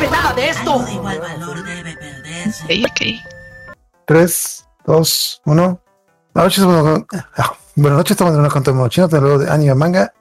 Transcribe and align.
sabe 0.00 0.10
nada 0.10 0.32
de 0.34 0.48
esto. 0.48 0.78
de 0.84 0.92
igual 0.92 1.20
valor 1.20 1.64
debe 1.64 1.96
perderse. 1.96 2.64
Ok, 2.64 2.90
ok. 2.90 3.74
3, 4.06 4.68
2, 4.86 5.42
1. 5.44 5.80
Buenas 6.32 6.44
noches, 6.46 6.64
bueno, 6.64 7.06
ah, 7.36 7.52
buenas 7.74 7.98
noches, 7.98 8.12
estamos 8.12 8.34
en 8.34 8.40
una 8.40 8.48
contenido 8.48 8.88
chino, 8.88 9.08
luego 9.10 9.38
de 9.38 9.50
anime, 9.50 9.74
manga 9.74 10.14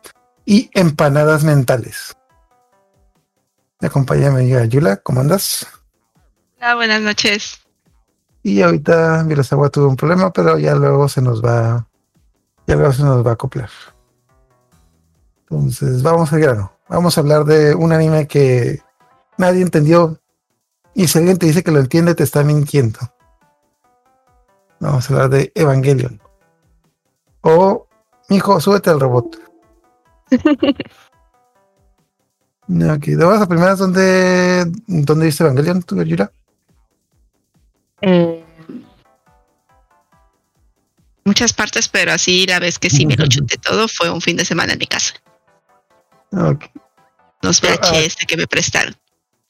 y 0.46 0.70
empanadas 0.74 1.44
mentales. 1.44 2.18
Me 3.80 3.88
acompaña 3.88 4.32
mi 4.32 4.42
amiga 4.42 4.66
Yula, 4.66 4.98
¿cómo 4.98 5.22
andas? 5.22 5.68
Ah, 6.60 6.76
buenas 6.76 7.02
noches. 7.02 7.60
Y 8.44 8.62
ahorita 8.62 9.24
Virasawa 9.24 9.70
tuvo 9.70 9.88
un 9.88 9.96
problema, 9.96 10.34
pero 10.34 10.58
ya 10.58 10.76
luego 10.76 11.08
se 11.08 11.22
nos 11.22 11.44
va, 11.44 11.88
ya 12.68 12.76
luego 12.76 12.92
se 12.92 13.04
nos 13.04 13.26
va 13.26 13.32
a 13.32 13.34
acoplar. 13.34 13.70
Entonces, 15.42 16.02
vamos 16.02 16.34
al 16.34 16.40
grano. 16.42 16.72
Vamos 16.90 17.18
a 17.18 17.22
hablar 17.22 17.46
de 17.46 17.76
un 17.76 17.94
anime 17.94 18.28
que 18.28 18.82
nadie 19.40 19.62
entendió. 19.64 20.20
Y 20.94 21.08
si 21.08 21.18
alguien 21.18 21.38
te 21.38 21.48
dice 21.48 21.64
que 21.64 21.72
lo 21.72 21.80
entiende, 21.80 22.14
te 22.14 22.24
está 22.24 22.44
mintiendo. 22.44 23.00
Vamos 24.80 25.10
a 25.10 25.14
hablar 25.14 25.30
de 25.30 25.52
Evangelion. 25.56 26.22
O, 27.42 27.88
mijo, 28.30 28.60
súbete 28.60 28.90
al 28.90 29.00
robot. 29.00 29.40
ok, 30.32 30.38
de 32.68 33.16
las 33.16 33.48
primeras, 33.48 33.80
¿dónde, 33.80 34.66
¿dónde 34.88 35.26
dice 35.26 35.44
Evangelion, 35.44 35.82
tú, 35.84 36.02
Yura? 36.04 36.32
Eh, 38.02 38.44
muchas 41.26 41.54
partes, 41.54 41.88
pero 41.88 42.12
así 42.12 42.46
la 42.46 42.60
vez 42.60 42.80
que 42.80 42.90
sí 42.90 43.06
me 43.06 43.16
lo 43.16 43.28
chuté 43.28 43.58
todo 43.58 43.88
fue 43.88 44.10
un 44.10 44.22
fin 44.22 44.38
de 44.38 44.46
semana 44.46 44.74
en 44.74 44.80
mi 44.80 44.88
casa. 44.88 45.14
Ok. 46.32 46.66
Los 47.42 47.64
Ah, 47.64 47.68
ah. 47.82 47.92
VHS 47.92 48.26
que 48.28 48.38
me 48.38 48.48
prestaron, 48.48 48.96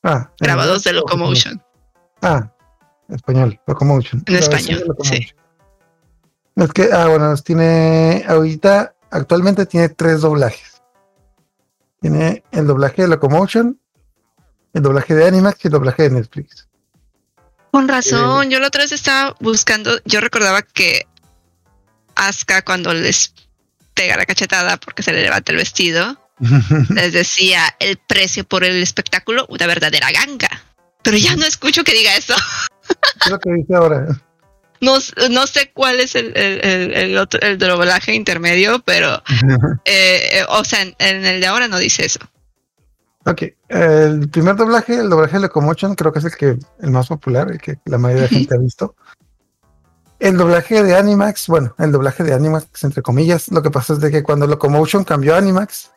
Ah, 0.03 0.31
grabados 0.39 0.83
de 0.83 0.93
Locomotion. 0.93 1.61
Ah, 2.21 2.51
español, 3.09 3.59
Locomotion. 3.67 4.23
En 4.27 4.35
español, 4.35 4.83
Locomotion. 4.87 5.39
Es 6.55 6.73
que, 6.73 6.89
ah, 6.91 7.07
bueno, 7.07 7.35
tiene, 7.37 8.25
ahorita, 8.27 8.93
actualmente 9.11 9.65
tiene 9.65 9.89
tres 9.89 10.21
doblajes. 10.21 10.81
Tiene 12.01 12.43
el 12.51 12.67
doblaje 12.67 13.03
de 13.03 13.07
Locomotion, 13.09 13.79
el 14.73 14.81
doblaje 14.81 15.15
de 15.15 15.27
Animax 15.27 15.63
y 15.63 15.67
el 15.67 15.71
doblaje 15.71 16.03
de 16.03 16.09
Netflix. 16.11 16.67
Con 17.71 17.87
razón, 17.87 18.49
yo 18.49 18.59
la 18.59 18.67
otra 18.67 18.83
vez 18.83 18.91
estaba 18.91 19.35
buscando, 19.39 19.91
yo 20.05 20.21
recordaba 20.21 20.61
que 20.63 21.07
Asuka 22.15 22.63
cuando 22.63 22.93
les 22.93 23.33
pega 23.93 24.17
la 24.17 24.25
cachetada 24.25 24.77
porque 24.77 25.03
se 25.03 25.13
le 25.13 25.21
levanta 25.21 25.51
el 25.51 25.59
vestido, 25.59 26.17
les 26.89 27.13
decía 27.13 27.75
el 27.79 27.97
precio 27.97 28.43
por 28.43 28.63
el 28.63 28.81
espectáculo, 28.81 29.45
una 29.49 29.67
verdadera 29.67 30.11
ganga. 30.11 30.49
Pero 31.03 31.17
ya 31.17 31.35
no 31.35 31.45
escucho 31.45 31.83
que 31.83 31.93
diga 31.93 32.15
eso. 32.15 32.35
es 33.25 33.31
lo 33.31 33.39
que 33.39 33.51
dice 33.53 33.75
ahora. 33.75 34.07
No, 34.81 34.99
sé 35.01 35.71
cuál 35.73 35.99
es 35.99 36.15
el, 36.15 36.37
el, 36.37 36.65
el, 36.65 36.93
el 36.93 37.17
otro, 37.17 37.39
el 37.41 37.57
doblaje 37.57 38.13
intermedio, 38.13 38.79
pero, 38.85 39.21
eh, 39.85 40.29
eh, 40.31 40.45
o 40.49 40.63
sea, 40.63 40.81
en, 40.81 40.95
en 40.99 41.25
el 41.25 41.41
de 41.41 41.47
ahora 41.47 41.67
no 41.67 41.77
dice 41.77 42.05
eso. 42.05 42.19
ok, 43.25 43.43
el 43.67 44.29
primer 44.29 44.55
doblaje, 44.55 44.95
el 44.95 45.09
doblaje 45.09 45.33
de 45.33 45.41
Locomotion, 45.41 45.95
creo 45.95 46.13
que 46.13 46.19
es 46.19 46.25
el 46.25 46.35
que 46.35 46.57
el 46.81 46.91
más 46.91 47.07
popular, 47.07 47.51
el 47.51 47.59
que 47.59 47.77
la 47.85 47.97
mayoría 47.97 48.23
de 48.23 48.29
gente 48.29 48.55
ha 48.55 48.59
visto. 48.59 48.95
El 50.19 50.37
doblaje 50.37 50.83
de 50.83 50.95
Animax, 50.95 51.47
bueno, 51.47 51.73
el 51.77 51.91
doblaje 51.91 52.23
de 52.23 52.33
Animax, 52.33 52.83
entre 52.83 53.01
comillas, 53.01 53.49
lo 53.49 53.61
que 53.61 53.71
pasa 53.71 53.93
es 53.93 54.01
de 54.01 54.11
que 54.11 54.23
cuando 54.23 54.47
Locomotion 54.47 55.05
cambió 55.05 55.35
a 55.35 55.37
Animax, 55.37 55.91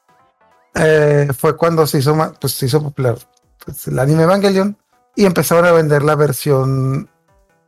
eh, 0.74 1.28
fue 1.36 1.56
cuando 1.56 1.86
se 1.86 1.98
hizo, 1.98 2.14
pues, 2.40 2.58
popular 2.72 3.16
pues, 3.64 3.86
el 3.88 3.98
anime 3.98 4.24
Evangelion 4.24 4.76
y 5.14 5.26
empezaron 5.26 5.66
a 5.66 5.72
vender 5.72 6.02
la 6.02 6.14
versión, 6.14 7.10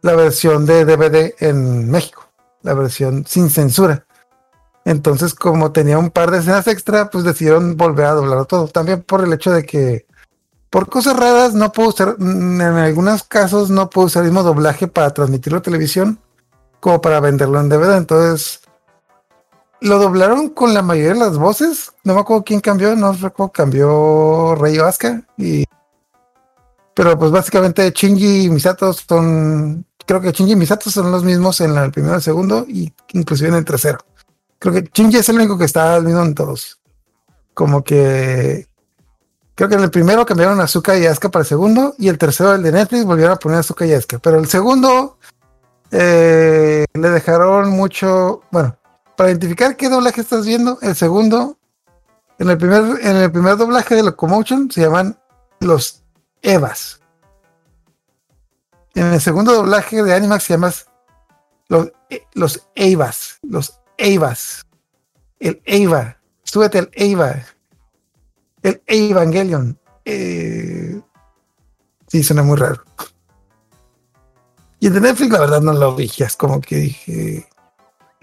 la 0.02 0.14
versión 0.14 0.64
de 0.66 0.84
DVD 0.84 1.34
en 1.40 1.90
México, 1.90 2.26
la 2.62 2.74
versión 2.74 3.24
sin 3.26 3.50
censura. 3.50 4.06
Entonces, 4.84 5.34
como 5.34 5.72
tenía 5.72 5.98
un 5.98 6.10
par 6.10 6.30
de 6.30 6.38
escenas 6.38 6.66
extra, 6.66 7.10
pues 7.10 7.24
decidieron 7.24 7.76
volver 7.76 8.06
a 8.06 8.12
doblarlo 8.12 8.44
todo. 8.44 8.68
También 8.68 9.02
por 9.02 9.24
el 9.24 9.32
hecho 9.32 9.50
de 9.52 9.64
que, 9.64 10.06
por 10.70 10.88
cosas 10.88 11.16
raras, 11.16 11.54
no 11.54 11.72
puedo 11.72 11.90
usar, 11.90 12.16
mm, 12.18 12.60
en 12.60 12.76
algunos 12.76 13.22
casos, 13.22 13.70
no 13.70 13.88
puedo 13.88 14.06
usar 14.06 14.24
el 14.24 14.30
mismo 14.30 14.42
doblaje 14.42 14.86
para 14.86 15.12
transmitirlo 15.14 15.58
a 15.58 15.62
televisión 15.62 16.18
como 16.80 17.00
para 17.00 17.20
venderlo 17.20 17.60
en 17.60 17.68
DVD. 17.70 17.96
Entonces, 17.96 18.60
lo 19.84 19.98
doblaron 19.98 20.48
con 20.48 20.72
la 20.72 20.80
mayoría 20.80 21.12
de 21.12 21.20
las 21.20 21.36
voces. 21.36 21.92
No 22.04 22.14
me 22.14 22.20
acuerdo 22.20 22.42
quién 22.42 22.60
cambió, 22.60 22.96
no 22.96 23.12
recuerdo, 23.12 23.52
cambió 23.52 24.54
Rey 24.54 24.78
Asuka. 24.78 25.22
Y, 25.36 25.66
pero 26.94 27.18
pues 27.18 27.30
básicamente 27.30 27.90
Shinji 27.90 28.46
y 28.46 28.50
Misato 28.50 28.94
son, 28.94 29.84
creo 30.06 30.22
que 30.22 30.32
Shinji 30.32 30.52
y 30.52 30.56
Misato 30.56 30.90
son 30.90 31.12
los 31.12 31.22
mismos 31.22 31.60
en 31.60 31.76
el 31.76 31.92
primero 31.92 32.14
y 32.14 32.16
el 32.16 32.22
segundo, 32.22 32.64
y 32.66 32.92
inclusive 33.12 33.50
en 33.50 33.56
el 33.56 33.64
tercero. 33.64 33.98
Creo 34.58 34.72
que 34.72 34.88
Shinji 34.90 35.18
es 35.18 35.28
el 35.28 35.36
único 35.36 35.58
que 35.58 35.66
está 35.66 35.94
al 35.94 36.04
mismo 36.04 36.22
en 36.22 36.34
todos. 36.34 36.80
Como 37.52 37.84
que 37.84 38.66
creo 39.54 39.68
que 39.68 39.74
en 39.74 39.82
el 39.82 39.90
primero 39.90 40.24
cambiaron 40.24 40.60
Azuka 40.60 40.96
y 40.96 41.04
Asuka 41.04 41.28
para 41.28 41.42
el 41.42 41.48
segundo, 41.48 41.94
y 41.98 42.08
el 42.08 42.16
tercero, 42.16 42.54
el 42.54 42.62
de 42.62 42.72
Netflix, 42.72 43.04
volvieron 43.04 43.34
a 43.34 43.38
poner 43.38 43.58
Azuka 43.58 43.84
y 43.84 43.92
Asuka. 43.92 44.18
Pero 44.18 44.38
el 44.38 44.48
segundo 44.48 45.18
eh, 45.90 46.86
le 46.94 47.10
dejaron 47.10 47.68
mucho, 47.68 48.40
bueno, 48.50 48.78
para 49.16 49.30
identificar 49.30 49.76
qué 49.76 49.88
doblaje 49.88 50.20
estás 50.20 50.46
viendo, 50.46 50.78
el 50.82 50.94
segundo, 50.94 51.58
en 52.38 52.50
el 52.50 52.58
primer, 52.58 52.82
en 53.00 53.16
el 53.16 53.30
primer 53.30 53.56
doblaje 53.56 53.94
de 53.94 54.02
Locomotion 54.02 54.70
se 54.70 54.82
llaman 54.82 55.18
los 55.60 56.02
Evas. 56.42 57.00
En 58.94 59.06
el 59.06 59.20
segundo 59.20 59.52
doblaje 59.52 60.02
de 60.02 60.14
Animax 60.14 60.44
se 60.44 60.54
llaman 60.54 60.72
los, 61.68 61.92
eh, 62.10 62.24
los 62.34 62.68
Evas, 62.74 63.38
los 63.42 63.80
Evas, 63.96 64.66
el 65.40 65.60
Eva, 65.64 66.18
súbete 66.42 66.78
al 66.78 66.90
Eva, 66.92 67.44
el 68.62 68.82
Evangelion. 68.86 69.78
Eh, 70.04 71.00
sí, 72.06 72.22
suena 72.22 72.42
muy 72.42 72.56
raro. 72.56 72.82
Y 74.80 74.88
el 74.88 74.94
de 74.94 75.00
Netflix, 75.00 75.32
la 75.32 75.40
verdad, 75.40 75.60
no 75.60 75.72
lo 75.72 75.94
vi. 75.94 76.10
Es 76.18 76.36
como 76.36 76.60
que 76.60 76.76
dije. 76.76 77.48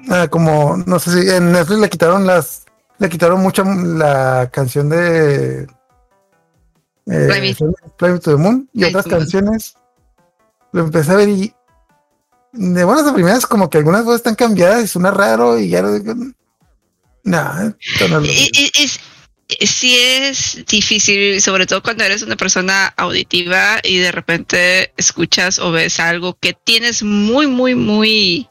Ah, 0.09 0.27
como, 0.29 0.77
no 0.85 0.99
sé 0.99 1.11
si 1.23 1.29
en 1.29 1.51
Netflix 1.51 1.79
le 1.79 1.89
quitaron 1.89 2.25
las. 2.25 2.65
Le 2.99 3.09
quitaron 3.09 3.41
mucho 3.41 3.63
la 3.63 4.49
canción 4.51 4.89
de. 4.89 5.63
Eh, 7.07 7.27
Me 7.27 7.53
to 7.55 8.19
the 8.31 8.35
Moon 8.35 8.69
y 8.73 8.83
otras 8.85 9.05
canciones. 9.07 9.75
Lo 10.71 10.81
empecé 10.83 11.11
a 11.11 11.15
ver 11.15 11.29
y. 11.29 11.53
De 12.53 12.83
buenas 12.83 13.07
a 13.07 13.13
primeras, 13.13 13.45
como 13.45 13.69
que 13.69 13.77
algunas 13.77 14.03
voces 14.03 14.17
están 14.19 14.35
cambiadas 14.35 14.83
y 14.83 14.87
suena 14.87 15.09
raro 15.11 15.57
y 15.57 15.69
ya 15.69 15.81
lo 15.81 15.93
digo. 15.93 16.13
Nah, 17.23 17.69
no 18.09 18.19
lo- 18.19 18.25
Y, 18.25 18.49
y- 18.53 18.71
y 18.75 18.83
s- 18.83 18.99
y 19.59 19.67
sí 19.67 19.95
es 19.97 20.63
difícil, 20.67 21.41
sobre 21.41 21.65
todo 21.65 21.81
cuando 21.81 22.03
eres 22.03 22.23
una 22.23 22.35
persona 22.35 22.87
auditiva 22.97 23.79
y 23.83 23.99
de 23.99 24.11
repente 24.11 24.91
escuchas 24.97 25.59
o 25.59 25.71
ves 25.71 25.99
algo 25.99 26.37
que 26.39 26.53
tienes 26.53 27.03
muy, 27.03 27.47
muy, 27.47 27.73
muy 27.75 28.49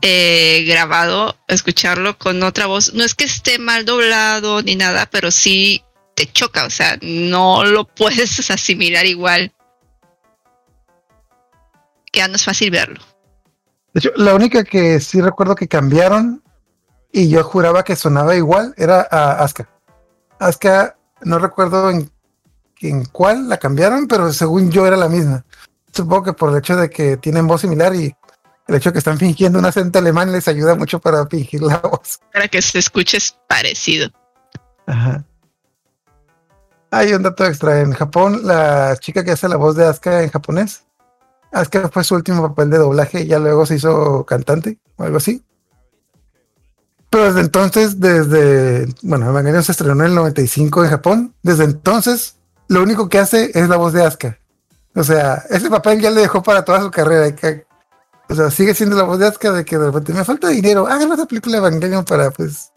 Eh, 0.00 0.64
grabado, 0.66 1.36
escucharlo 1.48 2.16
con 2.16 2.42
otra 2.42 2.66
voz. 2.66 2.94
No 2.94 3.04
es 3.04 3.14
que 3.14 3.24
esté 3.24 3.58
mal 3.58 3.84
doblado 3.84 4.62
ni 4.62 4.74
nada, 4.74 5.06
pero 5.10 5.30
sí 5.30 5.84
te 6.14 6.26
choca, 6.26 6.64
o 6.64 6.70
sea, 6.70 6.98
no 7.02 7.64
lo 7.64 7.84
puedes 7.94 8.50
asimilar 8.50 9.04
igual. 9.06 9.52
Ya 12.12 12.28
no 12.28 12.36
es 12.36 12.44
fácil 12.44 12.70
verlo. 12.70 13.00
De 13.92 14.00
hecho, 14.00 14.10
la 14.16 14.34
única 14.34 14.64
que 14.64 15.00
sí 15.00 15.20
recuerdo 15.20 15.54
que 15.54 15.68
cambiaron 15.68 16.42
y 17.12 17.28
yo 17.28 17.44
juraba 17.44 17.84
que 17.84 17.96
sonaba 17.96 18.34
igual 18.34 18.74
era 18.78 19.06
a 19.10 19.42
Asuka. 19.42 19.68
Asuka, 20.38 20.96
no 21.22 21.38
recuerdo 21.38 21.90
en, 21.90 22.10
en 22.80 23.04
cuál 23.06 23.48
la 23.48 23.58
cambiaron, 23.58 24.06
pero 24.06 24.32
según 24.32 24.70
yo 24.70 24.86
era 24.86 24.96
la 24.96 25.08
misma. 25.08 25.44
Supongo 25.92 26.24
que 26.24 26.32
por 26.32 26.50
el 26.50 26.58
hecho 26.58 26.76
de 26.76 26.90
que 26.90 27.16
tienen 27.18 27.46
voz 27.46 27.62
similar 27.62 27.94
y 27.94 28.14
el 28.68 28.74
hecho 28.74 28.90
de 28.90 28.94
que 28.94 28.98
están 28.98 29.18
fingiendo 29.18 29.58
un 29.58 29.64
acento 29.64 29.98
alemán 29.98 30.32
les 30.32 30.48
ayuda 30.48 30.74
mucho 30.74 30.98
para 31.00 31.26
fingir 31.26 31.62
la 31.62 31.78
voz. 31.78 32.20
Para 32.32 32.48
que 32.48 32.60
se 32.62 32.78
escuches 32.78 33.36
parecido. 33.48 34.10
Ajá. 34.86 35.24
Hay 36.90 37.12
un 37.12 37.22
dato 37.22 37.44
extra. 37.44 37.80
En 37.80 37.92
Japón, 37.92 38.40
la 38.44 38.96
chica 38.98 39.24
que 39.24 39.32
hace 39.32 39.48
la 39.48 39.56
voz 39.56 39.76
de 39.76 39.86
Asuka 39.86 40.22
en 40.22 40.30
japonés, 40.30 40.84
Asuka 41.52 41.88
fue 41.88 42.04
su 42.04 42.14
último 42.14 42.42
papel 42.48 42.70
de 42.70 42.78
doblaje 42.78 43.22
y 43.22 43.26
ya 43.26 43.38
luego 43.38 43.66
se 43.66 43.76
hizo 43.76 44.24
cantante 44.24 44.78
o 44.96 45.04
algo 45.04 45.16
así. 45.18 45.42
Pero 47.10 47.24
desde 47.26 47.40
entonces, 47.40 48.00
desde, 48.00 48.86
bueno, 49.02 49.28
Evangelion 49.28 49.62
se 49.62 49.72
estrenó 49.72 50.04
en 50.04 50.10
el 50.10 50.14
95 50.14 50.84
en 50.84 50.90
Japón, 50.90 51.34
desde 51.42 51.64
entonces 51.64 52.36
lo 52.68 52.82
único 52.82 53.08
que 53.08 53.18
hace 53.18 53.50
es 53.54 53.68
la 53.68 53.76
voz 53.76 53.92
de 53.92 54.04
Asuka. 54.04 54.38
O 54.94 55.04
sea, 55.04 55.44
ese 55.50 55.68
papel 55.70 56.00
ya 56.00 56.10
le 56.10 56.22
dejó 56.22 56.42
para 56.42 56.64
toda 56.64 56.80
su 56.80 56.90
carrera. 56.90 57.34
que- 57.34 57.65
O 58.28 58.34
sea, 58.34 58.50
sigue 58.50 58.74
siendo 58.74 58.96
la 58.96 59.04
voz 59.04 59.18
de 59.18 59.26
Asuka 59.26 59.52
de 59.52 59.64
que 59.64 59.78
de 59.78 59.86
repente 59.86 60.12
me 60.12 60.24
falta 60.24 60.48
dinero, 60.48 60.86
hagan 60.86 61.12
otra 61.12 61.26
película 61.26 61.60
de 61.60 61.68
Evangelion 61.68 62.04
para, 62.04 62.30
pues, 62.30 62.72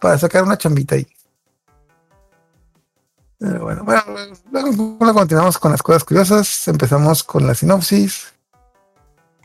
para 0.00 0.18
sacar 0.18 0.44
una 0.44 0.56
chambita 0.56 0.94
ahí. 0.94 1.06
bueno, 3.38 3.84
bueno, 3.84 4.02
luego 4.50 5.14
continuamos 5.14 5.58
con 5.58 5.72
las 5.72 5.82
cosas 5.82 6.04
curiosas. 6.04 6.68
Empezamos 6.68 7.22
con 7.22 7.46
la 7.46 7.54
sinopsis. 7.54 8.32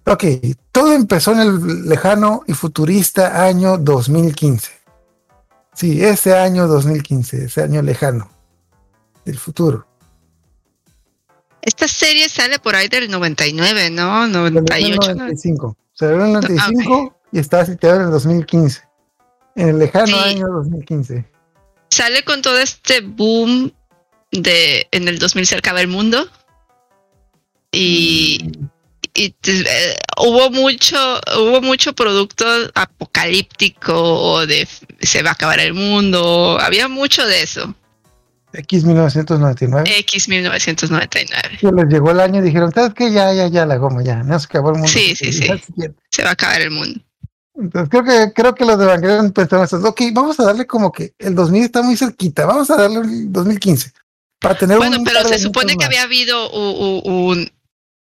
Ok, 0.06 0.24
todo 0.72 0.94
empezó 0.94 1.34
en 1.34 1.40
el 1.40 1.90
lejano 1.90 2.44
y 2.48 2.54
futurista 2.54 3.44
año 3.44 3.78
2015. 3.78 4.72
Sí, 5.74 6.04
ese 6.04 6.36
año 6.36 6.68
2015, 6.68 7.46
ese 7.46 7.62
año 7.62 7.82
lejano, 7.82 8.30
el 9.26 9.38
futuro. 9.38 9.89
Esta 11.62 11.88
serie 11.88 12.30
sale 12.30 12.60
por 12.60 12.76
ahí 12.76 12.88
del 12.88 13.10
99, 13.10 13.90
¿no? 13.90 14.28
98. 14.28 15.16
95. 15.16 15.78
Salió 15.94 16.16
en 16.16 16.22
el 16.28 16.34
95 16.34 17.14
ah, 17.14 17.28
y 17.32 17.40
está 17.40 17.66
situado 17.66 17.98
en 17.98 18.02
el 18.04 18.12
2015. 18.12 18.82
En 19.56 19.70
el 19.70 19.80
lejano 19.80 20.18
año 20.20 20.48
2015. 20.48 21.26
Sale 21.90 22.24
con 22.24 22.42
todo 22.42 22.60
este 22.60 23.02
boom 23.02 23.74
de 24.32 24.88
en 24.92 25.08
el 25.08 25.20
2000 25.20 25.46
se 25.46 25.58
acaba 25.58 25.82
el 25.82 25.88
mundo. 25.88 26.30
Y, 27.72 28.52
y 29.14 29.36
eh, 29.46 29.96
hubo 30.18 30.50
mucho 30.50 31.20
hubo 31.38 31.62
mucho 31.62 31.94
producto 31.94 32.46
apocalíptico 32.74 33.94
o 33.94 34.48
de 34.48 34.68
se 35.02 35.24
va 35.24 35.32
a 35.32 35.34
acabar 35.34 35.60
el 35.60 35.74
mundo. 35.74 36.58
Había 36.62 36.88
mucho 36.88 37.26
de 37.26 37.44
eso. 37.44 37.76
X 38.54 38.84
1999. 38.84 39.90
X 40.00 40.28
1999. 40.28 41.60
Y 41.62 41.72
les 41.72 41.86
llegó 41.88 42.12
el 42.12 42.20
año 42.20 42.40
y 42.40 42.44
dijeron, 42.44 42.72
¿sabes 42.72 42.94
qué? 42.94 43.12
Ya, 43.12 43.34
ya, 43.34 43.48
ya, 43.48 43.66
la 43.66 43.78
goma, 43.78 44.04
ya. 44.04 44.24
No 44.24 44.40
se 44.40 44.46
acabó 44.46 44.70
el 44.70 44.76
mundo. 44.76 44.88
Sí, 44.88 45.16
sí, 45.16 45.32
sí. 45.32 45.48
Se 46.10 46.24
va 46.24 46.30
a 46.30 46.34
acabar 46.34 46.62
el 46.62 46.72
mundo. 46.72 47.00
Entonces 47.56 47.90
creo 47.90 48.04
que 48.04 48.34
creo 48.34 48.56
que 48.56 48.66
los 48.66 48.78
de 48.78 48.86
Evangelion 48.86 49.32
pensaron 49.32 49.66
eso. 49.66 49.78
Ok, 49.78 50.02
vamos 50.14 50.40
a 50.40 50.46
darle 50.46 50.66
como 50.66 50.92
que 50.92 51.14
el 51.20 51.36
2000 51.36 51.64
está 51.64 51.82
muy 51.82 51.98
cerquita. 51.98 52.46
Vamos 52.46 52.70
a 52.72 52.78
darle 52.78 53.00
el 53.00 53.32
2015. 53.32 53.92
Para 54.40 54.56
tener 54.56 54.78
bueno, 54.78 54.98
pero 55.04 55.28
se 55.28 55.38
supone 55.38 55.76
que 55.76 55.84
había 55.84 56.04
habido 56.04 56.50
un, 56.52 57.52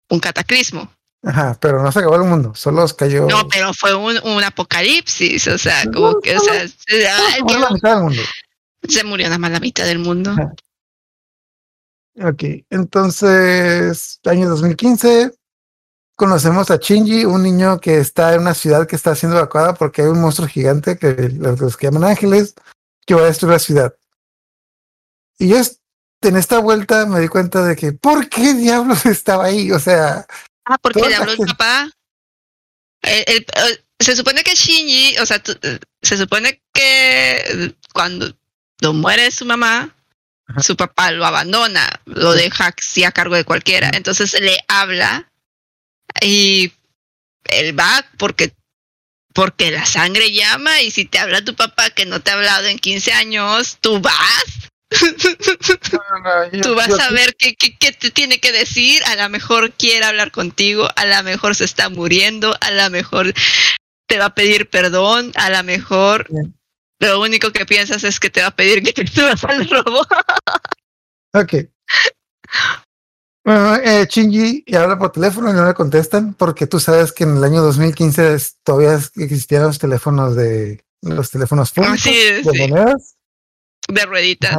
un, 0.08 0.20
cataclismo. 0.20 0.88
Ajá, 1.24 1.58
pero 1.60 1.82
no 1.82 1.90
se 1.90 1.98
acabó 1.98 2.14
el 2.14 2.22
mundo, 2.22 2.54
solo 2.54 2.84
os 2.84 2.94
cayó. 2.94 3.26
No, 3.26 3.48
pero 3.48 3.74
fue 3.74 3.92
un, 3.92 4.20
un 4.22 4.44
apocalipsis, 4.44 5.48
o 5.48 5.58
sea, 5.58 5.84
como 5.92 6.20
que, 6.20 6.36
o 6.36 6.40
sea, 6.40 6.68
se, 6.68 7.02
la 7.02 7.70
mitad 7.72 7.94
del 7.96 8.04
mundo. 8.04 8.22
Se 8.86 9.04
murió 9.04 9.26
nada 9.26 9.38
más 9.38 9.50
la 9.50 9.60
mitad 9.60 9.84
del 9.84 9.98
mundo. 9.98 10.34
Ok, 12.20 12.42
entonces, 12.70 14.20
año 14.24 14.48
2015, 14.48 15.32
conocemos 16.16 16.70
a 16.70 16.76
Shinji, 16.76 17.24
un 17.24 17.44
niño 17.44 17.80
que 17.80 17.98
está 17.98 18.34
en 18.34 18.40
una 18.40 18.54
ciudad 18.54 18.88
que 18.88 18.96
está 18.96 19.14
siendo 19.14 19.38
evacuada 19.38 19.74
porque 19.74 20.02
hay 20.02 20.08
un 20.08 20.20
monstruo 20.20 20.48
gigante 20.48 20.98
que 20.98 21.14
los 21.30 21.76
que 21.76 21.86
llaman 21.86 22.04
ángeles 22.04 22.54
que 23.06 23.14
va 23.14 23.22
a 23.22 23.26
destruir 23.26 23.52
la 23.52 23.58
ciudad. 23.60 23.94
Y 25.38 25.48
yo 25.48 25.58
en 26.22 26.36
esta 26.36 26.58
vuelta 26.58 27.06
me 27.06 27.20
di 27.20 27.28
cuenta 27.28 27.64
de 27.64 27.76
que, 27.76 27.92
¿por 27.92 28.28
qué 28.28 28.54
diablos 28.54 29.06
estaba 29.06 29.44
ahí? 29.44 29.70
O 29.70 29.78
sea. 29.78 30.26
Ah, 30.64 30.76
porque 30.82 31.08
le 31.08 31.14
habló 31.14 31.32
el 31.32 31.38
papá. 31.38 31.90
se 34.00 34.16
supone 34.16 34.42
que 34.42 34.54
Shinji, 34.54 35.18
o 35.18 35.26
sea, 35.26 35.40
se 36.02 36.16
supone 36.16 36.60
que 36.74 37.76
cuando 37.92 38.36
muere 38.82 39.30
su 39.30 39.44
mamá, 39.44 39.94
su 40.60 40.76
papá 40.76 41.10
lo 41.10 41.26
abandona, 41.26 42.00
lo 42.06 42.32
deja 42.32 42.74
a 43.06 43.12
cargo 43.12 43.34
de 43.34 43.44
cualquiera. 43.44 43.90
Entonces 43.92 44.36
le 44.40 44.58
habla 44.68 45.30
y 46.20 46.72
él 47.50 47.78
va 47.78 48.04
porque 48.16 48.52
porque 49.34 49.70
la 49.70 49.86
sangre 49.86 50.32
llama 50.32 50.80
y 50.82 50.90
si 50.90 51.04
te 51.04 51.18
habla 51.18 51.44
tu 51.44 51.54
papá 51.54 51.90
que 51.90 52.06
no 52.06 52.20
te 52.20 52.30
ha 52.30 52.34
hablado 52.34 52.66
en 52.66 52.78
15 52.78 53.12
años, 53.12 53.78
tú 53.80 54.00
vas. 54.00 54.14
tú 56.62 56.74
vas 56.74 56.98
a 56.98 57.10
ver 57.10 57.36
qué, 57.36 57.54
qué, 57.54 57.92
te 57.92 58.10
tiene 58.10 58.40
que 58.40 58.50
decir, 58.52 59.04
a 59.04 59.14
lo 59.14 59.28
mejor 59.28 59.72
quiere 59.72 60.06
hablar 60.06 60.32
contigo, 60.32 60.88
a 60.96 61.04
lo 61.04 61.22
mejor 61.22 61.54
se 61.54 61.66
está 61.66 61.88
muriendo, 61.88 62.56
a 62.60 62.70
lo 62.70 62.90
mejor 62.90 63.32
te 64.08 64.18
va 64.18 64.26
a 64.26 64.34
pedir 64.34 64.68
perdón, 64.68 65.30
a 65.36 65.50
lo 65.50 65.62
mejor 65.62 66.26
lo 67.00 67.20
único 67.20 67.52
que 67.52 67.66
piensas 67.66 68.04
es 68.04 68.18
que 68.18 68.30
te 68.30 68.40
va 68.40 68.48
a 68.48 68.56
pedir 68.56 68.82
que 68.82 68.92
te 68.92 69.06
subas 69.06 69.42
al 69.44 69.68
robot. 69.68 70.08
ok. 71.34 71.54
Bueno, 73.44 73.76
eh, 73.76 74.06
Shinji 74.06 74.64
habla 74.76 74.98
por 74.98 75.12
teléfono 75.12 75.50
y 75.50 75.54
no 75.54 75.66
le 75.66 75.74
contestan 75.74 76.34
porque 76.34 76.66
tú 76.66 76.80
sabes 76.80 77.12
que 77.12 77.24
en 77.24 77.38
el 77.38 77.44
año 77.44 77.62
2015 77.62 78.36
todavía 78.62 78.94
existían 79.16 79.62
los 79.62 79.78
teléfonos 79.78 80.36
de 80.36 80.84
los 81.02 81.30
teléfonos 81.30 81.70
públicos 81.70 82.04
de 82.04 82.68
monedas. 82.68 83.16
De 83.88 84.04
rueditas. 84.04 84.56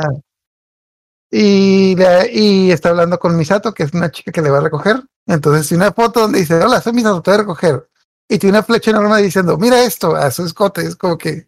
Y, 1.32 1.96
y 2.32 2.72
está 2.72 2.90
hablando 2.90 3.20
con 3.20 3.38
Misato, 3.38 3.74
que 3.74 3.84
es 3.84 3.94
una 3.94 4.10
chica 4.10 4.32
que 4.32 4.42
le 4.42 4.50
va 4.50 4.58
a 4.58 4.62
recoger. 4.62 5.04
Entonces, 5.28 5.68
tiene 5.68 5.84
una 5.84 5.94
foto 5.94 6.22
donde 6.22 6.40
dice, 6.40 6.56
hola, 6.56 6.82
soy 6.82 6.94
Misato, 6.94 7.22
te 7.22 7.30
voy 7.30 7.36
a 7.36 7.42
recoger. 7.42 7.90
Y 8.28 8.40
tiene 8.40 8.58
una 8.58 8.64
flecha 8.64 8.92
enorme 8.92 9.22
diciendo, 9.22 9.58
mira 9.58 9.84
esto, 9.84 10.16
a 10.16 10.32
su 10.32 10.46
escote. 10.46 10.82
Es 10.82 10.96
como 10.96 11.18
que... 11.18 11.48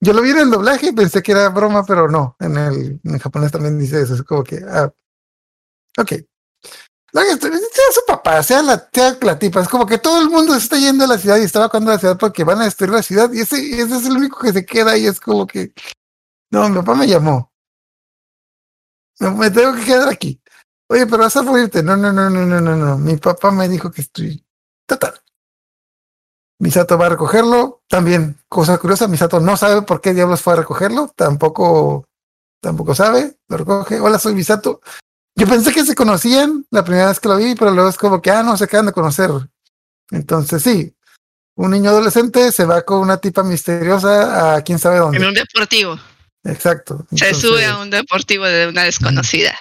Yo 0.00 0.12
lo 0.12 0.22
vi 0.22 0.30
en 0.30 0.38
el 0.38 0.50
doblaje 0.50 0.88
y 0.88 0.92
pensé 0.92 1.22
que 1.22 1.32
era 1.32 1.48
broma, 1.48 1.84
pero 1.84 2.08
no. 2.08 2.36
En 2.38 2.56
el, 2.56 3.00
en 3.02 3.18
japonés 3.18 3.50
también 3.52 3.78
dice 3.78 4.00
eso. 4.00 4.14
Es 4.14 4.22
como 4.22 4.44
que, 4.44 4.60
ah, 4.68 4.92
Ok. 5.98 6.10
sea 6.10 7.92
su 7.92 8.00
papá, 8.06 8.42
sea 8.42 8.62
la, 8.62 8.88
sea 8.92 9.16
la 9.20 9.38
tipa. 9.38 9.60
Es 9.60 9.68
como 9.68 9.86
que 9.86 9.98
todo 9.98 10.20
el 10.22 10.30
mundo 10.30 10.54
está 10.54 10.76
yendo 10.78 11.04
a 11.04 11.08
la 11.08 11.18
ciudad 11.18 11.38
y 11.38 11.42
está 11.42 11.58
evacuando 11.60 11.90
la 11.90 11.98
ciudad 11.98 12.16
porque 12.18 12.44
van 12.44 12.60
a 12.60 12.64
destruir 12.64 12.92
la 12.92 13.02
ciudad. 13.02 13.32
Y 13.32 13.40
ese, 13.40 13.56
ese 13.56 13.96
es 13.96 14.06
el 14.06 14.16
único 14.16 14.38
que 14.40 14.52
se 14.52 14.64
queda 14.64 14.96
y 14.96 15.06
es 15.06 15.18
como 15.18 15.46
que. 15.46 15.72
No, 16.50 16.68
mi 16.68 16.76
papá 16.76 16.94
me 16.94 17.06
llamó. 17.08 17.52
Me, 19.20 19.50
tengo 19.50 19.74
que 19.74 19.84
quedar 19.84 20.08
aquí. 20.08 20.40
Oye, 20.88 21.06
pero 21.06 21.18
vas 21.24 21.36
a 21.36 21.42
morirte. 21.42 21.82
No, 21.82 21.96
no, 21.96 22.12
no, 22.12 22.30
no, 22.30 22.46
no, 22.46 22.60
no, 22.60 22.76
no. 22.76 22.98
Mi 22.98 23.16
papá 23.16 23.50
me 23.50 23.68
dijo 23.68 23.90
que 23.90 24.02
estoy. 24.02 24.44
Total. 24.86 25.20
Misato 26.58 26.98
va 26.98 27.06
a 27.06 27.10
recogerlo. 27.10 27.82
También, 27.88 28.38
cosa 28.48 28.78
curiosa, 28.78 29.08
Misato 29.08 29.40
no 29.40 29.56
sabe 29.56 29.82
por 29.82 30.00
qué 30.00 30.12
diablos 30.12 30.42
fue 30.42 30.54
a 30.54 30.56
recogerlo. 30.56 31.12
Tampoco, 31.16 32.04
tampoco 32.60 32.94
sabe. 32.94 33.36
Lo 33.48 33.56
recoge. 33.56 34.00
Hola, 34.00 34.18
soy 34.18 34.34
Misato. 34.34 34.80
Yo 35.36 35.46
pensé 35.46 35.72
que 35.72 35.84
se 35.84 35.94
conocían 35.94 36.66
la 36.70 36.84
primera 36.84 37.08
vez 37.08 37.20
que 37.20 37.28
lo 37.28 37.36
vi, 37.36 37.54
pero 37.54 37.70
luego 37.70 37.88
es 37.88 37.96
como 37.96 38.20
que, 38.20 38.30
ah, 38.30 38.42
no, 38.42 38.56
se 38.56 38.64
acaban 38.64 38.86
de 38.86 38.92
conocer. 38.92 39.30
Entonces, 40.10 40.62
sí, 40.62 40.96
un 41.54 41.70
niño 41.70 41.90
adolescente 41.90 42.50
se 42.50 42.64
va 42.64 42.82
con 42.82 42.98
una 43.00 43.18
tipa 43.18 43.44
misteriosa 43.44 44.56
a 44.56 44.62
quién 44.62 44.80
sabe 44.80 44.98
dónde. 44.98 45.18
En 45.18 45.26
un 45.26 45.34
deportivo. 45.34 45.98
Exacto. 46.44 47.06
se 47.14 47.34
sube 47.34 47.64
a 47.66 47.78
un 47.78 47.90
deportivo 47.90 48.44
de 48.46 48.66
una 48.68 48.82
desconocida. 48.82 49.56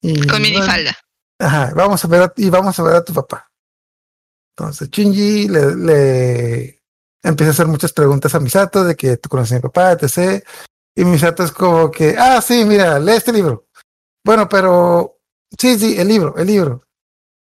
y, 0.00 0.26
con 0.28 0.42
minifalda. 0.42 0.96
ajá, 1.38 1.72
vamos 1.74 2.04
a 2.04 2.08
ver 2.08 2.32
y 2.36 2.50
vamos 2.50 2.78
a 2.78 2.82
ver 2.84 2.96
a 2.96 3.04
tu 3.04 3.12
papá. 3.12 3.49
Entonces, 4.60 4.90
Shinji 4.90 5.48
le, 5.48 5.74
le 5.74 6.82
empieza 7.22 7.50
a 7.50 7.54
hacer 7.54 7.66
muchas 7.66 7.92
preguntas 7.94 8.34
a 8.34 8.40
Misato 8.40 8.84
de 8.84 8.94
que 8.94 9.16
tú 9.16 9.30
conoces 9.30 9.52
a 9.52 9.54
mi 9.56 9.62
papá, 9.62 9.92
etc. 9.92 10.44
Y 10.94 11.04
Misato 11.04 11.42
es 11.44 11.50
como 11.50 11.90
que, 11.90 12.14
ah, 12.18 12.42
sí, 12.42 12.64
mira, 12.66 12.98
lee 12.98 13.12
este 13.12 13.32
libro. 13.32 13.66
Bueno, 14.22 14.48
pero 14.50 15.18
sí, 15.58 15.78
sí, 15.78 15.98
el 15.98 16.08
libro, 16.08 16.36
el 16.36 16.46
libro. 16.46 16.84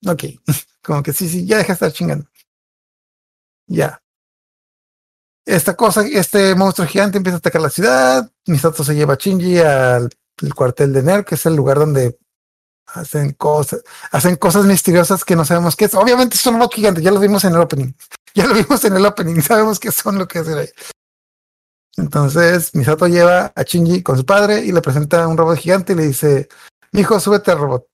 Ok, 0.07 0.25
como 0.83 1.03
que 1.03 1.15
sí, 1.15 1.27
sí, 1.27 1.47
ya 1.47 1.57
deja 1.57 1.69
de 1.69 1.73
estar 1.73 1.93
chingando. 1.93 2.27
Ya. 3.67 4.03
Esta 5.47 5.75
cosa, 5.75 6.03
este 6.07 6.55
monstruo 6.55 6.87
gigante 6.87 7.17
empieza 7.17 7.37
a 7.37 7.39
atacar 7.39 7.63
la 7.63 7.71
ciudad. 7.71 8.31
Misato 8.47 8.85
se 8.85 8.95
lleva 8.95 9.15
a 9.15 9.17
Shinji 9.17 9.59
al 9.59 10.11
cuartel 10.55 10.93
de 10.93 11.03
Ner, 11.03 11.25
que 11.25 11.35
es 11.35 11.47
el 11.47 11.57
lugar 11.57 11.79
donde 11.79 12.19
hacen 12.95 13.33
cosas, 13.33 13.83
hacen 14.11 14.37
cosas 14.37 14.65
misteriosas 14.67 15.25
que 15.25 15.37
no 15.37 15.45
sabemos 15.45 15.77
qué 15.77 15.87
es. 15.87 15.95
Obviamente 15.95 16.37
son 16.37 16.55
robot 16.55 16.75
gigantes, 16.75 17.05
ya 17.05 17.11
lo 17.11 17.21
vimos 17.21 17.45
en 17.45 17.55
el 17.55 17.61
opening. 17.61 17.93
Ya 18.33 18.47
lo 18.47 18.55
vimos 18.55 18.85
en 18.85 18.95
el 18.95 19.05
opening, 19.05 19.43
sabemos 19.43 19.81
qué 19.81 19.91
son 19.91 20.17
lo 20.17 20.29
que 20.29 20.39
hacen 20.39 20.57
ahí. 20.57 20.69
Entonces 21.97 22.73
Misato 22.77 23.09
lleva 23.09 23.53
a 23.57 23.63
Shinji 23.65 24.05
con 24.05 24.17
su 24.17 24.25
padre 24.25 24.65
y 24.65 24.71
le 24.71 24.81
presenta 24.81 25.27
un 25.27 25.37
robot 25.37 25.59
gigante 25.59 25.95
y 25.95 25.97
le 25.97 26.07
dice, 26.07 26.49
hijo, 26.93 27.19
súbete 27.19 27.51
al 27.51 27.59
robot. 27.59 27.87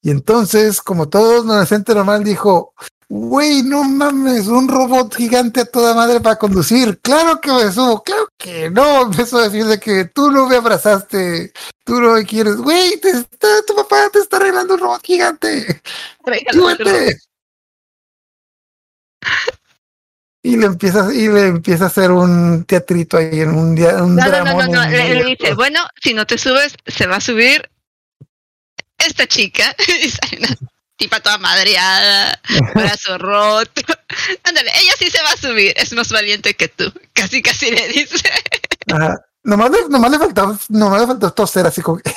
Y 0.00 0.10
entonces, 0.10 0.80
como 0.80 1.08
todo 1.10 1.42
adolescente 1.42 1.94
normal, 1.94 2.24
dijo, 2.24 2.72
güey, 3.08 3.62
no 3.62 3.84
mames, 3.84 4.46
un 4.46 4.68
robot 4.68 5.14
gigante 5.14 5.60
a 5.60 5.64
toda 5.64 5.94
madre 5.94 6.20
para 6.20 6.36
conducir. 6.36 6.98
Claro 7.00 7.40
que 7.40 7.50
me 7.50 7.72
subo, 7.72 8.02
claro 8.02 8.28
que 8.36 8.70
no. 8.70 9.02
Empezó 9.02 9.38
a 9.38 9.44
decir 9.44 9.64
de 9.64 9.80
que 9.80 10.04
tú 10.06 10.30
no 10.30 10.48
me 10.48 10.56
abrazaste, 10.56 11.52
tú 11.84 12.00
no 12.00 12.14
me 12.14 12.24
quieres. 12.24 12.56
Güey, 12.56 13.00
tu 13.66 13.74
papá 13.74 14.10
te 14.12 14.18
está 14.20 14.36
arreglando 14.36 14.74
un 14.74 14.80
robot 14.80 15.02
gigante. 15.04 15.82
Súbete 16.52 17.18
y 20.42 20.56
le 20.56 20.66
empieza 20.66 21.12
y 21.12 21.28
le 21.28 21.46
empieza 21.46 21.84
a 21.84 21.86
hacer 21.88 22.10
un 22.10 22.64
teatrito 22.64 23.16
ahí 23.16 23.40
en 23.40 23.50
un 23.50 23.74
día 23.74 24.02
un 24.02 24.16
no, 24.16 24.26
no, 24.26 24.44
no, 24.44 24.66
no, 24.66 24.88
le, 24.88 25.24
dice 25.24 25.54
bueno 25.54 25.80
si 26.00 26.14
no 26.14 26.26
te 26.26 26.38
subes 26.38 26.74
se 26.86 27.06
va 27.06 27.16
a 27.16 27.20
subir 27.20 27.68
esta 28.98 29.26
chica 29.26 29.74
tipa 30.98 31.20
toda 31.20 31.38
madreada 31.38 32.38
brazo 32.74 33.16
roto 33.16 33.82
Ándale, 34.44 34.70
ella 34.74 34.92
sí 34.98 35.10
se 35.10 35.22
va 35.22 35.32
a 35.32 35.36
subir, 35.36 35.72
es 35.76 35.92
más 35.92 36.10
valiente 36.10 36.54
que 36.54 36.68
tú. 36.68 36.92
Casi, 37.12 37.42
casi 37.42 37.70
le 37.70 37.88
dice. 37.88 38.28
Ajá. 38.92 39.16
Nomás 39.44 39.70
le, 39.70 39.88
nomás 39.88 40.10
le 40.10 40.18
faltaba, 40.18 40.58
nomás 40.68 41.00
le 41.00 41.06
faltó 41.06 41.32
toser 41.32 41.66
así 41.66 41.80
como 41.80 41.98
que, 41.98 42.12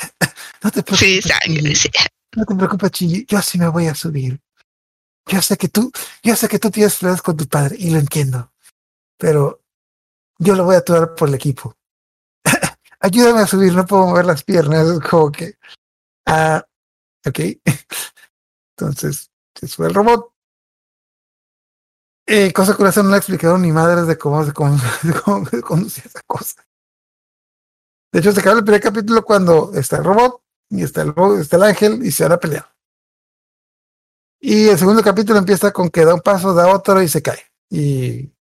no 0.63 0.71
te 0.71 0.83
preocupes. 0.83 0.99
Sí, 0.99 1.21
sangre, 1.21 1.75
sí. 1.75 1.89
No 2.35 2.45
te 2.45 2.55
preocupes, 2.55 2.91
Chilli, 2.91 3.25
yo 3.27 3.41
sí 3.41 3.57
me 3.57 3.67
voy 3.67 3.87
a 3.87 3.95
subir. 3.95 4.39
Yo 5.27 5.41
sé 5.41 5.55
que 5.55 5.69
tú, 5.69 5.91
yo 6.23 6.35
sé 6.35 6.47
que 6.47 6.59
tú 6.59 6.71
tienes 6.71 6.95
problemas 6.95 7.21
con 7.21 7.37
tu 7.37 7.47
padre 7.47 7.75
y 7.77 7.91
lo 7.91 7.99
entiendo, 7.99 8.51
pero 9.17 9.61
yo 10.39 10.55
lo 10.55 10.65
voy 10.65 10.75
a 10.75 10.79
actuar 10.79 11.13
por 11.15 11.29
el 11.29 11.35
equipo. 11.35 11.77
Ayúdame 12.99 13.41
a 13.41 13.47
subir, 13.47 13.73
no 13.73 13.85
puedo 13.85 14.07
mover 14.07 14.25
las 14.25 14.43
piernas, 14.43 14.87
como 15.09 15.31
que, 15.31 15.53
ah, 16.25 16.65
ok. 17.25 17.39
Entonces, 18.81 19.31
se 19.55 19.67
sube 19.67 19.87
el 19.87 19.93
robot. 19.93 20.33
Eh, 22.27 22.53
cosa 22.53 22.75
curiosa, 22.75 23.03
no 23.03 23.11
le 23.11 23.17
explicaron 23.17 23.61
ni 23.61 23.71
madres 23.71 24.07
de 24.07 24.17
cómo 24.17 24.43
se 24.45 24.53
cómo, 24.53 24.77
cómo 25.25 25.45
se 25.45 25.61
conducía 25.61 26.03
esa 26.05 26.21
cosa. 26.25 26.65
De 28.11 28.19
hecho, 28.19 28.31
se 28.31 28.39
acaba 28.39 28.59
el 28.59 28.63
primer 28.63 28.81
capítulo 28.81 29.23
cuando 29.23 29.71
está 29.73 29.97
el 29.97 30.03
robot 30.03 30.41
y 30.69 30.83
está 30.83 31.01
el, 31.01 31.13
está 31.39 31.57
el 31.57 31.63
ángel 31.63 32.05
y 32.05 32.11
se 32.11 32.23
van 32.23 32.33
a 32.33 32.37
pelear. 32.37 32.71
Y 34.39 34.69
el 34.69 34.77
segundo 34.77 35.03
capítulo 35.03 35.37
empieza 35.37 35.71
con 35.71 35.89
que 35.89 36.03
da 36.03 36.13
un 36.13 36.21
paso, 36.21 36.53
da 36.53 36.73
otro 36.73 37.01
y 37.01 37.07
se 37.07 37.21
cae. 37.21 37.45
Y 37.69 38.31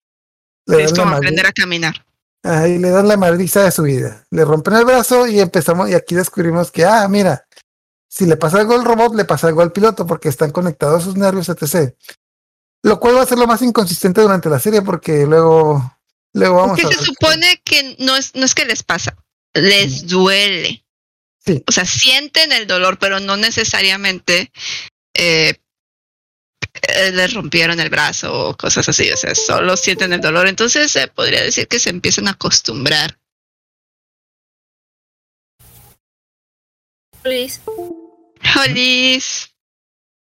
le 0.67 0.85
Es 0.85 0.93
como 0.93 1.17
aprender 1.17 1.47
a 1.47 1.53
caminar. 1.53 2.07
Ahí 2.43 2.79
le 2.79 2.91
dan 2.91 3.07
la 3.07 3.17
madriza 3.17 3.65
de 3.65 3.71
su 3.71 3.83
vida. 3.83 4.25
Le 4.31 4.45
rompen 4.45 4.75
el 4.75 4.85
brazo 4.87 5.27
y 5.27 5.41
empezamos, 5.41 5.91
y 5.91 5.95
aquí 5.95 6.15
descubrimos 6.15 6.71
que, 6.71 6.87
ah, 6.87 7.07
mira, 7.07 7.47
si 8.12 8.26
le 8.26 8.37
pasa 8.37 8.59
algo 8.59 8.75
al 8.75 8.85
robot, 8.85 9.14
le 9.14 9.25
pasa 9.25 9.47
algo 9.47 9.62
al 9.62 9.71
piloto 9.73 10.05
porque 10.05 10.29
están 10.29 10.50
conectados 10.50 11.05
sus 11.05 11.14
nervios, 11.17 11.49
etc. 11.49 11.95
Lo 12.83 12.99
cual 12.99 13.17
va 13.17 13.23
a 13.23 13.26
ser 13.26 13.38
lo 13.38 13.47
más 13.47 13.62
inconsistente 13.62 14.21
durante 14.21 14.50
la 14.50 14.59
serie 14.59 14.83
porque 14.83 15.26
luego, 15.26 15.97
luego 16.35 16.57
vamos 16.57 16.71
Porque 16.81 16.87
a 16.87 16.88
se 16.88 16.97
ver 16.97 16.99
que- 16.99 17.05
supone 17.05 17.62
que 17.64 17.97
no 18.00 18.17
es, 18.17 18.35
no 18.35 18.45
es 18.45 18.55
que 18.55 18.64
les 18.64 18.83
pasa, 18.83 19.17
les 19.55 20.09
duele. 20.09 20.85
Sí. 21.47 21.62
O 21.69 21.73
sea, 21.73 21.85
sienten 21.85 22.50
el 22.52 22.67
dolor, 22.67 22.99
pero 22.99 23.21
no 23.21 23.37
necesariamente 23.37 24.50
eh, 25.14 25.55
eh, 26.83 27.12
les 27.12 27.33
rompieron 27.33 27.79
el 27.79 27.90
brazo 27.90 28.49
o 28.49 28.57
cosas 28.57 28.88
así. 28.88 29.11
O 29.12 29.17
sea, 29.17 29.35
solo 29.37 29.76
sienten 29.76 30.12
el 30.12 30.21
dolor. 30.21 30.49
Entonces 30.49 30.90
se 30.90 31.07
podría 31.07 31.43
decir 31.43 31.69
que 31.69 31.79
se 31.79 31.90
empiezan 31.90 32.26
a 32.29 32.33
acostumbrar. 32.33 33.19
Luis. 37.25 37.61
Jolis. 38.67 39.55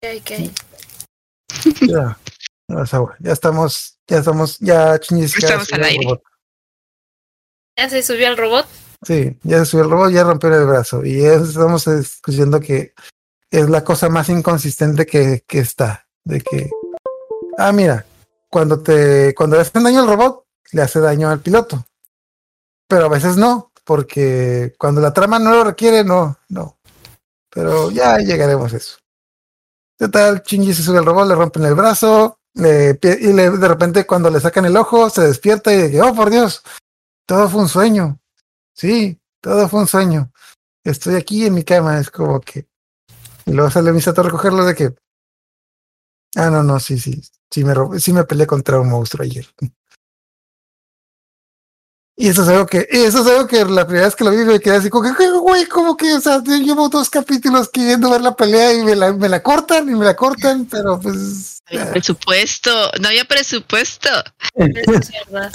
¿Qué 0.01 0.07
hay, 0.07 0.51
Ya, 1.87 2.17
estamos, 3.31 3.97
ya 4.07 4.17
estamos, 4.17 4.59
ya 4.59 4.97
Shinji 4.97 5.27
se 5.27 5.39
Estamos 5.39 5.67
subió 5.67 5.83
al 5.83 5.89
aire. 5.89 6.03
robot. 6.05 6.23
¿Ya 7.77 7.89
se 7.89 8.03
subió 8.03 8.27
al 8.27 8.37
robot? 8.37 8.67
Sí, 9.05 9.37
ya 9.43 9.59
se 9.59 9.65
subió 9.65 9.85
el 9.85 9.91
robot, 9.91 10.11
ya 10.11 10.23
rompió 10.23 10.53
el 10.53 10.65
brazo. 10.65 11.05
Y 11.05 11.23
eso 11.23 11.45
estamos 11.45 11.85
discutiendo 11.85 12.59
que 12.59 12.93
es 13.51 13.69
la 13.69 13.83
cosa 13.83 14.09
más 14.09 14.29
inconsistente 14.29 15.05
que, 15.05 15.43
que 15.47 15.59
está. 15.59 16.07
De 16.23 16.41
que, 16.41 16.69
ah, 17.57 17.71
mira, 17.71 18.05
cuando 18.49 18.81
te, 18.81 19.33
cuando 19.35 19.55
le 19.55 19.61
hacen 19.61 19.83
daño 19.83 20.01
al 20.01 20.07
robot, 20.07 20.45
le 20.73 20.81
hace 20.81 20.99
daño 20.99 21.29
al 21.29 21.39
piloto. 21.39 21.85
Pero 22.89 23.05
a 23.05 23.09
veces 23.09 23.37
no, 23.37 23.71
porque 23.85 24.73
cuando 24.77 24.99
la 24.99 25.13
trama 25.13 25.39
no 25.39 25.51
lo 25.51 25.63
requiere, 25.63 26.03
no, 26.03 26.37
no. 26.49 26.76
Pero 27.49 27.91
ya 27.91 28.17
llegaremos 28.17 28.73
a 28.73 28.77
eso. 28.77 28.97
Total, 29.97 30.43
Shinji 30.45 30.73
se 30.73 30.83
sube 30.83 30.99
al 30.99 31.05
robot, 31.05 31.27
le 31.27 31.35
rompen 31.35 31.63
el 31.65 31.73
brazo, 31.73 32.39
le, 32.53 32.99
y 33.01 33.33
le- 33.33 33.49
de 33.51 33.67
repente 33.67 34.05
cuando 34.05 34.29
le 34.29 34.39
sacan 34.39 34.65
el 34.65 34.77
ojo, 34.77 35.09
se 35.09 35.21
despierta 35.21 35.73
y 35.73 35.83
dice, 35.83 36.01
oh, 36.01 36.13
por 36.13 36.29
Dios, 36.29 36.61
todo 37.25 37.49
fue 37.49 37.61
un 37.61 37.69
sueño. 37.69 38.19
Sí, 38.75 39.19
todo 39.41 39.67
fue 39.67 39.79
un 39.81 39.87
sueño. 39.87 40.31
Estoy 40.83 41.15
aquí 41.15 41.45
en 41.45 41.55
mi 41.55 41.63
cama, 41.63 41.99
es 41.99 42.11
como 42.11 42.39
que. 42.41 42.67
Y 43.45 43.51
luego 43.53 43.71
sale 43.71 43.91
Misato 43.91 44.21
a 44.21 44.25
recogerlo 44.25 44.65
de 44.65 44.75
que. 44.75 44.95
Ah, 46.35 46.49
no, 46.49 46.61
no, 46.63 46.79
sí, 46.79 46.99
sí. 46.99 47.21
Sí 47.49 47.63
me, 47.63 47.73
sí 47.99 48.13
me 48.13 48.23
peleé 48.25 48.45
contra 48.45 48.79
un 48.79 48.89
monstruo 48.89 49.23
ayer. 49.23 49.47
Y 52.19 52.29
eso 52.29 52.41
es 52.41 52.47
algo 52.47 52.65
que, 52.65 52.87
eso 52.89 53.21
es 53.21 53.27
algo 53.27 53.45
que 53.45 53.63
la 53.63 53.85
primera 53.85 54.07
vez 54.07 54.15
que 54.15 54.23
lo 54.23 54.31
vi 54.31 54.37
me 54.37 54.59
quedé 54.59 54.77
así 54.77 54.89
como 54.89 55.03
que, 55.03 55.15
"¿Qué, 55.15 55.29
güey, 55.29 55.67
como 55.67 55.95
que, 55.95 56.13
o 56.13 56.19
sea, 56.19 56.41
yo 56.43 56.57
llevo 56.57 56.89
dos 56.89 57.11
capítulos 57.11 57.69
queriendo 57.69 58.09
ver 58.09 58.21
la 58.21 58.35
pelea 58.35 58.73
y 58.73 58.83
me 58.83 58.95
la, 58.95 59.13
me 59.13 59.29
la 59.29 59.43
cortan 59.43 59.87
y 59.87 59.93
me 59.93 60.03
la 60.03 60.15
cortan, 60.15 60.65
pero 60.65 60.99
pues. 60.99 61.59
No 61.71 61.79
había 61.79 61.91
presupuesto. 61.91 62.71
No 62.99 63.09
había 63.09 63.25
presupuesto. 63.25 64.09
Eso 64.55 64.91
es 64.93 65.11
verdad. 65.29 65.51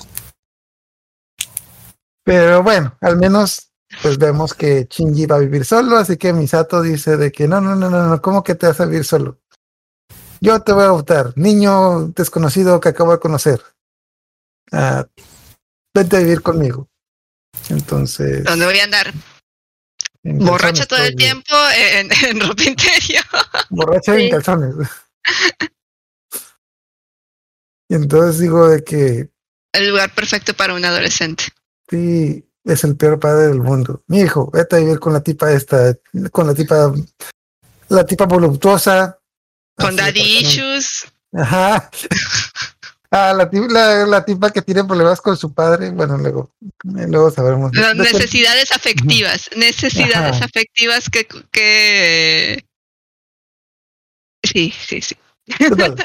Pero 2.22 2.62
bueno, 2.62 2.96
al 3.00 3.16
menos 3.16 3.68
pues 4.00 4.16
vemos 4.16 4.54
que 4.54 4.86
Shinji 4.88 5.26
va 5.26 5.36
a 5.36 5.40
vivir 5.40 5.64
solo, 5.64 5.98
así 5.98 6.16
que 6.16 6.32
Misato 6.32 6.80
dice 6.80 7.16
de 7.16 7.30
que 7.32 7.46
no, 7.48 7.60
no, 7.60 7.74
no, 7.74 7.90
no, 7.90 8.06
no, 8.06 8.22
¿cómo 8.22 8.42
que 8.42 8.54
te 8.54 8.68
vas 8.68 8.80
a 8.80 8.86
vivir 8.86 9.04
solo? 9.04 9.38
Yo 10.40 10.60
te 10.62 10.72
voy 10.72 10.82
a 10.82 10.86
adoptar, 10.86 11.32
niño 11.36 12.06
desconocido 12.08 12.80
que 12.80 12.88
acabo 12.88 13.12
de 13.12 13.18
conocer. 13.18 13.60
Ah, 14.70 15.06
vente 15.94 16.16
a 16.16 16.20
vivir 16.20 16.42
conmigo. 16.42 16.88
Entonces. 17.68 18.44
¿Dónde 18.44 18.66
voy 18.66 18.78
a 18.78 18.84
andar? 18.84 19.12
en 20.24 20.38
Borracha 20.38 20.86
todo 20.86 21.02
el 21.02 21.16
tiempo 21.16 21.52
en, 21.76 22.08
en 22.28 22.40
ropa 22.40 22.62
interior. 22.62 23.24
Borracha 23.70 24.14
en 24.14 24.20
Sí. 24.20 24.30
calzones. 24.30 24.74
y 27.88 27.94
entonces 27.94 28.38
digo 28.40 28.68
de 28.68 28.84
que 28.84 29.30
El 29.72 29.88
lugar 29.90 30.14
perfecto 30.14 30.54
para 30.54 30.74
un 30.74 30.84
adolescente. 30.84 31.44
sí, 31.90 32.48
es 32.64 32.84
el 32.84 32.96
peor 32.96 33.18
padre 33.18 33.48
del 33.48 33.58
mundo. 33.60 34.04
Mi 34.06 34.20
hijo, 34.20 34.48
vete 34.52 34.76
a 34.76 34.78
vivir 34.78 35.00
con 35.00 35.12
la 35.12 35.20
tipa 35.22 35.50
esta, 35.52 35.94
con 36.30 36.46
la 36.46 36.54
tipa, 36.54 36.92
la 37.88 38.06
tipa 38.06 38.26
voluptuosa. 38.26 39.18
Con 39.76 39.96
daddy 39.96 40.38
issues. 40.38 41.04
Ajá. 41.32 41.90
Ah, 43.14 43.34
la, 43.34 43.50
la, 43.68 44.06
la 44.06 44.24
tipa 44.24 44.50
que 44.50 44.62
tiene 44.62 44.84
problemas 44.84 45.20
con 45.20 45.36
su 45.36 45.52
padre. 45.52 45.90
Bueno, 45.90 46.16
luego, 46.16 46.50
luego 46.82 47.30
sabremos. 47.30 47.70
De- 47.70 47.94
necesidades 47.94 48.72
afectivas. 48.72 49.50
Necesidades 49.54 50.36
Ajá. 50.36 50.46
afectivas 50.46 51.10
que, 51.10 51.26
que. 51.50 52.64
Sí, 54.42 54.72
sí, 54.86 55.02
sí. 55.02 55.14
total. 55.68 55.96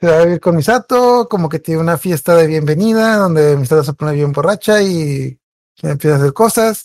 Se 0.00 0.06
va 0.06 0.18
a 0.18 0.24
vivir 0.24 0.38
con 0.38 0.54
Misato, 0.54 1.28
como 1.28 1.48
que 1.48 1.58
tiene 1.58 1.80
una 1.80 1.98
fiesta 1.98 2.36
de 2.36 2.46
bienvenida 2.46 3.16
donde 3.16 3.56
Misato 3.56 3.82
se 3.82 3.94
pone 3.94 4.12
bien 4.12 4.30
borracha 4.30 4.80
y 4.80 5.36
empieza 5.82 6.16
a 6.16 6.18
hacer 6.20 6.32
cosas. 6.32 6.84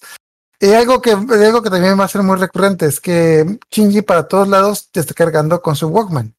Y 0.59 0.71
algo 0.71 0.99
que, 0.99 1.11
algo 1.11 1.61
que 1.61 1.69
también 1.69 1.99
va 1.99 2.05
a 2.05 2.07
ser 2.07 2.23
muy 2.23 2.37
recurrente 2.37 2.87
es 2.87 2.99
que 2.99 3.59
Shinji 3.69 4.01
para 4.01 4.27
todos 4.27 4.47
lados 4.47 4.89
te 4.91 4.99
está 4.99 5.13
cargando 5.13 5.61
con 5.61 5.75
su 5.75 5.89
Walkman. 5.89 6.33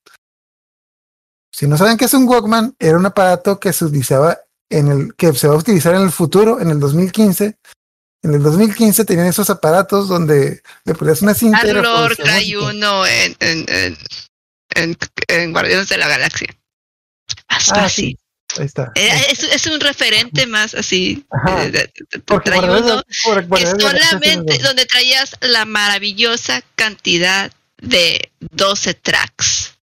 Si 1.57 1.69
no 1.69 1.79
saben 1.79 1.97
qué 1.97 2.07
es 2.07 2.15
un 2.15 2.27
Walkman, 2.29 2.75
era 2.81 2.97
un 2.99 3.07
aparato 3.07 3.61
que 3.61 3.73
se 3.73 3.85
utilizaba 3.85 4.39
en 4.69 4.89
el, 4.89 5.15
que 5.15 5.33
se 5.35 5.47
va 5.47 5.55
a 5.55 5.59
utilizar 5.59 5.95
en 5.95 6.03
el 6.03 6.11
futuro, 6.11 6.61
en 6.61 6.69
el 6.71 6.81
2015. 6.81 7.57
En 8.25 8.35
el 8.35 8.43
2015 8.43 9.05
tenían 9.05 9.27
esos 9.27 9.51
aparatos 9.51 10.09
donde 10.09 10.63
le 10.85 10.95
ponías 10.95 11.23
una 11.23 11.35
cinta. 11.35 11.59
Arlor 11.59 12.17
trae 12.17 12.57
uno 12.57 13.07
en, 13.07 13.37
en, 13.39 13.67
en, 13.69 13.99
en, 14.75 14.97
en 15.29 15.53
Guardianes 15.53 15.89
de 15.91 15.99
la 15.99 16.09
Galaxia. 16.09 16.49
Hasta 17.49 17.83
Ah, 17.83 17.85
así. 17.85 18.03
sí. 18.03 18.19
Ahí 18.61 18.67
está. 18.67 18.91
Eh, 18.95 19.27
Es, 19.31 19.43
es 19.45 19.67
un 19.67 19.79
referente 19.79 20.47
más 20.47 20.75
así. 20.75 21.25
Ajá. 21.31 21.65
eh, 21.65 21.71
de- 21.71 21.79
de- 21.79 21.93
de- 22.11 22.19
Porque 22.21 22.51
trae 22.51 22.61
uno 22.81 23.03
por- 23.25 23.59
que 23.61 23.67
solamente 23.67 24.59
donde 24.59 24.87
traías 24.87 25.37
la 25.41 25.65
maravillosa 25.67 26.63
cantidad 26.75 27.53
de 27.81 28.33
12 28.41 28.95
tracks. 28.95 29.74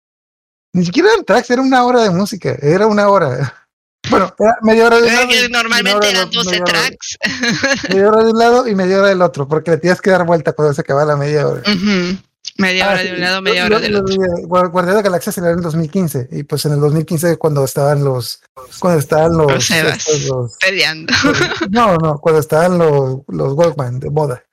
Ni 0.73 0.85
siquiera 0.85 1.09
eran 1.11 1.25
tracks, 1.25 1.49
era 1.49 1.61
una 1.61 1.83
hora 1.85 2.01
de 2.03 2.09
música, 2.11 2.55
era 2.61 2.87
una 2.87 3.07
hora. 3.09 3.53
Bueno, 4.09 4.33
era 4.39 4.57
media 4.63 4.87
hora 4.87 4.97
de 4.99 5.07
un 5.07 5.13
lado. 5.13 5.29
Normalmente 5.51 6.09
eran 6.09 6.27
otro, 6.27 6.43
12 6.43 6.49
media 6.59 6.63
hora- 6.63 6.73
tracks. 6.73 7.17
Media 7.89 8.07
hora 8.09 8.23
de 8.23 8.31
un 8.31 8.37
lado 8.39 8.67
y 8.67 8.75
media 8.75 8.97
hora 8.97 9.07
del 9.09 9.21
otro, 9.21 9.47
porque 9.47 9.71
le 9.71 9.77
tienes 9.77 10.01
que 10.01 10.09
dar 10.09 10.25
vuelta 10.25 10.53
cuando 10.53 10.73
se 10.73 10.81
acaba 10.81 11.05
la 11.05 11.15
media 11.15 11.47
hora. 11.47 11.61
Media 12.57 12.85
Ah, 12.85 12.89
hora 12.93 12.99
sí, 13.01 13.07
de 13.07 13.13
un 13.13 13.21
lado, 13.21 13.41
media 13.43 13.59
yo- 13.61 13.65
hora 13.67 13.79
del 13.79 13.95
otro. 13.95 14.15
yo- 14.15 14.47
Guar- 14.47 14.71
Guardián 14.71 14.95
de 14.95 15.01
la 15.03 15.07
Galaxia 15.07 15.31
salió 15.31 15.51
en 15.51 15.57
el 15.57 15.63
2015, 15.63 16.27
y 16.31 16.43
pues 16.43 16.65
en 16.65 16.73
el 16.73 16.79
2015 16.79 17.37
cuando 17.37 17.63
estaban 17.63 18.03
los, 18.03 18.41
cuando 18.79 18.99
estaban 18.99 19.37
los, 19.37 19.51
Los 19.51 19.69
estos, 19.71 20.21
los- 20.25 20.57
Peleando. 20.57 21.13
no, 21.69 21.95
no, 21.97 22.17
cuando 22.17 22.41
estaban 22.41 22.79
los, 22.79 23.19
los 23.27 23.53
Walkman 23.53 23.99
de 23.99 24.09
moda, 24.09 24.43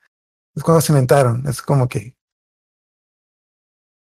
es 0.55 0.63
cuando 0.63 0.83
se 0.83 0.93
inventaron, 0.93 1.43
es 1.49 1.63
como 1.63 1.89
que. 1.89 2.15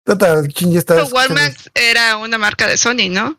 Total, 0.04 0.46
Shinji 0.48 0.78
está. 0.78 0.94
Pero 0.94 1.06
Walmart 1.08 1.56
era 1.74 2.16
una 2.16 2.38
marca 2.38 2.66
de 2.66 2.76
Sony, 2.76 3.08
¿no? 3.10 3.38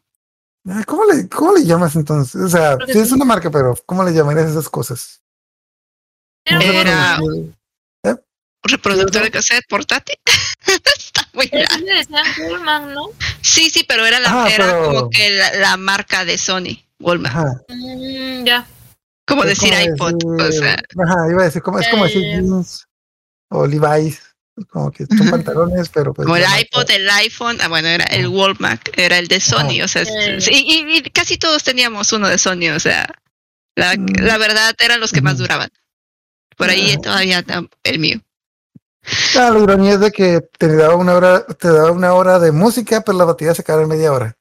Ah, 0.68 0.84
¿Cómo 0.88 1.04
le, 1.06 1.28
¿Cómo 1.28 1.54
le 1.54 1.66
llamas 1.66 1.96
entonces? 1.96 2.40
O 2.42 2.48
sea, 2.48 2.78
sí 2.88 2.98
es 3.00 3.12
una 3.12 3.26
marca, 3.26 3.52
pero 3.52 3.76
¿cómo 3.86 4.04
le 4.04 4.14
llamarías 4.14 4.50
esas 4.52 4.70
cosas? 4.70 5.22
Era 6.46 7.20
Un 7.22 7.54
reproductor 8.64 9.24
de 9.24 9.32
cassette 9.32 9.66
portátil. 9.68 10.16
Está 10.66 11.28
muy 11.34 11.50
Pullman, 12.38 12.94
¿no? 12.94 13.10
Sí, 13.42 13.70
sí, 13.70 13.84
pero 13.86 14.06
era, 14.06 14.20
la, 14.20 14.44
Ah, 14.46 14.50
era 14.50 14.66
pero- 14.68 14.86
como 14.86 15.10
que 15.10 15.30
la, 15.32 15.54
la 15.56 15.78
marca 15.78 16.24
de 16.24 16.38
Sony, 16.38 16.82
Walmart. 17.00 17.62
Mm, 17.70 18.46
ya. 18.46 18.66
Como 19.28 19.44
Es 19.44 19.50
decir 19.60 19.74
como 19.98 20.10
iPod. 20.12 20.42
O 20.42 20.52
sea, 20.52 20.74
Ajá, 21.06 21.30
iba 21.30 21.42
a 21.42 21.46
decir, 21.46 21.62
como, 21.62 21.80
es 21.80 21.88
como 21.90 22.06
decir 22.06 22.24
Eh. 22.24 22.32
jeans 22.36 22.88
o 23.50 23.68
Levi's, 23.68 24.22
como 24.70 24.92
que 24.92 25.06
son 25.06 25.22
Ujú. 25.22 25.32
pantalones, 25.32 25.90
pero 25.90 26.14
pues. 26.14 26.26
como 26.26 26.38
el 26.38 26.44
iPod, 26.60 26.90
el 26.92 27.10
iPhone, 27.10 27.58
ah, 27.62 27.68
bueno, 27.68 27.88
era 27.88 28.06
el 28.06 28.28
Walmart, 28.28 28.88
era 28.98 29.18
el 29.18 29.28
de 29.28 29.40
Sony, 29.40 29.82
o 29.84 29.88
sea, 29.88 30.04
Eh. 30.04 30.38
y, 30.52 30.98
y 30.98 31.02
casi 31.12 31.38
todos 31.38 31.64
teníamos 31.64 32.12
uno 32.14 32.28
de 32.30 32.38
Sony, 32.38 32.70
o 32.76 32.80
sea, 32.80 33.08
la, 33.76 33.96
Mm. 33.96 34.06
la 34.22 34.38
verdad 34.38 34.76
eran 34.80 35.00
los 35.00 35.12
que 35.12 35.22
más 35.22 35.38
duraban. 35.40 35.70
Por 36.56 36.70
ahí 36.70 36.94
Ah. 36.98 37.02
todavía 37.02 37.40
está 37.40 37.64
el 37.84 38.00
mío. 38.00 38.22
Ah, 39.36 39.50
la 39.52 39.60
ironía 39.60 39.94
es 39.94 40.00
de 40.00 40.12
que 40.12 40.42
te 40.58 40.76
daba 40.76 40.96
una 40.96 41.16
hora, 41.16 41.46
te 41.46 41.68
daba 41.70 41.92
una 41.92 42.14
hora 42.14 42.40
de 42.40 42.52
música, 42.52 43.02
pero 43.02 43.18
la 43.18 43.26
batería 43.26 43.54
se 43.56 43.62
acababa 43.64 43.84
en 43.84 43.90
media 43.90 44.14
hora. 44.14 44.38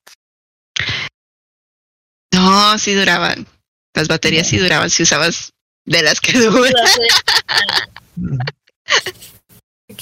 No, 2.34 2.78
sí 2.78 2.94
duraban. 2.94 3.46
Las 3.94 4.08
baterías 4.08 4.46
sí 4.46 4.58
duraban 4.58 4.88
si 4.90 5.02
usabas 5.02 5.52
de 5.84 6.02
las 6.02 6.20
que 6.20 6.32
duran. 6.38 6.72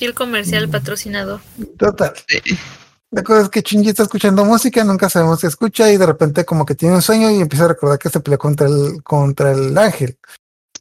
Aquí 0.01 0.07
el 0.07 0.15
comercial 0.15 0.67
Mm. 0.67 0.71
patrocinador. 0.71 1.43
Total. 1.79 2.15
La 3.11 3.23
cosa 3.23 3.43
es 3.43 3.49
que 3.51 3.61
Shinji 3.61 3.91
está 3.91 4.05
escuchando 4.05 4.47
música, 4.47 4.83
nunca 4.83 5.11
sabemos 5.11 5.43
qué 5.43 5.47
escucha 5.47 5.93
y 5.93 5.99
de 5.99 6.07
repente 6.07 6.47
como 6.47 6.65
que 6.65 6.75
tiene 6.75 6.95
un 6.95 7.03
sueño 7.03 7.31
y 7.31 7.39
empieza 7.39 7.67
a 7.67 7.69
recordar 7.69 7.99
que 7.99 8.09
se 8.09 8.21
peleó 8.21 8.39
contra 8.39 8.67
el, 8.67 9.03
contra 9.03 9.53
el 9.53 9.77
ángel. 9.77 10.17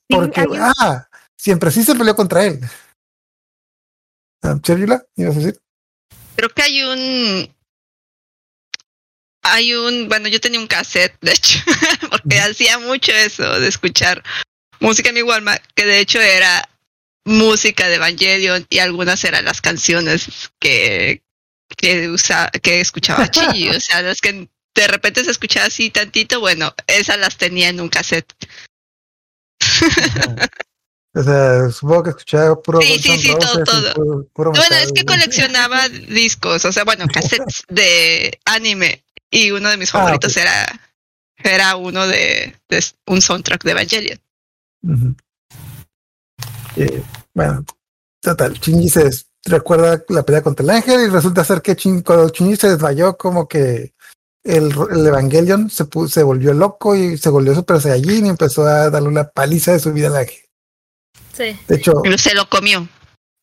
Porque, 0.07 0.45
ah, 0.61 1.09
siempre 1.35 1.69
sí 1.69 1.83
se 1.83 1.95
peleó 1.95 2.15
contra 2.15 2.45
él. 2.45 2.61
Ah, 4.41 4.55
¿Cherila? 4.61 5.03
¿Ibas 5.17 5.35
a 5.35 5.39
decir? 5.39 5.59
Creo 6.38 6.49
que 6.51 6.61
hay 6.61 6.83
un. 6.83 7.55
Hay 9.43 9.73
un. 9.73 10.07
Bueno, 10.07 10.29
yo 10.29 10.39
tenía 10.39 10.61
un 10.61 10.67
cassette, 10.67 11.17
de 11.19 11.33
hecho, 11.33 11.59
porque 12.09 12.39
hacía 12.39 12.79
mucho 12.79 13.11
eso 13.11 13.59
de 13.59 13.67
escuchar 13.67 14.23
música 14.79 15.09
en 15.09 15.15
mi 15.15 15.23
Walmart, 15.23 15.61
que 15.75 15.85
de 15.85 15.99
hecho 15.99 16.21
era 16.21 16.68
música 17.29 17.88
de 17.88 17.95
Evangelion 17.95 18.65
y 18.69 18.79
algunas 18.79 19.24
eran 19.24 19.45
las 19.45 19.62
canciones 19.62 20.51
que, 20.59 21.21
que, 21.77 22.09
usa, 22.09 22.50
que 22.62 22.81
escuchaba 22.81 23.27
Chi. 23.31 23.69
o 23.69 23.79
sea, 23.79 24.01
las 24.01 24.19
que 24.19 24.50
de 24.75 24.88
repente 24.88 25.24
se 25.24 25.31
escuchaba 25.31 25.67
así 25.67 25.89
tantito, 25.89 26.39
bueno, 26.39 26.74
esas 26.88 27.19
las 27.19 27.38
tenía 27.38 27.69
en 27.69 27.81
un 27.81 27.89
cassette. 27.89 28.33
O 31.12 31.24
sea, 31.24 31.71
supongo 31.71 32.03
que 32.03 32.09
escuchaba 32.12 32.62
puro 32.62 32.81
Sí, 32.81 33.00
sí, 33.00 33.17
sí, 33.17 33.29
todo, 33.39 33.63
todo. 33.63 33.93
Puro, 33.95 34.27
puro 34.31 34.51
Bueno, 34.51 34.75
es 34.75 34.91
que 34.93 35.03
coleccionaba 35.05 35.89
discos, 36.07 36.63
o 36.65 36.71
sea, 36.71 36.83
bueno, 36.83 37.07
cassettes 37.07 37.63
de 37.67 38.39
anime. 38.45 39.03
Y 39.31 39.50
uno 39.50 39.69
de 39.69 39.77
mis 39.77 39.89
Ah, 39.89 40.00
favoritos 40.00 40.38
era, 40.38 40.67
era 41.38 41.75
uno 41.77 42.05
de, 42.07 42.55
de 42.69 42.86
un 43.07 43.21
soundtrack 43.21 43.63
de 43.63 43.71
Evangelion. 43.71 44.19
Eh, 46.75 47.03
bueno, 47.33 47.65
total, 48.21 48.53
Shinji 48.53 48.89
se 48.89 49.09
recuerda 49.45 50.03
la 50.09 50.24
pelea 50.24 50.41
contra 50.41 50.63
el 50.63 50.69
ángel 50.71 51.01
y 51.01 51.07
resulta 51.09 51.43
ser 51.43 51.62
que 51.62 51.75
Shin- 51.75 52.03
cuando 52.03 52.29
Shinji 52.29 52.55
se 52.55 52.69
desmayó, 52.69 53.17
como 53.17 53.48
que 53.48 53.93
el, 54.43 54.74
el 54.91 55.07
Evangelion 55.07 55.69
se, 55.69 55.86
se 56.07 56.24
volvió 56.24 56.53
loco 56.53 56.95
y 56.95 57.17
se 57.17 57.29
volvió 57.29 57.53
Super 57.55 57.79
Saiyajin 57.81 58.25
y 58.25 58.29
empezó 58.29 58.65
a 58.65 58.89
darle 58.89 59.07
una 59.09 59.29
paliza 59.29 59.74
de 59.74 59.79
su 59.79 59.91
vida 59.93 60.07
al 60.07 60.17
ángel. 60.17 60.43
Sí. 61.33 61.57
De 61.67 61.75
hecho, 61.75 61.93
Pero 62.03 62.17
se 62.17 62.33
lo 62.33 62.50
comió. 62.50 62.88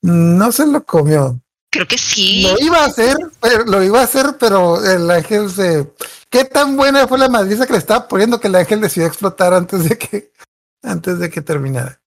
no 0.02 0.52
se 0.52 0.66
lo 0.66 0.84
comió. 0.84 1.40
Creo 1.70 1.86
que 1.86 1.98
sí. 1.98 2.42
Lo 2.42 2.58
iba 2.64 2.78
a 2.82 2.86
hacer, 2.86 3.16
pero 3.40 3.64
lo 3.64 3.82
iba 3.82 4.00
a 4.00 4.04
hacer, 4.04 4.36
pero 4.38 4.82
el 4.84 5.10
ángel 5.10 5.50
se. 5.50 5.92
¿Qué 6.30 6.44
tan 6.44 6.76
buena 6.76 7.06
fue 7.06 7.18
la 7.18 7.28
madriza 7.28 7.66
que 7.66 7.72
le 7.74 7.78
estaba 7.78 8.08
poniendo 8.08 8.40
que 8.40 8.48
el 8.48 8.54
ángel 8.54 8.80
decidió 8.80 9.06
explotar 9.06 9.52
antes 9.52 9.86
de 9.88 9.98
que, 9.98 10.32
antes 10.82 11.18
de 11.18 11.28
que 11.28 11.42
terminara? 11.42 12.00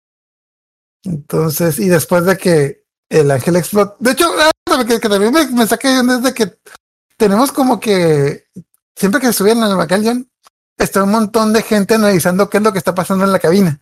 Entonces, 1.04 1.80
y 1.80 1.88
después 1.88 2.26
de 2.26 2.38
que 2.38 2.84
el 3.10 3.32
ángel 3.32 3.56
explotó. 3.56 3.96
De 4.00 4.12
hecho, 4.12 4.30
ah, 4.40 4.86
que, 4.86 5.00
que 5.00 5.10
también 5.10 5.34
me, 5.34 5.48
me 5.48 5.68
saqué 5.68 5.88
de 5.90 6.00
onda 6.00 6.18
es 6.18 6.24
de 6.24 6.34
que 6.34 6.58
tenemos 7.18 7.52
como 7.52 7.80
que 7.80 8.46
siempre 8.96 9.22
que 9.22 9.34
subían 9.34 9.64
al 9.64 9.72
Evangelion, 9.72 10.30
está 10.78 11.04
un 11.04 11.12
montón 11.12 11.54
de 11.54 11.62
gente 11.62 11.96
analizando 11.96 12.50
qué 12.50 12.58
es 12.58 12.64
lo 12.64 12.72
que 12.72 12.80
está 12.80 12.94
pasando 12.94 13.24
en 13.24 13.32
la 13.32 13.40
cabina. 13.40 13.82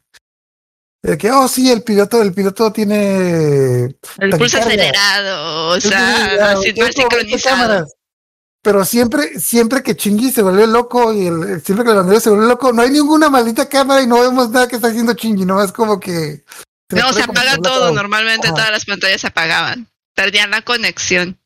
De 1.01 1.17
que, 1.17 1.31
oh, 1.31 1.47
sí, 1.47 1.71
el 1.71 1.83
piloto, 1.83 2.21
el 2.21 2.33
piloto 2.33 2.71
tiene 2.71 3.95
el 4.17 4.29
pulso 4.37 4.57
acelerado, 4.57 5.69
o 5.69 5.79
sea, 5.79 6.35
ya, 6.35 6.51
así 6.51 6.73
tiene 6.73 6.83
mal 6.83 6.93
como 6.95 7.07
20 7.09 7.37
sincronizado. 7.37 7.87
Pero 8.63 8.83
siempre, 8.83 9.39
siempre 9.39 9.83
que 9.83 9.95
Chingy 9.95 10.31
se 10.31 10.41
vuelve 10.41 10.67
loco 10.67 11.13
y 11.13 11.27
el, 11.27 11.61
siempre 11.61 11.85
que 11.85 11.91
el 11.91 11.97
bandero 11.97 12.19
se 12.19 12.29
vuelve 12.29 12.47
loco, 12.47 12.73
no 12.73 12.81
hay 12.81 12.89
ninguna 12.89 13.29
maldita 13.29 13.69
cámara 13.69 14.01
y 14.01 14.07
no 14.07 14.19
vemos 14.19 14.49
nada 14.49 14.67
que 14.67 14.75
está 14.75 14.89
haciendo 14.89 15.13
Chingy, 15.13 15.45
no 15.45 15.63
es 15.63 15.71
como 15.71 15.99
que. 15.99 16.43
No, 16.89 17.13
se 17.13 17.23
apaga 17.23 17.57
todo. 17.57 17.91
Normalmente 17.91 18.47
Ajá. 18.47 18.55
todas 18.55 18.71
las 18.71 18.85
pantallas 18.85 19.21
se 19.21 19.27
apagaban. 19.27 19.87
Perdían 20.15 20.51
la 20.51 20.61
conexión. 20.61 21.37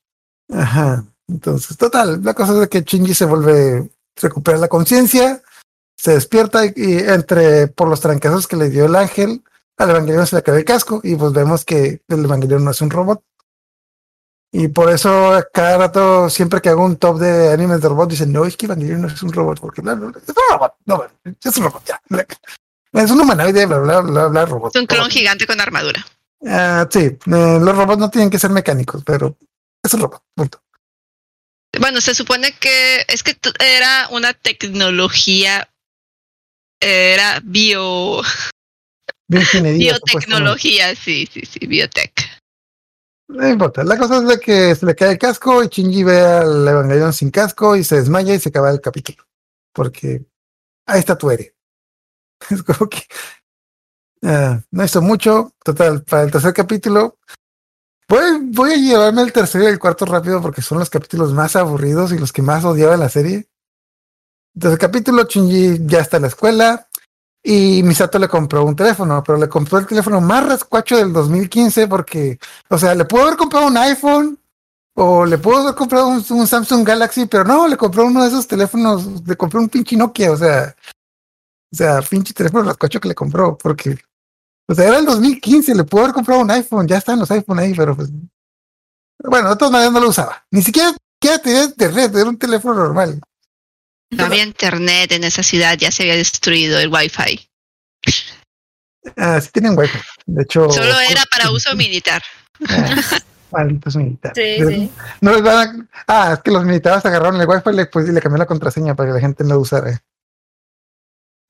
Ajá. 0.53 1.03
Entonces, 1.27 1.77
total, 1.77 2.21
la 2.23 2.33
cosa 2.33 2.61
es 2.61 2.69
que 2.69 2.83
Chingy 2.83 3.13
se 3.13 3.25
vuelve, 3.25 3.89
recupera 4.17 4.57
la 4.57 4.67
conciencia, 4.67 5.41
se 5.95 6.13
despierta 6.13 6.65
y, 6.65 6.73
y 6.75 6.97
entre 6.97 7.67
por 7.67 7.87
los 7.87 8.01
trancazos 8.01 8.47
que 8.47 8.57
le 8.57 8.69
dio 8.69 8.85
el 8.85 8.95
ángel, 8.95 9.41
al 9.77 9.89
Evangelion 9.91 10.27
se 10.27 10.35
le 10.35 10.43
cae 10.43 10.57
el 10.57 10.65
casco 10.65 11.01
y 11.03 11.15
pues 11.15 11.31
vemos 11.31 11.65
que 11.65 12.01
el 12.07 12.25
Evangelion 12.25 12.63
no 12.63 12.71
es 12.71 12.81
un 12.81 12.89
robot. 12.89 13.23
Y 14.53 14.67
por 14.67 14.91
eso 14.91 15.41
cada 15.53 15.77
rato, 15.77 16.29
siempre 16.29 16.61
que 16.61 16.69
hago 16.69 16.83
un 16.83 16.97
top 16.97 17.19
de 17.19 17.53
animes 17.53 17.79
de 17.79 17.87
robot, 17.87 18.09
dicen, 18.09 18.33
no, 18.33 18.45
es 18.45 18.57
que 18.57 18.65
Evangelion 18.65 19.01
no 19.01 19.07
es 19.07 19.23
un 19.23 19.31
robot, 19.31 19.59
porque 19.61 19.81
bla, 19.81 19.93
es 19.93 19.99
un 19.99 20.35
robot, 20.49 20.73
no, 20.85 21.03
es 21.23 21.57
un 21.57 21.63
robot, 21.63 21.85
ya. 21.85 22.01
Es 22.93 23.09
un 23.09 23.21
humanoide, 23.21 23.65
bla, 23.65 23.79
bla, 23.79 24.01
bla, 24.01 24.27
bla, 24.27 24.45
robot. 24.45 24.75
Es 24.75 24.81
un 24.81 24.87
clon 24.87 25.01
robot. 25.01 25.11
gigante 25.11 25.47
con 25.47 25.61
armadura. 25.61 26.05
Ah, 26.45 26.87
sí, 26.89 26.99
eh, 26.99 27.17
los 27.25 27.75
robots 27.75 27.99
no 27.99 28.09
tienen 28.09 28.29
que 28.29 28.39
ser 28.39 28.49
mecánicos, 28.49 29.03
pero 29.05 29.37
es 29.83 29.93
un 29.93 30.01
robot, 30.01 30.23
punto. 30.35 30.61
Bueno, 31.79 32.01
se 32.01 32.13
supone 32.13 32.53
que 32.53 33.05
es 33.07 33.23
que 33.23 33.37
era 33.59 34.07
una 34.09 34.33
tecnología, 34.33 35.69
era 36.81 37.39
bio, 37.43 38.21
biotecnología, 39.29 40.95
sí, 40.95 41.29
sí, 41.31 41.43
sí, 41.45 41.65
biotech. 41.65 42.41
No 43.29 43.47
importa. 43.47 43.83
La 43.85 43.97
cosa 43.97 44.17
es 44.17 44.27
de 44.27 44.39
que 44.39 44.75
se 44.75 44.85
le 44.85 44.95
cae 44.95 45.11
el 45.11 45.17
casco 45.17 45.63
y 45.63 45.67
Shinji 45.67 46.03
ve 46.03 46.19
al 46.19 46.67
Evangelion 46.67 47.13
sin 47.13 47.31
casco 47.31 47.77
y 47.77 47.83
se 47.85 47.95
desmaya 47.95 48.35
y 48.35 48.39
se 48.39 48.49
acaba 48.49 48.69
el 48.69 48.81
capítulo. 48.81 49.25
Porque 49.73 50.25
ahí 50.85 50.99
está 50.99 51.17
tu 51.17 51.31
héroe. 51.31 51.55
Es 52.49 52.63
como 52.63 52.89
que 52.89 53.03
ah, 54.23 54.59
no 54.71 54.83
hizo 54.83 55.01
mucho. 55.01 55.53
Total, 55.63 56.03
para 56.03 56.23
el 56.23 56.31
tercer 56.31 56.53
capítulo. 56.53 57.17
Voy, 58.07 58.21
voy 58.51 58.71
a 58.73 58.75
llevarme 58.75 59.21
el 59.21 59.31
tercero 59.31 59.63
y 59.63 59.67
el 59.67 59.79
cuarto 59.79 60.05
rápido 60.05 60.41
porque 60.41 60.61
son 60.61 60.79
los 60.79 60.89
capítulos 60.89 61.33
más 61.33 61.55
aburridos 61.55 62.11
y 62.11 62.17
los 62.17 62.33
que 62.33 62.41
más 62.41 62.65
odiaba 62.65 62.97
la 62.97 63.09
serie. 63.09 63.47
Entonces, 64.53 64.73
el 64.73 64.79
capítulo, 64.79 65.23
Shinji 65.23 65.85
ya 65.85 65.99
está 65.99 66.17
en 66.17 66.23
la 66.23 66.27
escuela 66.27 66.87
y 67.43 67.81
Misato 67.83 68.19
le 68.19 68.27
compró 68.27 68.63
un 68.65 68.75
teléfono, 68.75 69.23
pero 69.23 69.37
le 69.37 69.49
compró 69.49 69.79
el 69.79 69.87
teléfono 69.87 70.21
más 70.21 70.45
rascuacho 70.45 70.97
del 70.97 71.13
2015 71.13 71.87
porque 71.87 72.37
o 72.69 72.77
sea, 72.77 72.93
le 72.93 73.05
pudo 73.05 73.23
haber 73.23 73.37
comprado 73.37 73.67
un 73.67 73.77
iPhone 73.77 74.37
o 74.93 75.25
le 75.25 75.37
pudo 75.37 75.59
haber 75.59 75.75
comprado 75.75 76.07
un, 76.09 76.23
un 76.29 76.47
Samsung 76.47 76.85
Galaxy, 76.85 77.25
pero 77.25 77.43
no, 77.43 77.67
le 77.67 77.77
compró 77.77 78.05
uno 78.05 78.21
de 78.23 78.27
esos 78.27 78.45
teléfonos, 78.45 79.25
le 79.25 79.35
compró 79.37 79.61
un 79.61 79.69
pinche 79.69 79.95
Nokia, 79.95 80.31
o 80.33 80.37
sea, 80.37 80.75
o 81.71 81.75
sea, 81.75 82.01
pinche 82.01 82.33
teléfono 82.33 82.63
rascuacho 82.63 82.99
que 82.99 83.07
le 83.07 83.15
compró, 83.15 83.57
porque, 83.57 83.97
o 84.67 84.75
sea, 84.75 84.87
era 84.87 84.99
el 84.99 85.05
2015, 85.05 85.75
le 85.75 85.83
pudo 85.83 86.01
haber 86.01 86.13
comprado 86.13 86.41
un 86.41 86.51
iPhone, 86.51 86.87
ya 86.87 86.97
están 86.97 87.19
los 87.19 87.31
iPhone 87.31 87.59
ahí, 87.59 87.73
pero 87.73 87.95
pues, 87.95 88.09
bueno, 89.23 89.49
de 89.49 89.55
todas 89.55 89.71
maneras 89.71 89.93
no 89.93 89.99
lo 89.99 90.09
usaba, 90.09 90.45
ni 90.51 90.61
siquiera, 90.61 90.93
siquiera 91.13 91.41
tenía 91.41 91.63
internet, 91.63 92.15
era 92.15 92.29
un 92.29 92.37
teléfono 92.37 92.75
normal. 92.75 93.21
No 94.09 94.25
había 94.25 94.43
internet 94.43 95.11
en 95.13 95.23
esa 95.23 95.41
ciudad, 95.41 95.77
ya 95.77 95.89
se 95.89 96.03
había 96.03 96.17
destruido 96.17 96.79
el 96.79 96.89
wifi. 96.89 97.49
Ah, 99.17 99.39
sí 99.41 99.49
tienen 99.51 99.77
Wi-Fi, 99.77 99.99
de 100.27 100.43
hecho. 100.43 100.69
Solo 100.69 100.99
era 100.99 101.23
para 101.31 101.51
uso 101.51 101.75
militar. 101.75 102.21
Ah, 102.69 102.95
malditos 103.51 103.95
militares. 103.95 104.59
Sí, 104.59 104.65
sí. 104.67 104.91
No 105.21 105.33
les 105.33 105.41
van 105.41 105.89
a... 106.05 106.05
Ah, 106.07 106.33
es 106.33 106.39
que 106.41 106.51
los 106.51 106.63
militares 106.63 107.05
agarraron 107.05 107.41
el 107.41 107.47
wifi 107.47 107.69
y 107.69 107.73
le, 107.73 107.85
pues, 107.87 108.07
y 108.07 108.11
le 108.11 108.21
cambió 108.21 108.37
la 108.37 108.45
contraseña 108.45 108.95
para 108.95 109.09
que 109.09 109.13
la 109.15 109.19
gente 109.19 109.43
no 109.43 109.55
lo 109.55 109.61
usara. 109.61 110.01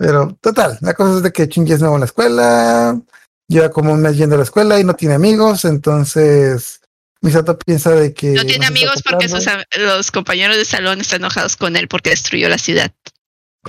Pero, 0.02 0.36
total, 0.42 0.80
la 0.82 0.96
cosa 0.96 1.18
es 1.18 1.22
de 1.22 1.32
que 1.32 1.46
Shinji 1.46 1.74
es 1.74 1.80
nuevo 1.80 1.94
en 1.94 2.00
la 2.00 2.08
escuela, 2.08 3.00
lleva 3.48 3.70
como 3.70 3.94
un 3.94 4.02
mes 4.02 4.18
yendo 4.18 4.34
a 4.34 4.40
la 4.40 4.46
escuela 4.46 4.80
y 4.80 4.84
no 4.84 4.96
tiene 4.96 5.14
amigos, 5.14 5.64
entonces 5.64 6.82
Misato 7.22 7.56
piensa 7.60 7.92
de 7.92 8.12
que... 8.12 8.32
No 8.32 8.44
tiene 8.44 8.66
amigos 8.66 9.04
porque 9.08 9.30
sus, 9.30 9.46
los 9.78 10.10
compañeros 10.10 10.58
de 10.58 10.66
salón 10.66 11.02
están 11.02 11.22
enojados 11.22 11.56
con 11.56 11.76
él 11.76 11.88
porque 11.88 12.10
destruyó 12.10 12.50
la 12.50 12.58
ciudad. 12.58 12.92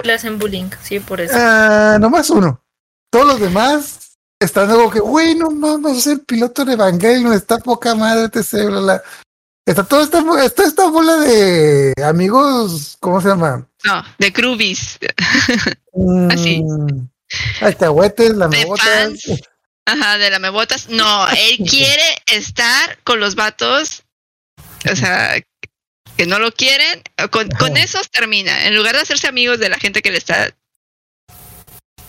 Le 0.03 0.14
hacen 0.14 0.38
bullying, 0.38 0.71
sí, 0.83 1.01
por 1.01 1.21
eso. 1.21 1.35
Ah, 1.37 1.99
nomás 2.01 2.31
uno. 2.31 2.64
Todos 3.11 3.27
los 3.27 3.40
demás 3.40 4.16
están 4.40 4.71
como 4.71 4.90
que, 4.90 5.01
güey, 5.01 5.35
no 5.35 5.51
mames, 5.51 5.99
es 5.99 6.07
el 6.07 6.21
piloto 6.21 6.64
de 6.64 6.73
Evangelion, 6.73 7.35
está 7.35 7.59
poca 7.59 7.95
madre, 7.95 8.31
etc. 8.33 8.68
Bla, 8.68 8.81
bla. 8.81 9.03
Está 9.66 9.85
toda 9.85 10.05
esta, 10.05 10.25
está 10.47 10.64
esta 10.64 10.88
bola 10.88 11.18
de 11.18 11.92
amigos, 12.03 12.97
¿cómo 13.01 13.21
se 13.21 13.29
llama? 13.29 13.68
No, 13.85 14.05
de 14.18 14.31
Groovies. 14.31 14.99
Así. 16.31 16.62
Alcahuetes, 17.61 18.31
la. 18.35 18.49
Ajá, 19.85 20.18
de 20.18 20.31
la 20.31 20.38
mebotas. 20.38 20.88
No, 20.88 21.29
él 21.29 21.59
quiere 21.68 22.23
estar 22.27 22.99
con 23.05 23.21
los 23.21 23.35
vatos. 23.35 24.05
O 24.90 24.97
sea, 24.97 25.40
que 26.16 26.27
no 26.27 26.38
lo 26.38 26.53
quieren. 26.53 27.03
Con, 27.31 27.49
con 27.51 27.77
esos 27.77 28.11
termina. 28.11 28.66
En 28.66 28.77
lugar 28.77 28.95
de 28.95 29.03
hacerse 29.03 29.29
amigos 29.29 29.59
de 29.59 29.68
la 29.68 29.79
gente 29.79 30.03
que 30.03 30.11
le 30.11 30.18
está 30.18 30.55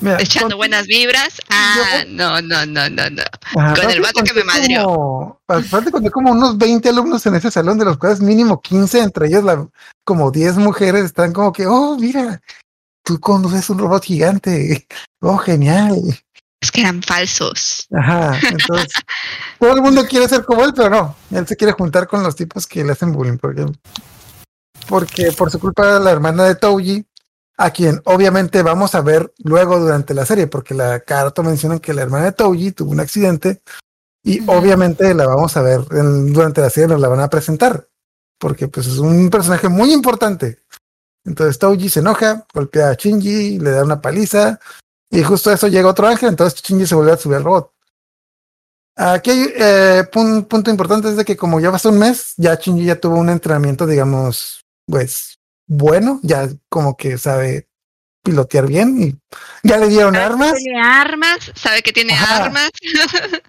Mira, 0.04 0.22
echando 0.22 0.50
con- 0.50 0.58
buenas 0.58 0.86
vibras. 0.86 1.42
Ah, 1.50 2.04
no, 2.08 2.42
no, 2.42 2.66
no, 2.66 2.90
no, 2.90 3.10
no. 3.10 3.24
Ajá, 3.58 3.74
con 3.82 3.90
el 3.90 4.02
vato 4.02 4.22
que 4.24 4.34
me 4.34 4.44
madrió. 4.44 5.40
Aparte 5.48 5.92
conté 5.92 6.12
como 6.12 6.32
unos 6.32 6.58
20 6.58 6.90
alumnos 6.90 7.26
en 7.26 7.36
ese 7.36 7.50
salón, 7.50 7.78
de 7.78 7.86
los 7.86 7.98
cuales 7.98 8.20
mínimo 8.20 8.62
15, 8.62 9.00
entre 9.00 9.28
ellos 9.28 9.44
la, 9.44 9.66
como 10.04 10.30
10 10.30 10.58
mujeres, 10.58 11.06
están 11.06 11.32
como 11.32 11.54
que, 11.54 11.66
oh, 11.66 11.98
mira, 11.98 12.42
tú 13.04 13.20
conoces 13.20 13.70
un 13.70 13.80
robot 13.80 14.04
gigante. 14.04 14.88
Oh, 15.26 15.38
genial. 15.38 16.02
Es 16.60 16.70
que 16.70 16.82
eran 16.82 17.02
falsos. 17.02 17.88
Ajá, 17.96 18.38
entonces 18.50 18.88
todo 19.60 19.74
el 19.74 19.82
mundo 19.82 20.06
quiere 20.06 20.28
ser 20.28 20.44
como 20.44 20.66
él, 20.66 20.74
pero 20.76 20.90
no, 20.90 21.16
él 21.32 21.48
se 21.48 21.56
quiere 21.56 21.72
juntar 21.72 22.08
con 22.10 22.24
los 22.24 22.36
tipos 22.36 22.68
que 22.68 22.84
le 22.84 22.92
hacen 22.92 23.14
bullying, 23.14 23.38
porque, 23.38 23.66
porque 24.88 25.32
por 25.32 25.50
su 25.50 25.60
culpa 25.60 25.98
la 26.00 26.12
hermana 26.12 26.44
de 26.44 26.56
Touji, 26.56 27.06
a 27.58 27.72
quien 27.72 28.02
obviamente 28.06 28.64
vamos 28.64 28.96
a 28.96 29.02
ver 29.02 29.34
luego 29.44 29.80
durante 29.80 30.14
la 30.14 30.26
serie, 30.26 30.48
porque 30.48 30.74
la 30.74 31.02
carta 31.02 31.44
menciona 31.44 31.80
que 31.80 31.94
la 31.94 32.02
hermana 32.02 32.26
de 32.26 32.32
Touji 32.32 32.72
tuvo 32.72 32.92
un 32.92 33.00
accidente 33.00 33.62
y 34.24 34.42
obviamente 34.50 35.14
la 35.14 35.28
vamos 35.28 35.56
a 35.58 35.62
ver 35.62 35.82
en- 35.92 36.34
durante 36.34 36.62
la 36.62 36.70
serie, 36.70 36.88
nos 36.88 37.00
la 37.02 37.10
van 37.10 37.20
a 37.20 37.30
presentar, 37.30 37.88
porque 38.40 38.68
pues 38.68 38.88
es 38.88 38.98
un 38.98 39.30
personaje 39.30 39.70
muy 39.70 39.94
importante. 39.94 40.60
Entonces 41.26 41.60
Touji 41.60 41.90
se 41.90 42.00
enoja, 42.00 42.46
golpea 42.54 42.90
a 42.90 42.94
Shinji, 42.96 43.60
le 43.60 43.72
da 43.72 43.84
una 43.84 44.02
paliza, 44.02 44.60
y 45.10 45.22
justo 45.24 45.50
a 45.50 45.54
eso 45.54 45.68
llega 45.68 45.90
otro 45.90 46.08
ángel, 46.08 46.30
entonces 46.30 46.62
Shinji 46.62 46.88
se 46.88 46.96
vuelve 46.96 47.12
a 47.14 47.18
subir 47.18 47.38
al 47.38 47.44
robot. 47.44 47.72
Aquí 48.96 49.32
hay 49.32 49.54
eh, 49.56 50.04
un 50.16 50.46
punto 50.46 50.70
importante 50.70 51.10
es 51.10 51.18
de 51.18 51.26
que 51.26 51.36
como 51.38 51.60
ya 51.60 51.72
pasó 51.72 51.90
un 51.90 52.00
mes, 52.00 52.34
ya 52.38 52.56
Shinji 52.56 52.86
ya 52.86 53.00
tuvo 53.00 53.16
un 53.16 53.30
entrenamiento, 53.30 53.86
digamos, 53.86 54.64
pues 54.88 55.40
bueno, 55.68 56.20
ya 56.24 56.50
como 56.70 56.96
que 56.98 57.18
sabe 57.18 57.68
pilotear 58.24 58.68
bien 58.68 59.02
y 59.02 59.68
ya 59.68 59.78
le 59.78 59.88
dieron 59.90 60.16
armas. 60.16 60.54
Tiene 60.56 60.82
armas, 60.82 61.52
sabe 61.56 61.82
que 61.82 61.92
tiene 61.92 62.14
Ajá. 62.14 62.46
armas. 62.46 62.70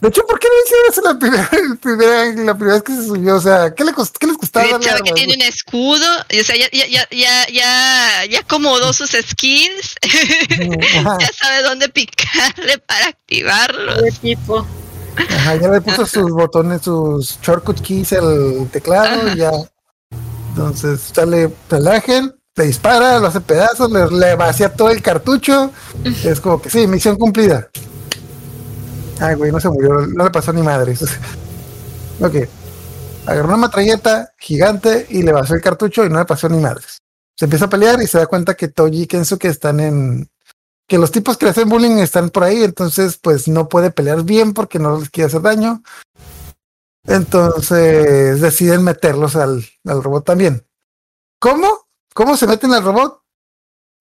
De 0.00 0.08
hecho, 0.08 0.24
¿por 0.26 0.38
qué 0.38 0.48
no 0.48 0.54
hicieron 0.64 0.86
eso 0.90 1.02
la 1.02 1.18
primera, 1.18 1.50
el 1.52 1.76
primera- 1.78 2.24
la 2.44 2.54
primera 2.54 2.74
vez 2.76 2.82
que 2.82 2.94
se 2.94 3.04
subió? 3.06 3.36
O 3.36 3.40
sea, 3.40 3.74
¿qué 3.74 3.84
le, 3.84 3.92
cost- 3.92 4.16
qué 4.18 4.26
les 4.26 4.38
costaba 4.38 4.66
darle 4.66 4.88
sabe 4.88 5.02
que 5.02 5.12
tiene 5.12 5.34
un 5.34 5.42
escudo. 5.42 6.06
y, 6.30 6.40
O 6.40 6.44
sea, 6.44 6.56
ya, 6.56 6.68
ya, 6.72 6.86
ya, 6.86 7.06
ya, 7.10 7.46
ya, 7.52 8.24
ya 8.24 8.38
acomodó 8.40 8.94
sus 8.94 9.10
skills. 9.10 9.96
Ya 11.20 11.28
sabe 11.38 11.62
dónde 11.64 11.90
picarle 11.90 12.78
para 12.78 13.08
activarlo. 13.08 14.00
De 14.00 14.10
tipo. 14.12 14.66
ajá, 15.16 15.56
ya 15.56 15.68
le 15.68 15.82
puso 15.82 16.06
sus 16.06 16.30
botones, 16.30 16.80
sus 16.80 17.38
shortcut 17.42 17.82
keys 17.82 18.14
al 18.14 18.70
teclado 18.72 19.28
y 19.34 19.36
ya. 19.36 19.50
Entonces 20.50 21.00
sale 21.14 21.52
el 21.70 21.88
ángel, 21.88 22.34
le 22.56 22.64
dispara, 22.66 23.18
lo 23.18 23.28
hace 23.28 23.40
pedazos, 23.40 23.90
le, 23.90 24.10
le 24.10 24.34
vacía 24.34 24.72
todo 24.72 24.90
el 24.90 25.02
cartucho. 25.02 25.70
Es 26.24 26.40
como 26.40 26.60
que 26.60 26.70
sí, 26.70 26.86
misión 26.86 27.16
cumplida. 27.16 27.68
Ay, 29.20 29.34
güey, 29.34 29.52
no 29.52 29.60
se 29.60 29.68
murió, 29.68 30.06
no 30.06 30.24
le 30.24 30.30
pasó 30.30 30.52
ni 30.52 30.62
madre. 30.62 30.94
ok. 32.20 32.34
Agarró 33.26 33.48
una 33.48 33.58
matralleta 33.58 34.32
gigante 34.38 35.06
y 35.10 35.22
le 35.22 35.32
vació 35.32 35.54
el 35.54 35.62
cartucho 35.62 36.04
y 36.04 36.08
no 36.08 36.18
le 36.18 36.24
pasó 36.24 36.48
ni 36.48 36.58
madres. 36.58 36.98
Se 37.38 37.44
empieza 37.44 37.66
a 37.66 37.70
pelear 37.70 38.02
y 38.02 38.06
se 38.06 38.18
da 38.18 38.26
cuenta 38.26 38.54
que 38.54 38.68
Toji 38.68 39.02
y 39.02 39.06
Kensuke 39.06 39.46
están 39.46 39.80
en. 39.80 40.30
que 40.88 40.98
los 40.98 41.10
tipos 41.10 41.36
que 41.36 41.48
hacen 41.48 41.68
bullying 41.68 41.98
están 41.98 42.30
por 42.30 42.44
ahí, 42.44 42.62
entonces 42.64 43.18
pues 43.18 43.46
no 43.46 43.68
puede 43.68 43.90
pelear 43.90 44.24
bien 44.24 44.52
porque 44.52 44.78
no 44.78 44.98
les 44.98 45.10
quiere 45.10 45.28
hacer 45.28 45.42
daño. 45.42 45.82
Entonces 47.06 48.40
deciden 48.40 48.84
meterlos 48.84 49.36
al, 49.36 49.64
al 49.84 50.02
robot 50.02 50.24
también. 50.24 50.66
¿Cómo? 51.38 51.88
¿Cómo 52.14 52.36
se 52.36 52.46
meten 52.46 52.72
al 52.72 52.84
robot? 52.84 53.22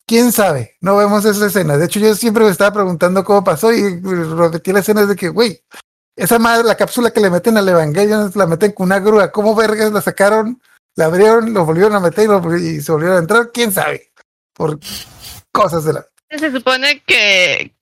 ¿Quién 0.05 0.31
sabe? 0.31 0.75
No 0.81 0.97
vemos 0.97 1.23
esa 1.23 1.45
escena. 1.45 1.77
De 1.77 1.85
hecho, 1.85 1.99
yo 1.99 2.15
siempre 2.15 2.43
me 2.43 2.49
estaba 2.49 2.73
preguntando 2.73 3.23
cómo 3.23 3.43
pasó 3.43 3.71
y 3.71 4.01
repetí 4.01 4.73
la 4.73 4.79
escena 4.79 5.05
de 5.05 5.15
que, 5.15 5.29
güey, 5.29 5.63
esa 6.15 6.39
madre, 6.39 6.63
la 6.65 6.75
cápsula 6.75 7.11
que 7.11 7.21
le 7.21 7.29
meten 7.29 7.57
al 7.57 7.69
Evangelion, 7.69 8.31
la 8.35 8.47
meten 8.47 8.71
con 8.73 8.87
una 8.87 8.99
grúa. 8.99 9.31
¿Cómo 9.31 9.55
vergas 9.55 9.91
la 9.91 10.01
sacaron? 10.01 10.61
La 10.95 11.05
abrieron, 11.05 11.53
lo 11.53 11.63
volvieron 11.63 11.95
a 11.95 11.99
meter 11.99 12.27
y, 12.59 12.81
se 12.81 12.91
volvieron 12.91 13.17
a 13.17 13.19
entrar. 13.21 13.51
¿Quién 13.53 13.71
sabe? 13.71 14.11
Por 14.53 14.79
cosas 15.51 15.85
de 15.85 15.93
la... 15.93 16.05
Se 16.29 16.51
supone 16.51 17.01
que, 17.05 17.73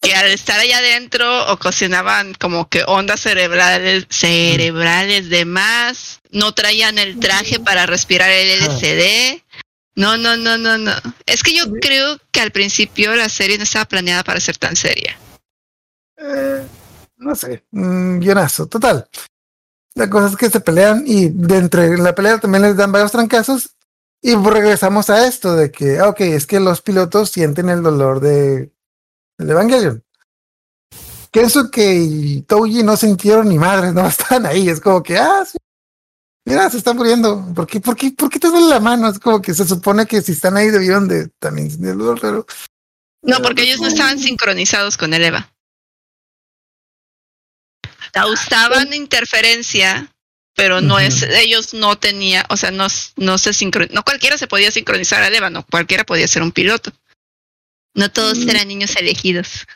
que 0.00 0.14
al 0.14 0.26
estar 0.26 0.58
allá 0.60 0.78
adentro 0.78 1.52
ocasionaban 1.52 2.34
como 2.34 2.68
que 2.68 2.84
ondas 2.86 3.20
cerebrales, 3.20 4.06
cerebrales 4.10 5.28
de 5.28 5.44
más, 5.44 6.20
no 6.30 6.52
traían 6.52 6.98
el 6.98 7.18
traje 7.18 7.58
para 7.58 7.86
respirar 7.86 8.30
el 8.30 8.62
LCD. 8.62 9.42
No, 9.94 10.16
no, 10.18 10.36
no, 10.36 10.58
no, 10.58 10.76
no. 10.76 10.92
Es 11.24 11.42
que 11.42 11.56
yo 11.56 11.72
creo 11.80 12.18
que 12.30 12.40
al 12.40 12.50
principio 12.50 13.16
la 13.16 13.28
serie 13.28 13.56
no 13.56 13.64
estaba 13.64 13.86
planeada 13.86 14.22
para 14.22 14.40
ser 14.40 14.58
tan 14.58 14.76
seria. 14.76 15.18
Eh, 16.18 16.66
no 17.16 17.34
sé, 17.34 17.64
un 17.72 18.20
guionazo, 18.20 18.66
total. 18.66 19.08
La 19.94 20.10
cosa 20.10 20.28
es 20.28 20.36
que 20.36 20.50
se 20.50 20.60
pelean 20.60 21.04
y 21.06 21.30
de 21.30 21.56
entre 21.56 21.96
la 21.96 22.14
pelea 22.14 22.38
también 22.38 22.62
les 22.62 22.76
dan 22.76 22.92
varios 22.92 23.12
trancazos 23.12 23.76
y 24.20 24.34
regresamos 24.34 25.08
a 25.08 25.26
esto 25.26 25.56
de 25.56 25.70
que, 25.70 26.02
ok, 26.02 26.20
es 26.20 26.46
que 26.46 26.60
los 26.60 26.82
pilotos 26.82 27.30
sienten 27.30 27.70
el 27.70 27.82
dolor 27.82 28.20
de 28.20 28.72
del 29.38 29.50
Evangelion. 29.50 30.02
Kensuke 31.30 31.94
y 31.94 32.42
Touji 32.42 32.82
no 32.82 32.96
sintieron 32.96 33.48
ni 33.48 33.58
madres, 33.58 33.92
no 33.92 34.06
estaban 34.08 34.46
ahí, 34.46 34.68
es 34.68 34.80
como 34.80 35.02
que, 35.02 35.18
ah, 35.18 35.44
sí, 35.44 35.58
mira, 36.46 36.70
se 36.70 36.78
están 36.78 36.96
muriendo, 36.96 37.52
¿por 37.54 37.66
qué, 37.66 37.80
por 37.80 37.96
qué, 37.96 38.12
por 38.12 38.30
qué 38.30 38.38
te 38.38 38.48
duele 38.48 38.68
la 38.68 38.80
mano? 38.80 39.08
Es 39.08 39.18
como 39.18 39.42
que 39.42 39.52
se 39.52 39.66
supone 39.66 40.06
que 40.06 40.22
si 40.22 40.32
están 40.32 40.56
ahí 40.56 40.70
debieron 40.70 41.08
de 41.08 41.28
también 41.38 41.70
sentir 41.70 41.90
el 41.90 41.98
dolor, 41.98 42.18
pero... 42.20 42.46
No, 43.22 43.42
porque 43.42 43.62
ellos 43.62 43.80
no 43.80 43.88
estaban 43.88 44.18
sincronizados 44.18 44.96
con 44.96 45.12
el 45.12 45.24
Eva. 45.24 45.52
Causaban 48.12 48.94
interferencia, 48.94 50.10
pero 50.54 50.80
no 50.80 50.98
es, 50.98 51.22
ellos 51.22 51.74
no 51.74 51.98
tenían, 51.98 52.44
o 52.48 52.56
sea, 52.56 52.70
no, 52.70 52.86
no 53.16 53.36
se 53.36 53.52
sincron, 53.52 53.88
no 53.90 54.04
cualquiera 54.04 54.38
se 54.38 54.46
podía 54.46 54.70
sincronizar 54.70 55.22
al 55.22 55.34
Eva, 55.34 55.50
no 55.50 55.66
cualquiera 55.66 56.04
podía 56.04 56.28
ser 56.28 56.42
un 56.42 56.52
piloto. 56.52 56.92
No 57.96 58.10
todos 58.12 58.38
Mm. 58.38 58.50
eran 58.50 58.68
niños 58.68 58.94
elegidos. 58.96 59.66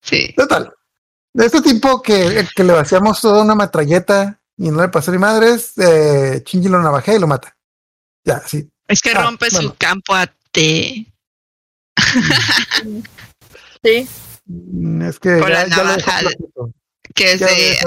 Sí. 0.00 0.32
Total. 0.36 0.72
De 1.34 1.46
este 1.46 1.60
tipo 1.62 2.02
que, 2.02 2.46
que 2.54 2.64
le 2.64 2.72
vaciamos 2.72 3.20
toda 3.20 3.42
una 3.42 3.54
matralleta 3.54 4.40
y 4.56 4.70
no 4.70 4.82
le 4.82 4.88
pasó 4.88 5.10
ni 5.12 5.18
madres, 5.18 5.72
eh, 5.78 6.42
Shinji 6.44 6.68
lo 6.68 6.80
navajea 6.82 7.14
y 7.16 7.18
lo 7.18 7.26
mata. 7.26 7.56
Ya, 8.24 8.40
sí. 8.46 8.68
Es 8.88 9.00
que 9.00 9.10
Ah, 9.12 9.22
rompe 9.22 9.48
bueno. 9.50 9.68
su 9.70 9.74
campo 9.76 10.14
a 10.14 10.26
T. 10.50 11.06
Sí. 13.84 14.08
Mm, 14.46 15.02
Es 15.02 15.18
que 15.18 15.38
Con 15.40 15.48
ya, 15.48 15.66
la 15.66 15.76
navaja 15.76 16.22
de- 16.22 16.36
Que 17.14 17.32
es 17.32 17.40
de. 17.40 17.78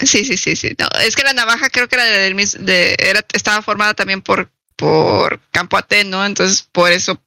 Sí, 0.00 0.24
sí, 0.24 0.36
sí, 0.36 0.56
sí. 0.56 0.74
No, 0.78 0.88
es 1.00 1.14
que 1.14 1.22
la 1.22 1.32
navaja 1.32 1.68
creo 1.70 1.86
que 1.88 1.94
era 1.96 2.04
del 2.04 2.34
mis- 2.34 2.58
de, 2.58 2.96
era, 2.98 3.24
estaba 3.32 3.62
formada 3.62 3.94
también 3.94 4.20
por, 4.22 4.50
por 4.80 5.38
campo 5.50 5.76
AT, 5.76 5.92
¿no? 6.06 6.24
Entonces, 6.24 6.66
por 6.72 6.90
eso 6.90 7.20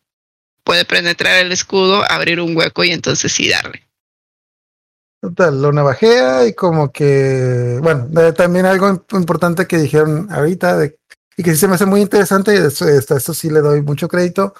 puede 0.64 0.86
penetrar 0.86 1.46
el 1.46 1.52
escudo, 1.52 2.04
abrir 2.10 2.40
un 2.42 2.58
hueco 2.58 2.84
y 2.84 2.92
entonces 2.92 3.32
sí 3.32 3.50
darle. 3.50 3.88
Total, 5.22 5.62
lo 5.62 5.72
navajea 5.72 6.48
y 6.48 6.54
como 6.54 6.92
que, 6.92 7.80
bueno, 7.82 8.10
eh, 8.20 8.34
también 8.34 8.66
algo 8.66 8.90
imp- 8.90 9.18
importante 9.18 9.68
que 9.68 9.78
dijeron 9.78 10.28
ahorita 10.32 10.84
y 11.38 11.44
que 11.44 11.52
sí 11.52 11.58
se 11.58 11.68
me 11.68 11.76
hace 11.76 11.86
muy 11.86 12.02
interesante 12.02 12.54
y 12.54 12.58
esto, 12.58 12.88
esto, 12.88 13.34
sí 13.34 13.50
le 13.50 13.62
doy 13.62 13.82
mucho 13.82 14.08
crédito, 14.10 14.54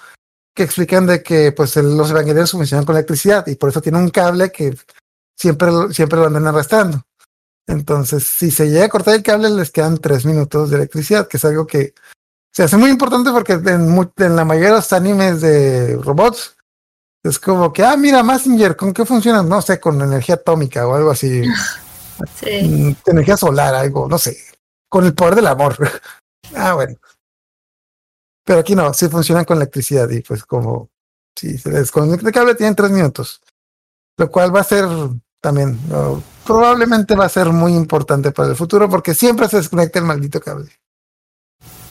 que 0.54 0.62
explican 0.62 1.06
de 1.06 1.22
que 1.22 1.52
pues 1.52 1.76
los 1.76 2.10
evangelios 2.10 2.52
funcionan 2.52 2.86
con 2.86 2.94
electricidad 2.94 3.46
y 3.46 3.56
por 3.56 3.70
eso 3.70 3.82
tiene 3.82 3.98
un 3.98 4.08
cable 4.08 4.50
que 4.52 4.74
siempre, 5.36 5.68
siempre 5.90 6.18
lo 6.18 6.26
andan 6.26 6.46
arrastrando. 6.46 7.02
Entonces, 7.66 8.26
si 8.26 8.50
se 8.50 8.70
llega 8.70 8.86
a 8.86 8.88
cortar 8.90 9.14
el 9.14 9.22
cable, 9.22 9.50
les 9.50 9.70
quedan 9.70 9.98
tres 9.98 10.24
minutos 10.24 10.70
de 10.70 10.76
electricidad, 10.76 11.28
que 11.28 11.38
es 11.38 11.44
algo 11.44 11.66
que 11.66 11.94
se 12.54 12.62
hace 12.62 12.76
muy 12.76 12.90
importante 12.90 13.32
porque 13.32 13.54
en, 13.54 14.36
la 14.36 14.44
mayoría 14.44 14.70
de 14.70 14.76
los 14.76 14.92
animes 14.92 15.40
de 15.40 15.96
robots 15.96 16.56
es 17.24 17.38
como 17.38 17.72
que, 17.72 17.82
ah, 17.82 17.96
mira, 17.96 18.22
Massinger, 18.22 18.76
¿con 18.76 18.92
qué 18.92 19.04
funciona? 19.04 19.42
No 19.42 19.60
sé, 19.60 19.80
con 19.80 20.00
energía 20.00 20.36
atómica 20.36 20.86
o 20.86 20.94
algo 20.94 21.10
así, 21.10 21.42
Sí. 22.36 22.62
mm, 22.62 23.10
energía 23.10 23.36
solar, 23.36 23.74
algo, 23.74 24.08
no 24.08 24.18
sé, 24.18 24.36
con 24.88 25.04
el 25.04 25.14
poder 25.14 25.34
del 25.34 25.48
amor. 25.48 25.76
ah, 26.54 26.74
bueno. 26.74 26.96
Pero 28.44 28.60
aquí 28.60 28.76
no, 28.76 28.94
sí 28.94 29.08
funcionan 29.08 29.44
con 29.44 29.56
electricidad 29.56 30.08
y 30.10 30.20
pues 30.20 30.44
como 30.44 30.90
si 31.34 31.58
se 31.58 31.70
les 31.70 31.80
desconecta 31.80 32.28
el 32.28 32.32
cable 32.32 32.54
tienen 32.54 32.76
tres 32.76 32.90
minutos, 32.90 33.40
lo 34.16 34.30
cual 34.30 34.54
va 34.54 34.60
a 34.60 34.64
ser 34.64 34.84
también. 35.40 35.80
no, 35.88 36.22
probablemente 36.46 37.16
va 37.16 37.24
a 37.24 37.30
ser 37.30 37.48
muy 37.48 37.74
importante 37.74 38.30
para 38.30 38.50
el 38.50 38.56
futuro 38.56 38.88
porque 38.88 39.14
siempre 39.14 39.48
se 39.48 39.56
desconecta 39.56 39.98
el 39.98 40.04
maldito 40.04 40.40
cable. 40.40 40.70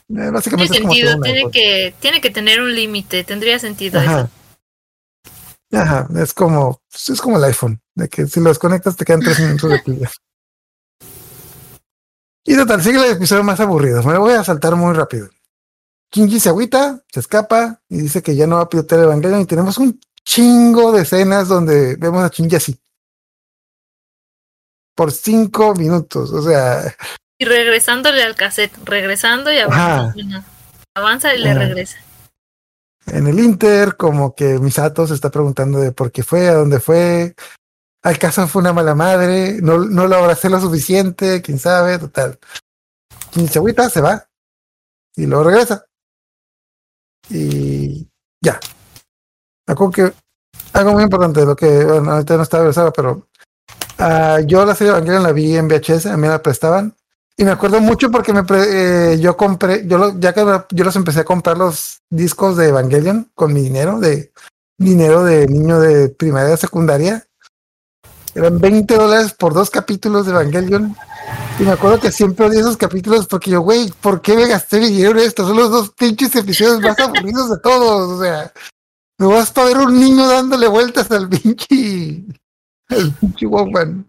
Eh, 0.10 0.32
Tiene 0.44 0.64
es 0.64 0.70
sentido, 0.70 1.22
tiene 1.22 1.50
que, 1.52 1.96
tiene 2.00 2.22
que 2.22 2.30
tener 2.30 2.62
un 2.62 2.76
límite, 2.76 3.24
tendría 3.24 3.58
sentido 3.60 4.00
Ajá. 4.00 4.20
eso. 4.20 4.30
Ajá, 5.72 6.08
es 6.22 6.34
como, 6.34 6.82
es 6.92 7.22
como 7.22 7.38
el 7.38 7.44
iPhone, 7.46 7.82
de 7.96 8.08
que 8.08 8.28
si 8.28 8.40
lo 8.40 8.50
desconectas 8.50 8.96
te 8.96 9.06
quedan 9.06 9.22
tres 9.22 9.40
minutos 9.40 9.70
de 9.70 9.80
pila. 9.80 10.12
Y 12.46 12.58
total, 12.58 12.84
sigue 12.84 12.98
el 12.98 13.14
episodio 13.14 13.42
más 13.42 13.62
aburrido. 13.62 14.04
Me 14.04 14.12
lo 14.12 14.20
voy 14.20 14.34
a 14.34 14.44
saltar 14.44 14.76
muy 14.76 14.94
rápido. 14.94 15.30
Shinji 16.12 16.42
se 16.42 16.50
agüita, 16.50 17.02
se 17.10 17.22
escapa 17.22 17.82
y 17.88 18.02
dice 18.02 18.22
que 18.22 18.36
ya 18.36 18.46
no 18.46 18.58
va 18.58 18.64
a 18.64 18.70
pilotar 18.70 19.00
el 19.00 19.06
Evangelion 19.06 19.42
y 19.42 19.46
tenemos 19.46 19.78
un 19.78 20.00
chingo 20.26 20.92
de 20.92 21.04
escenas 21.04 21.48
donde 21.48 21.96
vemos 21.96 22.22
a 22.22 22.28
Shinji 22.28 22.56
así. 22.58 22.80
Por 24.94 25.12
cinco 25.12 25.74
minutos, 25.74 26.32
o 26.32 26.44
sea, 26.44 26.94
Y 27.44 27.46
regresándole 27.46 28.24
al 28.24 28.36
cassette, 28.36 28.74
regresando 28.86 29.52
y 29.52 29.58
avanza. 29.58 30.16
Avanza 30.96 31.36
y 31.36 31.40
le 31.40 31.54
regresa. 31.54 31.98
en 33.08 33.28
el 33.28 33.38
Inter, 33.38 33.98
como 33.98 34.34
que 34.34 34.60
Misato 34.60 35.06
se 35.06 35.14
está 35.14 35.30
preguntando 35.30 35.80
de 35.80 35.92
por 35.92 36.10
qué 36.14 36.24
fue, 36.24 36.48
a 36.48 36.54
dónde 36.54 36.80
fue. 36.80 37.36
Al 38.02 38.18
caso 38.18 38.48
fue 38.48 38.62
una 38.62 38.72
mala 38.72 38.96
madre, 38.96 39.60
no, 39.62 39.80
no 39.80 40.08
lo 40.08 40.16
abracé 40.16 40.50
lo 40.50 40.62
suficiente, 40.62 41.42
quién 41.42 41.60
sabe, 41.60 42.00
total. 42.00 42.40
Shinji 43.34 43.52
se 43.52 43.60
agüita, 43.60 43.90
se 43.90 44.00
va 44.00 44.26
y 45.18 45.26
luego 45.26 45.44
regresa. 45.44 45.86
Y 47.30 48.08
ya. 48.42 48.58
Acuerdo 49.68 49.92
que 49.92 50.14
algo 50.72 50.94
muy 50.94 51.04
importante 51.04 51.46
lo 51.46 51.58
que, 51.58 51.84
bueno, 51.84 52.12
ahorita 52.12 52.38
no 52.38 52.44
estaba 52.44 52.64
versado, 52.64 52.94
pero 52.94 53.28
ah, 53.98 54.40
yo 54.46 54.66
la 54.66 54.76
serie 54.76 54.92
Evangelion 54.92 55.24
la 55.24 55.34
vi 55.34 55.58
en 55.58 55.68
VHS, 55.68 56.06
a 56.06 56.18
mí 56.18 56.28
la 56.28 56.42
prestaban. 56.42 56.96
Y 57.36 57.44
me 57.46 57.52
acuerdo 57.52 57.80
mucho 57.82 58.12
porque 58.12 58.32
me 58.32 58.44
pre- 58.44 59.14
eh, 59.14 59.20
yo 59.20 59.36
compré, 59.36 59.88
yo 59.88 59.98
lo- 59.98 60.20
ya 60.20 60.34
que 60.34 60.46
yo 60.72 60.84
los 60.84 60.96
empecé 60.96 61.22
a 61.22 61.26
comprar 61.26 61.58
los 61.58 62.02
discos 62.10 62.58
de 62.58 62.68
Evangelion 62.68 63.32
con 63.34 63.54
mi 63.54 63.62
dinero, 63.62 64.00
de 64.00 64.32
dinero 64.78 65.24
de 65.24 65.48
niño 65.48 65.80
de 65.80 66.10
primaria, 66.10 66.56
secundaria. 66.58 67.26
Eran 68.36 68.60
20 68.60 68.96
dólares 68.96 69.34
por 69.34 69.54
dos 69.54 69.70
capítulos 69.70 70.26
de 70.26 70.32
Evangelion. 70.32 70.96
Y 71.60 71.64
me 71.64 71.72
acuerdo 71.72 72.00
que 72.00 72.12
siempre 72.12 72.46
odié 72.48 72.60
esos 72.60 72.78
capítulos 72.78 73.28
porque 73.28 73.52
yo, 73.52 73.62
güey, 73.62 73.92
¿por 74.02 74.22
qué 74.22 74.36
me 74.36 74.48
gasté 74.48 74.80
mi 74.80 74.90
dinero 74.90 75.12
en 75.20 75.26
esto? 75.26 75.48
Son 75.48 75.56
los 75.58 75.70
dos 75.72 75.90
pinches 75.92 76.36
episodios 76.36 76.82
más 76.82 77.00
aburridos 77.00 77.50
de 77.50 77.58
todos. 77.60 78.12
O 78.12 78.22
sea, 78.24 78.52
no 79.20 79.30
vas 79.30 79.52
para 79.52 79.68
ver 79.68 79.78
un 79.78 80.00
niño 80.00 80.28
dándole 80.28 80.68
vueltas 80.68 81.10
al 81.12 81.30
pinche, 81.30 82.24
al 82.90 83.12
pinche 83.20 83.46
Walkman. 83.46 84.06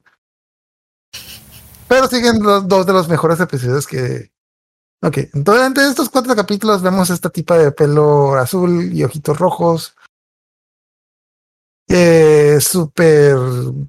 Pero 1.94 2.08
siguen 2.08 2.42
los 2.42 2.66
dos 2.66 2.86
de 2.86 2.92
los 2.92 3.08
mejores 3.08 3.38
episodios 3.38 3.86
que. 3.86 4.32
Ok, 5.00 5.18
entonces 5.32 5.64
entre 5.64 5.86
estos 5.86 6.10
cuatro 6.10 6.34
capítulos 6.34 6.82
vemos 6.82 7.08
esta 7.08 7.30
tipa 7.30 7.56
de 7.56 7.70
pelo 7.70 8.34
azul 8.34 8.92
y 8.92 9.04
ojitos 9.04 9.38
rojos. 9.38 9.94
Eh, 11.88 12.58
súper, 12.60 13.36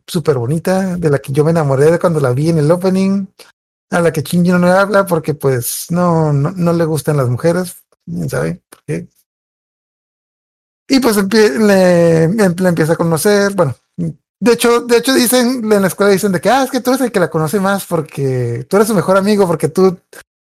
súper 0.05 0.37
bonita, 0.37 0.97
de 0.97 1.09
la 1.09 1.17
que 1.17 1.33
yo 1.33 1.43
me 1.43 1.49
enamoré 1.49 1.89
de 1.89 1.97
cuando 1.97 2.19
la 2.19 2.31
vi 2.31 2.49
en 2.49 2.59
el 2.59 2.69
opening. 2.69 3.25
A 3.89 4.01
la 4.01 4.13
que 4.13 4.21
Shinji 4.21 4.51
no 4.51 4.59
le 4.59 4.69
habla 4.69 5.07
porque, 5.07 5.33
pues, 5.33 5.87
no, 5.89 6.31
no, 6.31 6.51
no 6.51 6.73
le 6.73 6.85
gustan 6.85 7.17
las 7.17 7.27
mujeres. 7.27 7.85
¿Quién 8.05 8.29
sabe 8.29 8.61
por 8.69 8.83
qué? 8.83 9.07
Y 10.87 10.99
pues 10.99 11.17
le, 11.17 12.27
le 12.27 12.69
empieza 12.69 12.93
a 12.93 12.97
conocer. 12.97 13.55
Bueno, 13.55 13.75
de 14.45 14.53
hecho, 14.53 14.81
de 14.81 14.97
hecho 14.97 15.11
dicen, 15.11 15.71
en 15.71 15.81
la 15.81 15.87
escuela 15.87 16.11
dicen 16.11 16.31
de 16.31 16.39
que, 16.39 16.51
ah, 16.51 16.63
es 16.63 16.69
que 16.69 16.79
tú 16.79 16.91
eres 16.91 17.01
el 17.01 17.11
que 17.11 17.19
la 17.19 17.31
conoce 17.31 17.59
más 17.59 17.83
porque 17.85 18.63
tú 18.69 18.75
eres 18.75 18.87
su 18.87 18.93
mejor 18.93 19.17
amigo, 19.17 19.47
porque 19.47 19.69
tú, 19.69 19.99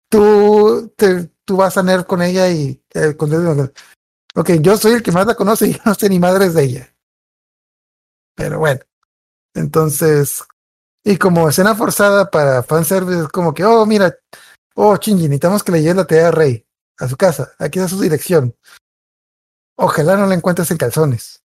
tú, 0.09 0.91
te, 0.95 1.29
tú 1.45 1.57
vas 1.57 1.77
a 1.77 1.83
nerd 1.83 2.05
con 2.05 2.23
ella 2.23 2.49
y 2.49 2.81
eh, 2.95 3.15
con 3.15 3.31
Ok, 4.33 4.49
yo 4.59 4.75
soy 4.75 4.93
el 4.93 5.03
que 5.03 5.11
más 5.11 5.27
la 5.27 5.35
conoce 5.35 5.67
y 5.67 5.73
yo 5.73 5.79
no 5.85 5.93
sé 5.93 6.09
ni 6.09 6.17
madres 6.17 6.55
de 6.55 6.63
ella. 6.63 6.95
Pero 8.35 8.57
bueno, 8.57 8.79
entonces, 9.53 10.43
y 11.03 11.17
como 11.17 11.47
escena 11.47 11.75
forzada 11.75 12.31
para 12.31 12.63
fanservice, 12.63 13.21
es 13.21 13.27
como 13.27 13.53
que, 13.53 13.63
oh, 13.63 13.85
mira, 13.85 14.15
oh, 14.73 14.95
Shinji, 14.95 15.25
necesitamos 15.25 15.63
que 15.63 15.73
le 15.73 15.81
lleves 15.81 15.97
la 15.97 16.07
tarea 16.07 16.29
a 16.29 16.31
Rey 16.31 16.65
a 16.97 17.07
su 17.07 17.17
casa, 17.17 17.53
aquí 17.59 17.77
está 17.77 17.87
su 17.87 18.01
dirección. 18.01 18.55
Ojalá 19.77 20.17
no 20.17 20.25
la 20.25 20.33
encuentres 20.33 20.71
en 20.71 20.77
calzones. 20.77 21.43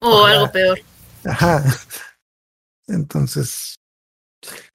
O 0.00 0.08
Ojalá. 0.08 0.40
algo 0.40 0.52
peor. 0.52 0.95
Ajá. 1.28 1.62
Entonces, 2.88 3.76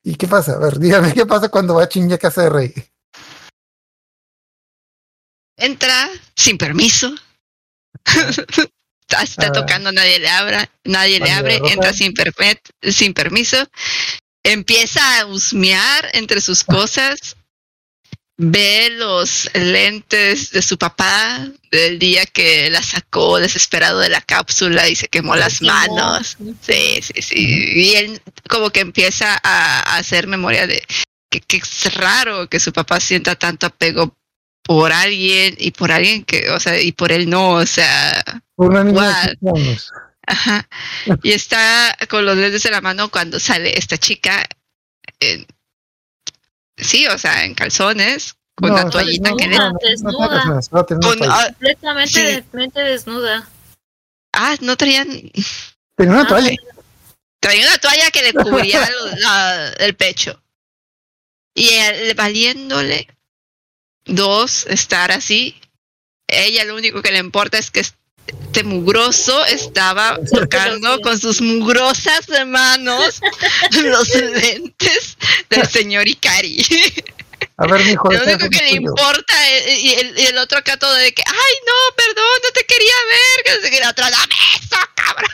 ¿y 0.04 0.16
qué 0.16 0.28
pasa? 0.28 0.54
A 0.54 0.60
ver, 0.60 0.80
dígame 0.80 1.14
qué 1.14 1.26
pasa 1.26 1.50
cuando 1.50 1.76
va 1.76 1.84
a 1.84 1.90
casa 2.18 2.44
de 2.44 2.50
Rey. 2.50 2.74
Entra 5.58 6.10
sin 6.36 6.58
permiso. 6.58 7.14
está 9.24 9.48
Ah. 9.48 9.52
tocando, 9.52 9.92
nadie 9.92 10.20
le 10.20 10.30
abra, 10.30 10.70
nadie 10.86 11.20
le 11.20 11.32
abre, 11.32 11.60
roja. 11.60 11.74
entra 11.74 11.94
sin, 11.94 12.14
sin 12.82 13.14
permiso. 13.14 13.58
Empieza 14.44 15.20
a 15.20 15.26
husmear 15.28 16.10
entre 16.14 16.42
sus 16.42 16.64
cosas. 16.64 17.36
Ve 18.44 18.90
los 18.98 19.52
lentes 19.54 20.50
de 20.50 20.64
su 20.64 20.76
papá 20.80 21.48
del 21.70 22.00
día 22.00 22.26
que 22.26 22.72
la 22.72 22.82
sacó 22.82 23.38
desesperado 23.38 24.00
de 24.00 24.10
la 24.10 24.22
cápsula 24.22 24.90
y 24.90 24.96
se 24.96 25.08
quemó 25.08 25.36
las 25.36 25.60
quemó. 25.60 25.72
manos. 25.74 26.38
Sí, 26.62 27.00
sí, 27.04 27.22
sí. 27.22 27.36
Y 27.38 27.94
él 27.98 28.20
como 28.50 28.72
que 28.72 28.80
empieza 28.80 29.40
a, 29.44 29.96
hacer 29.96 30.26
memoria 30.26 30.66
de 30.66 30.84
que, 31.30 31.40
que 31.42 31.58
es 31.58 31.94
raro 31.94 32.50
que 32.50 32.60
su 32.60 32.74
papá 32.74 33.00
sienta 33.00 33.36
tanto 33.36 33.68
apego 33.68 34.18
por 34.64 34.92
alguien 34.92 35.56
y 35.60 35.70
por 35.70 35.92
alguien 35.92 36.24
que, 36.24 36.50
o 36.50 36.60
sea, 36.60 36.82
y 36.82 36.94
por 36.94 37.12
él 37.12 37.30
no, 37.30 37.52
o 37.52 37.66
sea, 37.68 38.24
Por 38.56 38.72
una 38.72 38.84
niña 38.84 39.02
What? 39.02 39.26
de 39.28 39.38
15 39.38 39.62
años. 39.70 39.92
ajá. 40.26 40.70
Y 41.22 41.32
está 41.34 41.96
con 42.10 42.26
los 42.26 42.38
dedos 42.38 42.64
de 42.64 42.72
la 42.72 42.82
mano 42.82 43.10
cuando 43.10 43.40
sale 43.40 43.78
esta 43.78 44.00
chica, 44.00 44.48
en- 45.20 45.46
sí, 46.78 47.08
o 47.08 47.18
sea, 47.18 47.46
en 47.46 47.54
calzones, 47.56 48.36
con 48.56 48.70
No, 48.70 48.76
una 48.76 48.82
sale- 48.84 48.92
toallita 48.92 49.30
no, 49.30 49.38
que 49.38 49.48
le... 49.48 49.58
no, 49.58 49.72
Desnuda. 49.82 50.44
con- 51.00 51.30
ah, 51.30 51.46
Completamente 51.48 52.20
Sí. 52.20 52.82
desnuda. 52.84 53.50
ah, 54.34 54.56
no 54.62 54.76
traían, 54.78 55.08
Tenía 55.96 56.14
una 56.14 56.22
ah, 56.24 56.28
toalla. 56.28 56.52
traía 57.40 57.66
una 57.68 57.78
toalla 57.78 58.12
que 58.12 58.22
le 58.24 58.34
cubría 58.34 58.90
la- 59.20 59.70
el 59.80 59.96
pecho. 59.96 60.42
Y 61.54 61.70
él, 61.70 62.14
valiéndole 62.16 63.08
dos 64.06 64.66
estar 64.68 65.12
así, 65.12 65.60
ella 66.28 66.64
lo 66.66 66.76
único 66.76 67.02
que 67.02 67.12
le 67.12 67.20
importa 67.20 67.58
es 67.58 67.72
que 67.72 67.84
este 68.52 68.66
mugroso 68.66 69.46
estaba 69.46 70.20
tocando 70.32 71.00
con 71.00 71.18
sus 71.18 71.40
mugrosas 71.42 72.28
manos 72.48 73.22
los 73.82 74.14
lentes 74.14 75.18
del 75.50 75.68
señor 75.70 76.08
Ikari. 76.08 76.58
A 77.56 77.68
ver, 77.68 77.86
mijo, 77.86 78.12
Lo 78.12 78.18
este 78.18 78.36
único 78.36 78.50
que 78.50 78.64
le 78.64 78.72
importa 78.72 79.50
es- 79.50 79.80
y 79.80 79.94
el, 79.94 80.20
y 80.20 80.26
el 80.26 80.38
otro 80.38 80.58
acá 80.58 80.78
todo 80.78 80.94
de 80.96 81.14
que, 81.14 81.24
ay 81.26 81.56
no, 81.66 81.96
perdón, 81.96 82.26
no 82.44 82.52
te 82.54 82.66
quería 82.66 82.94
ver, 83.10 83.46
que 83.46 83.52
no 83.54 83.70
qué, 83.70 83.80
la 83.80 83.90
otra, 83.90 84.10
dame 84.12 84.36
eso, 84.60 84.76
cabrón. 84.96 85.32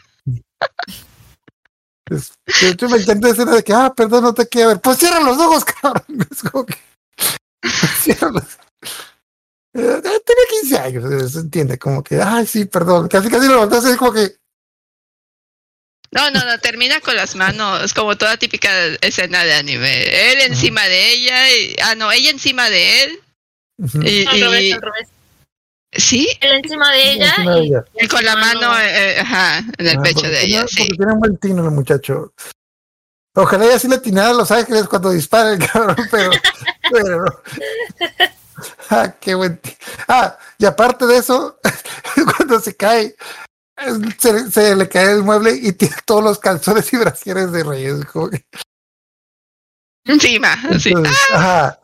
Hecho, 2.61 2.87
me 2.89 2.97
encanta 2.97 3.27
esa 3.29 3.41
escena 3.41 3.55
de 3.55 3.63
que, 3.63 3.73
ah, 3.73 3.93
perdón, 3.95 4.23
no 4.25 4.33
te 4.33 4.47
quiero 4.47 4.69
ver. 4.69 4.79
Pues 4.79 4.97
cierra 4.99 5.19
los 5.19 5.37
ojos, 5.37 5.65
cabrón. 5.65 6.27
Es 6.31 6.43
como 6.43 6.65
que. 6.65 6.77
Cierra 8.01 8.29
los. 8.31 8.43
Eh, 8.43 9.16
tenía 9.81 10.45
15 10.61 10.77
años, 10.79 11.11
eh, 11.11 11.29
se 11.29 11.39
entiende, 11.39 11.77
como 11.77 12.03
que, 12.03 12.21
ay, 12.21 12.45
sí, 12.47 12.65
perdón. 12.65 13.07
Casi, 13.07 13.29
casi 13.29 13.47
lo 13.47 13.53
levantas, 13.53 13.85
es 13.85 13.97
como 13.97 14.13
que. 14.13 14.35
No, 16.11 16.31
no, 16.31 16.43
no, 16.45 16.57
termina 16.59 16.99
con 17.01 17.15
las 17.15 17.35
manos, 17.35 17.93
como 17.93 18.17
toda 18.17 18.37
típica 18.37 18.69
escena 19.01 19.43
de 19.43 19.53
anime. 19.55 20.31
Él 20.31 20.39
encima 20.41 20.83
de 20.85 21.11
ella, 21.11 21.51
y, 21.51 21.75
ah, 21.83 21.95
no, 21.95 22.11
ella 22.11 22.29
encima 22.29 22.69
de 22.69 23.03
él, 23.03 23.19
y, 24.03 24.25
Al 24.25 24.39
revés, 24.41 24.61
y- 24.63 24.71
al 24.71 24.81
revés. 24.81 25.07
sí, 25.91 26.27
Él 26.41 26.51
encima 26.63 26.91
de 26.93 27.11
ella 27.11 27.29
encima 27.29 27.55
de 27.55 27.63
y 27.63 27.67
ella. 27.67 27.85
y 27.99 28.07
con 28.07 28.23
la 28.25 28.35
mano, 28.37 28.79
eh, 28.79 29.19
ajá, 29.19 29.59
en 29.77 29.87
el 29.87 29.97
Ah, 29.97 30.01
pecho 30.01 30.21
de 30.21 30.29
tiene- 30.39 30.43
ella, 30.45 30.61
Porque 30.61 30.83
sí. 30.83 30.87
tiene 30.97 31.13
un 31.13 31.19
buen 31.19 31.37
tino 31.37 31.65
el 31.65 31.71
muchacho. 31.71 32.33
Ojalá 33.35 33.65
ella 33.65 33.77
sí 33.77 33.87
le 33.87 33.95
atinara 33.97 34.29
a 34.29 34.33
los 34.33 34.49
ángeles 34.49 34.87
cuando 34.87 35.11
dispara 35.11 35.51
el 35.53 35.59
cabrón, 35.71 35.97
pero. 36.09 36.31
pero 36.89 37.25
no. 37.25 37.31
Ah, 38.89 39.13
qué 39.19 39.35
buen. 39.35 39.59
Ah, 40.07 40.37
y 40.57 40.65
aparte 40.65 41.05
de 41.05 41.17
eso, 41.17 41.59
cuando 42.37 42.59
se 42.59 42.75
cae, 42.75 43.15
se, 44.17 44.51
se 44.51 44.75
le 44.75 44.87
cae 44.87 45.11
el 45.11 45.23
mueble 45.23 45.51
y 45.61 45.73
tiene 45.73 45.95
todos 46.05 46.23
los 46.23 46.39
calzones 46.39 46.91
y 46.93 46.97
brasieres 46.97 47.51
de 47.51 47.63
Reyes. 47.63 48.05
que- 48.05 48.45
Encima, 50.05 50.55
sí. 50.79 50.89
entonces, 50.89 51.17
ajá. 51.33 51.79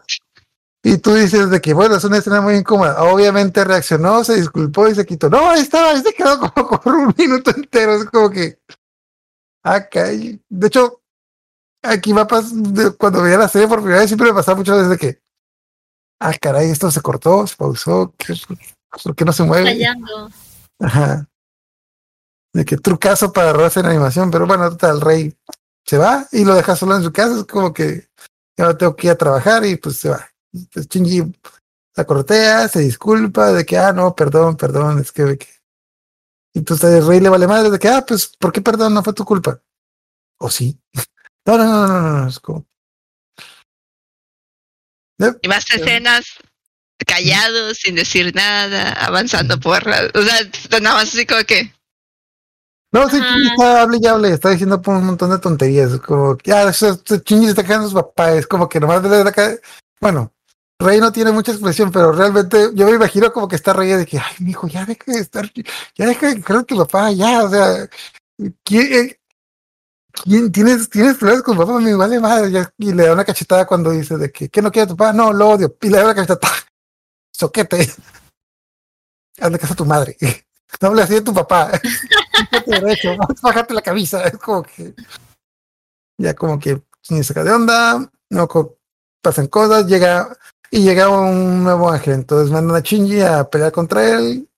Y 0.85 0.97
tú 0.97 1.13
dices 1.13 1.49
de 1.49 1.61
que, 1.61 1.73
bueno, 1.73 1.95
es 1.95 2.03
una 2.03 2.17
escena 2.17 2.41
muy 2.41 2.55
incómoda. 2.55 3.01
Obviamente 3.03 3.63
reaccionó, 3.63 4.23
se 4.23 4.35
disculpó 4.35 4.87
y 4.87 4.95
se 4.95 5.05
quitó. 5.05 5.29
No, 5.29 5.49
ahí 5.49 5.61
estaba, 5.61 5.91
ahí 5.91 6.01
se 6.01 6.13
quedó 6.13 6.39
como 6.39 6.79
por 6.79 6.93
un 6.95 7.13
minuto 7.17 7.51
entero. 7.51 7.95
Es 7.95 8.05
como 8.05 8.29
que. 8.29 8.59
Acá, 9.63 10.11
y- 10.11 10.41
de 10.49 10.67
hecho, 10.67 11.01
aquí 11.81 12.11
va 12.11 12.27
cuando 12.97 13.21
veía 13.21 13.37
la 13.37 13.47
serie 13.47 13.67
por 13.67 13.79
primera 13.79 14.01
vez, 14.01 14.09
siempre 14.09 14.27
me 14.27 14.33
pasaba 14.33 14.57
muchas 14.57 14.75
veces 14.75 14.89
de 14.89 14.97
que, 14.97 15.22
ah, 16.23 16.33
caray, 16.39 16.69
esto 16.69 16.89
se 16.91 17.01
cortó, 17.01 17.45
se 17.47 17.55
pausó, 17.55 18.13
¿qué, 18.17 18.33
¿por 19.03 19.15
qué 19.15 19.25
no 19.25 19.33
se 19.33 19.43
mueve? 19.43 19.71
Fallando. 19.71 20.29
Ajá. 20.79 21.27
De 22.53 22.65
que 22.65 22.77
trucazo 22.77 23.33
para 23.33 23.49
errores 23.49 23.75
en 23.77 23.85
animación, 23.85 24.29
pero 24.31 24.45
bueno, 24.45 24.69
total, 24.69 24.95
el 24.97 25.01
rey 25.01 25.37
se 25.85 25.97
va 25.97 26.27
y 26.31 26.45
lo 26.45 26.53
deja 26.55 26.75
solo 26.75 26.95
en 26.95 27.03
su 27.03 27.11
casa, 27.11 27.39
es 27.39 27.45
como 27.45 27.73
que 27.73 28.07
ya 28.57 28.65
no 28.65 28.77
tengo 28.77 28.95
que 28.95 29.07
ir 29.07 29.13
a 29.13 29.17
trabajar 29.17 29.65
y 29.65 29.75
pues 29.77 29.97
se 29.97 30.09
va. 30.09 30.27
Entonces 30.53 30.87
Shinji 30.89 31.33
la 31.95 32.05
cortea, 32.05 32.67
se 32.67 32.79
disculpa 32.79 33.51
de 33.51 33.65
que, 33.65 33.77
ah, 33.77 33.91
no, 33.91 34.15
perdón, 34.15 34.55
perdón, 34.57 34.99
es 34.99 35.11
que... 35.11 35.37
que- 35.37 35.47
Y 36.55 36.59
entonces 36.59 36.91
el 36.91 37.07
rey 37.07 37.19
le 37.19 37.29
vale 37.29 37.47
madre 37.47 37.69
de 37.71 37.79
que, 37.79 37.87
ah, 37.87 38.03
pues, 38.07 38.27
¿por 38.39 38.51
qué 38.51 38.61
perdón? 38.61 38.93
No 38.93 39.03
fue 39.03 39.13
tu 39.13 39.25
culpa. 39.25 39.59
¿O 40.39 40.49
sí? 40.49 40.79
No, 41.45 41.57
no, 41.57 41.65
no, 41.65 41.87
no, 41.87 41.99
no, 41.99 42.11
no, 42.21 42.27
es 42.29 42.39
como... 42.39 42.65
Y 45.41 45.47
más 45.47 45.65
escenas 45.71 46.25
callados, 47.05 47.77
sin 47.77 47.95
decir 47.95 48.33
nada, 48.35 48.91
avanzando 48.93 49.59
por 49.59 49.85
la... 49.85 50.09
O 50.13 50.21
sea, 50.21 50.79
nada 50.79 50.95
más 50.95 51.09
así 51.13 51.25
como 51.25 51.43
que... 51.43 51.73
No, 52.93 53.09
sí, 53.09 53.17
está 53.51 53.81
hable 53.81 53.97
y 54.01 54.05
hable, 54.07 54.29
está 54.29 54.51
diciendo 54.51 54.79
por 54.81 54.95
un 54.95 55.05
montón 55.07 55.31
de 55.31 55.39
tonterías, 55.39 55.99
como, 55.99 56.37
que, 56.37 56.53
ah, 56.53 56.69
eso- 56.69 56.89
eso- 57.03 57.21
Shinji 57.25 57.45
se 57.45 57.49
está 57.49 57.63
quedando 57.63 57.87
su 57.89 57.95
papá, 57.95 58.33
es 58.33 58.45
como 58.45 58.69
que 58.69 58.79
nomás 58.79 59.01
le 59.01 59.09
da 59.23 59.31
ca- 59.31 59.57
bueno, 59.99 60.31
Rey 60.79 60.99
no 60.99 61.11
tiene 61.11 61.31
mucha 61.31 61.51
expresión, 61.53 61.91
pero 61.91 62.11
realmente 62.11 62.69
yo 62.75 62.85
me 62.85 62.91
imagino 62.95 63.33
como 63.33 63.47
que 63.47 63.55
está 63.55 63.73
Rey 63.73 63.89
de 63.89 64.05
que, 64.05 64.19
ay, 64.19 64.35
mijo, 64.39 64.67
ya 64.67 64.85
deja 64.85 65.03
de 65.07 65.19
estar, 65.19 65.51
ya 65.95 66.05
deja 66.05 66.27
de 66.35 66.41
creer 66.43 66.59
que 66.61 66.65
tu 66.65 66.77
papá, 66.77 67.11
ya, 67.11 67.43
o 67.43 67.49
sea, 67.49 67.89
¿quién, 68.63 68.93
eh, 68.93 69.19
tienes, 70.51 70.89
tienes 70.89 71.17
problemas 71.17 71.43
con 71.43 71.57
papá? 71.57 71.79
Me 71.79 72.19
madre, 72.19 72.67
y 72.77 72.93
le 72.93 73.05
da 73.05 73.13
una 73.13 73.25
cachetada 73.25 73.65
cuando 73.65 73.91
dice 73.91 74.17
de 74.17 74.31
que, 74.31 74.49
¿qué 74.49 74.61
no 74.61 74.71
quiere 74.71 74.87
tu 74.87 74.95
papá? 74.95 75.13
No, 75.13 75.33
lo 75.33 75.49
odio, 75.49 75.75
y 75.81 75.89
le 75.89 75.97
da 75.97 76.05
una 76.05 76.15
cachetada, 76.15 76.53
soquete, 77.31 77.91
hazle 79.39 79.59
caso 79.59 79.73
a 79.73 79.77
tu 79.77 79.85
madre, 79.85 80.17
no 80.81 80.87
hable 80.87 81.03
así 81.03 81.13
de 81.15 81.21
tu 81.21 81.33
papá. 81.33 81.71
Derecho, 82.65 83.15
bájate 83.41 83.73
la 83.73 83.81
camisa. 83.81 84.23
Es 84.23 84.37
como 84.37 84.63
que 84.63 84.93
ya 86.17 86.33
como 86.33 86.59
que 86.59 86.81
se 87.01 87.23
saca 87.23 87.43
de 87.43 87.51
onda, 87.51 88.09
no 88.29 88.47
pasan 89.21 89.47
cosas, 89.47 89.87
llega 89.87 90.35
y 90.71 90.81
llega 90.81 91.09
un 91.09 91.63
nuevo 91.63 91.89
ángel. 91.89 92.13
Entonces 92.13 92.51
mandan 92.51 92.77
a 92.77 92.79
Shinji 92.79 93.21
a 93.21 93.43
pelear 93.43 93.71
contra 93.71 94.17
él. 94.17 94.49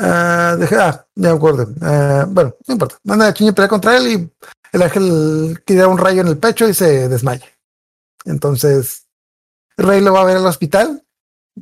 Ah, 0.00 0.56
deja, 0.58 0.88
ah, 0.88 1.06
ya 1.16 1.30
me 1.30 1.36
acuerdo. 1.36 1.68
Ah, 1.82 2.24
bueno, 2.28 2.54
no 2.66 2.72
importa. 2.72 2.96
Mandan 3.04 3.28
a 3.28 3.32
Shinji 3.32 3.50
a 3.50 3.54
pelear 3.54 3.70
contra 3.70 3.96
él 3.96 4.06
y 4.08 4.30
el 4.72 4.82
ángel 4.82 5.62
tira 5.64 5.88
un 5.88 5.98
rayo 5.98 6.20
en 6.20 6.28
el 6.28 6.38
pecho 6.38 6.68
y 6.68 6.74
se 6.74 7.08
desmaya. 7.08 7.46
Entonces, 8.24 9.06
Rey 9.76 10.00
lo 10.00 10.12
va 10.12 10.20
a 10.20 10.24
ver 10.24 10.36
al 10.36 10.46
hospital. 10.46 11.02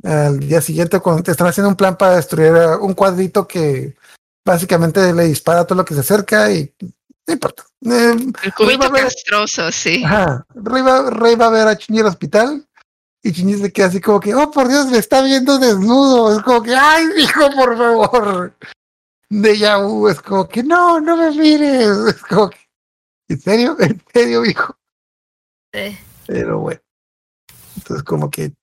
Al 0.03 0.39
día 0.39 0.61
siguiente, 0.61 0.99
cuando 0.99 1.23
te 1.23 1.31
están 1.31 1.47
haciendo 1.47 1.69
un 1.69 1.75
plan 1.75 1.97
para 1.97 2.17
destruir 2.17 2.53
un 2.81 2.93
cuadrito 2.93 3.47
que 3.47 3.95
básicamente 4.45 5.11
le 5.13 5.23
dispara 5.23 5.61
a 5.61 5.65
todo 5.65 5.79
lo 5.79 5.85
que 5.85 5.95
se 5.95 6.01
acerca 6.01 6.51
y 6.51 6.71
no 6.79 7.33
importa. 7.33 7.63
Eh, 7.85 8.15
El 8.43 8.53
cubito 8.53 8.91
castroso, 8.91 9.71
sí. 9.71 10.03
ajá. 10.03 10.45
Rey, 10.53 10.83
va, 10.83 11.09
Rey 11.09 11.35
va 11.35 11.47
a 11.47 11.51
ver 11.51 11.67
a 11.67 11.73
Shinji 11.73 12.01
al 12.01 12.07
hospital 12.07 12.66
y 13.23 13.31
Shinji 13.31 13.57
se 13.57 13.73
queda 13.73 13.87
así 13.87 13.99
como 13.99 14.19
que, 14.19 14.33
oh 14.35 14.51
por 14.51 14.67
Dios, 14.67 14.87
me 14.87 14.97
está 14.97 15.21
viendo 15.21 15.57
desnudo. 15.59 16.37
Es 16.37 16.43
como 16.43 16.61
que, 16.63 16.75
ay, 16.75 17.05
hijo, 17.17 17.49
por 17.55 17.77
favor. 17.77 18.53
De 19.29 19.75
vu, 19.81 20.07
es 20.07 20.21
como 20.21 20.47
que, 20.47 20.63
no, 20.63 21.01
no 21.01 21.17
me 21.17 21.31
mires. 21.31 21.87
Es 22.07 22.23
como 22.23 22.49
que, 22.49 22.59
¿en 23.29 23.39
serio? 23.41 23.75
¿En 23.79 24.01
serio, 24.13 24.45
hijo? 24.45 24.77
Sí. 25.73 25.97
Pero 26.27 26.59
bueno. 26.59 26.81
Entonces, 27.75 28.03
como 28.03 28.29
que. 28.29 28.53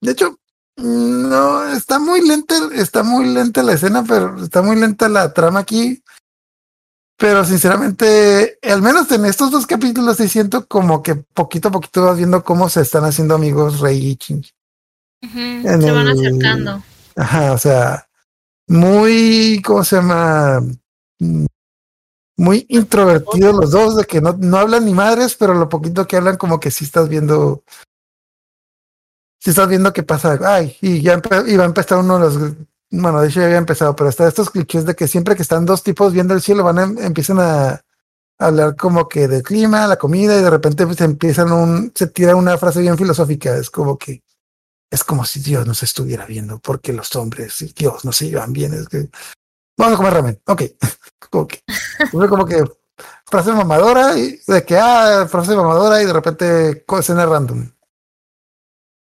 De 0.00 0.12
hecho, 0.12 0.38
no, 0.76 1.68
está 1.72 1.98
muy 1.98 2.26
lenta, 2.26 2.54
está 2.74 3.02
muy 3.02 3.26
lenta 3.26 3.62
la 3.62 3.72
escena, 3.72 4.04
pero 4.06 4.42
está 4.42 4.62
muy 4.62 4.76
lenta 4.76 5.08
la 5.08 5.32
trama 5.32 5.60
aquí. 5.60 6.02
Pero 7.18 7.44
sinceramente, 7.44 8.58
al 8.62 8.80
menos 8.80 9.10
en 9.10 9.24
estos 9.26 9.50
dos 9.50 9.66
capítulos 9.66 10.16
sí 10.18 10.28
siento 10.28 10.66
como 10.68 11.02
que 11.02 11.16
poquito 11.16 11.68
a 11.68 11.72
poquito 11.72 12.04
vas 12.04 12.16
viendo 12.16 12.44
cómo 12.44 12.68
se 12.68 12.82
están 12.82 13.04
haciendo 13.04 13.34
amigos 13.34 13.80
Rey 13.80 14.16
y. 14.28 14.34
Ujú, 15.26 15.38
En 15.38 15.82
Se 15.82 15.90
van 15.90 16.08
acercando. 16.08 16.82
Ajá, 17.16 17.52
o 17.52 17.58
sea, 17.58 18.08
muy, 18.68 19.60
¿cómo 19.64 19.82
se 19.82 19.96
llama? 19.96 20.60
Mm, 21.18 21.46
Muy 22.36 22.66
introvertidos 22.68 23.56
los 23.56 23.70
dos, 23.72 23.96
de 23.96 24.04
que 24.04 24.20
no, 24.20 24.36
no 24.38 24.58
hablan 24.58 24.84
ni 24.84 24.94
madres, 24.94 25.34
pero 25.34 25.54
lo 25.54 25.68
poquito 25.68 26.06
que 26.06 26.16
hablan, 26.16 26.36
como 26.36 26.60
que 26.60 26.70
sí 26.70 26.84
estás 26.84 27.08
viendo. 27.08 27.64
Sí 29.40 29.50
estás 29.50 29.68
viendo 29.68 29.92
qué 29.92 30.04
pasa. 30.04 30.38
Ay, 30.44 30.76
y 30.80 31.02
ya 31.02 31.20
y 31.46 31.56
va 31.56 31.64
a 31.64 31.66
empezar 31.66 31.98
uno 31.98 32.18
de 32.18 32.24
los. 32.24 32.52
Bueno, 32.90 33.20
de 33.20 33.28
hecho 33.28 33.40
ya 33.40 33.46
había 33.46 33.58
empezado, 33.58 33.94
pero 33.94 34.08
está 34.08 34.26
estos 34.26 34.50
clichés 34.50 34.86
de 34.86 34.94
que 34.96 35.08
siempre 35.08 35.36
que 35.36 35.42
están 35.42 35.66
dos 35.66 35.82
tipos 35.82 36.12
viendo 36.12 36.34
el 36.34 36.40
cielo, 36.40 36.64
van 36.64 36.78
a, 36.78 36.82
em- 36.84 36.98
empiezan 36.98 37.38
a 37.40 37.82
hablar 38.38 38.76
como 38.76 39.08
que 39.08 39.28
del 39.28 39.42
clima, 39.42 39.86
la 39.86 39.96
comida, 39.98 40.38
y 40.38 40.42
de 40.42 40.50
repente 40.50 40.86
pues, 40.86 41.00
empiezan 41.00 41.52
un. 41.52 41.92
Se 41.94 42.06
tira 42.06 42.34
una 42.36 42.56
frase 42.56 42.80
bien 42.80 42.96
filosófica. 42.96 43.54
Es 43.56 43.70
como 43.70 43.98
que 43.98 44.22
es 44.90 45.04
como 45.04 45.24
si 45.24 45.40
Dios 45.40 45.66
nos 45.66 45.82
estuviera 45.82 46.24
viendo, 46.24 46.58
porque 46.60 46.92
los 46.94 47.14
hombres 47.16 47.60
y 47.62 47.72
Dios 47.74 48.04
no 48.04 48.12
se 48.12 48.28
llevan 48.30 48.52
bien. 48.52 48.72
Es 48.72 48.88
que 48.88 49.10
vamos 49.76 49.94
a 49.94 49.96
comer 49.98 50.14
ramen. 50.14 50.42
Ok. 50.46 50.62
Como 51.30 51.46
que, 51.46 51.60
como 52.10 52.46
que 52.46 52.64
frase 53.26 53.52
mamadora 53.52 54.16
y 54.18 54.40
de 54.46 54.64
que 54.64 54.78
ah, 54.78 55.26
frase 55.28 55.54
mamadora 55.54 56.02
y 56.02 56.06
de 56.06 56.12
repente 56.12 56.86
escena 56.98 57.26
random. 57.26 57.70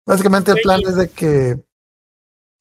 Básicamente 0.06 0.52
el 0.52 0.62
plan 0.62 0.82
es 0.86 0.96
de 0.96 1.10
que 1.10 1.64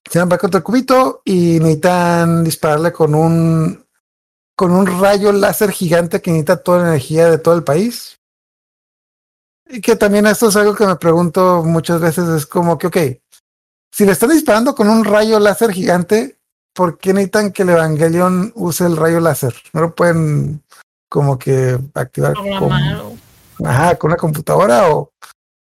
se 0.08 0.18
van 0.18 0.28
para 0.28 0.38
contra 0.38 0.58
el 0.58 0.64
cubito 0.64 1.22
y 1.24 1.58
necesitan 1.60 2.44
dispararle 2.44 2.92
con 2.92 3.14
un 3.14 3.84
con 4.56 4.72
un 4.72 4.86
rayo 5.00 5.32
láser 5.32 5.70
gigante 5.70 6.20
que 6.20 6.30
necesita 6.30 6.62
toda 6.62 6.82
la 6.82 6.88
energía 6.88 7.30
de 7.30 7.38
todo 7.38 7.54
el 7.54 7.64
país. 7.64 8.20
Y 9.66 9.80
que 9.80 9.96
también 9.96 10.26
esto 10.26 10.48
es 10.48 10.56
algo 10.56 10.74
que 10.74 10.86
me 10.86 10.96
pregunto 10.96 11.62
muchas 11.64 11.98
veces, 11.98 12.28
es 12.28 12.44
como 12.44 12.76
que, 12.76 12.88
ok, 12.88 12.96
si 13.90 14.04
le 14.04 14.12
están 14.12 14.28
disparando 14.28 14.74
con 14.74 14.90
un 14.90 15.04
rayo 15.04 15.38
láser 15.38 15.72
gigante, 15.72 16.38
¿por 16.74 16.98
qué 16.98 17.14
necesitan 17.14 17.52
que 17.52 17.62
el 17.62 17.70
Evangelion 17.70 18.52
use 18.54 18.84
el 18.84 18.98
rayo 18.98 19.20
láser? 19.20 19.54
¿No 19.72 19.80
lo 19.80 19.94
pueden 19.94 20.62
como 21.08 21.38
que 21.38 21.78
activar 21.94 22.34
con, 22.34 23.02
ajá, 23.64 23.96
con 23.96 24.10
una 24.10 24.18
computadora 24.18 24.90
o 24.90 25.12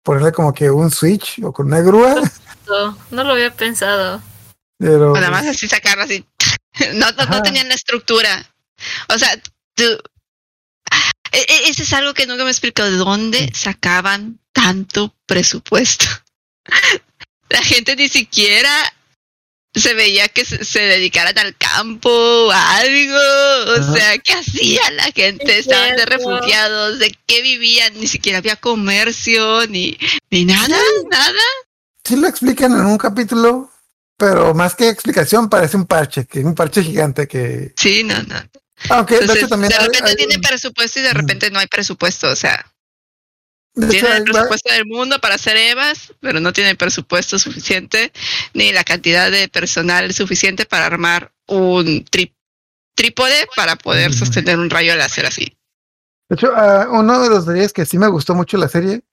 ponerle 0.03 0.31
como 0.31 0.53
que 0.53 0.69
un 0.69 0.91
switch 0.91 1.41
o 1.43 1.51
con 1.51 1.65
una 1.65 1.81
grúa? 1.81 2.15
No, 2.67 2.97
no 3.11 3.23
lo 3.23 3.33
había 3.33 3.53
pensado. 3.53 4.21
Pero 4.77 5.11
O 5.11 5.15
nada 5.15 5.31
más 5.31 5.45
así 5.45 5.67
sacarlo 5.67 6.03
así. 6.03 6.25
No, 6.93 7.09
no, 7.13 7.25
no 7.27 7.41
tenían 7.41 7.69
la 7.69 7.75
estructura. 7.75 8.45
O 9.07 9.17
sea, 9.17 9.41
tú. 9.75 9.83
E- 11.31 11.45
e- 11.47 11.69
Ese 11.69 11.83
es 11.83 11.93
algo 11.93 12.13
que 12.13 12.27
nunca 12.27 12.43
me 12.43 12.49
he 12.49 12.51
explicado. 12.51 12.91
¿De 12.91 12.97
dónde 12.97 13.51
sacaban 13.53 14.39
tanto 14.51 15.15
presupuesto? 15.25 16.05
La 17.49 17.61
gente 17.61 17.95
ni 17.95 18.09
siquiera 18.09 18.69
se 19.73 19.93
veía 19.93 20.27
que 20.29 20.45
se, 20.45 20.79
dedicaran 20.79 21.37
al 21.37 21.55
campo 21.55 22.09
o 22.09 22.51
algo. 22.51 23.17
O 23.67 23.75
Ajá. 23.75 23.93
sea, 23.93 24.17
¿qué 24.17 24.33
hacía 24.33 24.89
la 24.91 25.03
gente? 25.11 25.59
Es 25.59 25.67
Estaban 25.67 25.95
de 25.95 26.05
refugiados, 26.05 26.99
¿de 26.99 27.15
qué 27.27 27.41
vivían? 27.41 27.93
Ni 27.99 28.07
siquiera 28.07 28.39
había 28.39 28.55
comercio, 28.55 29.67
ni, 29.67 29.97
ni 30.29 30.45
nada, 30.45 30.77
nada. 31.09 31.43
Sí 32.05 32.15
lo 32.15 32.27
explican 32.27 32.71
en 32.73 32.85
un 32.85 32.97
capítulo, 32.97 33.69
pero 34.17 34.53
más 34.53 34.75
que 34.75 34.87
explicación 34.89 35.49
parece 35.49 35.75
un 35.75 35.85
parche, 35.85 36.25
que 36.25 36.39
un 36.39 36.55
parche 36.55 36.83
gigante 36.83 37.27
que 37.27 37.73
Sí, 37.75 38.03
no, 38.03 38.21
no. 38.23 38.35
aunque 38.89 39.19
de 39.19 39.33
hecho 39.33 39.47
también 39.49 39.69
de 39.69 39.75
hay- 39.75 39.85
repente 39.87 40.09
hay 40.11 40.15
tiene 40.15 40.35
un- 40.35 40.41
presupuesto 40.41 40.99
y 40.99 41.03
de 41.03 41.13
repente 41.13 41.51
no 41.51 41.59
hay 41.59 41.67
presupuesto. 41.67 42.29
O 42.29 42.35
sea, 42.35 42.71
de 43.73 43.87
hecho, 43.97 44.07
el 44.07 44.13
hay 44.13 44.19
va- 44.19 44.23
presupuesto 44.25 44.71
del 44.71 44.85
mundo 44.85 45.19
para 45.19 45.35
hacer 45.35 45.57
Evas, 45.57 46.13
pero 46.21 46.39
no 46.39 46.53
tiene 46.53 46.69
el 46.69 46.77
presupuesto 46.77 47.37
suficiente 47.39 48.13
ni 48.53 48.71
la 48.71 48.83
cantidad 48.85 49.29
de 49.31 49.49
personal 49.49 50.13
suficiente 50.13 50.65
para 50.65 50.85
armar 50.85 51.33
un 51.47 52.05
tri- 52.05 52.33
trípode 52.95 53.47
para 53.55 53.75
poder 53.75 54.13
sostener 54.13 54.57
un 54.59 54.69
rayo 54.69 54.95
láser 54.95 55.25
así. 55.25 55.57
De 56.29 56.35
hecho, 56.35 56.53
ah, 56.55 56.87
uno 56.91 57.21
de 57.21 57.29
los 57.29 57.45
detalles 57.45 57.73
que 57.73 57.85
sí 57.85 57.97
me 57.97 58.07
gustó 58.07 58.33
mucho 58.33 58.55
la 58.57 58.69
serie 58.69 59.03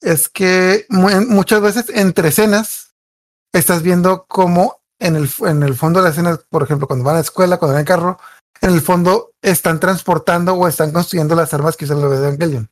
es 0.00 0.28
que 0.28 0.86
mu- 0.88 1.26
muchas 1.28 1.60
veces 1.60 1.86
entre 1.88 2.28
escenas 2.28 2.94
estás 3.52 3.82
viendo 3.82 4.26
cómo 4.28 4.80
en 4.98 5.16
el, 5.16 5.30
en 5.40 5.62
el 5.62 5.74
fondo 5.74 6.00
de 6.00 6.04
la 6.04 6.10
escena, 6.10 6.38
por 6.48 6.62
ejemplo, 6.62 6.86
cuando 6.86 7.04
van 7.04 7.14
a 7.14 7.18
la 7.18 7.22
escuela, 7.22 7.56
cuando 7.58 7.74
van 7.74 7.80
en 7.80 7.86
carro, 7.86 8.18
en 8.60 8.70
el 8.72 8.80
fondo 8.80 9.32
están 9.42 9.80
transportando 9.80 10.54
o 10.54 10.66
están 10.68 10.92
construyendo 10.92 11.34
las 11.34 11.52
armas 11.52 11.76
que 11.76 11.84
usan 11.84 12.00
los 12.00 12.10
de 12.10 12.26
Evangelion. 12.26 12.70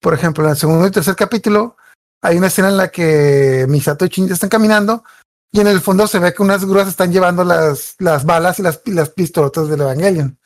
Por 0.00 0.14
ejemplo, 0.14 0.44
en 0.44 0.50
el 0.50 0.56
segundo 0.56 0.86
y 0.86 0.90
tercer 0.90 1.16
capítulo 1.16 1.76
hay 2.22 2.36
una 2.38 2.46
escena 2.46 2.68
en 2.68 2.76
la 2.76 2.88
que 2.88 3.66
Misato 3.68 4.04
y 4.04 4.08
Shinji 4.08 4.32
están 4.32 4.48
caminando 4.48 5.04
y 5.52 5.60
en 5.60 5.66
el 5.66 5.80
fondo 5.80 6.06
se 6.06 6.18
ve 6.18 6.32
que 6.34 6.42
unas 6.42 6.64
grúas 6.64 6.88
están 6.88 7.12
llevando 7.12 7.44
las, 7.44 7.94
las 7.98 8.24
balas 8.24 8.58
y 8.58 8.62
las, 8.62 8.80
las 8.86 9.10
pistolotas 9.10 9.68
del 9.68 9.80
Evangelion. 9.82 10.38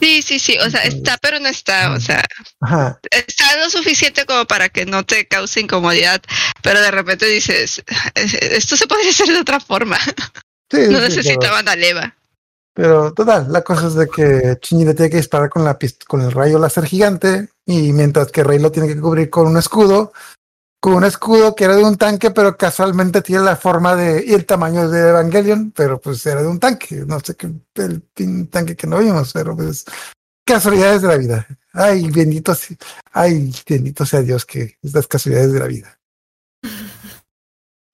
Sí, 0.00 0.22
sí, 0.22 0.38
sí. 0.38 0.58
O 0.58 0.70
sea, 0.70 0.82
está, 0.82 1.16
pero 1.18 1.38
no 1.40 1.48
está. 1.48 1.92
O 1.92 2.00
sea, 2.00 2.24
Ajá. 2.60 2.98
está 3.10 3.56
lo 3.58 3.70
suficiente 3.70 4.24
como 4.26 4.44
para 4.46 4.68
que 4.68 4.86
no 4.86 5.04
te 5.04 5.26
cause 5.26 5.60
incomodidad. 5.60 6.20
Pero 6.62 6.80
de 6.80 6.90
repente 6.90 7.26
dices, 7.26 7.82
esto 8.14 8.76
se 8.76 8.86
podría 8.86 9.10
hacer 9.10 9.28
de 9.28 9.40
otra 9.40 9.60
forma. 9.60 9.98
Sí, 10.70 10.88
No 10.88 10.98
sí, 10.98 11.04
necesitaban 11.04 11.68
a 11.68 11.76
Leva. 11.76 12.16
Pero 12.74 13.12
total, 13.12 13.52
la 13.52 13.62
cosa 13.62 13.88
es 13.88 13.94
de 13.94 14.08
que 14.08 14.58
le 14.70 14.94
tiene 14.94 15.10
que 15.10 15.18
disparar 15.18 15.50
con 15.50 15.64
la 15.64 15.78
con 16.06 16.22
el 16.22 16.32
rayo 16.32 16.58
láser 16.58 16.86
gigante 16.86 17.50
y 17.66 17.92
mientras 17.92 18.32
que 18.32 18.42
Rey 18.42 18.58
lo 18.58 18.72
tiene 18.72 18.88
que 18.88 18.98
cubrir 18.98 19.28
con 19.28 19.46
un 19.46 19.58
escudo, 19.58 20.12
con 20.82 20.94
un 20.94 21.04
escudo 21.04 21.54
que 21.54 21.62
era 21.62 21.76
de 21.76 21.84
un 21.84 21.96
tanque, 21.96 22.32
pero 22.32 22.56
casualmente 22.56 23.22
tiene 23.22 23.44
la 23.44 23.54
forma 23.54 23.94
de 23.94 24.24
y 24.26 24.34
el 24.34 24.44
tamaño 24.44 24.88
de 24.88 25.10
Evangelion, 25.10 25.70
pero 25.70 26.00
pues 26.00 26.26
era 26.26 26.42
de 26.42 26.48
un 26.48 26.58
tanque, 26.58 27.04
no 27.06 27.20
sé 27.20 27.36
qué 27.36 27.52
el 27.76 28.02
pin 28.02 28.48
tanque 28.48 28.74
que 28.74 28.88
no 28.88 28.98
vimos, 28.98 29.32
pero 29.32 29.56
pues 29.56 29.84
casualidades 30.44 31.02
de 31.02 31.08
la 31.08 31.16
vida. 31.18 31.46
Ay, 31.72 32.10
bendito, 32.10 32.52
ay, 33.12 33.54
bendito 33.64 34.04
sea 34.04 34.22
Dios 34.22 34.44
que 34.44 34.76
estas 34.82 35.06
casualidades 35.06 35.52
de 35.52 35.60
la 35.60 35.66
vida. 35.68 36.00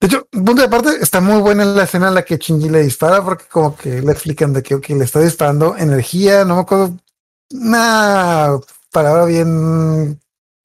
De 0.00 0.06
hecho, 0.06 0.26
punto 0.30 0.54
de 0.54 0.64
aparte, 0.64 0.96
está 1.02 1.20
muy 1.20 1.42
buena 1.42 1.66
la 1.66 1.82
escena 1.82 2.08
en 2.08 2.14
la 2.14 2.24
que 2.24 2.38
Shinji 2.38 2.70
le 2.70 2.84
dispara, 2.84 3.22
porque 3.22 3.44
como 3.50 3.76
que 3.76 4.00
le 4.00 4.12
explican 4.12 4.54
de 4.54 4.62
que 4.62 4.76
ok, 4.76 4.88
le 4.88 5.04
está 5.04 5.20
disparando 5.20 5.76
energía, 5.76 6.46
no 6.46 6.54
me 6.54 6.62
acuerdo, 6.62 6.96
una 7.50 8.58
palabra 8.90 9.26
bien 9.26 10.18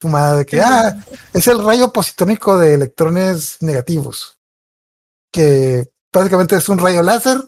fumada 0.04 0.36
de 0.36 0.46
que 0.46 0.60
ah, 0.60 0.96
es 1.32 1.48
el 1.48 1.64
rayo 1.64 1.92
positónico 1.92 2.58
de 2.58 2.74
electrones 2.74 3.56
negativos, 3.60 4.38
que 5.32 5.90
básicamente 6.12 6.56
es 6.56 6.68
un 6.68 6.78
rayo 6.78 7.02
láser. 7.02 7.38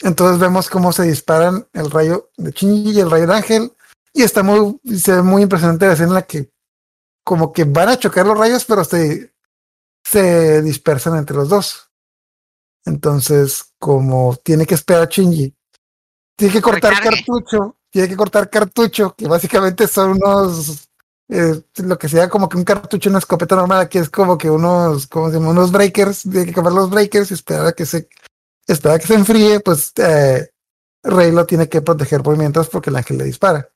Entonces 0.00 0.38
vemos 0.38 0.68
cómo 0.68 0.92
se 0.92 1.04
disparan 1.04 1.66
el 1.72 1.90
rayo 1.90 2.30
de 2.36 2.50
Shinji 2.50 2.92
y 2.92 3.00
el 3.00 3.10
rayo 3.10 3.26
de 3.26 3.34
Ángel, 3.34 3.72
y 4.12 4.22
está 4.22 4.42
muy, 4.42 4.80
se 4.98 5.16
ve 5.16 5.22
muy 5.22 5.42
impresionante 5.42 5.86
la 5.86 5.92
escena 5.92 6.08
en 6.08 6.14
la 6.14 6.22
que 6.22 6.50
como 7.24 7.52
que 7.52 7.64
van 7.64 7.90
a 7.90 7.98
chocar 7.98 8.26
los 8.26 8.38
rayos, 8.38 8.64
pero 8.64 8.84
se 8.84 9.34
se 10.02 10.62
dispersan 10.62 11.18
entre 11.18 11.36
los 11.36 11.48
dos. 11.48 11.90
Entonces, 12.84 13.74
como 13.78 14.36
tiene 14.36 14.64
que 14.64 14.76
esperar 14.76 15.08
Shinji, 15.08 15.52
tiene 16.36 16.52
que 16.54 16.62
cortar 16.62 16.94
Recargue. 16.94 17.16
cartucho, 17.16 17.76
tiene 17.90 18.08
que 18.08 18.16
cortar 18.16 18.48
cartucho, 18.48 19.14
que 19.16 19.26
básicamente 19.26 19.88
son 19.88 20.12
unos, 20.12 20.85
eh, 21.28 21.60
lo 21.78 21.98
que 21.98 22.08
sea 22.08 22.28
como 22.28 22.48
que 22.48 22.56
un 22.56 22.64
cartucho 22.64 23.10
una 23.10 23.18
escopeta 23.18 23.56
normal, 23.56 23.80
aquí 23.80 23.98
es 23.98 24.10
como 24.10 24.38
que 24.38 24.50
unos, 24.50 25.06
¿cómo 25.06 25.30
se? 25.30 25.38
Unos 25.38 25.72
breakers, 25.72 26.22
tiene 26.22 26.46
que 26.46 26.52
cambiar 26.52 26.74
los 26.74 26.90
breakers 26.90 27.30
y 27.30 27.34
esperar 27.34 27.66
a 27.66 27.72
que 27.72 27.86
se, 27.86 28.08
esperar 28.66 29.00
que 29.00 29.06
se 29.06 29.14
enfríe, 29.14 29.60
pues 29.60 29.92
eh, 29.96 30.50
Rey 31.02 31.32
lo 31.32 31.46
tiene 31.46 31.68
que 31.68 31.82
proteger 31.82 32.22
por 32.22 32.36
mientras 32.36 32.68
porque 32.68 32.90
el 32.90 32.96
ángel 32.96 33.18
le 33.18 33.24
dispara. 33.24 33.68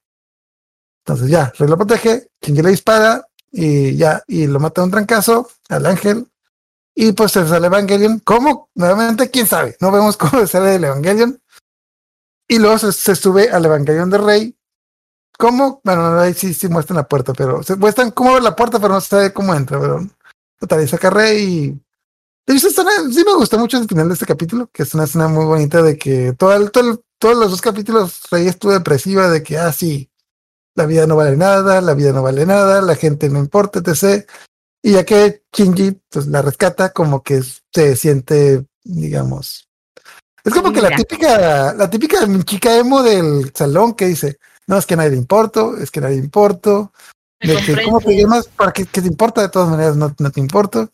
Entonces 1.05 1.29
ya, 1.29 1.53
Rey 1.59 1.69
lo 1.69 1.77
protege, 1.77 2.31
Shinji 2.41 2.63
le 2.63 2.71
dispara, 2.71 3.27
y 3.51 3.97
ya, 3.97 4.23
y 4.27 4.47
lo 4.47 4.61
mata 4.61 4.81
de 4.81 4.87
un 4.87 4.91
trancazo 4.91 5.51
al 5.69 5.87
ángel. 5.87 6.27
Y 6.95 7.13
pues 7.13 7.33
se 7.33 7.47
sale 7.47 7.67
Evangelion. 7.67 8.21
¿Cómo? 8.21 8.69
Nuevamente, 8.75 9.31
quién 9.31 9.47
sabe. 9.47 9.77
No 9.81 9.91
vemos 9.91 10.17
cómo 10.19 10.47
sale 10.47 10.77
el 10.77 10.85
Evangelion. 10.85 11.41
Y 12.49 12.59
luego 12.59 12.79
se, 12.79 12.93
se 12.93 13.15
sube 13.15 13.51
al 13.51 13.65
Evangelion 13.65 14.11
de 14.11 14.19
Rey. 14.19 14.57
¿Cómo? 15.41 15.81
Bueno, 15.83 16.11
no, 16.11 16.21
ahí 16.21 16.35
sí, 16.35 16.53
sí 16.53 16.69
muestran 16.69 16.99
la 16.99 17.09
puerta, 17.09 17.33
pero 17.33 17.63
se 17.63 17.75
muestran 17.75 18.11
cómo 18.11 18.31
abre 18.33 18.43
la 18.43 18.55
puerta, 18.55 18.79
pero 18.79 18.93
no 18.93 19.01
se 19.01 19.09
sabe 19.09 19.33
cómo 19.33 19.55
entra. 19.55 19.81
Pero 19.81 20.07
total, 20.59 20.85
y 20.85 20.87
saca 20.89 21.09
Rey 21.09 21.43
y. 21.43 21.81
de 22.47 22.57
hecho, 22.57 22.69
escena- 22.69 23.11
sí 23.11 23.25
me 23.25 23.35
gustó 23.35 23.59
mucho 23.59 23.79
el 23.79 23.89
final 23.89 24.09
de 24.09 24.15
este 24.15 24.27
capítulo, 24.27 24.69
que 24.73 24.83
es 24.83 24.93
una 24.95 25.05
escena 25.05 25.29
muy 25.29 25.47
bonita 25.47 25.83
de 25.83 25.97
que 25.97 26.35
todo 26.35 26.53
el- 26.55 26.71
todo 26.71 26.91
el- 26.91 27.01
todos 27.19 27.37
los 27.37 27.51
dos 27.51 27.61
capítulos 27.61 28.21
Rey 28.31 28.49
estuvo 28.49 28.73
depresiva 28.73 29.29
de 29.31 29.43
que, 29.43 29.57
ah, 29.59 29.73
sí, 29.73 30.11
la 30.75 30.85
vida 30.87 31.07
no 31.07 31.17
vale 31.17 31.37
nada, 31.37 31.81
la 31.81 31.95
vida 31.95 32.13
no 32.13 32.23
vale 32.23 32.45
nada, 32.47 32.83
la 32.83 32.95
gente 32.97 33.29
no 33.31 33.39
importa, 33.39 33.79
etc. 33.81 34.27
Y 34.83 34.93
ya 34.93 35.05
que 35.05 35.43
Shinji 35.53 36.01
pues 36.11 36.27
la 36.27 36.43
rescata, 36.43 36.91
como 36.93 37.23
que 37.23 37.43
se 37.73 37.97
siente, 37.97 38.67
digamos. 38.85 39.69
Es 40.45 40.53
como 40.55 40.73
que 40.73 40.81
la 40.83 40.95
típica, 40.97 41.73
la 41.75 41.89
típica 41.89 42.19
chica 42.45 42.77
emo 42.77 43.03
del 43.03 43.53
salón 43.55 43.95
que 43.95 44.07
dice, 44.07 44.39
no, 44.71 44.79
es 44.79 44.87
que 44.87 44.95
nadie 44.95 45.11
le 45.11 45.17
importo, 45.17 45.77
es 45.77 45.91
que 45.91 46.01
nadie 46.01 46.17
le 46.19 46.25
importo, 46.25 46.93
de 47.41 47.57
que 47.57 47.83
cómo 47.85 48.01
te 48.01 48.17
llamas, 48.17 48.47
para 48.47 48.71
que, 48.73 48.87
que 48.87 49.03
te 49.03 49.09
importa, 49.09 49.43
de 49.43 49.49
todas 49.49 49.69
maneras 49.69 49.97
no, 49.97 50.15
no 50.17 50.31
te 50.31 50.39
importo. 50.39 50.91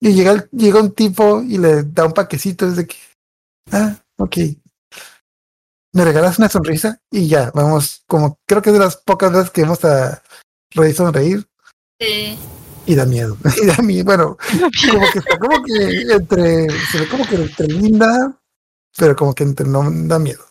Y 0.00 0.12
llega, 0.12 0.32
el- 0.32 0.48
llega 0.52 0.78
un 0.80 0.92
tipo 0.92 1.40
y 1.42 1.56
le 1.56 1.84
da 1.84 2.04
un 2.04 2.12
paquecito, 2.12 2.66
es 2.68 2.76
de 2.76 2.86
que, 2.86 2.96
ah, 3.72 3.96
ok. 4.18 4.36
Me 5.94 6.04
regalas 6.04 6.38
una 6.38 6.50
sonrisa 6.50 7.00
y 7.10 7.28
ya, 7.28 7.50
vamos, 7.54 8.02
como 8.06 8.38
creo 8.46 8.60
que 8.60 8.68
es 8.70 8.74
de 8.74 8.80
las 8.80 8.98
pocas 8.98 9.32
veces 9.32 9.50
que 9.50 9.62
vamos 9.62 9.82
a 9.86 10.22
reír 10.74 10.94
sonreír 10.94 11.48
Sí. 11.98 12.38
y 12.86 12.94
da 12.94 13.06
miedo. 13.06 13.36
Y 13.62 13.66
da 13.66 13.78
miedo, 13.82 14.04
bueno, 14.04 14.36
como 14.92 15.10
que 15.10 15.18
está 15.18 15.38
como 15.38 15.64
que 15.64 16.02
entre, 16.12 16.66
se 16.92 17.00
ve 17.00 17.08
como 17.08 17.24
que 17.26 17.36
entre 17.36 17.66
linda, 17.68 18.38
pero 18.96 19.16
como 19.16 19.34
que 19.34 19.44
entre 19.44 19.66
no 19.66 19.90
da 19.90 20.18
miedo. 20.18 20.44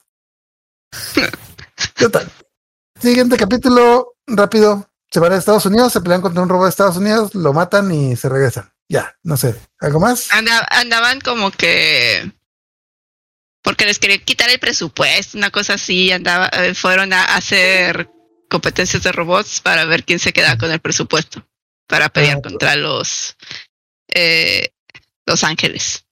Total. 1.97 2.31
Siguiente 2.99 3.37
capítulo, 3.37 4.15
rápido. 4.25 4.89
Se 5.09 5.19
van 5.19 5.31
a 5.31 5.37
Estados 5.37 5.65
Unidos, 5.65 5.93
se 5.93 6.01
pelean 6.01 6.21
contra 6.21 6.41
un 6.43 6.49
robot 6.49 6.65
de 6.65 6.69
Estados 6.69 6.97
Unidos, 6.97 7.33
lo 7.33 7.53
matan 7.53 7.91
y 7.91 8.15
se 8.15 8.27
regresan. 8.27 8.71
Ya, 8.89 9.15
no 9.23 9.37
sé. 9.37 9.55
¿Algo 9.79 9.99
más? 9.99 10.27
Anda- 10.31 10.67
andaban 10.71 11.21
como 11.21 11.51
que 11.51 12.31
porque 13.63 13.85
les 13.85 13.99
quería 13.99 14.17
quitar 14.23 14.49
el 14.49 14.59
presupuesto, 14.59 15.37
una 15.37 15.51
cosa 15.51 15.73
así, 15.73 16.11
andaba, 16.11 16.47
eh, 16.53 16.73
fueron 16.73 17.11
a 17.11 17.35
hacer 17.35 18.09
competencias 18.49 19.03
de 19.03 19.11
robots 19.11 19.59
para 19.59 19.83
ver 19.83 20.05
quién 20.05 20.19
se 20.19 20.31
queda 20.31 20.57
con 20.57 20.71
el 20.71 20.79
presupuesto, 20.79 21.45
para 21.85 22.07
pelear 22.07 22.37
Ah, 22.37 22.41
contra 22.41 22.75
los 22.77 23.35
eh, 24.13 24.69
los 25.25 25.43
ángeles. 25.43 26.05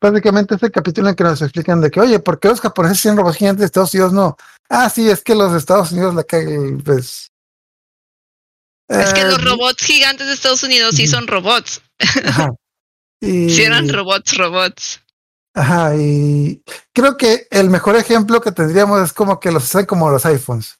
Básicamente 0.00 0.54
es 0.54 0.62
el 0.62 0.70
capítulo 0.72 1.08
en 1.10 1.14
que 1.16 1.24
nos 1.24 1.42
explican 1.42 1.80
de 1.82 1.90
que, 1.90 2.00
oye, 2.00 2.18
¿por 2.18 2.40
qué 2.40 2.48
los 2.48 2.60
japoneses 2.62 3.02
tienen 3.02 3.18
robots 3.18 3.36
gigantes 3.36 3.60
de 3.60 3.66
Estados 3.66 3.92
Unidos 3.92 4.12
no? 4.14 4.36
Ah, 4.68 4.90
sí, 4.90 5.08
es 5.08 5.22
que 5.22 5.34
los 5.34 5.52
Estados 5.54 5.92
Unidos 5.92 6.14
la 6.14 6.24
cagan, 6.24 6.78
pues. 6.84 7.30
es 8.88 9.12
que 9.12 9.20
Eh, 9.20 9.24
los 9.30 9.42
robots 9.44 9.84
gigantes 9.84 10.26
de 10.26 10.32
Estados 10.32 10.62
Unidos 10.62 10.96
sí 10.96 11.06
son 11.06 11.26
robots, 11.26 11.80
Ajá. 12.24 12.50
Y, 13.20 13.48
sí 13.54 13.62
eran 13.62 13.88
robots, 13.88 14.36
robots. 14.36 15.00
Ajá, 15.54 15.96
y 15.96 16.62
creo 16.92 17.16
que 17.16 17.46
el 17.50 17.70
mejor 17.70 17.96
ejemplo 17.96 18.40
que 18.42 18.52
tendríamos 18.52 19.00
es 19.02 19.12
como 19.12 19.40
que 19.40 19.50
los 19.50 19.64
hacen 19.64 19.86
como 19.86 20.10
los 20.10 20.26
iPhones. 20.26 20.76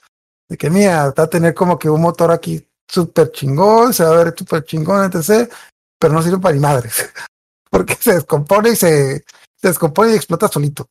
De 0.48 0.56
que 0.56 0.68
mira, 0.68 1.12
va 1.18 1.24
a 1.24 1.30
tener 1.30 1.54
como 1.54 1.78
que 1.78 1.88
un 1.88 2.00
motor 2.02 2.30
aquí 2.30 2.68
súper 2.86 3.32
chingón, 3.32 3.94
se 3.94 4.04
va 4.04 4.10
a 4.20 4.24
ver 4.24 4.34
súper 4.36 4.64
chingón, 4.64 5.10
etc. 5.10 5.50
Pero 5.98 6.12
no 6.12 6.22
sirve 6.22 6.38
para 6.38 6.54
ni 6.54 6.60
madres. 6.60 7.10
Porque 7.70 7.94
se 7.98 8.14
descompone 8.14 8.70
y 8.70 8.76
se, 8.76 9.24
se 9.56 9.68
descompone 9.68 10.12
y 10.12 10.16
explota 10.16 10.46
solito. 10.48 10.86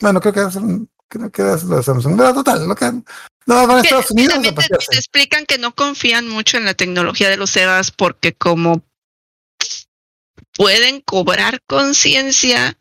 Bueno, 0.00 0.20
creo 0.20 0.32
que 0.34 0.42
es, 0.42 0.56
un- 0.56 0.88
creo 1.08 1.30
que 1.30 1.42
lo 1.42 1.76
de 1.76 1.82
Samsung. 1.82 2.16
Pero 2.16 2.34
total, 2.34 2.66
lo 2.66 2.74
que 2.74 2.92
no 3.46 3.66
van 3.66 3.78
a 3.78 3.80
Estados 3.80 4.10
Unidos 4.10 4.34
también 4.34 4.54
te, 4.54 4.96
explican 4.96 5.46
que 5.46 5.58
no 5.58 5.74
confían 5.74 6.28
mucho 6.28 6.56
en 6.56 6.64
la 6.64 6.74
tecnología 6.74 7.30
de 7.30 7.36
los 7.36 7.56
EVAs 7.56 7.90
porque 7.90 8.32
como 8.34 8.82
pueden 10.52 11.00
cobrar 11.00 11.62
conciencia, 11.66 12.76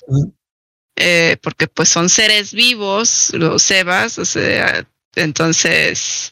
eh, 0.96 1.38
porque 1.42 1.68
pues 1.68 1.90
son 1.90 2.10
seres 2.10 2.54
vivos 2.54 3.32
los 3.34 3.70
EVAs, 3.70 4.18
o 4.18 4.26
sea, 4.26 4.88
entonces 5.16 6.32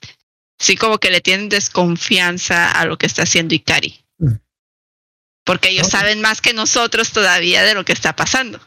sí 0.58 0.78
como 0.78 0.98
que 0.98 1.12
le 1.12 1.22
tienen 1.22 1.50
desconfianza 1.50 2.72
a 2.72 2.86
lo 2.86 2.98
que 2.98 3.06
está 3.06 3.24
haciendo 3.24 3.54
Ikari. 3.54 4.00
Porque 5.46 5.70
ellos 5.70 5.90
saben 5.90 6.22
más 6.22 6.40
que 6.40 6.54
nosotros 6.54 7.12
todavía 7.12 7.64
de 7.64 7.74
lo 7.74 7.84
que 7.84 7.92
está 7.92 8.16
pasando. 8.16 8.62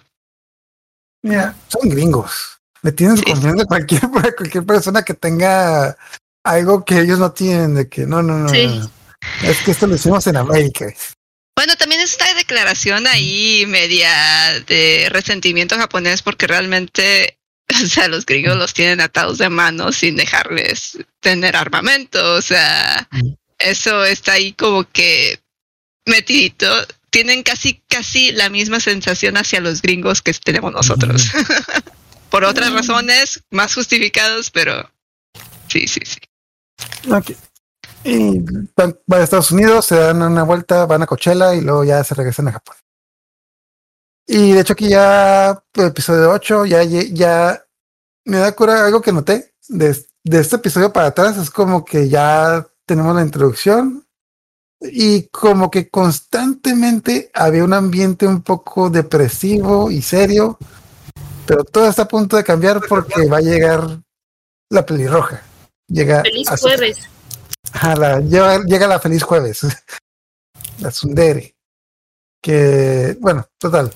Mira, 1.22 1.56
son 1.68 1.88
gringos. 1.88 2.55
Le 2.86 2.92
tienen 2.92 3.16
Sí. 3.16 3.24
confianza 3.24 3.64
a 3.64 3.66
cualquier, 3.66 4.04
a 4.24 4.32
cualquier 4.36 4.64
persona 4.64 5.02
que 5.02 5.14
tenga 5.14 5.96
algo 6.44 6.84
que 6.84 7.00
ellos 7.00 7.18
no 7.18 7.32
tienen, 7.32 7.74
de 7.74 7.88
que 7.88 8.06
no, 8.06 8.22
no, 8.22 8.38
no. 8.38 8.48
Sí. 8.48 8.66
no, 8.68 8.76
no. 8.84 8.90
Es 9.42 9.58
que 9.62 9.72
esto 9.72 9.88
lo 9.88 9.96
hicimos 9.96 10.24
en 10.28 10.36
América. 10.36 10.86
Bueno, 11.56 11.74
también 11.76 12.00
es 12.00 12.12
esta 12.12 12.32
declaración 12.34 13.08
ahí 13.08 13.64
media 13.66 14.08
de 14.68 15.08
resentimiento 15.10 15.74
japonés 15.76 16.22
porque 16.22 16.46
realmente, 16.46 17.38
o 17.82 17.86
sea, 17.88 18.06
los 18.06 18.24
gringos 18.24 18.56
los 18.56 18.72
tienen 18.72 19.00
atados 19.00 19.38
de 19.38 19.48
manos 19.48 19.96
sin 19.96 20.14
dejarles 20.14 20.96
tener 21.20 21.56
armamento, 21.56 22.34
o 22.34 22.42
sea, 22.42 23.08
Mm. 23.10 23.32
eso 23.58 24.04
está 24.04 24.34
ahí 24.34 24.52
como 24.52 24.84
que 24.92 25.40
metidito. 26.06 26.68
Tienen 27.10 27.42
casi, 27.42 27.82
casi 27.88 28.30
la 28.30 28.48
misma 28.50 28.78
sensación 28.78 29.36
hacia 29.38 29.60
los 29.60 29.82
gringos 29.82 30.22
que 30.22 30.32
tenemos 30.34 30.72
nosotros. 30.72 31.24
Por 32.30 32.44
otras 32.44 32.72
razones, 32.72 33.42
más 33.50 33.74
justificados, 33.74 34.50
pero 34.50 34.90
sí, 35.68 35.86
sí, 35.86 36.00
sí. 36.04 36.18
Ok. 37.10 37.32
Y 38.04 38.40
van 38.76 38.96
a 39.10 39.22
Estados 39.22 39.50
Unidos, 39.50 39.86
se 39.86 39.96
dan 39.96 40.22
una 40.22 40.44
vuelta, 40.44 40.86
van 40.86 41.02
a 41.02 41.06
Coachella 41.06 41.54
y 41.54 41.60
luego 41.60 41.84
ya 41.84 42.02
se 42.04 42.14
regresan 42.14 42.48
a 42.48 42.52
Japón. 42.52 42.76
Y 44.26 44.52
de 44.52 44.60
hecho 44.60 44.72
aquí 44.72 44.88
ya, 44.88 45.62
episodio 45.74 46.30
8, 46.30 46.66
ya, 46.66 46.82
ya 46.82 47.64
me 48.24 48.38
da 48.38 48.52
cura 48.52 48.84
algo 48.84 49.00
que 49.00 49.12
noté. 49.12 49.54
de, 49.68 49.96
de 50.24 50.40
este 50.40 50.56
episodio 50.56 50.92
para 50.92 51.08
atrás 51.08 51.36
es 51.36 51.50
como 51.50 51.84
que 51.84 52.08
ya 52.08 52.66
tenemos 52.84 53.14
la 53.14 53.22
introducción 53.22 54.04
y 54.80 55.28
como 55.28 55.70
que 55.70 55.88
constantemente 55.88 57.30
había 57.32 57.64
un 57.64 57.72
ambiente 57.72 58.26
un 58.26 58.42
poco 58.42 58.90
depresivo 58.90 59.90
y 59.90 60.02
serio, 60.02 60.58
pero 61.46 61.64
todo 61.64 61.88
está 61.88 62.02
a 62.02 62.08
punto 62.08 62.36
de 62.36 62.44
cambiar 62.44 62.80
porque 62.88 63.26
va 63.26 63.38
a 63.38 63.42
llegar 63.42 63.86
la 64.70 64.84
pelirroja. 64.84 65.42
Llega 65.88 66.22
Feliz 66.22 66.48
a 66.50 66.56
su- 66.56 66.66
jueves. 66.66 66.98
La- 67.82 68.20
llega, 68.20 68.62
llega 68.64 68.86
la 68.86 69.00
feliz 69.00 69.22
jueves. 69.22 69.60
la 70.80 70.90
Sundere. 70.90 71.54
Que, 72.42 73.16
bueno, 73.20 73.46
total. 73.58 73.92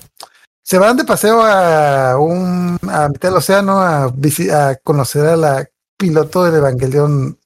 Se 0.63 0.77
van 0.77 0.95
de 0.97 1.03
paseo 1.03 1.41
a 1.41 2.17
un 2.19 2.77
a 2.89 3.09
mitad 3.09 3.29
del 3.29 3.37
océano 3.37 3.81
a, 3.81 4.05
a 4.05 4.75
conocer 4.83 5.25
a 5.25 5.35
la 5.35 5.69
piloto 5.97 6.43
del 6.45 6.55
Evangelion 6.55 7.37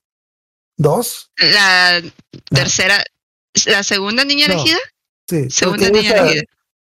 2. 0.77 1.31
La 1.37 2.01
tercera, 2.49 3.03
la 3.65 3.83
segunda 3.83 4.23
niña 4.25 4.47
No. 4.47 4.53
elegida. 4.53 4.77
Sí, 5.27 5.49
Segunda 5.49 5.89
niña 5.89 6.11
elegida. 6.11 6.43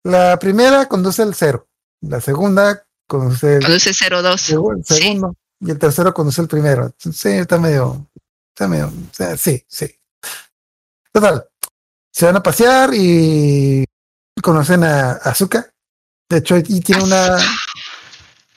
La 0.05 0.39
primera 0.39 0.87
conduce 0.89 1.23
el 1.23 1.35
cero. 1.35 1.69
La 2.01 2.21
segunda 2.21 2.85
conduce 3.19 3.57
el, 3.57 3.63
Conduce 3.63 3.93
02. 3.93 4.41
segu- 4.51 4.77
el 4.77 4.85
Sí. 4.85 4.95
segundo. 5.03 5.35
Y 5.61 5.71
el 5.71 5.79
tercero 5.79 6.13
conduce 6.15 6.41
el 6.41 6.49
primero. 6.49 6.93
Sí, 6.99 7.29
está 7.29 7.59
medio. 7.59 8.09
Está 8.55 8.67
medio. 8.69 8.87
o 8.89 9.15
sea, 9.15 9.37
sí, 9.37 9.63
sí. 9.69 9.87
Total. 11.13 11.45
Se 12.11 12.27
van 12.27 12.37
a 12.37 12.43
pasear 12.43 12.91
y 12.95 13.85
conocen 14.43 14.85
a 14.85 15.13
Azuka. 15.13 15.71
De 16.29 16.39
hecho, 16.39 16.57
y 16.57 16.81
tiene 16.81 17.05
una. 17.05 17.39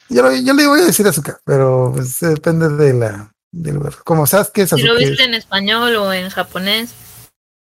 Yo, 0.09 0.21
lo- 0.23 0.35
yo 0.35 0.53
le 0.53 0.67
voy 0.67 0.81
a 0.81 0.85
decir 0.85 1.07
Azuka, 1.07 1.39
pero 1.45 1.91
pues, 1.93 2.19
depende 2.21 2.69
de 2.69 2.93
la, 2.93 3.31
del 3.51 3.75
lugar. 3.75 3.95
Como 4.03 4.25
Sasuke, 4.25 4.67
Si 4.67 4.81
lo 4.81 4.95
viste 4.95 5.23
en 5.23 5.33
español 5.33 5.95
o 5.97 6.13
en 6.13 6.29
japonés. 6.29 6.91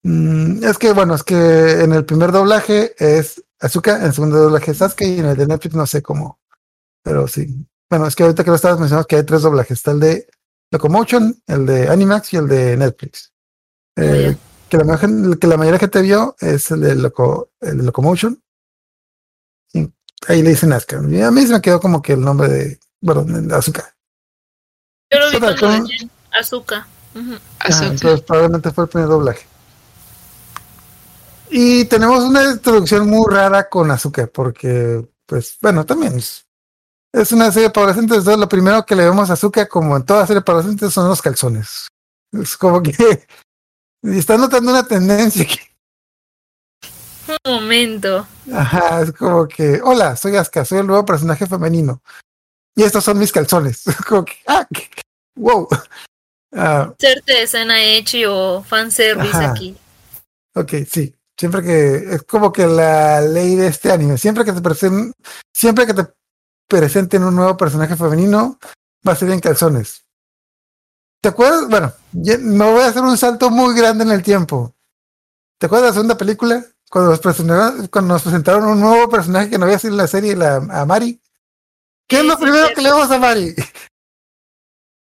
Mm, 0.05 0.63
es 0.65 0.77
que 0.79 0.93
bueno, 0.93 1.15
es 1.15 1.23
que 1.23 1.35
en 1.83 1.93
el 1.93 2.05
primer 2.05 2.33
doblaje 2.33 2.95
es 2.99 3.43
Azuka, 3.61 3.97
en 3.99 4.05
el 4.07 4.15
segundo 4.15 4.37
doblaje 4.39 4.71
es 4.73 4.79
Sasuke 4.79 5.03
y 5.07 5.19
en 5.21 5.27
el 5.27 5.37
de 5.37 5.47
Netflix 5.47 5.75
no 5.75 5.87
sé 5.87 6.03
cómo. 6.03 6.39
Pero 7.05 7.29
sí. 7.29 7.65
Bueno, 7.89 8.07
es 8.09 8.17
que 8.17 8.23
ahorita 8.25 8.43
que 8.43 8.51
lo 8.51 8.57
estabas 8.57 8.81
mencionando 8.81 9.07
que 9.07 9.17
hay 9.17 9.23
tres 9.25 9.43
doblajes. 9.43 9.77
Está 9.79 9.93
el 9.93 10.01
de 10.01 10.27
Locomotion, 10.73 11.41
el 11.47 11.67
de 11.67 11.89
Animax 11.89 12.33
y 12.33 12.37
el 12.39 12.49
de 12.49 12.77
Netflix. 12.77 13.33
Eh, 13.97 14.37
que, 14.69 14.77
la, 14.79 14.85
mayor- 14.85 15.11
el 15.33 15.39
que 15.39 15.47
la 15.47 15.57
mayoría 15.57 15.75
de 15.79 15.81
gente 15.87 16.03
vio 16.03 16.35
es 16.41 16.71
el 16.73 16.81
de, 16.81 16.95
Loco, 16.97 17.51
el 17.61 17.79
de 17.79 17.85
Locomotion. 17.85 18.43
Y 19.75 19.93
ahí 20.27 20.43
le 20.43 20.51
dicen 20.51 20.73
Asuka. 20.73 21.01
Y 21.09 21.21
a 21.21 21.31
mí 21.31 21.47
se 21.47 21.53
me 21.53 21.61
quedó 21.61 21.79
como 21.79 22.01
que 22.03 22.15
el 22.15 22.23
nombre 22.23 22.49
de, 22.49 22.81
bueno, 23.01 23.23
de 23.25 23.55
Azuka. 23.55 23.95
Yo 25.13 25.19
lo 25.21 25.31
vi 25.31 25.39
decían 25.39 26.11
azúcar. 26.33 26.87
Ah, 27.15 27.39
Azuka. 27.61 27.87
entonces 27.87 28.21
probablemente 28.23 28.73
fue 28.73 28.85
el 28.85 28.91
primer 28.91 29.09
doblaje. 29.09 29.47
Y 31.51 31.85
tenemos 31.85 32.25
una 32.25 32.51
introducción 32.53 33.09
muy 33.09 33.31
rara 33.33 33.69
con 33.69 33.91
Azuka, 33.91 34.27
porque, 34.27 35.07
pues, 35.27 35.57
bueno, 35.61 35.85
también 35.87 36.15
es, 36.17 36.44
es 37.15 37.33
una 37.33 37.51
serie 37.53 37.71
para 37.71 37.87
adolescentes. 37.87 38.19
Entonces, 38.19 38.39
lo 38.41 38.49
primero 38.49 38.85
que 38.85 38.97
le 38.97 39.05
vemos 39.05 39.31
a 39.31 39.35
Azuka, 39.35 39.67
como 39.69 39.97
en 39.97 40.05
toda 40.05 40.27
serie 40.27 40.43
para 40.43 40.59
adolescentes, 40.59 40.93
son 40.93 41.09
los 41.09 41.23
calzones. 41.23 41.89
Es 42.33 42.57
como 42.57 42.83
que 42.83 42.93
está 44.03 44.37
notando 44.37 44.71
una 44.73 44.87
tendencia 44.87 45.47
que, 45.47 45.61
Un 47.45 47.53
momento. 47.61 48.27
ajá, 48.53 49.03
es 49.03 49.13
como 49.13 49.47
que, 49.47 49.81
hola, 49.83 50.17
soy 50.17 50.37
Asuka, 50.37 50.65
soy 50.65 50.79
el 50.79 50.87
nuevo 50.87 51.05
personaje 51.05 51.47
femenino. 51.47 52.03
Y 52.77 52.83
estos 52.83 53.05
son 53.05 53.19
mis 53.19 53.31
calzones. 53.33 53.87
Es 53.87 53.97
como 53.97 54.25
que, 54.25 54.35
ah, 54.47 54.67
que- 54.73 54.91
wow. 55.37 55.69
Ah, 56.57 56.93
Inserte 57.01 57.43
escena 57.43 57.83
hecho 57.83 58.19
o 58.59 58.63
fanservice 58.63 59.37
Ajá. 59.37 59.51
aquí. 59.51 59.77
Ok, 60.55 60.71
sí. 60.89 61.13
Siempre 61.37 61.65
que 61.65 61.97
es 62.15 62.23
como 62.23 62.53
que 62.53 62.65
la 62.65 63.21
ley 63.23 63.57
de 63.57 63.67
este 63.67 63.91
anime, 63.91 64.17
siempre 64.19 64.45
que 64.45 64.53
te 64.53 64.61
presenten, 64.61 65.13
siempre 65.53 65.85
que 65.85 65.95
te 65.95 66.07
presenten 66.69 67.25
un 67.25 67.35
nuevo 67.35 67.57
personaje 67.57 67.97
femenino, 67.97 68.59
va 69.07 69.13
a 69.13 69.17
ser 69.17 69.31
en 69.31 69.41
calzones. 69.41 70.05
¿Te 71.21 71.29
acuerdas? 71.29 71.69
Bueno, 71.69 71.93
ya- 72.13 72.39
me 72.39 72.71
voy 72.71 72.83
a 72.83 72.89
hacer 72.89 73.03
un 73.03 73.17
salto 73.17 73.51
muy 73.51 73.75
grande 73.77 74.05
en 74.05 74.11
el 74.11 74.23
tiempo. 74.23 74.75
¿Te 75.59 75.67
acuerdas 75.67 75.85
de 75.85 75.91
la 75.91 75.95
segunda 75.95 76.19
película? 76.19 76.65
Cuando 76.91 77.11
nos 77.11 77.21
presentaron, 77.21 77.87
cuando 77.89 78.15
nos 78.15 78.23
presentaron 78.23 78.65
un 78.65 78.81
nuevo 78.81 79.09
personaje 79.09 79.51
que 79.51 79.59
no 79.59 79.65
había 79.65 79.79
sido 79.79 79.95
en 79.95 79.99
la 79.99 80.07
serie, 80.07 80.37
la, 80.37 80.57
a 80.57 80.85
Mari. 80.85 81.21
¿Qué 82.07 82.19
es 82.19 82.25
lo 82.25 82.39
primero 82.39 82.69
que 82.75 82.83
le 82.83 82.91
a 82.91 83.19
Mari? 83.19 83.55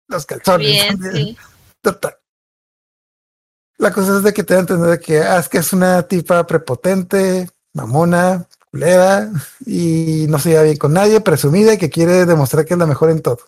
Los 0.09 0.26
calzones. 0.26 0.66
Bien, 0.66 1.12
sí. 1.12 1.38
Total. 1.80 2.16
La 3.78 3.92
cosa 3.92 4.18
es 4.18 4.22
de 4.22 4.34
que 4.34 4.44
te 4.44 4.53
da 4.53 4.61
a 4.61 4.62
entender 4.62 5.01
que 5.01 5.22
Asuka 5.22 5.61
es 5.61 5.72
una 5.72 6.03
tipa 6.03 6.46
prepotente, 6.46 7.48
mamona, 7.72 8.46
culera, 8.70 9.30
y 9.66 10.26
no 10.28 10.38
se 10.38 10.50
lleva 10.50 10.62
bien 10.62 10.76
con 10.76 10.92
nadie, 10.92 11.20
presumida 11.20 11.74
y 11.74 11.78
que 11.78 11.90
quiere 11.90 12.26
demostrar 12.26 12.64
que 12.64 12.74
es 12.74 12.78
la 12.78 12.86
mejor 12.86 13.10
en 13.10 13.22
todo. 13.22 13.38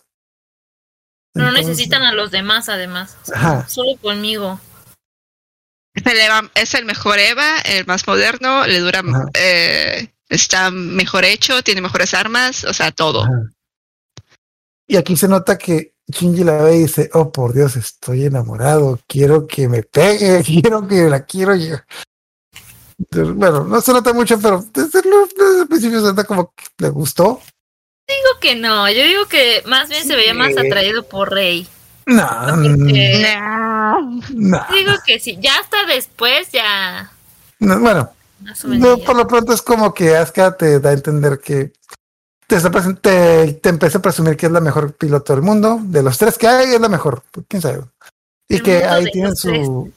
No 1.35 1.47
Entonces, 1.47 1.67
necesitan 1.67 2.03
a 2.03 2.13
los 2.13 2.29
demás, 2.31 2.69
además. 2.69 3.17
Ajá. 3.33 3.67
Solo 3.67 3.97
conmigo. 3.99 4.59
Es 5.95 6.05
el, 6.05 6.19
Eva- 6.19 6.51
es 6.55 6.73
el 6.73 6.85
mejor 6.85 7.19
Eva, 7.19 7.59
el 7.65 7.85
más 7.85 8.05
moderno, 8.07 8.65
le 8.67 8.79
dura, 8.79 9.01
eh, 9.35 10.11
está 10.29 10.71
mejor 10.71 11.23
hecho, 11.25 11.61
tiene 11.63 11.81
mejores 11.81 12.13
armas, 12.13 12.63
o 12.63 12.73
sea, 12.73 12.91
todo. 12.91 13.23
Ajá. 13.23 13.49
Y 14.87 14.97
aquí 14.97 15.15
se 15.15 15.27
nota 15.27 15.57
que 15.57 15.95
Shinji 16.07 16.43
la 16.43 16.61
ve 16.61 16.75
y 16.75 16.79
dice, 16.83 17.09
oh 17.13 17.31
por 17.31 17.53
Dios, 17.53 17.75
estoy 17.77 18.25
enamorado, 18.25 18.99
quiero 19.07 19.47
que 19.47 19.67
me 19.67 19.83
pegue, 19.83 20.43
quiero 20.45 20.87
que 20.87 21.03
la 21.09 21.25
quiero 21.25 21.55
llegar. 21.55 21.85
Bueno, 23.11 23.63
no 23.63 23.81
se 23.81 23.93
nota 23.93 24.13
mucho, 24.13 24.39
pero 24.39 24.63
desde 24.73 24.99
el, 24.99 25.05
desde 25.37 25.61
el 25.61 25.67
principio 25.67 25.99
se 25.99 26.07
nota 26.07 26.23
como 26.23 26.53
que 26.55 26.65
le 26.79 26.89
gustó. 26.89 27.41
Digo 28.07 28.39
que 28.41 28.55
no, 28.55 28.89
yo 28.89 29.03
digo 29.03 29.25
que 29.27 29.63
más 29.65 29.89
bien 29.89 30.05
se 30.05 30.15
veía 30.15 30.33
más 30.33 30.51
atraído 30.57 31.03
por 31.03 31.31
Rey. 31.31 31.67
No, 32.05 32.27
Porque- 32.47 33.37
no, 34.33 34.65
Digo 34.73 34.91
que 35.05 35.19
sí, 35.19 35.37
ya 35.39 35.57
hasta 35.59 35.85
después 35.85 36.51
ya. 36.51 37.11
no, 37.59 37.79
bueno, 37.79 38.11
No, 38.65 38.97
por 38.97 39.15
lo 39.15 39.25
pronto 39.27 39.53
es 39.53 39.61
como 39.61 39.93
que 39.93 40.15
Asuka 40.17 40.57
te 40.57 40.79
da 40.81 40.89
a 40.89 40.93
entender 40.93 41.39
que 41.39 41.71
te, 42.45 42.59
te, 43.01 43.53
te 43.53 43.69
empieza 43.69 43.97
a 43.99 44.01
presumir 44.01 44.35
que 44.35 44.47
es 44.47 44.51
la 44.51 44.59
mejor 44.59 44.93
piloto 44.95 45.33
del 45.33 45.41
mundo. 45.41 45.79
De 45.81 46.03
los 46.03 46.17
tres 46.17 46.37
que 46.37 46.47
hay, 46.47 46.73
es 46.73 46.81
la 46.81 46.89
mejor. 46.89 47.23
¿Quién 47.47 47.61
sabe? 47.61 47.83
Y 48.49 48.55
El 48.55 48.63
que 48.63 48.83
ahí 48.83 49.05
tienen 49.05 49.35
su... 49.35 49.91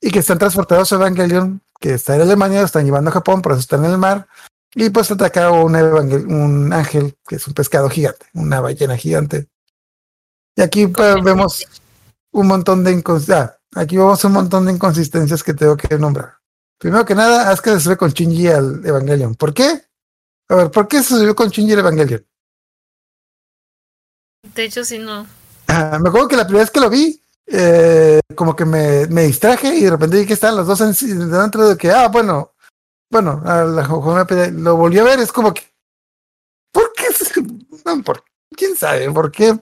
Y 0.00 0.10
que 0.12 0.20
están 0.20 0.38
transportados 0.38 0.92
a 0.92 0.96
Evangelion, 0.96 1.60
que 1.80 1.94
está 1.94 2.14
en 2.14 2.22
Alemania, 2.22 2.60
lo 2.60 2.66
están 2.66 2.84
llevando 2.84 3.10
a 3.10 3.14
Japón, 3.14 3.42
por 3.42 3.52
eso 3.52 3.60
están 3.60 3.84
en 3.84 3.92
el 3.92 3.98
mar. 3.98 4.26
Y 4.74 4.90
pues 4.90 5.10
ataca 5.10 5.46
a 5.46 5.50
un, 5.52 5.74
evangel- 5.74 6.26
un 6.26 6.72
ángel, 6.72 7.16
que 7.26 7.36
es 7.36 7.46
un 7.46 7.54
pescado 7.54 7.88
gigante, 7.88 8.26
una 8.34 8.60
ballena 8.60 8.96
gigante. 8.96 9.48
Y 10.56 10.62
aquí 10.62 10.86
pues, 10.88 11.22
vemos 11.22 11.64
un 12.32 12.46
montón 12.48 12.82
de 12.82 12.92
inconsistencias. 12.92 13.56
aquí 13.74 13.96
vemos 13.96 14.24
un 14.24 14.32
montón 14.32 14.66
de 14.66 14.72
inconsistencias 14.72 15.42
que 15.42 15.54
tengo 15.54 15.76
que 15.76 15.96
nombrar. 15.98 16.38
Primero 16.78 17.04
que 17.04 17.14
nada, 17.14 17.50
Asuka 17.50 17.74
se 17.74 17.80
sube 17.80 17.96
con 17.96 18.10
Shinji 18.10 18.48
al 18.48 18.84
Evangelion. 18.84 19.36
¿Por 19.36 19.54
qué? 19.54 19.84
A 20.48 20.54
ver, 20.56 20.70
¿por 20.70 20.88
qué 20.88 21.02
se 21.02 21.16
subió 21.16 21.34
con 21.34 21.48
Shinji 21.48 21.72
al 21.72 21.78
Evangelion? 21.78 22.26
De 24.54 24.64
hecho, 24.64 24.84
sí, 24.84 24.98
no. 24.98 25.26
Ah, 25.68 25.98
me 26.00 26.08
acuerdo 26.08 26.28
que 26.28 26.36
la 26.36 26.44
primera 26.44 26.64
vez 26.64 26.70
que 26.70 26.80
lo 26.80 26.90
vi, 26.90 27.20
eh, 27.46 28.20
como 28.34 28.56
que 28.56 28.64
me, 28.64 29.06
me 29.08 29.22
distraje 29.24 29.74
y 29.74 29.82
de 29.84 29.90
repente 29.90 30.18
vi 30.18 30.26
que 30.26 30.32
estaban 30.32 30.56
los 30.56 30.66
dos 30.66 30.80
en, 30.80 31.30
dentro 31.30 31.68
de 31.68 31.76
que, 31.76 31.90
ah, 31.90 32.08
bueno, 32.08 32.54
bueno, 33.10 33.42
a 33.44 33.64
la 33.64 33.82
lo 34.50 34.76
volví 34.76 34.98
a 34.98 35.04
ver, 35.04 35.20
es 35.20 35.30
como 35.32 35.52
que, 35.52 35.62
¿por 36.72 36.92
qué? 36.94 37.04
no, 37.84 38.02
por- 38.02 38.24
¿Quién 38.56 38.76
sabe? 38.76 39.10
¿Por 39.10 39.32
qué? 39.32 39.58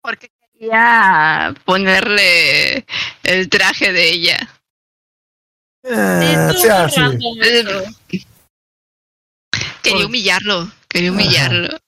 Porque 0.00 0.30
quería 0.52 1.52
ponerle 1.64 2.86
el 3.24 3.48
traje 3.48 3.92
de 3.92 4.08
ella. 4.10 4.60
Eh, 5.82 6.52
Sí, 6.56 6.68
ah, 6.70 6.88
sí. 6.88 7.00
Quería 9.82 10.06
humillarlo, 10.06 10.70
quería 10.88 11.10
Ajá. 11.10 11.16
humillarlo. 11.18 11.78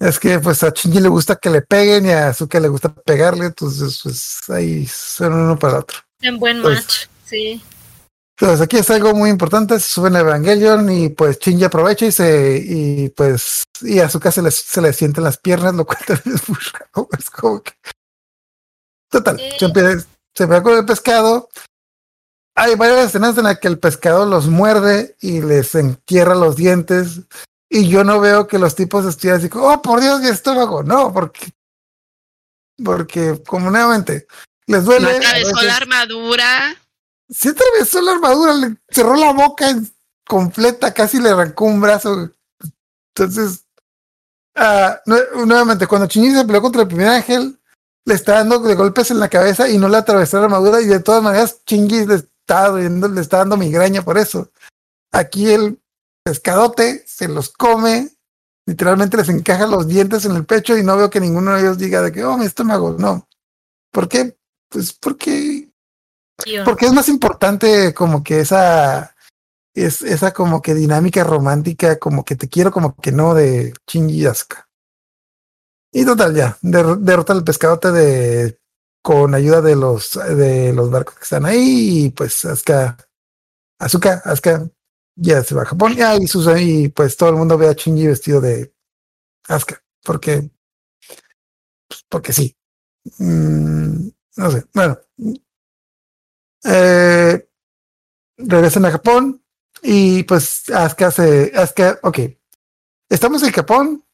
Es 0.00 0.18
que 0.20 0.38
pues 0.38 0.62
a 0.62 0.70
Shinji 0.70 1.00
le 1.00 1.08
gusta 1.08 1.36
que 1.36 1.50
le 1.50 1.62
peguen 1.62 2.06
y 2.06 2.10
a 2.10 2.28
Azuka 2.28 2.60
le 2.60 2.68
gusta 2.68 2.94
pegarle, 2.94 3.46
entonces 3.46 3.98
pues 4.02 4.38
ahí 4.48 4.86
son 4.86 5.32
uno 5.32 5.58
para 5.58 5.80
otro. 5.80 5.98
En 6.20 6.38
buen 6.38 6.62
Pues- 6.62 6.78
match, 6.82 7.06
sí. 7.24 7.62
Entonces 8.40 8.60
aquí 8.60 8.76
es 8.76 8.88
algo 8.90 9.12
muy 9.14 9.30
importante, 9.30 9.80
se 9.80 9.88
suben 9.88 10.14
a 10.14 10.20
Evangelion 10.20 10.88
y 10.92 11.08
pues 11.08 11.40
Shinji 11.40 11.64
aprovecha 11.64 12.06
y 12.06 12.12
se 12.12 12.62
y 12.64 13.08
pues 13.08 13.64
y 13.80 13.98
a 13.98 14.06
Azuka 14.06 14.30
se 14.30 14.42
le, 14.42 14.52
se 14.52 14.80
le 14.80 14.92
sienten 14.92 15.24
las 15.24 15.38
piernas, 15.38 15.74
lo 15.74 15.84
cual 15.84 15.98
también 16.06 16.36
es 16.36 16.48
muy 16.48 16.58
raro, 16.72 17.08
es 17.18 17.30
como 17.30 17.60
que 17.62 17.72
total, 19.10 19.38
Sí. 19.38 19.50
se 19.58 19.64
empieza, 19.64 20.06
se 20.36 20.46
ve 20.46 20.62
con 20.62 20.78
el 20.78 20.84
pescado. 20.86 21.48
Hay 22.54 22.74
varias 22.76 23.06
escenas 23.06 23.36
en 23.38 23.44
las 23.44 23.58
que 23.58 23.68
el 23.68 23.78
pescado 23.80 24.26
los 24.26 24.46
muerde 24.46 25.16
y 25.20 25.40
les 25.42 25.74
entierra 25.74 26.34
los 26.36 26.54
dientes 26.56 27.22
y 27.70 27.88
yo 27.88 28.04
no 28.04 28.20
veo 28.20 28.46
que 28.46 28.58
los 28.58 28.74
tipos 28.74 29.04
estuvieran 29.04 29.40
así, 29.40 29.48
como, 29.48 29.66
oh 29.72 29.82
por 29.82 30.00
Dios, 30.00 30.20
mi 30.20 30.28
estómago, 30.28 30.82
no, 30.82 31.12
porque 31.12 31.52
porque 32.84 33.42
como 33.46 33.70
nuevamente 33.70 34.26
les 34.66 34.84
duele. 34.84 35.10
No 35.12 35.16
atravesó 35.16 35.62
la 35.62 35.76
armadura. 35.76 36.76
Sí 37.28 37.48
atravesó 37.48 38.00
la 38.00 38.12
armadura, 38.12 38.54
le 38.54 38.76
cerró 38.88 39.16
la 39.16 39.32
boca 39.32 39.66
completa, 40.26 40.94
casi 40.94 41.18
le 41.20 41.30
arrancó 41.30 41.64
un 41.64 41.80
brazo. 41.80 42.30
Entonces, 43.14 43.64
ah, 44.54 45.00
nue- 45.06 45.44
nuevamente, 45.46 45.86
cuando 45.86 46.06
Shinji 46.06 46.32
se 46.36 46.44
peleó 46.44 46.62
contra 46.62 46.82
el 46.82 46.88
primer 46.88 47.08
ángel, 47.08 47.58
le 48.04 48.14
está 48.14 48.34
dando 48.34 48.60
de 48.60 48.74
golpes 48.74 49.10
en 49.10 49.20
la 49.20 49.28
cabeza 49.28 49.68
y 49.68 49.76
no 49.76 49.88
le 49.88 49.96
atravesó 49.98 50.38
la 50.38 50.44
armadura 50.44 50.80
y 50.80 50.86
de 50.86 51.00
todas 51.00 51.22
maneras 51.22 51.60
Shinji 51.66 52.06
le 52.06 52.14
está, 52.14 52.70
dando- 52.70 53.08
le 53.08 53.20
está 53.20 53.38
dando 53.38 53.56
migraña 53.56 54.02
por 54.02 54.16
eso. 54.16 54.50
Aquí 55.12 55.50
el 55.50 55.78
pescadote 56.28 57.02
se 57.06 57.26
los 57.28 57.50
come, 57.50 58.10
literalmente 58.66 59.16
les 59.16 59.28
encaja 59.30 59.66
los 59.66 59.86
dientes 59.86 60.24
en 60.26 60.36
el 60.36 60.44
pecho 60.44 60.76
y 60.76 60.82
no 60.82 60.96
veo 60.96 61.08
que 61.08 61.20
ninguno 61.20 61.54
de 61.54 61.60
ellos 61.60 61.78
diga 61.78 62.02
de 62.02 62.12
que, 62.12 62.24
oh, 62.24 62.36
mi 62.36 62.44
estómago, 62.44 62.96
no. 62.98 63.26
¿Por 63.90 64.08
qué? 64.08 64.36
Pues 64.68 64.92
porque 64.92 65.70
porque 66.64 66.86
es 66.86 66.92
más 66.92 67.08
importante 67.08 67.92
como 67.94 68.22
que 68.22 68.40
esa 68.40 69.14
es 69.74 70.02
esa 70.02 70.32
como 70.32 70.60
que 70.60 70.74
dinámica 70.74 71.24
romántica, 71.24 71.98
como 71.98 72.24
que 72.24 72.36
te 72.36 72.48
quiero, 72.48 72.70
como 72.70 72.94
que 72.96 73.10
no 73.10 73.34
de 73.34 73.72
Shinji 73.86 74.22
y 74.22 74.26
Asuka. 74.26 74.68
Y 75.92 76.04
total, 76.04 76.34
ya, 76.34 76.58
der- 76.60 76.98
derrota 76.98 77.32
al 77.32 77.44
pescadote 77.44 77.90
de 77.90 78.60
con 79.02 79.34
ayuda 79.34 79.62
de 79.62 79.74
los 79.74 80.12
de 80.12 80.72
los 80.74 80.90
barcos 80.90 81.14
que 81.16 81.24
están 81.24 81.46
ahí, 81.46 82.04
y 82.04 82.10
pues 82.10 82.44
Asuka, 82.44 82.96
Asuka, 83.80 84.22
Asuka 84.24 84.68
ya 85.20 85.42
se 85.42 85.54
va 85.54 85.62
a 85.62 85.66
Japón, 85.66 85.94
ya, 85.94 86.16
y, 86.16 86.26
sus, 86.26 86.48
y 86.60 86.88
pues 86.88 87.16
todo 87.16 87.30
el 87.30 87.36
mundo 87.36 87.58
ve 87.58 87.68
a 87.68 87.72
Shinji 87.72 88.06
vestido 88.06 88.40
de 88.40 88.72
Asuka, 89.48 89.82
porque 90.04 90.50
pues, 91.88 92.04
porque 92.08 92.32
sí. 92.32 92.56
Mm, 93.18 94.08
no 94.36 94.50
sé, 94.50 94.64
bueno, 94.74 94.98
eh, 96.64 97.48
regresan 98.36 98.84
a 98.84 98.90
Japón 98.90 99.42
y 99.82 100.22
pues 100.24 100.68
Asuka 100.70 101.10
se, 101.10 101.52
Asuka, 101.54 101.98
ok, 102.02 102.18
estamos 103.08 103.42
en 103.42 103.52
Japón 103.52 104.04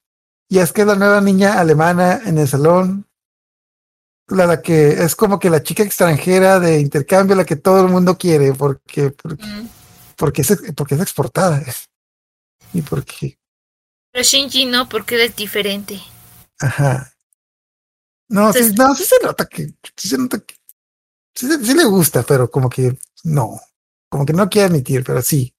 y 0.48 0.58
Asuka 0.58 0.82
es 0.82 0.88
la 0.88 0.94
nueva 0.94 1.20
niña 1.20 1.58
alemana 1.58 2.22
en 2.24 2.38
el 2.38 2.48
salón, 2.48 3.06
la, 4.28 4.46
la 4.46 4.62
que 4.62 5.04
es 5.04 5.16
como 5.16 5.38
que 5.38 5.50
la 5.50 5.62
chica 5.62 5.82
extranjera 5.82 6.60
de 6.60 6.80
intercambio, 6.80 7.36
la 7.36 7.44
que 7.44 7.56
todo 7.56 7.84
el 7.84 7.92
mundo 7.92 8.16
quiere 8.16 8.54
porque, 8.54 9.10
porque. 9.10 9.44
Porque 10.16 10.42
es, 10.42 10.56
porque 10.76 10.94
es 10.94 11.00
exportada 11.00 11.62
y 12.72 12.82
porque, 12.82 13.38
Pero 14.12 14.22
Shinji 14.24 14.66
no, 14.66 14.88
porque 14.88 15.14
él 15.16 15.22
es 15.22 15.36
diferente. 15.36 16.00
ajá. 16.58 17.10
No, 18.28 18.52
sí, 18.52 18.72
no, 18.76 18.94
sí 18.94 19.04
se 19.04 19.16
nota 19.22 19.46
que, 19.46 19.74
sí 19.96 20.08
se 20.08 20.18
nota 20.18 20.40
que, 20.40 20.54
sí, 21.34 21.74
le 21.74 21.84
gusta, 21.84 22.22
pero 22.22 22.50
como 22.50 22.68
que 22.70 22.98
no, 23.24 23.60
como 24.08 24.24
que 24.24 24.32
no 24.32 24.48
quiere 24.48 24.68
admitir, 24.68 25.04
pero 25.04 25.20
sí. 25.20 25.54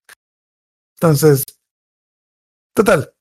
Entonces, 0.96 1.44
total, 2.74 3.14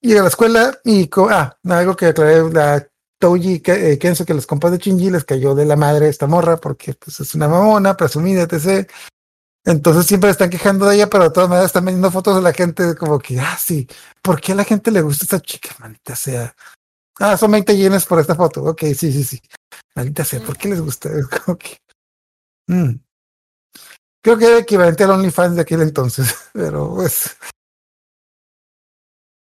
llega 0.00 0.20
a 0.20 0.24
la 0.24 0.28
escuela 0.28 0.78
y, 0.84 1.08
ah, 1.30 1.56
algo 1.64 1.96
que 1.96 2.06
aclaré, 2.06 2.48
la 2.50 2.86
Touji 3.18 3.60
Ke- 3.60 3.92
eh, 3.92 3.98
Kenzo, 3.98 4.26
que 4.26 4.34
los 4.34 4.46
compas 4.46 4.72
de 4.72 4.78
Shinji 4.78 5.10
les 5.10 5.24
cayó 5.24 5.54
de 5.54 5.64
la 5.64 5.76
madre 5.76 6.08
esta 6.08 6.26
morra 6.26 6.58
porque 6.58 6.94
pues 6.94 7.20
es 7.20 7.34
una 7.34 7.48
mamona, 7.48 7.96
presumida, 7.96 8.42
etc. 8.42 8.90
Entonces 9.64 10.06
siempre 10.06 10.30
están 10.30 10.50
quejando 10.50 10.86
de 10.86 10.96
ella, 10.96 11.08
pero 11.08 11.24
de 11.24 11.30
todas 11.30 11.48
maneras 11.48 11.70
están 11.70 11.86
vendiendo 11.86 12.10
fotos 12.10 12.36
de 12.36 12.42
la 12.42 12.52
gente 12.52 12.94
como 12.96 13.18
que, 13.18 13.40
ah, 13.40 13.56
sí, 13.58 13.88
¿por 14.20 14.40
qué 14.40 14.52
a 14.52 14.56
la 14.56 14.64
gente 14.64 14.90
le 14.90 15.00
gusta 15.00 15.24
esta 15.24 15.40
chica, 15.40 15.70
manita 15.78 16.14
sea? 16.14 16.54
Ah, 17.18 17.36
son 17.36 17.50
20 17.52 17.76
yenes 17.76 18.06
por 18.06 18.18
esta 18.18 18.34
foto. 18.34 18.62
Ok, 18.64 18.82
sí, 18.94 19.12
sí, 19.12 19.24
sí. 19.24 19.40
Maldita 19.94 20.24
sea, 20.24 20.40
¿por 20.40 20.56
qué 20.56 20.68
les 20.68 20.80
gusta? 20.80 21.08
Es 21.18 21.26
como 21.28 21.56
que. 21.56 21.78
Mm. 22.66 22.98
Creo 24.22 24.38
que 24.38 24.46
era 24.46 24.58
equivalente 24.58 25.04
al 25.04 25.10
OnlyFans 25.10 25.56
de 25.56 25.62
aquel 25.62 25.82
entonces, 25.82 26.34
pero 26.52 26.94
pues. 26.94 27.36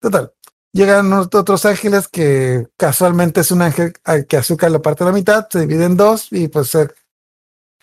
Total. 0.02 0.34
Llegan 0.74 1.14
otros 1.14 1.66
ángeles 1.66 2.08
que 2.08 2.68
casualmente 2.78 3.42
es 3.42 3.52
un 3.52 3.62
ángel 3.62 3.94
al 4.04 4.26
que 4.26 4.38
Azúcar 4.38 4.72
lo 4.72 4.82
parte 4.82 5.04
a 5.04 5.08
la 5.08 5.14
mitad, 5.14 5.48
se 5.50 5.62
divide 5.62 5.86
en 5.86 5.98
dos 5.98 6.28
y 6.32 6.48
pues. 6.48 6.76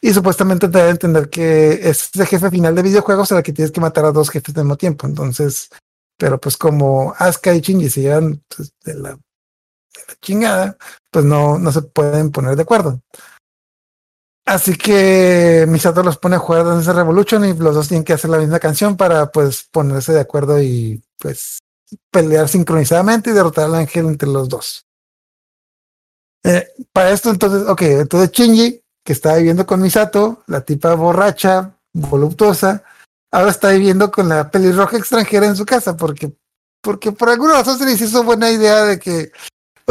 Y 0.01 0.13
supuestamente 0.13 0.69
te 0.69 0.81
a 0.81 0.89
entender 0.89 1.29
que 1.29 1.89
es 1.89 2.11
el 2.15 2.27
jefe 2.27 2.51
final 2.51 2.75
de 2.75 2.83
videojuegos 2.83 3.31
a 3.33 3.37
la 3.37 3.43
que 3.43 3.53
tienes 3.53 3.71
que 3.71 3.81
matar 3.81 4.07
a 4.07 4.13
dos 4.13 4.31
jefes 4.31 4.57
al 4.57 4.65
mismo 4.65 4.77
tiempo. 4.77 5.07
Entonces, 5.07 5.69
pero 6.17 6.41
pues 6.41 6.57
como 6.57 7.15
Asuka 7.19 7.55
y 7.55 7.61
Shinji 7.61 7.91
se 7.91 8.03
llevan 8.03 8.43
pues, 8.49 8.73
de 8.85 8.95
la 8.95 9.19
chingada, 10.23 10.77
pues 11.11 11.25
no, 11.25 11.59
no 11.59 11.73
se 11.73 11.83
pueden 11.83 12.31
poner 12.31 12.57
de 12.57 12.63
acuerdo. 12.63 13.01
Así 14.47 14.75
que 14.75 15.65
Misato 15.69 16.03
los 16.03 16.19
pone 16.19 16.37
a 16.37 16.41
jugar 16.41 16.65
Dance 16.65 16.93
Revolution 16.93 17.45
y 17.45 17.55
los 17.55 17.75
dos 17.75 17.89
tienen 17.89 18.05
que 18.05 18.15
hacer 18.15 18.31
la 18.31 18.39
misma 18.39 18.59
canción 18.59 18.97
para 18.97 19.31
pues 19.31 19.69
ponerse 19.71 20.13
de 20.13 20.21
acuerdo 20.21 20.61
y 20.61 21.03
pues 21.19 21.61
pelear 22.11 22.49
sincronizadamente 22.49 23.31
y 23.31 23.33
derrotar 23.33 23.67
al 23.67 23.75
ángel 23.77 24.07
entre 24.07 24.29
los 24.29 24.49
dos. 24.49 24.87
Eh, 26.43 26.69
para 26.93 27.11
esto 27.11 27.31
entonces, 27.31 27.69
ok, 27.69 27.83
entonces 27.83 28.33
Shinji, 28.33 28.83
que 29.05 29.13
está 29.13 29.37
viviendo 29.37 29.67
con 29.67 29.81
Misato, 29.83 30.43
la 30.47 30.63
tipa 30.63 30.95
borracha, 30.95 31.77
voluptuosa, 31.93 32.85
ahora 33.33 33.51
está 33.51 33.71
viviendo 33.71 34.11
con 34.11 34.29
la 34.29 34.51
pelirroja 34.51 34.97
extranjera 34.97 35.47
en 35.47 35.57
su 35.57 35.65
casa 35.65 35.97
porque 35.97 36.33
porque 36.83 37.13
por 37.13 37.29
alguna 37.29 37.55
razón 37.55 37.79
se 37.79 37.85
les 37.85 38.01
hizo 38.01 38.25
buena 38.25 38.51
idea 38.51 38.85
de 38.85 38.99
que 38.99 39.33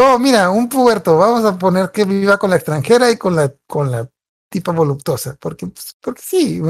Oh, 0.01 0.17
mira, 0.17 0.49
un 0.49 0.69
puberto, 0.69 1.17
vamos 1.17 1.43
a 1.43 1.57
poner 1.57 1.91
que 1.91 2.05
viva 2.05 2.37
con 2.37 2.49
la 2.49 2.55
extranjera 2.55 3.11
y 3.11 3.17
con 3.17 3.35
la, 3.35 3.53
con 3.67 3.91
la 3.91 4.09
tipa 4.49 4.71
voluptuosa, 4.71 5.35
porque, 5.37 5.67
pues, 5.67 5.93
porque 5.99 6.21
sí, 6.23 6.61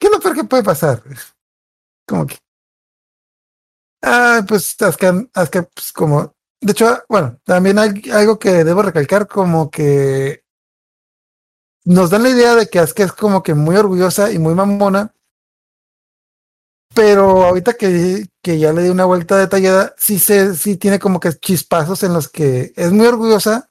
¿qué 0.00 0.06
es 0.06 0.10
lo 0.10 0.18
peor 0.20 0.34
que 0.34 0.44
puede 0.44 0.62
pasar? 0.62 1.02
Como 2.08 2.26
que. 2.26 2.38
Ah, 4.02 4.42
pues, 4.48 4.74
Asuka, 4.80 5.26
Asuka, 5.34 5.64
pues, 5.64 5.92
como. 5.92 6.34
De 6.62 6.72
hecho, 6.72 7.04
bueno, 7.10 7.38
también 7.44 7.78
hay 7.78 8.02
algo 8.10 8.38
que 8.38 8.64
debo 8.64 8.80
recalcar, 8.80 9.26
como 9.26 9.70
que 9.70 10.44
nos 11.86 12.10
dan 12.10 12.24
la 12.24 12.30
idea 12.30 12.54
de 12.56 12.66
que 12.66 12.80
Asuka 12.80 13.04
es 13.04 13.12
como 13.12 13.42
que 13.42 13.54
muy 13.54 13.76
orgullosa 13.76 14.32
y 14.32 14.38
muy 14.38 14.54
mamona, 14.54 15.14
pero 16.92 17.44
ahorita 17.44 17.74
que, 17.74 18.26
que 18.42 18.58
ya 18.58 18.72
le 18.72 18.82
di 18.82 18.88
una 18.88 19.04
vuelta 19.04 19.38
detallada, 19.38 19.94
sí 19.96 20.18
se, 20.18 20.56
sí 20.56 20.76
tiene 20.76 20.98
como 20.98 21.20
que 21.20 21.32
chispazos 21.34 22.02
en 22.02 22.12
los 22.12 22.28
que 22.28 22.72
es 22.74 22.90
muy 22.90 23.06
orgullosa, 23.06 23.70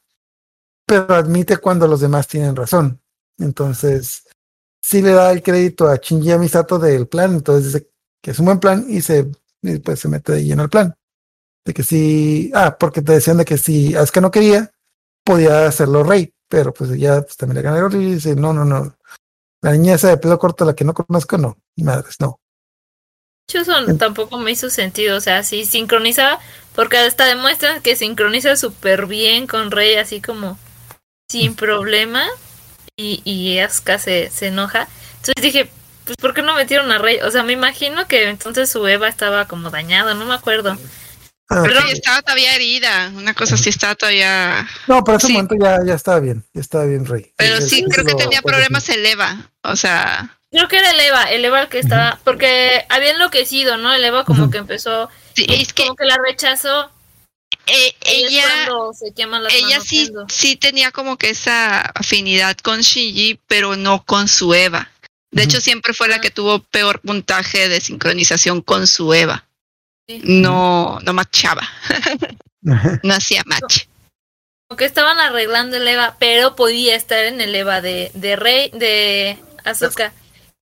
pero 0.87 1.13
admite 1.13 1.57
cuando 1.57 1.87
los 1.87 1.99
demás 1.99 2.27
tienen 2.27 2.55
razón. 2.55 3.01
Entonces, 3.37 4.23
sí 4.81 5.01
le 5.01 5.11
da 5.11 5.31
el 5.31 5.43
crédito 5.43 5.89
a 5.89 5.97
Shinji 5.97 6.31
a 6.31 6.37
Misato 6.37 6.79
del 6.79 7.07
plan, 7.07 7.33
entonces 7.33 7.73
dice 7.73 7.89
que 8.21 8.31
es 8.31 8.39
un 8.39 8.45
buen 8.45 8.59
plan 8.59 8.85
y 8.87 9.01
se, 9.01 9.29
pues 9.83 9.99
se 9.99 10.07
mete 10.07 10.31
de 10.31 10.45
lleno 10.45 10.63
al 10.63 10.69
plan. 10.69 10.95
De 11.65 11.73
que 11.73 11.83
sí, 11.83 12.49
ah, 12.53 12.77
porque 12.79 13.01
te 13.01 13.11
decían 13.11 13.37
de 13.37 13.45
que 13.45 13.57
si 13.57 13.93
Asuka 13.93 14.21
no 14.21 14.31
quería, 14.31 14.71
podía 15.25 15.65
hacerlo 15.65 16.03
rey, 16.03 16.34
pero 16.47 16.73
pues 16.73 16.97
ya 16.97 17.21
pues, 17.21 17.37
también 17.37 17.57
le 17.57 17.61
ganaron 17.63 18.01
y 18.01 18.15
dice, 18.15 18.35
no, 18.35 18.53
no, 18.53 18.65
no. 18.65 18.95
La 19.61 19.71
niña 19.71 19.95
esa 19.95 20.09
de 20.09 20.17
pelo 20.17 20.37
corto, 20.37 20.65
la 20.65 20.75
que 20.75 20.83
no 20.83 20.93
conozco, 20.93 21.37
no, 21.37 21.57
madres, 21.77 22.17
no. 22.19 22.39
Eso 23.51 23.73
tampoco 23.97 24.37
me 24.37 24.51
hizo 24.51 24.69
sentido. 24.69 25.17
O 25.17 25.21
sea, 25.21 25.43
sí 25.43 25.65
sincronizaba, 25.65 26.39
porque 26.75 26.97
hasta 26.97 27.25
demuestran 27.25 27.81
que 27.81 27.95
sincroniza 27.95 28.55
súper 28.55 29.05
bien 29.05 29.47
con 29.47 29.71
Rey, 29.71 29.95
así 29.95 30.21
como 30.21 30.57
sin 31.29 31.55
problema. 31.55 32.25
Y, 32.97 33.21
y 33.23 33.59
Asuka 33.59 33.99
se, 33.99 34.29
se 34.29 34.47
enoja. 34.47 34.87
Entonces 35.17 35.41
dije, 35.41 35.69
pues, 36.05 36.17
¿por 36.17 36.33
qué 36.33 36.41
no 36.41 36.55
metieron 36.55 36.91
a 36.91 36.97
Rey? 36.97 37.19
O 37.21 37.31
sea, 37.31 37.43
me 37.43 37.53
imagino 37.53 38.07
que 38.07 38.29
entonces 38.29 38.69
su 38.69 38.85
Eva 38.87 39.07
estaba 39.07 39.47
como 39.47 39.69
dañada, 39.69 40.13
no 40.13 40.25
me 40.25 40.33
acuerdo. 40.33 40.77
Ah, 41.49 41.61
Pero 41.63 41.79
ok. 41.79 41.85
estaba 41.91 42.21
todavía 42.23 42.55
herida. 42.55 43.11
Una 43.15 43.33
cosa 43.35 43.55
así 43.55 43.69
estaba 43.69 43.93
todavía. 43.95 44.67
No, 44.87 45.03
pero 45.03 45.17
ese 45.17 45.27
Sí. 45.27 45.33
momento 45.33 45.55
ya, 45.61 45.77
ya 45.85 45.93
estaba 45.93 46.19
bien, 46.19 46.43
ya 46.53 46.61
estaba 46.61 46.85
bien, 46.85 47.05
Rey. 47.05 47.31
Pero 47.37 47.61
sí, 47.61 47.83
creo 47.89 48.05
que 48.05 48.15
tenía 48.15 48.41
problemas 48.41 48.89
el 48.89 49.05
Eva. 49.05 49.49
O 49.63 49.75
sea, 49.75 50.31
Creo 50.51 50.67
que 50.69 50.77
era 50.77 50.91
el 50.91 50.99
Eva, 51.01 51.23
el 51.23 51.43
Eva 51.43 51.61
el 51.63 51.67
que 51.67 51.79
estaba, 51.79 52.17
porque 52.23 52.85
había 52.89 53.11
enloquecido, 53.11 53.75
¿no? 53.77 53.93
El 53.93 54.03
Eva 54.05 54.23
como 54.23 54.49
que 54.49 54.57
empezó, 54.59 55.09
sí, 55.35 55.45
es 55.49 55.73
que 55.73 55.83
como 55.83 55.95
que 55.97 56.05
la 56.05 56.17
rechazó. 56.25 56.91
eh, 57.67 57.93
es 58.01 58.29
ella, 58.31 58.41
se 58.93 59.27
las 59.27 59.53
ella 59.53 59.67
manos 59.69 59.83
sí, 59.87 59.97
viendo. 60.03 60.25
sí 60.29 60.55
tenía 60.55 60.91
como 60.91 61.17
que 61.17 61.29
esa 61.29 61.81
afinidad 61.81 62.55
con 62.57 62.81
Shinji, 62.81 63.39
pero 63.47 63.75
no 63.75 64.03
con 64.05 64.27
su 64.29 64.53
Eva. 64.53 64.89
De 65.31 65.43
hecho, 65.43 65.59
siempre 65.59 65.93
fue 65.93 66.07
la 66.07 66.21
que 66.21 66.31
tuvo 66.31 66.59
peor 66.59 67.01
puntaje 67.01 67.67
de 67.67 67.81
sincronización 67.81 68.61
con 68.61 68.87
su 68.87 69.13
Eva. 69.13 69.44
No, 70.23 70.99
no 71.01 71.13
machaba, 71.13 71.67
no 72.61 73.13
hacía 73.13 73.43
match. 73.45 73.85
Como 74.67 74.77
que 74.77 74.85
estaban 74.85 75.19
arreglando 75.19 75.77
el 75.77 75.87
Eva, 75.87 76.15
pero 76.19 76.55
podía 76.55 76.95
estar 76.95 77.23
en 77.25 77.41
el 77.41 77.53
Eva 77.55 77.81
de, 77.81 78.11
de 78.13 78.35
Rey, 78.35 78.69
de 78.73 79.37
Asuka. 79.63 80.13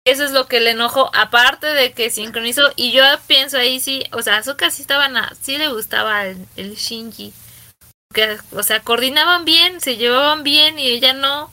Eso 0.05 0.25
es 0.25 0.33
lo 0.33 0.47
que 0.49 0.61
le 0.61 0.71
enojó, 0.71 1.15
aparte 1.15 1.67
de 1.69 1.93
que 1.93 2.11
sincronizó. 2.11 2.73
Y 2.77 2.93
yo 2.93 3.05
pienso 3.27 3.57
ahí 3.59 3.81
sí, 3.81 4.03
o 4.13 4.23
sea, 4.23 4.39
Asuka 4.39 4.71
sí 4.71 4.83
estaba, 4.83 5.09
na- 5.09 5.33
sí 5.41 5.59
le 5.59 5.69
gustaba 5.69 6.27
el, 6.27 6.45
el 6.57 6.75
Shinji. 6.75 7.33
que, 8.13 8.37
o 8.53 8.63
sea, 8.63 8.81
coordinaban 8.81 9.45
bien, 9.45 9.81
se 9.81 9.97
llevaban 9.97 10.43
bien 10.43 10.79
y 10.79 10.89
ella 10.89 11.13
no. 11.13 11.53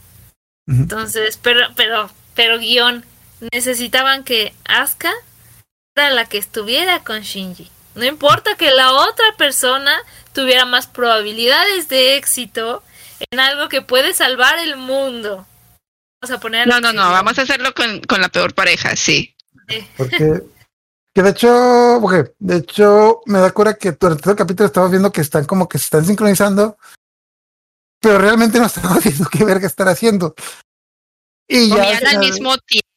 Entonces, 0.68 1.38
pero, 1.42 1.68
pero, 1.76 2.10
pero 2.36 2.58
guion, 2.60 3.06
necesitaban 3.54 4.24
que 4.24 4.54
Asuka 4.66 5.14
la 6.10 6.26
que 6.26 6.38
estuviera 6.38 7.04
con 7.04 7.22
Shinji. 7.22 7.70
No 7.96 8.06
importa 8.06 8.56
que 8.56 8.72
la 8.72 8.94
otra 8.94 9.26
persona 9.38 10.00
tuviera 10.32 10.66
más 10.66 10.88
probabilidades 10.88 11.90
de 11.90 12.16
éxito 12.16 12.82
en 13.32 13.40
algo 13.40 13.68
que 13.68 13.82
puede 13.82 14.14
salvar 14.14 14.60
el 14.60 14.78
mundo. 14.78 15.46
Vamos 16.22 16.38
a 16.38 16.40
poner 16.40 16.68
No, 16.68 16.80
no, 16.80 16.94
no, 16.94 17.12
vamos 17.12 17.38
a 17.38 17.42
hacerlo 17.42 17.74
con, 17.74 18.00
con 18.02 18.22
la 18.22 18.30
peor 18.30 18.54
pareja, 18.54 18.96
sí. 18.96 19.36
Porque, 19.98 20.42
que 21.14 21.22
de 21.22 21.30
hecho, 21.30 22.02
de 22.40 22.58
hecho 22.58 23.22
me 23.26 23.40
da 23.40 23.52
cura 23.52 23.74
que 23.74 23.92
durante 23.92 24.24
todo 24.24 24.32
el 24.32 24.38
capítulo 24.38 24.68
estamos 24.68 24.92
viendo 24.92 25.12
que 25.12 25.22
están 25.22 25.46
como 25.46 25.68
que 25.68 25.78
se 25.78 25.86
están 25.86 26.06
sincronizando, 26.06 26.78
pero 28.00 28.18
realmente 28.18 28.60
no 28.60 28.66
estamos 28.68 29.04
viendo 29.04 29.28
qué 29.30 29.44
verga 29.44 29.68
están 29.68 29.88
haciendo. 29.88 30.36
Y 31.48 31.70
ya 31.70 31.76
Comían 31.76 32.08
al 32.08 32.20
mismo 32.20 32.58
tiempo 32.60 32.89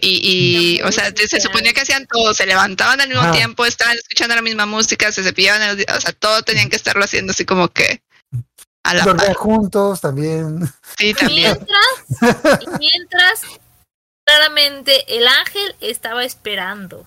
y, 0.00 0.78
y, 0.78 0.82
o 0.82 0.92
sea, 0.92 1.12
se 1.14 1.40
suponía 1.40 1.72
que 1.72 1.80
hacían 1.80 2.06
todo, 2.06 2.32
se 2.34 2.46
levantaban 2.46 3.00
al 3.00 3.08
mismo 3.08 3.30
tiempo, 3.32 3.64
estaban 3.66 3.96
escuchando 3.96 4.34
la 4.34 4.42
misma 4.42 4.66
música, 4.66 5.10
se 5.12 5.22
cepillaban, 5.22 5.62
el- 5.62 5.86
o 5.94 6.00
sea, 6.00 6.12
todo 6.12 6.42
tenían 6.42 6.68
que 6.68 6.76
estarlo 6.76 7.04
haciendo 7.04 7.32
así 7.32 7.44
como 7.44 7.68
que 7.68 8.02
a 8.84 8.94
la 8.94 9.04
par. 9.04 9.34
juntos 9.34 10.00
también. 10.00 10.60
Sí, 10.96 11.14
también. 11.14 11.58
Mientras, 11.58 12.62
y 12.62 12.66
mientras, 12.78 13.40
claramente 14.24 15.16
el 15.16 15.26
ángel 15.26 15.74
estaba 15.80 16.24
esperando. 16.24 17.06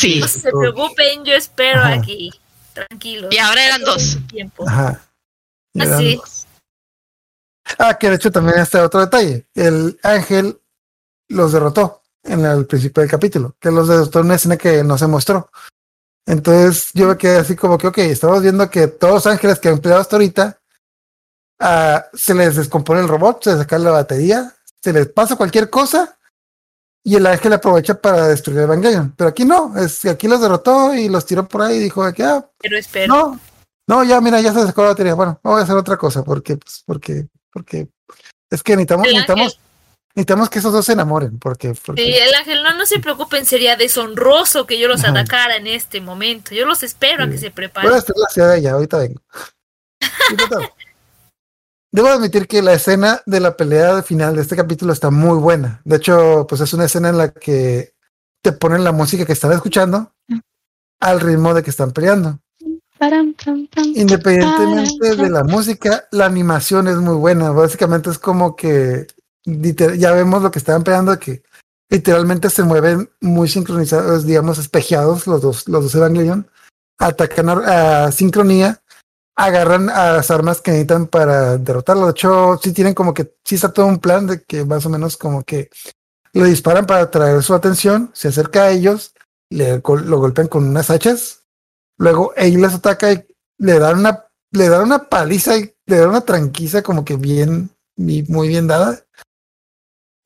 Sí. 0.00 0.20
No 0.20 0.28
se 0.28 0.50
preocupen, 0.50 1.24
yo 1.24 1.34
espero 1.34 1.80
Ajá. 1.80 1.94
aquí. 1.94 2.30
Tranquilo. 2.74 3.28
Y 3.30 3.38
ahora 3.38 3.64
eran 3.64 3.82
dos. 3.82 4.18
Tiempo. 4.28 4.68
Ajá. 4.68 5.00
Eran 5.74 5.92
Así. 5.94 6.16
dos. 6.16 6.46
Ah, 7.78 7.98
que 7.98 8.08
de 8.08 8.16
hecho 8.16 8.30
también 8.30 8.58
está 8.60 8.82
otro 8.84 9.00
detalle. 9.00 9.46
El 9.54 9.98
ángel 10.02 10.58
los 11.28 11.52
derrotó 11.52 12.02
en 12.24 12.44
el 12.44 12.66
principio 12.66 13.00
del 13.00 13.10
capítulo, 13.10 13.56
que 13.60 13.70
los 13.70 13.88
derrotó 13.88 14.20
en 14.20 14.26
una 14.26 14.34
escena 14.34 14.56
que 14.56 14.82
no 14.82 14.98
se 14.98 15.06
mostró. 15.06 15.50
Entonces 16.26 16.90
yo 16.92 17.08
me 17.08 17.16
quedé 17.16 17.38
así 17.38 17.56
como 17.56 17.78
que, 17.78 17.86
ok, 17.86 17.98
estamos 17.98 18.42
viendo 18.42 18.68
que 18.68 18.86
todos 18.86 19.14
los 19.14 19.26
ángeles 19.26 19.58
que 19.58 19.68
han 19.68 19.74
empleado 19.74 20.00
hasta 20.00 20.16
ahorita, 20.16 20.60
ah, 21.60 22.06
se 22.12 22.34
les 22.34 22.56
descompone 22.56 23.00
el 23.00 23.08
robot, 23.08 23.44
se 23.44 23.50
les 23.50 23.60
saca 23.60 23.78
la 23.78 23.92
batería, 23.92 24.54
se 24.82 24.92
les 24.92 25.08
pasa 25.08 25.36
cualquier 25.36 25.70
cosa 25.70 26.18
y 27.02 27.16
el 27.16 27.26
ángel 27.26 27.54
aprovecha 27.54 28.00
para 28.00 28.28
destruir 28.28 28.58
el 28.58 28.64
Evangelion. 28.64 29.14
Pero 29.16 29.30
aquí 29.30 29.46
no, 29.46 29.76
es 29.78 30.00
que 30.00 30.10
aquí 30.10 30.28
los 30.28 30.40
derrotó 30.40 30.94
y 30.94 31.08
los 31.08 31.24
tiró 31.24 31.48
por 31.48 31.62
ahí 31.62 31.76
y 31.76 31.80
dijo 31.80 32.12
que, 32.12 32.24
ah, 32.24 32.46
Pero 32.58 32.76
espero. 32.76 33.14
no, 33.14 33.40
no, 33.86 34.04
ya 34.04 34.20
mira, 34.20 34.40
ya 34.42 34.52
se 34.52 34.66
sacó 34.66 34.82
la 34.82 34.88
batería. 34.88 35.14
Bueno, 35.14 35.40
voy 35.42 35.60
a 35.60 35.64
hacer 35.64 35.76
otra 35.76 35.96
cosa 35.96 36.22
porque, 36.22 36.58
pues, 36.58 36.82
porque, 36.84 37.26
porque 37.50 37.88
es 38.50 38.62
que 38.62 38.72
necesitamos, 38.76 39.06
necesitamos, 39.06 39.58
necesitamos 40.18 40.50
que 40.50 40.58
esos 40.58 40.72
dos 40.72 40.84
se 40.84 40.94
enamoren, 40.94 41.38
porque, 41.38 41.74
porque 41.86 42.02
Sí, 42.02 42.12
el 42.12 42.34
ángel, 42.34 42.60
no, 42.64 42.74
no 42.74 42.86
se 42.86 42.98
preocupen, 42.98 43.46
sería 43.46 43.76
deshonroso 43.76 44.66
que 44.66 44.76
yo 44.76 44.88
los 44.88 45.04
Ajá. 45.04 45.10
atacara 45.12 45.54
en 45.56 45.68
este 45.68 46.00
momento. 46.00 46.56
Yo 46.56 46.66
los 46.66 46.82
espero 46.82 47.22
a 47.22 47.28
que 47.28 47.38
se 47.38 47.46
voy 47.46 47.52
a 47.52 47.54
preparen. 47.54 47.92
destruir 47.92 48.18
la 48.18 48.28
ciudad 48.28 48.50
de 48.50 48.58
ella, 48.58 48.72
ahorita 48.72 48.98
vengo. 48.98 49.22
Debo 51.92 52.08
admitir 52.08 52.48
que 52.48 52.62
la 52.62 52.72
escena 52.74 53.22
de 53.26 53.38
la 53.38 53.56
pelea 53.56 54.02
final 54.02 54.34
de 54.34 54.42
este 54.42 54.56
capítulo 54.56 54.92
está 54.92 55.10
muy 55.10 55.38
buena. 55.38 55.80
De 55.84 55.96
hecho, 55.96 56.46
pues 56.48 56.60
es 56.60 56.72
una 56.72 56.86
escena 56.86 57.10
en 57.10 57.18
la 57.18 57.30
que 57.30 57.94
te 58.42 58.50
ponen 58.50 58.82
la 58.82 58.90
música 58.92 59.24
que 59.24 59.32
están 59.32 59.52
escuchando 59.52 60.12
al 61.00 61.20
ritmo 61.20 61.54
de 61.54 61.62
que 61.62 61.70
están 61.70 61.92
peleando. 61.92 62.40
Independientemente 63.94 65.14
de 65.14 65.30
la 65.30 65.44
música, 65.44 66.08
la 66.10 66.26
animación 66.26 66.88
es 66.88 66.96
muy 66.96 67.14
buena. 67.14 67.52
Básicamente 67.52 68.10
es 68.10 68.18
como 68.18 68.56
que 68.56 69.06
ya 69.96 70.12
vemos 70.12 70.42
lo 70.42 70.50
que 70.50 70.58
estaban 70.58 70.84
peleando, 70.84 71.18
que 71.18 71.42
literalmente 71.90 72.50
se 72.50 72.62
mueven 72.62 73.10
muy 73.20 73.48
sincronizados, 73.48 74.26
digamos, 74.26 74.58
espejeados 74.58 75.26
los 75.26 75.40
dos, 75.40 75.68
los 75.68 75.84
dos 75.84 75.94
Evangelion, 75.94 76.48
atacan 76.98 77.48
a, 77.48 78.12
sincronía, 78.12 78.82
agarran 79.36 79.88
a 79.88 80.12
las 80.12 80.30
armas 80.30 80.60
que 80.60 80.72
necesitan 80.72 81.06
para 81.06 81.56
derrotarlo. 81.56 82.06
De 82.06 82.10
hecho, 82.12 82.58
sí 82.62 82.72
tienen 82.72 82.94
como 82.94 83.14
que, 83.14 83.34
sí 83.44 83.54
está 83.54 83.72
todo 83.72 83.86
un 83.86 84.00
plan 84.00 84.26
de 84.26 84.42
que 84.42 84.64
más 84.64 84.84
o 84.84 84.90
menos 84.90 85.16
como 85.16 85.44
que 85.44 85.70
le 86.32 86.44
disparan 86.44 86.86
para 86.86 87.02
atraer 87.02 87.42
su 87.42 87.54
atención, 87.54 88.10
se 88.14 88.28
acerca 88.28 88.64
a 88.64 88.70
ellos, 88.70 89.14
lo 89.50 89.80
golpean 89.80 90.48
con 90.48 90.68
unas 90.68 90.90
hachas, 90.90 91.44
luego 91.96 92.34
él 92.36 92.60
les 92.60 92.74
ataca 92.74 93.12
y 93.12 93.24
le 93.58 93.78
dan 93.78 94.00
una, 94.00 94.26
le 94.52 94.68
dan 94.68 94.82
una 94.82 95.08
paliza 95.08 95.56
y 95.56 95.74
le 95.86 95.96
dan 95.96 96.10
una 96.10 96.20
tranquiza 96.20 96.82
como 96.82 97.04
que 97.04 97.16
bien, 97.16 97.70
muy 97.96 98.48
bien 98.48 98.66
dada. 98.66 99.04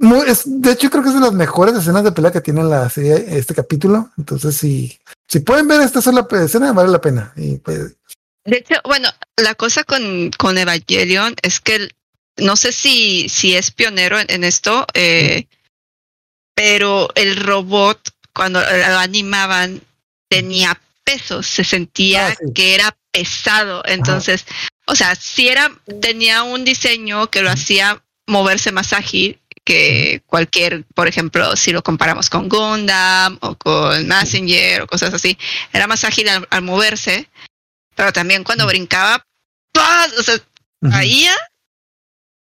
Muy- 0.02 0.28
es, 0.28 0.42
de 0.44 0.72
hecho, 0.72 0.90
creo 0.90 1.02
que 1.02 1.10
es 1.10 1.14
de 1.14 1.20
las 1.20 1.32
mejores 1.32 1.74
escenas 1.76 2.02
de 2.04 2.10
pelea 2.12 2.32
que 2.32 2.40
tiene 2.40 2.62
la 2.64 2.90
serie 2.90 3.24
este 3.38 3.54
capítulo. 3.54 4.10
Entonces, 4.18 4.56
si, 4.56 4.98
si 5.28 5.38
pueden 5.40 5.68
ver 5.68 5.80
esta 5.80 6.02
sola 6.02 6.26
escena, 6.32 6.72
vale 6.72 6.90
la 6.90 7.00
pena. 7.00 7.32
Y 7.36 7.58
pues, 7.58 7.94
De 8.44 8.56
hecho, 8.58 8.74
bueno, 8.84 9.08
la 9.36 9.54
cosa 9.54 9.84
con, 9.84 10.30
con 10.36 10.58
Evangelion 10.58 11.34
es 11.42 11.60
que 11.60 11.76
el- 11.76 11.94
no 12.38 12.56
sé 12.56 12.72
si, 12.72 13.28
si 13.28 13.54
es 13.54 13.70
pionero 13.70 14.18
en, 14.18 14.26
en 14.28 14.42
esto, 14.42 14.86
eh, 14.94 15.46
pero 16.56 17.08
el 17.14 17.36
robot, 17.36 18.00
cuando 18.34 18.60
lo 18.60 18.98
animaban, 18.98 19.82
tenía 20.28 20.80
peso, 21.04 21.42
se 21.42 21.62
sentía 21.62 22.28
Ah, 22.28 22.34
sí. 22.38 22.52
que 22.54 22.74
era 22.74 22.96
pesado. 23.12 23.82
Entonces, 23.86 24.46
o 24.86 24.96
sea, 24.96 25.14
si 25.14 25.48
era, 25.48 25.70
tenía 26.00 26.42
un 26.42 26.64
diseño 26.64 27.28
que 27.30 27.42
lo 27.42 27.50
hacía 27.50 28.02
moverse 28.26 28.72
más 28.72 28.92
ágil 28.92 29.38
que 29.64 30.22
cualquier, 30.26 30.84
por 30.94 31.08
ejemplo, 31.08 31.56
si 31.56 31.72
lo 31.72 31.82
comparamos 31.82 32.28
con 32.28 32.48
Gundam 32.48 33.38
o 33.40 33.54
con 33.56 34.06
Messenger 34.06 34.82
o 34.82 34.86
cosas 34.86 35.14
así, 35.14 35.38
era 35.72 35.86
más 35.86 36.04
ágil 36.04 36.28
al, 36.28 36.46
al 36.50 36.62
moverse, 36.62 37.28
pero 37.94 38.12
también 38.12 38.44
cuando 38.44 38.66
brincaba, 38.66 39.24
¡paz! 39.72 40.12
o 40.18 40.22
sea, 40.22 40.40
caía, 40.90 41.36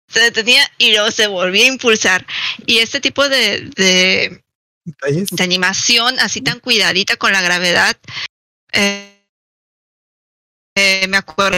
se 0.08 0.20
detenía 0.20 0.70
y 0.78 0.92
luego 0.92 1.12
se 1.12 1.28
volvía 1.28 1.66
a 1.66 1.70
impulsar. 1.70 2.26
Y 2.66 2.80
este 2.80 3.00
tipo 3.00 3.28
de, 3.30 3.70
de, 3.76 4.44
animación 5.40 6.20
así 6.20 6.42
tan 6.42 6.60
cuidadita 6.60 7.18
con 7.18 7.32
la 7.32 7.42
gravedad, 7.42 7.96
eh, 8.74 9.26
eh, 10.76 11.06
me 11.08 11.18
acuerdo 11.18 11.58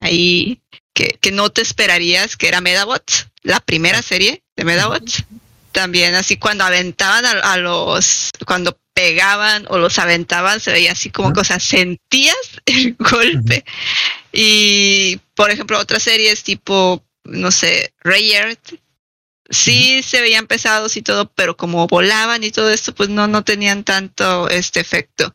ahí 0.00 0.62
que, 0.94 1.18
que 1.20 1.30
no 1.30 1.50
te 1.50 1.60
esperarías 1.60 2.36
que 2.36 2.48
era 2.48 2.60
Medabots, 2.60 3.28
la 3.42 3.60
primera 3.60 4.00
serie 4.00 4.42
de 4.58 4.64
Medabots. 4.64 5.24
También 5.72 6.16
así 6.16 6.36
cuando 6.36 6.64
aventaban 6.64 7.24
a, 7.24 7.30
a 7.52 7.56
los, 7.56 8.30
cuando 8.44 8.76
pegaban 8.92 9.66
o 9.68 9.78
los 9.78 9.98
aventaban, 10.00 10.58
se 10.58 10.72
veía 10.72 10.92
así 10.92 11.10
como 11.10 11.32
cosas, 11.32 11.62
sentías 11.62 12.36
el 12.66 12.96
golpe. 12.98 13.64
Y 14.32 15.20
por 15.36 15.50
ejemplo, 15.52 15.78
otras 15.78 16.02
series 16.02 16.42
tipo, 16.42 17.04
no 17.24 17.52
sé, 17.52 17.94
Rayard, 18.00 18.58
sí 19.50 20.02
se 20.02 20.20
veían 20.20 20.48
pesados 20.48 20.96
y 20.96 21.02
todo, 21.02 21.30
pero 21.32 21.56
como 21.56 21.86
volaban 21.86 22.42
y 22.42 22.50
todo 22.50 22.70
esto, 22.70 22.92
pues 22.92 23.08
no, 23.08 23.28
no 23.28 23.44
tenían 23.44 23.84
tanto 23.84 24.48
este 24.48 24.80
efecto. 24.80 25.34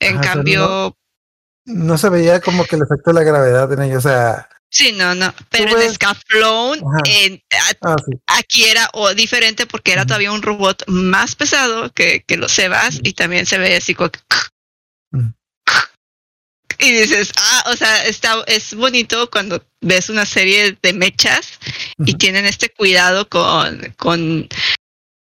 En 0.00 0.16
Ajá, 0.16 0.34
cambio, 0.34 0.96
No 1.64 1.96
se 1.98 2.10
veía 2.10 2.40
como 2.40 2.64
que 2.64 2.74
el 2.74 2.82
efecto 2.82 3.10
de 3.10 3.14
la 3.14 3.22
gravedad 3.22 3.72
en 3.72 3.82
ellos. 3.82 4.04
O 4.04 4.08
sea, 4.08 4.48
sí, 4.70 4.92
no, 4.92 5.14
no. 5.14 5.34
Pero 5.50 5.70
en 7.04 7.42
a- 7.52 7.92
ah, 7.92 7.96
sí. 8.04 8.12
aquí 8.26 8.64
era 8.64 8.88
o 8.92 9.14
diferente 9.14 9.66
porque 9.66 9.92
era 9.92 10.04
todavía 10.04 10.32
un 10.32 10.42
robot 10.42 10.84
más 10.86 11.34
pesado 11.34 11.92
que, 11.92 12.24
que 12.26 12.36
los 12.36 12.52
Sebas 12.52 13.00
y 13.02 13.12
también 13.12 13.46
se 13.46 13.58
ve 13.58 13.76
así 13.76 13.94
como 13.94 14.10
y 16.78 16.92
dices, 16.92 17.32
ah, 17.38 17.64
o 17.72 17.76
sea, 17.76 18.04
está, 18.04 18.44
es 18.46 18.74
bonito 18.74 19.30
cuando 19.30 19.64
ves 19.80 20.10
una 20.10 20.26
serie 20.26 20.76
de 20.82 20.92
mechas 20.92 21.58
y 21.98 22.14
tienen 22.14 22.44
este 22.44 22.68
cuidado 22.68 23.28
con, 23.28 23.94
con, 23.96 24.48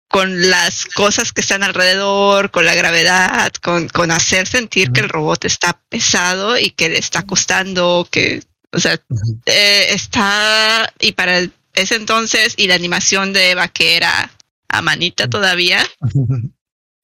con 0.09 0.49
las 0.49 0.85
cosas 0.85 1.33
que 1.33 1.41
están 1.41 1.63
alrededor, 1.63 2.51
con 2.51 2.65
la 2.65 2.75
gravedad, 2.75 3.51
con, 3.61 3.89
con 3.89 4.11
hacer 4.11 4.47
sentir 4.47 4.91
que 4.91 5.01
el 5.01 5.09
robot 5.09 5.45
está 5.45 5.81
pesado 5.89 6.57
y 6.57 6.71
que 6.71 6.89
le 6.89 6.99
está 6.99 7.23
costando, 7.23 8.07
que, 8.09 8.43
o 8.73 8.79
sea, 8.79 8.99
eh, 9.45 9.87
está, 9.89 10.91
y 10.99 11.11
para 11.13 11.37
el- 11.39 11.53
ese 11.73 11.95
entonces, 11.95 12.53
y 12.57 12.67
la 12.67 12.75
animación 12.75 13.33
de 13.33 13.51
Eva 13.51 13.67
que 13.69 13.95
era 13.97 14.31
a 14.69 14.81
manita 14.81 15.29
todavía, 15.29 15.85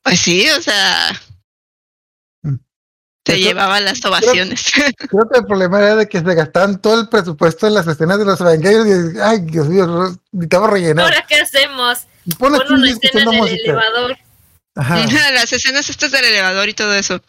pues 0.03 0.20
sí, 0.20 0.49
o 0.49 0.61
sea, 0.61 1.20
Mm. 2.43 2.55
te 3.24 3.34
Creo- 3.34 3.47
llevaba 3.47 3.80
las 3.80 4.03
ovaciones. 4.05 4.65
Creo 4.97 5.30
que 5.30 5.39
el 5.39 5.45
problema 5.45 5.80
era 5.80 5.95
de 5.95 6.07
que 6.07 6.20
se 6.20 6.34
gastaban 6.36 6.82
todo 6.82 6.99
el 7.01 7.09
presupuesto 7.09 7.68
en 7.68 7.74
las 7.74 7.88
escenas 7.88 8.20
de 8.20 8.26
los 8.26 8.39
Evangelion 8.39 9.15
y 9.15 9.20
ay, 9.20 9.39
Dios 9.41 9.68
mío, 9.68 10.18
necesitamos 10.32 10.70
rellenar. 10.70 11.05
¿Ahora 11.05 11.26
qué 11.28 11.36
hacemos? 11.36 11.99
Pon 12.38 12.53
una 12.53 12.63
escena 12.63 12.89
escuchando 12.91 13.32
en 13.32 13.38
el 13.38 13.41
música. 13.41 13.61
elevador. 13.63 14.18
Ajá. 14.76 14.95
las 15.34 15.51
escenas 15.53 15.89
estas 15.89 16.11
del 16.11 16.26
elevador 16.26 16.70
y 16.70 16.74
todo 16.74 16.93
eso. 16.93 17.22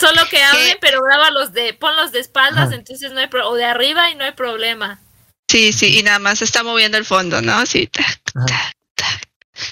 Solo 0.00 0.22
que 0.30 0.42
hablen, 0.42 0.78
pero 0.80 1.02
grábalos 1.02 1.52
de, 1.52 1.74
ponlos 1.74 2.12
de 2.12 2.20
espaldas, 2.20 2.72
entonces 2.72 3.10
no 3.12 3.18
hay 3.20 3.26
pro 3.26 3.48
o 3.48 3.54
de 3.56 3.64
arriba 3.64 4.10
y 4.10 4.14
no 4.14 4.24
hay 4.24 4.32
problema. 4.32 5.00
Sí, 5.50 5.72
sí, 5.72 5.98
y 5.98 6.02
nada 6.02 6.18
más 6.18 6.40
está 6.42 6.62
moviendo 6.62 6.98
el 6.98 7.04
fondo, 7.04 7.42
¿no? 7.42 7.64
Sí, 7.66 7.86
tac, 7.88 8.20
tac, 8.32 8.72
tac. 8.94 9.28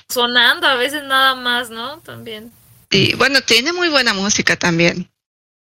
Sonando 0.09 0.67
a 0.67 0.75
veces 0.75 1.05
nada 1.05 1.35
más, 1.35 1.71
¿no? 1.71 2.01
También. 2.01 2.51
Y 2.91 3.15
bueno, 3.15 3.41
tiene 3.43 3.73
muy 3.73 3.89
buena 3.89 4.15
música 4.15 4.57
también. 4.57 5.09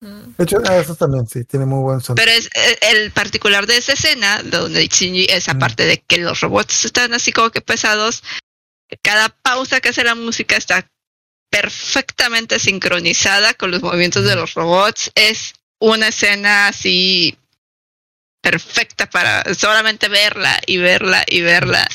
Mm. 0.00 0.34
De 0.38 0.44
hecho, 0.44 0.58
ah, 0.66 0.76
eso 0.76 0.94
también 0.94 1.26
sí, 1.26 1.44
tiene 1.44 1.66
muy 1.66 1.82
buen 1.82 2.00
sonido. 2.00 2.24
Pero 2.24 2.30
es 2.30 2.46
eh, 2.54 2.78
el 2.92 3.10
particular 3.10 3.66
de 3.66 3.76
esa 3.76 3.92
escena, 3.92 4.42
donde 4.44 4.86
Shinji, 4.86 5.26
esa 5.28 5.54
Mm. 5.54 5.58
parte 5.58 5.84
de 5.84 5.98
que 5.98 6.18
los 6.18 6.40
robots 6.40 6.84
están 6.84 7.12
así 7.12 7.32
como 7.32 7.50
que 7.50 7.60
pesados, 7.60 8.22
cada 9.02 9.28
pausa 9.28 9.80
que 9.80 9.88
hace 9.90 10.04
la 10.04 10.14
música 10.14 10.56
está 10.56 10.86
perfectamente 11.54 12.58
sincronizada 12.58 13.54
con 13.54 13.70
los 13.70 13.80
movimientos 13.80 14.24
de 14.24 14.34
los 14.34 14.54
robots. 14.54 15.12
Es 15.14 15.54
una 15.78 16.08
escena 16.08 16.66
así 16.66 17.38
perfecta 18.40 19.06
para 19.06 19.54
solamente 19.54 20.08
verla 20.08 20.60
y 20.66 20.78
verla 20.78 21.22
y 21.28 21.42
verla. 21.42 21.86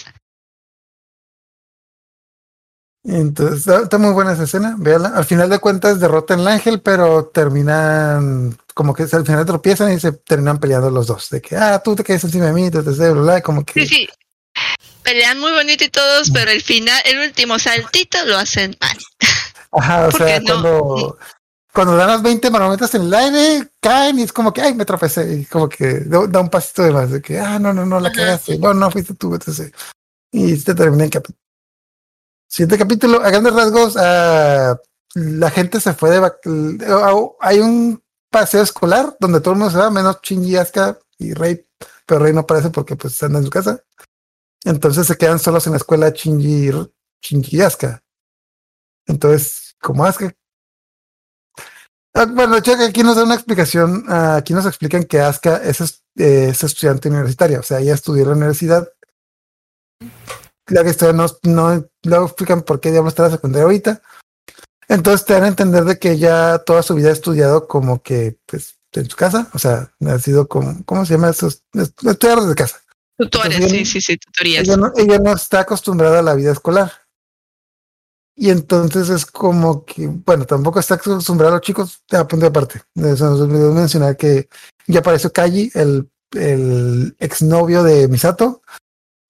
Entonces, 3.04 3.68
está, 3.68 3.98
muy 3.98 4.14
buena 4.14 4.32
esa 4.32 4.44
escena, 4.44 4.76
véala. 4.78 5.10
Al 5.10 5.26
final 5.26 5.50
de 5.50 5.60
cuentas 5.60 6.00
derrotan 6.00 6.40
al 6.40 6.48
ángel, 6.48 6.80
pero 6.80 7.26
terminan 7.26 8.58
como 8.74 8.94
que 8.94 9.04
al 9.04 9.26
final 9.26 9.46
tropiezan 9.46 9.92
y 9.92 10.00
se 10.00 10.14
terminan 10.14 10.60
peleando 10.60 10.90
los 10.90 11.08
dos. 11.08 11.30
De 11.32 11.42
que, 11.42 11.58
ah, 11.58 11.82
tú 11.84 11.98
te 11.98 12.06
caes 12.06 12.24
encima 12.24 12.46
de 12.46 12.54
mí, 12.54 12.72
te 12.72 12.80
bla, 12.80 13.12
bla, 13.12 13.42
como 13.42 13.66
que. 13.66 13.82
Sí, 13.82 13.88
sí. 13.88 14.10
Pelean 15.04 15.38
muy 15.40 15.52
bonito 15.52 15.84
y 15.84 15.90
todos, 15.90 16.32
pero 16.32 16.50
el 16.50 16.62
final, 16.62 17.02
el 17.04 17.20
último 17.20 17.60
saltito 17.60 18.24
lo 18.26 18.38
hacen 18.38 18.78
mal. 18.80 18.98
Ajá, 19.72 20.08
o 20.08 20.12
sea, 20.12 20.40
no- 20.40 20.46
cuando, 20.46 21.18
cuando 21.74 21.96
dan 21.96 22.08
las 22.08 22.22
20 22.24 22.50
marometas 22.50 22.94
en 22.96 23.04
el 23.04 23.14
aire, 23.14 23.72
caen 23.80 24.20
y 24.20 24.24
es 24.24 24.34
como 24.34 24.52
que, 24.54 24.62
ay, 24.62 24.74
me 24.74 24.86
tropecé. 24.86 25.34
Y 25.34 25.46
como 25.46 25.70
que 25.70 26.00
da, 26.02 26.20
un 26.42 26.50
pasito 26.50 26.82
de 26.84 26.92
más, 26.92 27.12
de 27.12 27.22
que, 27.22 27.40
ah, 27.40 27.60
no, 27.60 27.74
no, 27.74 27.86
no, 27.86 28.00
la 28.00 28.10
cagaste. 28.12 28.54
No, 28.60 28.74
no, 28.74 28.90
fuiste 28.92 29.14
tú, 29.14 29.34
etc. 29.36 29.74
Y 30.32 30.56
se 30.58 30.74
termina 30.76 31.04
el 31.04 31.10
capítulo. 31.10 31.38
Siguiente 32.48 32.78
capítulo, 32.80 33.22
a 33.24 33.30
grandes 33.30 33.54
rasgos, 33.54 33.96
ah, 34.00 34.76
la 35.14 35.52
gente 35.52 35.80
se 35.80 35.94
fue 35.94 36.10
de 36.10 36.20
vac- 36.22 37.36
hay 37.40 37.60
un 37.60 38.02
paseo 38.32 38.62
escolar 38.64 39.16
donde 39.20 39.40
todo 39.40 39.54
el 39.54 39.60
mundo 39.60 39.72
se 39.72 39.78
va, 39.80 39.90
menos 39.92 40.20
Shinji, 40.22 40.56
Asuka 40.58 40.98
y 41.20 41.34
Rey, 41.34 41.66
pero 42.06 42.22
Rey 42.22 42.34
no 42.34 42.42
aparece 42.42 42.70
porque 42.72 42.96
pues 42.96 43.22
anda 43.24 43.40
en 43.40 43.46
su 43.46 43.52
casa. 43.52 43.84
Entonces 44.66 45.06
se 45.08 45.16
quedan 45.18 45.40
solos 45.40 45.66
en 45.68 45.74
la 45.74 45.78
escuela 45.78 46.10
Shinji, 46.10 46.72
Shinji 47.22 47.58
y 47.58 47.62
Asuka. 47.62 48.02
Entonces, 49.10 49.76
como 49.82 50.06
Asuka. 50.06 50.34
Ah, 52.14 52.26
bueno, 52.26 52.60
checa, 52.60 52.86
aquí 52.86 53.04
nos 53.04 53.16
da 53.16 53.24
una 53.24 53.36
explicación, 53.36 54.06
ah, 54.08 54.38
aquí 54.38 54.54
nos 54.54 54.66
explican 54.66 55.04
que 55.04 55.20
es, 55.20 55.82
es, 55.82 56.04
eh, 56.18 56.50
es 56.50 56.64
estudiante 56.64 57.10
universitaria, 57.10 57.60
o 57.60 57.64
sea, 57.64 57.80
ella 57.80 57.94
estudió 57.94 58.24
en 58.24 58.30
la 58.30 58.36
universidad. 58.36 58.92
La 60.68 60.84
que 60.84 60.92
historia 60.92 61.14
no, 61.14 61.26
no, 61.44 61.88
luego 62.04 62.26
explican 62.26 62.62
por 62.62 62.80
qué 62.80 62.92
diablos 62.92 63.14
está 63.14 63.24
en 63.24 63.30
la 63.32 63.36
secundaria 63.36 63.64
ahorita. 63.64 64.02
Entonces 64.88 65.26
te 65.26 65.34
dan 65.34 65.44
a 65.44 65.48
entender 65.48 65.84
de 65.86 65.98
que 65.98 66.12
ella 66.12 66.60
toda 66.60 66.84
su 66.84 66.96
vida 66.96 67.10
ha 67.10 67.14
estudiado 67.14 67.68
como 67.68 68.02
que, 68.02 68.38
pues, 68.46 68.78
en 68.94 69.10
su 69.10 69.16
casa, 69.16 69.50
o 69.54 69.60
sea, 69.60 69.92
ha 70.06 70.20
sido 70.20 70.48
como, 70.48 70.84
¿cómo 70.86 71.06
se 71.06 71.14
llama 71.14 71.30
eso? 71.30 71.48
Estudiar 71.48 72.42
desde 72.42 72.56
casa. 72.56 72.82
Tutores, 73.18 73.56
Entonces, 73.56 73.80
sí, 73.80 73.86
sí, 73.86 74.02
sí, 74.02 74.18
tutorías. 74.18 74.68
Ella 74.68 74.78
no, 74.78 74.92
ella 74.96 75.20
no 75.20 75.34
está 75.34 75.62
acostumbrada 75.62 76.20
a 76.20 76.24
la 76.24 76.36
vida 76.36 76.52
escolar. 76.52 76.92
Y 78.42 78.52
entonces 78.52 79.10
es 79.10 79.26
como 79.26 79.84
que, 79.84 80.08
bueno, 80.08 80.46
tampoco 80.46 80.80
está 80.80 80.96
acostumbrada 80.96 81.52
a 81.52 81.56
los 81.58 81.62
chicos, 81.62 82.02
a 82.12 82.26
punto 82.26 82.46
de 82.46 82.48
aparte. 82.48 82.82
Eso 82.96 83.30
nos 83.30 83.42
olvidó 83.42 83.74
mencionar 83.74 84.16
que 84.16 84.48
ya 84.88 85.02
apareció 85.02 85.34
Kaji, 85.34 85.72
el, 85.74 86.10
el 86.32 87.18
exnovio 87.20 87.84
de 87.84 88.08
Misato, 88.08 88.62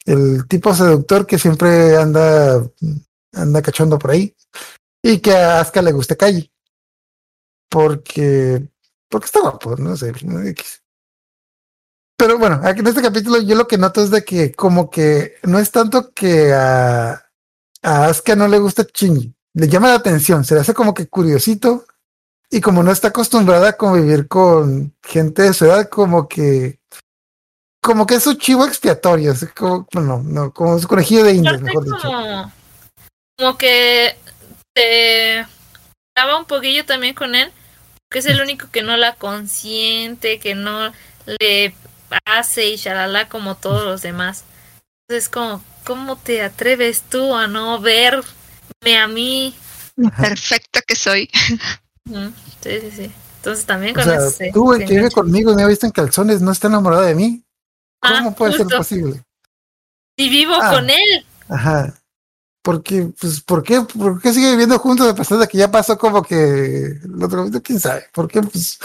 el 0.06 0.48
tipo 0.48 0.76
seductor 0.76 1.26
que 1.26 1.40
siempre 1.40 1.98
anda, 1.98 2.64
anda 3.34 3.62
cachondo 3.64 3.98
por 3.98 4.12
ahí, 4.12 4.36
y 5.02 5.18
que 5.18 5.32
a 5.32 5.62
Asuka 5.62 5.82
le 5.82 5.92
gusta 5.92 6.16
Kaji. 6.16 6.52
Porque, 7.68 8.70
porque 9.10 9.26
está 9.26 9.42
guapo, 9.42 9.76
no 9.76 9.98
sé. 9.98 10.14
Pero 12.16 12.38
bueno, 12.38 12.62
aquí 12.64 12.82
en 12.82 12.88
este 12.88 13.02
capítulo 13.02 13.42
yo 13.42 13.56
lo 13.56 13.68
que 13.68 13.80
noto 13.80 14.04
es 14.04 14.12
de 14.12 14.24
que 14.24 14.52
como 14.52 14.92
que 14.92 15.38
no 15.42 15.58
es 15.58 15.72
tanto 15.72 16.14
que 16.14 16.54
a, 16.54 17.29
a 17.82 18.08
Asuka 18.08 18.36
no 18.36 18.48
le 18.48 18.60
gusta 18.60 18.86
Shinji, 18.94 19.34
le 19.54 19.68
llama 19.68 19.90
la 19.90 19.96
atención, 19.96 20.44
se 20.44 20.56
le 20.56 20.62
hace 20.62 20.74
como 20.74 20.94
que 20.94 21.08
curiosito 21.08 21.86
y 22.50 22.62
como 22.62 22.84
no 22.84 22.92
está 22.92 23.10
acostumbrada 23.10 23.70
a 23.70 23.78
convivir 23.78 24.28
con 24.28 24.96
gente 25.04 25.44
de 25.44 25.54
su 25.54 25.66
edad, 25.66 25.88
como 25.90 26.28
que 26.28 26.80
como 27.82 28.06
que 28.06 28.16
es 28.16 28.24
su 28.24 28.34
chivo 28.34 28.66
expiatorio, 28.66 29.34
como, 29.56 29.88
bueno, 29.94 30.22
no, 30.24 30.54
como 30.54 30.78
su 30.80 30.88
conejillo 30.88 31.24
de 31.24 31.34
indias, 31.34 31.62
mejor 31.62 31.86
dicho. 31.86 31.98
como, 32.02 32.52
como 33.38 33.58
que 33.58 34.18
te 34.74 35.46
daba 36.16 36.38
un 36.38 36.46
poquillo 36.46 36.86
también 36.86 37.16
con 37.16 37.36
él, 37.36 37.52
que 38.10 38.20
es 38.20 38.26
el 38.26 38.42
único 38.42 38.70
que 38.70 38.84
no 38.84 38.98
la 38.98 39.16
consiente, 39.16 40.40
que 40.40 40.56
no 40.56 40.92
le 41.40 41.74
hace 42.26 42.68
y 42.68 42.76
shalala 42.76 43.30
como 43.30 43.56
todos 43.56 43.86
los 43.86 44.02
demás. 44.02 44.44
Entonces 45.08 45.30
como, 45.30 45.64
¿cómo 45.90 46.18
te 46.18 46.44
atreves 46.44 47.02
tú 47.10 47.34
a 47.36 47.48
no 47.48 47.80
verme 47.80 48.24
a 49.02 49.08
mí? 49.08 49.56
Perfecta 50.20 50.84
que 50.84 50.96
soy. 50.96 51.28
Sí, 52.06 52.80
sí, 52.82 52.92
sí. 52.96 53.12
Entonces 53.38 53.66
también 53.66 53.94
O 53.94 53.96
con 53.96 54.04
sea, 54.04 54.18
eso 54.18 54.30
se- 54.30 54.52
tú, 54.54 54.72
el 54.74 54.82
se 54.82 54.86
que 54.86 54.90
vive 54.92 55.00
engancha. 55.08 55.16
conmigo 55.16 55.52
y 55.52 55.56
me 55.56 55.64
ha 55.64 55.68
visto 55.68 55.88
en 55.88 55.92
calzones, 55.92 56.42
no 56.42 56.52
está 56.52 56.68
enamorado 56.68 57.02
de 57.02 57.16
mí. 57.16 57.42
¿Cómo 58.02 58.30
Ah, 58.30 58.36
puede 58.36 58.54
ser 58.56 58.68
posible? 58.68 59.24
Y 60.16 60.30
vivo 60.30 60.54
Ah. 60.62 60.72
con 60.76 60.90
él. 60.92 61.26
Ajá. 61.50 61.96
Porque, 62.62 63.10
pues, 63.20 63.42
¿por 63.42 63.64
qué? 63.64 63.82
¿Por 63.82 64.22
qué 64.22 64.32
sigue 64.32 64.52
viviendo 64.52 64.78
juntos 64.78 65.08
a 65.08 65.16
pesar 65.16 65.40
de 65.40 65.48
que 65.48 65.58
ya 65.58 65.72
pasó 65.72 65.98
como 65.98 66.22
que 66.22 66.36
el 67.04 67.24
otro? 67.24 67.50
¿Quién 67.64 67.80
sabe? 67.80 68.06
¿Por 68.14 68.28
qué? 68.28 68.42
Pues, 68.42 68.78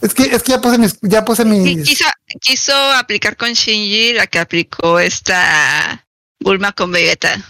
es 0.00 0.14
que, 0.14 0.22
es 0.24 0.42
que 0.42 0.52
ya 0.52 0.60
puse 0.60 0.78
mis, 0.78 0.98
ya 1.02 1.22
puse 1.24 1.44
mis, 1.44 1.86
quiso, 1.86 2.04
quiso 2.40 2.74
aplicar 2.92 3.36
con 3.36 3.52
Shinji 3.52 4.14
la 4.14 4.26
que 4.26 4.38
aplicó 4.38 4.98
esta 5.00 6.03
Bulma 6.44 6.72
con 6.72 6.92
Vegeta. 6.92 7.42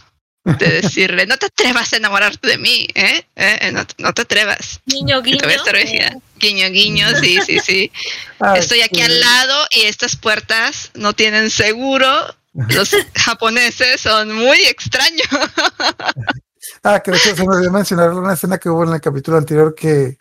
De 0.45 0.83
decirle, 0.83 1.27
no 1.27 1.39
te 1.39 1.47
atrevas 1.47 1.93
a 1.93 1.97
enamorarte 1.97 2.47
de 2.47 2.59
mí, 2.59 2.87
¿eh? 2.95 3.27
¿Eh? 3.35 3.73
No, 3.73 3.83
no 3.97 4.13
te 4.13 4.23
atrevas. 4.23 4.79
Guiño, 4.85 5.23
Que 5.23 5.31
guiño. 5.31 5.39
te 5.39 5.47
voy 5.47 5.55
a 5.55 5.57
estar 5.57 5.75
vigilando. 5.75 6.23
Guiño, 6.39 6.69
guiño, 6.69 7.09
sí, 7.19 7.41
sí, 7.47 7.59
sí. 7.61 7.93
Estoy 8.55 8.83
aquí 8.83 8.97
sí. 8.97 9.03
al 9.03 9.21
lado 9.21 9.67
y 9.71 9.83
estas 9.83 10.17
puertas 10.17 10.91
no 10.95 11.15
tienen 11.15 11.49
seguro. 11.51 12.09
Los 12.53 12.91
japoneses 13.15 14.03
son 14.03 14.33
muy 14.33 14.59
extraños. 14.65 15.29
Ah, 16.83 17.01
que 17.01 17.11
de 17.11 17.17
hecho 17.19 17.37
se 17.37 17.47
me 17.47 17.55
olvidó 17.55 17.71
mencionar 17.71 18.11
una 18.11 18.35
escena 18.35 18.59
que 18.59 18.69
hubo 18.69 18.85
en 18.85 18.95
el 18.95 19.01
capítulo 19.01 19.37
anterior 19.37 19.75
que 19.75 20.19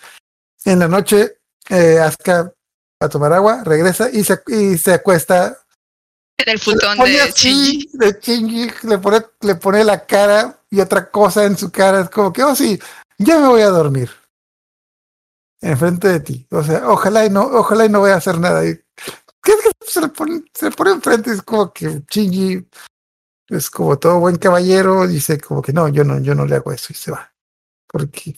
en 0.65 0.79
la 0.79 0.87
noche 0.87 1.37
eh, 1.69 1.99
Asuka 1.99 2.43
va 2.43 3.07
a 3.07 3.09
tomar 3.09 3.33
agua, 3.33 3.63
regresa 3.65 4.09
y 4.11 4.23
se, 4.23 4.41
y 4.47 4.77
se 4.77 4.93
acuesta. 4.93 5.57
En 6.45 6.51
el 6.53 6.59
futón 6.59 6.97
de 6.97 7.21
así, 7.21 7.31
Shinji. 7.33 7.89
de 7.93 8.19
Shinji, 8.21 8.71
le 8.83 8.97
pone, 8.97 9.21
le 9.41 9.55
pone 9.55 9.83
la 9.83 10.05
cara 10.05 10.59
y 10.69 10.81
otra 10.81 11.09
cosa 11.09 11.45
en 11.45 11.57
su 11.57 11.71
cara. 11.71 12.01
Es 12.01 12.09
como 12.09 12.33
que, 12.33 12.43
oh 12.43 12.55
sí, 12.55 12.79
ya 13.17 13.39
me 13.39 13.47
voy 13.47 13.61
a 13.61 13.69
dormir. 13.69 14.09
Enfrente 15.61 16.09
de 16.09 16.19
ti. 16.19 16.47
O 16.51 16.61
sea, 16.61 16.89
ojalá 16.89 17.25
y 17.25 17.29
no, 17.29 17.43
ojalá 17.43 17.85
y 17.85 17.89
no 17.89 17.99
voy 17.99 18.11
a 18.11 18.15
hacer 18.15 18.37
nada. 18.39 18.65
Y, 18.65 18.75
¿Qué 19.41 19.51
es 19.51 19.61
que 19.61 19.71
se 19.85 20.01
le 20.01 20.09
pone, 20.09 20.43
se 20.53 20.65
le 20.65 20.71
pone 20.71 20.91
enfrente? 20.91 21.31
Es 21.31 21.41
como 21.41 21.71
que 21.71 22.01
Shinji 22.09 22.67
es 23.49 23.69
como 23.69 23.97
todo 23.97 24.19
buen 24.19 24.37
caballero, 24.37 25.07
dice 25.07 25.39
como 25.39 25.61
que 25.61 25.71
no, 25.71 25.87
yo 25.87 26.03
no, 26.03 26.19
yo 26.19 26.35
no 26.35 26.45
le 26.45 26.55
hago 26.55 26.73
eso 26.73 26.87
y 26.89 26.95
se 26.95 27.11
va. 27.11 27.33
Porque, 27.87 28.35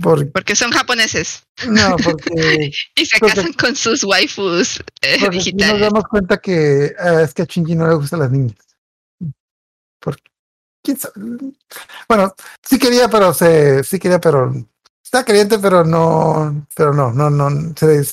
porque 0.00 0.26
Porque 0.26 0.56
son 0.56 0.70
japoneses 0.70 1.44
no, 1.68 1.96
porque, 1.96 2.70
y 2.96 3.06
se 3.06 3.18
Porque- 3.18 3.34
casan 3.34 3.52
con 3.52 3.76
sus 3.76 4.04
waifus 4.04 4.80
eh, 5.02 5.14
aquí 5.14 5.20
nos 5.24 5.30
digitales. 5.44 5.80
damos 5.80 6.04
cuenta 6.04 6.38
que 6.38 6.94
ah, 6.98 7.22
es 7.22 7.34
que 7.34 7.42
a 7.42 7.44
Shinji 7.44 7.74
no 7.74 7.88
le 7.88 7.94
gustan 7.94 8.20
las 8.20 8.30
niñas. 8.30 8.56
Porque, 10.00 10.22
quién 10.82 10.96
sabe. 10.98 11.14
Bueno, 12.08 12.34
sí 12.62 12.78
quería, 12.78 13.08
pero 13.08 13.32
se, 13.34 13.84
sí 13.84 13.98
quería, 13.98 14.20
pero 14.20 14.52
está 15.04 15.24
creyente, 15.24 15.58
pero 15.58 15.84
no, 15.84 16.66
pero 16.74 16.92
no, 16.92 17.12
no, 17.12 17.30
no, 17.30 17.74
se 17.76 18.04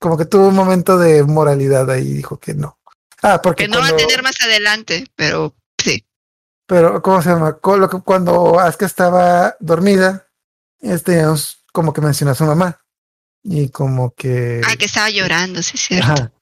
como 0.00 0.16
que 0.16 0.24
tuvo 0.24 0.48
un 0.48 0.54
momento 0.56 0.96
de 0.98 1.22
moralidad 1.22 1.88
ahí 1.90 2.08
y 2.08 2.12
dijo 2.14 2.38
que 2.40 2.54
no. 2.54 2.78
Ah, 3.22 3.40
porque 3.42 3.64
Que 3.64 3.68
no 3.68 3.80
va 3.80 3.88
a 3.88 3.96
tener 3.96 4.22
más 4.22 4.40
adelante, 4.42 5.06
pero 5.14 5.54
sí. 5.76 6.04
Pero, 6.66 7.02
¿cómo 7.02 7.20
se 7.20 7.28
llama? 7.28 7.52
Cuando 7.58 8.58
Asuka 8.58 8.86
estaba 8.86 9.56
dormida, 9.60 10.26
este 10.80 11.22
como 11.72 11.92
que 11.92 12.00
mencionó 12.00 12.32
a 12.32 12.34
su 12.34 12.44
mamá. 12.44 12.80
Y 13.42 13.70
como 13.70 14.12
que. 14.14 14.60
Ah, 14.66 14.76
que 14.76 14.84
estaba 14.84 15.10
llorando, 15.10 15.62
sí, 15.62 15.72
es 15.76 15.82
cierto. 15.82 16.12
Ajá. 16.12 16.32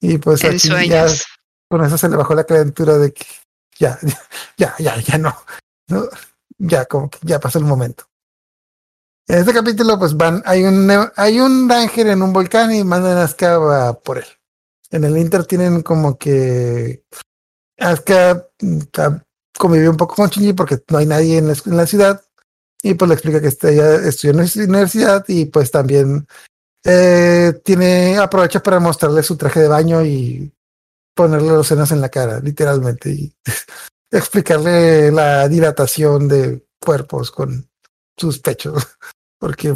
Y 0.00 0.18
pues 0.18 0.44
En 0.44 0.56
aquí 0.56 0.68
ya 0.68 1.08
sueños. 1.08 1.26
con 1.70 1.84
eso 1.84 1.96
se 1.96 2.08
le 2.08 2.16
bajó 2.16 2.34
la 2.34 2.44
calentura 2.44 2.98
de 2.98 3.12
que 3.12 3.24
ya, 3.78 3.98
ya, 4.56 4.74
ya, 4.78 4.96
ya 5.00 5.18
no. 5.18 5.34
No, 5.88 6.08
Ya, 6.58 6.84
como 6.84 7.08
que 7.10 7.18
ya 7.22 7.40
pasó 7.40 7.58
el 7.58 7.64
momento. 7.64 8.04
En 9.26 9.38
este 9.38 9.54
capítulo, 9.54 9.98
pues 9.98 10.14
van, 10.14 10.42
hay 10.44 10.64
un, 10.64 10.90
hay 11.16 11.40
un 11.40 11.70
ángel 11.72 12.08
en 12.08 12.22
un 12.22 12.32
volcán 12.32 12.74
y 12.74 12.84
mandan 12.84 13.16
a 13.16 13.24
Asuka 13.24 13.88
a 13.88 13.94
por 13.94 14.18
él. 14.18 14.26
En 14.90 15.04
el 15.04 15.16
Inter 15.16 15.46
tienen 15.46 15.82
como 15.82 16.18
que 16.18 17.02
Asuka 17.78 18.46
mm, 18.60 18.80
convivió 19.58 19.90
un 19.90 19.96
poco 19.96 20.16
con 20.16 20.28
Shinji 20.28 20.52
porque 20.52 20.82
no 20.90 20.98
hay 20.98 21.06
nadie 21.06 21.38
en 21.38 21.48
la, 21.48 21.54
en 21.64 21.76
la 21.76 21.86
ciudad 21.86 22.22
y 22.84 22.92
pues 22.94 23.08
le 23.08 23.14
explica 23.14 23.40
que 23.40 23.48
está, 23.48 23.70
ella 23.70 23.94
estudió 24.06 24.32
en 24.32 24.46
la 24.46 24.64
universidad 24.64 25.24
y 25.26 25.46
pues 25.46 25.70
también 25.70 26.26
eh, 26.84 27.54
tiene 27.64 28.18
aprovecha 28.18 28.62
para 28.62 28.78
mostrarle 28.78 29.22
su 29.22 29.38
traje 29.38 29.60
de 29.60 29.68
baño 29.68 30.04
y 30.04 30.52
ponerle 31.16 31.48
los 31.48 31.66
senos 31.66 31.90
en 31.92 32.02
la 32.02 32.10
cara, 32.10 32.40
literalmente, 32.40 33.10
y 33.10 33.34
explicarle 34.10 35.10
la 35.10 35.48
dilatación 35.48 36.28
de 36.28 36.66
cuerpos 36.78 37.30
con 37.30 37.66
sus 38.18 38.38
pechos, 38.38 38.86
porque 39.40 39.74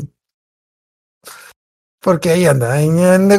porque 2.03 2.31
ahí 2.31 2.45
anda. 2.45 2.75
ahí 2.75 2.89
anda, 2.89 3.39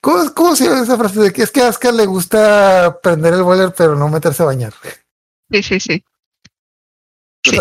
¿Cómo, 0.00 0.32
cómo 0.32 0.56
se 0.56 0.64
llama 0.64 0.82
esa 0.82 0.96
frase 0.96 1.20
de 1.20 1.32
que 1.32 1.42
es 1.42 1.50
que 1.50 1.60
a 1.60 1.68
Asuka 1.68 1.92
le 1.92 2.06
gusta 2.06 3.00
prender 3.02 3.34
el 3.34 3.42
boiler 3.42 3.74
pero 3.76 3.94
no 3.96 4.08
meterse 4.08 4.42
a 4.42 4.46
bañar? 4.46 4.72
Sí, 5.50 5.62
sí, 5.62 5.78
sí. 5.78 6.04
Sí. 7.44 7.58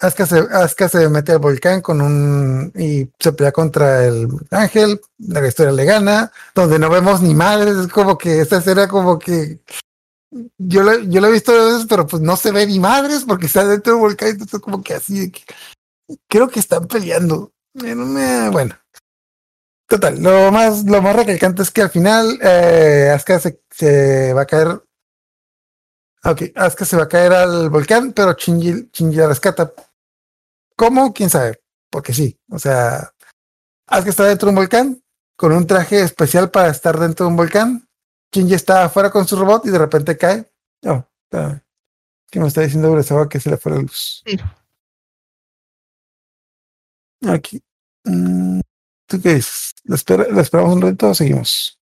Asuka 0.00 0.26
se, 0.26 0.38
Asuka 0.38 0.88
se 0.88 1.08
mete 1.08 1.32
al 1.32 1.38
volcán 1.38 1.80
con 1.80 2.00
un 2.00 2.72
y 2.76 3.10
se 3.18 3.32
pelea 3.32 3.50
contra 3.50 4.04
el 4.04 4.28
ángel, 4.50 5.00
la 5.18 5.46
historia 5.46 5.72
le 5.72 5.84
gana, 5.84 6.30
donde 6.54 6.78
no 6.78 6.88
vemos 6.88 7.20
ni 7.20 7.34
madres, 7.34 7.76
es 7.76 7.88
como 7.88 8.16
que 8.16 8.40
esta 8.40 8.58
escena 8.58 8.86
como 8.86 9.18
que 9.18 9.60
yo 10.58 10.82
lo, 10.82 10.98
yo 11.00 11.20
lo 11.20 11.28
he 11.28 11.32
visto 11.32 11.52
veces, 11.52 11.86
pero 11.88 12.06
pues 12.06 12.22
no 12.22 12.36
se 12.36 12.52
ve 12.52 12.66
ni 12.66 12.78
madres 12.78 13.24
porque 13.26 13.46
está 13.46 13.66
dentro 13.66 13.94
del 13.94 14.02
volcán, 14.02 14.28
entonces 14.30 14.60
como 14.60 14.82
que 14.82 14.94
así 14.94 15.32
que 15.32 15.42
creo 16.28 16.48
que 16.48 16.60
están 16.60 16.86
peleando. 16.86 17.52
Bueno. 17.74 18.76
Total, 19.86 20.22
lo 20.22 20.52
más, 20.52 20.84
lo 20.84 21.00
más 21.00 21.16
recalcante 21.16 21.62
es 21.62 21.70
que 21.70 21.82
al 21.82 21.90
final 21.90 22.38
eh, 22.42 23.16
se 23.70 24.32
va 24.34 24.42
a 24.42 24.46
caer. 24.46 24.82
Ok, 26.24 26.42
Asuka 26.54 26.84
se 26.84 26.96
va 26.96 27.04
a 27.04 27.08
caer 27.08 27.32
al 27.32 27.70
volcán, 27.70 28.12
pero 28.12 28.34
Shinji, 28.34 28.90
Shinji 28.92 29.16
la 29.16 29.28
rescata. 29.28 29.72
¿Cómo? 30.78 31.12
¿Quién 31.12 31.28
sabe? 31.28 31.60
Porque 31.90 32.14
sí. 32.14 32.38
O 32.50 32.58
sea, 32.58 33.12
Asuka 33.88 34.10
está 34.10 34.24
dentro 34.24 34.46
de 34.46 34.50
un 34.50 34.56
volcán 34.56 35.02
con 35.36 35.52
un 35.52 35.66
traje 35.66 36.00
especial 36.02 36.50
para 36.52 36.68
estar 36.70 36.98
dentro 36.98 37.26
de 37.26 37.30
un 37.32 37.36
volcán. 37.36 37.88
Shinji 38.32 38.54
está 38.54 38.84
afuera 38.84 39.10
con 39.10 39.26
su 39.26 39.36
robot 39.36 39.66
y 39.66 39.70
de 39.70 39.78
repente 39.78 40.16
cae. 40.16 40.48
No, 40.82 41.10
espérame. 41.24 41.62
¿Qué 42.30 42.38
me 42.40 42.46
está 42.46 42.60
diciendo 42.60 42.92
Urasawa 42.92 43.28
que 43.28 43.40
se 43.40 43.50
le 43.50 43.56
fue 43.56 43.72
la 43.72 43.78
luz? 43.78 44.22
Sí. 44.24 44.36
Aquí. 47.26 47.60
Mm, 48.04 48.60
¿Tú 49.08 49.20
qué 49.20 49.34
dices? 49.34 49.72
¿La, 49.84 49.96
espera- 49.96 50.28
la 50.30 50.42
esperamos 50.42 50.74
un 50.76 50.82
ratito 50.82 51.08
o 51.08 51.14
seguimos? 51.14 51.78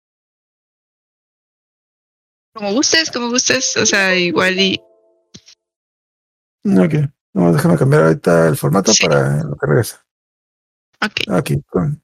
Como 2.53 2.71
gustes, 2.73 3.11
como 3.11 3.29
gustes. 3.29 3.75
O 3.77 3.85
sea, 3.85 4.15
igual 4.15 4.57
y. 4.59 4.79
Ok. 6.63 7.09
No, 7.35 7.51
déjame 7.51 7.77
cambiar 7.77 8.03
ahorita 8.03 8.47
el 8.47 8.55
formato 8.57 8.93
Sí. 8.93 9.05
para 9.05 9.43
lo 9.43 9.55
que 9.57 9.67
regresa. 9.67 10.03
Ok. 11.01 11.13
Aquí. 11.33 11.61
con- 11.69 12.01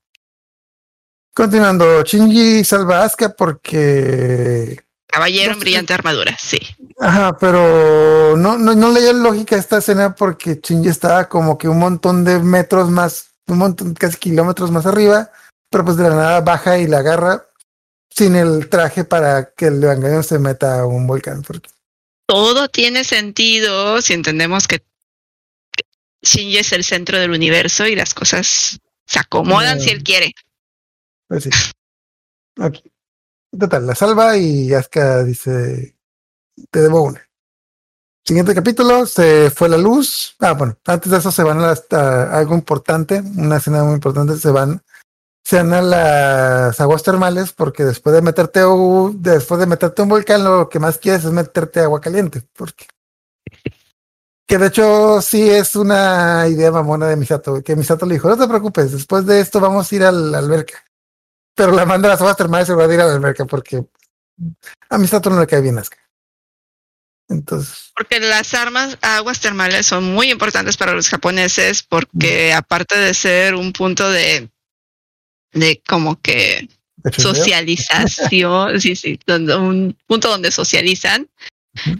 Continuando, 1.34 2.04
Shinji 2.04 2.64
salva 2.66 3.00
a 3.02 3.06
Asuka 3.06 3.30
porque. 3.30 4.78
Caballero 5.08 5.54
en 5.54 5.60
brillante 5.60 5.94
armadura, 5.94 6.38
sí. 6.40 6.60
Ajá, 7.00 7.38
pero 7.38 8.36
no, 8.38 8.58
no, 8.58 8.76
no 8.76 8.92
leía 8.92 9.14
lógica 9.14 9.56
esta 9.56 9.78
escena 9.78 10.14
porque 10.16 10.60
Shinji 10.62 10.90
estaba 10.90 11.28
como 11.30 11.58
que 11.58 11.68
un 11.70 11.80
montón 11.80 12.24
de 12.26 12.40
metros 12.40 12.90
más, 12.90 13.32
un 13.48 13.58
montón, 13.58 13.94
casi 13.94 14.18
kilómetros 14.18 14.72
más 14.72 14.86
arriba, 14.86 15.32
pero 15.70 15.86
pues 15.86 15.96
de 15.98 16.04
la 16.10 16.16
nada 16.16 16.42
baja 16.42 16.78
y 16.78 16.88
la 16.88 17.00
agarra 17.00 17.46
sin 18.10 18.36
el 18.36 18.68
traje 18.70 19.06
para 19.06 19.52
que 19.54 19.68
el 19.68 19.82
Evangelion 19.82 20.24
se 20.26 20.38
meta 20.38 20.82
a 20.82 20.86
un 20.86 21.08
volcán. 21.08 21.42
Porque 21.44 21.70
Todo 22.28 22.68
tiene 22.68 23.06
sentido 23.06 24.02
si 24.02 24.14
entendemos 24.14 24.68
que 24.68 24.84
Shinji 26.22 26.58
es 26.58 26.72
el 26.72 26.84
centro 26.84 27.20
del 27.20 27.32
universo 27.32 27.88
y 27.88 27.96
las 27.96 28.14
cosas 28.14 28.80
se 29.06 29.20
acomodan 29.20 29.80
si 29.80 29.90
él 29.90 30.04
quiere. 30.04 30.34
Pues 31.28 31.44
sí. 31.44 31.50
Total, 33.58 33.86
la 33.86 33.96
salva 33.96 34.38
y 34.38 34.74
Asuka 34.74 35.24
dice, 35.24 35.96
te 36.70 36.82
debo 36.82 37.04
una. 37.04 37.22
Siguiente 38.24 38.54
capítulo, 38.54 39.06
se 39.06 39.50
fue 39.50 39.68
la 39.68 39.78
luz. 39.78 40.36
Ah, 40.40 40.54
bueno, 40.54 40.78
antes 40.86 41.12
de 41.12 41.18
eso 41.18 41.32
se 41.32 41.44
van 41.44 41.60
hasta 41.62 42.38
algo 42.38 42.56
importante, 42.56 43.20
una 43.20 43.58
escena 43.58 43.84
muy 43.84 43.96
importante, 43.96 44.38
se 44.38 44.52
van, 44.52 44.82
se 45.44 45.58
van 45.58 45.74
a 45.74 45.82
las 45.82 46.80
aguas 46.80 47.04
termales 47.04 47.52
porque 47.52 47.84
después 47.84 48.16
de 48.16 48.22
meterte 48.22 48.60
a 48.60 48.68
un, 48.68 49.22
después 49.22 49.60
de 49.60 49.66
meterte 49.66 50.02
a 50.02 50.04
un 50.04 50.10
volcán, 50.10 50.44
lo 50.44 50.70
que 50.70 50.80
más 50.80 51.00
quieres 51.00 51.26
es 51.26 51.32
meterte 51.32 51.80
a 51.80 51.84
agua 51.84 52.00
caliente, 52.00 52.44
porque 52.54 52.86
que 54.52 54.58
de 54.58 54.68
hecho 54.68 55.22
sí 55.22 55.50
es 55.50 55.78
una 55.78 56.46
idea 56.46 56.74
mamona 56.74 57.08
de 57.08 57.16
Misato, 57.16 57.64
que 57.64 57.74
Misato 57.78 58.06
le 58.06 58.16
dijo, 58.16 58.28
no 58.28 58.38
te 58.38 58.50
preocupes, 58.50 58.92
después 58.92 59.26
de 59.26 59.40
esto 59.40 59.62
vamos 59.62 59.90
a 59.90 59.96
ir 59.96 60.04
a 60.04 60.12
la 60.12 60.40
alberca. 60.40 60.84
Pero 61.56 61.72
la 61.72 61.86
manda 61.86 62.10
a 62.10 62.12
las 62.12 62.20
aguas 62.20 62.36
termales 62.36 62.68
se 62.68 62.74
va 62.74 62.84
a 62.84 62.94
ir 62.94 63.00
a 63.00 63.06
la 63.06 63.14
alberca 63.14 63.46
porque 63.46 63.82
a 64.90 64.98
Misato 64.98 65.30
no 65.30 65.40
le 65.40 65.48
cae 65.48 65.62
bien 65.62 65.78
Asuka. 65.78 66.06
Entonces, 67.30 67.94
Porque 67.96 68.20
las 68.20 68.54
armas, 68.54 68.98
aguas 69.02 69.40
termales 69.40 69.86
son 69.86 70.14
muy 70.14 70.30
importantes 70.30 70.76
para 70.76 70.96
los 70.96 71.08
japoneses 71.08 71.82
porque 71.84 72.52
aparte 72.52 72.98
de 72.98 73.14
ser 73.14 73.56
un 73.56 73.72
punto 73.72 74.12
de, 74.12 74.50
de 75.54 75.82
como 75.88 76.20
que 76.20 76.68
socialización, 77.18 78.82
sí, 78.82 78.98
sí, 78.98 79.18
un 79.30 79.98
punto 80.08 80.28
donde 80.28 80.52
socializan. 80.52 81.30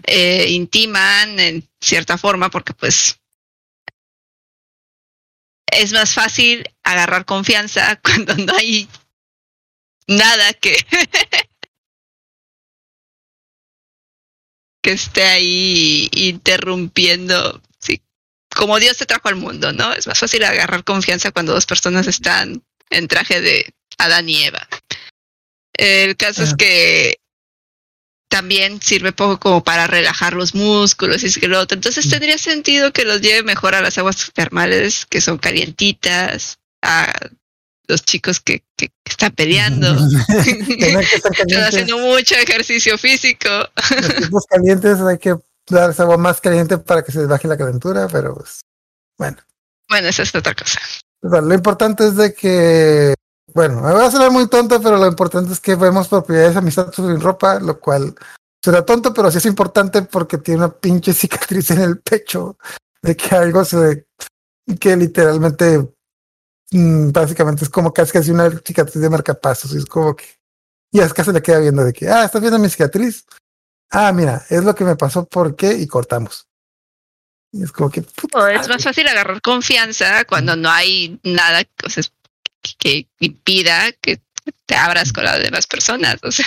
Eh, 0.04 0.46
intiman 0.50 1.38
en 1.40 1.68
cierta 1.80 2.18
forma, 2.18 2.50
porque 2.50 2.74
pues 2.74 3.18
es 5.66 5.92
más 5.92 6.12
fácil 6.14 6.68
agarrar 6.82 7.24
confianza 7.24 7.96
cuando 8.02 8.34
no 8.36 8.54
hay 8.56 8.88
nada 10.06 10.52
que 10.54 10.76
que 14.82 14.92
esté 14.92 15.22
ahí 15.22 16.08
interrumpiendo, 16.12 17.62
sí, 17.78 18.02
como 18.54 18.80
Dios 18.80 18.98
te 18.98 19.06
trajo 19.06 19.28
al 19.28 19.36
mundo, 19.36 19.72
¿no? 19.72 19.94
Es 19.94 20.08
más 20.08 20.18
fácil 20.18 20.42
agarrar 20.42 20.82
confianza 20.82 21.30
cuando 21.30 21.52
dos 21.54 21.66
personas 21.66 22.08
están 22.08 22.64
en 22.90 23.06
traje 23.06 23.40
de 23.40 23.72
Adán 23.98 24.28
y 24.28 24.42
Eva. 24.42 24.68
El 25.74 26.16
caso 26.16 26.42
es 26.42 26.54
que 26.54 27.21
también 28.32 28.80
sirve 28.80 29.12
poco 29.12 29.38
como 29.38 29.62
para 29.62 29.86
relajar 29.86 30.32
los 30.32 30.54
músculos 30.54 31.22
y 31.22 31.26
es 31.26 31.36
que 31.36 31.48
lo 31.48 31.60
otro. 31.60 31.74
Entonces 31.76 32.06
Mm. 32.06 32.10
tendría 32.10 32.38
sentido 32.38 32.90
que 32.90 33.04
los 33.04 33.20
lleve 33.20 33.42
mejor 33.42 33.74
a 33.74 33.82
las 33.82 33.98
aguas 33.98 34.30
termales, 34.32 35.04
que 35.04 35.20
son 35.20 35.36
calientitas, 35.36 36.58
a 36.82 37.12
los 37.88 38.02
chicos 38.04 38.40
que, 38.40 38.64
que 38.74 38.90
están 39.04 39.32
peleando, 39.32 39.86
que 40.44 40.98
están 41.46 41.64
haciendo 41.64 41.98
mucho 41.98 42.34
ejercicio 42.36 42.96
físico. 42.96 43.50
los 44.30 44.46
calientes 44.48 44.98
hay 45.02 45.18
que 45.18 45.36
dar 45.68 45.90
esa 45.90 46.04
agua 46.04 46.16
más 46.16 46.40
caliente 46.40 46.78
para 46.78 47.02
que 47.02 47.12
se 47.12 47.26
baje 47.26 47.46
la 47.48 47.58
calentura, 47.58 48.08
pero 48.10 48.34
pues, 48.34 48.62
bueno. 49.18 49.36
Bueno, 49.90 50.08
esa 50.08 50.22
es 50.22 50.34
otra 50.34 50.54
cosa. 50.54 50.80
Lo 51.20 51.52
importante 51.54 52.06
es 52.06 52.16
de 52.16 52.32
que, 52.32 53.14
bueno, 53.54 53.80
me 53.82 53.92
voy 53.92 54.04
a 54.04 54.10
sonar 54.10 54.30
muy 54.30 54.48
tonto, 54.48 54.80
pero 54.80 54.96
lo 54.96 55.06
importante 55.06 55.52
es 55.52 55.60
que 55.60 55.74
vemos 55.74 56.08
propiedades 56.08 56.56
amistad 56.56 56.92
sin 56.92 57.20
ropa, 57.20 57.58
lo 57.60 57.78
cual 57.78 58.14
será 58.62 58.84
tonto, 58.84 59.12
pero 59.12 59.30
sí 59.30 59.38
es 59.38 59.46
importante 59.46 60.02
porque 60.02 60.38
tiene 60.38 60.64
una 60.64 60.72
pinche 60.72 61.12
cicatriz 61.12 61.70
en 61.70 61.80
el 61.80 61.98
pecho 62.00 62.56
de 63.02 63.16
que 63.16 63.34
algo 63.34 63.64
se, 63.64 64.06
que 64.78 64.96
literalmente, 64.96 65.94
mm, 66.70 67.10
básicamente 67.10 67.64
es 67.64 67.70
como 67.70 67.92
casi 67.92 68.12
casi 68.12 68.30
una 68.30 68.50
cicatriz 68.50 69.02
de 69.02 69.10
marcapasos, 69.10 69.74
y 69.74 69.78
es 69.78 69.86
como 69.86 70.14
que, 70.14 70.24
y 70.92 71.00
a 71.00 71.04
Asuka 71.04 71.24
se 71.24 71.32
le 71.32 71.42
queda 71.42 71.58
viendo 71.58 71.84
de 71.84 71.92
que, 71.92 72.08
ah, 72.08 72.24
¿estás 72.24 72.40
viendo 72.40 72.58
mi 72.58 72.68
cicatriz? 72.68 73.26
Ah, 73.90 74.12
mira, 74.12 74.44
es 74.48 74.64
lo 74.64 74.74
que 74.74 74.84
me 74.84 74.96
pasó, 74.96 75.24
¿por 75.26 75.56
qué? 75.56 75.72
Y 75.72 75.86
cortamos. 75.86 76.46
Y 77.52 77.62
es 77.62 77.72
como 77.72 77.90
que, 77.90 78.02
puta 78.02 78.52
es 78.52 78.68
más 78.68 78.82
fácil 78.82 79.06
agarrar 79.08 79.42
confianza 79.42 80.24
cuando 80.24 80.56
no 80.56 80.70
hay 80.70 81.20
nada 81.22 81.62
o 81.84 81.90
sea, 81.90 82.02
que 82.78 83.08
impida 83.20 83.92
que 84.00 84.20
te 84.66 84.74
abras 84.74 85.12
con 85.12 85.24
las 85.24 85.42
demás 85.42 85.66
personas. 85.66 86.18
O 86.22 86.30
sea, 86.30 86.46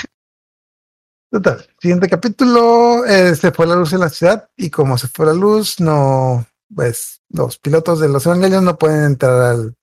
Total. 1.32 1.68
Siguiente 1.82 2.07
capítulo. 2.07 3.05
eh, 3.05 3.36
se 3.36 3.51
fue 3.51 3.68
la 3.68 3.76
luz 3.76 3.93
en 3.93 3.99
la 3.99 4.09
ciudad 4.09 4.49
y 4.55 4.70
como 4.70 4.97
se 4.97 5.07
fue 5.07 5.26
la 5.26 5.34
luz, 5.34 5.80
no, 5.80 6.45
pues 6.74 7.22
los 7.30 7.57
pilotos 7.57 7.99
de 7.99 8.07
los 8.07 8.26
evangelios 8.26 8.63
no 8.63 8.78
pueden 8.78 9.03
entrar 9.03 9.41
al, 9.41 9.76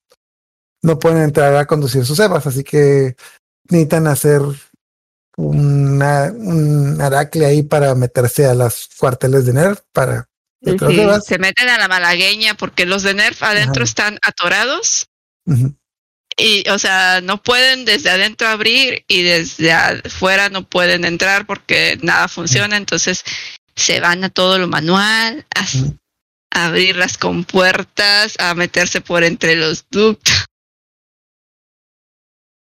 no 0.83 0.99
pueden 0.99 1.23
entrar 1.23 1.55
a 1.57 1.67
conducir 1.67 2.07
sus 2.07 2.19
evas, 2.21 2.47
así 2.47 2.65
que 2.65 3.17
necesitan 3.69 4.07
hacer 4.07 4.41
una, 5.37 6.33
un 6.35 7.01
aracle 7.01 7.45
ahí 7.45 7.63
para 7.63 7.95
meterse 7.95 8.47
a 8.47 8.55
los 8.55 8.89
cuarteles 8.99 9.45
de 9.47 9.53
NERV 9.53 9.79
para 9.93 10.29
Sí, 10.65 10.77
se 11.25 11.39
meten 11.39 11.69
a 11.71 11.79
la 11.79 11.89
malagueña 11.89 12.55
porque 12.55 12.87
los 12.87 13.03
de 13.03 13.15
Nerf 13.15 13.43
adentro 13.43 13.83
Ajá. 13.83 13.91
están 13.91 14.19
atorados 14.23 15.09
Ujú. 15.45 15.75
Y, 16.37 16.69
o 16.71 16.79
sea, 16.79 17.21
no 17.21 17.43
pueden 17.43 17.85
desde 17.85 18.11
adentro 18.11 18.49
abrir 18.49 19.05
y 19.09 19.23
desde 19.23 19.73
afuera 19.73 20.49
no 20.49 20.69
pueden 20.69 21.05
entrar 21.05 21.47
porque 21.47 21.99
nada 22.03 22.29
funciona. 22.29 22.77
Entonces 22.77 23.23
se 23.77 24.01
van 24.01 24.25
a 24.25 24.31
todo 24.31 24.59
lo 24.59 24.69
manual, 24.69 25.47
a, 25.55 26.59
a 26.59 26.67
abrir 26.67 26.97
las 26.97 27.19
compuertas, 27.19 28.35
a 28.39 28.55
meterse 28.55 29.01
por 29.01 29.25
entre 29.25 29.57
los 29.57 29.87
ductos. 29.91 30.45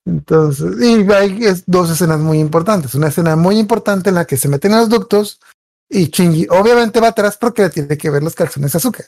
Entonces, 0.07 0.75
y 0.81 1.11
hay 1.13 1.41
dos 1.67 1.91
escenas 1.91 2.21
muy 2.21 2.39
importantes. 2.39 2.95
Una 2.95 3.09
escena 3.09 3.37
muy 3.37 3.59
importante 3.59 4.11
en 4.11 4.17
la 4.17 4.27
que 4.27 4.37
se 4.37 4.49
meten 4.49 4.73
en 4.73 4.79
los 4.81 4.89
ductos 4.91 5.41
y 5.89 6.07
Shinji 6.07 6.47
obviamente 6.51 7.01
va 7.01 7.09
atrás 7.09 7.39
porque 7.39 7.63
le 7.63 7.71
tiene 7.71 7.97
que 7.97 8.11
ver 8.11 8.23
los 8.23 8.35
calzones 8.35 8.75
a 8.75 8.79
Asuka. 8.79 9.05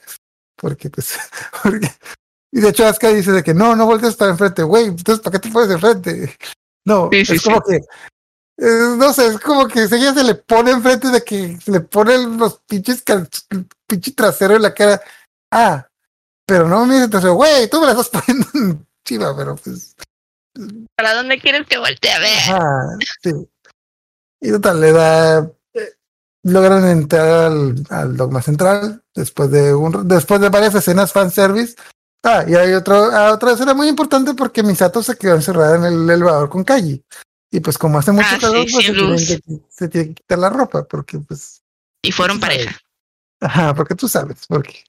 Porque, 0.57 0.89
pues, 0.89 1.19
porque- 1.63 1.93
y 2.57 2.61
de 2.63 2.71
hecho 2.71 2.87
Asuka 2.87 3.11
dice 3.11 3.33
de 3.33 3.43
que 3.43 3.53
no, 3.53 3.77
no 3.77 3.85
voltees 3.85 4.17
para 4.17 4.31
enfrente, 4.31 4.63
güey, 4.63 4.87
entonces 4.87 5.23
¿para 5.23 5.33
qué 5.33 5.47
te 5.47 5.53
pones 5.53 5.69
de 5.69 5.77
frente? 5.79 6.35
No, 6.87 7.11
Sí, 7.13 7.23
sí, 7.27 7.35
es 7.35 7.43
como 7.43 7.61
que, 7.61 7.81
no 8.97 9.13
sé, 9.13 9.27
es 9.27 9.39
como 9.41 9.69
que 9.69 9.83
ella 9.83 10.15
se 10.15 10.25
le 10.25 10.37
pone 10.37 10.71
enfrente 10.71 11.09
de 11.09 11.23
que 11.23 11.59
se 11.61 11.71
le 11.71 11.81
ponen 11.81 12.39
los 12.39 12.61
pinches 12.61 13.05
pinche 13.87 14.13
trasero 14.13 14.57
en 14.57 14.63
la 14.63 14.73
cara. 14.73 15.03
Ah, 15.53 15.87
pero 16.47 16.67
no 16.67 16.87
me 16.87 16.95
dice 16.95 17.09
trasero, 17.09 17.35
güey, 17.35 17.69
tú 17.69 17.79
me 17.79 17.89
la 17.89 17.93
estás 17.93 18.09
poniendo 18.25 18.49
en 18.55 18.87
chiva, 19.05 19.37
pero 19.37 19.57
pues. 19.57 19.95
¿Para 20.97 21.13
dónde 21.13 21.39
quieres 21.39 21.67
que 21.67 21.77
voltee 21.77 22.11
a 22.13 22.19
ver? 22.21 22.39
Ajá, 22.39 22.97
sí. 23.23 23.33
Y 24.41 24.51
total, 24.53 24.81
le 24.81 24.93
da. 24.93 25.39
eh, 25.75 25.93
logran 26.45 26.87
entrar 26.87 27.29
al, 27.29 27.85
al 27.91 28.17
dogma 28.17 28.41
central 28.41 29.03
después 29.15 29.51
de 29.51 29.75
un, 29.75 30.09
después 30.09 30.41
de 30.41 30.49
varias 30.49 30.75
escenas 30.75 31.13
fanservice. 31.13 31.77
Ah, 32.29 32.45
y 32.47 32.57
hay 32.57 32.73
otro, 32.73 32.97
ah, 33.13 33.33
otra 33.33 33.53
escena 33.53 33.73
muy 33.73 33.87
importante 33.89 34.35
porque 34.35 34.65
Misato 34.65 35.01
se 35.01 35.17
quedó 35.17 35.37
encerrada 35.37 35.77
en 35.77 35.85
el 35.85 36.11
elevador 36.11 36.49
con 36.49 36.65
Kaji. 36.65 37.05
Y 37.53 37.61
pues 37.61 37.79
como 37.79 37.99
hace 37.99 38.11
mucho 38.11 38.27
Ah, 38.33 38.39
calor, 38.41 38.67
sí, 38.67 38.73
pues 38.75 38.87
se 38.87 38.93
luz. 38.93 39.27
que, 39.29 39.41
se 39.69 39.89
tiene 39.89 40.09
que 40.09 40.15
quitar 40.15 40.39
la 40.41 40.51
ropa, 40.51 40.83
porque 40.83 41.21
pues. 41.21 41.63
Y 42.03 42.11
fueron 42.11 42.41
sabes. 42.41 42.57
pareja. 42.59 42.79
Ajá, 43.41 43.75
porque 43.75 43.95
tú 43.95 44.09
sabes, 44.09 44.45
porque 44.49 44.83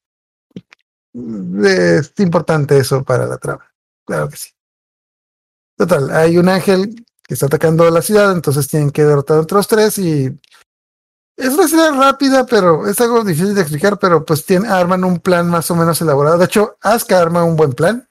es 1.14 2.12
importante 2.18 2.78
eso 2.78 3.04
para 3.04 3.28
la 3.28 3.38
trama. 3.38 3.72
Claro 4.06 4.30
que 4.30 4.38
sí. 4.38 4.50
Total, 5.78 6.10
hay 6.10 6.40
un 6.40 6.50
ángel 6.50 7.06
que 7.28 7.36
está 7.36 7.46
atacando 7.46 7.90
la 7.92 8.02
ciudad, 8.02 8.32
entonces 8.32 8.68
tienen 8.68 8.90
que 8.90 9.04
derrotar 9.04 9.38
a 9.38 9.42
otros 9.42 9.68
tres 9.68 10.00
y 10.00 10.36
es 11.38 11.54
una 11.54 11.66
escena 11.66 11.92
rápida, 11.92 12.46
pero 12.46 12.88
es 12.88 13.00
algo 13.00 13.24
difícil 13.24 13.54
de 13.56 13.62
explicar, 13.62 13.98
pero 14.00 14.26
pues 14.26 14.46
tienen, 14.46 14.70
arman 14.72 15.04
un 15.04 15.20
plan 15.20 15.48
más 15.50 15.70
o 15.72 15.76
menos 15.76 16.02
elaborado. 16.02 16.38
De 16.38 16.46
hecho, 16.46 16.78
Asuka 16.82 17.20
arma 17.22 17.44
un 17.44 17.56
buen 17.56 17.74
plan 17.74 18.08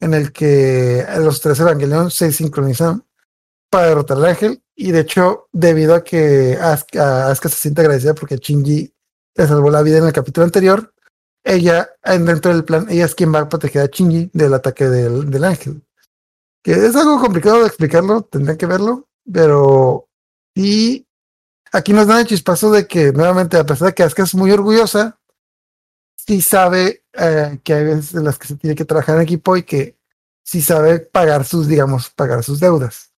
en 0.00 0.14
el 0.14 0.32
que 0.32 1.04
los 1.18 1.40
tres 1.40 1.58
evangelios 1.60 2.14
se 2.14 2.32
sincronizan 2.32 3.04
para 3.70 3.88
derrotar 3.88 4.16
al 4.18 4.26
ángel 4.26 4.62
y 4.74 4.92
de 4.92 5.00
hecho, 5.00 5.48
debido 5.52 5.94
a 5.94 6.04
que 6.04 6.58
Asuka, 6.60 7.28
Asuka 7.28 7.48
se 7.48 7.56
siente 7.56 7.80
agradecida 7.82 8.14
porque 8.14 8.36
Shinji 8.36 8.92
le 9.36 9.46
salvó 9.46 9.70
la 9.70 9.82
vida 9.82 9.98
en 9.98 10.06
el 10.06 10.12
capítulo 10.12 10.44
anterior, 10.44 10.92
ella, 11.44 11.88
en- 12.04 12.26
dentro 12.26 12.52
del 12.52 12.64
plan, 12.64 12.86
ella 12.90 13.06
es 13.06 13.14
quien 13.14 13.34
va 13.34 13.40
a 13.40 13.48
proteger 13.48 13.82
a 13.82 13.86
Shinji 13.86 14.30
del 14.34 14.52
ataque 14.54 14.84
del, 14.88 15.30
del 15.30 15.44
ángel. 15.44 15.82
Que 16.62 16.72
es 16.72 16.94
algo 16.96 17.18
complicado 17.20 17.60
de 17.60 17.66
explicarlo, 17.68 18.22
tendrían 18.22 18.58
que 18.58 18.66
verlo, 18.66 19.08
pero 19.32 20.08
y 20.54 21.06
aquí 21.72 21.92
nos 21.92 22.06
dan 22.06 22.20
el 22.20 22.26
chispazo 22.26 22.70
de 22.70 22.86
que 22.86 23.12
nuevamente, 23.12 23.56
a 23.56 23.64
pesar 23.64 23.88
de 23.88 23.94
que 23.94 24.02
Asuka 24.02 24.22
es 24.22 24.34
muy 24.34 24.50
orgullosa, 24.50 25.18
sí 26.16 26.40
sabe 26.40 27.04
eh, 27.12 27.60
que 27.64 27.74
hay 27.74 27.84
veces 27.84 28.14
en 28.14 28.24
las 28.24 28.38
que 28.38 28.48
se 28.48 28.56
tiene 28.56 28.76
que 28.76 28.84
trabajar 28.84 29.16
en 29.16 29.22
equipo 29.22 29.56
y 29.56 29.62
que 29.62 29.98
sí 30.42 30.62
sabe 30.62 31.00
pagar 31.00 31.44
sus, 31.44 31.66
digamos, 31.66 32.10
pagar 32.10 32.42
sus 32.42 32.60
deudas. 32.60 33.12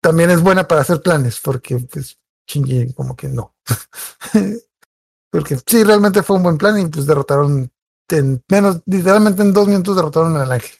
También 0.00 0.30
es 0.30 0.40
buena 0.40 0.66
para 0.66 0.80
hacer 0.80 1.00
planes, 1.00 1.40
porque 1.40 1.78
pues 1.78 2.18
Shinji 2.46 2.92
como 2.94 3.16
que 3.16 3.28
no. 3.28 3.54
porque 5.30 5.58
sí, 5.66 5.84
realmente 5.84 6.22
fue 6.22 6.36
un 6.36 6.42
buen 6.42 6.58
plan 6.58 6.78
y 6.78 6.86
pues 6.86 7.06
derrotaron 7.06 7.70
en 8.08 8.44
menos, 8.48 8.82
literalmente 8.86 9.42
en 9.42 9.52
dos 9.52 9.66
minutos 9.68 9.96
derrotaron 9.96 10.36
al 10.36 10.52
ángel. 10.52 10.76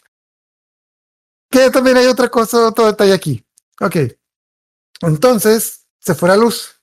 Que 1.50 1.70
también 1.70 1.96
hay 1.96 2.06
otra 2.06 2.28
cosa, 2.28 2.68
otro 2.68 2.86
detalle 2.86 3.12
aquí. 3.12 3.44
Ok. 3.80 3.96
Entonces, 5.00 5.81
se 6.02 6.14
fue 6.14 6.28
la 6.28 6.36
luz. 6.36 6.80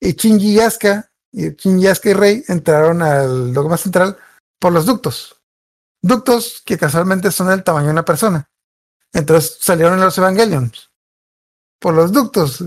Y 0.00 0.12
Shinji 0.12 0.52
y 0.54 0.60
Asuka, 0.60 1.10
y 1.32 1.50
Shinji, 1.56 1.86
Asuka 1.88 2.10
y 2.10 2.12
Rey 2.12 2.44
entraron 2.48 3.02
al 3.02 3.52
dogma 3.52 3.76
central 3.76 4.16
por 4.60 4.72
los 4.72 4.86
ductos. 4.86 5.40
Ductos 6.02 6.62
que 6.64 6.78
casualmente 6.78 7.32
son 7.32 7.48
del 7.48 7.64
tamaño 7.64 7.86
de 7.86 7.92
una 7.92 8.04
persona. 8.04 8.48
Entonces 9.12 9.58
salieron 9.60 9.98
los 10.00 10.16
Evangelions. 10.18 10.90
Por 11.80 11.94
los 11.94 12.12
ductos. 12.12 12.62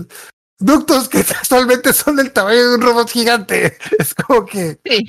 Ductos 0.58 1.08
que 1.08 1.24
casualmente 1.24 1.92
son 1.92 2.16
del 2.16 2.32
tamaño 2.32 2.68
de 2.70 2.74
un 2.74 2.82
robot 2.82 3.08
gigante. 3.08 3.78
Es 3.98 4.14
como 4.14 4.44
que, 4.44 4.80
Sí. 4.84 5.04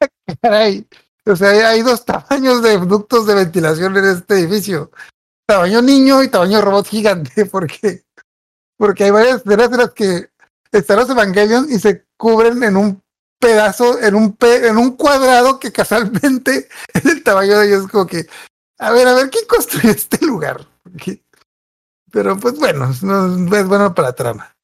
caray. 0.42 0.86
O 1.26 1.36
sea, 1.36 1.50
hay- 1.50 1.58
hay 1.60 1.82
dos 1.82 2.04
tamaños 2.04 2.62
de 2.62 2.78
ductos 2.78 3.26
de 3.26 3.34
ventilación 3.34 3.96
en 3.96 4.04
este 4.06 4.34
edificio. 4.40 4.90
Tamaño 5.46 5.82
niño 5.82 6.22
y 6.22 6.28
tamaño 6.28 6.60
robot 6.62 6.86
gigante. 6.88 7.46
Porque, 7.46 8.04
porque 8.78 9.04
hay 9.04 9.10
varias 9.10 9.42
escenas 9.42 9.70
en 9.72 9.76
las 9.76 9.90
que 9.92 10.30
están 10.72 10.98
los 10.98 11.10
Evangelion 11.10 11.66
y 11.70 11.78
se 11.78 12.06
cubren 12.16 12.62
en 12.62 12.76
un 12.76 13.02
pedazo, 13.38 14.00
en 14.00 14.14
un, 14.14 14.36
en 14.40 14.78
un 14.78 14.96
cuadrado 14.96 15.58
que 15.58 15.72
casualmente 15.72 16.68
es 16.94 17.04
el 17.04 17.22
tamaño 17.22 17.58
de 17.58 17.66
ellos. 17.66 17.88
Como 17.88 18.06
que, 18.06 18.26
a 18.78 18.90
ver, 18.92 19.06
a 19.08 19.14
ver, 19.14 19.30
¿quién 19.30 19.44
construyó 19.46 19.90
este 19.90 20.24
lugar? 20.24 20.66
Pero 22.10 22.38
pues 22.38 22.58
bueno, 22.58 22.90
no, 23.02 23.56
es 23.56 23.66
bueno 23.66 23.94
para 23.94 24.08
la 24.08 24.14
trama. 24.14 24.56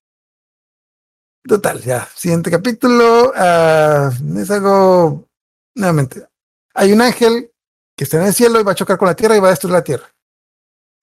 Total, 1.46 1.82
ya. 1.82 2.08
Siguiente 2.14 2.50
capítulo. 2.50 3.32
ah, 3.36 4.10
es 4.38 4.50
algo. 4.50 5.28
Nuevamente. 5.74 6.26
Hay 6.74 6.92
un 6.92 7.02
ángel 7.02 7.52
que 7.96 8.04
está 8.04 8.16
en 8.16 8.28
el 8.28 8.34
cielo 8.34 8.60
y 8.60 8.64
va 8.64 8.72
a 8.72 8.76
chocar 8.76 8.96
con 8.96 9.08
la 9.08 9.14
tierra 9.14 9.36
y 9.36 9.40
va 9.40 9.48
a 9.48 9.50
destruir 9.50 9.74
la 9.74 9.84
tierra. 9.84 10.08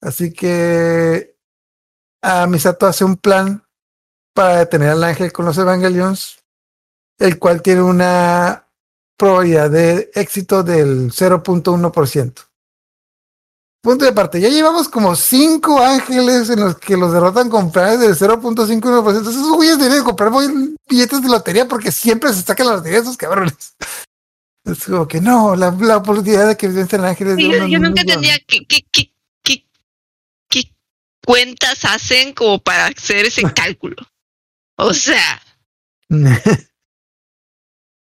Así 0.02 0.34
que. 0.34 1.31
Ah, 2.22 2.48
Misato 2.48 2.88
hace 2.88 3.04
un 3.06 3.18
plan 3.18 3.64
para 4.34 4.58
detener 4.60 4.90
al 4.92 5.04
ángel 5.04 5.32
con 5.32 5.46
los 5.46 5.58
Evangelions, 5.58 6.40
el 7.20 7.38
cual 7.40 7.62
tiene 7.62 7.82
una 7.84 8.68
probabilidad 9.18 9.70
de 9.70 10.10
éxito 10.16 10.64
del 10.64 11.12
0.1%. 11.12 12.34
Punto 13.84 14.06
de 14.06 14.12
parte, 14.14 14.40
ya 14.40 14.50
llevamos 14.50 14.88
como 14.90 15.16
cinco 15.16 15.80
ángeles 15.80 16.50
en 16.52 16.60
los 16.60 16.78
que 16.78 16.96
los 16.96 17.12
derrotan 17.12 17.50
con 17.50 17.72
planes 17.72 18.00
del 18.00 18.16
0.51%. 18.16 19.22
Esos 19.22 19.50
güeyes 19.56 19.80
deben 19.80 20.04
comprar 20.04 20.30
muy- 20.30 20.76
billetes 20.88 21.22
de 21.22 21.28
lotería 21.30 21.68
porque 21.68 21.92
siempre 21.92 22.32
se 22.32 22.44
sacan 22.44 22.68
la 22.68 22.76
lotería 22.76 23.00
esos 23.00 23.18
cabrones. 23.18 23.76
Es 24.64 24.86
como 24.86 25.08
que 25.08 25.20
no, 25.20 25.56
la, 25.56 25.72
la 25.72 25.98
oportunidad 25.98 26.48
de 26.48 26.56
que 26.58 26.68
vencen 26.68 27.04
ángeles. 27.04 27.36
de 27.38 27.42
Sí, 27.42 27.50
yo, 27.52 27.58
uno 27.58 27.68
yo 27.68 27.78
un 27.78 27.84
nunca 27.84 28.02
entendía 28.02 28.38
qué, 28.48 28.60
qué, 28.68 28.86
qué 28.92 29.11
cuentas 31.26 31.86
hacen 31.86 32.34
como 32.34 32.60
para 32.60 32.88
hacer 32.88 33.26
ese 33.26 33.44
cálculo. 33.56 33.96
O 34.78 34.94
sea, 34.94 35.42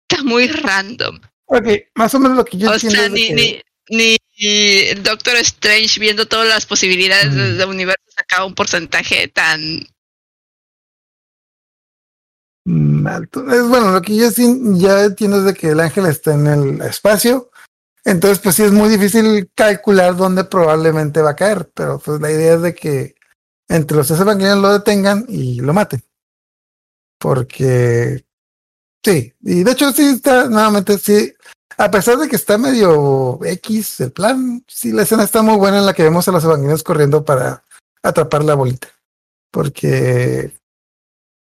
está 0.09 0.23
muy 0.23 0.47
random. 0.47 1.19
ok, 1.45 1.67
más 1.95 2.13
o 2.15 2.19
menos 2.19 2.37
lo 2.37 2.45
que 2.45 2.57
yo 2.57 2.69
O 2.69 2.73
entiendo 2.73 2.99
sea, 2.99 3.09
ni, 3.09 3.29
ni, 3.31 3.61
ni 3.89 4.93
Doctor 5.01 5.35
Strange 5.37 5.99
viendo 5.99 6.27
todas 6.27 6.47
las 6.47 6.65
posibilidades 6.65 7.31
Mm. 7.33 7.57
del 7.57 7.69
universo 7.69 8.03
sacaba 8.15 8.45
un 8.45 8.55
porcentaje 8.55 9.27
tan... 9.27 9.85
Mm, 12.65 13.05
alto. 13.07 13.51
Es 13.51 13.67
bueno, 13.67 13.91
lo 13.91 14.01
que 14.01 14.15
yo 14.15 14.31
sí 14.31 14.43
ya 14.77 15.03
entiendo 15.03 15.37
es 15.39 15.43
de 15.45 15.53
que 15.53 15.69
el 15.69 15.79
ángel 15.79 16.05
está 16.05 16.33
en 16.33 16.47
el 16.47 16.81
espacio. 16.81 17.51
Entonces, 18.05 18.39
pues 18.39 18.55
sí 18.55 18.63
es 18.63 18.71
muy 18.71 18.89
difícil 18.89 19.49
calcular 19.55 20.15
dónde 20.15 20.43
probablemente 20.43 21.21
va 21.21 21.31
a 21.31 21.35
caer. 21.35 21.71
Pero 21.73 21.99
pues 21.99 22.19
la 22.19 22.31
idea 22.31 22.55
es 22.55 22.61
de 22.61 22.75
que 22.75 23.15
entre 23.69 23.97
los 23.97 24.07
tres 24.07 24.19
evangelios 24.19 24.57
lo 24.57 24.73
detengan 24.73 25.25
y 25.27 25.61
lo 25.61 25.73
maten. 25.73 26.03
Porque 27.19 28.25
sí, 29.03 29.33
y 29.41 29.63
de 29.63 29.71
hecho 29.71 29.91
sí 29.93 30.03
está, 30.03 30.49
nuevamente 30.49 30.97
sí, 30.97 31.33
a 31.77 31.89
pesar 31.89 32.17
de 32.17 32.27
que 32.27 32.35
está 32.35 32.57
medio 32.57 33.39
X 33.43 34.01
el 34.01 34.11
plan, 34.11 34.63
sí 34.67 34.91
la 34.91 35.03
escena 35.03 35.23
está 35.23 35.41
muy 35.41 35.55
buena 35.55 35.79
en 35.79 35.85
la 35.85 35.93
que 35.93 36.03
vemos 36.03 36.27
a 36.27 36.31
los 36.31 36.43
evangelios 36.43 36.83
corriendo 36.83 37.23
para 37.23 37.63
atrapar 38.03 38.43
la 38.43 38.55
bolita. 38.55 38.89
Porque 39.51 40.53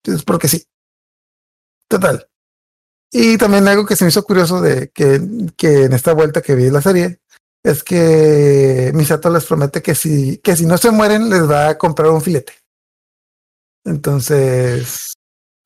es 0.03 0.23
porque 0.23 0.47
sí. 0.47 0.65
Total. 1.87 2.27
Y 3.11 3.37
también 3.37 3.67
algo 3.67 3.85
que 3.85 3.95
se 3.95 4.03
me 4.03 4.09
hizo 4.09 4.23
curioso 4.23 4.61
de 4.61 4.89
que, 4.89 5.21
que 5.55 5.83
en 5.83 5.93
esta 5.93 6.13
vuelta 6.13 6.41
que 6.41 6.55
vi 6.55 6.69
la 6.69 6.81
serie 6.81 7.19
es 7.63 7.83
que 7.83 8.91
Misato 8.93 9.29
les 9.29 9.45
promete 9.45 9.81
que 9.81 9.95
si, 9.95 10.37
que 10.37 10.55
si 10.55 10.65
no 10.65 10.77
se 10.77 10.91
mueren 10.91 11.29
les 11.29 11.49
va 11.49 11.69
a 11.69 11.77
comprar 11.77 12.09
un 12.09 12.21
filete. 12.21 12.53
Entonces, 13.85 15.13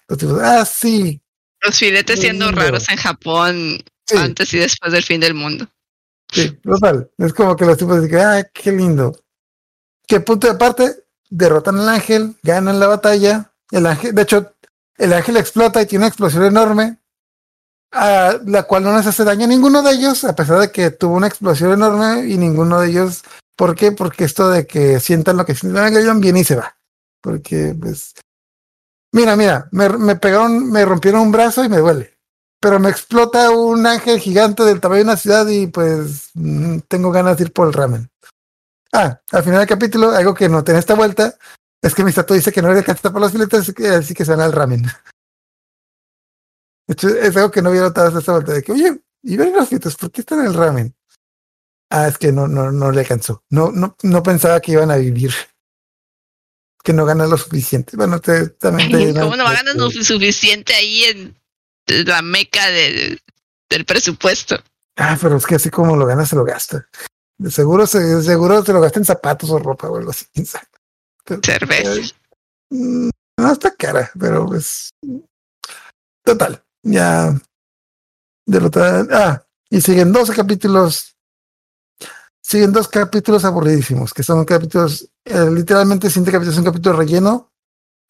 los 0.07 0.17
tipos, 0.19 0.39
ah, 0.41 0.65
sí, 0.65 1.21
Los 1.61 1.77
filetes 1.77 2.19
siendo 2.19 2.45
Lindo. 2.47 2.61
raros 2.61 2.89
en 2.89 2.97
Japón 2.97 3.83
Sí. 4.05 4.17
antes 4.17 4.53
y 4.53 4.57
después 4.57 4.91
del 4.91 5.03
fin 5.03 5.21
del 5.21 5.33
mundo. 5.35 5.67
Sí, 6.31 6.49
total. 6.63 7.09
Es 7.17 7.33
como 7.33 7.55
que 7.55 7.65
los 7.65 7.77
tipos 7.77 8.01
dicen, 8.01 8.19
ay, 8.19 8.43
qué 8.53 8.71
lindo. 8.71 9.17
Que 10.07 10.19
punto 10.19 10.47
de 10.47 10.55
parte, 10.55 11.03
derrotan 11.29 11.77
al 11.79 11.87
ángel, 11.89 12.35
ganan 12.43 12.79
la 12.79 12.87
batalla. 12.87 13.53
El 13.69 13.85
ángel, 13.85 14.13
de 14.13 14.21
hecho, 14.23 14.55
el 14.97 15.13
ángel 15.13 15.37
explota 15.37 15.81
y 15.81 15.85
tiene 15.85 16.03
una 16.03 16.09
explosión 16.09 16.43
enorme, 16.43 16.97
la 17.91 18.63
cual 18.63 18.83
no 18.83 18.95
les 18.95 19.07
hace 19.07 19.23
daño 19.23 19.45
a 19.45 19.47
ninguno 19.47 19.81
de 19.81 19.91
ellos, 19.91 20.23
a 20.23 20.35
pesar 20.35 20.59
de 20.59 20.71
que 20.71 20.91
tuvo 20.91 21.15
una 21.15 21.27
explosión 21.27 21.73
enorme 21.73 22.27
y 22.27 22.37
ninguno 22.37 22.79
de 22.79 22.89
ellos. 22.89 23.23
¿Por 23.55 23.75
qué? 23.75 23.91
Porque 23.91 24.23
esto 24.23 24.49
de 24.49 24.65
que 24.65 24.99
sientan 24.99 25.37
lo 25.37 25.45
que 25.45 25.55
sienten 25.55 25.85
el 25.85 25.97
avión 25.97 26.21
viene 26.21 26.39
y 26.39 26.43
se 26.43 26.55
va. 26.55 26.75
Porque, 27.21 27.75
pues. 27.79 28.13
Mira, 29.13 29.35
mira, 29.35 29.67
me, 29.71 29.89
me 29.89 30.15
pegaron, 30.15 30.71
me 30.71 30.85
rompieron 30.85 31.21
un 31.21 31.31
brazo 31.31 31.63
y 31.63 31.69
me 31.69 31.77
duele 31.77 32.11
pero 32.61 32.79
me 32.79 32.89
explota 32.89 33.49
un 33.49 33.85
ángel 33.87 34.19
gigante 34.19 34.63
del 34.63 34.79
tamaño 34.79 34.99
de 34.99 35.05
una 35.05 35.17
ciudad 35.17 35.47
y 35.47 35.65
pues 35.65 36.29
mm, 36.35 36.77
tengo 36.87 37.11
ganas 37.11 37.37
de 37.37 37.45
ir 37.45 37.53
por 37.53 37.67
el 37.67 37.73
ramen. 37.73 38.09
Ah, 38.93 39.19
al 39.31 39.43
final 39.43 39.59
del 39.59 39.67
capítulo, 39.67 40.11
algo 40.11 40.35
que 40.35 40.47
noté 40.47 40.71
en 40.71 40.77
esta 40.77 40.93
vuelta 40.93 41.35
es 41.81 41.95
que 41.95 42.03
mi 42.03 42.11
estatua 42.11 42.35
dice 42.35 42.51
que 42.51 42.61
no 42.61 42.71
era 42.71 42.83
cantata 42.83 43.11
por 43.11 43.19
los 43.19 43.31
filetes, 43.31 43.73
así 43.79 44.13
que 44.13 44.25
se 44.25 44.31
van 44.31 44.41
al 44.41 44.53
ramen. 44.53 44.85
De 46.87 46.93
hecho, 46.93 47.09
es 47.09 47.35
algo 47.37 47.51
que 47.51 47.61
no 47.61 47.69
había 47.69 47.81
notado 47.81 48.07
hasta 48.07 48.19
esta 48.19 48.31
vuelta, 48.33 48.53
de 48.53 48.63
que, 48.63 48.71
oye, 48.71 49.01
¿y 49.23 49.37
ven 49.37 49.53
los 49.53 49.69
filetes? 49.69 49.95
¿Por 49.95 50.11
qué 50.11 50.21
están 50.21 50.39
en 50.39 50.47
el 50.47 50.53
ramen? 50.53 50.95
Ah, 51.89 52.07
es 52.07 52.17
que 52.17 52.31
no, 52.31 52.47
no, 52.47 52.71
no 52.71 52.91
le 52.91 53.01
alcanzó. 53.01 53.43
No, 53.49 53.71
no, 53.71 53.95
no 54.03 54.23
pensaba 54.23 54.59
que 54.61 54.71
iban 54.73 54.91
a 54.91 54.97
vivir. 54.97 55.31
Que 56.83 56.93
no 56.93 57.05
ganan 57.05 57.29
lo 57.29 57.37
suficiente. 57.37 57.95
Bueno, 57.95 58.19
te, 58.19 58.47
también 58.49 58.89
te- 58.89 59.13
¿Cómo 59.19 59.35
no 59.35 59.43
va 59.43 59.51
a 59.51 59.53
ganar 59.53 59.75
lo 59.75 59.91
suficiente 59.91 60.73
ahí 60.73 61.03
en 61.03 61.37
la 62.07 62.23
meca 62.23 62.71
del, 62.71 63.21
del 63.69 63.85
presupuesto? 63.85 64.57
Ah, 64.95 65.15
pero 65.21 65.37
es 65.37 65.45
que 65.45 65.53
así 65.55 65.69
como 65.69 65.95
lo 65.95 66.07
gana, 66.07 66.25
se 66.25 66.35
lo 66.35 66.43
gasta. 66.43 66.87
De 67.37 67.51
seguro 67.51 67.85
se, 67.85 68.23
seguro 68.23 68.65
se 68.65 68.73
lo 68.73 68.81
gasta 68.81 68.97
en 68.97 69.05
zapatos 69.05 69.51
o 69.51 69.59
ropa 69.59 69.91
o 69.91 69.97
algo 69.97 70.09
así. 70.09 70.25
Pero, 71.23 71.39
Cerveza. 71.43 72.15
mm, 72.71 73.09
no 73.37 73.51
está 73.51 73.75
cara, 73.75 74.09
pero 74.19 74.47
pues. 74.47 74.89
Total, 76.23 76.63
ya. 76.83 77.39
Derrotada. 78.45 79.07
Ah, 79.11 79.45
y 79.69 79.81
siguen 79.81 80.11
12 80.11 80.33
capítulos. 80.33 81.15
Siguen 82.41 82.73
dos 82.73 82.87
capítulos 82.87 83.45
aburridísimos, 83.45 84.13
que 84.13 84.23
son 84.23 84.43
capítulos. 84.43 85.09
eh, 85.25 85.49
literalmente, 85.51 86.07
el 86.07 86.13
siguiente 86.13 86.31
capítulo 86.31 86.51
es 86.51 86.57
un 86.57 86.65
capítulo 86.65 86.97
relleno, 86.97 87.51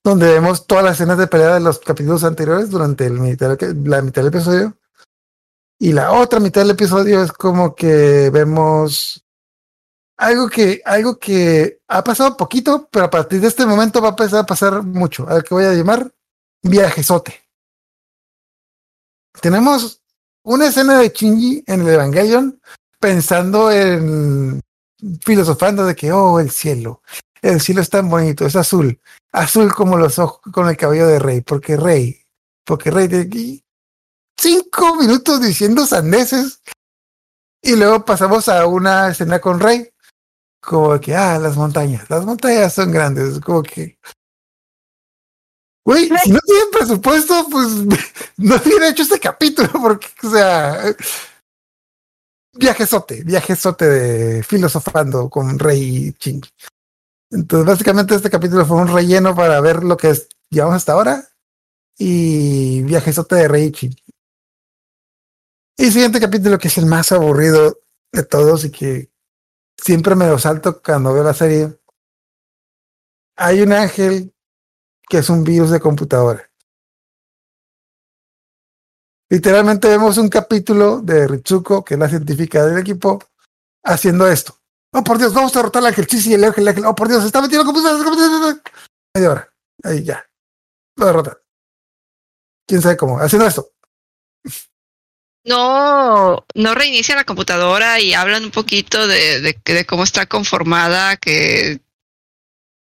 donde 0.03 0.33
vemos 0.33 0.65
todas 0.65 0.83
las 0.83 0.93
escenas 0.95 1.17
de 1.17 1.27
pelea 1.27 1.55
de 1.55 1.59
los 1.59 1.79
capítulos 1.79 2.23
anteriores 2.23 2.69
durante 2.69 3.05
el 3.05 3.19
mitad, 3.19 3.57
la 3.83 4.01
mitad 4.01 4.21
del 4.23 4.33
episodio. 4.33 4.77
Y 5.79 5.93
la 5.93 6.11
otra 6.13 6.39
mitad 6.39 6.61
del 6.61 6.71
episodio 6.71 7.23
es 7.23 7.31
como 7.31 7.75
que 7.75 8.29
vemos 8.31 9.23
algo 10.17 10.49
que, 10.49 10.81
algo 10.85 11.17
que 11.17 11.81
ha 11.87 12.03
pasado 12.03 12.37
poquito, 12.37 12.87
pero 12.91 13.05
a 13.05 13.09
partir 13.09 13.41
de 13.41 13.47
este 13.47 13.65
momento 13.65 14.01
va 14.01 14.09
a 14.09 14.11
empezar 14.11 14.39
a 14.39 14.45
pasar 14.45 14.83
mucho. 14.83 15.27
A 15.27 15.35
lo 15.35 15.43
que 15.43 15.53
voy 15.53 15.65
a 15.65 15.73
llamar 15.73 16.11
viajesote. 16.61 17.40
Tenemos 19.39 20.01
una 20.43 20.67
escena 20.67 20.99
de 20.99 21.09
Shinji 21.09 21.63
en 21.67 21.81
el 21.81 21.89
Evangelion 21.89 22.59
pensando 22.99 23.71
en 23.71 24.61
filosofando 25.23 25.85
de 25.85 25.95
que, 25.95 26.11
oh, 26.11 26.39
el 26.39 26.51
cielo, 26.51 27.01
el 27.41 27.59
cielo 27.59 27.81
es 27.81 27.89
tan 27.89 28.09
bonito, 28.09 28.45
es 28.45 28.55
azul, 28.55 28.99
azul 29.31 29.73
como 29.73 29.97
los 29.97 30.19
ojos 30.19 30.39
con 30.51 30.69
el 30.69 30.77
cabello 30.77 31.07
de 31.07 31.19
Rey, 31.19 31.41
porque 31.41 31.75
Rey, 31.75 32.23
porque 32.63 32.91
Rey 32.91 33.07
de 33.07 33.21
aquí, 33.21 33.63
cinco 34.37 34.95
minutos 34.95 35.41
diciendo 35.41 35.85
sandeces 35.87 36.61
y 37.63 37.75
luego 37.75 38.05
pasamos 38.05 38.47
a 38.47 38.65
una 38.67 39.09
escena 39.09 39.39
con 39.39 39.59
Rey, 39.59 39.89
como 40.61 40.99
que, 40.99 41.15
ah, 41.15 41.39
las 41.39 41.57
montañas, 41.57 42.07
las 42.09 42.25
montañas 42.25 42.73
son 42.73 42.91
grandes, 42.91 43.39
como 43.39 43.63
que, 43.63 43.97
güey, 45.83 46.09
si 46.23 46.31
no 46.31 46.39
tienen 46.39 46.71
presupuesto, 46.71 47.47
pues 47.49 47.67
no 48.37 48.55
hubiera 48.55 48.89
hecho 48.89 49.03
este 49.03 49.19
capítulo, 49.19 49.69
porque, 49.81 50.07
o 50.23 50.31
sea, 50.31 50.95
viajesote, 52.53 53.23
viajesote 53.23 53.85
de 53.87 54.43
filosofando 54.43 55.29
con 55.29 55.57
Rey 55.57 56.07
y 56.07 56.13
Chingy. 56.13 56.49
Entonces, 57.31 57.65
básicamente 57.65 58.15
este 58.15 58.29
capítulo 58.29 58.65
fue 58.65 58.77
un 58.77 58.93
relleno 58.93 59.35
para 59.35 59.61
ver 59.61 59.83
lo 59.83 59.95
que 59.97 60.09
es, 60.09 60.27
llevamos 60.49 60.75
hasta 60.75 60.93
ahora 60.93 61.27
y 61.97 62.81
viajesote 62.83 63.35
de 63.35 63.47
Rey 63.47 63.65
y 63.65 63.71
Chingy. 63.71 64.03
Y 65.77 65.91
siguiente 65.91 66.19
capítulo 66.19 66.59
que 66.59 66.67
es 66.67 66.77
el 66.77 66.85
más 66.85 67.11
aburrido 67.11 67.79
de 68.11 68.23
todos 68.23 68.65
y 68.65 68.71
que 68.71 69.09
siempre 69.77 70.15
me 70.15 70.27
lo 70.27 70.37
salto 70.37 70.81
cuando 70.81 71.13
veo 71.13 71.23
la 71.23 71.33
serie. 71.33 71.79
Hay 73.35 73.61
un 73.61 73.71
ángel 73.71 74.33
que 75.11 75.17
es 75.17 75.29
un 75.29 75.43
virus 75.43 75.71
de 75.71 75.81
computadora. 75.81 76.49
Literalmente 79.29 79.89
vemos 79.89 80.17
un 80.17 80.29
capítulo 80.29 81.01
de 81.01 81.27
Ritsuko, 81.27 81.83
que 81.83 81.95
es 81.95 81.99
la 81.99 82.07
científica 82.07 82.65
del 82.65 82.79
equipo, 82.79 83.21
haciendo 83.83 84.25
esto. 84.25 84.57
Oh, 84.93 85.03
por 85.03 85.17
Dios, 85.17 85.33
vamos 85.33 85.53
a 85.53 85.59
derrotar 85.59 85.81
al 85.81 85.87
ángel. 85.87 86.07
Sí, 86.09 86.21
sí, 86.21 86.33
el 86.33 86.45
ángel, 86.45 86.63
el 86.63 86.69
ángel. 86.69 86.85
Oh, 86.85 86.95
por 86.95 87.09
Dios, 87.09 87.19
se 87.19 87.27
está 87.27 87.41
metiendo 87.41 87.69
en 87.69 87.83
la 87.83 87.93
computadora. 87.93 88.61
Media 89.13 89.31
hora. 89.31 89.53
Ahí 89.83 90.01
ya. 90.05 90.25
Lo 90.95 91.05
derrota. 91.05 91.37
¿Quién 92.65 92.81
sabe 92.81 92.95
cómo? 92.95 93.19
Haciendo 93.19 93.47
esto. 93.47 93.69
No, 95.43 96.45
no 96.55 96.73
reinicia 96.73 97.15
la 97.15 97.25
computadora 97.25 97.99
y 97.99 98.13
hablan 98.13 98.45
un 98.45 98.51
poquito 98.51 99.07
de 99.07 99.85
cómo 99.89 100.05
está 100.05 100.25
conformada, 100.25 101.17
que 101.17 101.81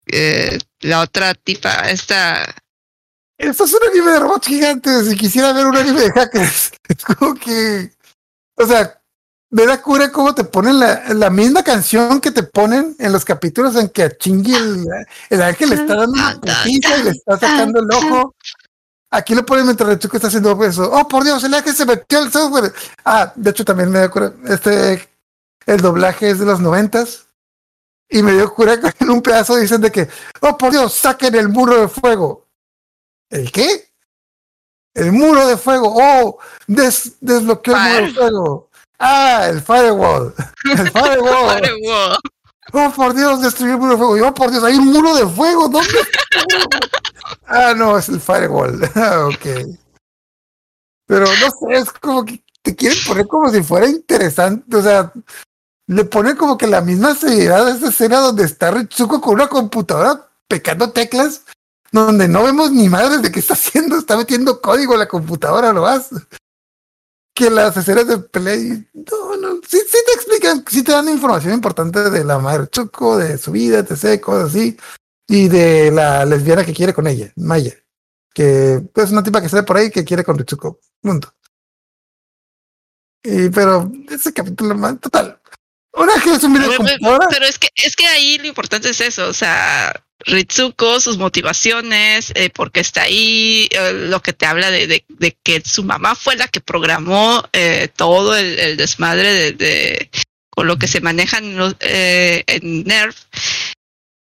eh, 0.06 0.58
la 0.84 1.00
otra 1.00 1.34
tipa, 1.34 1.88
esta 1.88 2.44
Esto 3.38 3.64
es 3.64 3.72
un 3.72 3.88
anime 3.90 4.12
de 4.12 4.18
robots 4.20 4.46
gigantes. 4.46 5.08
Si 5.08 5.16
quisiera 5.16 5.52
ver 5.52 5.66
un 5.66 5.76
anime 5.76 6.02
de 6.02 6.12
hackers, 6.12 6.72
es 6.88 7.04
como 7.04 7.34
que. 7.34 7.92
O 8.56 8.66
sea, 8.66 9.00
me 9.50 9.66
da 9.66 9.80
cura 9.80 10.12
cómo 10.12 10.34
te 10.34 10.44
ponen 10.44 10.78
la, 10.78 11.14
la 11.14 11.30
misma 11.30 11.62
canción 11.62 12.20
que 12.20 12.30
te 12.30 12.42
ponen 12.42 12.94
en 12.98 13.12
los 13.12 13.24
capítulos 13.24 13.76
en 13.76 13.88
que 13.88 14.02
a 14.02 14.16
Chingy 14.16 14.54
el, 14.54 14.86
el 15.30 15.42
ángel 15.42 15.70
le 15.70 15.76
está 15.76 15.96
dando 15.96 16.12
una 16.12 16.40
putiza 16.40 16.98
y 16.98 17.02
le 17.04 17.10
está 17.10 17.38
sacando 17.38 17.80
el 17.80 17.90
ojo. 17.90 18.34
Aquí 19.10 19.34
lo 19.34 19.46
ponen 19.46 19.64
mientras 19.64 19.88
Retsuko 19.88 20.16
está 20.16 20.28
haciendo 20.28 20.62
eso. 20.64 20.90
Oh, 20.92 21.08
por 21.08 21.24
Dios, 21.24 21.42
el 21.44 21.54
ángel 21.54 21.74
se 21.74 21.86
metió 21.86 22.18
al 22.18 22.32
software. 22.32 22.72
Ah, 23.04 23.32
de 23.34 23.50
hecho, 23.50 23.64
también 23.64 23.90
me 23.90 24.00
da 24.00 24.10
cura. 24.10 24.32
Este, 24.46 25.08
el 25.66 25.80
doblaje 25.80 26.30
es 26.30 26.40
de 26.40 26.46
los 26.46 26.60
noventas. 26.60 27.23
Y 28.08 28.22
me 28.22 28.32
dio 28.32 28.52
cura 28.54 28.78
que 28.80 28.92
en 29.04 29.10
un 29.10 29.22
pedazo 29.22 29.56
dicen 29.56 29.80
de 29.80 29.90
que, 29.90 30.08
oh, 30.40 30.56
por 30.56 30.70
Dios, 30.70 30.92
saquen 30.92 31.34
el 31.34 31.48
muro 31.48 31.80
de 31.80 31.88
fuego. 31.88 32.46
¿El 33.30 33.50
qué? 33.50 33.88
El 34.94 35.12
muro 35.12 35.46
de 35.48 35.56
fuego. 35.56 35.92
Oh, 35.96 36.38
des, 36.66 37.16
desbloqueó 37.20 37.74
el 37.76 37.82
muro 37.82 38.06
de 38.06 38.12
fuego. 38.12 38.70
Ah, 38.98 39.46
el 39.48 39.60
firewall. 39.60 40.34
El 40.64 40.90
firewall. 40.92 41.60
Firewall. 41.60 42.18
Oh, 42.72 42.90
por 42.94 43.14
Dios, 43.14 43.42
destruyó 43.42 43.74
el 43.74 43.78
muro 43.78 43.92
de 43.92 43.98
fuego. 43.98 44.16
Y, 44.16 44.20
oh, 44.20 44.34
por 44.34 44.50
Dios, 44.50 44.64
hay 44.64 44.76
un 44.76 44.92
muro 44.92 45.14
de 45.14 45.26
fuego. 45.26 45.68
¿Dónde? 45.68 45.98
ah, 47.46 47.74
no, 47.76 47.98
es 47.98 48.08
el 48.08 48.20
firewall. 48.20 48.80
Ah, 48.94 49.26
ok. 49.26 49.78
Pero 51.06 51.26
no 51.26 51.50
sé, 51.50 51.80
es 51.80 51.90
como 51.92 52.24
que 52.24 52.42
te 52.62 52.74
quieren 52.74 52.98
poner 53.06 53.26
como 53.26 53.50
si 53.50 53.62
fuera 53.62 53.86
interesante. 53.86 54.76
O 54.76 54.82
sea, 54.82 55.12
le 55.86 56.04
ponen 56.04 56.36
como 56.36 56.56
que 56.56 56.66
la 56.66 56.80
misma 56.80 57.14
seriedad 57.14 57.66
a 57.66 57.76
esa 57.76 57.88
escena 57.88 58.20
donde 58.20 58.44
está 58.44 58.70
Ritsuko 58.70 59.20
con 59.20 59.34
una 59.34 59.48
computadora 59.48 60.28
pecando 60.48 60.92
teclas, 60.92 61.42
donde 61.92 62.26
no 62.28 62.42
vemos 62.44 62.70
ni 62.70 62.88
madres 62.88 63.22
de 63.22 63.30
qué 63.30 63.40
está 63.40 63.54
haciendo, 63.54 63.96
está 63.96 64.16
metiendo 64.16 64.60
código 64.60 64.94
en 64.94 65.00
la 65.00 65.08
computadora, 65.08 65.72
lo 65.72 65.82
vas. 65.82 66.10
Que 67.34 67.50
las 67.50 67.76
escenas 67.76 68.06
de 68.06 68.18
pelea, 68.18 68.54
y- 68.54 68.88
no, 68.94 69.36
no, 69.36 69.56
sí, 69.68 69.78
sí 69.78 69.98
te 70.06 70.12
explican, 70.14 70.64
sí 70.70 70.82
te 70.82 70.92
dan 70.92 71.08
información 71.08 71.52
importante 71.52 72.10
de 72.10 72.24
la 72.24 72.38
madre 72.38 72.62
Ritsuko, 72.62 73.16
de 73.18 73.38
su 73.38 73.50
vida, 73.50 73.80
etc., 73.80 74.20
cosas 74.20 74.50
así, 74.50 74.76
y 75.28 75.48
de 75.48 75.90
la 75.90 76.24
lesbiana 76.24 76.64
que 76.64 76.72
quiere 76.74 76.94
con 76.94 77.06
ella, 77.08 77.32
Maya, 77.36 77.74
que 78.32 78.88
es 78.94 79.10
una 79.10 79.22
tipa 79.22 79.40
que 79.42 79.48
sale 79.48 79.64
por 79.64 79.76
ahí 79.76 79.90
que 79.90 80.04
quiere 80.04 80.22
con 80.24 80.38
Ritsuko, 80.38 80.78
punto. 81.02 81.34
Y, 83.22 83.48
pero 83.48 83.90
ese 84.10 84.32
capítulo, 84.32 84.76
total. 84.98 85.40
Una 85.96 86.20
que 86.22 86.32
es 86.34 86.42
un 86.42 86.52
video 86.54 86.70
de 86.70 86.98
Pero, 87.30 87.46
es 87.46 87.58
que 87.58 87.68
es 87.76 87.94
que 87.96 88.06
ahí 88.06 88.38
lo 88.38 88.46
importante 88.46 88.90
es 88.90 89.00
eso, 89.00 89.28
o 89.28 89.32
sea, 89.32 89.92
Ritsuko, 90.26 91.00
sus 91.00 91.18
motivaciones, 91.18 92.32
eh, 92.34 92.50
porque 92.50 92.80
está 92.80 93.02
ahí, 93.02 93.68
eh, 93.70 93.92
lo 94.08 94.20
que 94.20 94.32
te 94.32 94.46
habla 94.46 94.70
de, 94.70 94.86
de, 94.86 95.04
de 95.08 95.36
que 95.42 95.62
su 95.64 95.84
mamá 95.84 96.14
fue 96.14 96.36
la 96.36 96.48
que 96.48 96.60
programó 96.60 97.44
eh, 97.52 97.88
todo 97.94 98.36
el, 98.36 98.58
el 98.58 98.76
desmadre 98.76 99.32
de, 99.32 99.52
de- 99.52 100.10
con 100.50 100.66
lo 100.66 100.78
que 100.78 100.88
se 100.88 101.00
manejan 101.00 101.56
los, 101.56 101.74
eh, 101.80 102.44
en 102.46 102.84
Nerf 102.84 103.16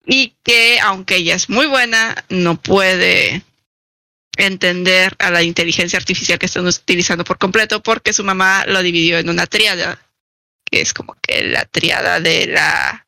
y 0.07 0.35
que 0.43 0.81
aunque 0.81 1.17
ella 1.17 1.35
es 1.35 1.49
muy 1.49 1.67
buena, 1.67 2.25
no 2.29 2.57
puede 2.61 3.43
entender 4.37 5.15
a 5.19 5.31
la 5.31 5.43
inteligencia 5.43 5.99
artificial 5.99 6.39
que 6.39 6.47
están 6.47 6.67
utilizando 6.67 7.25
por 7.25 7.39
completo 7.39 7.83
porque 7.83 8.13
su 8.13 8.25
mamá 8.25 8.65
lo 8.67 8.83
dividió 8.83 9.19
en 9.19 9.29
una 9.31 9.47
triada, 9.47 10.04
que 10.65 10.81
es 10.81 10.93
como 10.93 11.17
que 11.21 11.45
la 11.45 11.65
triada 11.65 12.21
de 12.21 12.47
la 12.47 13.07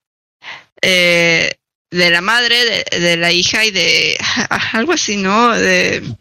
eh, 0.83 1.51
de 1.91 2.11
la 2.11 2.21
madre, 2.21 2.85
de, 2.91 3.01
de, 3.01 3.17
la 3.17 3.33
hija 3.33 3.65
y 3.65 3.71
de 3.71 4.19
algo 4.73 4.93
así, 4.93 5.17
¿no? 5.17 5.53
De 5.53 6.17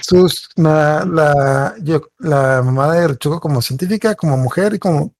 sus 0.00 0.48
la, 0.56 1.04
la, 1.04 1.74
yo, 1.80 2.10
la 2.18 2.62
mamá 2.62 2.92
de 2.94 3.08
Richuko 3.08 3.40
como 3.40 3.62
científica, 3.62 4.14
como 4.14 4.36
mujer 4.36 4.74
y 4.74 4.78
como 4.78 5.14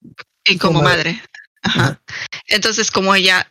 y 0.44 0.58
como, 0.58 0.74
como 0.74 0.84
madre. 0.84 1.12
madre. 1.12 1.22
Ajá. 1.62 2.00
Entonces, 2.46 2.90
como 2.90 3.14
ella 3.14 3.50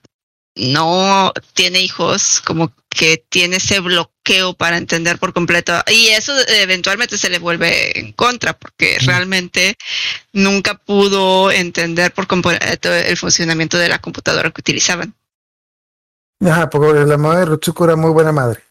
no 0.55 1.31
tiene 1.53 1.79
hijos, 1.81 2.41
como 2.41 2.71
que 2.89 3.23
tiene 3.29 3.57
ese 3.57 3.79
bloqueo 3.79 4.53
para 4.53 4.77
entender 4.77 5.19
por 5.19 5.33
completo. 5.33 5.73
Y 5.87 6.07
eso 6.07 6.33
eventualmente 6.47 7.17
se 7.17 7.29
le 7.29 7.39
vuelve 7.39 7.97
en 7.99 8.13
contra, 8.13 8.53
porque 8.53 8.97
mm. 9.01 9.05
realmente 9.05 9.77
nunca 10.33 10.73
pudo 10.73 11.51
entender 11.51 12.13
por 12.13 12.27
completo 12.27 12.93
el 12.93 13.17
funcionamiento 13.17 13.77
de 13.77 13.89
la 13.89 13.99
computadora 13.99 14.51
que 14.51 14.61
utilizaban. 14.61 15.15
Ajá, 16.41 16.69
porque 16.69 17.05
la 17.05 17.17
madre 17.17 17.41
de 17.41 17.45
Rutsuko 17.45 17.85
era 17.85 17.95
muy 17.95 18.11
buena 18.11 18.31
madre. 18.31 18.63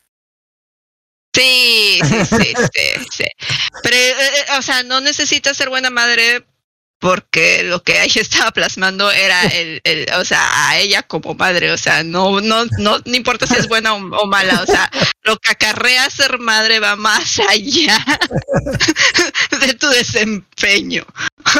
Sí, 1.35 2.01
sí, 2.03 2.25
sí, 2.25 2.55
sí, 2.75 3.07
sí. 3.13 3.25
Pero, 3.83 3.97
eh, 3.97 4.59
o 4.59 4.63
sea, 4.63 4.83
no 4.83 5.01
necesita 5.01 5.55
ser 5.55 5.69
buena 5.69 5.91
madre 5.91 6.45
porque 6.99 7.63
lo 7.63 7.83
que 7.83 8.03
ella 8.03 8.21
estaba 8.21 8.51
plasmando 8.51 9.11
era 9.11 9.43
el, 9.45 9.81
el, 9.85 10.07
o 10.15 10.25
sea, 10.25 10.69
a 10.69 10.79
ella 10.79 11.03
como 11.03 11.35
madre, 11.35 11.71
o 11.73 11.79
sea, 11.79 12.03
no, 12.03 12.41
no, 12.41 12.65
no, 12.79 12.99
no 13.05 13.17
importa 13.17 13.47
si 13.47 13.55
es 13.55 13.69
buena 13.69 13.95
o, 13.95 14.27
mala, 14.27 14.63
o 14.63 14.67
sea, 14.67 14.91
lo 15.23 15.37
que 15.37 15.53
acarrea 15.53 16.09
ser 16.11 16.39
madre 16.39 16.81
va 16.81 16.97
más 16.97 17.41
allá 17.49 17.99
de 19.61 19.75
tu 19.75 19.89
desempeño, 19.89 21.05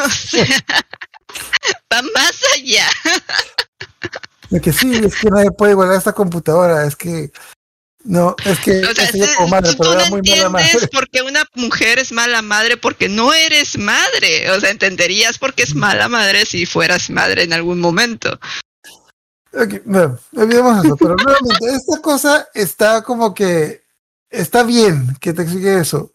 o 0.05 0.09
sea, 0.09 0.45
va 1.91 2.01
más 2.13 2.41
allá. 2.55 2.87
De 4.49 4.59
que 4.59 4.73
sí, 4.73 4.91
es 4.95 5.15
que 5.15 5.29
nadie 5.29 5.51
puede 5.51 5.73
igualar 5.73 5.95
esta 5.95 6.13
computadora, 6.13 6.85
es 6.85 6.95
que 6.95 7.31
no, 8.09 8.35
es 8.43 8.57
que 8.61 8.83
o 8.83 8.95
sea, 8.95 9.03
es 9.03 9.35
como 9.35 9.49
madre, 9.49 9.75
tú 9.75 9.83
no 9.83 10.17
entiendes 10.17 10.87
por 10.91 11.07
qué 11.11 11.21
una 11.21 11.45
mujer 11.53 11.99
es 11.99 12.11
mala 12.11 12.41
madre 12.41 12.75
porque 12.75 13.07
no 13.07 13.35
eres 13.35 13.77
madre. 13.77 14.49
O 14.49 14.59
sea, 14.59 14.71
entenderías 14.71 15.37
por 15.37 15.53
qué 15.53 15.61
es 15.61 15.75
mala 15.75 16.09
madre 16.09 16.47
si 16.47 16.65
fueras 16.65 17.11
madre 17.11 17.43
en 17.43 17.53
algún 17.53 17.79
momento. 17.79 18.39
Okay, 19.53 19.83
bueno, 19.85 20.17
olvidemos 20.35 20.83
eso, 20.83 20.97
pero 20.97 21.15
nuevamente, 21.17 21.67
esta 21.67 22.01
cosa 22.01 22.47
está 22.55 23.03
como 23.03 23.31
que 23.31 23.83
está 24.27 24.63
bien 24.63 25.15
que 25.21 25.31
te 25.31 25.43
explique 25.43 25.77
eso. 25.77 26.11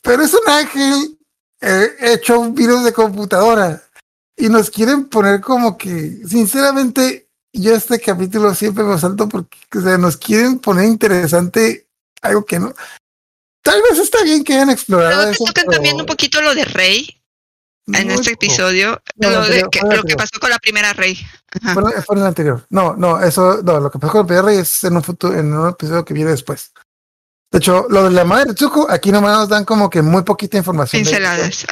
Pero 0.00 0.22
es 0.22 0.32
un 0.32 0.50
ángel 0.50 1.18
eh, 1.60 1.90
hecho 2.00 2.40
un 2.40 2.54
virus 2.54 2.84
de 2.84 2.94
computadora. 2.94 3.82
Y 4.34 4.48
nos 4.48 4.70
quieren 4.70 5.10
poner 5.10 5.42
como 5.42 5.76
que, 5.76 6.22
sinceramente, 6.26 7.27
yo 7.62 7.74
este 7.74 8.00
capítulo 8.00 8.54
siempre 8.54 8.84
me 8.84 8.98
salto 8.98 9.28
porque 9.28 9.56
o 9.76 9.80
sea, 9.80 9.98
nos 9.98 10.16
quieren 10.16 10.58
poner 10.58 10.86
interesante 10.86 11.88
algo 12.22 12.44
que 12.44 12.58
no. 12.58 12.74
Tal 13.62 13.82
vez 13.82 13.98
está 13.98 14.22
bien 14.22 14.44
que 14.44 14.54
hayan 14.54 14.70
explorado. 14.70 15.22
Pero 15.22 15.32
te 15.32 15.38
tocan 15.38 15.64
pero... 15.66 15.70
también 15.72 15.96
un 15.96 16.06
poquito 16.06 16.40
lo 16.40 16.54
de 16.54 16.64
Rey 16.64 17.18
en 17.86 18.10
este 18.10 18.32
episodio, 18.32 19.00
no, 19.16 19.30
lo, 19.30 19.46
de, 19.46 19.66
que, 19.70 19.80
lo 19.80 20.02
que 20.02 20.14
pasó 20.14 20.38
con 20.40 20.50
la 20.50 20.58
primera 20.58 20.92
Rey. 20.92 21.18
Fue, 21.62 22.02
fue, 22.02 22.16
en 22.16 22.20
el 22.20 22.26
anterior. 22.26 22.66
No, 22.68 22.94
no, 22.94 23.20
eso, 23.22 23.62
no, 23.62 23.80
lo 23.80 23.90
que 23.90 23.98
pasó 23.98 24.12
con 24.12 24.20
la 24.22 24.26
primera 24.26 24.46
Rey 24.46 24.58
es 24.58 24.84
en 24.84 24.96
un 24.96 25.02
futuro, 25.02 25.34
en 25.38 25.52
un 25.52 25.70
episodio 25.70 26.04
que 26.04 26.14
viene 26.14 26.30
después. 26.30 26.72
De 27.50 27.58
hecho, 27.58 27.86
lo 27.88 28.04
de 28.04 28.10
la 28.10 28.24
madre 28.24 28.46
de 28.46 28.54
Tsuko, 28.54 28.90
aquí 28.90 29.10
nomás 29.10 29.38
nos 29.38 29.48
dan 29.48 29.64
como 29.64 29.88
que 29.88 30.02
muy 30.02 30.22
poquita 30.22 30.58
información. 30.58 31.02
Pinceladas. 31.02 31.66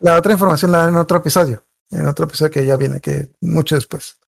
La 0.00 0.16
otra 0.18 0.32
información 0.32 0.72
la 0.72 0.78
dan 0.78 0.90
en 0.90 0.96
otro 0.96 1.18
episodio. 1.18 1.64
En 1.90 2.06
otro 2.06 2.26
episodio 2.26 2.50
que 2.50 2.66
ya 2.66 2.76
viene, 2.76 3.00
que 3.00 3.30
mucho 3.40 3.74
después. 3.74 4.18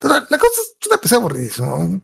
La, 0.00 0.26
la 0.28 0.38
cosa 0.38 0.60
es 0.60 0.86
una 0.86 0.98
pesada 0.98 1.20
aburridísima. 1.20 2.00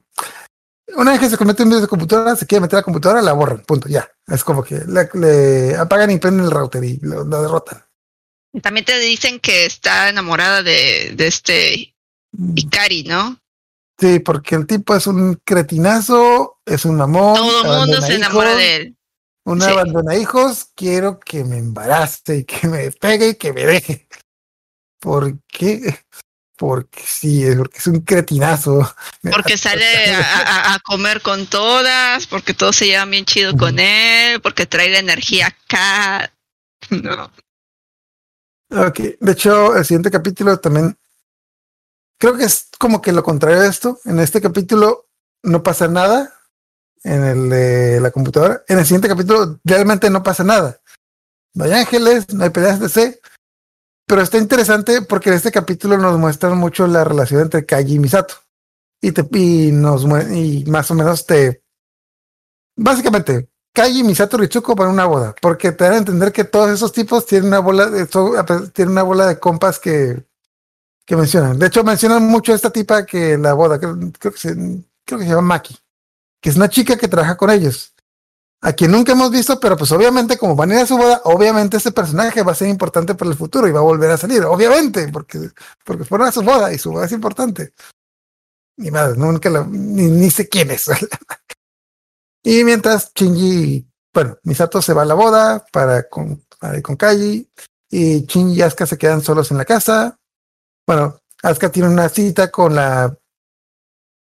Una 0.95 1.13
vez 1.13 1.21
que 1.21 1.31
se 1.31 1.39
conecta 1.39 1.63
en 1.63 1.71
video 1.71 1.81
de 1.81 1.89
computadora, 1.89 2.37
se 2.37 2.47
quiere 2.47 2.63
meter 2.63 2.77
a 2.77 2.81
la 2.81 2.85
computadora, 2.85 3.23
la 3.23 3.33
borran, 3.33 3.63
punto, 3.63 3.89
ya. 3.89 4.11
Es 4.27 4.45
como 4.45 4.63
que 4.63 4.81
le, 4.87 5.09
le 5.15 5.77
apagan 5.77 6.11
y 6.11 6.19
prenden 6.19 6.45
el 6.45 6.51
router 6.51 6.85
y 6.85 6.99
lo, 6.99 7.25
lo, 7.25 7.43
derrotan. 7.43 7.83
También 8.61 8.85
te 8.85 8.99
dicen 8.99 9.41
que 9.41 9.65
está 9.65 10.11
enamorada 10.11 10.63
de, 10.63 11.13
de 11.17 11.27
este 11.27 11.95
Ikari, 12.55 13.05
¿no? 13.05 13.39
Sí, 13.99 14.19
porque 14.19 14.57
el 14.57 14.67
tipo 14.67 14.95
es 14.95 15.07
un 15.07 15.41
cretinazo, 15.45 16.59
es 16.67 16.85
un 16.85 16.97
mamón. 16.97 17.37
Todo 17.37 17.63
el 17.63 17.81
mundo 17.81 18.03
se 18.03 18.17
enamora 18.17 18.51
hijos, 18.51 18.59
de 18.59 18.77
él. 18.77 18.97
Una 19.45 19.65
sí. 19.65 19.71
abandona 19.71 20.17
hijos, 20.17 20.69
quiero 20.75 21.21
que 21.21 21.45
me 21.45 21.59
embarace 21.59 22.39
y 22.39 22.45
que 22.45 22.69
me 22.69 22.91
pegue 22.91 23.29
y 23.31 23.35
que 23.37 23.53
me 23.53 23.65
deje. 23.65 24.09
¿Por 25.01 25.39
qué? 25.47 25.99
Porque 26.63 27.03
sí, 27.05 27.45
porque 27.59 27.79
es 27.79 27.87
un 27.89 28.03
cretinazo. 28.03 28.89
Porque 29.33 29.59
sale 29.59 29.85
a, 30.15 30.79
comer 30.85 31.21
con 31.21 31.49
todas, 31.49 32.29
porque 32.29 32.55
todos 32.55 32.77
se 32.77 32.87
llevan 32.87 33.11
bien 33.11 33.25
chido 33.25 33.57
con 33.57 33.81
él, 33.81 34.41
porque 34.41 34.67
trae 34.67 34.89
la 34.89 35.01
energía 35.01 35.49
acá. 35.49 36.33
No. 36.91 37.33
Ok, 38.71 39.01
de 39.19 39.33
hecho, 39.33 39.77
el 39.77 39.85
siguiente 39.85 40.11
capítulo 40.11 40.59
también 40.59 40.97
creo 42.19 42.37
que 42.37 42.45
es 42.45 42.69
como 42.79 43.03
que 43.03 43.13
lo 43.13 43.25
contrario 43.25 43.61
de 43.61 43.69
esto. 43.69 43.99
En 44.05 44.21
este 44.21 44.41
capítulo 44.41 45.09
no 45.43 45.65
pasa 45.65 45.89
nada 45.89 46.33
en 47.03 47.25
el 47.25 47.49
de 47.51 48.01
la 48.01 48.13
computadora. 48.13 48.63
En 48.69 48.79
el 48.79 48.85
siguiente 48.85 49.09
capítulo 49.09 49.59
realmente 49.65 50.11
no 50.11 50.23
pasa 50.23 50.45
nada. 50.45 50.81
No 51.55 51.65
hay 51.65 51.73
ángeles, 51.73 52.33
no 52.33 52.45
hay 52.45 52.51
peleas 52.51 52.79
de 52.79 52.89
C, 52.89 53.21
pero 54.13 54.21
está 54.21 54.37
interesante 54.37 55.01
porque 55.01 55.31
en 55.31 55.37
este 55.37 55.51
capítulo 55.51 55.97
nos 55.97 56.19
muestran 56.19 56.59
mucho 56.59 56.87
la 56.87 57.03
relación 57.03 57.41
entre 57.41 57.65
Kaji 57.65 57.95
y 57.95 57.99
Misato. 57.99 58.35
Y, 59.01 59.13
te, 59.13 59.27
y, 59.39 59.73
nos, 59.73 60.05
y 60.31 60.67
más 60.67 60.91
o 60.91 60.95
menos 60.95 61.25
te... 61.25 61.63
Básicamente, 62.77 63.49
Kaji, 63.73 64.03
Misato, 64.05 64.37
Richuko 64.37 64.77
para 64.77 64.91
una 64.91 65.07
boda. 65.07 65.35
Porque 65.41 65.73
te 65.73 65.85
dan 65.85 65.95
a 65.95 65.97
entender 65.97 66.31
que 66.31 66.45
todos 66.45 66.71
esos 66.71 66.93
tipos 66.93 67.25
tienen 67.25 67.49
una 67.49 67.61
bola 67.61 67.87
de, 67.87 68.07
tienen 68.75 68.93
una 68.93 69.03
bola 69.03 69.29
de 69.29 69.39
compas 69.39 69.79
que, 69.79 70.27
que 71.07 71.17
mencionan. 71.17 71.59
De 71.59 71.69
hecho, 71.69 71.83
mencionan 71.83 72.23
mucho 72.23 72.53
a 72.53 72.57
esta 72.57 72.69
tipa 72.69 73.07
que 73.07 73.39
la 73.39 73.55
boda, 73.55 73.79
creo, 73.79 73.97
creo, 74.19 74.33
que 74.35 74.39
se, 74.39 74.55
creo 75.07 75.21
que 75.21 75.25
se 75.25 75.31
llama 75.31 75.41
Maki, 75.41 75.75
que 76.39 76.51
es 76.51 76.57
una 76.57 76.69
chica 76.69 76.99
que 76.99 77.09
trabaja 77.09 77.39
con 77.39 77.49
ellos 77.49 77.92
a 78.65 78.73
quien 78.73 78.93
nunca 78.93 79.13
hemos 79.13 79.31
visto, 79.31 79.59
pero 79.59 79.77
pues 79.77 79.91
obviamente 79.91 80.39
como 80.39 80.55
van 80.55 80.71
a 80.71 80.75
ir 80.77 80.81
a 80.83 80.87
su 80.87 80.97
boda, 80.97 81.21
obviamente 81.25 81.79
ese 81.79 81.91
personaje 81.91 82.45
va 82.45 82.53
a 82.53 82.55
ser 82.55 82.69
importante 82.69 83.17
para 83.17 83.31
el 83.31 83.37
futuro 83.37 83.67
y 83.67 83.73
va 83.73 83.81
a 83.81 83.83
volver 83.83 84.11
a 84.13 84.17
salir, 84.17 84.45
obviamente, 84.45 85.09
porque, 85.09 85.51
porque 85.85 86.05
fueron 86.05 86.29
a 86.29 86.33
su 86.33 86.43
boda 86.43 86.73
y 86.73 86.79
su 86.79 86.93
boda 86.93 87.07
es 87.07 87.13
importante. 87.13 87.73
Ni 88.77 88.93
madre, 88.93 89.19
nunca 89.19 89.51
la, 89.51 89.65
ni, 89.65 90.05
ni 90.05 90.31
sé 90.31 90.49
quién 90.49 90.71
es. 90.71 90.89
y 92.45 92.63
mientras 92.63 93.13
Shinji, 93.13 93.85
bueno, 94.15 94.39
Misato 94.45 94.81
se 94.81 94.95
va 94.95 95.03
a 95.03 95.07
la 95.07 95.15
boda 95.15 95.67
para 95.73 96.09
con, 96.09 96.45
para 96.61 96.81
con 96.81 96.95
Kaji 96.95 97.51
y 97.91 98.27
Shinji 98.27 98.55
y 98.55 98.63
Asuka 98.63 98.87
se 98.87 98.97
quedan 98.97 99.23
solos 99.23 99.51
en 99.51 99.59
la 99.59 99.65
casa. 99.65 100.21
Bueno, 100.87 101.21
Asuka 101.43 101.73
tiene 101.73 101.89
una 101.89 102.09
cita 102.09 102.49
con 102.53 102.77
la 102.77 103.17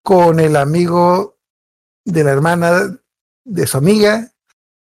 con 0.03 0.41
el 0.41 0.57
amigo 0.57 1.39
de 2.05 2.25
la 2.25 2.33
hermana 2.33 2.99
de 3.45 3.67
su 3.67 3.77
amiga 3.79 4.31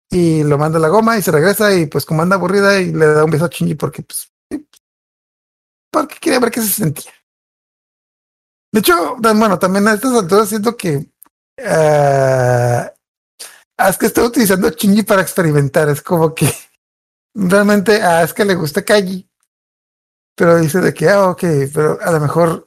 y 0.10 0.44
lo 0.44 0.58
manda 0.58 0.78
a 0.78 0.82
la 0.82 0.88
goma 0.88 1.18
y 1.18 1.22
se 1.22 1.32
regresa 1.32 1.74
y 1.74 1.86
pues 1.86 2.06
como 2.06 2.22
anda 2.22 2.36
aburrida 2.36 2.80
y 2.80 2.92
le 2.92 3.06
da 3.06 3.24
un 3.24 3.32
beso 3.32 3.46
a 3.46 3.50
Shinji 3.50 3.76
porque 3.76 4.04
pues 4.04 4.32
porque 5.92 6.18
quería 6.20 6.40
ver 6.40 6.52
qué 6.52 6.62
se 6.62 6.68
sentía. 6.68 7.12
De 8.72 8.80
hecho, 8.80 9.16
bueno, 9.18 9.58
también 9.58 9.88
a 9.88 9.94
estas 9.94 10.14
alturas 10.14 10.50
siento 10.50 10.76
que 10.76 10.98
uh, 10.98 12.86
Asuka 13.78 14.08
está 14.08 14.24
utilizando 14.24 14.70
Shinji 14.70 15.04
para 15.04 15.22
experimentar. 15.22 15.90
Es 15.90 16.02
como 16.02 16.36
que 16.36 16.52
realmente 17.34 18.02
a 18.02 18.20
Asuka 18.20 18.46
le 18.46 18.56
gusta 18.56 18.84
Kaji, 18.84 19.28
pero 20.36 20.58
dice 20.58 20.82
de 20.82 20.94
que, 20.94 21.10
ah, 21.10 21.30
ok, 21.30 21.44
pero 21.74 22.00
a 22.02 22.12
lo 22.12 22.20
mejor 22.20 22.66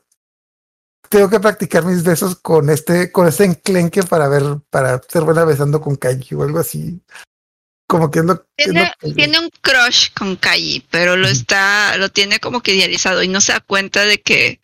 tengo 1.10 1.28
que 1.28 1.40
practicar 1.40 1.84
mis 1.84 2.04
besos 2.04 2.36
con 2.36 2.70
este, 2.70 3.10
con 3.10 3.26
este 3.26 3.44
enclenque 3.44 4.04
para 4.04 4.28
ver, 4.28 4.44
para 4.70 5.02
ser 5.08 5.22
buena 5.22 5.44
besando 5.44 5.80
con 5.80 5.96
Kaji 5.96 6.36
o 6.36 6.44
algo 6.44 6.60
así. 6.60 7.00
Como 7.88 8.12
que 8.12 8.20
es 8.20 8.24
lo, 8.24 8.46
tiene, 8.56 8.82
es 8.82 8.88
lo 9.02 9.08
que... 9.08 9.14
tiene 9.14 9.40
un 9.40 9.50
crush 9.60 10.12
con 10.14 10.36
Kaji, 10.36 10.86
pero 10.88 11.16
lo 11.16 11.26
está, 11.26 11.96
lo 11.96 12.10
tiene 12.10 12.38
como 12.38 12.62
que 12.62 12.74
idealizado 12.74 13.24
y 13.24 13.28
no 13.28 13.40
se 13.40 13.52
da 13.52 13.60
cuenta 13.60 14.04
de 14.04 14.22
que 14.22 14.60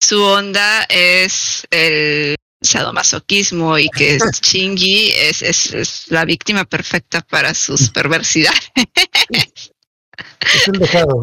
su 0.00 0.20
onda 0.20 0.84
es 0.88 1.64
el 1.70 2.34
sadomasoquismo 2.60 3.78
y 3.78 3.88
que 3.90 4.18
Shinji 4.42 5.10
es, 5.14 5.42
es, 5.42 5.72
es 5.72 6.04
la 6.08 6.24
víctima 6.24 6.64
perfecta 6.64 7.20
para 7.20 7.54
sus 7.54 7.90
perversidades. 7.94 8.72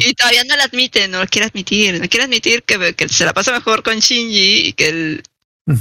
Y 0.00 0.14
todavía 0.14 0.44
no 0.44 0.56
lo 0.56 0.62
admite, 0.62 1.08
no 1.08 1.20
lo 1.20 1.26
quiere 1.26 1.46
admitir, 1.46 2.00
no 2.00 2.08
quiere 2.08 2.24
admitir 2.24 2.62
que, 2.62 2.94
que 2.94 3.08
se 3.08 3.24
la 3.24 3.32
pasa 3.32 3.52
mejor 3.52 3.82
con 3.82 3.98
Shinji 3.98 4.68
y 4.68 4.72
que 4.72 4.88
él 4.88 5.22
mm. 5.66 5.74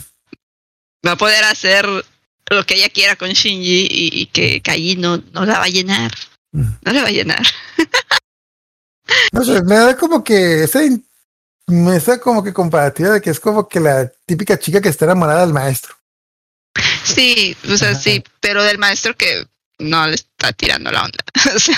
va 1.06 1.12
a 1.12 1.18
poder 1.18 1.44
hacer 1.46 1.86
lo 1.86 2.66
que 2.66 2.76
ella 2.76 2.90
quiera 2.90 3.16
con 3.16 3.30
Shinji 3.30 3.88
y, 3.90 4.22
y 4.22 4.26
que 4.28 4.62
Kai 4.62 4.96
no, 4.96 5.18
no 5.34 5.46
la 5.46 5.60
va 5.60 5.66
a 5.66 5.70
llenar. 5.70 6.12
Mm. 6.52 6.72
No 6.84 6.94
la 6.94 7.02
va 7.02 7.08
a 7.08 7.12
llenar. 7.12 7.46
No 9.32 9.44
sé, 9.44 9.62
me 9.64 9.76
da 9.76 9.96
como 9.96 10.24
que 10.24 10.64
esa 10.64 10.82
me 11.68 12.00
da 12.00 12.20
como 12.20 12.44
que 12.44 12.54
comparativa 12.54 13.12
de 13.12 13.22
que 13.22 13.30
es 13.30 13.40
como 13.40 13.68
que 13.68 13.80
la 13.80 14.12
típica 14.26 14.58
chica 14.58 14.82
que 14.82 14.90
está 14.90 15.06
enamorada 15.06 15.42
del 15.42 15.54
maestro. 15.54 15.96
Sí, 17.04 17.56
o 17.70 17.78
sea, 17.78 17.92
Ajá. 17.92 18.00
sí, 18.00 18.24
pero 18.40 18.64
del 18.64 18.78
maestro 18.78 19.16
que 19.16 19.48
no 19.80 20.08
le 20.08 20.16
está 20.16 20.54
tirando 20.54 20.92
la 20.92 21.04
onda. 21.04 21.24
O 21.56 21.60
sea, 21.60 21.78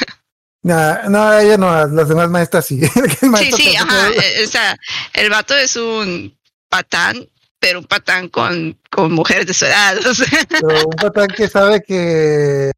No, 0.61 1.10
no, 1.10 1.40
ella 1.40 1.57
no, 1.57 1.88
las 1.88 2.10
demás 2.10 2.30
maestras 2.30 2.65
sí. 2.65 2.81
Sí, 3.38 3.52
sí, 3.53 3.76
ajá. 3.76 4.10
eh, 4.10 4.44
O 4.44 4.48
sea, 4.48 4.77
el 5.14 5.30
vato 5.30 5.56
es 5.56 5.76
un 5.76 6.38
patán, 6.69 7.27
pero 7.60 7.80
un 7.80 7.86
patán 7.86 8.30
con, 8.30 8.77
con 8.91 9.11
mujeres 9.14 9.48
de 9.48 9.53
su 9.53 9.65
edad. 9.65 9.98
O 10.06 10.14
sea, 10.14 10.27
Pero 10.49 10.88
un 10.88 10.95
patán 10.95 11.27
que 11.27 11.48
sabe 11.48 11.81
que 11.81 12.72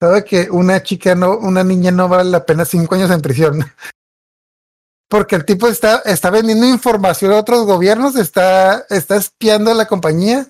sabe 0.00 0.24
que 0.24 0.50
una 0.50 0.82
chica 0.82 1.14
no, 1.14 1.36
una 1.38 1.64
niña 1.64 1.90
no 1.90 2.08
vale 2.08 2.30
la 2.30 2.44
pena 2.44 2.64
cinco 2.64 2.94
años 2.96 3.10
en 3.10 3.22
prisión. 3.22 3.64
Porque 5.08 5.36
el 5.36 5.44
tipo 5.44 5.68
está, 5.68 6.02
está 6.06 6.30
vendiendo 6.30 6.66
información 6.66 7.32
a 7.32 7.36
otros 7.36 7.66
gobiernos, 7.66 8.16
está, 8.16 8.86
está 8.88 9.16
espiando 9.16 9.70
a 9.70 9.74
la 9.74 9.86
compañía, 9.86 10.46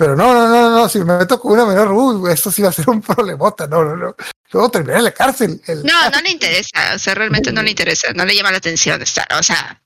pero 0.00 0.16
no, 0.16 0.32
no, 0.32 0.48
no, 0.48 0.70
no, 0.70 0.88
si 0.88 0.98
me 1.00 1.18
meto 1.18 1.38
con 1.38 1.52
una 1.52 1.66
menor, 1.66 1.92
uy, 1.92 2.32
esto 2.32 2.50
sí 2.50 2.62
va 2.62 2.70
a 2.70 2.72
ser 2.72 2.88
un 2.88 3.02
problemota, 3.02 3.66
no, 3.66 3.84
no, 3.84 3.94
no. 3.94 4.16
Luego 4.50 4.70
terminar 4.70 4.96
en 4.96 5.04
la 5.04 5.12
cárcel. 5.12 5.60
El- 5.66 5.84
no, 5.84 6.08
no 6.08 6.22
le 6.22 6.30
interesa. 6.30 6.94
O 6.94 6.98
sea, 6.98 7.14
realmente 7.14 7.52
no 7.52 7.62
le 7.62 7.68
interesa. 7.68 8.10
No 8.14 8.24
le 8.24 8.34
llama 8.34 8.50
la 8.50 8.56
atención 8.56 9.02
estar. 9.02 9.26
O 9.38 9.42
sea, 9.42 9.82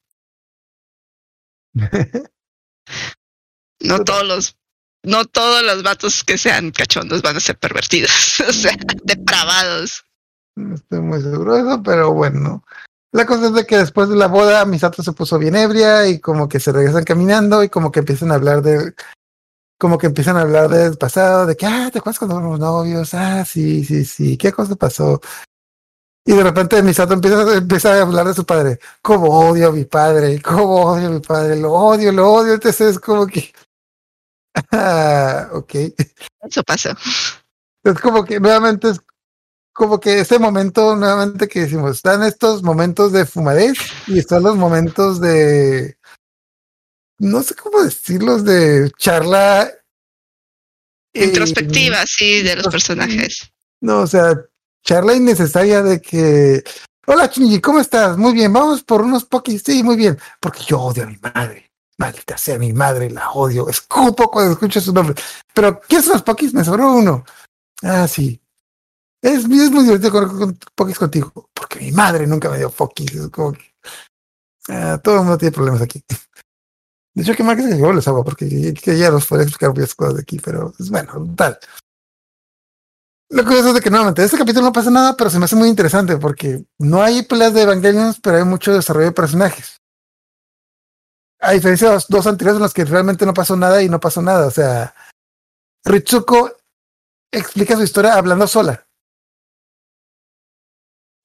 no 3.80 4.04
todos 4.04 4.24
los, 4.24 4.56
no 5.02 5.24
todos 5.24 5.64
los 5.64 5.82
vatos 5.82 6.22
que 6.22 6.38
sean 6.38 6.70
cachondos 6.70 7.20
van 7.20 7.36
a 7.36 7.40
ser 7.40 7.58
pervertidos. 7.58 8.12
O 8.48 8.52
sea, 8.52 8.76
depravados. 9.02 10.04
No 10.54 10.76
estoy 10.76 11.00
muy 11.00 11.22
seguro 11.22 11.54
de 11.54 11.60
eso, 11.62 11.82
pero 11.82 12.12
bueno. 12.12 12.64
La 13.10 13.26
cosa 13.26 13.46
es 13.46 13.54
de 13.54 13.66
que 13.66 13.78
después 13.78 14.08
de 14.08 14.14
la 14.14 14.28
boda, 14.28 14.64
Misato 14.64 15.02
se 15.02 15.10
puso 15.10 15.40
bien 15.40 15.56
ebria 15.56 16.06
y 16.06 16.20
como 16.20 16.48
que 16.48 16.60
se 16.60 16.70
regresan 16.70 17.02
caminando 17.02 17.64
y 17.64 17.68
como 17.68 17.90
que 17.90 17.98
empiezan 17.98 18.30
a 18.30 18.36
hablar 18.36 18.62
de, 18.62 18.94
como 19.84 19.98
que 19.98 20.06
empiezan 20.06 20.38
a 20.38 20.40
hablar 20.40 20.70
del 20.70 20.96
pasado, 20.96 21.44
de 21.44 21.58
que, 21.58 21.66
ah, 21.66 21.90
¿te 21.92 21.98
acuerdas 21.98 22.18
cuando 22.18 22.38
éramos 22.38 22.58
novios? 22.58 23.12
Ah, 23.12 23.44
sí, 23.44 23.84
sí, 23.84 24.06
sí, 24.06 24.38
¿qué 24.38 24.50
cosa 24.50 24.76
pasó? 24.76 25.20
Y 26.24 26.32
de 26.32 26.42
repente 26.42 26.82
Misato 26.82 27.12
empieza, 27.12 27.54
empieza 27.54 27.92
a 27.92 28.00
hablar 28.00 28.26
de 28.26 28.32
su 28.32 28.46
padre. 28.46 28.78
¿Cómo 29.02 29.28
odio 29.28 29.68
a 29.68 29.72
mi 29.72 29.84
padre? 29.84 30.40
¿Cómo 30.40 30.86
odio 30.86 31.08
a 31.08 31.10
mi 31.10 31.20
padre? 31.20 31.56
Lo 31.56 31.70
odio, 31.70 32.12
lo 32.12 32.32
odio. 32.32 32.54
Entonces 32.54 32.92
es 32.92 32.98
como 32.98 33.26
que, 33.26 33.52
ah, 34.72 35.50
ok. 35.52 35.74
Eso 36.40 36.62
pasó. 36.62 36.88
Es 37.84 38.00
como 38.00 38.24
que 38.24 38.40
nuevamente 38.40 38.88
es 38.88 39.02
como 39.74 40.00
que 40.00 40.20
ese 40.20 40.38
momento 40.38 40.96
nuevamente 40.96 41.46
que 41.46 41.60
decimos, 41.60 41.96
están 41.96 42.22
estos 42.22 42.62
momentos 42.62 43.12
de 43.12 43.26
fumadez 43.26 43.76
y 44.06 44.18
están 44.18 44.44
los 44.44 44.56
momentos 44.56 45.20
de 45.20 45.98
no 47.18 47.42
sé 47.42 47.54
cómo 47.54 47.82
decirlos 47.82 48.44
de 48.44 48.90
charla 48.98 49.70
eh, 51.12 51.24
Introspectiva, 51.24 52.04
sí, 52.06 52.42
de 52.42 52.56
los 52.56 52.68
personajes. 52.68 53.50
no, 53.80 54.00
o 54.00 54.06
sea, 54.06 54.34
charla 54.82 55.14
innecesaria 55.14 55.82
de 55.82 56.00
que 56.00 56.64
Hola 57.06 57.28
Chinji, 57.28 57.60
¿cómo 57.60 57.80
estás? 57.80 58.16
Muy 58.16 58.32
bien, 58.32 58.50
vamos 58.50 58.82
por 58.82 59.02
unos 59.02 59.26
pokis. 59.26 59.62
Sí, 59.64 59.82
muy 59.82 59.96
bien, 59.96 60.18
porque 60.40 60.60
yo 60.66 60.80
odio 60.80 61.02
a 61.02 61.06
mi 61.06 61.18
madre. 61.18 61.70
Maldita 61.98 62.38
sea 62.38 62.58
mi 62.58 62.72
madre, 62.72 63.10
la 63.10 63.30
odio. 63.32 63.68
Escupo 63.68 64.30
cuando 64.30 64.52
escucho 64.52 64.80
su 64.80 64.92
nombre. 64.92 65.14
Pero, 65.52 65.80
¿qué 65.86 66.00
son 66.00 66.14
los 66.14 66.22
pokis? 66.22 66.54
Me 66.54 66.64
sobró 66.64 66.94
uno. 66.94 67.24
Ah, 67.82 68.08
sí. 68.08 68.40
Es, 69.20 69.40
es 69.40 69.48
muy 69.48 69.84
divertido 69.84 70.12
con, 70.12 70.38
con 70.38 70.58
pokis 70.74 70.98
contigo, 70.98 71.50
porque 71.52 71.78
mi 71.80 71.92
madre 71.92 72.26
nunca 72.26 72.48
me 72.48 72.56
dio 72.56 72.70
pokis. 72.70 73.14
Es 73.14 73.28
como 73.28 73.52
que, 73.52 73.74
ah, 74.68 74.98
todo 75.04 75.16
el 75.16 75.20
mundo 75.20 75.36
tiene 75.36 75.52
problemas 75.52 75.82
aquí. 75.82 76.02
De 77.14 77.22
hecho, 77.22 77.34
que 77.34 77.44
marques 77.44 77.66
que 77.66 77.78
yo 77.78 77.92
les 77.92 78.06
hago, 78.08 78.24
porque 78.24 78.74
que 78.74 78.98
ya 78.98 79.10
los 79.10 79.26
podría 79.26 79.44
explicar 79.44 79.70
muchas 79.70 79.94
cosas 79.94 80.14
de 80.16 80.22
aquí, 80.22 80.38
pero 80.40 80.72
es 80.78 80.90
bueno, 80.90 81.32
tal. 81.36 81.58
Lo 83.30 83.44
curioso 83.44 83.68
es 83.68 83.74
de 83.74 83.80
que 83.80 83.90
nuevamente, 83.90 84.20
en 84.22 84.26
este 84.26 84.38
capítulo 84.38 84.66
no 84.66 84.72
pasa 84.72 84.90
nada, 84.90 85.16
pero 85.16 85.30
se 85.30 85.38
me 85.38 85.44
hace 85.46 85.56
muy 85.56 85.68
interesante 85.68 86.16
porque 86.16 86.64
no 86.78 87.02
hay 87.02 87.22
peleas 87.22 87.54
de 87.54 87.62
Evangelions, 87.62 88.20
pero 88.20 88.36
hay 88.38 88.44
mucho 88.44 88.72
desarrollo 88.74 89.06
de 89.06 89.12
personajes. 89.12 89.80
A 91.40 91.52
diferencia 91.52 91.88
de 91.88 91.94
los 91.94 92.08
dos 92.08 92.26
anteriores 92.26 92.56
en 92.56 92.62
los 92.62 92.74
que 92.74 92.84
realmente 92.84 93.26
no 93.26 93.34
pasó 93.34 93.56
nada 93.56 93.82
y 93.82 93.88
no 93.88 94.00
pasó 94.00 94.22
nada. 94.22 94.46
O 94.46 94.50
sea, 94.50 94.94
Ritsuko 95.84 96.52
explica 97.32 97.76
su 97.76 97.82
historia 97.82 98.14
hablando 98.14 98.46
sola. 98.46 98.86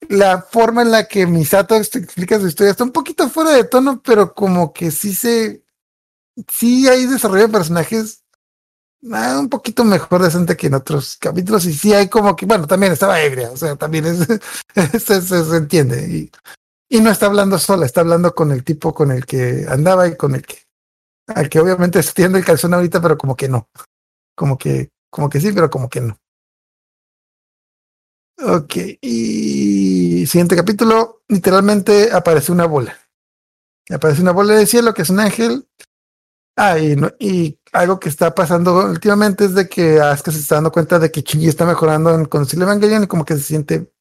La 0.10 0.42
forma 0.42 0.82
en 0.82 0.92
la 0.92 1.08
que 1.08 1.26
Misato 1.28 1.76
ex- 1.76 1.96
explica 1.96 2.40
su 2.40 2.48
historia 2.48 2.72
está 2.72 2.84
un 2.84 2.92
poquito 2.92 3.30
fuera 3.30 3.52
de 3.52 3.64
tono, 3.66 4.02
pero 4.04 4.34
como 4.34 4.74
que 4.74 4.92
sí 4.92 5.14
se. 5.14 5.64
Sí 6.48 6.88
hay 6.88 7.06
desarrollo 7.06 7.44
de 7.48 7.54
personajes 7.54 8.24
ah, 9.14 9.38
un 9.40 9.50
poquito 9.50 9.84
mejor 9.86 10.22
decente 10.24 10.58
que 10.58 10.68
en 10.68 10.76
otros 10.76 11.18
capítulos. 11.20 11.66
Y 11.66 11.74
sí 11.74 11.94
hay 11.94 12.10
como 12.10 12.36
que, 12.36 12.46
bueno, 12.46 12.68
también 12.68 12.94
estaba 12.94 13.22
ebria, 13.22 13.52
o 13.52 13.58
sea, 13.58 13.76
también 13.76 14.06
es, 14.06 14.20
se, 15.04 15.22
se- 15.22 15.46
se 15.46 15.58
entiende. 15.58 16.08
Y, 16.10 16.32
y 16.98 17.02
no 17.02 17.12
está 17.12 17.28
hablando 17.28 17.60
sola, 17.60 17.86
está 17.86 18.02
hablando 18.02 18.34
con 18.36 18.52
el 18.52 18.64
tipo 18.64 18.94
con 18.94 19.12
el 19.12 19.26
que 19.26 19.66
andaba 19.70 20.08
y 20.08 20.18
con 20.18 20.36
el 20.36 20.44
que. 20.46 20.58
Al 21.28 21.50
que 21.50 21.60
obviamente 21.60 22.04
se 22.04 22.14
tiende 22.14 22.40
el 22.40 22.46
calzón 22.46 22.74
ahorita, 22.74 23.02
pero 23.02 23.18
como 23.18 23.36
que 23.36 23.50
no. 23.50 23.70
Como 24.36 24.58
que, 24.58 24.90
como 25.12 25.30
que 25.30 25.42
sí, 25.42 25.52
pero 25.54 25.70
como 25.70 25.90
que 25.90 26.02
no. 26.02 26.18
Ok, 28.42 28.74
y 29.02 30.26
siguiente 30.26 30.56
capítulo, 30.56 31.24
literalmente 31.28 32.12
aparece 32.14 32.52
una 32.54 32.66
bola. 32.66 32.98
Aparece 33.90 34.22
una 34.22 34.32
bola 34.32 34.54
de 34.56 34.66
cielo 34.66 34.94
que 34.94 35.02
es 35.02 35.10
un 35.10 35.20
ángel. 35.20 35.68
Ah, 36.62 36.78
y, 36.78 36.94
no- 36.98 37.12
y 37.20 37.58
algo 37.72 38.02
que 38.02 38.10
está 38.10 38.36
pasando 38.36 38.86
últimamente 38.86 39.46
es 39.46 39.54
de 39.56 39.70
que 39.70 40.02
Asuka 40.02 40.32
se 40.32 40.40
está 40.40 40.56
dando 40.56 40.74
cuenta 40.74 41.00
de 41.00 41.10
que 41.10 41.22
Shinji 41.22 41.48
está 41.48 41.66
mejorando 41.66 42.14
en 42.14 42.26
conducir 42.26 42.62
Evangelion 42.62 43.04
y 43.04 43.08
como 43.08 43.24
que 43.24 43.36
se 43.36 43.44
siente 43.44 43.94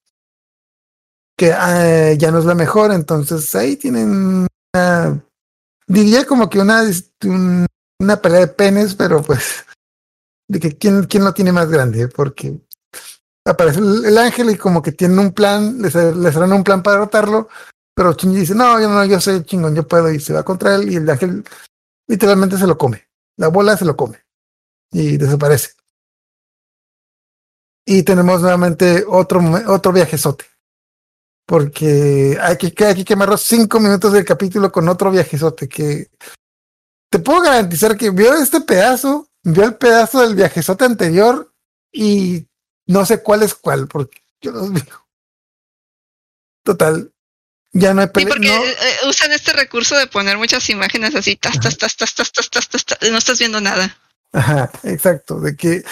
que 1.36 1.52
ah, 1.52 2.12
ya 2.14 2.32
no 2.32 2.40
es 2.40 2.44
la 2.44 2.56
mejor. 2.56 2.90
Entonces 2.90 3.54
ahí 3.54 3.76
tienen 3.76 4.48
una, 4.74 5.24
diría 5.86 6.26
como 6.26 6.50
que 6.50 6.58
una, 6.58 6.82
un- 7.24 7.66
una 8.00 8.20
pelea 8.20 8.40
de 8.40 8.48
penes, 8.48 8.96
pero 8.96 9.22
pues 9.22 9.64
de 10.48 10.58
que 10.58 10.76
quién, 10.76 11.04
quién 11.04 11.24
lo 11.24 11.32
tiene 11.34 11.52
más 11.52 11.68
grande, 11.68 12.08
porque 12.08 12.58
aparece 13.46 13.78
el, 13.78 14.04
el 14.04 14.18
ángel 14.18 14.50
y 14.50 14.56
como 14.56 14.82
que 14.82 14.90
tienen 14.90 15.20
un 15.20 15.32
plan, 15.32 15.80
les, 15.80 15.94
les 15.94 16.36
harán 16.36 16.52
un 16.52 16.64
plan 16.64 16.82
para 16.82 16.96
derrotarlo, 16.96 17.48
pero 17.94 18.14
Shinji 18.14 18.40
dice, 18.40 18.54
no, 18.56 18.80
yo 18.80 18.88
no, 18.88 19.04
yo 19.04 19.20
soy 19.20 19.44
chingón, 19.44 19.74
yo 19.76 19.86
puedo, 19.86 20.10
y 20.10 20.18
se 20.18 20.32
va 20.32 20.42
contra 20.42 20.74
él, 20.74 20.90
y 20.92 20.96
el 20.96 21.08
ángel 21.08 21.44
literalmente 22.08 22.56
se 22.58 22.66
lo 22.66 22.76
come, 22.76 23.08
la 23.36 23.48
bola 23.48 23.76
se 23.76 23.84
lo 23.84 23.96
come, 23.96 24.24
y 24.90 25.16
desaparece. 25.16 25.72
Y 27.86 28.02
tenemos 28.02 28.40
nuevamente 28.40 29.04
otro, 29.06 29.40
otro 29.68 29.92
viajezote, 29.92 30.46
porque 31.46 32.36
hay 32.40 32.56
que, 32.56 32.84
hay 32.84 32.94
que 32.94 33.04
quemar 33.04 33.28
los 33.28 33.42
cinco 33.42 33.78
minutos 33.80 34.12
del 34.12 34.24
capítulo 34.24 34.72
con 34.72 34.88
otro 34.88 35.10
viajezote, 35.10 35.68
que 35.68 36.10
te 37.10 37.18
puedo 37.18 37.42
garantizar 37.42 37.96
que 37.96 38.10
vio 38.10 38.34
este 38.34 38.60
pedazo, 38.60 39.30
vio 39.42 39.64
el 39.64 39.76
pedazo 39.76 40.20
del 40.20 40.34
viajezote 40.34 40.84
anterior, 40.84 41.52
y 41.92 42.46
no 42.86 43.06
sé 43.06 43.22
cuál 43.22 43.42
es 43.42 43.54
cuál, 43.54 43.86
porque 43.88 44.18
yo 44.40 44.52
los 44.52 44.72
digo. 44.72 45.06
Total, 46.62 47.12
ya 47.72 47.94
no 47.94 48.00
hay 48.02 48.06
Sí, 48.08 48.12
pelea. 48.12 48.28
porque 48.30 48.48
no, 48.48 48.64
eh, 48.64 48.70
eh, 48.70 49.08
usan 49.08 49.32
este 49.32 49.52
recurso 49.52 49.96
de 49.96 50.06
poner 50.06 50.38
muchas 50.38 50.68
imágenes 50.70 51.14
así, 51.14 51.36
tas, 51.36 51.58
tas, 51.60 51.76
tas, 51.78 51.96
tas, 51.96 52.14
tas, 52.14 52.32
tas, 52.32 52.50
tas, 52.50 52.68
tas, 52.68 52.84
tas, 52.84 53.10
no 53.10 53.18
estás 53.18 53.38
viendo 53.38 53.60
nada. 53.60 53.96
Ajá, 54.32 54.70
exacto, 54.82 55.40
de 55.40 55.56
que 55.56 55.82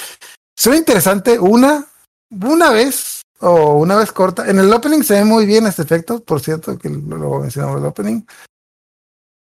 suena 0.56 0.78
interesante 0.78 1.38
una, 1.38 1.86
una 2.30 2.70
vez 2.70 3.22
o 3.40 3.74
una 3.76 3.96
vez 3.96 4.12
corta. 4.12 4.48
En 4.48 4.58
el 4.58 4.72
opening 4.72 5.02
se 5.02 5.14
ve 5.14 5.24
muy 5.24 5.46
bien 5.46 5.66
este 5.66 5.82
efecto, 5.82 6.22
por 6.24 6.40
cierto, 6.40 6.78
que 6.78 6.88
lo, 6.88 7.16
lo 7.16 7.40
mencionamos 7.40 7.76
en 7.78 7.82
el 7.82 7.88
opening. 7.88 8.22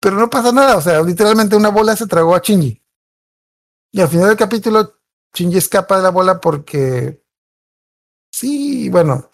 Pero 0.00 0.16
no 0.16 0.28
pasa 0.28 0.52
nada, 0.52 0.76
o 0.76 0.80
sea, 0.82 1.00
literalmente 1.02 1.56
una 1.56 1.70
bola 1.70 1.96
se 1.96 2.06
tragó 2.06 2.34
a 2.34 2.40
Shinji. 2.40 2.82
Y 3.92 4.00
al 4.00 4.08
final 4.08 4.28
del 4.28 4.36
capítulo, 4.36 4.98
Shinji 5.34 5.58
escapa 5.58 5.96
de 5.96 6.02
la 6.02 6.10
bola 6.10 6.40
porque 6.40 7.22
sí, 8.32 8.88
bueno, 8.90 9.30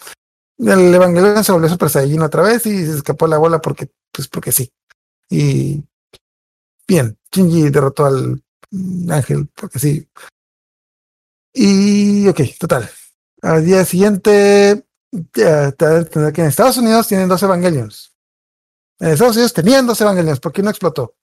el 0.61 0.95
Evangelion 0.95 1.43
se 1.43 1.53
volvió 1.53 1.69
Super 1.69 1.89
Saiyajin 1.89 2.23
otra 2.23 2.43
vez 2.43 2.67
y 2.67 2.85
se 2.85 2.97
escapó 2.97 3.27
la 3.27 3.39
bola 3.39 3.61
porque, 3.61 3.91
pues 4.13 4.29
porque 4.29 4.53
sí. 4.53 4.71
Y 5.29 5.83
bien, 6.87 7.19
Shinji 7.33 7.71
derrotó 7.71 8.05
al 8.07 8.43
ángel 9.11 9.49
porque 9.55 9.79
sí. 9.79 10.09
Y 11.53 12.29
ok, 12.29 12.41
total. 12.59 12.91
Al 13.43 13.65
día 13.65 13.85
siguiente, 13.85 14.85
ya, 15.35 15.73
que 15.73 16.41
en 16.41 16.47
Estados 16.47 16.77
Unidos 16.79 17.09
tienen 17.09 17.29
dos 17.29 17.43
Evangelions. 17.43 18.15
En 18.99 19.11
Estados 19.11 19.37
Unidos 19.37 19.55
tenían 19.55 19.87
dos 19.87 20.01
Evangelions, 20.01 20.41
porque 20.41 20.61
uno 20.61 20.71
explotó. 20.71 21.17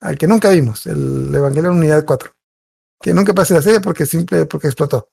Al 0.00 0.18
que 0.18 0.26
nunca 0.26 0.50
vimos, 0.50 0.86
el 0.86 1.34
Evangelion 1.34 1.76
Unidad 1.76 2.04
4. 2.04 2.32
que 3.00 3.14
nunca 3.14 3.32
pase 3.32 3.54
la 3.54 3.62
serie 3.62 3.80
porque 3.80 4.06
simple, 4.06 4.46
porque 4.46 4.68
explotó. 4.68 5.08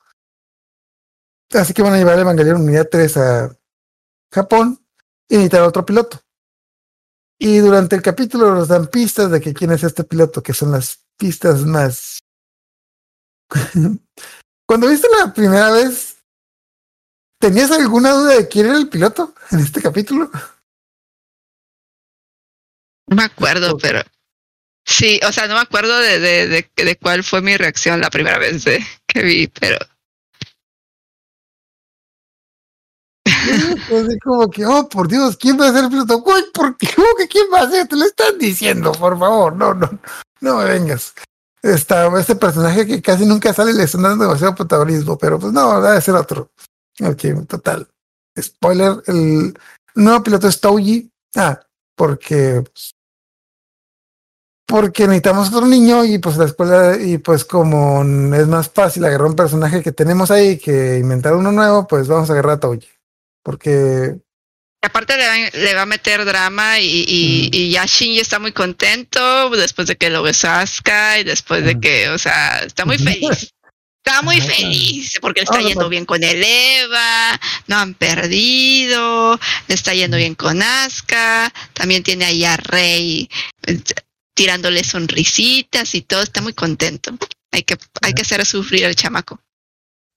Así 1.54 1.74
que 1.74 1.82
van 1.82 1.94
a 1.94 1.98
llevar 1.98 2.16
el 2.16 2.22
Evangelion 2.22 2.62
Unidad 2.62 2.90
3 2.90 3.18
a 3.18 3.58
Japón 4.34 4.86
y 5.30 5.36
necesitar 5.36 5.62
otro 5.62 5.86
piloto. 5.86 6.22
Y 7.40 7.58
durante 7.58 7.96
el 7.96 8.02
capítulo 8.02 8.54
nos 8.54 8.68
dan 8.68 8.88
pistas 8.88 9.30
de 9.30 9.42
que 9.42 9.54
quién 9.54 9.72
es 9.72 9.84
este 9.84 10.04
piloto, 10.04 10.42
que 10.42 10.54
son 10.54 10.72
las 10.72 11.06
pistas 11.18 11.62
más. 11.66 12.20
Cuando 14.68 14.88
viste 14.88 15.08
la 15.20 15.34
primera 15.34 15.72
vez, 15.72 16.18
¿tenías 17.40 17.72
alguna 17.72 18.12
duda 18.12 18.36
de 18.36 18.48
quién 18.48 18.68
era 18.68 18.78
el 18.78 18.90
piloto 18.90 19.36
en 19.52 19.60
este 19.60 19.82
capítulo? 19.82 20.32
No 23.08 23.16
me 23.16 23.24
acuerdo, 23.24 23.78
pero 23.78 24.02
sí, 24.84 25.20
o 25.28 25.32
sea, 25.32 25.48
no 25.48 25.54
me 25.54 25.62
acuerdo 25.62 25.98
de, 26.00 26.20
de, 26.20 26.48
de, 26.48 26.84
de 26.84 26.96
cuál 26.98 27.24
fue 27.24 27.42
mi 27.42 27.56
reacción 27.56 28.02
la 28.02 28.10
primera 28.10 28.40
vez 28.40 28.66
que 29.06 29.22
vi, 29.22 29.48
pero 29.48 29.78
Así 33.46 34.20
como 34.20 34.50
que, 34.50 34.66
oh, 34.66 34.88
por 34.90 35.08
Dios, 35.08 35.38
¿quién 35.38 35.60
va 35.60 35.70
a 35.70 35.74
ser 35.74 35.90
piloto? 35.90 36.24
Uy, 36.26 36.44
¿por 36.54 36.78
qué? 36.78 36.88
¿Cómo 36.96 37.08
que 37.18 37.28
quién 37.28 37.48
va 37.54 37.62
a 37.62 37.70
ser? 37.70 37.88
Te 37.88 37.96
lo 37.96 38.06
están 38.06 38.38
diciendo, 38.38 38.92
por 38.94 39.18
favor, 39.18 39.56
no, 39.56 39.74
no, 39.74 40.00
no 40.42 40.58
me 40.58 40.66
vengas. 40.66 41.14
Está 41.62 42.08
este 42.20 42.36
personaje 42.36 42.86
que 42.86 43.02
casi 43.02 43.26
nunca 43.26 43.52
sale 43.52 43.74
le 43.74 43.84
están 43.84 44.04
dando 44.04 44.26
demasiado 44.26 44.54
protagonismo, 44.54 45.18
pero 45.18 45.40
pues 45.40 45.52
no, 45.52 45.82
debe 45.82 46.00
ser 46.02 46.16
otro. 46.16 46.52
Ok, 47.02 47.48
total. 47.48 47.88
Spoiler, 48.40 49.02
el 49.08 49.58
nuevo 49.96 50.24
piloto 50.24 50.48
es 50.48 50.60
Touji. 50.62 51.12
Ah, 51.36 51.60
porque 51.96 52.64
pues, 52.64 52.96
porque 54.68 55.04
necesitamos 55.04 55.50
otro 55.50 55.68
niño 55.68 56.04
y 56.06 56.18
pues 56.18 56.38
la 56.38 56.46
escuela 56.46 56.98
y 56.98 57.18
pues 57.20 57.46
como 57.46 58.04
es 58.36 58.48
más 58.48 58.70
fácil 58.70 59.06
agarrar 59.06 59.28
un 59.28 59.36
personaje 59.36 59.84
que 59.84 59.92
tenemos 59.92 60.32
ahí 60.32 60.58
que 60.58 60.98
inventar 60.98 61.36
uno 61.36 61.52
nuevo, 61.52 61.88
pues 61.88 62.08
vamos 62.08 62.30
a 62.30 62.34
agarrar 62.34 62.54
a 62.54 62.60
Touji. 62.60 62.88
Porque 63.46 64.16
aparte 64.82 65.18
le 65.18 65.28
va, 65.28 65.36
le 65.54 65.76
va, 65.76 65.84
a 65.84 65.86
meter 65.86 66.26
drama 66.26 66.80
y, 66.80 67.06
y, 67.08 67.50
y, 67.54 67.70
ya 67.70 67.86
Shinji 67.86 68.20
está 68.20 68.40
muy 68.40 68.52
contento 68.52 69.52
después 69.52 69.88
de 69.88 69.98
que 69.98 70.10
lo 70.10 70.24
besó 70.24 70.50
Asuka 70.50 71.20
y 71.20 71.24
después 71.24 71.64
de 71.64 71.80
que, 71.80 72.10
o 72.10 72.18
sea, 72.18 72.64
está 72.66 72.86
muy 72.86 72.98
feliz. 72.98 73.54
Está 74.04 74.24
muy 74.24 74.42
feliz 74.42 75.14
porque 75.22 75.42
le 75.42 75.44
está 75.46 75.62
yendo 75.62 75.90
bien 75.90 76.06
con 76.06 76.24
el 76.24 76.44
Eva, 76.44 77.40
no 77.68 77.78
han 77.78 77.94
perdido, 77.94 79.40
le 79.68 79.76
está 79.76 79.94
yendo 79.94 80.18
bien 80.18 80.34
con 80.34 80.62
Asuka, 80.64 81.54
también 81.74 82.02
tiene 82.02 82.26
ahí 82.26 82.46
a 82.46 82.58
Rey 82.58 83.30
tirándole 84.36 84.84
sonrisitas 84.84 85.94
y 85.94 86.02
todo, 86.02 86.24
está 86.24 86.42
muy 86.42 86.54
contento. 86.54 87.16
Hay 87.52 87.62
que, 87.62 87.78
hay 88.02 88.14
que 88.14 88.24
hacer 88.24 88.44
sufrir 88.44 88.88
al 88.88 88.96
chamaco. 88.96 89.40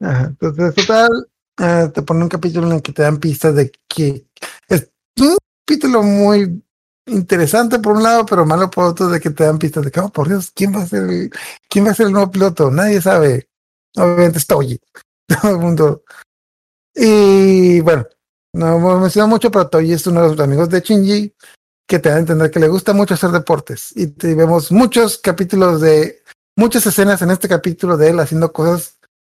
Entonces, 0.01 0.75
total, 0.75 1.09
uh, 1.59 1.90
te 1.90 2.02
pone 2.02 2.22
un 2.22 2.28
capítulo 2.28 2.66
en 2.66 2.74
el 2.74 2.82
que 2.82 2.93
te 2.93 3.02
dan 3.02 3.18
pistas 3.18 3.55
de 3.55 3.70
que 3.86 4.26
es 4.68 4.90
un 5.20 5.36
capítulo 5.64 6.02
muy 6.02 6.62
interesante 7.06 7.78
por 7.78 7.97
un 7.97 8.02
lado, 8.02 8.26
pero 8.26 8.44
malo 8.44 8.70
por 8.70 8.85
otro 8.85 9.09
de 9.09 9.20
que 9.20 9.30
te 9.30 9.44
dan 9.44 9.59
pistas 9.59 9.85
de 9.85 9.90
que, 9.90 10.01
oh, 10.01 10.10
por 10.10 10.28
Dios, 10.28 10.51
¿quién 10.55 10.74
va 10.74 10.82
a 10.82 10.86
ser 10.86 11.05
el, 11.05 11.30
quién 11.68 11.86
va 11.86 11.90
a 11.90 11.94
ser 11.94 12.06
el 12.06 12.12
nuevo 12.12 12.30
piloto? 12.30 12.70
Nadie 12.70 13.01
sabe. 13.01 13.48
Obviamente 13.97 14.39
está 14.39 14.55
Toji. 14.55 14.80
Todo 15.26 15.52
el 15.52 15.59
mundo. 15.59 16.02
Y 16.94 17.80
bueno, 17.80 18.06
no 18.52 18.76
hemos 18.76 19.01
mencionado 19.01 19.28
mucho, 19.28 19.51
pero 19.51 19.68
Toji 19.68 19.93
es 19.93 20.06
uno 20.06 20.22
de 20.22 20.28
los 20.28 20.40
amigos 20.40 20.68
de 20.68 20.80
Shinji 20.80 21.35
que 21.86 21.98
te 21.98 22.10
da 22.10 22.16
a 22.16 22.18
entender 22.18 22.51
que 22.51 22.60
le 22.60 22.68
gusta 22.68 22.93
mucho 22.93 23.14
hacer 23.14 23.30
deportes. 23.30 23.93
Y 23.97 24.06
vemos 24.35 24.70
muchos 24.70 25.18
capítulos 25.18 25.80
de, 25.80 26.22
muchas 26.59 26.85
escenas 26.86 27.22
en 27.22 27.30
este 27.30 27.48
capítulo 27.48 27.97
de 27.97 28.10
él 28.10 28.18
haciendo 28.18 28.52
cosas 28.52 28.98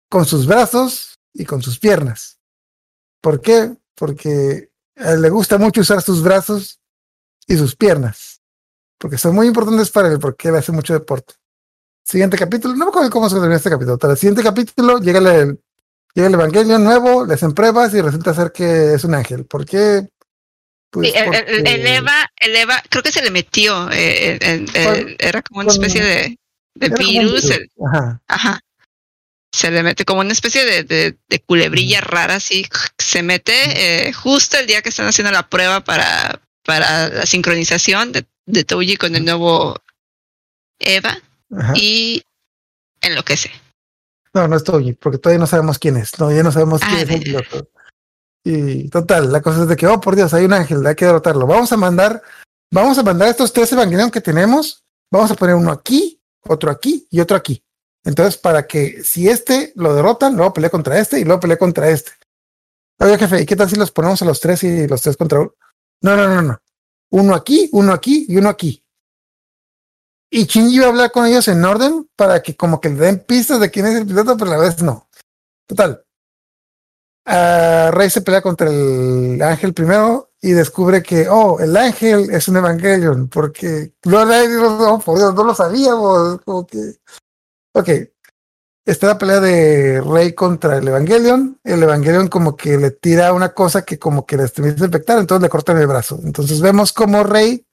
con 0.10 0.26
sus 0.26 0.48
brazos 0.48 1.09
y 1.34 1.46
con 1.46 1.62
sus 1.62 1.80
piernas. 1.80 2.40
¿Por 3.22 3.42
qué? 3.42 3.72
Porque 3.96 4.70
a 4.96 5.12
él 5.12 5.22
le 5.22 5.30
gusta 5.30 5.58
mucho 5.58 5.82
usar 5.82 6.02
sus 6.02 6.24
brazos 6.24 6.80
y 7.48 7.58
sus 7.58 7.76
piernas. 7.76 8.42
Porque 8.98 9.18
son 9.18 9.36
muy 9.36 9.48
importantes 9.48 9.90
para 9.90 10.10
él, 10.10 10.20
porque 10.20 10.50
él 10.50 10.56
hace 10.56 10.72
mucho 10.72 10.94
deporte. 10.94 11.36
Siguiente 12.04 12.38
capítulo, 12.38 12.76
no 12.76 12.86
me 12.86 12.90
acuerdo 12.90 13.10
cómo 13.10 13.30
se 13.30 13.36
termina 13.36 13.58
este 13.58 13.70
capítulo, 13.70 13.98
pero 13.98 14.14
el 14.14 14.20
siguiente 14.20 14.44
capítulo 14.44 14.98
llega 15.00 15.20
el, 15.20 15.60
llega 16.14 16.28
el 16.28 16.34
Evangelio 16.34 16.80
nuevo, 16.80 17.26
le 17.26 17.36
hacen 17.36 17.54
pruebas 17.54 17.94
y 17.94 18.02
resulta 18.02 18.34
ser 18.34 18.52
que 18.52 18.94
es 18.94 19.04
un 19.04 19.14
ángel. 19.14 19.46
¿Por 19.46 19.66
qué? 19.66 20.08
Pues 20.90 21.12
sí, 21.12 21.14
el, 21.16 21.36
el, 21.36 21.68
el, 21.68 21.88
Eva, 21.88 22.32
el 22.38 22.56
Eva, 22.56 22.82
creo 22.90 23.04
que 23.04 23.12
se 23.12 23.22
le 23.22 23.30
metió, 23.30 23.92
eh, 23.92 24.40
el, 24.42 25.16
era 25.20 25.44
como 25.44 25.62
una 25.62 25.72
especie 25.72 26.04
de, 26.04 26.40
de 26.74 26.90
virus. 26.90 27.52
Ajá. 27.86 28.22
ajá. 28.28 28.60
Se 29.52 29.72
le 29.72 29.82
mete 29.84 30.06
como 30.06 30.22
una 30.22 30.32
especie 30.32 30.64
de, 30.64 30.84
de, 30.84 31.18
de 31.28 31.40
culebrilla 31.42 32.02
rara, 32.02 32.36
así, 32.36 32.68
se 32.98 33.24
mete 33.24 34.08
eh, 34.08 34.14
justo 34.14 34.58
el 34.58 34.68
día 34.68 34.82
que 34.82 34.90
están 34.90 35.08
haciendo 35.08 35.32
la 35.32 35.50
prueba 35.50 35.84
para, 35.84 36.40
para 36.64 37.10
la 37.10 37.26
sincronización 37.26 38.12
de, 38.12 38.26
de 38.46 38.64
Touji 38.64 38.98
con 38.98 39.16
el 39.16 39.26
nuevo 39.26 39.76
Eva 40.80 41.18
ajá. 41.58 41.74
y 41.76 42.24
enloquece. 43.02 43.52
No, 44.34 44.48
no 44.48 44.56
es 44.56 44.64
Touji, 44.64 44.94
porque 44.94 45.18
todavía 45.18 45.40
no 45.40 45.48
sabemos 45.48 45.80
quién 45.80 45.98
es, 45.98 46.12
todavía 46.12 46.44
no 46.44 46.52
sabemos 46.52 46.82
quién 46.82 46.96
ah, 46.96 47.02
es 47.02 47.10
el 47.10 47.22
piloto. 47.22 47.70
Y 48.44 48.90
total, 48.90 49.32
la 49.32 49.42
cosa 49.42 49.64
es 49.64 49.68
de 49.68 49.76
que, 49.76 49.88
oh, 49.88 50.00
por 50.00 50.16
Dios, 50.16 50.34
hay 50.34 50.46
un 50.46 50.54
ángel, 50.54 50.86
hay 50.86 50.96
que 50.96 51.06
derrotarlo. 51.06 51.46
Vamos 51.46 51.72
a 51.72 51.78
mandar, 51.78 52.22
vamos 52.72 52.98
a 52.98 53.04
mandar 53.04 53.30
estos 53.30 53.52
tres 53.52 53.72
evangelios 53.74 54.12
que 54.12 54.22
tenemos, 54.22 54.84
vamos 55.12 55.32
a 55.32 55.36
poner 55.36 55.56
uno 55.56 55.72
aquí, 55.72 56.22
otro 56.44 56.72
aquí 56.72 57.08
y 57.10 57.20
otro 57.20 57.36
aquí. 57.36 57.64
Entonces, 58.04 58.38
para 58.38 58.66
que 58.66 59.04
si 59.04 59.28
este 59.28 59.74
lo 59.76 59.94
derrotan, 59.94 60.36
luego 60.36 60.54
pelea 60.54 60.70
contra 60.70 60.98
este 61.00 61.20
y 61.20 61.24
luego 61.24 61.42
pelea 61.42 61.58
contra 61.58 61.90
este. 61.90 62.12
Oye, 63.00 63.18
jefe, 63.18 63.42
¿y 63.42 63.46
qué 63.46 63.56
tal 63.56 63.70
si 63.70 63.76
los 63.76 63.92
ponemos 63.92 64.22
a 64.22 64.26
los 64.26 64.40
tres 64.40 64.64
y 64.64 64.88
los 64.88 65.02
tres 65.02 65.18
contra 65.18 65.40
uno? 65.40 65.54
No, 66.02 66.16
no, 66.16 66.28
no, 66.28 66.42
no. 66.42 66.62
Uno 67.12 67.36
aquí, 67.36 67.70
uno 67.74 67.94
aquí 67.94 68.26
y 68.28 68.38
uno 68.38 68.50
aquí. 68.50 68.84
Y 70.32 70.46
Shinji 70.46 70.80
va 70.80 70.86
a 70.86 70.90
hablar 70.90 71.12
con 71.12 71.26
ellos 71.26 71.48
en 71.48 71.64
orden 71.66 72.10
para 72.16 72.42
que 72.42 72.56
como 72.56 72.80
que 72.80 72.90
le 72.90 72.96
den 72.96 73.20
pistas 73.26 73.60
de 73.60 73.72
quién 73.72 73.88
es 73.88 73.96
el 73.96 74.06
piloto, 74.06 74.38
pero 74.38 74.52
a 74.52 74.58
la 74.58 74.64
vez 74.64 74.82
no. 74.82 75.10
Total, 75.66 76.06
uh, 77.26 77.92
Rey 77.92 78.10
se 78.10 78.22
pelea 78.22 78.42
contra 78.42 78.70
el 78.70 79.42
ángel 79.42 79.74
primero 79.74 80.32
y 80.42 80.52
descubre 80.52 81.04
que, 81.04 81.28
oh, 81.30 81.60
el 81.60 81.76
ángel 81.76 82.30
es 82.30 82.48
un 82.48 82.58
Evangelion, 82.58 83.28
porque 83.28 83.94
no, 84.06 85.00
por 85.04 85.18
Dios, 85.18 85.34
no 85.36 85.44
lo 85.44 85.56
sabíamos. 85.56 86.42
Como 86.42 86.66
que... 86.66 86.96
Ok. 87.74 87.90
Está 88.86 89.08
la 89.08 89.18
pelea 89.18 89.40
de 89.40 90.02
Rey 90.02 90.34
contra 90.34 90.78
el 90.78 90.88
Evangelion. 90.88 91.60
El 91.64 91.84
Evangelion 91.84 92.28
como 92.28 92.56
que 92.56 92.78
le 92.78 92.92
tira 92.92 93.34
una 93.34 93.54
cosa 93.54 93.84
que 93.84 94.00
como 94.00 94.26
que 94.26 94.38
le 94.38 94.46
estremece 94.46 94.86
infectar, 94.86 95.20
entonces 95.20 95.44
le 95.44 95.50
cortan 95.50 95.78
el 95.78 95.86
brazo. 95.86 96.20
Entonces 96.24 96.60
vemos 96.60 96.92
como 96.92 97.24
Rey, 97.24 97.68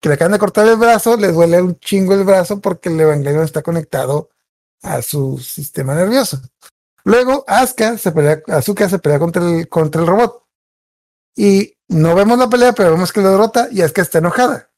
que 0.00 0.08
le 0.08 0.14
acaban 0.14 0.32
de 0.32 0.38
cortar 0.38 0.66
el 0.68 0.76
brazo, 0.76 1.16
le 1.16 1.32
duele 1.32 1.60
un 1.60 1.78
chingo 1.80 2.14
el 2.14 2.24
brazo 2.24 2.60
porque 2.60 2.88
el 2.88 3.00
Evangelion 3.00 3.42
está 3.42 3.62
conectado 3.62 4.30
a 4.82 5.02
su 5.02 5.38
sistema 5.38 5.94
nervioso. 5.94 6.40
Luego, 7.04 7.44
Asuka 7.46 7.98
se 7.98 8.12
pelea, 8.12 8.42
Asuka 8.48 8.88
se 8.88 8.98
pelea 8.98 9.18
contra 9.18 9.42
el, 9.42 9.68
contra 9.68 10.00
el 10.00 10.06
robot. 10.06 10.44
Y 11.36 11.76
no 11.88 12.14
vemos 12.14 12.38
la 12.38 12.48
pelea, 12.48 12.72
pero 12.72 12.92
vemos 12.92 13.12
que 13.12 13.20
lo 13.20 13.30
derrota 13.30 13.68
y 13.70 13.82
Asuka 13.82 14.02
está 14.02 14.18
enojada. 14.18 14.70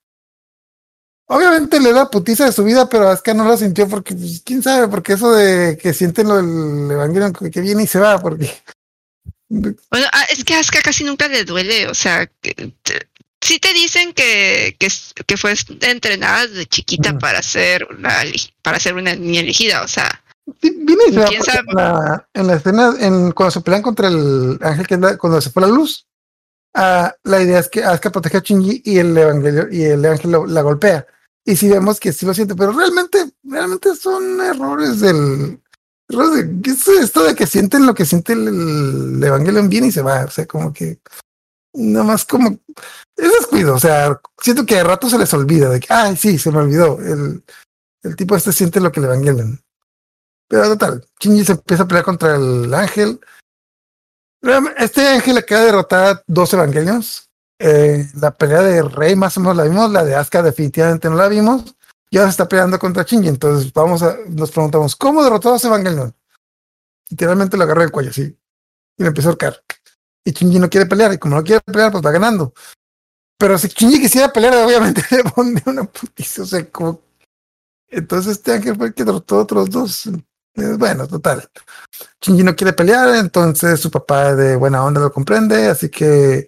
Obviamente 1.29 1.81
le 1.81 1.93
da 1.93 2.09
putiza 2.09 2.45
de 2.45 2.53
su 2.53 2.63
vida, 2.63 2.89
pero 2.89 3.09
Asuka 3.09 3.35
no 3.35 3.45
lo 3.45 3.57
sintió 3.57 3.89
porque, 3.89 4.15
pues, 4.15 4.43
quién 4.45 4.63
sabe, 4.63 4.87
porque 4.89 5.15
eso 5.15 5.33
de 5.33 5.77
que 5.77 5.93
sienten 5.93 6.29
lo 6.29 6.37
del 6.37 6.91
Evangelion 6.91 7.33
que 7.33 7.61
viene 7.61 7.83
y 7.83 7.87
se 7.87 7.99
va, 7.99 8.19
porque. 8.19 8.53
Bueno, 9.49 10.07
ah, 10.13 10.25
es 10.31 10.45
que 10.45 10.55
a 10.55 10.61
Asuka 10.61 10.83
casi 10.83 11.05
nunca 11.05 11.27
le 11.27 11.45
duele, 11.45 11.89
o 11.89 11.95
sea, 11.95 12.27
que, 12.27 12.73
te, 12.83 13.09
sí 13.41 13.59
te 13.59 13.73
dicen 13.73 14.13
que, 14.13 14.77
que, 14.79 14.89
que 15.27 15.37
fue 15.37 15.55
entrenada 15.81 16.47
desde 16.47 16.67
chiquita 16.67 17.11
uh 17.11 17.15
-huh. 17.15 17.21
para 17.21 17.43
ser 17.43 17.87
una 17.91 18.23
para 18.63 18.79
ser 18.79 18.95
una 18.95 19.15
niña 19.15 19.41
elegida, 19.41 19.83
o 19.83 19.89
sea, 19.89 20.23
Viene 20.63 21.03
y 21.09 21.13
se 21.13 21.19
va 21.19 21.29
en 21.29 21.75
la, 21.75 22.29
en 22.33 22.47
la 22.47 22.55
escena, 22.55 22.95
en, 23.01 23.33
cuando 23.33 23.51
se 23.51 23.61
pelean 23.63 23.83
contra 23.83 24.07
el 24.07 24.59
ángel, 24.63 24.87
que 24.87 24.97
la, 24.97 25.19
cuando 25.19 25.41
se 25.41 25.51
fue 25.51 25.63
la 25.63 25.69
luz, 25.69 26.07
uh, 26.75 27.09
la 27.25 27.43
idea 27.43 27.59
es 27.59 27.69
que 27.69 27.83
Asuka 27.83 28.13
protege 28.13 28.37
a 28.37 28.41
Shinji 28.41 28.83
y 28.85 28.99
el 28.99 29.17
evangelio 29.19 29.67
y 29.71 29.83
el 29.83 30.05
ángel 30.05 30.37
la 30.47 30.63
golpea. 30.63 31.05
Y 31.49 31.55
si 31.55 31.69
vemos 31.69 32.01
que 32.01 32.13
sí 32.13 32.27
lo 32.27 32.35
siente, 32.35 32.57
pero 32.57 32.73
realmente, 32.73 33.33
realmente 33.45 33.95
son 33.95 34.41
errores 34.41 34.99
del. 35.01 35.63
Errores 36.09 36.35
de, 36.35 36.61
¿qué 36.61 36.71
es 36.71 36.89
esto 36.89 37.23
de 37.23 37.37
que 37.37 37.47
sienten 37.47 37.87
lo 37.87 37.95
que 37.95 38.05
siente 38.05 38.33
el, 38.33 38.49
el 38.49 39.25
evangelio 39.25 39.67
bien 39.69 39.85
y 39.85 39.93
se 39.93 40.03
va? 40.03 40.25
O 40.25 40.31
sea, 40.31 40.45
como 40.47 40.73
que. 40.73 40.99
Nada 41.73 42.05
más 42.05 42.25
como. 42.25 42.59
Es 43.17 43.33
descuido, 43.33 43.77
o 43.77 43.79
sea, 43.79 44.21
siento 44.43 44.67
que 44.67 44.75
de 44.75 44.85
rato 44.85 45.09
se 45.09 45.19
les 45.19 45.33
olvida 45.35 45.71
de 45.71 45.79
que, 45.79 45.87
ay, 45.89 46.17
sí, 46.17 46.37
se 46.37 46.51
me 46.51 46.59
olvidó. 46.59 46.99
El, 47.01 47.45
el 48.03 48.17
tipo 48.17 48.35
este 48.35 48.53
siente 48.53 48.81
lo 48.81 48.91
que 48.91 49.01
le 49.01 49.07
evangelian. 49.07 49.61
Pero 50.49 50.65
total, 50.65 51.07
Shinji 51.21 51.45
se 51.45 51.53
empieza 51.53 51.85
a 51.85 51.89
pelear 51.89 52.05
contra 52.05 52.37
el 52.37 52.75
ángel. 52.75 53.21
Este 54.77 55.07
ángel 55.07 55.39
acaba 55.39 55.61
de 55.61 55.67
derrotar 55.67 56.17
a 56.17 56.23
dos 56.27 56.53
evangelios. 56.53 57.26
Eh, 57.59 58.07
la 58.21 58.33
pelea 58.33 58.63
de 58.63 58.83
Rey 58.83 59.17
más 59.17 59.37
o 59.37 59.41
menos 59.41 59.57
la 59.57 59.65
vimos, 59.65 59.91
la 59.91 60.05
de 60.05 60.15
Asuka 60.15 60.43
definitivamente 60.43 61.09
no 61.09 61.17
la 61.17 61.29
vimos. 61.29 61.77
Y 62.11 62.19
ahora 62.19 62.31
se 62.31 62.35
está 62.35 62.49
peleando 62.49 62.79
contra 62.79 63.03
Shinji. 63.03 63.29
Entonces 63.29 63.73
vamos 63.73 64.03
a, 64.03 64.17
nos 64.29 64.51
preguntamos, 64.51 64.95
¿cómo 64.97 65.25
derrotó 65.25 65.55
a 65.55 65.59
Evangelion? 65.59 66.15
Literalmente 67.11 67.57
lo 67.57 67.65
agarró 67.65 67.83
el 67.83 67.91
cuello 67.91 68.11
así. 68.11 68.37
Y 68.97 69.03
le 69.03 69.09
empezó 69.09 69.29
a 69.29 69.31
ahorcar. 69.31 69.63
Y 70.25 70.33
Shinji 70.33 70.59
no 70.59 70.71
quiere 70.71 70.87
pelear. 70.87 71.13
Y 71.13 71.19
como 71.19 71.37
no 71.37 71.45
quiere 71.45 71.61
pelear, 71.63 71.91
pues 71.93 72.05
va 72.05 72.11
ganando. 72.11 72.53
Pero 73.39 73.59
si 73.59 73.69
Shinji 73.69 74.01
quisiera 74.01 74.33
pelear, 74.33 74.55
obviamente 74.65 75.03
le 75.11 75.25
pone 75.25 75.63
una 75.67 75.85
putiza. 75.85 76.43
O 76.43 76.47
sea, 76.47 76.69
como... 76.71 77.01
Entonces 77.89 78.33
este 78.33 78.53
ángel 78.53 78.77
fue 78.77 78.89
el 78.89 78.95
que 78.95 79.05
derrotó 79.05 79.37
a 79.37 79.43
otros 79.43 79.71
dos. 79.71 80.09
Bueno, 80.79 81.07
total. 81.07 81.49
Shinji 82.21 82.43
no 82.43 82.57
quiere 82.57 82.73
pelear, 82.73 83.15
entonces 83.17 83.79
su 83.79 83.91
papá 83.91 84.35
de 84.35 84.57
buena 84.57 84.83
onda 84.83 85.01
lo 85.03 85.13
comprende, 85.13 85.67
así 85.67 85.91
que 85.91 86.47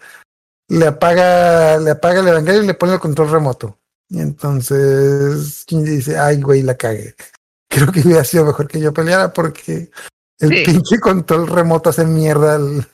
le 0.68 0.86
apaga, 0.86 1.78
le 1.78 1.90
apaga 1.90 2.20
el 2.20 2.28
evangelio 2.28 2.62
y 2.62 2.66
le 2.66 2.74
pone 2.74 2.94
el 2.94 3.00
control 3.00 3.30
remoto. 3.30 3.78
Y 4.10 4.20
entonces 4.20 5.64
Shinji 5.66 5.90
dice, 5.90 6.18
ay, 6.18 6.40
güey, 6.40 6.62
la 6.62 6.74
cagué. 6.76 7.14
Creo 7.70 7.92
que 7.92 8.00
hubiera 8.00 8.24
sido 8.24 8.46
mejor 8.46 8.66
que 8.68 8.80
yo 8.80 8.92
peleara 8.92 9.32
porque 9.32 9.90
el 10.38 10.48
Sí. 10.48 10.62
pinche 10.64 10.98
control 11.00 11.46
remoto 11.48 11.90
hace 11.90 12.04
mierda 12.04 12.54
al... 12.54 12.86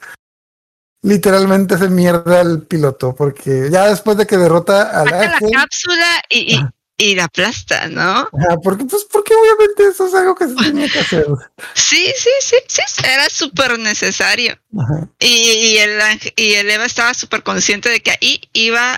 Literalmente 1.02 1.74
hace 1.74 1.88
mierda 1.90 2.40
al 2.40 2.62
piloto, 2.62 3.14
porque 3.14 3.68
ya 3.70 3.90
después 3.90 4.16
de 4.16 4.26
que 4.26 4.38
derrota 4.38 5.00
al 5.02 5.10
Saca 5.10 5.26
la 5.32 5.50
cápsula 5.52 6.06
y. 6.30 6.58
y 6.96 7.14
la 7.14 7.24
aplasta, 7.24 7.88
¿no? 7.88 8.02
Ajá, 8.02 8.56
porque, 8.62 8.84
pues, 8.84 9.06
porque 9.10 9.34
obviamente 9.34 9.88
eso 9.88 10.06
es 10.06 10.14
algo 10.14 10.34
que 10.34 10.48
se 10.48 10.54
tenía 10.62 10.88
que 10.88 11.00
hacer. 11.00 11.26
Sí, 11.74 12.12
sí, 12.16 12.30
sí, 12.40 12.56
sí, 12.68 12.82
era 13.04 13.28
súper 13.28 13.78
necesario. 13.78 14.58
Ajá. 14.78 15.08
Y, 15.18 15.26
y 15.26 15.78
el 15.78 15.98
y 16.36 16.54
el 16.54 16.70
Eva 16.70 16.84
estaba 16.84 17.14
súper 17.14 17.42
consciente 17.42 17.88
de 17.88 18.00
que 18.00 18.12
ahí 18.12 18.40
iba 18.52 18.96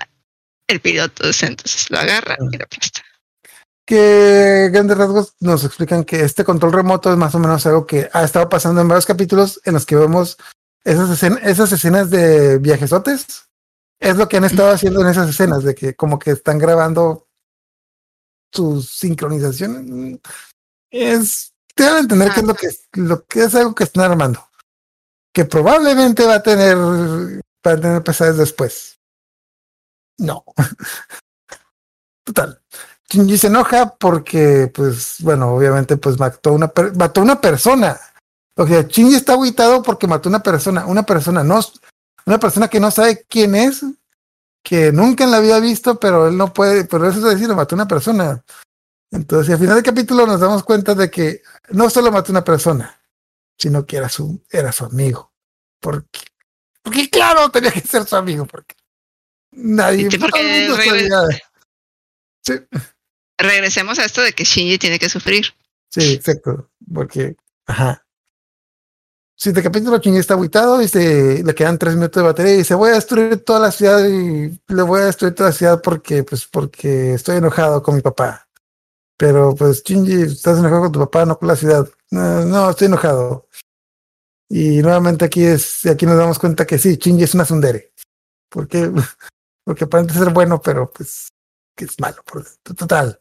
el 0.68 0.80
piloto, 0.80 1.24
entonces 1.24 1.90
lo 1.90 1.98
agarra 1.98 2.36
y 2.52 2.56
lo 2.56 2.64
aplasta. 2.64 3.02
que 3.86 4.68
grandes 4.72 4.98
rasgos 4.98 5.34
nos 5.40 5.64
explican 5.64 6.04
que 6.04 6.22
este 6.22 6.44
control 6.44 6.72
remoto 6.72 7.10
es 7.10 7.16
más 7.16 7.34
o 7.34 7.38
menos 7.38 7.64
algo 7.66 7.86
que 7.86 8.10
ha 8.12 8.24
estado 8.24 8.48
pasando 8.48 8.80
en 8.80 8.88
varios 8.88 9.06
capítulos 9.06 9.60
en 9.64 9.74
los 9.74 9.86
que 9.86 9.96
vemos 9.96 10.36
esas, 10.84 11.22
esas 11.22 11.72
escenas 11.72 12.10
de 12.10 12.58
viajesotes. 12.58 13.48
Es 13.98 14.16
lo 14.16 14.28
que 14.28 14.36
han 14.36 14.44
estado 14.44 14.70
haciendo 14.70 15.00
en 15.00 15.08
esas 15.08 15.30
escenas, 15.30 15.64
de 15.64 15.74
que 15.74 15.94
como 15.94 16.18
que 16.18 16.32
están 16.32 16.58
grabando 16.58 17.25
su 18.52 18.82
sincronización. 18.82 20.20
Es, 20.90 21.52
te 21.74 21.84
van 21.84 21.94
a 21.96 21.98
entender 22.00 22.32
que 22.32 22.40
es 22.40 22.46
lo 22.46 22.54
que, 22.54 22.68
lo 22.92 23.24
que 23.26 23.44
es 23.44 23.54
algo 23.54 23.74
que 23.74 23.84
están 23.84 24.10
armando. 24.10 24.48
Que 25.32 25.44
probablemente 25.44 26.24
va 26.24 26.36
a 26.36 26.42
tener, 26.42 26.76
va 26.76 27.72
a 27.72 27.80
tener 27.80 28.02
pesadez 28.02 28.36
después. 28.36 28.98
No. 30.18 30.44
Total. 32.24 32.60
Shinji 33.08 33.38
se 33.38 33.46
enoja 33.46 33.94
porque, 33.94 34.70
pues, 34.74 35.16
bueno, 35.20 35.54
obviamente, 35.54 35.96
pues 35.96 36.18
mató 36.18 36.52
una, 36.52 36.68
per- 36.68 36.96
mató 36.96 37.20
una 37.22 37.40
persona. 37.40 37.98
O 38.56 38.66
sea, 38.66 38.82
Shinji 38.82 39.14
está 39.14 39.34
aguitado 39.34 39.82
porque 39.82 40.06
mató 40.06 40.28
una 40.28 40.42
persona, 40.42 40.86
una 40.86 41.04
persona, 41.04 41.44
no, 41.44 41.60
una 42.24 42.38
persona 42.40 42.68
que 42.68 42.80
no 42.80 42.90
sabe 42.90 43.24
quién 43.28 43.54
es, 43.54 43.84
que 44.66 44.90
nunca 44.90 45.24
la 45.28 45.38
vida 45.38 45.56
ha 45.56 45.60
visto, 45.60 46.00
pero 46.00 46.26
él 46.26 46.36
no 46.36 46.52
puede, 46.52 46.86
pero 46.86 47.08
eso 47.08 47.18
es 47.18 47.38
decir, 47.38 47.54
mató 47.54 47.76
una 47.76 47.86
persona. 47.86 48.44
Entonces, 49.12 49.54
al 49.54 49.60
final 49.60 49.76
del 49.76 49.84
capítulo 49.84 50.26
nos 50.26 50.40
damos 50.40 50.64
cuenta 50.64 50.92
de 50.96 51.08
que 51.08 51.40
no 51.68 51.88
solo 51.88 52.10
mató 52.10 52.32
una 52.32 52.42
persona, 52.42 53.00
sino 53.56 53.86
que 53.86 53.96
era 53.96 54.08
su, 54.08 54.42
era 54.50 54.72
su 54.72 54.84
amigo. 54.84 55.32
Porque, 55.78 56.18
porque 56.82 57.08
claro, 57.08 57.48
tenía 57.48 57.70
que 57.70 57.80
ser 57.80 58.06
su 58.06 58.16
amigo, 58.16 58.44
porque 58.44 58.74
nadie, 59.52 60.10
Sí, 60.10 60.18
porque. 60.18 60.68
Sí. 62.42 62.54
Regresemos 63.38 64.00
a 64.00 64.04
esto 64.04 64.20
de 64.20 64.32
que 64.32 64.42
Shinji 64.42 64.78
tiene 64.78 64.98
que 64.98 65.08
sufrir. 65.08 65.54
Sí, 65.90 66.14
exacto. 66.14 66.72
Porque, 66.92 67.36
ajá. 67.66 68.04
Si 69.38 69.52
de 69.52 69.62
capítulo 69.62 69.98
Shinji 69.98 70.18
está 70.18 70.32
aguitado 70.32 70.80
y 70.80 70.88
le 70.88 71.54
quedan 71.54 71.76
tres 71.76 71.94
minutos 71.94 72.22
de 72.22 72.26
batería 72.26 72.54
y 72.54 72.58
dice 72.58 72.74
voy 72.74 72.90
a 72.90 72.94
destruir 72.94 73.44
toda 73.44 73.60
la 73.60 73.70
ciudad 73.70 74.02
y 74.06 74.58
le 74.66 74.82
voy 74.82 75.02
a 75.02 75.04
destruir 75.04 75.34
toda 75.34 75.50
la 75.50 75.54
ciudad 75.54 75.82
porque, 75.82 76.24
pues, 76.24 76.46
porque 76.46 77.12
estoy 77.12 77.36
enojado 77.36 77.82
con 77.82 77.96
mi 77.96 78.00
papá. 78.00 78.48
Pero 79.18 79.54
pues 79.54 79.82
Shinji, 79.84 80.22
estás 80.22 80.58
enojado 80.58 80.82
con 80.82 80.92
tu 80.92 81.00
papá, 81.00 81.26
no 81.26 81.38
con 81.38 81.48
la 81.48 81.56
ciudad. 81.56 81.86
No, 82.10 82.46
no, 82.46 82.70
estoy 82.70 82.86
enojado. 82.86 83.46
Y 84.48 84.80
nuevamente 84.80 85.26
aquí 85.26 85.44
es, 85.44 85.84
aquí 85.84 86.06
nos 86.06 86.16
damos 86.16 86.38
cuenta 86.38 86.66
que 86.66 86.78
sí, 86.78 86.96
Shinji 86.96 87.24
es 87.24 87.34
una 87.34 87.44
sundere. 87.44 87.92
Porque, 88.48 88.90
porque 89.64 89.84
aparenta 89.84 90.14
ser 90.14 90.30
bueno, 90.32 90.62
pero 90.62 90.90
pues 90.90 91.28
que 91.76 91.84
es 91.84 92.00
malo. 92.00 92.22
Por, 92.24 92.42
total. 92.62 93.20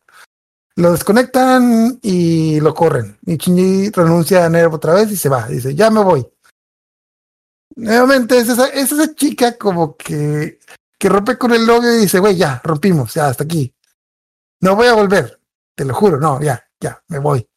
Lo 0.77 0.91
desconectan 0.91 1.99
y 2.02 2.60
lo 2.60 2.73
corren. 2.73 3.18
Y 3.26 3.38
Shinji 3.38 3.91
renuncia 3.91 4.45
a 4.45 4.49
Nerv 4.49 4.73
otra 4.73 4.93
vez 4.93 5.11
y 5.11 5.15
se 5.15 5.30
va. 5.30 5.47
Dice, 5.47 5.73
ya 5.73 5.89
me 5.89 6.03
voy. 6.03 6.27
Nuevamente 7.76 8.38
es 8.38 8.49
esa, 8.49 8.68
es 8.68 8.91
esa 8.91 9.14
chica 9.15 9.57
como 9.57 9.95
que, 9.95 10.60
que 10.97 11.10
rompe 11.10 11.38
con 11.38 11.53
el 11.53 11.65
novio 11.65 11.93
y 11.93 11.99
dice, 11.99 12.19
güey, 12.19 12.35
ya, 12.35 12.61
rompimos, 12.64 13.14
ya, 13.14 13.27
hasta 13.27 13.43
aquí. 13.43 13.73
No 14.61 14.76
voy 14.76 14.88
a 14.88 14.93
volver, 14.93 15.39
te 15.76 15.84
lo 15.84 15.93
juro, 15.93 16.19
no, 16.19 16.41
ya, 16.41 16.65
ya, 16.80 17.03
me 17.10 17.19
voy. 17.19 17.47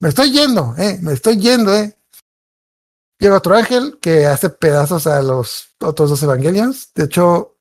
Me 0.00 0.08
estoy 0.08 0.32
yendo, 0.32 0.74
eh, 0.78 0.98
me 1.00 1.12
estoy 1.12 1.38
yendo, 1.38 1.74
eh. 1.74 1.96
Llega 3.20 3.36
otro 3.36 3.54
ángel 3.54 4.00
que 4.00 4.26
hace 4.26 4.50
pedazos 4.50 5.06
a 5.06 5.22
los 5.22 5.76
otros 5.80 6.10
dos 6.10 6.22
Evangelions. 6.24 6.92
De 6.92 7.04
hecho, 7.04 7.58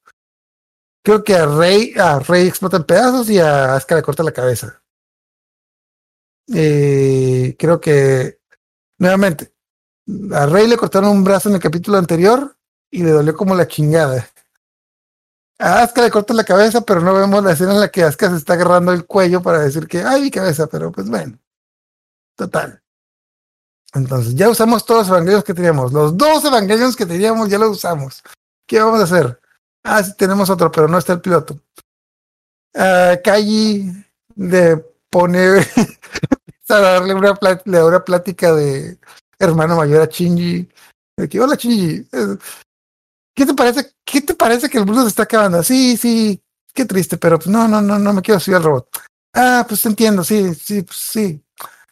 creo 1.04 1.24
que 1.24 1.36
a 1.36 1.46
Rey, 1.46 1.94
a 2.00 2.18
Rey 2.18 2.48
explota 2.48 2.78
en 2.78 2.84
pedazos 2.84 3.30
y 3.30 3.38
a 3.38 3.76
Asuka 3.76 3.96
le 3.96 4.02
corta 4.02 4.24
la 4.24 4.32
cabeza. 4.32 4.81
Eh, 6.54 7.56
creo 7.58 7.80
que 7.80 8.40
nuevamente 8.98 9.54
a 10.34 10.46
Rey 10.46 10.68
le 10.68 10.78
cortaron 10.78 11.10
un 11.10 11.24
brazo 11.24 11.50
en 11.50 11.56
el 11.56 11.62
capítulo 11.62 11.98
anterior 11.98 12.56
y 12.90 13.04
le 13.04 13.12
dolió 13.12 13.36
como 13.36 13.56
la 13.56 13.68
chingada. 13.68 14.30
A 15.60 15.84
Asuka 15.84 16.02
le 16.02 16.12
cortan 16.12 16.38
la 16.38 16.44
cabeza, 16.44 16.82
pero 16.82 17.02
no 17.02 17.14
vemos 17.14 17.44
la 17.44 17.52
escena 17.52 17.74
en 17.74 17.80
la 17.80 17.90
que 17.90 18.04
Asuka 18.04 18.30
se 18.32 18.38
está 18.38 18.54
agarrando 18.54 18.92
el 18.92 19.06
cuello 19.06 19.42
para 19.42 19.60
decir 19.60 19.88
que 19.88 20.04
ay 20.04 20.24
mi 20.24 20.32
cabeza, 20.32 20.68
pero 20.68 20.92
pues 20.92 21.10
bueno. 21.10 21.38
Total. 22.36 22.82
Entonces, 23.94 24.36
ya 24.36 24.50
usamos 24.50 24.86
todos 24.86 25.02
los 25.02 25.10
evangelios 25.10 25.44
que 25.44 25.54
teníamos. 25.54 25.92
Los 25.92 26.18
dos 26.18 26.44
evangelios 26.46 26.96
que 26.96 27.06
teníamos 27.06 27.50
ya 27.50 27.60
los 27.60 27.78
usamos. 27.78 28.24
¿Qué 28.66 28.80
vamos 28.80 29.02
a 29.02 29.04
hacer? 29.04 29.40
Ah, 29.84 30.02
sí, 30.02 30.14
tenemos 30.18 30.50
otro, 30.50 30.72
pero 30.72 30.88
no 30.88 30.98
está 30.98 31.14
el 31.14 31.22
piloto. 31.22 31.60
Uh, 32.74 33.22
Kaji 33.24 33.92
le 34.36 34.78
pone 35.10 35.68
a 36.72 36.80
darle 36.80 37.14
una, 37.14 37.36
plática 38.04 38.54
de 38.54 38.98
hermano 39.40 39.76
mayor 39.76 40.02
a 40.02 40.08
que, 40.08 41.40
hola 41.40 41.56
Shinji, 41.56 42.08
eh, 42.12 42.38
¿qué 43.36 43.46
te 43.46 43.54
parece? 43.54 43.94
¿Qué 44.04 44.22
te 44.22 44.34
parece 44.34 44.70
que 44.70 44.78
el 44.78 44.86
mundo 44.86 45.04
se 45.04 45.10
está 45.10 45.24
acabando? 45.24 45.62
Sí, 45.64 45.98
sí, 45.98 46.42
qué 46.74 46.86
triste, 46.86 47.18
pero 47.18 47.38
pues 47.38 47.48
no, 47.48 47.68
no, 47.68 47.82
no, 47.82 48.00
no 48.00 48.14
me 48.14 48.22
quiero 48.22 48.40
subir 48.40 48.58
al 48.58 48.64
robot. 48.64 48.90
Ah, 49.34 49.66
pues 49.68 49.86
entiendo, 49.86 50.24
sí, 50.24 50.54
sí, 50.56 50.82
pues, 50.84 50.98
sí. 50.98 51.44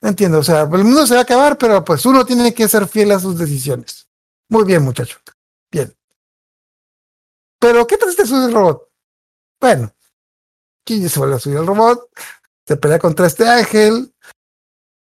Entiendo, 0.02 0.40
o 0.40 0.44
sea, 0.44 0.62
el 0.62 0.84
mundo 0.84 1.06
se 1.06 1.14
va 1.14 1.22
a 1.22 1.24
acabar, 1.24 1.58
pero 1.58 1.84
pues 1.84 2.06
uno 2.06 2.26
tiene 2.26 2.54
que 2.54 2.68
ser 2.68 2.88
fiel 2.88 3.12
a 3.12 3.20
sus 3.20 3.38
decisiones. 3.38 4.08
Muy 4.50 4.64
bien, 4.64 4.82
muchacho. 4.82 5.18
Bien. 5.72 5.94
Pero, 7.60 7.86
¿qué 7.86 7.98
tal 7.98 8.10
si 8.10 8.16
te 8.16 8.26
subes 8.26 8.46
al 8.46 8.54
robot? 8.54 8.90
Bueno, 9.60 9.94
Shinji 10.86 11.10
se 11.10 11.20
vuelve 11.20 11.36
a 11.36 11.40
subir 11.40 11.58
al 11.58 11.68
robot, 11.68 12.10
se 12.66 12.78
pelea 12.78 13.00
contra 13.00 13.28
este 13.28 13.48
ángel. 13.48 14.14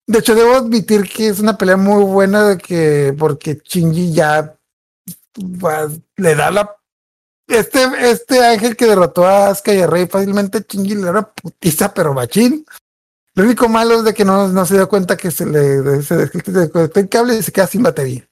De 0.06 0.20
hecho, 0.20 0.36
debo 0.36 0.56
admitir 0.56 1.10
que 1.10 1.30
es 1.30 1.40
una 1.40 1.58
pelea 1.58 1.78
muy 1.78 2.04
buena 2.04 2.50
de 2.50 2.58
que, 2.58 3.16
porque 3.18 3.62
Shinji 3.64 4.14
ya 4.14 4.58
le 6.18 6.36
da 6.36 6.52
la. 6.52 6.76
Este, 7.48 7.84
este 8.10 8.46
ángel 8.46 8.76
que 8.76 8.86
derrotó 8.86 9.26
a 9.26 9.50
Asuka 9.50 9.74
y 9.74 9.82
a 9.82 9.88
Rey 9.88 10.08
fácilmente, 10.08 10.66
Shinji 10.68 10.96
le 10.96 11.02
da 11.02 11.12
una 11.12 11.32
putiza, 11.32 11.94
pero 11.94 12.14
machín. 12.14 12.66
Lo 13.36 13.44
único 13.44 13.68
malo 13.68 13.96
es 13.96 14.04
de 14.04 14.14
que 14.14 14.26
no, 14.26 14.48
no 14.48 14.66
se 14.66 14.76
dio 14.76 14.88
cuenta 14.88 15.18
que 15.18 15.32
se 15.32 15.46
le 15.46 16.02
se 16.04 16.16
desconectó 16.18 17.00
el 17.00 17.10
cable 17.10 17.36
y 17.38 17.44
se 17.44 17.52
queda 17.52 17.68
sin 17.68 17.84
batería. 17.84 18.30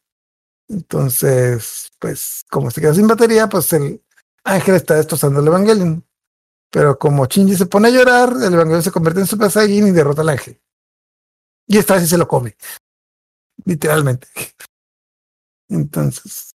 Entonces, 0.67 1.91
pues, 1.99 2.45
como 2.49 2.69
se 2.71 2.81
queda 2.81 2.93
sin 2.93 3.07
batería, 3.07 3.47
pues 3.49 3.73
el 3.73 4.01
ángel 4.43 4.75
está 4.75 4.95
destrozando 4.95 5.39
el 5.39 5.47
Evangelion. 5.47 6.05
Pero 6.69 6.97
como 6.97 7.25
Shinji 7.25 7.55
se 7.55 7.65
pone 7.65 7.87
a 7.87 7.91
llorar, 7.91 8.33
el 8.41 8.53
Evangelion 8.53 8.83
se 8.83 8.91
convierte 8.91 9.21
en 9.21 9.27
Super 9.27 9.51
Saiyan 9.51 9.87
y 9.87 9.91
derrota 9.91 10.21
al 10.21 10.29
ángel. 10.29 10.59
Y 11.71 11.77
esta 11.77 11.93
vez 11.95 12.09
se 12.09 12.17
lo 12.17 12.27
come. 12.27 12.57
Literalmente. 13.63 14.27
Entonces, 15.69 16.51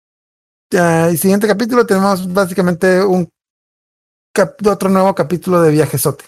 ya, 0.71 1.09
el 1.09 1.17
siguiente 1.17 1.47
capítulo 1.47 1.85
tenemos 1.85 2.31
básicamente 2.31 3.03
un 3.03 3.27
otro 4.69 4.87
nuevo 4.89 5.13
capítulo 5.13 5.61
de 5.61 5.71
viajesote. 5.71 6.23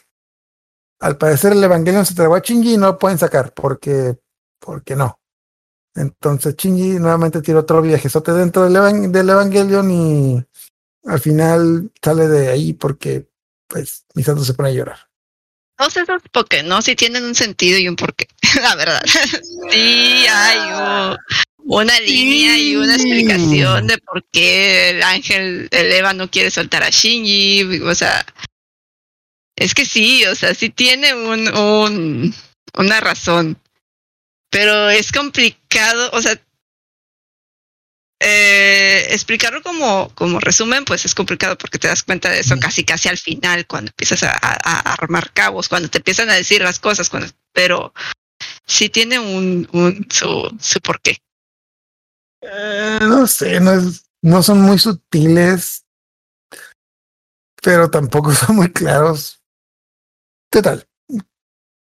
Al 1.00 1.18
parecer 1.18 1.54
el 1.54 1.64
Evangelion 1.64 2.06
se 2.06 2.14
trabó 2.14 2.36
a 2.36 2.40
Shinji 2.40 2.74
y 2.74 2.78
no 2.78 2.88
lo 2.88 3.00
pueden 3.00 3.18
sacar 3.18 3.54
porque, 3.54 4.20
porque 4.60 4.98
no. 4.98 5.18
Entonces 5.96 6.58
Shinji 6.58 7.00
nuevamente 7.00 7.42
tira 7.42 7.60
otro 7.60 7.82
viajezote 7.82 8.34
dentro 8.34 8.64
del, 8.66 8.76
evan- 8.76 9.12
del 9.14 9.30
Evangelion 9.30 9.92
y 9.92 10.46
al 11.06 11.20
final 11.22 11.90
sale 12.04 12.28
de 12.28 12.50
ahí 12.50 12.74
porque 12.74 13.30
pues 13.70 14.06
Misato 14.14 14.44
se 14.44 14.54
pone 14.54 14.70
a 14.70 14.74
llorar. 14.74 14.98
Todos 15.84 15.98
esos 15.98 16.22
porque 16.32 16.64
no, 16.64 16.82
sí 16.82 16.96
tienen 16.96 17.24
un 17.26 17.36
sentido 17.36 17.78
y 17.78 17.88
un 17.90 17.96
porqué, 17.96 18.28
la 18.62 18.76
verdad. 18.76 19.02
sí 19.72 20.26
hay 20.30 20.58
un- 21.12 21.18
una 21.66 21.98
línea 22.02 22.58
y 22.58 22.76
una 22.76 22.96
explicación 22.96 23.88
de 23.88 23.98
por 24.00 24.24
qué 24.32 24.90
el 24.90 25.04
ángel, 25.04 25.68
el 25.72 25.92
Eva 25.94 26.14
no 26.14 26.30
quiere 26.30 26.52
soltar 26.52 26.84
a 26.84 26.90
Shinji, 26.90 27.80
o 27.82 27.96
sea, 27.96 28.26
es 29.56 29.74
que 29.74 29.86
sí, 29.86 30.26
o 30.26 30.36
sea, 30.36 30.54
sí 30.54 30.70
tiene 30.70 31.14
un, 31.14 31.48
un 31.56 32.36
una 32.76 33.00
razón, 33.00 33.58
pero 34.50 34.90
es 34.90 35.12
complicado, 35.12 36.10
o 36.14 36.22
sea, 36.22 36.38
eh, 38.24 39.08
explicarlo 39.12 39.62
como, 39.62 40.10
como 40.16 40.40
resumen, 40.40 40.86
pues 40.86 41.06
es 41.06 41.14
complicado 41.14 41.58
porque 41.58 41.78
te 41.80 41.88
das 41.88 42.04
cuenta 42.04 42.30
de 42.30 42.40
eso 42.40 42.56
casi 42.60 42.84
casi 42.84 43.10
al 43.10 43.18
final, 43.18 43.68
cuando 43.68 43.90
empiezas 43.92 44.24
a, 44.24 44.32
a- 44.32 44.58
a 44.64 44.94
armar 44.94 45.32
cabos, 45.34 45.68
cuando 45.70 45.90
te 45.90 46.00
empiezan 46.00 46.30
a 46.30 46.34
decir 46.36 46.62
las 46.62 46.80
cosas, 46.80 47.10
cuando, 47.10 47.30
pero 47.52 47.94
sí 48.66 48.90
tiene 48.90 49.20
un, 49.20 49.68
un 49.74 50.08
su, 50.10 50.56
su 50.60 50.80
porqué. 50.82 51.18
Eh, 52.42 53.00
no 53.02 53.28
sé, 53.28 53.60
no, 53.60 53.72
es, 53.74 54.06
no 54.22 54.42
son 54.44 54.62
muy 54.62 54.80
sutiles, 54.80 55.86
pero 57.62 57.90
tampoco 57.90 58.32
son 58.34 58.56
muy 58.58 58.72
claros. 58.72 59.42
Total. 60.52 60.86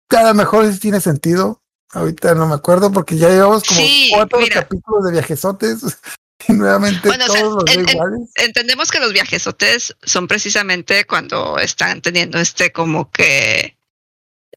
A 0.09 0.23
lo 0.23 0.33
mejor 0.33 0.65
tiene 0.79 1.01
sentido. 1.01 1.61
Ahorita 1.91 2.33
no 2.33 2.47
me 2.47 2.55
acuerdo 2.55 2.91
porque 2.91 3.17
ya 3.17 3.29
llevamos 3.29 3.63
como 3.63 3.79
Sí, 3.81 4.09
cuatro 4.15 4.39
mira. 4.39 4.61
capítulos 4.61 5.05
de 5.05 5.11
viajesotes 5.11 5.81
nuevamente 6.49 7.07
Bueno, 7.07 7.25
o 7.25 7.31
sea, 7.31 7.41
todos 7.41 7.63
los 7.63 7.75
en- 7.75 7.83
veo 7.85 7.89
en- 7.89 7.95
iguales. 7.95 8.29
Entendemos 8.35 8.91
que 8.91 8.99
los 8.99 9.13
viajesotes 9.13 9.95
son 10.03 10.27
precisamente 10.27 11.05
cuando 11.05 11.57
están 11.59 12.01
teniendo 12.01 12.39
este 12.39 12.71
como 12.71 13.09
que 13.11 13.77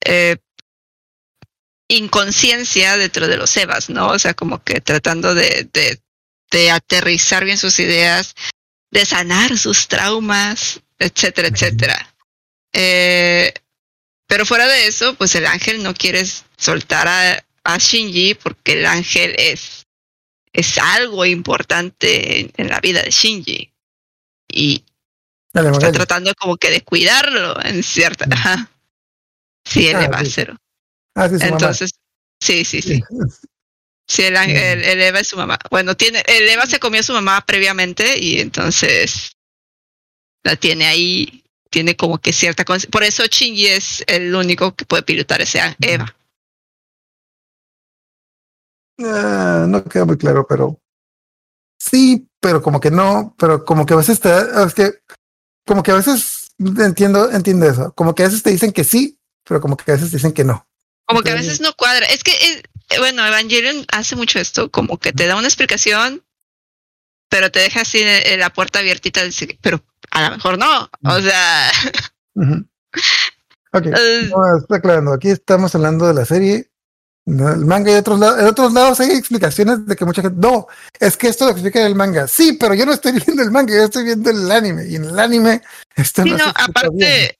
eh, 0.04 0.36
inconsciencia 1.88 2.96
dentro 2.96 3.28
de 3.28 3.36
los 3.36 3.56
Evas, 3.56 3.90
¿no? 3.90 4.08
O 4.08 4.18
sea, 4.18 4.34
como 4.34 4.62
que 4.62 4.80
tratando 4.80 5.34
de, 5.34 5.68
de, 5.72 6.00
de 6.50 6.70
aterrizar 6.70 7.44
bien 7.44 7.58
sus 7.58 7.78
ideas, 7.78 8.34
de 8.90 9.04
sanar 9.06 9.56
sus 9.58 9.86
traumas, 9.88 10.80
etcétera, 10.98 11.48
etcétera. 11.48 12.14
Eh, 12.72 13.52
pero 14.26 14.44
fuera 14.44 14.66
de 14.66 14.86
eso, 14.88 15.14
pues 15.14 15.34
el 15.36 15.46
ángel 15.46 15.82
no 15.82 15.94
quiere 15.94 16.24
soltar 16.56 17.06
a, 17.06 17.44
a 17.64 17.78
Shinji 17.78 18.34
porque 18.34 18.72
el 18.72 18.86
ángel 18.86 19.34
es, 19.38 19.75
es 20.56 20.78
algo 20.78 21.24
importante 21.24 22.50
en, 22.56 22.68
la 22.68 22.80
vida 22.80 23.02
de 23.02 23.10
Shinji. 23.10 23.72
Y 24.48 24.84
Dale, 25.52 25.70
está 25.70 25.92
tratando 25.92 26.34
como 26.34 26.56
que 26.56 26.70
de 26.70 26.82
cuidarlo 26.82 27.62
en 27.64 27.82
cierta. 27.82 28.26
Ajá. 28.30 28.70
Sí, 29.64 29.88
él 29.88 29.96
Ah, 29.96 30.24
sí. 30.24 30.44
Ah, 31.14 31.28
sí, 31.28 31.34
su 31.34 31.44
mamá. 31.44 31.48
Entonces, 31.56 31.90
sí, 32.40 32.64
sí, 32.64 32.82
sí. 32.82 33.02
Sí, 34.08 34.22
el, 34.22 34.36
ángel- 34.36 34.56
el- 34.56 34.84
el 34.84 35.02
Eva 35.02 35.18
es 35.18 35.26
su 35.26 35.36
mamá. 35.36 35.58
Bueno, 35.68 35.96
tiene, 35.96 36.22
el 36.28 36.48
Eva 36.48 36.64
se 36.66 36.78
comió 36.78 37.00
a 37.00 37.02
su 37.02 37.12
mamá 37.12 37.44
previamente 37.44 38.16
y 38.16 38.38
entonces 38.38 39.32
la 40.44 40.54
tiene 40.54 40.86
ahí, 40.86 41.42
tiene 41.70 41.96
como 41.96 42.18
que 42.18 42.32
cierta 42.32 42.64
Por 42.64 43.02
eso 43.02 43.24
Shinji 43.26 43.66
es 43.66 44.04
el 44.06 44.32
único 44.32 44.76
que 44.76 44.84
puede 44.84 45.02
pilotar 45.02 45.40
ese 45.40 45.60
a- 45.60 45.76
Eva. 45.80 46.14
Ah, 48.98 49.66
no 49.68 49.84
queda 49.84 50.04
muy 50.04 50.16
claro, 50.16 50.46
pero 50.48 50.80
sí, 51.78 52.28
pero 52.40 52.62
como 52.62 52.80
que 52.80 52.90
no, 52.90 53.34
pero 53.38 53.64
como 53.64 53.84
que 53.84 53.94
a 53.94 53.98
veces 53.98 54.20
te 54.20 54.28
da- 54.28 54.64
es 54.64 54.74
que 54.74 54.94
como 55.66 55.82
que 55.82 55.90
a 55.90 55.96
veces 55.96 56.52
entiendo, 56.58 57.30
entiendo 57.30 57.66
eso, 57.66 57.92
como 57.92 58.14
que 58.14 58.22
a 58.22 58.26
veces 58.26 58.42
te 58.42 58.50
dicen 58.50 58.72
que 58.72 58.84
sí, 58.84 59.18
pero 59.44 59.60
como 59.60 59.76
que 59.76 59.90
a 59.90 59.94
veces 59.94 60.10
te 60.10 60.16
dicen 60.16 60.32
que 60.32 60.44
no. 60.44 60.66
Como 61.06 61.22
que 61.22 61.30
a 61.30 61.34
veces 61.34 61.60
no 61.60 61.72
cuadra. 61.74 62.06
Es 62.06 62.24
que, 62.24 62.32
eh, 62.32 62.62
bueno, 62.98 63.24
Evangelion 63.24 63.84
hace 63.92 64.16
mucho 64.16 64.40
esto, 64.40 64.70
como 64.70 64.98
que 64.98 65.12
te 65.12 65.26
da 65.26 65.36
una 65.36 65.46
explicación, 65.46 66.24
pero 67.28 67.52
te 67.52 67.60
deja 67.60 67.82
así 67.82 68.00
en 68.02 68.40
la 68.40 68.50
puerta 68.52 68.80
abiertita, 68.80 69.20
pero 69.60 69.84
a 70.10 70.22
lo 70.22 70.36
mejor 70.36 70.58
no. 70.58 70.90
O 71.04 71.20
sea. 71.20 71.70
Ok, 73.72 73.86
eh, 73.86 74.30
no, 74.30 74.56
está 74.58 74.76
aclarando. 74.76 75.12
Aquí 75.12 75.28
estamos 75.28 75.74
hablando 75.74 76.06
de 76.06 76.14
la 76.14 76.24
serie. 76.24 76.70
No, 77.28 77.52
el 77.52 77.64
manga 77.66 77.90
y 77.90 77.96
otros 77.96 78.20
lados, 78.20 78.38
en 78.38 78.46
otros 78.46 78.72
lados 78.72 79.00
hay 79.00 79.10
explicaciones 79.10 79.84
de 79.84 79.96
que 79.96 80.04
mucha 80.04 80.22
gente, 80.22 80.38
no, 80.40 80.68
es 81.00 81.16
que 81.16 81.26
esto 81.26 81.44
lo 81.44 81.50
explica 81.50 81.80
en 81.80 81.86
el 81.86 81.96
manga. 81.96 82.28
Sí, 82.28 82.52
pero 82.52 82.72
yo 82.74 82.86
no 82.86 82.92
estoy 82.92 83.12
viendo 83.26 83.42
el 83.42 83.50
manga, 83.50 83.74
yo 83.74 83.82
estoy 83.82 84.04
viendo 84.04 84.30
el 84.30 84.50
anime. 84.50 84.86
Y 84.86 84.94
en 84.94 85.06
el 85.06 85.18
anime, 85.18 85.60
esto 85.96 86.22
sí, 86.22 86.30
no, 86.30 86.36
explica 86.36 86.88
bien. 86.90 87.08
aparte, 87.08 87.38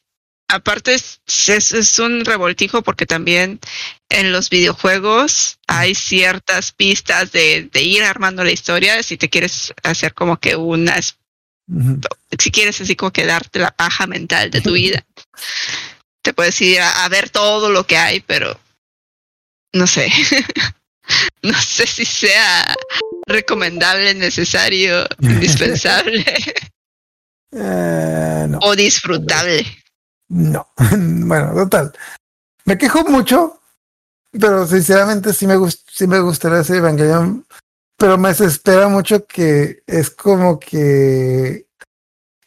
aparte 0.49 0.95
es, 0.95 1.21
es, 1.47 1.73
es 1.73 1.99
un 2.01 2.25
revoltijo 2.25 2.83
porque 2.83 3.07
también 3.07 3.61
en 4.09 4.33
los 4.33 4.51
videojuegos 4.51 5.61
hay 5.69 5.95
ciertas 5.95 6.73
pistas 6.73 7.31
de, 7.31 7.71
de 7.73 7.83
ir 7.83 8.03
armando 8.03 8.43
la 8.43 8.51
historia 8.51 9.01
si 9.05 9.17
te 9.17 9.31
quieres 9.31 9.73
hacer 9.85 10.15
como 10.15 10.39
que 10.39 10.57
unas 10.57 11.17
Ujú. 11.69 12.01
si 12.39 12.51
quieres 12.53 12.81
así 12.81 12.95
como 12.95 13.13
que 13.13 13.27
darte 13.27 13.59
la 13.59 13.73
paja 13.73 14.07
mental 14.07 14.51
de 14.51 14.61
tu 14.61 14.73
vida, 14.73 15.05
te 16.23 16.33
puedes 16.33 16.61
ir 16.61 16.81
a, 16.81 17.05
a 17.05 17.09
ver 17.09 17.31
todo 17.31 17.71
lo 17.71 17.87
que 17.87 17.97
hay, 17.97 18.21
pero 18.21 18.59
no 19.77 19.87
sé. 19.87 20.11
no 21.43 21.55
sé 21.55 21.87
si 21.87 22.05
sea 22.05 22.75
recomendable, 23.27 24.15
necesario, 24.15 25.07
indispensable 25.21 26.25
Eh, 27.53 28.47
no. 28.49 28.59
o 28.63 28.77
disfrutable. 28.77 29.65
No, 30.29 30.67
bueno, 30.77 31.55
total. 31.55 31.93
Me 32.65 32.77
quejo 32.77 33.05
mucho, 33.05 33.61
pero 34.33 34.67
sinceramente 34.67 35.33
sí 35.33 35.47
me, 35.47 35.57
gust 35.57 35.89
sí 35.91 36.07
me 36.07 36.19
gustaría 36.21 36.61
ese 36.61 36.79
Evangelion, 36.79 37.47
pero 37.97 38.19
me 38.19 38.31
desespera 38.31 38.89
mucho 38.89 39.27
que 39.27 39.83
es 39.87 40.11
como 40.11 40.59
que 40.59 41.67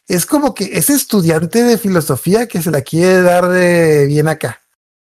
es 0.06 0.26
como 0.26 0.54
que 0.54 0.64
ese 0.76 0.92
estudiante 0.94 1.62
de 1.62 1.78
filosofía 1.78 2.46
que 2.46 2.60
se 2.60 2.70
la 2.70 2.82
quiere 2.82 3.22
dar 3.22 3.48
de 3.48 4.06
bien 4.06 4.28
acá, 4.28 4.60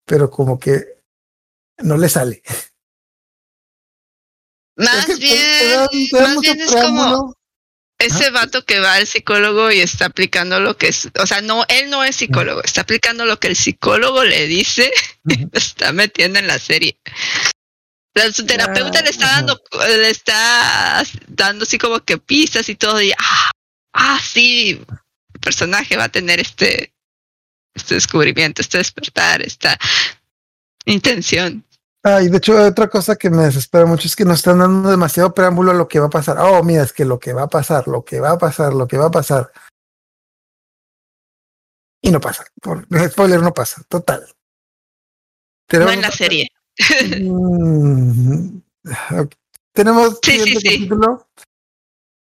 pero 0.06 0.30
como 0.30 0.60
que 0.60 1.01
no 1.84 1.98
le 1.98 2.10
sale. 2.10 2.42
Más 4.78 4.98
Es 4.98 5.06
que 5.08 5.14
te- 5.16 5.20
bien, 5.20 5.88
te 5.92 6.18
te 6.18 6.22
más 6.24 6.40
bien 6.40 6.62
es 6.62 6.72
como 6.76 7.36
ese 8.00 8.32
vato 8.32 8.66
que 8.66 8.80
va 8.80 8.96
al 8.96 9.06
psicólogo 9.06 9.72
y 9.72 9.80
está 9.80 10.06
aplicando 10.06 10.60
lo 10.60 10.76
que 10.76 10.88
es, 10.88 11.08
o 11.20 11.28
sea, 11.28 11.42
no, 11.42 11.66
él 11.68 11.90
no 11.92 12.04
es 12.04 12.16
psicólogo, 12.16 12.64
está 12.64 12.82
aplicando 12.82 13.26
lo 13.26 13.40
que 13.40 13.48
el 13.48 13.56
psicólogo 13.56 14.24
le 14.24 14.48
dice 14.48 14.92
Ujú. 15.26 15.50
lo 15.52 15.60
está 15.60 15.92
metiendo 15.94 16.40
en 16.40 16.48
la 16.48 16.58
serie. 16.58 17.00
La, 18.16 18.32
su 18.32 18.46
terapeuta 18.46 19.02
le 19.04 19.10
está 19.10 19.28
dando, 19.28 19.62
le 19.88 20.10
está 20.10 21.04
dando 21.28 21.64
así 21.64 21.78
como 21.78 22.00
que 22.04 22.18
pistas 22.18 22.68
y 22.70 22.76
todo, 22.76 23.00
y 23.02 23.12
ah, 23.18 23.52
ah, 23.94 24.20
sí, 24.22 24.82
el 25.34 25.40
personaje 25.40 25.96
va 25.96 26.06
a 26.06 26.10
tener 26.10 26.40
este, 26.40 26.94
este 27.76 27.96
descubrimiento, 27.96 28.62
este 28.62 28.80
despertar, 28.80 29.42
esta 29.44 29.78
intención. 30.86 31.64
Ah, 32.04 32.22
y 32.22 32.30
de 32.30 32.38
hecho, 32.38 32.56
otra 32.66 32.90
cosa 32.90 33.16
que 33.16 33.30
me 33.30 33.44
desespera 33.44 33.86
mucho 33.86 34.08
es 34.08 34.16
que 34.16 34.26
nos 34.26 34.38
están 34.40 34.58
dando 34.60 34.90
demasiado 34.90 35.34
preámbulo 35.36 35.72
a 35.72 35.76
lo 35.76 35.88
que 35.88 36.00
va 36.00 36.08
a 36.08 36.10
pasar. 36.10 36.38
Oh, 36.40 36.64
mira, 36.64 36.84
es 36.84 36.94
que 36.94 37.06
lo 37.06 37.20
que 37.20 37.34
va 37.34 37.44
a 37.44 37.48
pasar, 37.48 37.88
lo 37.88 38.04
que 38.04 38.20
va 38.20 38.32
a 38.32 38.38
pasar, 38.40 38.74
lo 38.74 38.88
que 38.88 38.98
va 38.98 39.06
a 39.06 39.12
pasar. 39.12 39.52
Y 42.02 42.10
no 42.12 42.20
pasa. 42.20 42.44
Por 42.60 42.88
spoiler, 43.10 43.42
no 43.42 43.54
pasa. 43.54 43.84
Total. 43.88 44.26
No 45.72 45.92
en 45.92 46.02
la 46.02 46.12
serie. 46.12 46.50
Mm, 47.22 48.60
tenemos 49.74 50.20
Sí, 50.24 50.32
sí, 50.32 50.40
siguiente 50.40 50.70
sí. 50.70 50.78
capítulo. 50.78 51.28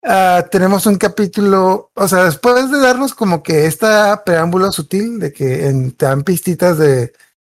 Ah, 0.06 0.46
tenemos 0.52 0.86
un 0.86 0.98
capítulo, 0.98 1.92
o 1.96 2.08
sea, 2.08 2.26
después 2.26 2.70
de 2.70 2.80
darnos 2.80 3.14
como 3.14 3.42
que 3.42 3.66
esta 3.66 4.24
preámbulo 4.26 4.72
sutil 4.72 5.18
de 5.18 5.32
que 5.32 5.68
en, 5.68 5.94
te 5.94 6.06
dan 6.06 6.24
pistitas 6.24 6.78
de 6.78 7.14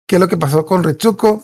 qué 0.07 0.17
es 0.17 0.19
lo 0.19 0.27
que 0.27 0.37
pasó 0.37 0.63
con 0.63 0.83
Ritsuko, 0.83 1.43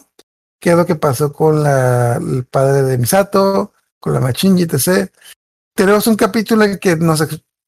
qué 0.61 0.69
es 0.69 0.77
lo 0.77 0.85
que 0.85 0.95
pasó 0.95 1.33
con 1.33 1.63
la, 1.63 2.17
el 2.17 2.45
padre 2.45 2.83
de 2.83 2.97
Misato, 2.99 3.73
con 3.99 4.13
la 4.13 4.19
Machinji, 4.19 4.63
etc. 4.63 5.11
Tenemos 5.75 6.05
un 6.07 6.15
capítulo 6.15 6.65
que 6.79 6.95
nos 6.95 7.21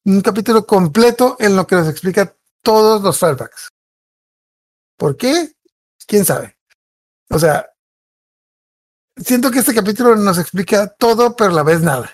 un 0.05 0.21
capítulo 0.21 0.65
completo 0.65 1.35
en 1.39 1.55
lo 1.55 1.65
que 1.65 1.75
nos 1.75 1.87
explica 1.87 2.35
todos 2.61 3.01
los 3.01 3.17
flashbacks. 3.17 3.69
¿Por 4.97 5.17
qué? 5.17 5.55
¿Quién 6.05 6.23
sabe? 6.23 6.57
O 7.29 7.39
sea, 7.39 7.67
siento 9.17 9.49
que 9.49 9.59
este 9.59 9.73
capítulo 9.73 10.15
nos 10.15 10.37
explica 10.37 10.87
todo, 10.87 11.35
pero 11.35 11.49
a 11.49 11.55
la 11.55 11.63
vez 11.63 11.81
nada. 11.81 12.11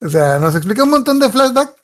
O 0.00 0.08
sea, 0.08 0.38
nos 0.38 0.54
explica 0.54 0.84
un 0.84 0.90
montón 0.90 1.18
de 1.18 1.30
flashbacks 1.30 1.74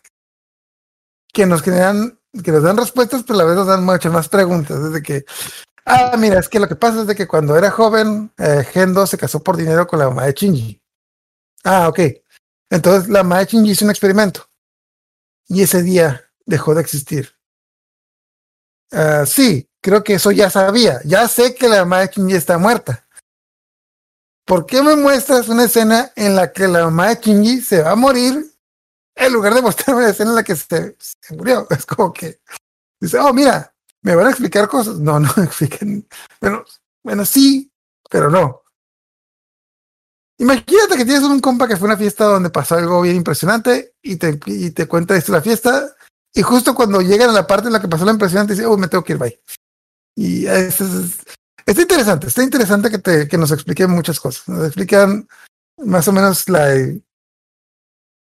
que 1.33 1.47
nos 1.47 1.63
generan, 1.63 2.21
que 2.45 2.53
nos 2.53 2.63
dan 2.63 2.77
respuestas, 2.77 3.25
pero 3.25 3.41
a 3.41 3.43
la 3.43 3.49
vez 3.49 3.57
nos 3.57 3.67
dan 3.67 3.85
muchas 3.85 4.13
más 4.13 4.29
preguntas. 4.29 4.81
Desde 4.81 5.03
que, 5.03 5.25
ah, 5.87 6.17
mira, 6.19 6.41
es 6.41 6.49
que 6.49 6.61
lo 6.61 6.69
que 6.69 6.77
pasa 6.77 7.03
es 7.03 7.07
de 7.07 7.15
que 7.15 7.27
cuando 7.27 7.57
era 7.57 7.71
joven, 7.71 8.33
eh, 8.39 8.65
Gendo 8.73 9.07
se 9.07 9.19
casó 9.19 9.43
por 9.43 9.57
dinero 9.57 9.87
con 9.87 9.99
la 9.99 10.09
mamá 10.09 10.27
de 10.27 10.33
Shinji. 10.33 10.81
Ah, 11.65 11.89
ok. 11.89 12.01
Entonces 12.71 13.09
la 13.09 13.23
mamá 13.23 13.41
de 13.41 13.47
Shinji 13.47 13.71
hizo 13.71 13.85
un 13.85 13.91
experimento. 13.91 14.49
Y 15.49 15.63
ese 15.63 15.83
día 15.83 16.31
dejó 16.47 16.75
de 16.75 16.81
existir. 16.81 17.35
Ah, 18.93 19.25
sí, 19.27 19.69
creo 19.81 20.05
que 20.05 20.15
eso 20.15 20.31
ya 20.31 20.51
sabía. 20.51 21.01
Ya 21.05 21.27
sé 21.27 21.55
que 21.55 21.69
la 21.69 21.79
mamá 21.79 22.01
de 22.01 22.11
Kinji 22.11 22.37
está 22.37 22.59
muerta. 22.59 23.07
¿Por 24.47 24.67
qué 24.67 24.83
me 24.83 24.95
muestras 24.95 25.49
una 25.49 25.65
escena 25.65 26.13
en 26.17 26.37
la 26.37 26.53
que 26.53 26.69
la 26.69 26.85
mamá 26.85 27.09
de 27.09 27.19
Kinji 27.19 27.61
se 27.61 27.83
va 27.83 27.93
a 27.93 27.97
morir 27.97 28.45
en 29.17 29.33
lugar 29.33 29.55
de 29.55 29.63
mostrarme 29.63 30.03
la 30.03 30.11
escena 30.11 30.31
en 30.31 30.37
la 30.37 30.43
que 30.45 30.55
se, 30.55 30.97
se 30.99 31.37
murió? 31.37 31.67
Es 31.71 31.87
como 31.87 32.13
que 32.13 32.41
dice, 33.01 33.19
oh, 33.19 33.33
mira, 33.33 33.74
me 34.05 34.15
van 34.15 34.27
a 34.27 34.31
explicar 34.31 34.69
cosas. 34.69 34.99
No, 35.01 35.19
no 35.21 35.29
me 35.37 35.45
explican. 35.45 36.07
Bueno, 36.41 36.65
bueno, 37.03 37.25
sí, 37.25 37.73
pero 38.09 38.31
no. 38.31 38.63
Imagínate 40.39 40.97
que 40.97 41.05
tienes 41.05 41.23
un 41.23 41.41
compa 41.41 41.69
que 41.69 41.77
fue 41.77 41.89
a 41.89 41.93
una 41.93 41.97
fiesta 41.99 42.25
donde 42.25 42.51
pasó 42.51 42.75
algo 42.77 43.01
bien 43.03 43.17
impresionante 43.17 43.95
y 44.03 44.17
te, 44.17 44.39
y 44.47 44.71
te 44.71 44.87
cuenta 44.87 45.17
esto 45.17 45.33
la 45.33 45.41
fiesta. 45.43 45.95
Y 46.33 46.43
justo 46.43 46.75
cuando 46.75 47.01
llegan 47.01 47.31
a 47.31 47.35
la 47.35 47.47
parte 47.47 47.69
en 47.69 47.73
la 47.73 47.81
que 47.81 47.89
pasó 47.89 48.05
lo 48.05 48.11
impresionante, 48.11 48.55
dice, 48.55 48.67
oh, 48.67 48.77
me 48.77 48.89
tengo 48.89 49.05
que 49.05 49.13
ir, 49.13 49.19
bye. 49.19 49.41
Y 50.17 50.47
es, 50.47 50.81
es- 50.81 51.25
está 51.65 51.83
interesante, 51.83 52.27
está 52.27 52.43
interesante 52.43 52.91
que, 52.91 52.99
te, 52.99 53.29
que 53.29 53.39
nos 53.39 53.53
expliquen 53.53 53.91
muchas 53.91 54.19
cosas. 54.19 54.49
Nos 54.49 54.67
explican 54.67 55.29
más 55.79 56.07
o 56.09 56.13
menos 56.13 56.49
la. 56.49 56.75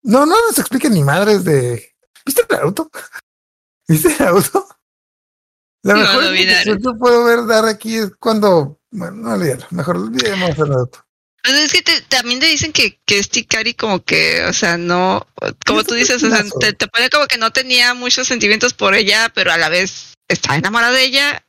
No, 0.05 0.27
no 0.27 0.36
nos 0.48 0.59
expliquen 0.59 0.93
ni 0.94 1.02
madres 1.02 1.44
de. 1.44 1.94
¿Viste 2.24 2.43
Naruto? 2.48 2.90
¿Viste 3.89 4.16
Naruto? 4.20 4.66
La 5.85 5.94
No, 5.94 6.01
mejor 6.01 6.24
explicación 6.24 6.82
que 6.82 6.98
puedo 6.98 7.24
ver 7.24 7.47
dar 7.47 7.66
aquí 7.66 7.97
es 7.97 8.11
cuando. 8.19 8.81
Bueno, 8.90 9.16
no 9.16 9.35
olvídalo, 9.35 9.66
mejor 9.70 9.97
olvidemos 9.98 10.51
a 10.59 10.65
Naruto. 10.65 11.05
O 11.47 11.48
sea, 11.51 11.62
es 11.62 11.73
que 11.73 11.82
te- 11.82 12.01
también 12.02 12.40
te 12.40 12.47
dicen 12.47 12.73
que, 12.73 12.98
que 13.05 13.19
este 13.19 13.40
Ikari 13.40 13.74
como 13.74 14.02
que, 14.02 14.43
o 14.47 14.52
sea, 14.55 14.78
no, 14.78 15.27
como 15.66 15.81
Es 15.81 15.86
tú 15.86 15.94
dices, 15.94 16.23
o 16.23 16.31
sea, 16.31 16.43
te, 16.59 16.73
te 16.73 16.89
pone 16.89 17.11
como 17.11 17.27
que 17.27 17.36
no 17.36 17.52
tenía 17.52 17.93
muchos 17.93 18.27
sentimientos 18.27 18.73
por 18.73 18.94
ella, 18.94 19.31
pero 19.35 19.52
a 19.52 19.59
la 19.59 19.69
vez 19.69 20.15
está 20.27 20.56
enamorado 20.56 20.94
de 20.94 21.05
ella 21.05 21.44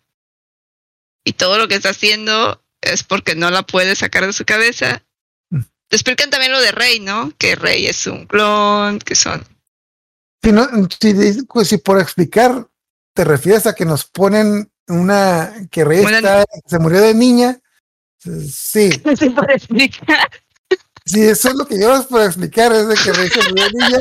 y 1.23 1.31
todo 1.33 1.57
lo 1.57 1.69
que 1.69 1.75
está 1.75 1.89
haciendo 1.91 2.61
es 2.81 3.03
porque 3.03 3.35
no 3.35 3.49
la 3.51 3.63
puede 3.63 3.95
sacar 3.95 4.25
de 4.25 4.33
su 4.33 4.43
cabeza. 4.43 5.01
Mm. 5.49 5.61
Te 5.87 5.95
explican 5.95 6.29
también 6.29 6.51
lo 6.51 6.59
de 6.59 6.71
Rey, 6.73 6.99
¿no? 6.99 7.31
Que 7.37 7.55
Rey 7.55 7.87
es 7.87 8.05
un 8.05 8.25
clon, 8.27 8.99
que 8.99 9.15
son... 9.15 9.47
Si, 10.43 10.51
no, 10.51 10.67
si, 10.99 11.41
pues, 11.43 11.69
si 11.69 11.77
por 11.77 12.01
explicar 12.01 12.67
te 13.15 13.23
refieres 13.23 13.65
a 13.65 13.73
que 13.73 13.85
nos 13.85 14.05
ponen 14.05 14.69
una 14.87 15.51
que 15.71 15.83
Rey 15.85 16.03
está- 16.03 16.45
se 16.67 16.77
murió 16.79 17.01
de 17.01 17.13
niña, 17.15 17.59
sí, 18.19 18.91
Sí, 19.19 19.29
para 19.29 19.53
explicar. 19.55 20.29
si 21.05 21.21
eso 21.23 21.49
es 21.49 21.55
lo 21.55 21.65
que 21.65 21.75
llevas 21.77 22.05
por 22.05 22.21
explicar, 22.21 22.71
es 22.73 22.87
de 22.87 22.95
que 22.95 23.13
Rey 23.13 23.29
se 23.29 23.49
murió 23.49 23.63
de 23.65 23.71
niña. 23.71 23.99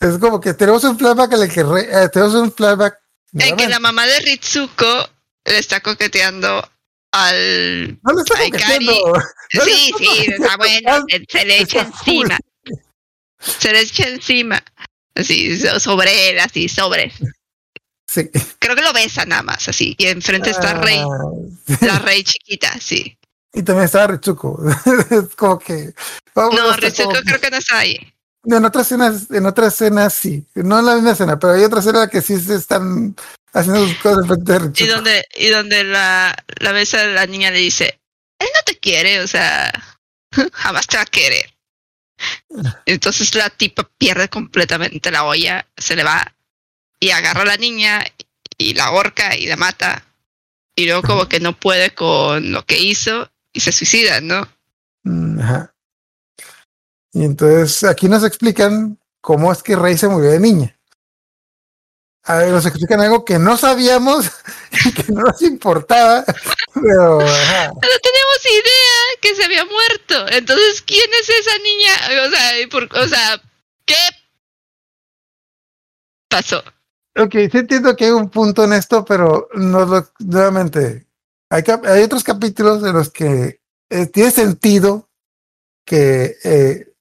Es 0.00 0.18
como 0.18 0.40
que 0.40 0.54
tenemos 0.54 0.82
un 0.84 0.98
flashback 0.98 1.32
en 1.34 1.42
el 1.42 1.52
que 1.52 1.62
Rey, 1.62 1.84
eh, 1.88 2.08
tenemos 2.12 2.34
un 2.34 2.52
flashback. 2.52 2.98
En 3.34 3.56
que 3.56 3.68
la 3.68 3.78
mamá 3.80 4.06
de 4.06 4.20
Ritsuko 4.20 5.08
le 5.44 5.58
está 5.58 5.80
coqueteando 5.80 6.68
al... 7.12 7.98
no 8.02 8.12
le 8.12 8.22
está 8.22 8.38
coqueteando. 8.38 8.92
No 9.54 9.64
Sí, 9.64 9.92
está 10.28 10.50
sí, 10.50 10.56
bueno, 10.56 11.04
se, 11.08 11.24
se 11.28 11.44
le 11.46 11.58
echa 11.60 11.80
encima. 11.82 12.38
Se 13.38 13.72
le 13.72 13.80
echa 13.80 14.08
encima. 14.08 14.62
Así, 15.14 15.58
so- 15.58 15.78
sobre 15.80 16.30
él, 16.30 16.38
así, 16.40 16.68
sobre. 16.68 17.12
Sí. 18.08 18.28
Creo 18.58 18.76
que 18.76 18.82
lo 18.82 18.92
besa 18.92 19.24
nada 19.24 19.42
más, 19.42 19.68
así. 19.68 19.94
Y 19.98 20.06
enfrente 20.06 20.50
está 20.50 20.74
Rey, 20.74 20.98
Ah, 20.98 21.76
la 21.80 21.98
Rey 21.98 22.22
chiquita, 22.24 22.78
sí. 22.80 23.16
y 23.54 23.62
también 23.62 23.86
estaba 23.86 24.08
Ritsuko. 24.08 24.62
es 25.10 25.34
como 25.36 25.58
que. 25.58 25.94
No, 26.36 26.50
como- 26.50 26.72
creo 27.24 27.40
que 27.40 27.50
no 27.50 27.56
está 27.56 27.78
ahí. 27.78 27.98
En 28.44 28.64
otras 28.64 28.86
escenas, 28.86 29.30
en 29.30 29.46
otras 29.46 29.74
escenas 29.74 30.12
sí. 30.14 30.44
No 30.54 30.80
en 30.80 30.86
la 30.86 30.94
misma 30.96 31.12
escena, 31.12 31.38
pero 31.38 31.52
hay 31.54 31.62
otras 31.64 31.86
escenas 31.86 32.08
que 32.10 32.20
sí 32.20 32.38
se 32.40 32.56
están 32.56 33.14
haciendo 33.52 33.86
sus 33.86 33.96
cosas 33.98 34.26
frente 34.26 34.52
de 34.52 34.58
Y 34.58 34.62
Ritsuko. 34.62 34.92
donde, 34.94 35.24
y 35.36 35.48
donde 35.48 35.84
la, 35.84 36.36
la 36.58 36.72
besa 36.72 37.04
la 37.06 37.26
niña 37.26 37.50
le 37.52 37.58
dice, 37.58 38.00
él 38.40 38.48
no 38.52 38.60
te 38.66 38.78
quiere, 38.78 39.20
o 39.20 39.28
sea, 39.28 39.72
jamás 40.52 40.86
te 40.88 40.96
va 40.96 41.04
a 41.04 41.06
querer. 41.06 41.54
Entonces 42.86 43.34
la 43.34 43.50
tipa 43.50 43.88
pierde 43.98 44.28
completamente 44.28 45.10
la 45.10 45.24
olla, 45.24 45.66
se 45.76 45.96
le 45.96 46.04
va 46.04 46.34
y 47.00 47.10
agarra 47.10 47.42
a 47.42 47.46
la 47.46 47.56
niña 47.56 48.04
y 48.58 48.74
la 48.74 48.84
ahorca 48.86 49.36
y 49.36 49.46
la 49.46 49.56
mata. 49.56 50.04
Y 50.76 50.86
luego 50.86 51.02
como 51.02 51.28
que 51.28 51.40
no 51.40 51.58
puede 51.58 51.94
con 51.94 52.52
lo 52.52 52.64
que 52.64 52.78
hizo 52.78 53.30
y 53.52 53.60
se 53.60 53.72
suicida, 53.72 54.20
¿no? 54.20 54.48
Mm, 55.04 55.40
Ajá. 55.40 55.74
Y 57.12 57.24
entonces 57.24 57.84
aquí 57.84 58.08
nos 58.08 58.24
explican 58.24 58.98
cómo 59.20 59.52
es 59.52 59.62
que 59.62 59.76
Rey 59.76 59.98
se 59.98 60.08
murió 60.08 60.30
de 60.30 60.40
niña. 60.40 60.78
A 62.24 62.36
ver, 62.36 62.50
nos 62.50 62.64
explican 62.64 63.00
algo 63.00 63.24
que 63.24 63.38
no 63.38 63.56
sabíamos 63.56 64.30
y 64.86 64.92
que 64.92 65.12
no 65.12 65.22
nos 65.22 65.42
importaba, 65.42 66.24
pero 66.74 67.20
ajá. 67.22 67.68
No 67.68 67.98
teníamos 68.02 68.46
idea 68.50 69.18
que 69.20 69.34
se 69.34 69.44
había 69.44 69.64
muerto. 69.64 70.28
Entonces, 70.30 70.82
¿quién 70.82 71.08
es 71.20 71.28
esa 71.28 71.58
niña? 71.58 72.26
O 72.26 72.30
sea, 72.30 72.68
por- 72.70 72.98
o 72.98 73.08
sea 73.08 73.40
¿qué 73.86 73.94
pasó? 76.28 76.62
Ok, 77.18 77.32
sí 77.50 77.58
entiendo 77.58 77.94
que 77.94 78.06
hay 78.06 78.10
un 78.10 78.30
punto 78.30 78.64
en 78.64 78.72
esto, 78.72 79.04
pero 79.04 79.48
no 79.54 79.84
lo, 79.84 80.08
nuevamente, 80.20 81.06
hay 81.50 82.02
otros 82.02 82.24
capítulos 82.24 82.82
en 82.84 82.94
los 82.94 83.10
que 83.10 83.60
eh, 83.90 84.06
tiene 84.06 84.30
sentido 84.30 85.10
que 85.84 86.36
eh, 86.42 86.94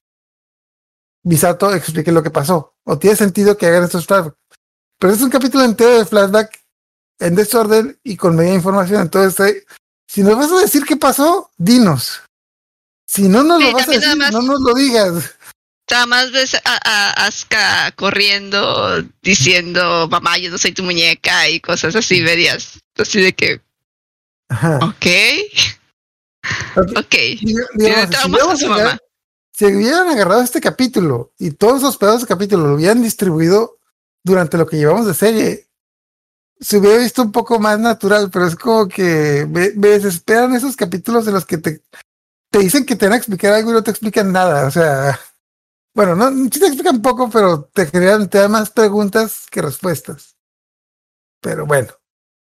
Misato 1.23 1.73
explique 1.73 2.11
lo 2.11 2.23
que 2.23 2.29
pasó, 2.29 2.75
o 2.83 2.97
tiene 2.99 3.15
sentido 3.15 3.55
que 3.57 3.67
hagan 3.67 3.85
estos 3.85 4.05
flashbacks. 4.05 4.37
Pero 4.99 5.13
es 5.13 5.21
un 5.21 5.29
capítulo 5.29 5.63
entero 5.63 5.97
de 5.97 6.05
flashback 6.05 6.60
en 7.21 7.35
desorden 7.35 7.97
y 8.03 8.17
con 8.17 8.35
media 8.35 8.53
información. 8.53 9.01
Entonces, 9.03 9.39
eh, 9.55 9.65
si 10.07 10.21
nos 10.23 10.35
vas 10.37 10.51
a 10.51 10.59
decir 10.59 10.83
qué 10.85 10.97
pasó, 10.97 11.49
dinos. 11.57 12.21
Si 13.07 13.27
no 13.29 13.43
nos 13.43 13.59
Sí, 13.59 13.65
lo 13.65 13.73
vas 13.73 13.87
a 13.87 13.91
decir, 13.91 14.17
más- 14.17 14.31
no 14.33 14.41
nos 14.41 14.59
lo 14.61 14.73
digas. 14.73 15.35
Nada 15.89 16.05
más 16.05 16.31
ves 16.31 16.55
a, 16.55 16.61
a 16.65 17.25
Asuka 17.25 17.91
corriendo 17.97 19.03
diciendo, 19.21 20.07
mamá, 20.09 20.37
yo 20.37 20.49
no 20.49 20.57
soy 20.57 20.71
tu 20.71 20.83
muñeca 20.83 21.49
y 21.49 21.59
cosas 21.59 21.95
así, 21.95 22.21
verías. 22.21 22.79
Así 22.97 23.21
de 23.21 23.33
que, 23.33 23.61
Ajá. 24.49 24.77
ok, 24.77 25.05
Ok. 26.77 26.91
ok. 26.97 27.15
Diga- 27.41 27.67
Tiene 27.77 28.05
digamos, 28.07 28.59
si 28.59 28.65
su 28.65 28.73
si 29.53 29.65
hubieran 29.65 30.07
agarrado 30.07 30.41
este 30.41 30.61
capítulo 30.61 31.33
y 31.37 31.51
todos 31.51 31.79
esos 31.79 31.97
pedazos 31.97 32.21
de 32.21 32.27
capítulo 32.27 32.67
lo 32.67 32.75
hubieran 32.75 33.01
distribuido 33.03 33.77
durante 34.23 34.57
lo 34.57 34.65
que 34.65 34.77
llevamos 34.77 35.05
de 35.05 35.13
serie, 35.13 35.67
se 36.61 36.77
hubiera 36.77 36.99
visto 36.99 37.23
un 37.23 37.31
poco 37.31 37.59
más 37.59 37.79
natural, 37.79 38.29
pero 38.31 38.45
es 38.45 38.55
como 38.55 38.87
que 38.87 39.47
me, 39.49 39.69
desesperan 39.69 40.53
esos 40.53 40.75
capítulos 40.75 41.27
en 41.27 41.33
los 41.33 41.45
que 41.45 41.57
te, 41.57 41.83
te 42.51 42.59
dicen 42.59 42.85
que 42.85 42.95
te 42.95 43.07
van 43.07 43.13
a 43.13 43.17
explicar 43.17 43.53
algo 43.53 43.71
y 43.71 43.73
no 43.73 43.83
te 43.83 43.89
explican 43.89 44.31
nada. 44.31 44.67
O 44.67 44.71
sea, 44.71 45.19
bueno, 45.95 46.15
no, 46.15 46.29
sí 46.51 46.59
te 46.59 46.67
explican 46.67 47.01
poco, 47.01 47.29
pero 47.31 47.63
te 47.73 47.89
crean, 47.89 48.29
te 48.29 48.37
dan 48.37 48.51
más 48.51 48.69
preguntas 48.69 49.47
que 49.49 49.63
respuestas. 49.63 50.37
Pero 51.41 51.65
bueno, 51.65 51.89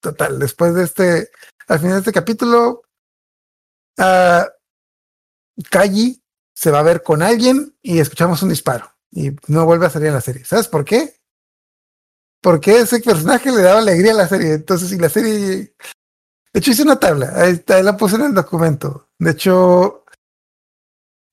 total, 0.00 0.38
después 0.38 0.74
de 0.74 0.84
este, 0.84 1.30
al 1.66 1.78
final 1.78 1.94
de 1.94 1.98
este 2.00 2.12
capítulo, 2.12 2.82
Kaji 5.70 6.22
se 6.54 6.70
va 6.70 6.80
a 6.80 6.84
ver 6.84 7.02
con 7.02 7.22
alguien 7.22 7.74
y 7.80 8.00
escuchamos 8.00 8.42
un 8.42 8.50
disparo 8.50 8.92
y 9.10 9.30
no 9.46 9.64
vuelve 9.64 9.86
a 9.86 9.90
salir 9.90 10.08
en 10.08 10.14
la 10.14 10.20
serie. 10.20 10.44
¿Sabes 10.44 10.68
por 10.68 10.84
qué? 10.84 11.23
Porque 12.44 12.80
ese 12.80 13.00
personaje 13.00 13.50
le 13.50 13.62
daba 13.62 13.78
alegría 13.78 14.12
a 14.12 14.16
la 14.16 14.28
serie. 14.28 14.52
Entonces, 14.52 14.90
si 14.90 14.98
la 14.98 15.08
serie. 15.08 15.74
De 16.52 16.60
hecho, 16.60 16.72
hice 16.72 16.82
una 16.82 17.00
tabla. 17.00 17.32
Ahí, 17.34 17.52
está, 17.52 17.82
la 17.82 17.96
puse 17.96 18.16
en 18.16 18.22
el 18.26 18.34
documento. 18.34 19.08
De 19.18 19.30
hecho, 19.30 20.04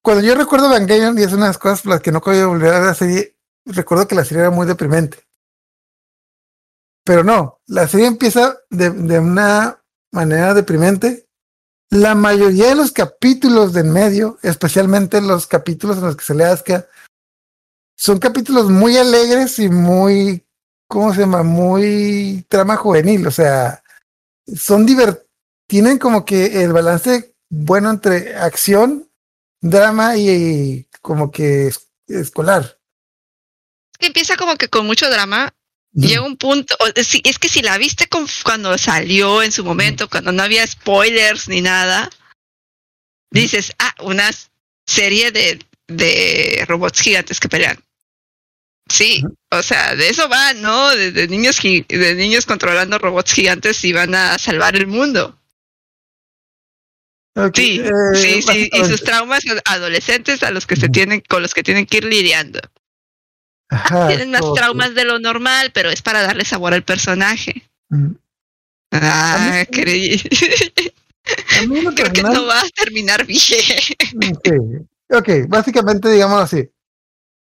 cuando 0.02 0.24
yo 0.24 0.36
recuerdo 0.36 0.68
Evangelion, 0.68 1.20
y 1.20 1.24
es 1.24 1.34
una 1.34 1.48
de 1.48 1.50
las 1.50 1.58
cosas 1.58 1.82
por 1.82 1.92
las 1.92 2.02
que 2.02 2.14
no 2.14 2.22
podía 2.22 2.46
volver 2.46 2.74
a 2.76 2.80
la 2.80 2.96
serie, 2.96 3.36
recuerdo 3.66 4.08
que 4.08 4.16
la 4.16 4.24
serie 4.24 4.44
era 4.44 4.52
muy 4.52 4.66
deprimente. 4.66 5.28
Pero 7.04 7.26
no, 7.26 7.60
la 7.68 7.90
serie 7.90 8.08
empieza 8.08 8.60
de, 8.70 8.92
de 8.92 9.20
una 9.20 9.84
manera 10.14 10.54
deprimente 10.54 11.28
la 11.90 12.16
mayoría 12.16 12.70
de 12.70 12.76
los 12.76 12.94
capítulos 12.94 13.74
de 13.74 13.82
en 13.82 13.92
medio, 13.92 14.38
especialmente 14.44 15.20
los 15.20 15.46
capítulos 15.46 15.98
en 15.98 16.04
los 16.06 16.16
que 16.16 16.24
se 16.24 16.36
le 16.36 16.46
Asuka, 16.46 16.88
son 17.98 18.18
capítulos 18.18 18.70
muy 18.70 18.96
alegres 18.96 19.60
y 19.60 19.68
muy, 19.68 20.48
¿cómo 20.92 21.14
se 21.14 21.22
llama? 21.22 21.42
Muy 21.42 22.46
trama 22.50 22.76
juvenil, 22.76 23.26
o 23.26 23.32
sea, 23.32 23.82
son 24.56 24.86
divert, 24.86 25.26
tienen 25.68 25.98
como 25.98 26.26
que 26.26 26.64
el 26.64 26.74
balance 26.74 27.34
bueno 27.50 27.90
entre 27.90 28.36
acción, 28.36 29.10
drama 29.62 30.18
y, 30.18 30.30
y 30.30 30.88
como 31.02 31.32
que 31.32 31.68
es- 31.68 31.88
escolar. 32.08 32.78
Es 33.94 33.98
que 34.00 34.08
empieza 34.08 34.36
como 34.36 34.56
que 34.58 34.68
con 34.68 34.86
mucho 34.86 35.10
drama. 35.10 35.54
y 35.94 36.08
Llega 36.08 36.24
un 36.24 36.36
punto, 36.38 36.76
es 36.96 37.40
que 37.40 37.48
si 37.50 37.62
la 37.62 37.78
viste 37.78 38.08
con- 38.08 38.28
cuando 38.44 38.78
salió 38.78 39.42
en 39.44 39.52
su 39.54 39.64
momento, 39.64 40.10
cuando 40.10 40.32
no 40.34 40.44
había 40.44 40.68
spoilers 40.68 41.48
ni 41.48 41.62
nada, 41.62 42.10
dices, 43.32 43.74
ah, 43.80 43.96
una 44.04 44.30
serie 44.86 45.32
de, 45.32 45.66
de 45.88 46.66
robots 46.68 47.00
gigantes 47.00 47.40
que 47.40 47.48
pelean. 47.48 47.78
Sí, 48.92 49.24
o 49.50 49.64
sea, 49.64 49.96
de 49.96 50.10
eso 50.10 50.28
va, 50.28 50.54
¿no? 50.54 50.90
De, 50.90 51.12
de 51.12 51.28
niños 51.30 51.62
de 51.62 52.16
niños 52.16 52.46
controlando 52.46 53.00
robots 53.00 53.32
gigantes 53.32 53.84
y 53.86 53.94
van 53.94 54.14
a 54.16 54.38
salvar 54.38 54.76
el 54.76 54.88
mundo. 54.88 55.40
Sí, 57.54 57.82
eh, 57.82 57.92
sí, 58.14 58.42
sí, 58.42 58.70
y 58.74 58.86
sus 58.86 59.04
traumas 59.04 59.40
adolescentes 59.66 60.44
a 60.44 60.52
los 60.52 60.68
que 60.68 60.76
se 60.76 60.90
tienen, 60.90 61.24
con 61.30 61.42
los 61.42 61.54
que 61.54 61.64
tienen 61.64 61.86
que 61.86 61.98
ir 61.98 62.04
lidiando. 62.04 62.60
Ajá, 63.70 64.10
Tienen 64.10 64.32
más 64.32 64.42
traumas 64.54 64.94
de 64.94 65.06
lo 65.06 65.18
normal, 65.20 65.72
pero 65.74 65.90
es 65.90 66.02
para 66.02 66.22
darle 66.22 66.44
sabor 66.44 66.74
al 66.74 66.84
personaje. 66.84 67.70
Mm. 67.88 68.12
Ah, 68.92 69.64
creí. 69.72 70.22
Creo 71.96 72.12
que 72.12 72.24
no 72.24 72.46
va 72.46 72.60
a 72.60 72.70
terminar 72.76 73.26
bien. 73.26 73.40
Sí. 73.40 73.96
Ok, 75.10 75.30
básicamente 75.48 76.10
digamos 76.10 76.42
así. 76.42 76.70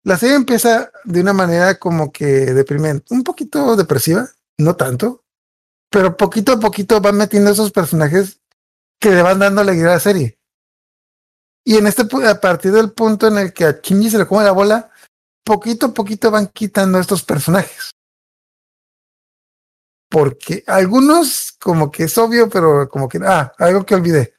La 0.04 0.16
serie 0.16 0.36
empieza 0.36 0.90
de 1.04 1.20
una 1.20 1.32
manera 1.32 1.78
como 1.78 2.12
que 2.12 2.26
deprimente, 2.26 3.14
un 3.14 3.22
poquito 3.22 3.76
depresiva, 3.76 4.28
no 4.58 4.76
tanto, 4.76 5.24
pero 5.90 6.16
poquito 6.16 6.52
a 6.52 6.60
poquito 6.60 7.00
van 7.00 7.16
metiendo 7.16 7.50
esos 7.50 7.70
personajes 7.70 8.40
que 8.98 9.10
le 9.10 9.22
van 9.22 9.38
dando 9.38 9.60
alegría 9.60 9.90
a 9.90 9.94
la 9.94 10.00
serie. 10.00 10.38
Y 11.64 11.76
en 11.76 11.86
este 11.86 12.02
a 12.26 12.40
partir 12.40 12.72
del 12.72 12.92
punto 12.92 13.28
en 13.28 13.38
el 13.38 13.52
que 13.52 13.64
a 13.64 13.80
Shinji 13.80 14.10
se 14.10 14.18
le 14.18 14.26
come 14.26 14.42
la 14.42 14.52
bola, 14.52 14.90
poquito 15.44 15.86
a 15.86 15.94
poquito 15.94 16.30
van 16.30 16.48
quitando 16.48 16.98
estos 16.98 17.22
personajes. 17.22 17.92
Porque 20.10 20.64
algunos 20.66 21.52
como 21.60 21.90
que 21.90 22.04
es 22.04 22.18
obvio, 22.18 22.50
pero 22.50 22.88
como 22.88 23.08
que 23.08 23.20
ah, 23.24 23.52
algo 23.58 23.86
que 23.86 23.94
olvidé 23.94 24.34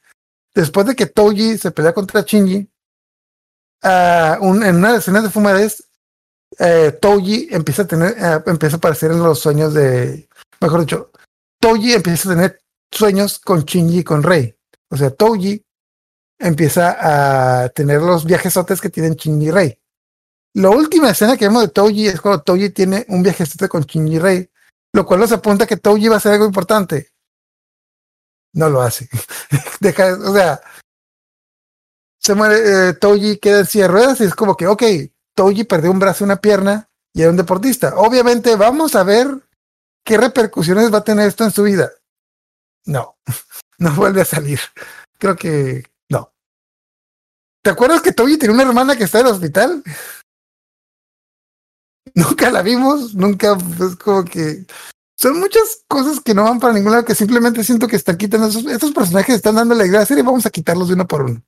después 0.54 0.86
de 0.86 0.96
que 0.96 1.06
Toji 1.06 1.58
se 1.58 1.72
pelea 1.72 1.94
contra 1.94 2.22
Shinji, 2.22 2.70
ah, 3.84 4.38
un- 4.42 4.64
en 4.64 4.76
una 4.78 4.96
escenas 4.98 5.24
de 5.24 5.30
Fumares, 5.30 5.84
eh, 6.60 6.98
Toji 7.02 7.48
empieza 7.52 7.84
a 7.84 7.88
tener, 7.88 8.16
eh, 8.18 8.42
empieza 8.48 8.76
a 8.76 8.78
aparecer 8.78 9.12
en 9.12 9.20
los 9.24 9.40
sueños 9.40 9.74
de, 9.74 10.28
mejor 10.62 10.82
dicho, 10.82 11.12
Toji 11.60 11.94
empieza 11.94 12.30
a 12.30 12.34
tener 12.36 12.62
sueños 12.92 13.40
con 13.40 13.62
Shinji 13.64 14.00
y 14.00 14.04
con 14.04 14.22
Rei. 14.24 14.56
O 14.90 14.98
sea, 14.98 15.10
Toji 15.12 15.64
empieza 16.40 17.64
a 17.64 17.70
tener 17.70 18.02
los 18.02 18.26
viajesotes 18.26 18.82
que 18.82 18.90
tienen 18.90 19.14
Shinji 19.16 19.48
y 19.48 19.52
Rei. 19.52 19.80
La 20.56 20.70
última 20.70 21.10
escena 21.10 21.36
que 21.38 21.48
vemos 21.48 21.64
de 21.64 21.70
Toji 21.70 22.08
es 22.08 22.22
cuando 22.22 22.44
Toji 22.44 22.70
tiene 22.70 23.06
un 23.10 23.24
viajesote 23.24 23.68
con 23.68 23.82
Shinji 23.84 24.16
y 24.16 24.20
Rei, 24.20 24.50
lo 24.94 25.06
cual 25.06 25.22
nos 25.22 25.32
apunta 25.32 25.66
que 25.66 25.78
Toji 25.78 26.08
va 26.08 26.16
a 26.16 26.18
hacer 26.18 26.34
algo 26.34 26.46
importante. 26.46 27.10
No 28.54 28.70
lo 28.70 28.82
hace. 28.84 29.10
Deja, 29.80 30.14
o 30.14 30.34
sea, 30.34 30.62
se 32.24 32.36
muere 32.36 32.90
eh, 32.90 32.94
Toji, 32.94 33.38
queda 33.38 33.60
en 33.60 33.66
de 33.66 33.88
ruedas 33.88 34.22
y 34.22 34.24
es 34.24 34.34
como 34.34 34.56
que, 34.56 34.68
ok, 34.68 34.84
Toji 35.36 35.66
perdió 35.66 35.92
un 35.92 36.00
brazo 36.00 36.24
una 36.24 36.38
pierna 36.38 36.90
y 37.14 37.22
era 37.22 37.32
un 37.32 37.38
deportista. 37.38 37.96
Obviamente 37.98 38.56
vamos 38.56 38.96
a 38.96 39.04
ver 39.04 39.28
qué 40.06 40.18
repercusiones 40.18 40.94
va 40.94 41.00
a 41.00 41.04
tener 41.04 41.28
esto 41.28 41.44
en 41.44 41.52
su 41.52 41.64
vida. 41.64 41.92
No, 42.86 43.18
no 43.78 43.94
vuelve 43.94 44.22
a 44.22 44.26
salir. 44.26 44.60
Creo 45.18 45.36
que 45.36 45.84
no. 46.10 46.34
¿Te 47.62 47.72
acuerdas 47.72 48.02
que 48.02 48.14
Toji 48.14 48.38
tenía 48.38 48.54
una 48.54 48.64
hermana 48.64 48.96
que 48.96 49.04
está 49.04 49.20
en 49.20 49.28
el 49.28 49.34
hospital? 49.34 49.84
Nunca 52.16 52.52
la 52.52 52.62
vimos, 52.62 53.16
nunca, 53.16 53.58
es 53.80 53.96
como 53.96 54.24
que 54.24 54.68
son 55.16 55.40
muchas 55.40 55.84
cosas 55.88 56.20
que 56.20 56.36
no 56.36 56.44
van 56.44 56.60
para 56.60 56.74
ningún 56.74 56.92
lado, 56.92 57.06
que 57.06 57.16
simplemente 57.16 57.64
siento 57.64 57.88
que 57.88 57.96
están 57.96 58.18
quitando 58.18 58.48
esos, 58.48 58.66
estos 58.66 58.92
personajes, 58.92 59.36
están 59.36 59.56
dando 59.56 59.74
la 59.74 60.06
serie 60.06 60.22
y 60.22 60.26
vamos 60.26 60.46
a 60.46 60.52
quitarlos 60.52 60.90
de 60.90 60.94
uno 60.94 61.08
por 61.08 61.24
uno. 61.24 61.42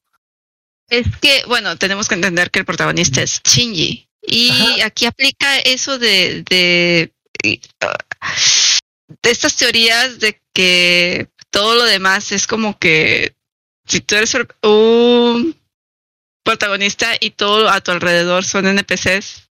Es 0.90 1.08
que, 1.20 1.44
bueno, 1.48 1.78
tenemos 1.78 2.08
que 2.08 2.16
entender 2.16 2.52
que 2.52 2.60
el 2.60 2.66
protagonista 2.66 3.22
es 3.22 3.42
Shinji. 3.44 4.08
Y 4.22 4.50
Ajá. 4.50 4.86
aquí 4.86 5.06
aplica 5.06 5.60
eso 5.60 5.98
de, 6.00 7.12
ah, 7.82 8.36
de 9.22 9.32
estas 9.32 9.56
teorías 9.56 10.20
de 10.20 10.42
que 10.54 11.30
todo 11.52 11.76
lo 11.76 11.84
demás 11.86 12.32
es 12.32 12.48
como 12.48 12.78
que 12.80 13.36
si 13.86 14.02
tú 14.02 14.16
eres 14.16 14.36
un 14.64 15.56
protagonista 16.44 17.14
y 17.20 17.32
todo 17.32 17.70
a 17.70 17.82
tu 17.82 17.92
alrededor 17.92 18.46
son 18.46 18.68
NPCs, 18.68 19.50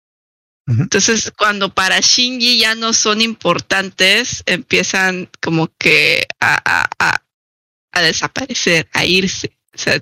entonces 0.67 1.33
cuando 1.37 1.73
para 1.73 2.01
Shinji 2.01 2.59
ya 2.59 2.75
no 2.75 2.95
son 2.95 3.21
importantes, 3.21 4.43
empiezan 4.47 5.29
como 5.41 5.69
que 5.77 6.27
a, 6.41 6.61
a, 6.65 6.91
a, 6.99 7.23
a 7.93 8.03
desaparecer, 8.03 8.89
a 8.93 9.05
irse. 9.05 9.57
O 9.75 9.79
sea, 9.79 9.95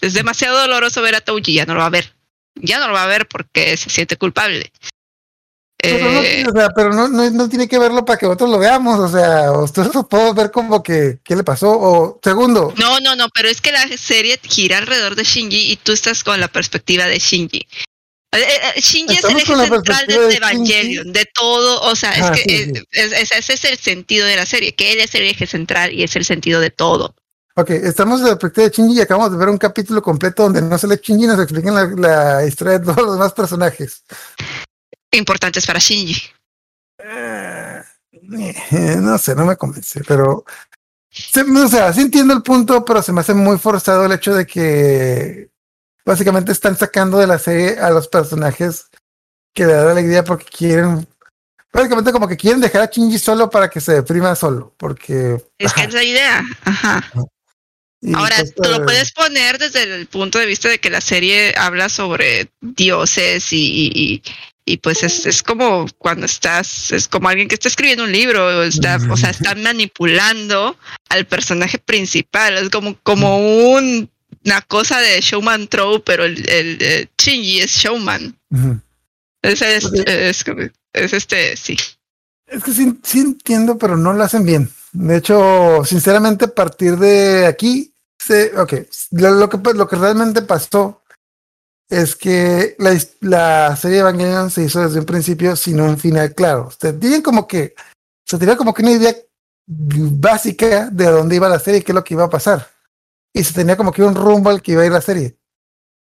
es- 0.00 0.12
demasiado 0.14 0.58
doloroso 0.60 1.02
ver 1.02 1.14
a 1.16 1.20
Touji, 1.20 1.54
ya 1.54 1.66
no 1.66 1.74
lo 1.74 1.80
va 1.80 1.86
a 1.86 1.90
ver. 1.90 2.14
Ya 2.56 2.78
no 2.78 2.88
lo 2.88 2.94
va 2.94 3.04
a 3.04 3.08
ver 3.08 3.26
porque 3.28 3.76
se 3.76 3.90
siente 3.90 4.16
culpable. 4.16 4.70
Pero, 5.78 6.10
no, 6.10 6.22
Eh, 6.22 6.44
o 6.48 6.52
sea, 6.52 6.70
pero 6.74 6.92
no, 6.92 7.06
no, 7.08 7.30
no 7.30 7.48
tiene 7.48 7.68
que 7.68 7.78
verlo 7.78 8.04
para 8.04 8.18
que 8.18 8.26
nosotros 8.26 8.50
lo 8.50 8.58
veamos, 8.58 8.98
o 8.98 9.08
sea, 9.08 9.46
nosotros 9.46 10.06
podemos 10.08 10.34
ver 10.34 10.50
como 10.50 10.82
que 10.82 11.18
qué 11.22 11.36
le 11.36 11.44
pasó. 11.44 11.70
O 11.70 12.18
segundo, 12.22 12.72
no, 12.76 12.98
no, 13.00 13.14
no, 13.14 13.28
pero 13.28 13.48
es 13.48 13.60
que 13.60 13.72
la 13.72 13.86
serie 13.96 14.40
gira 14.42 14.78
alrededor 14.78 15.14
de 15.16 15.24
Shinji 15.24 15.72
y 15.72 15.76
tú 15.76 15.92
estás 15.92 16.24
con 16.24 16.40
la 16.40 16.48
perspectiva 16.48 17.04
de 17.06 17.18
Shinji. 17.18 17.58
Eh, 18.32 18.38
eh, 18.76 18.80
Shinji 18.80 19.14
Estamos 19.16 19.42
es 19.42 19.48
el 19.48 19.60
eje 19.60 19.68
central 19.70 20.06
de 20.06 20.18
de 20.18 20.34
Evangelion, 20.36 21.12
de 21.12 21.24
todo, 21.26 21.80
o 21.82 21.94
sea, 21.94 22.10
Ah, 22.16 22.32
es 22.34 22.42
que 22.42 22.48
sí, 22.48 22.54
eh, 22.56 22.72
sí. 22.74 22.82
es- 22.92 23.12
es- 23.12 23.32
ese 23.32 23.52
es 23.52 23.64
el 23.64 23.78
sentido 23.78 24.26
de 24.26 24.36
la 24.36 24.46
serie, 24.46 24.74
que 24.74 24.92
él 24.92 25.00
es 25.00 25.14
el 25.14 25.22
eje 25.22 25.46
central 25.46 25.92
y 25.92 26.02
es 26.02 26.16
el 26.16 26.24
sentido 26.24 26.60
de 26.60 26.70
todo. 26.70 27.14
Ok, 27.56 27.70
estamos 27.70 28.20
en 28.20 28.26
la 28.28 28.38
perspectiva 28.38 28.68
de 28.68 28.70
Shinji 28.74 28.98
y 28.98 29.00
acabamos 29.00 29.32
de 29.32 29.38
ver 29.38 29.48
un 29.48 29.58
capítulo 29.58 30.02
completo 30.02 30.44
donde 30.44 30.62
no 30.62 30.76
sale 30.78 31.00
Shinji 31.02 31.24
y 31.24 31.26
nos 31.26 31.40
explican 31.40 31.74
la, 31.74 31.84
la 32.38 32.46
historia 32.46 32.78
de 32.78 32.84
todos 32.84 32.98
los 33.02 33.12
demás 33.14 33.32
personajes. 33.32 34.02
Importantes 35.12 35.66
para 35.66 35.78
Shinji. 35.78 36.22
Eh, 36.98 37.82
no 39.00 39.18
sé, 39.18 39.34
no 39.34 39.44
me 39.44 39.56
convence, 39.56 40.02
pero 40.06 40.44
se- 41.10 41.42
o 41.42 41.68
sea, 41.68 41.92
sí 41.92 42.02
entiendo 42.02 42.34
el 42.34 42.42
punto, 42.42 42.84
pero 42.84 43.02
se 43.02 43.12
me 43.12 43.20
hace 43.20 43.34
muy 43.34 43.58
forzado 43.58 44.04
el 44.04 44.12
hecho 44.12 44.34
de 44.34 44.46
que 44.46 45.50
básicamente 46.04 46.52
están 46.52 46.76
sacando 46.76 47.18
de 47.18 47.26
la 47.26 47.38
serie 47.38 47.78
a 47.78 47.90
los 47.90 48.08
personajes 48.08 48.88
que 49.54 49.64
le 49.66 49.72
dan 49.72 49.88
alegría 49.88 50.22
porque 50.24 50.44
quieren, 50.44 51.06
básicamente 51.72 52.12
como 52.12 52.28
que 52.28 52.36
quieren 52.36 52.60
dejar 52.60 52.82
a 52.82 52.86
Shinji 52.90 53.18
solo 53.18 53.48
para 53.48 53.70
que 53.70 53.80
se 53.80 53.94
deprima 53.94 54.34
solo, 54.34 54.74
porque 54.76 55.42
Es 55.58 55.72
que 55.72 55.84
es 55.84 55.94
la 55.94 56.04
idea. 56.04 56.42
Ajá. 56.64 57.02
Ahora, 58.14 58.36
pues, 58.38 58.54
tú 58.54 58.62
lo 58.62 58.76
eh, 58.76 58.84
puedes 58.84 59.12
poner 59.12 59.58
desde 59.58 59.82
el 59.82 60.06
punto 60.06 60.38
de 60.38 60.46
vista 60.46 60.68
de 60.68 60.78
que 60.78 60.90
la 60.90 61.00
serie 61.00 61.54
habla 61.56 61.88
sobre 61.88 62.48
dioses 62.60 63.52
y, 63.52 64.22
y, 64.64 64.76
pues 64.78 65.02
es, 65.02 65.26
es 65.26 65.42
como 65.42 65.86
cuando 65.98 66.26
estás, 66.26 66.92
es 66.92 67.08
como 67.08 67.28
alguien 67.28 67.48
que 67.48 67.54
está 67.54 67.68
escribiendo 67.68 68.04
un 68.04 68.12
libro, 68.12 68.46
o, 68.46 68.62
está, 68.62 68.98
o 69.10 69.16
sea, 69.16 69.30
está 69.30 69.54
manipulando 69.54 70.76
al 71.08 71.26
personaje 71.26 71.78
principal, 71.78 72.56
es 72.58 72.70
como, 72.70 72.96
como 73.02 73.38
un, 73.72 74.10
una 74.44 74.60
cosa 74.62 75.00
de 75.00 75.20
showman 75.20 75.68
trope, 75.68 76.02
pero 76.04 76.24
el, 76.24 76.48
el, 76.48 77.08
Shinji 77.18 77.60
es 77.60 77.70
showman. 77.72 78.36
ujú. 78.50 78.80
Es, 79.42 79.62
es, 79.62 79.84
Ok. 79.84 79.94
es, 80.06 80.44
es 80.92 81.12
este, 81.12 81.56
sí. 81.56 81.76
Es 82.46 82.62
que 82.62 82.72
sí, 82.72 82.98
sí 83.02 83.20
entiendo, 83.20 83.78
pero 83.78 83.96
no 83.96 84.12
lo 84.12 84.24
hacen 84.24 84.44
bien. 84.44 84.70
De 84.92 85.18
hecho, 85.18 85.84
sinceramente, 85.84 86.46
a 86.46 86.54
partir 86.54 86.96
de 86.96 87.46
aquí, 87.46 87.92
se, 88.26 88.58
ok, 88.58 88.72
lo, 89.12 89.30
lo 89.30 89.48
que, 89.48 89.58
lo 89.74 89.88
que 89.88 89.96
realmente 89.96 90.42
pasó 90.42 91.02
es 91.88 92.16
que 92.16 92.74
la, 92.78 92.98
la 93.20 93.76
serie 93.76 93.98
Evangelion 94.00 94.50
se 94.50 94.64
hizo 94.64 94.82
desde 94.82 94.98
un 94.98 95.06
principio 95.06 95.54
sin 95.54 95.80
un 95.80 95.98
final 95.98 96.34
claro. 96.34 96.66
O 96.66 96.70
sea, 96.70 96.98
tienen 96.98 97.22
como 97.22 97.46
que, 97.46 97.74
se 98.24 98.38
tenía 98.38 98.56
como 98.56 98.74
que 98.74 98.82
una 98.82 98.92
idea 98.92 99.14
básica 99.66 100.90
de 100.90 101.04
dónde 101.06 101.36
iba 101.36 101.48
la 101.48 101.58
serie 101.60 101.80
y 101.80 101.82
qué 101.82 101.92
es 101.92 101.96
lo 101.96 102.04
que 102.04 102.14
iba 102.14 102.24
a 102.24 102.30
pasar. 102.30 102.70
Y 103.32 103.44
se 103.44 103.52
tenía 103.52 103.76
como 103.76 103.92
que 103.92 104.02
un 104.02 104.14
rumbo 104.14 104.50
al 104.50 104.62
que 104.62 104.72
iba 104.72 104.82
a 104.82 104.86
ir 104.86 104.92
la 104.92 105.00
serie. 105.00 105.36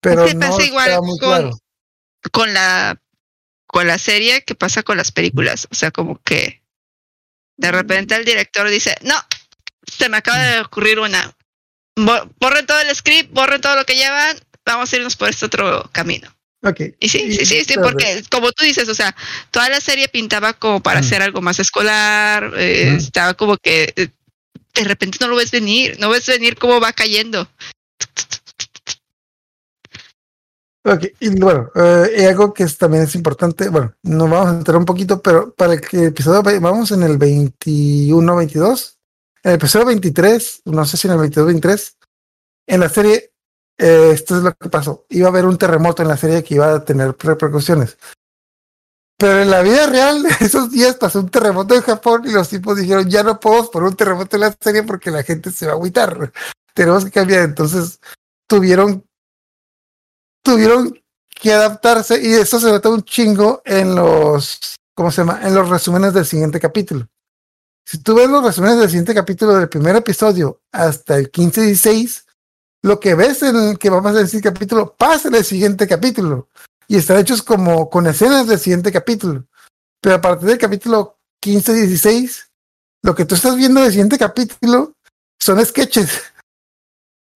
Pero 0.00 0.26
no 0.32 0.38
pasa 0.40 0.62
igual 0.62 0.88
estaba 0.88 1.06
muy 1.06 1.18
con- 1.18 1.28
claro. 1.28 1.50
con 2.30 2.54
la 2.54 3.00
con 3.66 3.86
la 3.88 3.98
serie 3.98 4.44
que 4.44 4.54
pasa 4.54 4.82
con 4.82 4.96
las 4.96 5.10
películas. 5.10 5.66
O 5.70 5.74
sea, 5.74 5.90
como 5.90 6.20
que 6.22 6.62
de 7.56 7.72
repente 7.72 8.14
el 8.14 8.24
director 8.24 8.68
dice, 8.68 8.94
no, 9.02 9.14
se 9.84 10.08
me 10.08 10.18
acaba 10.18 10.38
de 10.38 10.60
ocurrir 10.60 11.00
una. 11.00 11.34
Bo- 11.96 12.28
Borren 12.40 12.66
todo 12.66 12.80
el 12.80 12.94
script, 12.94 13.32
borren 13.32 13.60
todo 13.60 13.76
lo 13.76 13.84
que 13.84 13.94
llevan, 13.94 14.36
vamos 14.64 14.92
a 14.92 14.96
irnos 14.96 15.16
por 15.16 15.28
este 15.28 15.46
otro 15.46 15.88
camino. 15.92 16.28
Ok. 16.62 16.80
Y 16.98 17.08
sí, 17.08 17.30
sí, 17.36 17.44
sí, 17.44 17.64
sí, 17.64 17.74
porque 17.82 18.22
como 18.30 18.50
tú 18.52 18.64
dices, 18.64 18.88
o 18.88 18.94
sea, 18.94 19.14
toda 19.50 19.68
la 19.68 19.80
serie 19.80 20.08
pintaba 20.08 20.54
como 20.54 20.80
para 20.82 21.00
Ujú. 21.00 21.06
hacer 21.06 21.22
algo 21.22 21.42
más 21.42 21.58
escolar, 21.58 22.52
eh, 22.56 22.86
Ujú. 22.88 22.96
estaba 22.96 23.34
como 23.34 23.56
que 23.58 23.92
eh, 23.96 24.08
de 24.74 24.84
repente 24.84 25.18
no 25.20 25.28
lo 25.28 25.36
ves 25.36 25.50
venir, 25.50 25.96
no 26.00 26.08
ves 26.08 26.26
venir 26.26 26.56
cómo 26.56 26.80
va 26.80 26.92
cayendo. 26.92 27.46
Ok, 30.86 31.04
y 31.20 31.28
bueno, 31.30 31.70
eh, 31.76 32.26
algo 32.28 32.52
que 32.52 32.64
es- 32.64 32.76
también 32.76 33.04
es 33.04 33.14
importante, 33.14 33.68
bueno, 33.70 33.94
nos 34.02 34.28
vamos 34.28 34.48
a 34.48 34.58
entrar 34.58 34.76
un 34.76 34.84
poquito, 34.84 35.22
pero 35.22 35.54
para 35.54 35.72
el 35.74 35.80
episodio, 35.92 36.42
vamos 36.60 36.90
en 36.90 37.02
el 37.02 37.16
21, 37.16 38.36
22, 38.36 38.93
en 39.44 39.50
el 39.50 39.56
episodio 39.56 39.86
23, 39.86 40.62
no 40.64 40.84
sé 40.86 40.96
si 40.96 41.06
en 41.06 41.12
el 41.12 41.20
22, 41.20 41.46
23, 41.46 41.98
en 42.66 42.80
la 42.80 42.88
serie, 42.88 43.32
eh, 43.78 44.10
esto 44.12 44.38
es 44.38 44.42
lo 44.42 44.54
que 44.54 44.70
pasó, 44.70 45.04
iba 45.10 45.26
a 45.26 45.30
haber 45.30 45.44
un 45.44 45.58
terremoto 45.58 46.02
en 46.02 46.08
la 46.08 46.16
serie 46.16 46.42
que 46.42 46.54
iba 46.54 46.74
a 46.74 46.84
tener 46.84 47.14
repercusiones. 47.18 47.98
Pero 49.18 49.42
en 49.42 49.50
la 49.50 49.62
vida 49.62 49.86
real, 49.86 50.24
esos 50.40 50.70
días 50.70 50.96
pasó 50.96 51.20
un 51.20 51.30
terremoto 51.30 51.74
en 51.74 51.82
Japón 51.82 52.22
y 52.24 52.32
los 52.32 52.48
tipos 52.48 52.78
dijeron, 52.78 53.08
ya 53.08 53.22
no 53.22 53.38
podemos 53.38 53.68
poner 53.68 53.90
un 53.90 53.96
terremoto 53.96 54.36
en 54.36 54.40
la 54.40 54.56
serie 54.58 54.82
porque 54.82 55.10
la 55.10 55.22
gente 55.22 55.50
se 55.50 55.66
va 55.66 55.72
a 55.72 55.74
agüitar. 55.74 56.32
Tenemos 56.74 57.04
que 57.04 57.10
cambiar. 57.10 57.42
Entonces 57.42 58.00
tuvieron, 58.48 59.04
tuvieron 60.42 60.98
que 61.28 61.52
adaptarse 61.52 62.20
y 62.20 62.32
eso 62.32 62.58
se 62.58 62.70
nota 62.70 62.88
un 62.88 63.02
chingo 63.02 63.60
en 63.64 63.94
los, 63.94 64.76
¿cómo 64.94 65.10
se 65.10 65.20
llama? 65.20 65.40
En 65.42 65.54
los 65.54 65.68
resúmenes 65.68 66.14
del 66.14 66.24
siguiente 66.24 66.58
capítulo. 66.58 67.06
Si 67.86 67.98
tú 67.98 68.14
ves 68.14 68.30
los 68.30 68.42
resúmenes 68.42 68.78
del 68.78 68.88
siguiente 68.88 69.14
capítulo 69.14 69.54
del 69.54 69.68
primer 69.68 69.94
episodio 69.96 70.60
hasta 70.72 71.16
el 71.16 71.30
15-16, 71.30 72.24
lo 72.82 72.98
que 72.98 73.14
ves 73.14 73.42
en 73.42 73.56
el 73.56 73.78
que 73.78 73.90
va 73.90 73.98
a 73.98 74.02
pasar 74.02 74.22
el 74.22 74.28
siguiente 74.28 74.52
capítulo 74.52 74.94
pasa 74.96 75.28
en 75.28 75.34
el 75.34 75.44
siguiente 75.44 75.86
capítulo 75.86 76.48
y 76.88 76.96
están 76.96 77.18
hechos 77.18 77.42
como 77.42 77.90
con 77.90 78.06
escenas 78.06 78.46
del 78.46 78.58
siguiente 78.58 78.90
capítulo. 78.90 79.44
Pero 80.00 80.16
a 80.16 80.20
partir 80.20 80.48
del 80.48 80.58
capítulo 80.58 81.18
15-16, 81.42 82.48
lo 83.02 83.14
que 83.14 83.24
tú 83.24 83.34
estás 83.34 83.56
viendo 83.56 83.80
del 83.80 83.90
siguiente 83.90 84.18
capítulo 84.18 84.94
son 85.40 85.64
sketches. 85.64 86.10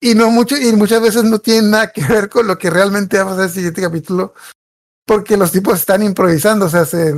Y 0.01 0.15
no 0.15 0.31
mucho, 0.31 0.57
y 0.57 0.73
muchas 0.75 1.03
veces 1.03 1.25
no 1.25 1.41
tienen 1.41 1.73
nada 1.73 1.91
que 1.91 2.05
ver 2.05 2.29
con 2.29 2.47
lo 2.47 2.57
que 2.57 2.71
realmente 2.71 3.17
va 3.17 3.25
a 3.25 3.27
pasar 3.31 3.45
el 3.47 3.51
siguiente 3.51 3.83
capítulo, 3.83 4.33
porque 5.05 5.37
los 5.37 5.51
tipos 5.51 5.81
están 5.81 6.05
improvisando, 6.05 6.67
o 6.67 6.69
sea, 6.69 6.85
se, 6.85 7.13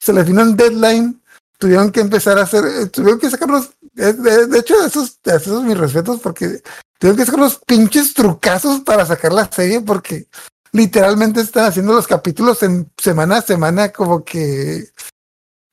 se 0.00 0.12
les 0.14 0.26
vino 0.26 0.40
un 0.40 0.56
deadline, 0.56 1.20
tuvieron 1.64 1.90
que 1.90 2.00
empezar 2.00 2.38
a 2.38 2.42
hacer, 2.42 2.90
tuvieron 2.90 3.18
que 3.18 3.30
sacarlos, 3.30 3.70
de, 3.94 4.12
de, 4.12 4.46
de 4.48 4.58
hecho, 4.58 4.84
esos, 4.84 5.18
esos 5.24 5.62
mis 5.62 5.78
respetos, 5.78 6.20
porque 6.20 6.60
tuvieron 6.98 7.16
que 7.16 7.24
sacar 7.24 7.40
los 7.40 7.56
pinches 7.56 8.12
trucazos 8.12 8.80
para 8.80 9.06
sacar 9.06 9.32
la 9.32 9.50
serie, 9.50 9.80
porque 9.80 10.26
literalmente 10.72 11.40
están 11.40 11.64
haciendo 11.64 11.94
los 11.94 12.06
capítulos 12.06 12.62
en 12.64 12.92
semana 12.98 13.38
a 13.38 13.42
semana, 13.42 13.88
como 13.92 14.22
que 14.22 14.90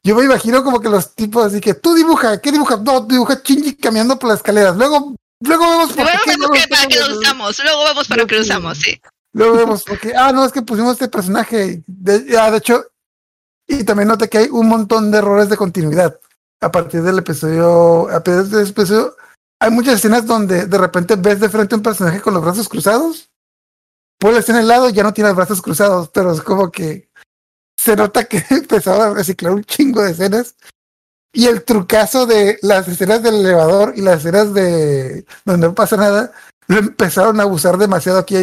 yo 0.01 0.15
me 0.15 0.23
imagino 0.23 0.63
como 0.63 0.80
que 0.80 0.88
los 0.88 1.13
tipos 1.13 1.47
así 1.47 1.59
que 1.59 1.73
tú 1.73 1.93
dibuja, 1.93 2.39
¿qué 2.39 2.53
dibuja? 2.53 2.77
No, 2.77 3.01
dibuja 3.01 3.41
Shinji 3.43 3.76
caminando 3.76 4.18
por 4.18 4.30
las 4.30 4.38
escaleras. 4.38 4.77
Luego, 4.77 5.13
luego 5.41 5.72
vemos 5.72 5.91
por 5.91 6.05
qué, 6.05 6.38
luego 6.38 6.53
que, 6.53 6.68
para 6.69 6.88
qué 6.88 6.99
lo 7.01 7.19
usamos. 7.19 7.59
Luego 7.61 7.84
vemos 7.84 8.07
para 8.07 8.26
qué 8.26 8.35
lo 8.35 8.41
usamos, 8.43 8.77
sí. 8.77 9.01
Luego 9.34 9.57
vemos 9.57 9.84
porque, 9.84 10.13
ah, 10.15 10.31
no, 10.31 10.45
es 10.45 10.53
que 10.53 10.61
pusimos 10.61 10.93
este 10.93 11.09
personaje. 11.09 11.84
De, 11.85 12.38
ah, 12.39 12.49
de 12.49 12.59
hecho, 12.59 12.85
y 13.80 13.84
también 13.84 14.07
noté 14.07 14.30
que 14.30 14.39
hay 14.39 14.48
un 14.49 14.68
montón 14.68 15.11
de 15.11 15.19
errores 15.19 15.49
de 15.49 15.57
continuidad. 15.57 16.19
A 16.61 16.72
partir 16.72 17.02
del 17.02 17.19
episodio, 17.19 18.07
a 18.10 18.23
partir 18.23 18.43
del 18.43 18.68
episodio, 18.68 19.15
hay 19.60 19.72
muchas 19.72 19.95
escenas 19.95 20.26
donde 20.26 20.65
de 20.65 20.77
repente 20.77 21.15
ves 21.15 21.39
de 21.39 21.49
frente 21.49 21.76
a 21.76 21.77
un 21.77 21.84
personaje 21.84 22.22
con 22.22 22.34
los 22.34 22.43
brazos 22.43 22.69
cruzados 22.69 23.31
Paul 24.22 24.38
está 24.38 24.52
en 24.52 24.60
el 24.60 24.68
lado 24.68 24.88
ya 24.91 25.02
no 25.02 25.14
tiene 25.14 25.30
los 25.30 25.38
brazos 25.38 25.64
cruzados, 25.64 26.10
pero 26.10 26.31
es 26.31 26.41
como 26.41 26.72
que 26.72 27.10
se 27.76 27.95
nota 27.95 28.26
que 28.26 28.45
empezaba 28.52 29.07
a 29.07 29.14
reciclar 29.15 29.52
un 29.52 29.64
chingo 29.64 30.03
de 30.03 30.11
escenas. 30.11 30.56
Y 31.34 31.48
el 31.48 31.64
trucazo 31.64 32.27
de 32.27 32.60
las 32.61 32.88
escenas 32.88 33.23
del 33.23 33.35
elevador 33.35 33.93
y 33.95 34.02
las 34.02 34.19
escenas 34.19 34.53
de 34.53 35.26
donde 35.43 35.68
no 35.68 35.73
pasa 35.73 35.98
nada, 35.98 36.31
lo 36.68 36.77
empezaron 36.77 37.39
a 37.39 37.43
abusar 37.43 37.77
demasiado 37.77 38.19
aquí. 38.19 38.35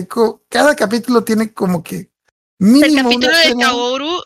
Cada 0.49 0.75
capítulo 0.75 1.23
tiene 1.23 1.53
como 1.53 1.85
que 1.85 2.11
mínimo 2.59 3.11
El 3.11 3.17
capítulo 3.21 3.37
de 3.37 3.57
Kaoru. 3.65 4.23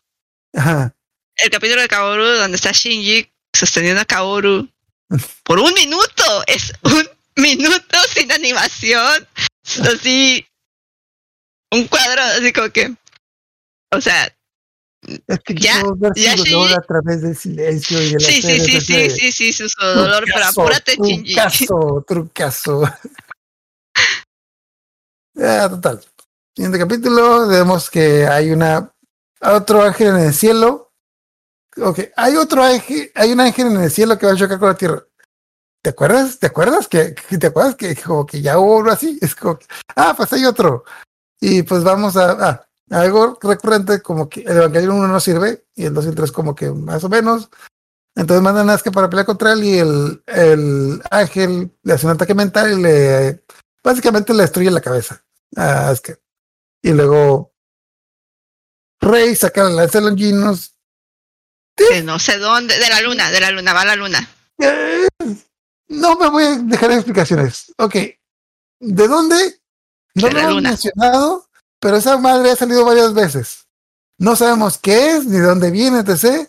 Ajá. 0.55 0.95
El 1.37 1.51
capítulo 1.51 1.81
de 1.81 1.89
Kaoru 1.89 2.25
donde 2.25 2.57
está 2.57 2.73
Shinji 2.73 3.31
sosteniendo 3.55 4.03
a 4.03 4.05
Kaoru 4.05 4.69
por 5.45 5.59
un 5.59 5.73
minuto. 5.75 6.45
Es 6.47 6.73
un 6.83 7.09
minuto 7.37 7.99
sin 8.15 8.31
animación. 8.33 9.27
Así 9.65 10.47
un 11.73 11.89
cuadro 11.89 12.23
así 12.23 12.53
como 12.53 12.71
que, 12.71 12.95
o 13.93 14.01
sea, 14.01 14.27
es 15.27 15.41
que 15.41 15.55
ya, 15.55 15.83
ya 16.15 16.37
su 16.37 16.45
dolor 16.45 16.73
a 16.79 16.83
través 16.83 17.23
del 17.23 17.37
silencio 17.37 18.01
y 18.01 18.13
el 18.13 18.21
sí, 18.21 18.43
sí, 18.43 18.61
sí, 18.61 18.81
sí, 18.81 19.33
sí, 19.33 19.53
sí, 19.53 19.69
su 19.69 19.85
dolor, 19.85 20.25
pero 20.33 20.45
apúrate, 20.45 20.97
Shinji. 20.97 21.35
Trucazo, 21.35 22.05
trucazo. 22.07 22.83
ya, 25.35 25.69
total. 25.69 26.05
Siguiente 26.55 26.79
capítulo, 26.79 27.49
vemos 27.49 27.89
que 27.89 28.27
hay 28.27 28.51
una 28.51 28.92
otro 29.43 29.83
ángel 29.83 30.09
en 30.09 30.17
el 30.17 30.35
cielo. 30.35 30.93
Ok, 31.81 32.01
hay 32.17 32.37
otro 32.37 32.63
ángel, 32.63 33.11
hay 33.15 33.33
un 33.33 33.41
ángel 33.41 33.69
en 33.69 33.83
el 33.83 33.91
cielo 33.91 34.19
que 34.19 34.27
va 34.27 34.33
a 34.33 34.37
chocar 34.37 34.59
con 34.59 34.69
la 34.69 34.77
tierra. 34.77 35.03
¿Te 35.83 35.91
acuerdas? 35.91 36.39
¿Te 36.39 36.47
acuerdas 36.47 36.87
que, 36.87 37.15
te 37.39 37.47
acuerdas 37.47 37.75
que 37.75 37.97
como 37.97 38.25
que 38.25 38.41
ya 38.41 38.59
hubo 38.59 38.89
así? 38.89 39.19
Es 39.21 39.35
como 39.35 39.59
ah, 39.97 40.15
pues 40.17 40.33
hay 40.33 40.45
otro. 40.45 40.85
Y 41.41 41.63
pues 41.63 41.83
vamos 41.83 42.17
a, 42.17 42.31
ah, 42.33 42.69
algo 42.91 43.39
recurrente 43.43 44.01
como 44.01 44.29
que 44.29 44.43
el 44.43 44.59
Evangelio 44.59 44.95
1 44.95 45.09
no 45.09 45.19
sirve 45.19 45.65
y 45.75 45.87
el 45.87 45.95
2 45.95 46.05
y 46.05 46.09
el 46.09 46.15
3 46.15 46.33
como 46.33 46.55
que 46.55 46.71
más 46.71 47.03
o 47.03 47.09
menos. 47.09 47.51
Entonces 48.15 48.43
mandan 48.43 48.71
a 48.71 48.75
Asuka 48.75 48.93
para 48.93 49.09
pelear 49.09 49.27
contra 49.27 49.55
él 49.55 49.65
y 49.65 49.79
el, 49.79 50.23
el 50.27 51.03
ángel 51.11 51.75
le 51.83 51.93
hace 51.93 52.07
un 52.07 52.13
ataque 52.13 52.35
mental 52.35 52.79
y 52.79 52.83
le 52.83 53.45
básicamente 53.83 54.35
le 54.35 54.43
destruye 54.43 54.71
la 54.71 54.83
cabeza 54.83 55.25
a 55.57 55.89
Asuka. 55.89 56.19
Y 56.83 56.93
luego 56.93 57.52
Rey 59.03 59.35
saca 59.35 59.65
la 59.65 59.71
lanza 59.71 59.99
de 60.01 60.07
Longinos. 60.07 60.75
Que 61.77 62.03
no 62.03 62.19
sé 62.19 62.39
dónde, 62.39 62.79
de 62.79 62.89
la 62.89 63.01
luna, 63.01 63.31
de 63.31 63.41
la 63.41 63.51
luna, 63.51 63.73
va 63.73 63.81
a 63.81 63.85
la 63.85 63.97
luna. 63.97 64.31
Eh, 64.59 65.09
no 65.89 66.17
me 66.17 66.29
voy 66.31 66.45
a 66.45 66.57
dejar 66.57 66.93
explicaciones. 66.93 67.73
Ok. 67.79 67.95
¿De 68.81 69.09
dónde? 69.09 69.61
No 70.15 70.29
lo 70.29 70.39
hemos 70.39 70.63
mencionado, 70.63 71.49
pero 71.81 71.97
esa 71.97 72.17
madre 72.19 72.53
ha 72.53 72.57
salido 72.57 72.85
varias 72.85 73.13
veces. 73.13 73.67
No 74.19 74.37
sabemos 74.37 74.79
qué 74.79 75.17
es, 75.17 75.27
ni 75.27 75.39
dónde 75.39 75.71
viene, 75.71 76.01
etc. 76.01 76.49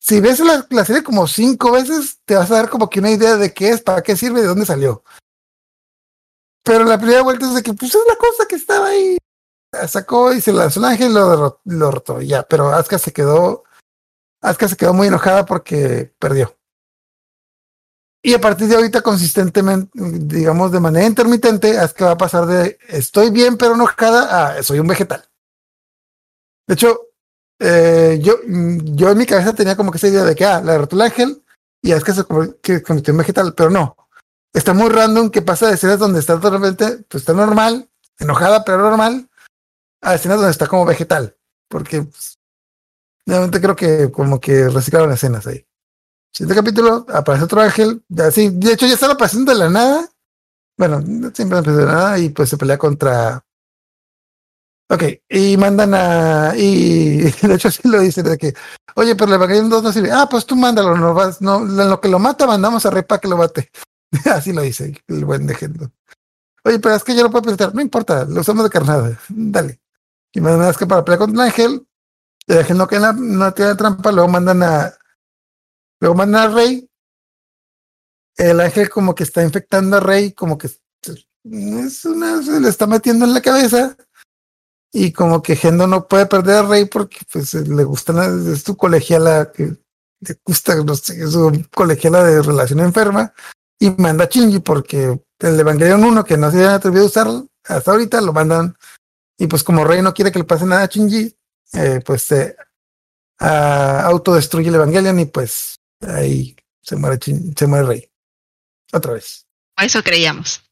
Si 0.00 0.20
ves 0.20 0.40
la, 0.40 0.66
la, 0.70 0.84
serie 0.84 1.04
como 1.04 1.28
cinco 1.28 1.72
veces, 1.72 2.18
te 2.24 2.34
vas 2.34 2.50
a 2.50 2.54
dar 2.54 2.68
como 2.68 2.90
que 2.90 2.98
una 2.98 3.10
idea 3.10 3.36
de 3.36 3.52
qué 3.52 3.70
es, 3.70 3.82
para 3.82 4.02
qué 4.02 4.16
sirve, 4.16 4.40
de 4.40 4.48
dónde 4.48 4.66
salió. 4.66 5.04
Pero 6.64 6.84
la 6.84 6.98
primera 6.98 7.22
vuelta 7.22 7.46
es 7.46 7.54
de 7.54 7.62
que, 7.62 7.72
pues 7.74 7.94
es 7.94 8.00
la 8.08 8.16
cosa 8.16 8.46
que 8.48 8.56
estaba 8.56 8.88
ahí. 8.88 9.18
Sacó 9.88 10.32
y 10.32 10.40
se 10.40 10.52
lanzó 10.52 10.80
el 10.80 10.86
ángel 10.86 11.10
y 11.10 11.14
lo, 11.14 11.60
lo 11.64 11.90
rotó, 11.90 12.20
ya. 12.20 12.42
Pero 12.44 12.68
Asuka 12.68 12.98
se 12.98 13.12
quedó, 13.12 13.64
Asuka 14.40 14.68
se 14.68 14.76
quedó 14.76 14.94
muy 14.94 15.08
enojada 15.08 15.44
porque 15.46 16.12
perdió. 16.18 16.56
Y 18.22 18.34
a 18.34 18.40
partir 18.40 18.66
de 18.66 18.74
ahorita, 18.74 19.02
consistentemente, 19.02 19.88
digamos 19.94 20.72
de 20.72 20.80
manera 20.80 21.06
intermitente, 21.06 21.76
que 21.94 22.04
va 22.04 22.12
a 22.12 22.18
pasar 22.18 22.46
de 22.46 22.76
estoy 22.88 23.30
bien 23.30 23.56
pero 23.56 23.74
enojada 23.74 24.56
a 24.56 24.62
soy 24.64 24.80
un 24.80 24.88
vegetal. 24.88 25.24
De 26.66 26.74
hecho, 26.74 27.02
eh, 27.60 28.18
yo, 28.20 28.34
yo 28.44 29.10
en 29.10 29.18
mi 29.18 29.26
cabeza 29.26 29.54
tenía 29.54 29.76
como 29.76 29.92
que 29.92 29.98
esa 29.98 30.08
idea 30.08 30.24
de 30.24 30.34
que 30.34 30.44
ah, 30.44 30.60
la 30.60 30.72
derrotó 30.72 30.96
el 30.96 31.02
ángel 31.02 31.44
y 31.82 31.92
que 32.00 32.12
se 32.12 32.24
convirtió 32.24 33.12
en 33.12 33.18
vegetal, 33.18 33.54
pero 33.54 33.70
no. 33.70 33.96
Está 34.52 34.74
muy 34.74 34.88
random 34.88 35.30
que 35.30 35.42
pasa 35.42 35.68
de 35.68 35.74
escenas 35.74 36.00
donde 36.00 36.18
está 36.18 36.40
totalmente, 36.40 37.04
pues 37.08 37.22
está 37.22 37.32
normal, 37.32 37.88
enojada 38.18 38.64
pero 38.64 38.78
normal, 38.78 39.28
a 40.06 40.14
escenas 40.14 40.38
donde 40.38 40.52
está 40.52 40.66
como 40.68 40.84
vegetal. 40.84 41.36
Porque 41.68 42.02
pues, 42.02 42.38
realmente 43.26 43.60
creo 43.60 43.74
que 43.74 44.10
como 44.12 44.40
que 44.40 44.68
reciclaron 44.68 45.12
escenas 45.12 45.46
ahí. 45.46 45.66
Siguiente 46.32 46.54
capítulo, 46.54 47.06
aparece 47.12 47.44
otro 47.44 47.60
ángel. 47.60 48.04
Así, 48.18 48.50
de 48.50 48.72
hecho, 48.72 48.86
ya 48.86 48.94
estaba 48.94 49.14
apareciendo 49.14 49.52
de 49.52 49.58
la 49.58 49.68
nada. 49.68 50.08
Bueno, 50.78 51.00
siempre 51.34 51.58
aparece 51.58 51.78
de 51.78 51.86
la 51.86 51.92
nada 51.92 52.18
y 52.18 52.28
pues 52.28 52.48
se 52.48 52.56
pelea 52.56 52.78
contra. 52.78 53.44
Ok, 54.88 55.02
y 55.28 55.56
mandan 55.56 55.94
a. 55.94 56.52
Y 56.56 57.18
de 57.42 57.54
hecho, 57.54 57.68
así 57.68 57.88
lo 57.88 58.00
dice: 58.00 58.22
de 58.22 58.38
que, 58.38 58.54
oye, 58.94 59.16
pero 59.16 59.28
el 59.28 59.34
Evangelion 59.34 59.70
2 59.70 59.82
no 59.82 59.92
sirve. 59.92 60.12
Ah, 60.12 60.28
pues 60.30 60.46
tú 60.46 60.54
mándalo, 60.54 60.96
no 60.96 61.14
vas, 61.14 61.40
no, 61.42 61.64
lo 61.64 62.00
que 62.00 62.08
lo 62.08 62.18
mata, 62.20 62.46
mandamos 62.46 62.86
a 62.86 62.90
Repa 62.90 63.18
que 63.18 63.28
lo 63.28 63.36
mate. 63.36 63.70
así 64.26 64.52
lo 64.52 64.62
dice 64.62 65.02
el 65.08 65.24
buen 65.24 65.46
de 65.46 65.56
Oye, 66.64 66.78
pero 66.78 66.94
es 66.94 67.02
que 67.02 67.16
yo 67.16 67.22
lo 67.22 67.30
puedo 67.30 67.42
presentar. 67.42 67.74
No 67.74 67.80
importa, 67.80 68.24
lo 68.24 68.40
usamos 68.40 68.64
de 68.64 68.70
carnada. 68.70 69.18
Dale. 69.28 69.80
Y 70.36 70.40
mandan 70.42 70.68
a 70.68 70.74
que 70.74 70.86
para 70.86 71.02
pelear 71.02 71.20
contra 71.20 71.44
el 71.44 71.50
ángel. 71.50 71.88
El 72.46 72.58
ángel 72.58 72.76
no 72.76 72.86
queda 72.86 73.14
no 73.14 73.54
tiene 73.54 73.74
trampa, 73.74 74.12
luego 74.12 74.28
mandan 74.28 74.62
a, 74.62 74.94
Luego 75.98 76.14
mandan 76.14 76.50
a 76.50 76.54
Rey. 76.54 76.90
El 78.36 78.60
ángel 78.60 78.90
como 78.90 79.14
que 79.14 79.24
está 79.24 79.42
infectando 79.42 79.96
a 79.96 80.00
Rey, 80.00 80.32
como 80.32 80.58
que 80.58 80.66
es 80.66 82.04
una, 82.04 82.42
se 82.42 82.60
le 82.60 82.68
está 82.68 82.86
metiendo 82.86 83.24
en 83.24 83.32
la 83.32 83.40
cabeza. 83.40 83.96
Y 84.92 85.12
como 85.12 85.40
que 85.40 85.56
Gendo 85.56 85.86
no 85.86 86.06
puede 86.06 86.26
perder 86.26 86.56
a 86.56 86.68
Rey 86.68 86.84
porque 86.84 87.20
pues 87.32 87.54
le 87.54 87.84
gusta, 87.84 88.12
es 88.52 88.62
su 88.62 88.76
colegiala 88.76 89.52
que 89.52 89.74
le 90.20 90.40
gusta, 90.44 90.74
no 90.76 90.94
sé, 90.96 91.22
es 91.22 91.32
su 91.32 91.64
colegiala 91.74 92.22
de 92.24 92.42
relación 92.42 92.80
enferma. 92.80 93.32
Y 93.78 93.88
manda 93.90 94.24
a 94.24 94.28
Shinji 94.28 94.58
porque 94.58 95.18
el 95.38 95.60
Evangelion 95.60 96.04
1 96.04 96.24
que 96.24 96.36
no 96.36 96.50
se 96.50 96.58
había 96.58 96.74
atrevido 96.74 97.04
a 97.04 97.06
usar 97.06 97.28
hasta 97.64 97.90
ahorita 97.90 98.20
lo 98.20 98.34
mandan. 98.34 98.76
Y 99.38 99.46
pues 99.46 99.62
como 99.62 99.84
Rey 99.84 100.02
no 100.02 100.14
quiere 100.14 100.32
que 100.32 100.38
le 100.38 100.44
pase 100.44 100.64
nada 100.64 100.82
a 100.82 100.86
Shinji, 100.86 101.36
eh, 101.74 102.00
pues 102.04 102.22
se 102.22 102.56
autodestruye 103.38 104.68
el 104.68 104.74
Evangelion 104.76 105.18
y 105.20 105.26
pues 105.26 105.78
ahí 106.00 106.56
se 106.82 106.96
muere, 106.96 107.18
se 107.22 107.66
muere 107.66 107.86
Rey. 107.86 108.10
Otra 108.92 109.12
vez. 109.12 109.46
Eso 109.76 110.02
creíamos. 110.02 110.62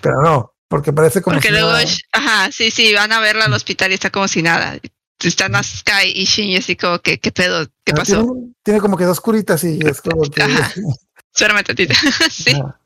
Pero 0.00 0.22
no, 0.22 0.54
porque 0.68 0.92
parece 0.92 1.20
como 1.20 1.36
porque 1.36 1.50
luego, 1.50 1.72
ajá, 2.12 2.50
sí, 2.52 2.70
sí, 2.70 2.94
van 2.94 3.12
a 3.12 3.20
verla 3.20 3.44
al 3.46 3.52
hospital 3.52 3.90
y 3.90 3.94
está 3.94 4.10
como 4.10 4.28
si 4.28 4.40
nada. 4.40 4.78
están 5.20 5.54
Asuka 5.56 6.04
y 6.04 6.24
Shinji 6.24 6.56
así 6.56 6.76
como 6.76 7.00
que, 7.00 7.18
¿qué 7.18 7.32
pedo? 7.32 7.66
¿Qué 7.84 7.92
Ah, 7.92 7.96
pasó? 7.96 8.22
Tiene, 8.24 8.54
tiene 8.62 8.80
como 8.80 8.96
que 8.96 9.04
dos 9.04 9.20
curitas 9.20 9.62
y 9.64 9.78
es 9.84 10.00
como 10.00 10.22
que. 10.30 10.42
Ajá. 10.42 10.72
Espérame 11.34 11.64
tantito. 11.64 11.94
sí. 12.30 12.52
Ajá. 12.54 12.80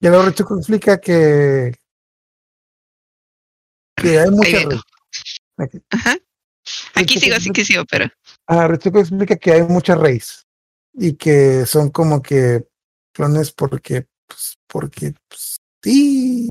Y 0.00 0.06
luego 0.08 0.26
Richuko 0.26 0.58
explica 0.58 1.00
que. 1.00 1.74
Que 4.10 4.18
hay 4.18 4.30
muchas. 4.30 4.64
Aquí. 5.56 5.78
Ajá. 5.90 6.16
Aquí 6.94 7.14
Richuko 7.14 7.20
sigo, 7.20 7.40
sí 7.40 7.50
que 7.50 7.64
sigo, 7.64 7.84
pero 7.90 8.10
Ah, 8.46 8.66
Richuko 8.68 8.98
explica 8.98 9.36
que 9.36 9.52
hay 9.52 9.62
muchas 9.62 9.98
raíces 9.98 10.46
y 10.92 11.14
que 11.14 11.66
son 11.66 11.90
como 11.90 12.22
que 12.22 12.66
clones 13.12 13.52
porque, 13.52 14.06
pues, 14.26 14.58
porque, 14.66 15.14
pues, 15.28 15.60
sí. 15.82 16.48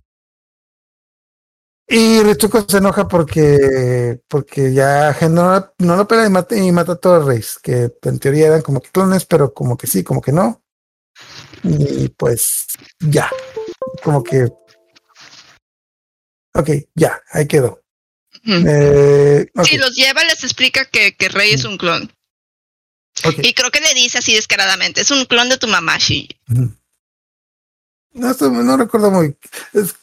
Y 1.88 2.24
Richuko 2.24 2.66
se 2.68 2.78
enoja 2.78 3.08
porque, 3.08 4.22
porque 4.28 4.74
ya 4.74 5.16
no, 5.30 5.74
no 5.78 5.96
lo 5.96 6.08
pela 6.08 6.26
y 6.26 6.30
mata, 6.30 6.56
y 6.56 6.72
mata 6.72 6.94
a 6.94 6.96
todo 6.96 7.18
el 7.18 7.28
raíz, 7.28 7.60
que 7.62 7.92
en 8.02 8.20
teoría 8.20 8.48
eran 8.48 8.62
como 8.62 8.82
que 8.82 8.90
clones, 8.90 9.26
pero 9.26 9.54
como 9.54 9.78
que 9.78 9.88
sí, 9.88 10.04
como 10.04 10.22
que 10.22 10.32
no. 10.32 10.64
Y 11.64 12.10
pues, 12.10 12.66
ya, 13.00 13.30
como 14.04 14.24
que, 14.24 14.52
ok, 16.54 16.70
ya, 16.96 17.22
ahí 17.32 17.48
quedó. 17.48 17.82
Eh, 18.46 19.48
si 19.64 19.78
los 19.78 19.96
lleva 19.96 20.24
les 20.24 20.44
explica 20.44 20.86
que, 20.86 21.16
que 21.16 21.30
Rey 21.30 21.54
es 21.54 21.64
un 21.66 21.78
clon. 21.78 22.12
ok. 23.26 23.36
Y 23.44 23.54
creo 23.54 23.72
que 23.72 23.80
le 23.80 23.94
dice 23.94 24.18
así 24.18 24.34
descaradamente, 24.34 25.02
es 25.02 25.12
un 25.12 25.26
clon 25.26 25.50
de 25.50 25.58
tu 25.58 25.68
mamá. 25.68 25.98
Ujú. 26.50 26.76
No, 28.14 28.32
esto 28.32 28.50
no 28.50 28.78
recuerdo 28.78 29.12
muy. 29.12 29.38
es- 29.74 29.96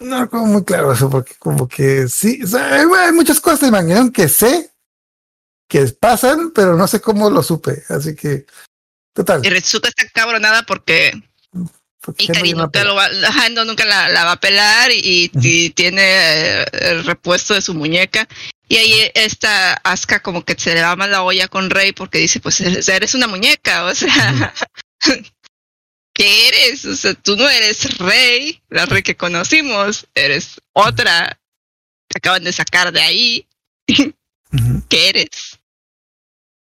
no 0.00 0.20
recuerdo 0.22 0.46
muy 0.46 0.64
claro 0.64 0.92
eso, 0.92 1.08
porque 1.08 1.34
como 1.36 1.68
que 1.68 2.08
sí. 2.08 2.42
o 2.42 2.46
sea, 2.46 2.74
hay, 2.74 2.86
hay 2.98 3.12
muchas 3.12 3.40
cosas 3.40 3.60
de 3.60 3.68
Evangelion 3.68 4.10
que 4.12 4.28
sé 4.28 4.72
que 5.68 5.86
pasan, 5.86 6.50
pero 6.52 6.76
no 6.76 6.86
sé 6.86 7.00
cómo 7.00 7.30
lo 7.30 7.42
supe. 7.42 7.82
Así 7.88 8.14
que, 8.14 8.44
total. 9.12 9.44
Y 9.44 9.50
Retsuko 9.50 9.88
está 9.88 10.06
cabronada 10.10 10.64
porque 10.64 11.12
Ikari 12.18 12.38
Henry 12.38 12.52
no 12.52 12.62
nunca, 12.64 12.80
pela. 12.80 12.84
lo 12.84 12.94
va, 12.94 13.06
ajá, 13.28 13.48
no, 13.50 13.64
nunca 13.64 13.84
la, 13.84 14.08
la 14.08 14.24
va 14.24 14.32
a 14.32 14.40
pelar 14.40 14.90
y, 14.90 15.30
y 15.34 15.70
tiene 15.70 16.02
eh, 16.02 16.64
el 16.72 17.04
repuesto 17.04 17.54
de 17.54 17.62
su 17.62 17.74
muñeca. 17.74 18.28
Y 18.68 18.76
ahí 18.76 19.10
esta 19.14 19.74
Asuka 19.74 20.20
como 20.20 20.44
que 20.44 20.54
se 20.58 20.74
le 20.74 20.82
va 20.82 20.96
más 20.96 21.08
la 21.08 21.22
olla 21.22 21.48
con 21.48 21.70
Rey 21.70 21.92
porque 21.92 22.18
dice, 22.18 22.40
pues 22.40 22.60
eres, 22.60 23.14
una 23.14 23.26
muñeca, 23.26 23.84
o 23.84 23.94
sea, 23.94 24.54
¿qué 26.14 26.48
eres? 26.48 26.84
O 26.86 26.96
sea, 26.96 27.14
tú 27.14 27.36
no 27.36 27.48
eres 27.48 27.98
Rey, 27.98 28.62
la 28.70 28.86
Rey 28.86 29.02
que 29.02 29.16
conocimos, 29.16 30.06
eres 30.14 30.60
otra. 30.72 31.38
Te 32.08 32.18
acaban 32.18 32.44
de 32.44 32.52
sacar 32.52 32.92
de 32.92 33.02
ahí. 33.02 33.46
¿Qué 34.88 35.08
eres? 35.08 35.58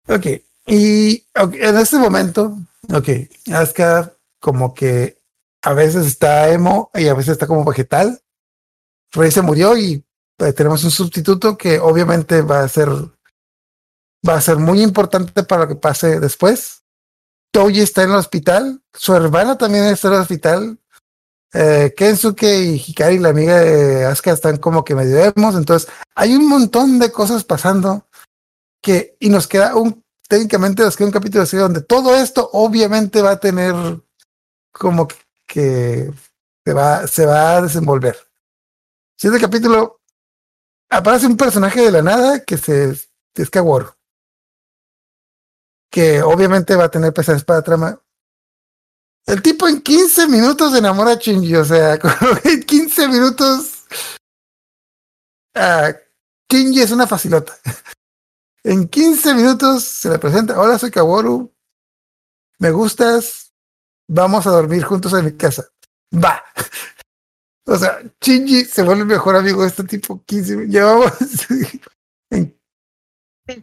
Ok. 0.06 0.26
Y 0.66 1.22
en 1.34 1.78
este 1.78 1.98
momento, 1.98 2.56
ok, 2.92 3.08
Asuka 3.52 4.14
como 4.38 4.74
que 4.74 5.19
a 5.62 5.72
veces 5.74 6.06
está 6.06 6.48
emo 6.50 6.90
y 6.94 7.08
a 7.08 7.14
veces 7.14 7.32
está 7.32 7.46
como 7.46 7.64
vegetal. 7.64 8.22
Rey 9.12 9.30
se 9.30 9.42
murió 9.42 9.76
y 9.76 10.04
eh, 10.38 10.52
tenemos 10.52 10.84
un 10.84 10.90
sustituto 10.90 11.56
que 11.56 11.78
obviamente 11.78 12.42
va 12.42 12.60
a 12.60 12.68
ser 12.68 12.88
va 14.26 14.34
a 14.34 14.40
ser 14.40 14.56
muy 14.56 14.82
importante 14.82 15.42
para 15.42 15.62
lo 15.62 15.68
que 15.68 15.76
pase 15.76 16.20
después. 16.20 16.82
Toji 17.52 17.80
está 17.80 18.04
en 18.04 18.10
el 18.10 18.16
hospital, 18.16 18.82
su 18.92 19.14
hermana 19.14 19.58
también 19.58 19.84
está 19.86 20.08
en 20.08 20.14
el 20.14 20.20
hospital. 20.20 20.78
Eh, 21.52 21.94
Kensuke 21.96 22.60
y 22.60 22.76
Hikari, 22.76 23.18
la 23.18 23.30
amiga 23.30 23.58
de 23.58 24.04
Asuka, 24.04 24.32
están 24.32 24.58
como 24.58 24.84
que 24.84 24.94
medio 24.94 25.18
emos. 25.18 25.56
Entonces, 25.56 25.90
hay 26.14 26.36
un 26.36 26.48
montón 26.48 27.00
de 27.00 27.10
cosas 27.10 27.42
pasando 27.42 28.06
que, 28.80 29.16
y 29.18 29.30
nos 29.30 29.48
queda 29.48 29.74
un, 29.74 30.04
técnicamente 30.28 30.84
nos 30.84 30.96
queda 30.96 31.08
un 31.08 31.12
capítulo 31.12 31.42
así 31.42 31.56
donde 31.56 31.82
todo 31.82 32.14
esto 32.14 32.48
obviamente 32.52 33.20
va 33.20 33.32
a 33.32 33.40
tener 33.40 33.74
como 34.72 35.08
que, 35.08 35.16
que 35.52 36.12
se 36.64 36.72
va, 36.72 37.06
se 37.06 37.26
va 37.26 37.56
a 37.56 37.62
desenvolver. 37.62 38.16
Si 39.16 39.26
este 39.26 39.40
capítulo 39.40 40.00
aparece 40.88 41.26
un 41.26 41.36
personaje 41.36 41.82
de 41.82 41.90
la 41.90 42.02
nada 42.02 42.44
que 42.44 42.56
se 42.56 42.96
es 43.34 43.50
Kaworu, 43.50 43.90
que 45.90 46.22
obviamente 46.22 46.76
va 46.76 46.84
a 46.84 46.90
tener 46.90 47.12
pesadas 47.12 47.44
para 47.44 47.62
trama. 47.62 48.00
El 49.26 49.42
tipo 49.42 49.66
en 49.66 49.80
15 49.80 50.28
minutos 50.28 50.72
se 50.72 50.78
enamora 50.78 51.12
a 51.12 51.14
Shinji, 51.14 51.56
o 51.56 51.64
sea, 51.64 51.98
en 52.44 52.62
15 52.62 53.08
minutos. 53.08 53.84
Shinji 56.48 56.80
es 56.80 56.90
una 56.90 57.06
facilota. 57.06 57.58
En 58.62 58.88
15 58.88 59.32
minutos 59.32 59.84
se 59.84 60.10
le 60.10 60.18
presenta, 60.18 60.60
hola, 60.60 60.78
soy 60.78 60.90
Kaworu, 60.90 61.50
me 62.58 62.70
gustas, 62.70 63.49
vamos 64.10 64.46
a 64.46 64.50
dormir 64.50 64.82
juntos 64.82 65.12
en 65.14 65.24
mi 65.26 65.32
casa. 65.32 65.64
Va. 66.12 66.42
O 67.66 67.76
sea, 67.76 68.00
Shinji 68.20 68.64
se 68.64 68.82
vuelve 68.82 69.02
el 69.02 69.08
mejor 69.08 69.36
amigo 69.36 69.62
de 69.62 69.68
este 69.68 69.84
tipo 69.84 70.22
15 70.26 70.56
minutos. 70.56 70.72
Llevamos 70.74 71.12
en 72.30 72.56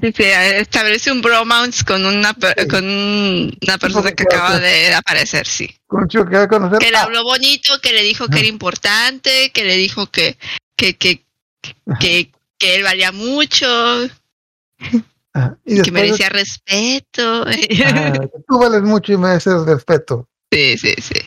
Sí, 0.02 0.12
sí, 0.18 0.24
establece 0.24 1.12
un 1.14 1.22
bromance 1.22 1.86
con 1.86 2.06
una, 2.06 2.36
Sí. 2.58 2.68
con 2.68 2.84
una 2.86 3.78
persona 3.80 4.12
que 4.12 4.24
acaba 4.24 4.60
de 4.60 4.94
aparecer, 4.94 5.48
sí. 5.48 5.74
con 5.88 6.08
que 6.10 6.48
conocer. 6.50 6.80
Que 6.80 6.92
le 6.92 6.98
Ah, 6.98 7.04
habló 7.04 7.24
bonito, 7.24 7.80
que 7.82 7.94
le 7.94 8.04
dijo 8.04 8.28
que 8.28 8.40
era 8.40 8.48
importante, 8.50 9.50
que 9.54 9.64
le 9.64 9.78
dijo 9.78 10.08
que, 10.08 10.38
que, 10.76 10.98
que, 10.98 11.24
que, 12.02 12.32
que 12.58 12.76
él 12.76 12.84
valía 12.84 13.14
mucho, 13.14 13.66
ah, 15.34 15.56
y 15.64 15.82
que 15.82 15.92
merecía 15.92 16.28
respeto. 16.30 17.46
ah, 17.46 18.14
tú 18.46 18.60
vales 18.60 18.82
mucho 18.82 19.14
y 19.14 19.18
mereces 19.18 19.62
respeto. 19.66 20.28
Sí, 20.52 20.78
sí, 20.78 20.94
sí. 21.02 21.20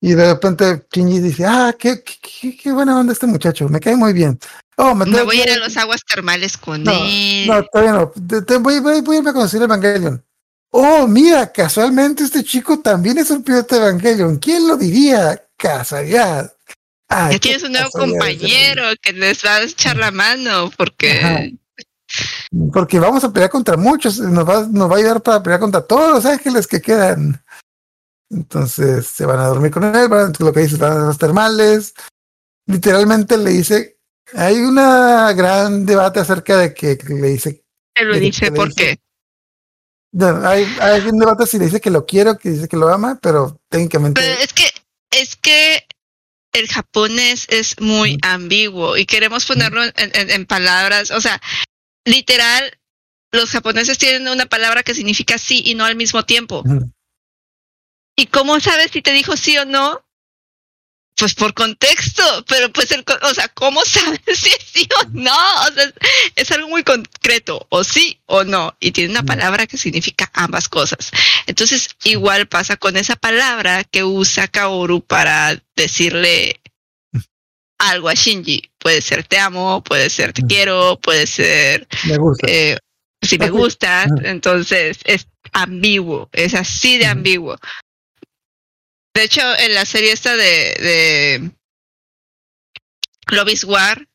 Y 0.00 0.12
de 0.14 0.32
repente 0.34 0.86
Shinji 0.92 1.20
dice, 1.20 1.44
ah, 1.46 1.74
qué, 1.78 2.02
qué, 2.02 2.56
qué- 2.56 2.72
buena 2.72 2.98
onda 2.98 3.12
este 3.12 3.26
muchacho, 3.26 3.68
me 3.68 3.80
cae 3.80 3.96
muy 3.96 4.12
bien. 4.12 4.38
Oh, 4.76 4.94
me, 4.94 5.06
Me 5.06 5.22
voy 5.22 5.40
a 5.40 5.44
ir 5.44 5.50
a 5.52 5.58
las 5.58 5.76
aguas 5.78 6.02
termales 6.04 6.56
con 6.58 6.82
No, 6.84 6.92
él. 6.92 7.46
No, 7.46 7.64
todavía 7.64 7.92
no. 7.94 8.10
Te- 8.10 8.42
te- 8.42 8.58
voy, 8.58 8.78
voy, 8.80 9.00
voy 9.00 9.16
a 9.16 9.18
irme 9.18 9.30
a 9.30 9.32
conocer 9.32 9.62
Evangelion. 9.62 10.22
Oh, 10.70 11.06
mira, 11.08 11.50
casualmente 11.50 12.24
este 12.24 12.44
chico 12.44 12.78
también 12.80 13.16
es 13.16 13.30
un 13.30 13.42
piloto 13.42 13.74
de 13.74 13.80
Evangelion. 13.88 14.36
¿Quién 14.36 14.68
lo 14.68 14.76
diría? 14.76 15.42
Casualidad. 15.56 16.52
Ah, 17.08 17.30
ya 17.32 17.38
tienes 17.38 17.62
un 17.62 17.72
nuevo 17.72 17.88
compañero 17.90 18.82
que 19.00 19.12
les 19.12 19.42
va 19.44 19.56
a 19.56 19.62
echar 19.62 19.96
la 19.96 20.10
mano 20.10 20.70
porque 20.76 21.12
Ajá. 21.12 21.44
Porque 22.72 22.98
vamos 22.98 23.24
a 23.24 23.32
pelear 23.32 23.50
contra 23.50 23.76
muchos. 23.76 24.18
Nos 24.18 24.48
va, 24.48 24.66
nos 24.70 24.90
va 24.90 24.94
a 24.96 24.98
ayudar 24.98 25.22
para 25.22 25.42
pelear 25.42 25.60
contra 25.60 25.80
todos 25.80 26.12
los 26.12 26.24
ángeles 26.26 26.66
que 26.66 26.80
quedan. 26.80 27.42
Entonces 28.30 29.06
se 29.06 29.24
van 29.26 29.38
a 29.38 29.46
dormir 29.46 29.70
con 29.70 29.84
él. 29.94 30.08
Van, 30.08 30.32
lo 30.38 30.52
que 30.52 30.60
dice, 30.60 30.76
van 30.76 30.92
a 30.98 31.06
los 31.06 31.18
termales. 31.18 31.94
Literalmente 32.66 33.36
le 33.38 33.50
dice. 33.50 33.98
Hay 34.34 34.56
una 34.56 35.32
gran 35.34 35.86
debate 35.86 36.18
acerca 36.18 36.58
de 36.58 36.74
que 36.74 36.98
le 37.08 37.28
dice 37.28 37.62
te 37.94 38.04
lo 38.04 38.14
dice 38.18 38.50
por 38.50 38.74
qué. 38.74 38.98
No, 40.12 40.46
hay, 40.48 40.64
hay 40.80 41.00
un 41.02 41.18
debate 41.18 41.46
si 41.46 41.58
le 41.58 41.66
dice 41.66 41.80
que 41.80 41.90
lo 41.90 42.06
quiero, 42.06 42.36
que 42.36 42.50
dice 42.50 42.68
que 42.68 42.76
lo 42.76 42.88
ama, 42.88 43.18
pero 43.22 43.60
técnicamente. 43.70 44.20
Pero 44.20 44.40
es 44.40 44.52
que, 44.52 44.64
es 45.12 45.36
que 45.36 45.86
el 46.52 46.66
japonés 46.68 47.46
es 47.50 47.78
muy 47.80 48.18
ambiguo 48.22 48.96
y 48.96 49.06
queremos 49.06 49.44
ponerlo 49.44 49.82
en, 49.84 49.92
en- 49.96 50.30
en 50.30 50.46
palabras, 50.46 51.10
o 51.10 51.20
sea, 51.20 51.40
literal, 52.04 52.78
los 53.32 53.50
japoneses 53.50 53.98
tienen 53.98 54.26
una 54.28 54.46
palabra 54.46 54.82
que 54.82 54.94
significa 54.94 55.38
sí 55.38 55.62
y 55.64 55.74
no 55.74 55.84
al 55.84 55.96
mismo 55.96 56.24
tiempo. 56.24 56.64
¿Y 58.16 58.26
cómo 58.26 58.58
sabes 58.60 58.90
si 58.92 59.02
te 59.02 59.12
dijo 59.12 59.36
sí 59.36 59.56
o 59.58 59.64
no? 59.64 60.02
Pues 61.18 61.34
por 61.34 61.54
contexto, 61.54 62.22
pero 62.46 62.70
pues 62.70 62.90
el, 62.92 63.02
o 63.22 63.34
sea, 63.34 63.48
¿cómo 63.48 63.80
sabes 63.86 64.20
si 64.34 64.50
es 64.50 64.64
sí 64.72 64.88
o 65.02 65.08
no? 65.12 65.32
O 65.68 65.72
sea, 65.72 65.84
es, 65.84 65.94
es 66.34 66.50
algo 66.52 66.68
muy 66.68 66.82
concreto, 66.82 67.66
o 67.70 67.84
sí 67.84 68.20
o 68.26 68.44
no, 68.44 68.76
y 68.80 68.90
tiene 68.92 69.10
una 69.10 69.22
palabra 69.22 69.66
que 69.66 69.78
significa 69.78 70.30
ambas 70.34 70.68
cosas. 70.68 71.10
Entonces, 71.46 71.88
igual 72.04 72.48
pasa 72.48 72.76
con 72.76 72.96
esa 72.96 73.16
palabra 73.16 73.84
que 73.84 74.04
usa 74.04 74.48
Kaoru 74.48 75.00
para 75.00 75.58
decirle 75.74 76.60
algo 77.78 78.08
a 78.08 78.14
Shinji. 78.14 78.70
Puede 78.78 79.00
ser 79.02 79.24
te 79.24 79.38
amo, 79.38 79.82
puede 79.82 80.10
ser 80.10 80.32
te 80.32 80.42
quiero, 80.42 80.98
puede 81.00 81.26
ser 81.26 81.86
Me 82.04 82.16
gusta. 82.18 82.46
eh, 82.48 82.78
si 83.22 83.38
me 83.38 83.48
gustas, 83.50 84.06
Ujú. 84.12 84.20
entonces 84.24 84.98
es 85.04 85.26
ambiguo, 85.52 86.28
es 86.32 86.54
así 86.54 86.98
de 86.98 87.06
ambiguo. 87.06 87.58
De 89.16 89.24
hecho, 89.24 89.40
en 89.58 89.72
la 89.74 89.84
serie 89.86 90.12
esta 90.12 90.36
de, 90.36 90.44
de 90.44 91.50
Love 93.34 93.48
is 93.52 93.64
War, 93.64 94.06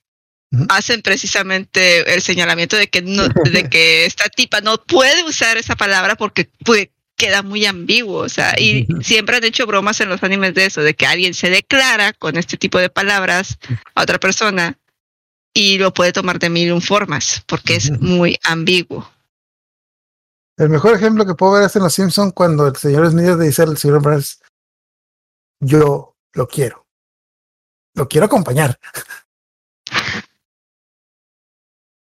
hacen 0.70 1.02
precisamente 1.02 2.14
el 2.14 2.22
señalamiento 2.22 2.76
de 2.78 2.88
que 2.90 3.02
no, 3.02 3.28
de 3.52 3.70
que 3.70 4.06
esta 4.06 4.30
tipa 4.30 4.62
no 4.62 4.78
puede 4.84 5.24
usar 5.24 5.58
esa 5.58 5.76
palabra 5.76 6.16
porque 6.16 6.50
puede- 6.64 6.92
queda 7.18 7.44
muy 7.44 7.66
ambiguo, 7.68 8.20
o 8.22 8.30
sea, 8.30 8.56
y 8.60 8.88
siempre 9.04 9.38
han 9.38 9.44
hecho 9.44 9.68
bromas 9.68 10.02
en 10.02 10.10
los 10.10 10.24
animes 10.24 10.56
de 10.56 10.66
eso, 10.66 10.82
de 10.82 10.96
que 10.96 11.06
alguien 11.06 11.36
se 11.36 11.52
declara 11.52 12.14
con 12.14 12.36
este 12.36 12.58
tipo 12.58 12.80
de 12.80 12.90
palabras 12.90 13.60
a 13.94 14.02
otra 14.02 14.20
persona 14.20 14.78
y 15.54 15.78
lo 15.78 15.94
puede 15.94 16.14
tomar 16.14 16.40
de 16.40 16.50
mil 16.50 16.82
formas 16.82 17.44
porque 17.46 17.76
es 17.76 17.92
muy 18.00 18.40
ambiguo. 18.44 19.08
El 20.58 20.70
mejor 20.70 20.96
ejemplo 20.96 21.26
que 21.26 21.36
puedo 21.36 21.54
ver 21.54 21.64
es 21.66 21.76
en 21.76 21.84
Los 21.84 21.94
Simpsons 21.94 22.34
cuando 22.34 22.68
el 22.68 22.76
señor 22.76 23.10
Smith 23.12 23.38
dice 23.40 23.64
al 23.64 23.78
señor 23.78 24.02
Burns, 24.02 24.40
yo 25.62 26.18
lo 26.34 26.48
quiero. 26.48 26.86
Lo 27.94 28.08
quiero 28.10 28.26
acompañar. 28.26 28.78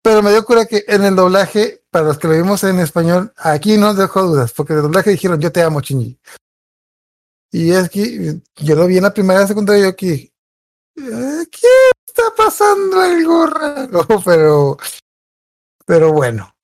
Pero 0.03 0.23
me 0.23 0.31
dio 0.33 0.45
cura 0.45 0.67
que 0.67 0.85
en 0.87 1.03
el 1.03 1.17
doblaje, 1.17 1.83
para 1.91 2.05
los 2.07 2.19
que 2.19 2.29
lo 2.29 2.35
vimos 2.35 2.63
en 2.65 2.79
español, 2.79 3.33
aquí 3.39 3.79
no 3.79 3.95
dejó 3.95 4.23
dudas, 4.23 4.53
porque 4.53 4.75
en 4.75 4.81
el 4.81 4.83
doblaje 4.85 5.11
dijeron, 5.11 5.41
yo 5.41 5.51
te 5.51 5.63
amo, 5.63 5.81
Shinji. 5.81 6.19
Y 7.53 7.73
es 7.73 7.89
que 7.89 8.41
yo 8.57 8.75
lo 8.75 8.87
vi 8.87 8.99
en 8.99 9.05
la 9.05 9.15
primera 9.15 9.47
secundaria 9.47 9.81
y 9.81 9.85
yo 9.85 9.89
aquí, 9.91 10.33
"Eh, 10.97 11.47
¿qué 11.51 11.69
está 12.07 12.25
pasando 12.37 13.01
algo 13.01 13.47
raro? 13.47 14.07
Pero, 14.25 14.77
pero 15.87 16.13
bueno, 16.13 16.55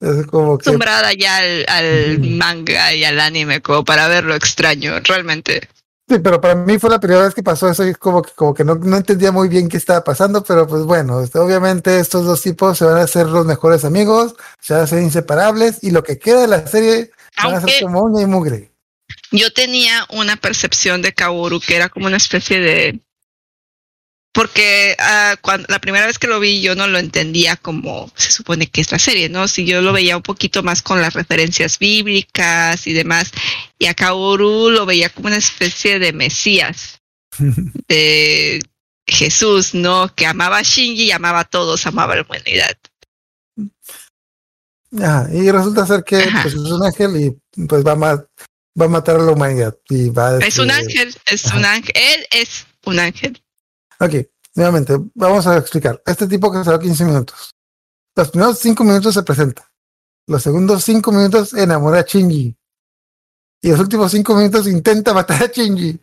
es 0.00 0.26
como 0.26 0.58
que... 0.58 0.62
Acostumbrada 0.62 1.12
ya 1.12 1.36
al, 1.36 1.66
al 1.68 2.18
manga 2.20 2.94
y 2.94 3.04
al 3.04 3.20
anime 3.20 3.60
como 3.60 3.84
para 3.84 4.08
ver 4.08 4.24
lo 4.24 4.34
extraño, 4.34 4.98
realmente. 5.00 5.68
Sí, 6.12 6.18
pero 6.18 6.42
para 6.42 6.54
mí 6.54 6.78
fue 6.78 6.90
la 6.90 7.00
primera 7.00 7.22
vez 7.22 7.34
que 7.34 7.42
pasó 7.42 7.70
eso 7.70 7.86
y 7.88 7.94
como 7.94 8.20
que, 8.20 8.32
como 8.32 8.52
que 8.52 8.64
no, 8.64 8.74
no 8.74 8.98
entendía 8.98 9.32
muy 9.32 9.48
bien 9.48 9.70
qué 9.70 9.78
estaba 9.78 10.04
pasando, 10.04 10.44
pero 10.44 10.66
pues 10.66 10.82
bueno, 10.82 11.22
este, 11.22 11.38
obviamente 11.38 11.98
estos 12.00 12.26
dos 12.26 12.42
tipos 12.42 12.76
se 12.76 12.84
van 12.84 12.98
a 12.98 13.04
hacer 13.04 13.28
los 13.28 13.46
mejores 13.46 13.86
amigos, 13.86 14.34
se 14.60 14.74
van 14.74 14.82
a 14.82 14.86
ser 14.86 15.02
inseparables 15.02 15.78
y 15.82 15.90
lo 15.90 16.04
que 16.04 16.18
queda 16.18 16.42
de 16.42 16.48
la 16.48 16.66
serie 16.66 17.12
van 17.42 17.54
a 17.54 17.56
Aunque 17.56 17.72
ser 17.72 17.84
como 17.84 18.02
uña 18.02 18.20
y 18.20 18.26
mugre. 18.26 18.70
yo 19.30 19.50
tenía 19.54 20.06
una 20.10 20.36
percepción 20.36 21.00
de 21.00 21.14
Kaoru 21.14 21.60
que 21.60 21.76
era 21.76 21.88
como 21.88 22.08
una 22.08 22.18
especie 22.18 22.60
de 22.60 23.00
porque 24.32 24.96
ah, 24.98 25.36
cuando 25.42 25.66
la 25.68 25.78
primera 25.78 26.06
vez 26.06 26.18
que 26.18 26.26
lo 26.26 26.40
vi 26.40 26.62
yo 26.62 26.74
no 26.74 26.86
lo 26.86 26.98
entendía 26.98 27.56
como 27.56 28.10
se 28.16 28.30
supone 28.32 28.66
que 28.66 28.80
es 28.80 28.90
la 28.90 28.98
serie, 28.98 29.28
¿no? 29.28 29.46
Si 29.46 29.66
yo 29.66 29.82
lo 29.82 29.92
veía 29.92 30.16
un 30.16 30.22
poquito 30.22 30.62
más 30.62 30.80
con 30.82 31.00
las 31.02 31.12
referencias 31.14 31.78
bíblicas 31.78 32.86
y 32.86 32.92
demás, 32.94 33.30
y 33.78 33.86
a 33.86 33.94
Kaoru 33.94 34.70
lo 34.70 34.86
veía 34.86 35.10
como 35.10 35.26
una 35.28 35.36
especie 35.36 35.98
de 35.98 36.12
mesías, 36.14 37.00
de 37.88 38.62
Jesús, 39.06 39.74
¿no? 39.74 40.14
Que 40.14 40.26
amaba 40.26 40.58
a 40.58 40.62
Shinji 40.62 41.04
y 41.04 41.12
amaba 41.12 41.40
a 41.40 41.44
todos, 41.44 41.86
amaba 41.86 42.14
a 42.14 42.16
la 42.16 42.22
humanidad. 42.22 42.76
Ajá, 45.00 45.28
y 45.32 45.50
resulta 45.50 45.86
ser 45.86 46.04
que 46.04 46.18
pues, 46.42 46.46
es 46.46 46.54
un 46.54 46.82
ángel 46.84 47.16
y 47.16 47.64
pues 47.66 47.84
va 47.84 47.92
a, 47.92 47.96
ma- 47.96 48.26
va 48.80 48.84
a 48.84 48.88
matar 48.88 49.16
a 49.16 49.22
la 49.22 49.32
humanidad. 49.32 49.74
Y 49.88 50.10
va, 50.10 50.38
Es 50.38 50.58
un 50.58 50.70
ángel, 50.70 51.14
es 51.26 51.46
ajá. 51.46 51.58
un 51.58 51.64
ángel, 51.64 51.92
él 51.94 52.26
es 52.32 52.66
un 52.84 52.98
ángel. 52.98 53.42
Ok, 54.02 54.14
nuevamente, 54.54 54.94
vamos 55.14 55.46
a 55.46 55.56
explicar. 55.58 56.02
Este 56.04 56.26
tipo 56.26 56.50
que 56.50 56.58
va 56.58 56.78
15 56.80 57.04
minutos. 57.04 57.50
Los 58.16 58.30
primeros 58.30 58.58
5 58.58 58.84
minutos 58.84 59.14
se 59.14 59.22
presenta. 59.22 59.70
Los 60.26 60.42
segundos 60.42 60.84
5 60.84 61.12
minutos 61.12 61.54
enamora 61.54 62.00
a 62.00 62.02
Shinji. 62.02 62.56
Y 63.62 63.68
los 63.70 63.78
últimos 63.80 64.10
5 64.10 64.34
minutos 64.34 64.66
intenta 64.66 65.14
matar 65.14 65.44
a 65.44 65.46
Shinji. 65.46 66.00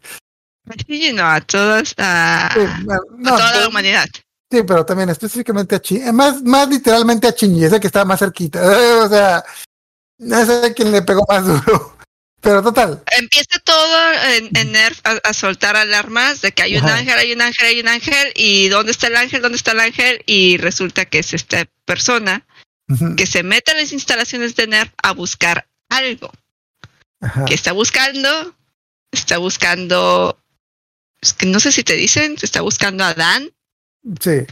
Shinji 0.87 1.13
no, 1.13 1.25
a 1.25 1.41
todas, 1.41 1.93
a, 1.97 2.49
Sí, 2.53 2.59
a 2.61 2.81
bueno, 2.85 3.01
no, 3.17 3.29
toda 3.35 3.49
pero- 3.51 3.61
la 3.61 3.67
humanidad. 3.69 4.05
sí, 4.51 4.63
pero 4.63 4.85
también 4.85 5.09
específicamente 5.09 5.75
a 5.75 5.79
Shinji. 5.79 6.11
Más, 6.13 6.41
más 6.43 6.67
literalmente 6.69 7.27
a 7.27 7.31
Shinji, 7.31 7.65
ese 7.65 7.79
que 7.79 7.87
estaba 7.87 8.05
más 8.05 8.19
cerquita. 8.19 8.61
O 9.05 9.09
sea, 9.09 9.43
ese 10.19 10.67
es 10.67 10.73
quien 10.73 10.91
le 10.91 11.01
pegó 11.01 11.23
más 11.27 11.45
duro. 11.45 11.97
Pero 12.41 12.63
total, 12.63 13.03
Empieza 13.11 13.59
todo 13.65 14.13
en, 14.35 14.49
en 14.55 14.71
Nerf 14.71 14.99
a, 15.03 15.19
a 15.23 15.33
soltar 15.33 15.75
alarmas 15.75 16.41
de 16.41 16.51
que 16.53 16.63
hay 16.63 16.77
un 16.77 16.85
Ajá. 16.85 16.95
ángel, 16.97 17.17
hay 17.17 17.33
un 17.33 17.41
ángel, 17.41 17.65
hay 17.65 17.79
un 17.81 17.87
ángel, 17.89 18.31
y 18.35 18.69
¿dónde 18.69 18.91
está 18.93 19.07
el 19.07 19.17
ángel? 19.17 19.41
¿Dónde 19.41 19.57
está 19.57 19.71
el 19.73 19.81
ángel? 19.81 20.23
Y 20.25 20.57
resulta 20.57 21.05
que 21.05 21.19
es 21.19 21.33
esta 21.33 21.65
persona 21.85 22.45
que 23.17 23.27
se 23.27 23.43
mete 23.43 23.71
a 23.71 23.75
las 23.75 23.91
instalaciones 23.91 24.55
de 24.55 24.67
Nerf 24.67 24.91
a 25.03 25.11
buscar 25.11 25.67
algo. 25.89 26.31
ajá, 27.21 27.45
que 27.45 27.53
está 27.53 27.71
buscando? 27.73 28.55
Está 29.11 29.37
buscando, 29.37 30.39
es 31.21 31.33
que 31.33 31.45
no 31.45 31.59
sé 31.59 31.71
si 31.71 31.83
te 31.83 31.93
dicen, 31.95 32.35
está 32.41 32.61
buscando 32.61 33.03
a 33.03 33.13
Dan 33.13 33.51
sí, 34.21 34.45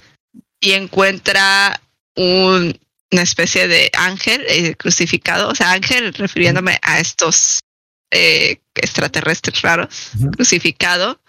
y 0.59 0.73
encuentra 0.73 1.79
un- 2.15 2.77
una 3.11 3.21
especie 3.21 3.67
de 3.67 3.89
ángel 3.97 4.43
eh, 4.49 4.75
crucificado, 4.75 5.47
o 5.49 5.55
sea, 5.55 5.71
ángel 5.71 6.13
refiriéndome 6.13 6.77
a 6.81 6.99
estos 6.99 7.59
eh, 8.11 8.61
extraterrestres 8.75 9.61
raros, 9.61 10.11
crucificado, 10.35 11.19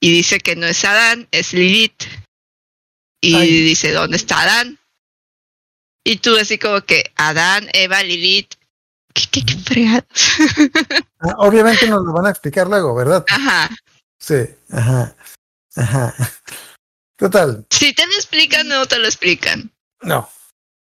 y 0.00 0.10
dice 0.10 0.38
que 0.40 0.56
no 0.56 0.66
es 0.66 0.84
Adán, 0.84 1.28
es 1.30 1.52
Lilith. 1.52 2.04
Y 3.22 3.34
Ay. 3.34 3.50
dice, 3.62 3.92
¿dónde 3.92 4.16
está 4.18 4.42
Adán? 4.42 4.78
Y 6.04 6.16
tú 6.18 6.36
así 6.36 6.58
como 6.58 6.80
que 6.82 7.12
Adán, 7.16 7.68
Eva, 7.72 8.02
Lilith, 8.02 8.54
¿qué, 9.12 9.22
qué, 9.32 9.44
qué 9.44 9.54
fregados? 9.56 10.04
Ah, 11.18 11.34
obviamente 11.38 11.88
nos 11.88 12.04
lo 12.04 12.12
van 12.12 12.26
a 12.26 12.30
explicar 12.30 12.66
luego, 12.68 12.94
¿verdad? 12.94 13.24
Ajá. 13.28 13.70
Sí, 14.20 14.34
ajá, 14.70 15.16
ajá. 15.74 16.14
Total, 17.16 17.66
Si 17.70 17.94
te 17.94 18.06
lo 18.06 18.12
explican, 18.12 18.68
no 18.68 18.84
te 18.86 18.98
lo 18.98 19.06
explican. 19.06 19.72
no, 20.02 20.28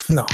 no. 0.09 0.27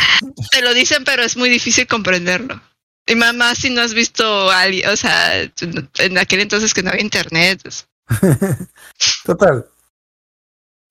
Te 0.51 0.63
lo 0.63 0.75
dicen, 0.75 1.05
pero 1.05 1.23
es 1.23 1.37
muy 1.37 1.49
difícil 1.49 1.87
comprenderlo. 1.87 2.61
Y 3.07 3.15
mamá, 3.15 3.55
si 3.55 3.71
no 3.71 3.83
has 3.83 3.93
visto 3.93 4.51
a 4.51 4.61
alguien, 4.63 4.89
o 4.89 4.97
sea, 4.97 5.43
en 5.43 6.19
aquel 6.19 6.41
entonces 6.41 6.73
que 6.73 6.83
no 6.83 6.91
había 6.91 7.03
internet. 7.03 7.61
Total. 9.25 9.67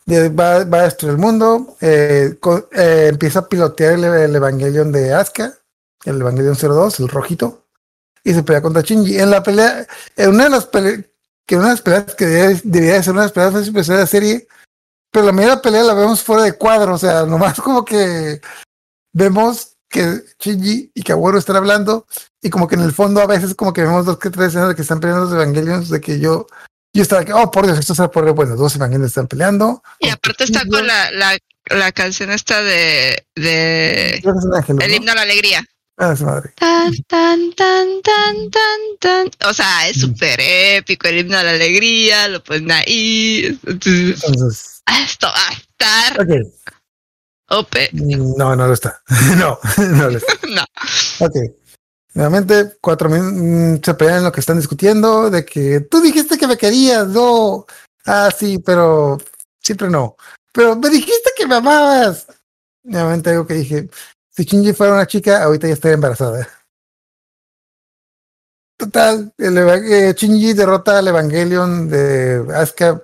Va, 0.07 0.63
va 0.65 0.79
a 0.79 0.83
destruir 0.83 1.13
el 1.13 1.19
mundo. 1.19 1.75
eh, 1.81 2.37
eh, 2.71 3.07
empieza 3.09 3.39
a 3.39 3.49
pilotear 3.49 3.93
el, 3.93 4.03
el 4.03 4.35
Evangelion 4.35 4.91
de 4.91 5.13
Asuka, 5.13 5.53
el 6.05 6.21
Evangelion 6.21 6.55
02, 6.55 6.99
el 6.99 7.07
rojito, 7.07 7.65
y 8.23 8.33
se 8.33 8.43
pelea 8.43 8.61
contra 8.61 8.81
Shinji. 8.81 9.19
En 9.19 9.31
la 9.31 9.41
pelea, 9.41 9.87
en 10.15 10.29
una 10.29 10.45
de 10.45 10.49
las 10.51 10.65
peleas, 10.65 10.99
que 11.45 11.55
una 11.55 11.65
de 11.67 11.73
las 11.73 11.81
peleas 11.81 12.15
que 12.15 12.25
debería, 12.25 12.93
de 12.93 13.03
ser 13.03 13.13
una 13.13 13.21
de 13.21 13.27
las 13.27 13.31
peleas 13.31 13.53
más 13.53 13.63
especiales 13.63 13.87
de 13.87 14.03
la 14.03 14.07
serie, 14.07 14.47
pero 15.11 15.31
la 15.31 15.45
la 15.47 15.61
pelea 15.61 15.83
la 15.83 15.93
vemos 15.93 16.21
fuera 16.21 16.43
de 16.43 16.53
cuadro, 16.53 16.95
o 16.95 16.97
sea, 16.97 17.25
nomás 17.25 17.59
como 17.61 17.85
que 17.85 18.41
vemos 19.13 19.72
que 19.93 20.21
Shinji 20.39 20.91
y 20.93 21.03
Kaworu 21.03 21.37
están 21.37 21.55
hablando, 21.55 22.05
y 22.41 22.49
como 22.49 22.67
que 22.67 22.75
en 22.75 22.81
el 22.81 22.91
fondo 22.91 23.21
a 23.21 23.27
veces 23.27 23.55
como 23.55 23.71
que 23.71 23.83
vemos 23.83 24.05
dos 24.05 24.17
que 24.17 24.29
tres 24.29 24.47
escenas 24.49 24.69
de 24.69 24.75
que 24.75 24.81
están 24.81 24.99
peleando 24.99 25.25
los 25.25 25.33
Evangelions, 25.33 25.89
de 25.89 26.01
que 26.01 26.19
yo 26.19 26.47
yo 26.95 27.01
estaba 27.01 27.23
que, 27.25 27.33
oh, 27.33 27.49
por 27.49 27.65
Dios, 27.65 27.79
esto 27.79 27.95
será 27.95 28.11
por 28.11 28.31
bueno, 28.33 28.55
dos 28.55 28.75
evangelios 28.75 29.07
están 29.07 29.27
peleando. 29.27 29.81
Y 29.99 30.09
aparte 30.09 30.43
está 30.43 30.63
con 30.67 30.85
la, 30.85 31.09
la, 31.11 31.37
la 31.71 31.91
canción 31.91 32.29
esta 32.29 32.61
de, 32.61 33.25
de 33.35 34.15
es 34.17 34.25
ángel, 34.55 34.77
El 34.79 34.91
¿no? 34.91 34.95
himno 34.97 35.11
a 35.11 35.15
la 35.15 35.21
alegría. 35.23 35.65
Ah, 35.97 36.15
su 36.15 36.25
madre. 36.25 36.51
Tan, 36.55 36.91
tan, 37.07 37.53
tan, 37.53 37.87
tan, 38.03 38.49
tan, 38.51 38.79
tan. 38.99 39.49
O 39.49 39.53
sea, 39.53 39.87
es 39.87 39.97
Mm. 39.97 40.01
súper 40.01 40.39
épico 40.39 41.07
el 41.07 41.19
himno 41.19 41.37
a 41.37 41.43
la 41.43 41.51
alegría, 41.51 42.27
lo 42.27 42.43
ponen 42.43 42.71
ahí. 42.71 43.57
Entonces, 43.65 44.23
Entonces, 44.23 44.83
esto 45.03 45.27
va 45.27 45.49
a 45.49 45.53
estar 45.53 46.21
ok. 46.21 46.29
OP. 47.59 47.75
No, 47.93 48.55
no 48.55 48.67
lo 48.67 48.73
está. 48.73 49.01
no, 49.37 49.59
no 49.77 50.09
lo 50.09 50.17
está. 50.17 50.33
No. 50.49 50.63
Ok. 51.25 51.35
Nuevamente, 52.15 52.77
cuatro 52.79 53.09
minutos 53.09 53.81
se 53.83 53.93
pelean 53.95 54.19
en 54.19 54.23
lo 54.25 54.31
que 54.31 54.39
están 54.39 54.57
discutiendo, 54.57 55.31
de 55.31 55.43
que 55.43 55.79
tú 55.79 55.99
dijiste 55.99 56.37
que 56.37 56.47
me 56.47 56.57
querías, 56.57 57.07
no. 57.07 57.65
Ah, 58.05 58.29
sí, 58.37 58.59
pero 58.59 59.17
siempre 59.59 59.89
no. 59.89 60.15
Pero 60.51 60.75
me 60.75 60.89
dijiste 60.89 61.31
que 61.35 61.47
me 61.47 61.55
amabas. 61.55 62.27
Nuevamente 62.83 63.31
algo 63.31 63.47
que 63.47 63.55
dije, 63.55 63.89
si 64.29 64.43
Shinji 64.43 64.73
fuera 64.73 64.93
una 64.93 65.07
chica, 65.07 65.43
ahorita 65.43 65.67
ya 65.67 65.73
estaría 65.73 65.95
embarazada. 65.95 66.47
Total, 68.77 69.33
el, 69.37 69.57
eh, 69.57 70.13
Shinji 70.15 70.53
derrota 70.53 70.99
al 70.99 71.07
Evangelion 71.07 71.89
de 71.89 72.45
Asuka 72.53 73.01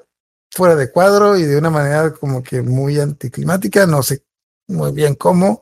fuera 0.52 0.76
de 0.76 0.92
cuadro 0.92 1.38
y 1.38 1.44
de 1.44 1.58
una 1.58 1.70
manera 1.70 2.12
como 2.14 2.44
que 2.44 2.62
muy 2.62 3.00
anticlimática, 3.00 3.88
no 3.88 4.04
sé 4.04 4.24
muy 4.70 4.92
bien 4.94 5.16
cómo. 5.16 5.62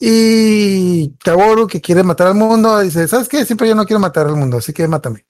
Y 0.00 1.10
Kaworu, 1.18 1.66
que 1.66 1.80
quiere 1.80 2.02
matar 2.02 2.28
al 2.28 2.34
mundo, 2.34 2.80
dice, 2.80 3.06
¿sabes 3.08 3.28
qué? 3.28 3.44
Siempre 3.44 3.68
yo 3.68 3.74
no 3.74 3.84
quiero 3.84 4.00
matar 4.00 4.26
al 4.26 4.36
mundo, 4.36 4.58
así 4.58 4.72
que 4.72 4.88
mátame. 4.88 5.24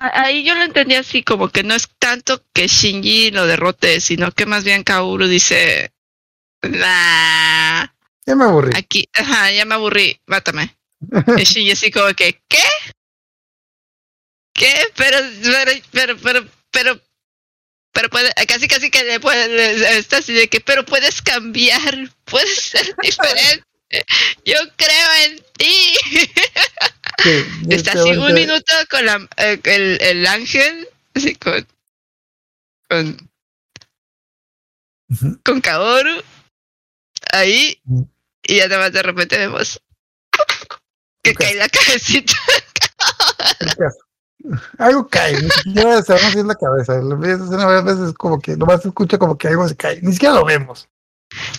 Ahí 0.00 0.44
yo 0.44 0.54
lo 0.54 0.62
entendí 0.62 0.94
así, 0.94 1.24
como 1.24 1.48
que 1.48 1.64
no 1.64 1.74
es 1.74 1.88
tanto 1.98 2.42
que 2.52 2.68
Shinji 2.68 3.32
lo 3.32 3.46
derrote, 3.46 4.00
sino 4.00 4.30
que 4.30 4.46
más 4.46 4.62
bien 4.62 4.84
Kaoru 4.84 5.26
dice, 5.26 5.92
nah, 6.62 7.86
Ya 8.24 8.36
me 8.36 8.44
aburrí. 8.44 8.72
aquí, 8.76 9.08
ajá, 9.12 9.50
ya 9.50 9.64
me 9.64 9.74
aburrí, 9.74 10.20
mátame. 10.26 10.76
Y 11.36 11.42
Shinji 11.44 11.72
así 11.72 11.90
como 11.90 12.14
que, 12.14 12.40
¿qué? 12.48 12.62
¿Qué? 14.54 14.72
Pero, 14.96 15.18
pero, 15.42 15.72
pero, 15.92 16.16
pero, 16.22 16.46
pero, 16.70 17.00
pero 17.98 18.10
puede, 18.10 18.32
casi 18.46 18.68
casi 18.68 18.92
que 18.92 19.02
le 19.02 19.18
puede, 19.18 19.48
le- 19.48 19.98
está 19.98 20.18
así 20.18 20.32
de 20.32 20.46
que, 20.48 20.60
pero 20.60 20.84
puedes 20.84 21.20
cambiar, 21.20 21.82
puedes 22.26 22.54
ser 22.60 22.94
diferente. 23.02 23.64
Yo 24.44 24.54
creo 24.76 25.08
en 25.26 25.42
ti. 25.56 25.92
Sí, 27.20 27.44
Está 27.70 27.94
así 27.94 28.10
un 28.10 28.32
minuto 28.32 28.72
con 28.88 29.04
la, 29.04 29.28
eh, 29.38 29.58
el, 29.64 29.98
el 30.00 30.24
ángel, 30.28 30.88
así 31.16 31.34
con, 31.34 31.66
con 32.88 33.30
con 35.44 35.60
Kaoru 35.60 36.22
ahí 37.32 37.80
y 38.44 38.56
ya 38.58 38.68
nada 38.68 38.82
más 38.82 38.92
de 38.92 39.02
repente 39.02 39.36
vemos 39.36 39.80
que 41.24 41.34
cae 41.34 41.56
la 41.56 41.68
cabecita. 41.68 42.34
Algo 44.78 45.08
cae, 45.08 45.42
ni 45.42 45.50
siquiera 45.50 46.02
sabemos 46.02 46.32
si 46.32 46.38
es 46.38 46.44
la 46.44 46.54
cabeza. 46.54 46.98
Lo 46.98 47.22
escena 47.24 47.66
varias 47.66 47.84
veces 47.84 48.14
como 48.14 48.40
que 48.40 48.56
nomás 48.56 48.82
se 48.82 48.88
escucha 48.88 49.18
como 49.18 49.36
que 49.36 49.48
algo 49.48 49.68
se 49.68 49.76
cae. 49.76 50.00
Ni 50.02 50.12
siquiera 50.12 50.34
lo 50.34 50.44
vemos. 50.44 50.88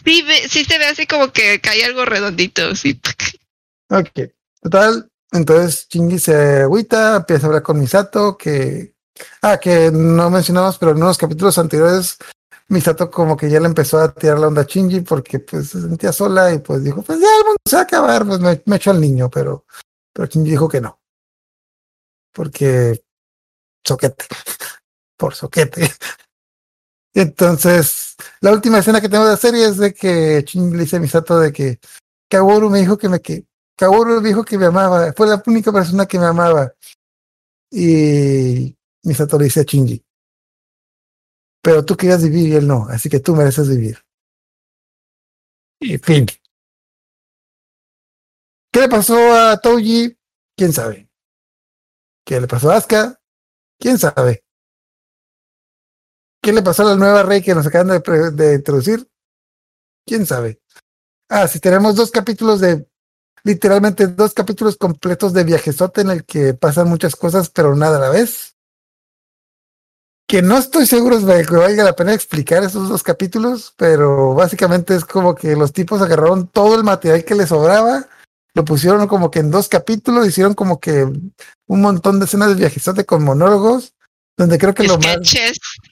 Sí, 0.04 0.26
sí 0.48 0.64
se 0.64 0.78
ve 0.78 0.86
así 0.86 1.06
como 1.06 1.32
que 1.32 1.60
cae 1.62 1.84
algo 1.84 2.06
redondito, 2.06 2.76
sí. 2.76 3.00
Ok. 3.90 4.32
Total. 4.62 5.10
Entonces 5.32 5.88
Chingy 5.88 6.20
se 6.20 6.62
agüita, 6.62 7.18
empieza 7.18 7.46
a 7.46 7.48
hablar 7.48 7.64
con 7.64 7.80
Misato, 7.80 8.38
que. 8.38 8.94
Ah, 9.42 9.58
que 9.58 9.92
no 9.92 10.30
mencionamos, 10.30 10.78
pero 10.78 10.92
en 10.92 10.98
unos 10.98 11.18
capítulos 11.18 11.58
anteriores, 11.58 12.18
Misato 12.70 13.12
como 13.12 13.36
que 13.36 13.50
ya 13.50 13.60
le 13.60 13.66
empezó 13.66 14.00
a 14.00 14.14
tirar 14.14 14.40
la 14.40 14.48
onda 14.48 14.62
a 14.62 14.66
Shinji 14.66 15.02
porque 15.02 15.40
pues 15.40 15.70
se 15.70 15.82
sentía 15.82 16.14
sola 16.14 16.54
y 16.54 16.60
pues 16.60 16.84
dijo, 16.84 17.02
pues 17.02 17.20
ya 17.20 17.28
el 17.28 17.44
mundo 17.44 17.58
se 17.66 17.76
va 17.76 17.82
a 17.82 17.84
acabar, 17.84 18.26
pues 18.26 18.40
me, 18.40 18.62
me 18.66 18.76
echo 18.78 18.92
al 18.92 19.02
niño, 19.02 19.30
pero, 19.30 19.66
pero 20.14 20.28
Shinji 20.28 20.52
dijo 20.52 20.70
que 20.70 20.80
no. 20.80 20.99
Porque 22.40 23.04
soquete. 23.86 24.24
Por 25.18 25.36
soquete. 25.36 25.92
Entonces, 27.14 28.16
la 28.40 28.54
última 28.54 28.80
escena 28.80 29.02
que 29.02 29.10
tengo 29.10 29.26
de 29.26 29.32
la 29.32 29.36
serie 29.36 29.66
es 29.66 29.76
de 29.76 29.94
que 29.94 30.46
Shinji 30.48 30.78
le 30.78 30.84
dice 30.84 30.96
a 30.96 31.00
Misato 31.02 31.38
de 31.38 31.52
que 31.52 31.82
Kaworu 32.30 32.70
me 32.70 32.80
dijo 32.80 32.98
que 32.98 33.10
me 33.10 33.20
que 33.20 33.44
Kaworu 33.76 34.22
dijo 34.22 34.46
que 34.46 34.58
me 34.58 34.68
amaba, 34.68 35.12
fue 35.12 35.28
la 35.28 35.44
única 35.48 35.74
persona 35.74 36.06
que 36.06 36.18
me 36.18 36.28
amaba. 36.28 36.74
Y 37.72 38.74
Misato 39.04 39.38
le 39.38 39.44
dice 39.44 39.60
a 39.60 39.64
Shinji, 39.64 40.02
pero 41.62 41.84
tú 41.84 41.98
querías 41.98 42.24
vivir 42.24 42.48
y 42.48 42.56
él 42.56 42.66
no, 42.66 42.88
así 42.88 43.10
que 43.10 43.20
tú 43.20 43.36
mereces 43.36 43.68
vivir. 43.68 44.02
Y 45.82 45.98
fin. 45.98 46.26
¿Qué 48.72 48.80
le 48.80 48.88
pasó 48.88 49.18
a 49.34 49.60
Touji? 49.60 50.18
¿Quién 50.56 50.72
sabe? 50.72 51.09
¿Qué 52.30 52.40
le 52.40 52.48
pasó 52.48 52.70
a 52.70 52.76
Asuka? 52.76 53.20
¿Quién 53.80 53.98
sabe? 53.98 54.44
¿Qué 56.40 56.54
le 56.54 56.62
pasó 56.62 56.84
a 56.84 56.92
la 56.92 56.96
nueva 56.96 57.24
rey 57.24 57.42
que 57.42 57.56
nos 57.56 57.66
acaban 57.66 58.04
de, 58.36 58.54
introducir? 58.54 59.10
¿Quién 60.06 60.28
sabe? 60.28 60.62
Ah, 61.28 61.48
si 61.48 61.60
tenemos 61.60 61.96
dos 61.96 62.12
capítulos 62.12 62.60
de, 62.60 62.88
literalmente 63.44 64.06
dos 64.06 64.36
capítulos 64.36 64.78
completos 64.78 65.34
de 65.34 65.44
viajezote 65.44 66.02
en 66.02 66.12
el 66.12 66.24
que 66.24 66.54
pasan 66.54 66.88
muchas 66.88 67.16
cosas, 67.16 67.50
pero 67.50 67.76
nada 67.76 67.98
a 67.98 68.02
la 68.02 68.10
vez. 68.10 68.56
Que 70.28 70.44
no 70.44 70.60
estoy 70.60 70.86
seguro 70.86 71.20
de 71.20 71.44
que 71.44 71.56
valga 71.56 71.84
la 71.84 71.96
pena 71.96 72.14
explicar 72.14 72.64
esos 72.64 72.90
dos 72.90 73.02
capítulos, 73.02 73.74
pero 73.76 74.36
básicamente 74.36 74.94
es 74.94 75.04
como 75.04 75.34
que 75.34 75.56
los 75.56 75.74
tipos 75.74 76.00
agarraron 76.00 76.48
todo 76.48 76.76
el 76.76 76.84
material 76.84 77.26
que 77.26 77.34
les 77.34 77.50
sobraba, 77.50 78.08
lo 78.54 78.66
pusieron 78.66 79.08
como 79.08 79.30
que 79.32 79.40
en 79.40 79.52
dos 79.52 79.68
capítulos, 79.70 80.28
hicieron 80.28 80.54
como 80.54 80.80
que 80.80 81.04
un 81.04 81.82
montón 81.82 82.20
de 82.20 82.26
escenas 82.26 82.50
de 82.50 82.56
viajezote 82.56 83.06
con 83.06 83.24
monólogos, 83.24 83.94
donde 84.38 84.58
creo 84.58 84.74
que 84.74 84.84
lo 84.84 84.98
más 84.98 85.18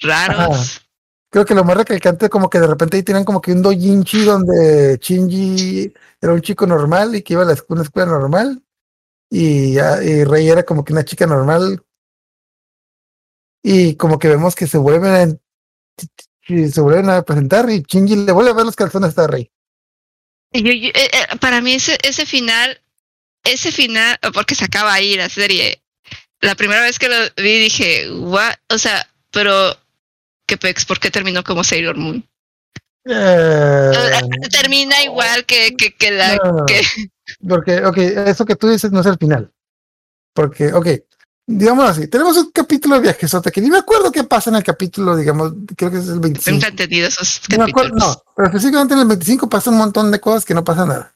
raros. 0.01 0.81
creo 1.29 1.45
que 1.45 1.53
lo 1.55 1.63
más 1.63 1.77
recalcante 1.77 2.29
como 2.29 2.49
que 2.49 2.59
de 2.59 2.67
repente 2.67 2.97
ahí 2.97 3.03
tenían 3.03 3.25
como 3.25 3.41
que 3.41 3.51
un 3.51 3.61
dojinchi 3.61 4.23
donde 4.23 4.97
Shinji 5.01 5.93
era 6.21 6.33
un 6.33 6.41
chico 6.41 6.65
normal 6.65 7.15
y 7.15 7.21
que 7.21 7.33
iba 7.33 7.43
a 7.43 7.45
la 7.45 7.53
escu- 7.53 7.65
una 7.69 7.83
escuela 7.83 8.07
normal 8.07 8.63
y, 9.29 9.77
y 9.77 10.23
Rey 10.23 10.49
era 10.49 10.63
como 10.63 10.83
que 10.83 10.93
una 10.93 11.03
chica 11.05 11.27
normal 11.27 11.83
y 13.63 13.95
como 13.95 14.17
que 14.17 14.29
vemos 14.29 14.55
que 14.55 14.65
se 14.67 14.77
vuelven 14.77 15.13
a, 15.13 15.37
se 16.71 16.81
vuelven 16.81 17.09
a 17.09 17.21
presentar 17.23 17.69
y 17.69 17.83
Shinji 17.87 18.15
le 18.15 18.31
vuelve 18.31 18.51
a 18.51 18.55
ver 18.55 18.65
los 18.65 18.75
calzones 18.75 19.17
a 19.17 19.27
Rey. 19.27 19.51
Y 20.51 20.63
yo- 20.63 20.71
yo- 20.73 20.89
eh, 20.89 21.09
eh, 21.13 21.37
para 21.39 21.61
mí 21.61 21.73
ese, 21.73 21.97
ese 22.03 22.25
final, 22.25 22.79
ese 23.43 23.71
final, 23.71 24.17
porque 24.33 24.55
se 24.55 24.65
acaba 24.65 24.93
ahí 24.93 25.15
la 25.15 25.29
serie. 25.29 25.81
La 26.41 26.55
primera 26.55 26.81
vez 26.81 26.99
que 26.99 27.09
lo 27.09 27.15
vi 27.37 27.59
dije, 27.59 28.09
what? 28.11 28.55
O 28.69 28.77
sea, 28.77 29.07
pero 29.31 29.75
¿qué 30.47 30.57
pex? 30.57 30.85
¿Por 30.85 30.99
qué 30.99 31.09
terminó 31.11 31.43
como 31.43 31.63
Sailor 31.63 31.97
Moon? 31.97 32.27
Eh, 33.09 33.91
Termina 34.51 35.01
igual 35.03 35.45
que, 35.45 35.75
que, 35.75 35.93
que 35.95 36.11
la 36.11 36.35
no. 36.35 36.65
que 36.65 36.81
Porque, 37.47 37.83
ok, 37.85 37.97
eso 37.97 38.45
que 38.45 38.55
tú 38.55 38.69
dices 38.69 38.91
no 38.91 39.01
es 39.01 39.05
el 39.05 39.17
final. 39.17 39.51
Porque, 40.33 40.71
ok, 40.73 40.87
digamos 41.47 41.89
así, 41.89 42.07
tenemos 42.07 42.35
un 42.37 42.51
capítulo 42.51 42.95
de 42.95 43.01
viajesote 43.01 43.51
que 43.51 43.61
ni 43.61 43.69
me 43.69 43.77
acuerdo 43.77 44.11
qué 44.11 44.25
pasa 44.25 44.49
en 44.49 44.57
el 44.57 44.63
capítulo, 44.63 45.15
digamos, 45.15 45.53
creo 45.77 45.89
que 45.89 45.97
es 45.97 46.07
el 46.09 46.19
25. 46.19 46.51
nunca 46.51 46.83
he 46.83 47.05
esos 47.05 47.41
No, 47.49 47.57
me 47.65 47.71
acuerdo- 47.71 47.95
no, 47.95 48.23
pero 48.35 48.47
específicamente 48.49 48.93
en 48.93 48.99
el 48.99 49.07
25 49.07 49.49
pasa 49.49 49.71
un 49.71 49.77
montón 49.77 50.11
de 50.11 50.19
cosas 50.19 50.43
que 50.43 50.53
no 50.53 50.63
pasa 50.63 50.85
nada. 50.85 51.15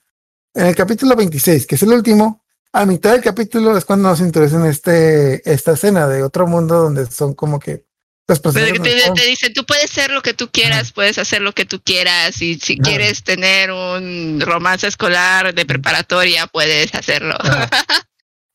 En 0.53 0.67
el 0.67 0.75
capítulo 0.75 1.15
26, 1.15 1.67
que 1.67 1.75
es 1.75 1.83
el 1.83 1.89
último, 1.89 2.43
a 2.71 2.85
mitad 2.85 3.11
del 3.11 3.21
capítulo 3.21 3.75
es 3.77 3.83
cuando 3.83 4.09
nos 4.09 4.21
introducen 4.21 4.65
este, 4.65 5.41
esta 5.51 5.73
escena 5.73 6.07
de 6.07 6.23
otro 6.23 6.47
mundo 6.47 6.75
donde 6.83 7.05
son 7.11 7.33
como 7.33 7.59
que 7.59 7.85
Pero 8.25 8.41
que 8.71 8.79
no 8.79 9.13
te, 9.13 9.25
dicen, 9.25 9.53
tú 9.53 9.65
puedes 9.65 9.91
ser 9.91 10.11
lo 10.11 10.21
que 10.21 10.33
tú 10.33 10.49
quieras, 10.49 10.93
puedes 10.93 11.17
hacer 11.17 11.41
lo 11.41 11.51
que 11.53 11.65
tú 11.65 11.81
quieras, 11.83 12.41
y 12.41 12.57
si 12.59 12.73
Ajá. 12.73 12.83
quieres 12.83 13.23
tener 13.23 13.71
un 13.71 14.39
romance 14.39 14.87
escolar 14.87 15.53
de 15.53 15.65
preparatoria, 15.65 16.47
puedes 16.47 16.95
hacerlo. 16.95 17.35
Ajá. 17.37 17.69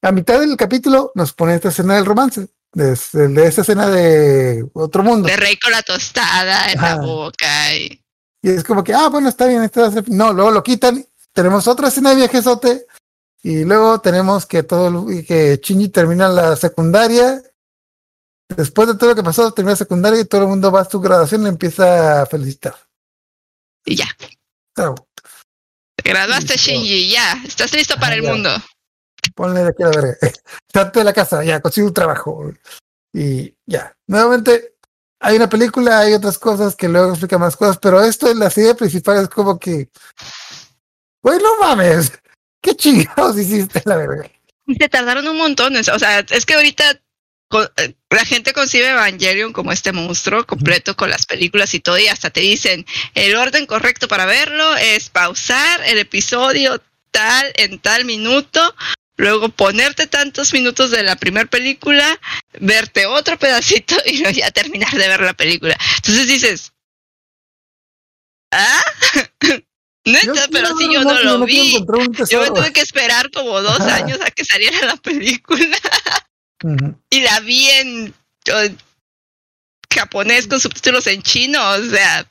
A 0.06 0.12
mitad 0.12 0.38
del 0.38 0.56
capítulo 0.56 1.10
nos 1.16 1.32
pone 1.32 1.56
esta 1.56 1.70
escena 1.70 1.96
del 1.96 2.06
romance, 2.06 2.46
de, 2.72 2.94
de 3.12 3.46
esa 3.46 3.62
escena 3.62 3.88
de 3.90 4.64
otro 4.72 5.02
mundo. 5.02 5.26
De 5.26 5.36
rey 5.36 5.56
con 5.56 5.72
la 5.72 5.82
tostada 5.82 6.70
en 6.70 6.80
la 6.80 6.96
boca. 6.98 7.74
Y... 7.74 8.00
Y 8.40 8.50
es 8.50 8.62
como 8.62 8.84
que, 8.84 8.94
ah, 8.94 9.08
bueno, 9.08 9.28
está 9.28 9.46
bien, 9.46 9.64
este 9.64 9.80
va 9.80 9.88
a 9.88 9.90
ser- 9.90 10.08
No, 10.08 10.32
luego 10.32 10.52
lo 10.52 10.62
quitan. 10.62 11.04
Tenemos 11.32 11.66
otra 11.66 11.88
escena 11.88 12.10
de 12.10 12.16
viajesote. 12.16 12.86
Y 13.42 13.64
luego 13.64 14.00
tenemos 14.00 14.46
que 14.46 14.62
todo 14.62 15.06
que 15.26 15.60
Shinji 15.60 15.88
termina 15.88 16.28
la 16.28 16.54
secundaria. 16.54 17.42
Después 18.48 18.86
de 18.86 18.94
todo 18.94 19.10
lo 19.10 19.16
que 19.16 19.24
pasó, 19.24 19.52
termina 19.52 19.72
la 19.72 19.76
secundaria 19.76 20.20
y 20.20 20.24
todo 20.24 20.42
el 20.42 20.48
mundo 20.48 20.70
va 20.70 20.82
a 20.82 20.88
su 20.88 21.00
graduación 21.00 21.40
y 21.40 21.44
le 21.44 21.50
empieza 21.50 22.22
a 22.22 22.26
felicitar. 22.26 22.76
y 23.84 23.96
ya. 23.96 24.06
Claro, 24.72 24.94
Te 25.96 26.10
graduaste. 26.10 26.56
Shinji, 26.56 27.10
ya. 27.10 27.42
Estás 27.44 27.72
listo 27.72 27.96
para 27.98 28.14
el 28.14 28.22
ya. 28.22 28.30
mundo. 28.30 28.50
Ponle 29.36 29.62
de 29.62 29.68
aquí 29.68 29.82
a 29.84 29.88
la 29.88 30.00
verga. 30.00 30.16
Salte 30.72 30.98
de 30.98 31.04
la 31.04 31.12
casa, 31.12 31.44
ya, 31.44 31.60
consigue 31.60 31.86
un 31.86 31.94
trabajo. 31.94 32.52
Y 33.12 33.54
ya. 33.66 33.94
Nuevamente, 34.08 34.74
hay 35.20 35.36
una 35.36 35.48
película, 35.48 36.00
hay 36.00 36.14
otras 36.14 36.38
cosas 36.38 36.74
que 36.74 36.88
luego 36.88 37.10
explican 37.10 37.40
más 37.40 37.56
cosas, 37.56 37.78
pero 37.78 38.02
esto 38.02 38.30
en 38.30 38.40
la 38.40 38.50
serie 38.50 38.74
principal 38.74 39.22
es 39.22 39.28
como 39.28 39.58
que, 39.58 39.88
güey, 41.22 41.38
no 41.38 41.58
mames, 41.60 42.12
qué 42.60 42.74
chingados 42.74 43.38
hiciste 43.38 43.82
la 43.84 43.96
verga. 43.96 44.30
Y 44.66 44.74
se 44.74 44.88
tardaron 44.88 45.28
un 45.28 45.36
montón. 45.36 45.76
O 45.76 45.98
sea, 45.98 46.20
es 46.20 46.44
que 46.44 46.54
ahorita 46.54 46.90
eh, 46.90 47.94
la 48.10 48.24
gente 48.24 48.52
concibe 48.52 48.90
Evangelion 48.90 49.52
como 49.52 49.70
este 49.70 49.92
monstruo 49.92 50.44
completo 50.46 50.96
con 50.96 51.10
las 51.10 51.26
películas 51.26 51.74
y 51.74 51.80
todo, 51.80 51.98
y 51.98 52.08
hasta 52.08 52.30
te 52.30 52.40
dicen 52.40 52.84
el 53.14 53.36
orden 53.36 53.66
correcto 53.66 54.08
para 54.08 54.26
verlo 54.26 54.76
es 54.76 55.10
pausar 55.10 55.80
el 55.86 55.98
episodio 55.98 56.82
tal 57.12 57.52
en 57.54 57.78
tal 57.78 58.04
minuto, 58.04 58.74
luego 59.16 59.48
ponerte 59.48 60.06
tantos 60.06 60.52
minutos 60.52 60.90
de 60.90 61.02
la 61.02 61.16
primera 61.16 61.48
película, 61.48 62.18
verte 62.60 63.06
otro 63.06 63.38
pedacito 63.38 63.94
y 64.06 64.18
luego 64.18 64.38
ya 64.38 64.50
terminar 64.50 64.92
de 64.92 65.08
ver 65.08 65.20
la 65.20 65.34
película. 65.34 65.76
Entonces 65.96 66.26
dices, 66.26 66.72
¿ah? 68.52 68.82
Neta, 70.04 70.46
pero 70.52 70.76
si 70.76 70.92
yo 70.92 71.02
no 71.02 71.20
lo 71.20 71.38
no 71.38 71.46
vi. 71.46 71.84
Yo 72.30 72.40
me 72.40 72.46
tuve 72.46 72.72
que 72.72 72.80
esperar 72.80 73.28
como 73.32 73.60
dos 73.60 73.80
Ajá. 73.80 73.96
años 73.96 74.20
a 74.20 74.30
que 74.30 74.44
saliera 74.44 74.86
la 74.86 74.96
película 74.96 75.76
y 77.10 77.20
la 77.20 77.40
vi 77.40 77.68
en 77.70 78.14
japonés 79.92 80.46
con 80.46 80.60
subtítulos 80.60 81.08
en 81.08 81.22
chino, 81.22 81.58
o 81.70 81.82
sea, 81.82 82.30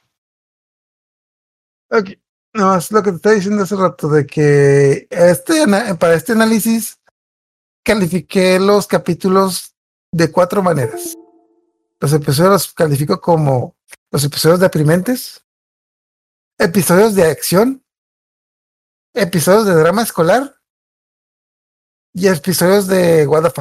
Ok, 1.89 2.11
no, 2.55 2.77
es 2.77 2.91
lo 2.91 3.03
que 3.03 3.11
te 3.11 3.17
estaba 3.17 3.35
diciendo 3.35 3.63
hace 3.63 3.75
rato, 3.75 4.07
de 4.07 4.25
que 4.25 5.07
este, 5.09 5.65
para 5.99 6.13
este 6.13 6.31
análisis 6.31 6.99
califiqué 7.83 8.59
los 8.59 8.87
capítulos 8.87 9.75
de 10.11 10.31
cuatro 10.31 10.63
maneras. 10.63 11.15
Los 11.99 12.13
episodios 12.13 12.51
los 12.51 12.73
califico 12.73 13.19
como 13.19 13.75
los 14.09 14.23
episodios 14.23 14.61
deprimentes, 14.61 15.45
episodios 16.57 17.13
de 17.15 17.23
acción, 17.23 17.83
episodios 19.13 19.65
de 19.65 19.73
drama 19.75 20.03
escolar 20.03 20.55
y 22.13 22.27
episodios 22.27 22.87
de 22.87 23.27
what. 23.27 23.51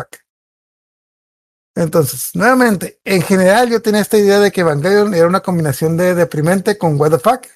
Entonces, 1.75 2.31
nuevamente, 2.35 3.01
en 3.03 3.23
general 3.23 3.71
yo 3.71 3.83
tenía 3.83 4.03
esta 4.03 4.19
idea 4.19 4.39
de 4.39 4.53
que 4.53 4.61
Evangelion 4.61 5.13
era 5.15 5.27
una 5.27 5.41
combinación 5.41 5.97
de 5.97 6.15
deprimente 6.15 6.79
con 6.79 7.01
what 7.01 7.11
the 7.11 7.19
fuck. 7.19 7.47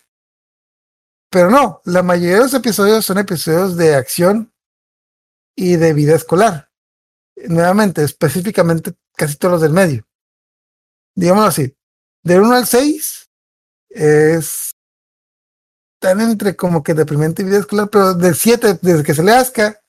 Pero 1.30 1.50
no, 1.50 1.82
la 1.84 2.02
mayoría 2.02 2.36
de 2.36 2.42
los 2.42 2.54
episodios 2.54 3.04
son 3.04 3.18
episodios 3.18 3.76
de 3.76 3.94
acción 3.94 4.52
y 5.54 5.76
de 5.76 5.92
vida 5.92 6.14
escolar. 6.14 6.70
Nuevamente, 7.36 8.02
específicamente 8.02 8.94
casi 9.14 9.36
todos 9.36 9.52
los 9.52 9.62
del 9.62 9.72
medio. 9.72 10.06
Digámoslo 11.14 11.48
así, 11.48 11.76
del 12.22 12.40
1 12.40 12.54
al 12.54 12.66
6 12.66 13.30
es 13.90 14.72
tan 16.00 16.20
entre 16.20 16.54
como 16.56 16.82
que 16.82 16.94
deprimente 16.94 17.42
y 17.42 17.44
vida 17.44 17.58
escolar, 17.58 17.88
pero 17.90 18.14
de 18.14 18.34
siete, 18.34 18.78
desde 18.80 19.02
que 19.02 19.14
se 19.14 19.22
le 19.22 19.32
asca 19.32 19.80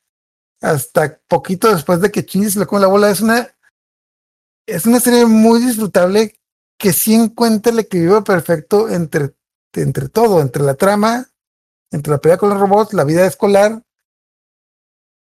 hasta 0.61 1.19
poquito 1.27 1.73
después 1.73 2.01
de 2.01 2.11
que 2.11 2.23
Shinji 2.23 2.51
se 2.51 2.59
le 2.59 2.65
come 2.65 2.81
la 2.81 2.87
bola, 2.87 3.09
es 3.09 3.21
una 3.21 3.55
es 4.65 4.85
una 4.85 4.99
serie 4.99 5.25
muy 5.25 5.59
disfrutable 5.59 6.39
que 6.77 6.93
sí 6.93 7.13
encuentra 7.13 7.71
el 7.71 7.79
equilibrio 7.79 8.23
perfecto 8.23 8.87
entre, 8.89 9.35
entre 9.73 10.09
todo, 10.09 10.41
entre 10.41 10.63
la 10.63 10.73
trama, 10.75 11.27
entre 11.91 12.11
la 12.11 12.17
pelea 12.19 12.37
con 12.37 12.49
los 12.49 12.59
robots, 12.59 12.93
la 12.93 13.03
vida 13.03 13.25
escolar, 13.25 13.81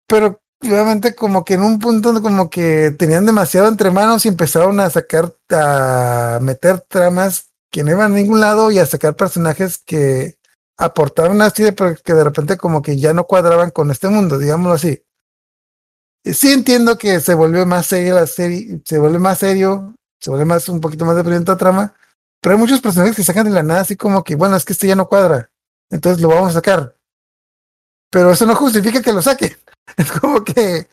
pero 0.06 0.40
obviamente 0.62 1.15
como 1.15 1.44
que 1.44 1.55
en 1.55 1.62
un 1.62 1.78
punto 1.78 2.20
como 2.23 2.51
que 2.51 2.94
tenían 2.98 3.27
demasiado 3.27 3.69
entre 3.69 3.90
manos 3.90 4.24
y 4.24 4.28
empezaron 4.28 4.81
a 4.81 4.90
sacar, 4.90 5.35
a 5.51 6.39
meter 6.40 6.81
tramas 6.81 7.51
que 7.70 7.82
no 7.82 7.90
iban 7.90 8.12
a 8.12 8.16
ningún 8.16 8.40
lado 8.40 8.70
y 8.70 8.78
a 8.78 8.86
sacar 8.86 9.16
personajes 9.16 9.78
que 9.78 10.39
aportaban 10.77 11.40
así, 11.43 11.70
pero 11.73 11.97
que 11.97 12.15
de 12.15 12.24
repente 12.24 12.56
como 12.56 12.82
que 12.82 12.97
ya 12.98 13.12
no 13.12 13.24
cuadraban 13.24 13.70
con 13.70 13.90
este 13.90 14.09
mundo, 14.09 14.39
digámoslo 14.39 14.74
así. 14.74 15.02
Sí 16.24 16.52
entiendo 16.52 16.97
que 16.97 17.20
se 17.20 17.35
vuelve 17.35 17.66
más 17.66 17.86
seria 17.86 18.15
la 18.15 18.27
serie, 18.27 18.81
se 18.85 18.98
vuelve 18.98 19.19
más 19.19 19.39
serio, 19.39 19.94
se 20.20 20.31
vuelve 20.31 20.47
más 20.47 20.69
un 20.69 20.81
poquito 20.81 21.05
más 21.05 21.16
deprimente 21.16 21.51
la 21.51 21.59
trama, 21.59 21.94
pero 22.45 22.57
hay 22.57 22.61
muchos 22.61 22.83
personajes 22.83 23.16
que 23.16 23.25
sacan 23.25 23.47
de 23.47 23.53
la 23.53 23.62
nada 23.62 23.81
así 23.81 23.97
como 23.97 24.23
que, 24.23 24.35
bueno, 24.35 24.55
es 24.55 24.66
que 24.66 24.75
este 24.75 24.87
ya 24.87 24.95
no 24.95 25.09
cuadra, 25.09 25.51
entonces 25.91 26.21
lo 26.21 26.29
vamos 26.29 26.51
a 26.51 26.53
sacar. 26.53 26.95
Pero 28.11 28.33
eso 28.33 28.45
no 28.45 28.55
justifica 28.55 29.01
que 29.01 29.15
lo 29.15 29.23
saquen. 29.23 29.57
Es 29.97 30.12
como 30.12 30.45
que, 30.45 30.87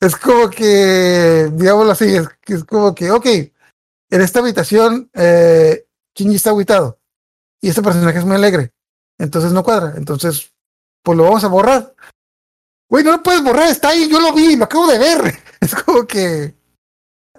es 0.00 0.16
como 0.16 0.50
que, 0.50 1.48
digámoslo 1.52 1.92
así, 1.92 2.16
es, 2.16 2.28
es 2.46 2.64
como 2.64 2.92
que, 2.92 3.12
ok, 3.12 3.26
en 3.26 4.20
esta 4.20 4.40
habitación, 4.40 5.08
eh, 5.14 5.86
Shinji 6.16 6.34
está 6.34 6.50
aguitado 6.50 6.98
y 7.60 7.68
este 7.68 7.82
personaje 7.82 8.18
es 8.18 8.24
muy 8.24 8.34
alegre, 8.34 8.72
entonces 9.16 9.52
no 9.52 9.62
cuadra, 9.62 9.94
entonces, 9.96 10.52
pues 11.04 11.16
lo 11.16 11.22
vamos 11.22 11.44
a 11.44 11.48
borrar. 11.48 11.94
Güey, 12.90 13.04
no 13.04 13.12
lo 13.12 13.22
puedes 13.22 13.44
borrar, 13.44 13.68
está 13.68 13.90
ahí, 13.90 14.08
yo 14.10 14.18
lo 14.18 14.32
vi, 14.32 14.56
lo 14.56 14.64
acabo 14.64 14.88
de 14.88 14.98
ver. 14.98 15.38
Es 15.60 15.74
como 15.74 16.04
que. 16.04 16.57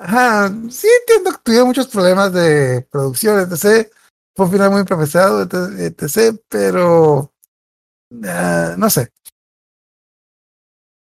Ajá, 0.02 0.48
sí 0.70 0.88
entiendo 1.02 1.32
que 1.32 1.44
tuvieron 1.44 1.68
muchos 1.68 1.88
problemas 1.88 2.32
de 2.32 2.88
producción, 2.90 3.38
etc. 3.40 3.92
Fue 4.34 4.46
un 4.46 4.52
final 4.52 4.72
muy 4.72 4.80
improvisado, 4.80 5.42
etc. 5.42 6.40
Pero. 6.48 7.34
Uh, 8.10 8.78
no 8.78 8.90
sé. 8.90 9.12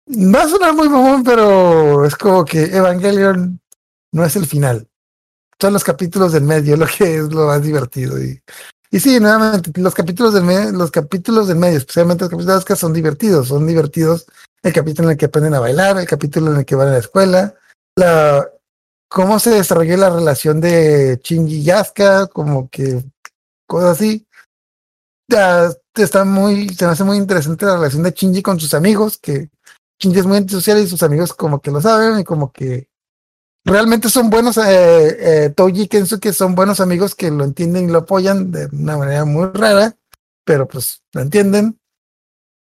Va 0.10 0.44
a 0.44 0.48
sonar 0.48 0.74
muy 0.74 0.88
mamón, 0.88 1.22
pero 1.24 2.06
es 2.06 2.16
como 2.16 2.46
que 2.46 2.64
Evangelion 2.64 3.60
no 4.14 4.24
es 4.24 4.38
el 4.38 4.46
final. 4.46 4.88
Son 5.60 5.74
los 5.74 5.84
capítulos 5.84 6.32
del 6.32 6.44
medio 6.44 6.78
lo 6.78 6.88
que 6.88 7.18
es 7.18 7.24
lo 7.24 7.48
más 7.48 7.62
divertido. 7.62 8.24
Y, 8.24 8.42
y 8.90 9.00
sí, 9.02 9.20
nuevamente, 9.20 9.70
los 9.82 9.94
capítulos 9.94 10.34
del 10.34 10.46
medio, 10.46 10.72
los 10.72 10.92
capítulos 10.92 11.50
del 11.50 11.58
medio, 11.58 11.78
especialmente 11.78 12.24
los 12.24 12.32
capítulos 12.32 12.64
que 12.64 12.76
son 12.78 12.94
divertidos, 12.94 13.50
son 13.50 13.68
divertidos. 13.68 14.28
El 14.64 14.72
capítulo 14.72 15.10
en 15.10 15.12
el 15.12 15.18
que 15.18 15.26
aprenden 15.26 15.56
a 15.56 15.60
bailar, 15.60 15.98
el 15.98 16.08
capítulo 16.08 16.54
en 16.54 16.60
el 16.60 16.66
que 16.66 16.76
van 16.76 16.88
a 16.88 16.92
la 16.92 16.98
escuela, 17.00 17.54
la 17.96 18.50
cómo 19.08 19.40
se 19.40 19.52
desarrolló 19.52 19.98
la 19.98 20.10
relación 20.10 20.62
de 20.62 21.20
Shinji 21.24 21.62
y 21.62 21.70
Asuka, 21.72 22.28
como 22.28 22.70
que 22.70 23.04
cosas 23.66 23.98
así. 23.98 24.28
Ya 25.30 25.70
está 25.96 26.24
muy, 26.24 26.70
se 26.70 26.86
me 26.86 26.92
hace 26.92 27.04
muy 27.04 27.18
interesante 27.18 27.66
la 27.66 27.76
relación 27.76 28.04
de 28.04 28.12
Shinji 28.12 28.42
con 28.42 28.60
sus 28.60 28.74
amigos, 28.74 29.18
que 29.18 29.50
Shinji 30.00 30.20
es 30.20 30.26
muy 30.26 30.38
antisocial 30.38 30.80
y 30.80 30.88
sus 30.88 31.04
amigos 31.04 31.34
como 31.34 31.60
que 31.62 31.72
lo 31.72 31.82
saben 31.82 32.20
y 32.20 32.24
como 32.24 32.52
que 32.52 32.90
realmente 33.68 34.10
son 34.10 34.30
buenos, 34.30 34.58
eh, 34.58 34.66
eh, 35.46 35.50
Toji 35.50 35.84
y 35.84 35.88
Kensuke 35.88 36.32
son 36.32 36.56
buenos 36.56 36.80
amigos 36.80 37.16
que 37.16 37.30
lo 37.30 37.44
entienden 37.44 37.90
y 37.90 37.92
lo 37.92 38.00
apoyan 38.00 38.52
de 38.52 38.68
una 38.68 38.98
manera 38.98 39.26
muy 39.26 39.50
rara, 39.54 39.96
pero 40.46 40.68
pues 40.68 41.04
lo 41.14 41.22
entienden. 41.22 41.80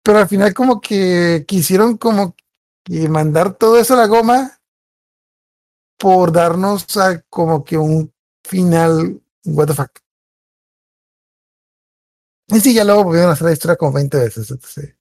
Pero 0.02 0.20
al 0.20 0.28
final 0.28 0.54
como 0.54 0.82
que 0.82 1.46
quisieron 1.48 1.98
como 1.98 2.36
que 2.84 3.08
mandar 3.10 3.54
todo 3.54 3.78
eso 3.78 3.94
a 3.94 3.98
la 3.98 4.08
goma 4.08 4.60
por 6.04 6.34
darnos 6.34 6.98
a 6.98 7.22
como 7.30 7.64
que 7.64 7.78
un 7.78 8.14
final, 8.44 9.22
what 9.46 9.68
the 9.68 9.74
fuck. 9.74 9.90
Y 12.48 12.60
sí, 12.60 12.74
ya 12.74 12.84
luego 12.84 13.06
volvieron 13.06 13.30
a 13.30 13.34
hacer 13.36 13.46
la 13.46 13.54
historia 13.54 13.78
como 13.78 13.94
20 13.94 14.18
veces. 14.18 14.52
Entonces, 14.52 14.98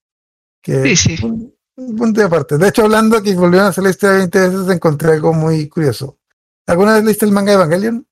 que 0.63 0.95
Sí, 0.95 1.17
sí. 1.17 1.25
Un, 1.25 1.53
un 1.75 1.97
punto 1.97 2.21
de 2.21 2.27
aparte. 2.29 2.57
De 2.57 2.69
hecho, 2.69 2.85
hablando 2.85 3.21
que 3.21 3.35
volvieron 3.35 3.67
a 3.67 3.71
hacer 3.71 3.83
la 3.83 3.91
historia 3.91 4.19
20 4.19 4.39
veces, 4.39 4.69
encontré 4.69 5.11
algo 5.11 5.33
muy 5.33 5.69
curioso. 5.69 6.21
¿Alguna 6.69 6.95
vez 6.95 7.03
leíste 7.03 7.27
el 7.27 7.33
manga 7.33 7.51
de 7.51 7.57
Evangelion? 7.57 8.07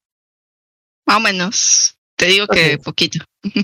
Más 1.06 1.16
o 1.16 1.20
menos. 1.20 1.96
Te 2.16 2.26
digo 2.26 2.48
que 2.48 2.76
poquito. 2.78 3.24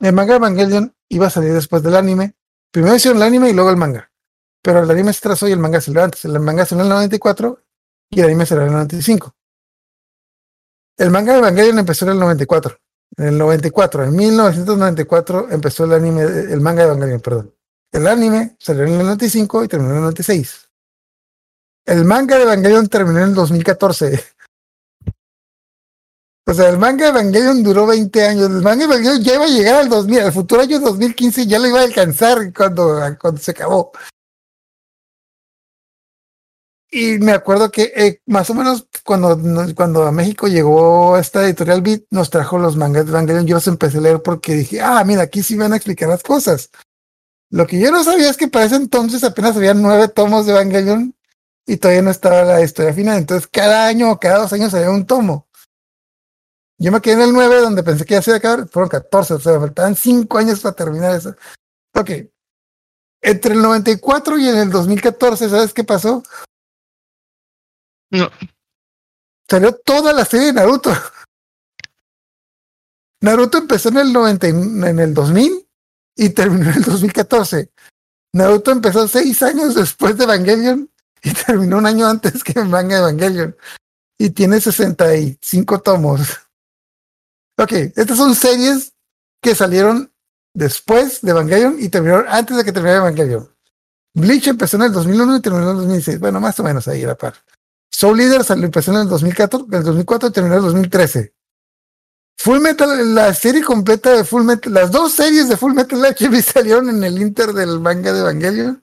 El 0.00 0.12
manga 0.12 0.34
de 0.34 0.36
Evangelion 0.36 0.94
iba 1.08 1.26
a 1.26 1.30
salir 1.30 1.52
después 1.52 1.82
del 1.82 1.96
anime. 1.96 2.34
Primero 2.70 2.94
hicieron 2.94 3.20
el 3.20 3.26
anime 3.26 3.50
y 3.50 3.54
luego 3.54 3.70
el 3.70 3.76
manga. 3.76 4.12
Pero 4.62 4.82
el 4.82 4.90
anime 4.90 5.12
se 5.12 5.20
trazó 5.20 5.48
y 5.48 5.52
el 5.52 5.58
manga 5.58 5.80
salió 5.80 6.02
antes. 6.02 6.24
El 6.24 6.38
manga 6.40 6.64
salió 6.64 6.84
en 6.84 6.90
el 6.90 6.94
94 6.96 7.63
y 8.10 8.20
el 8.20 8.26
anime 8.26 8.46
salió 8.46 8.62
en 8.62 8.68
el 8.68 8.74
95. 8.74 9.34
El 10.96 11.10
manga 11.10 11.32
de 11.32 11.38
Evangelion 11.40 11.78
empezó 11.78 12.04
en 12.04 12.12
el 12.12 12.18
94. 12.20 12.78
En 13.16 13.26
el 13.26 13.38
94, 13.38 14.04
en 14.04 14.16
1994 14.16 15.50
empezó 15.50 15.84
el 15.84 15.92
anime, 15.92 16.22
el 16.22 16.60
manga 16.60 16.82
de 16.82 16.88
Evangelion, 16.88 17.20
perdón. 17.20 17.54
El 17.92 18.06
anime 18.06 18.56
salió 18.58 18.84
en 18.84 18.92
el 18.92 18.98
95 18.98 19.64
y 19.64 19.68
terminó 19.68 19.90
en 19.92 19.96
el 19.96 20.02
96. 20.02 20.68
El 21.86 22.04
manga 22.04 22.36
de 22.36 22.42
Evangelion 22.42 22.88
terminó 22.88 23.18
en 23.18 23.28
el 23.28 23.34
2014. 23.34 24.24
O 26.46 26.52
sea, 26.52 26.68
el 26.68 26.78
manga 26.78 27.04
de 27.04 27.10
Evangelion 27.10 27.62
duró 27.62 27.86
20 27.86 28.24
años. 28.24 28.50
El 28.50 28.62
manga 28.62 28.86
de 28.86 28.94
Evangelion 28.94 29.22
ya 29.22 29.34
iba 29.34 29.44
a 29.44 29.48
llegar 29.48 29.74
al 29.76 29.88
2000, 29.88 30.20
al 30.20 30.32
futuro 30.32 30.62
año 30.62 30.80
2015 30.80 31.46
ya 31.46 31.58
lo 31.58 31.68
iba 31.68 31.80
a 31.80 31.84
alcanzar 31.84 32.52
cuando, 32.52 33.00
cuando 33.20 33.40
se 33.40 33.50
acabó. 33.52 33.92
Y 36.96 37.18
me 37.18 37.32
acuerdo 37.32 37.72
que 37.72 37.92
eh, 37.96 38.20
más 38.26 38.48
o 38.50 38.54
menos 38.54 38.86
cuando, 39.02 39.36
cuando 39.74 40.06
a 40.06 40.12
México 40.12 40.46
llegó 40.46 41.18
esta 41.18 41.42
editorial 41.42 41.82
Beat, 41.82 42.02
nos 42.10 42.30
trajo 42.30 42.56
los 42.56 42.76
mangas 42.76 43.04
de 43.04 43.10
Evangelion. 43.10 43.48
Yo 43.48 43.56
los 43.56 43.66
empecé 43.66 43.98
a 43.98 44.00
leer 44.00 44.22
porque 44.22 44.54
dije, 44.54 44.80
ah, 44.80 45.02
mira, 45.02 45.22
aquí 45.22 45.42
sí 45.42 45.56
van 45.56 45.72
a 45.72 45.76
explicar 45.76 46.08
las 46.08 46.22
cosas. 46.22 46.70
Lo 47.50 47.66
que 47.66 47.80
yo 47.80 47.90
no 47.90 48.04
sabía 48.04 48.30
es 48.30 48.36
que 48.36 48.46
para 48.46 48.66
ese 48.66 48.76
entonces 48.76 49.24
apenas 49.24 49.56
había 49.56 49.74
nueve 49.74 50.06
tomos 50.06 50.46
de 50.46 50.52
Evangelion 50.52 51.16
y 51.66 51.78
todavía 51.78 52.02
no 52.02 52.12
estaba 52.12 52.44
la 52.44 52.62
historia 52.62 52.92
final. 52.92 53.18
Entonces, 53.18 53.48
cada 53.48 53.88
año 53.88 54.12
o 54.12 54.20
cada 54.20 54.38
dos 54.38 54.52
años 54.52 54.72
había 54.72 54.90
un 54.90 55.04
tomo. 55.04 55.48
Yo 56.78 56.92
me 56.92 57.00
quedé 57.00 57.14
en 57.14 57.22
el 57.22 57.32
9, 57.32 57.60
donde 57.60 57.82
pensé 57.82 58.04
que 58.04 58.14
ya 58.14 58.22
se 58.22 58.30
iba 58.30 58.36
a 58.36 58.38
acabar. 58.38 58.68
Fueron 58.68 58.88
14, 58.88 59.34
o 59.34 59.40
sea, 59.40 59.58
faltaban 59.58 59.96
5 59.96 60.38
años 60.38 60.60
para 60.60 60.76
terminar 60.76 61.16
eso. 61.16 61.34
Ok. 61.92 62.10
Entre 63.20 63.54
el 63.54 63.62
94 63.62 64.38
y 64.38 64.48
en 64.48 64.58
el 64.58 64.70
2014, 64.70 65.48
¿sabes 65.48 65.74
qué 65.74 65.82
pasó? 65.82 66.22
No. 68.14 68.30
Salió 69.50 69.74
toda 69.74 70.12
la 70.12 70.24
serie 70.24 70.46
de 70.46 70.52
Naruto. 70.54 70.90
Naruto 73.20 73.58
empezó 73.58 73.88
en 73.88 73.98
el 73.98 74.12
90, 74.12 74.48
y- 74.48 74.50
en 74.50 74.98
el 74.98 75.14
2000 75.14 75.66
y 76.16 76.30
terminó 76.30 76.70
en 76.70 76.76
el 76.76 76.82
2014. 76.82 77.70
Naruto 78.32 78.70
empezó 78.70 79.08
seis 79.08 79.42
años 79.42 79.74
después 79.74 80.16
de 80.16 80.24
Evangelion 80.24 80.90
y 81.22 81.32
terminó 81.32 81.78
un 81.78 81.86
año 81.86 82.06
antes 82.06 82.44
que 82.44 82.62
manga 82.64 82.98
Evangelion. 82.98 83.56
Y 84.18 84.30
tiene 84.30 84.60
65 84.60 85.80
tomos. 85.80 86.20
Ok, 87.58 87.72
estas 87.96 88.16
son 88.16 88.34
series 88.34 88.92
que 89.42 89.54
salieron 89.54 90.12
después 90.54 91.20
de 91.22 91.30
Evangelion 91.32 91.76
y 91.80 91.88
terminaron 91.88 92.26
antes 92.28 92.56
de 92.56 92.64
que 92.64 92.72
terminara 92.72 92.98
Evangelion. 92.98 93.50
Bleach 94.14 94.46
empezó 94.48 94.76
en 94.76 94.84
el 94.84 94.92
2001 94.92 95.36
y 95.36 95.40
terminó 95.42 95.64
en 95.64 95.70
el 95.70 95.76
2006. 95.82 96.20
Bueno, 96.20 96.40
más 96.40 96.58
o 96.60 96.62
menos 96.62 96.86
ahí 96.86 97.02
a 97.02 97.08
la 97.08 97.16
par. 97.16 97.34
Soul 97.94 98.18
Leader 98.18 98.42
salió, 98.42 98.64
empezó 98.64 98.90
en 98.90 99.02
el 99.02 99.08
2014, 99.08 99.66
en 99.68 99.74
el 99.74 99.84
2004 99.84 100.28
y 100.28 100.32
terminó 100.32 100.54
en 100.54 100.58
el 100.58 100.64
2013. 100.64 101.32
Full 102.38 102.58
Metal, 102.58 103.14
la 103.14 103.32
serie 103.32 103.62
completa 103.62 104.10
de 104.10 104.24
Full 104.24 104.42
Metal, 104.42 104.74
las 104.74 104.90
dos 104.90 105.12
series 105.12 105.48
de 105.48 105.56
Full 105.56 105.74
Metal 105.74 106.04
Alchemist 106.04 106.50
salieron 106.54 106.90
en 106.90 107.04
el 107.04 107.22
Inter 107.22 107.52
del 107.52 107.78
manga 107.78 108.12
de 108.12 108.20
Evangelion. 108.20 108.82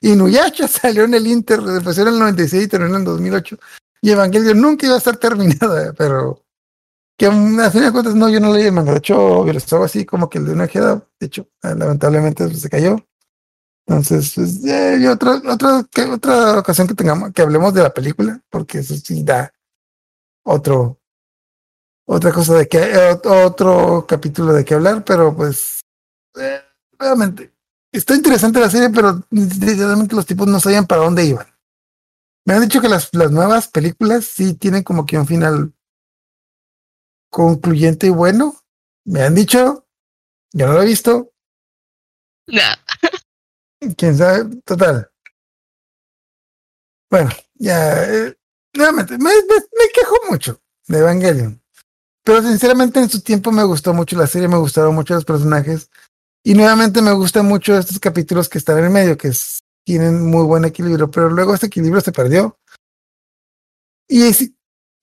Y 0.00 0.16
Nuyasha 0.16 0.66
salió 0.68 1.04
en 1.04 1.14
el 1.14 1.28
Inter, 1.28 1.60
empezó 1.60 2.02
en 2.02 2.08
el 2.08 2.18
96 2.18 2.64
y 2.64 2.68
terminó 2.68 2.96
en 2.96 3.02
el 3.02 3.04
2008. 3.04 3.58
Y 4.02 4.10
Evangelion 4.10 4.60
nunca 4.60 4.86
iba 4.86 4.96
a 4.96 4.98
estar 4.98 5.16
terminada, 5.18 5.92
pero 5.92 6.42
que 7.16 7.26
a 7.26 7.70
fin 7.70 7.82
de 7.82 7.92
cuentas 7.92 8.16
no, 8.16 8.28
yo 8.28 8.40
no 8.40 8.52
leí 8.52 8.64
el 8.64 8.72
manga. 8.72 8.90
De 8.90 8.98
hecho, 8.98 9.48
estaba 9.50 9.86
así 9.86 10.04
como 10.04 10.28
que 10.28 10.38
el 10.38 10.46
de 10.46 10.52
una 10.52 10.66
queda, 10.66 11.06
de 11.20 11.26
hecho, 11.26 11.48
lamentablemente 11.62 12.44
pues, 12.44 12.60
se 12.60 12.68
cayó. 12.68 13.07
Entonces, 13.88 14.32
pues, 14.34 14.62
eh, 14.66 14.98
y 15.00 15.06
otra, 15.06 15.40
otra, 15.50 15.82
que- 15.90 16.02
otra 16.04 16.58
ocasión 16.58 16.86
que 16.86 16.94
tengamos, 16.94 17.32
que 17.32 17.40
hablemos 17.40 17.72
de 17.72 17.82
la 17.82 17.94
película, 17.94 18.38
porque 18.50 18.80
eso 18.80 18.94
sí 18.94 19.24
da 19.24 19.50
otro, 20.44 21.00
otra 22.06 22.30
cosa 22.32 22.54
de 22.58 22.68
que, 22.68 22.78
eh, 22.78 23.12
ot- 23.12 23.46
otro 23.46 24.04
capítulo 24.06 24.52
de 24.52 24.62
que 24.64 24.74
hablar, 24.74 25.04
pero 25.04 25.34
pues, 25.34 25.80
eh, 26.38 26.60
realmente, 26.98 27.54
está 27.90 28.14
interesante 28.14 28.60
la 28.60 28.68
serie, 28.70 28.90
pero 28.90 29.22
realmente 29.30 30.14
los 30.14 30.26
tipos 30.26 30.46
no 30.46 30.60
sabían 30.60 30.86
para 30.86 31.02
dónde 31.04 31.24
iban. 31.24 31.46
Me 32.44 32.54
han 32.54 32.60
dicho 32.62 32.82
que 32.82 32.88
las, 32.90 33.08
las 33.14 33.30
nuevas 33.30 33.68
películas 33.68 34.26
sí 34.26 34.52
tienen 34.54 34.82
como 34.82 35.06
que 35.06 35.18
un 35.18 35.26
final 35.26 35.72
concluyente 37.30 38.06
y 38.06 38.10
bueno. 38.10 38.54
Me 39.06 39.22
han 39.22 39.34
dicho, 39.34 39.86
yo 40.52 40.66
no 40.66 40.74
lo 40.74 40.82
he 40.82 40.86
visto, 40.86 41.32
No. 42.48 42.62
quién 43.96 44.16
sabe, 44.16 44.56
total. 44.64 45.10
Bueno, 47.10 47.30
ya, 47.54 48.04
eh, 48.04 48.36
nuevamente, 48.74 49.16
me, 49.18 49.24
me, 49.24 49.54
me 49.56 49.88
quejo 49.94 50.16
mucho 50.30 50.60
de 50.86 50.98
Evangelion. 50.98 51.62
Pero 52.24 52.42
sinceramente 52.42 53.00
en 53.00 53.08
su 53.08 53.20
tiempo 53.22 53.50
me 53.52 53.64
gustó 53.64 53.94
mucho 53.94 54.16
la 54.16 54.26
serie, 54.26 54.48
me 54.48 54.58
gustaron 54.58 54.94
mucho 54.94 55.14
los 55.14 55.24
personajes. 55.24 55.90
Y 56.44 56.54
nuevamente 56.54 57.02
me 57.02 57.12
gustan 57.12 57.46
mucho 57.46 57.76
estos 57.76 57.98
capítulos 57.98 58.48
que 58.48 58.58
están 58.58 58.78
en 58.78 58.84
el 58.84 58.90
medio, 58.90 59.18
que 59.18 59.32
tienen 59.84 60.26
muy 60.26 60.44
buen 60.44 60.64
equilibrio, 60.64 61.10
pero 61.10 61.30
luego 61.30 61.54
este 61.54 61.66
equilibrio 61.66 62.00
se 62.00 62.12
perdió. 62.12 62.58
Y, 64.08 64.22
es- 64.22 64.52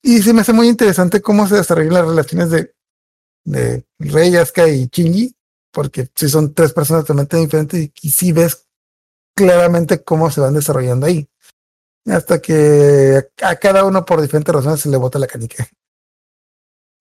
y 0.03 0.21
se 0.21 0.33
me 0.33 0.41
hace 0.41 0.53
muy 0.53 0.67
interesante 0.67 1.21
cómo 1.21 1.47
se 1.47 1.55
desarrollan 1.55 1.93
las 1.93 2.07
relaciones 2.07 2.49
de, 2.51 2.75
de 3.45 3.85
Rey, 3.99 4.35
Asuka 4.35 4.67
y 4.67 4.87
Chingy, 4.87 5.35
porque 5.71 6.09
si 6.15 6.29
son 6.29 6.53
tres 6.53 6.73
personas 6.73 7.03
totalmente 7.03 7.37
diferentes 7.37 7.89
y, 8.01 8.09
sí 8.11 8.31
ves 8.31 8.64
claramente 9.35 10.03
cómo 10.03 10.31
se 10.31 10.41
van 10.41 10.53
desarrollando 10.53 11.05
ahí. 11.05 11.27
Hasta 12.07 12.41
que 12.41 13.29
a, 13.41 13.55
cada 13.57 13.83
uno 13.83 14.05
por 14.05 14.21
diferentes 14.21 14.53
razones 14.53 14.79
se 14.79 14.89
le 14.89 14.97
bota 14.97 15.19
la 15.19 15.27
canica. 15.27 15.67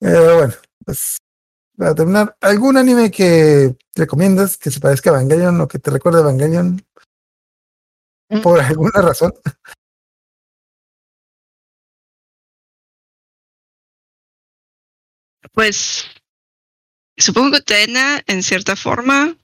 Pero 0.01 0.37
bueno, 0.37 0.55
pues 0.85 1.19
para 1.77 1.95
terminar, 1.95 2.37
¿algún 2.41 2.77
anime 2.77 3.11
que 3.11 3.77
recomiendas 3.95 4.57
que 4.57 4.71
se 4.71 4.81
parezca 4.81 5.11
a 5.11 5.15
Evangelion 5.15 5.61
o 5.61 5.69
que 5.69 5.79
te 5.79 5.91
recuerde 5.91 6.19
a 6.19 6.23
Evangelion 6.23 6.85
por 8.43 8.61
alguna 8.61 9.03
razón? 9.03 9.33
Pues 15.53 16.05
supongo 17.17 17.53
que 17.53 17.61
Tena, 17.63 18.23
en 18.27 18.43
cierta 18.43 18.75
forma, 18.75 19.37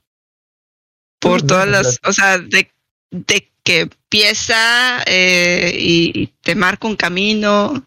por 1.19 1.43
Mm, 1.43 1.47
todas 1.47 1.65
no, 1.67 1.71
las, 1.71 1.99
o 2.05 2.11
sea, 2.11 2.37
de, 2.37 2.71
de 3.11 3.51
que 3.63 3.81
empieza 3.81 5.03
eh, 5.05 5.75
y, 5.77 6.27
te 6.41 6.55
marca 6.55 6.87
un 6.87 6.95
camino 6.95 7.85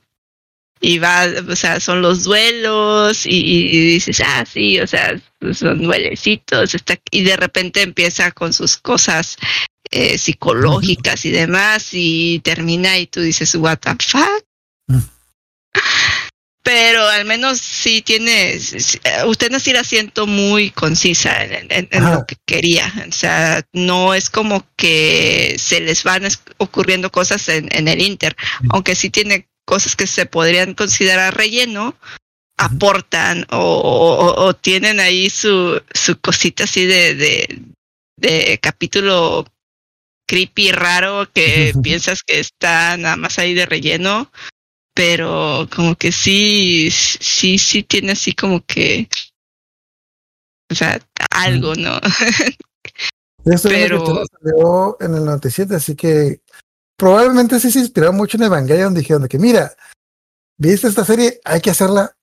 y 0.81 0.99
va, 0.99 1.27
o 1.49 1.57
sea, 1.57 1.81
son 1.81 2.03
los 2.03 2.25
duelos 2.25 3.25
y, 3.27 3.69
dices, 3.95 4.21
ah, 4.25 4.45
sí, 4.45 4.79
o 4.81 4.87
sea, 4.87 5.21
son 5.55 5.83
duelecitos, 5.83 6.77
y 7.11 7.23
de 7.23 7.37
repente 7.37 7.83
empieza 7.83 8.31
con 8.33 8.53
sus 8.53 8.77
cosas 8.77 9.39
eh, 9.91 10.19
psicológicas 10.19 11.25
y 11.25 11.31
demás 11.31 11.89
y 11.93 12.41
termina 12.41 12.99
y 12.99 13.07
tú 13.07 13.21
dices, 13.21 13.55
what 13.55 13.79
the 13.79 13.97
fuck. 13.99 14.45
Pero 16.65 17.07
al 17.07 17.27
menos 17.27 17.59
sí 17.61 18.01
tiene, 18.01 18.55
eh, 18.55 19.25
usted 19.27 19.51
no 19.51 19.61
sí 19.61 19.73
la 19.75 19.85
siento 19.85 20.27
muy 20.27 20.71
concisa 20.71 21.45
en, 21.45 21.67
en- 21.71 21.89
en 21.91 22.03
lo 22.11 22.25
que 22.27 22.37
quería. 22.47 22.91
O 23.07 23.13
sea, 23.13 23.63
no 23.75 24.15
es 24.15 24.31
como 24.31 24.67
que 24.77 25.57
se 25.59 25.81
les 25.81 26.03
van 26.05 26.27
ocurriendo 26.57 27.13
cosas 27.13 27.49
en, 27.51 27.69
en 27.71 27.87
el 27.87 28.01
Inter, 28.01 28.35
aunque 28.71 28.95
sí 28.95 29.11
tiene 29.11 29.47
cosas 29.67 29.95
que 29.95 30.07
se 30.07 30.25
podrían 30.25 30.73
considerar 30.73 31.37
relleno, 31.37 31.97
aportan 32.57 33.47
o, 33.51 33.59
o- 33.59 34.45
o 34.47 34.55
tienen 34.55 35.01
ahí 35.01 35.29
su, 35.29 35.83
su 35.93 36.19
cosita 36.19 36.65
así 36.65 36.87
de, 36.87 37.15
de, 37.15 37.61
de 38.17 38.59
capítulo 38.63 39.47
creepy 40.27 40.73
raro 40.73 41.29
que 41.31 41.73
piensas 41.83 42.23
que 42.23 42.39
está 42.41 42.97
nada 42.97 43.17
más 43.17 43.39
ahí 43.39 43.53
de 43.53 43.67
relleno, 43.67 44.33
pero 44.95 45.69
como 45.75 45.97
que 45.97 46.13
sí, 46.13 46.89
sí, 46.91 47.59
sí 47.59 47.83
tiene 47.83 48.13
así 48.13 48.33
como 48.35 48.65
que, 48.65 49.09
o 50.71 50.75
sea, 50.75 51.01
algo, 51.31 51.75
¿no? 51.75 52.01
Pero- 53.63 54.25
salió 54.41 54.97
en 55.01 55.15
el 55.17 55.25
97, 55.25 55.75
así 55.75 55.95
que 55.95 56.41
probablemente 56.97 57.61
sí 57.61 57.71
se 57.71 57.81
inspiró 57.81 58.13
mucho 58.13 58.37
en 58.37 58.45
Evangelion. 58.45 58.95
Dijeron 58.95 59.23
de 59.23 59.29
que, 59.29 59.39
mira, 59.39 59.77
viste 60.57 60.89
esta 60.89 61.05
serie, 61.05 61.41
hay 61.45 61.61
que 61.61 61.71
hacerla, 61.71 62.17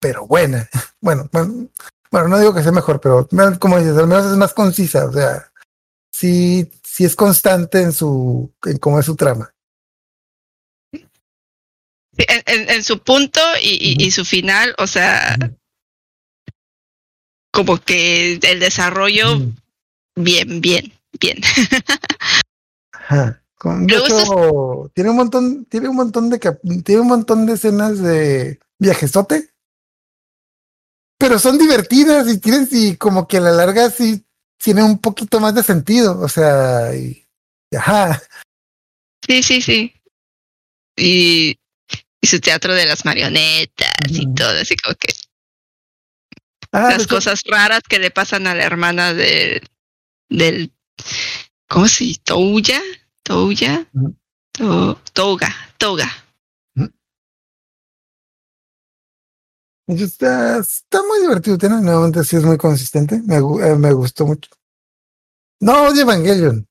pero 0.00 0.26
buena. 0.26 0.68
Bueno, 1.00 1.28
bueno, 1.32 1.68
bueno, 2.12 2.28
no 2.28 2.38
digo 2.38 2.54
que 2.54 2.62
sea 2.62 2.70
mejor, 2.70 3.00
pero 3.00 3.28
como 3.58 3.78
dices, 3.78 3.96
al 3.96 4.06
menos 4.06 4.26
es 4.26 4.36
más 4.36 4.54
concisa. 4.54 5.06
O 5.06 5.12
sea, 5.12 5.50
sí, 6.12 6.70
sí 6.84 7.04
es 7.04 7.16
constante 7.16 7.82
en 7.82 7.92
su, 7.92 8.52
en 8.64 8.78
cómo 8.78 9.00
es 9.00 9.06
su 9.06 9.16
trama. 9.16 9.51
En, 12.16 12.42
en- 12.46 12.70
en 12.70 12.84
su 12.84 12.98
punto 13.02 13.40
y, 13.62 13.96
y- 13.98 14.04
y 14.06 14.10
su 14.10 14.24
final, 14.24 14.74
o 14.78 14.86
sea, 14.86 15.36
como 17.52 17.78
que 17.78 18.34
el 18.42 18.60
desarrollo, 18.60 19.38
bien, 20.16 20.60
bien, 20.60 20.92
bien. 21.18 21.38
Ajá. 22.92 23.38
Con- 23.56 23.88
hecho, 23.88 24.90
tiene 24.92 25.10
un 25.10 25.16
montón, 25.16 25.64
tiene 25.66 25.88
un 25.88 25.94
montón 25.96 26.28
de 26.30 26.38
tiene 26.84 27.00
un 27.00 27.06
montón 27.06 27.46
de 27.46 27.52
escenas 27.52 27.98
de 28.00 28.58
viajesote, 28.78 29.50
pero 31.16 31.38
son 31.38 31.58
divertidas 31.58 32.26
y 32.28 32.38
tienen 32.38 32.66
y 32.72 32.96
como 32.96 33.28
que 33.28 33.36
a 33.36 33.40
la 33.40 33.52
larga 33.52 33.88
sí 33.90 34.24
tiene 34.58 34.82
un 34.82 34.98
poquito 34.98 35.38
más 35.38 35.54
de 35.54 35.62
sentido, 35.62 36.18
o 36.20 36.28
sea, 36.28 36.94
y, 36.96 37.24
y 37.70 37.76
ajá, 37.76 38.20
Sí, 39.24 39.42
sí, 39.44 39.62
sí. 39.62 39.94
Y, 40.96 41.56
y 42.22 42.26
su 42.28 42.40
teatro 42.40 42.72
de 42.74 42.86
las 42.86 43.04
marionetas 43.04 43.90
y 44.08 44.26
Ujú. 44.26 44.34
todo, 44.36 44.58
así 44.60 44.76
como 44.76 44.94
que 44.96 45.12
Ah, 46.74 46.88
las 46.92 47.02
hecho, 47.02 47.16
cosas 47.16 47.42
raras 47.44 47.82
que 47.86 47.98
le 47.98 48.10
pasan 48.10 48.46
a 48.46 48.54
la 48.54 48.64
hermana 48.64 49.12
de, 49.12 49.60
del, 50.30 50.72
¿cómo 51.68 51.86
se 51.88 52.04
dice? 52.04 52.20
Touya, 52.24 52.80
Touya, 53.22 53.86
Ujú. 53.92 54.16
To- 54.52 55.00
Touga, 55.12 55.54
Touga. 55.76 56.08
de 59.86 59.94
hecho, 59.96 60.04
está, 60.04 60.58
está 60.58 61.02
muy 61.02 61.20
divertido, 61.20 61.58
tiene, 61.58 61.80
nuevamente 61.82 62.24
sí 62.24 62.36
es 62.36 62.44
muy 62.44 62.56
consistente, 62.56 63.20
me, 63.26 63.36
eh, 63.36 63.76
me 63.76 63.92
gustó 63.92 64.24
mucho. 64.24 64.48
No 65.60 65.88
odio 65.88 66.02
Evangelion, 66.02 66.66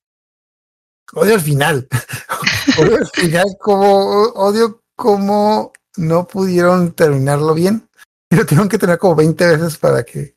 odio 1.13 1.35
el 1.35 1.41
final, 1.41 1.88
odio 2.80 2.97
el 2.97 3.07
final 3.07 3.45
como, 3.59 3.85
odio 4.33 4.81
como 5.01 5.73
no 5.97 6.27
pudieron 6.27 6.93
terminarlo 6.93 7.55
bien, 7.55 7.89
y 8.30 8.35
lo 8.35 8.45
tuvieron 8.45 8.69
que 8.69 8.77
tener 8.77 8.99
como 8.99 9.15
20 9.15 9.47
veces 9.47 9.77
para 9.77 10.03
que... 10.03 10.35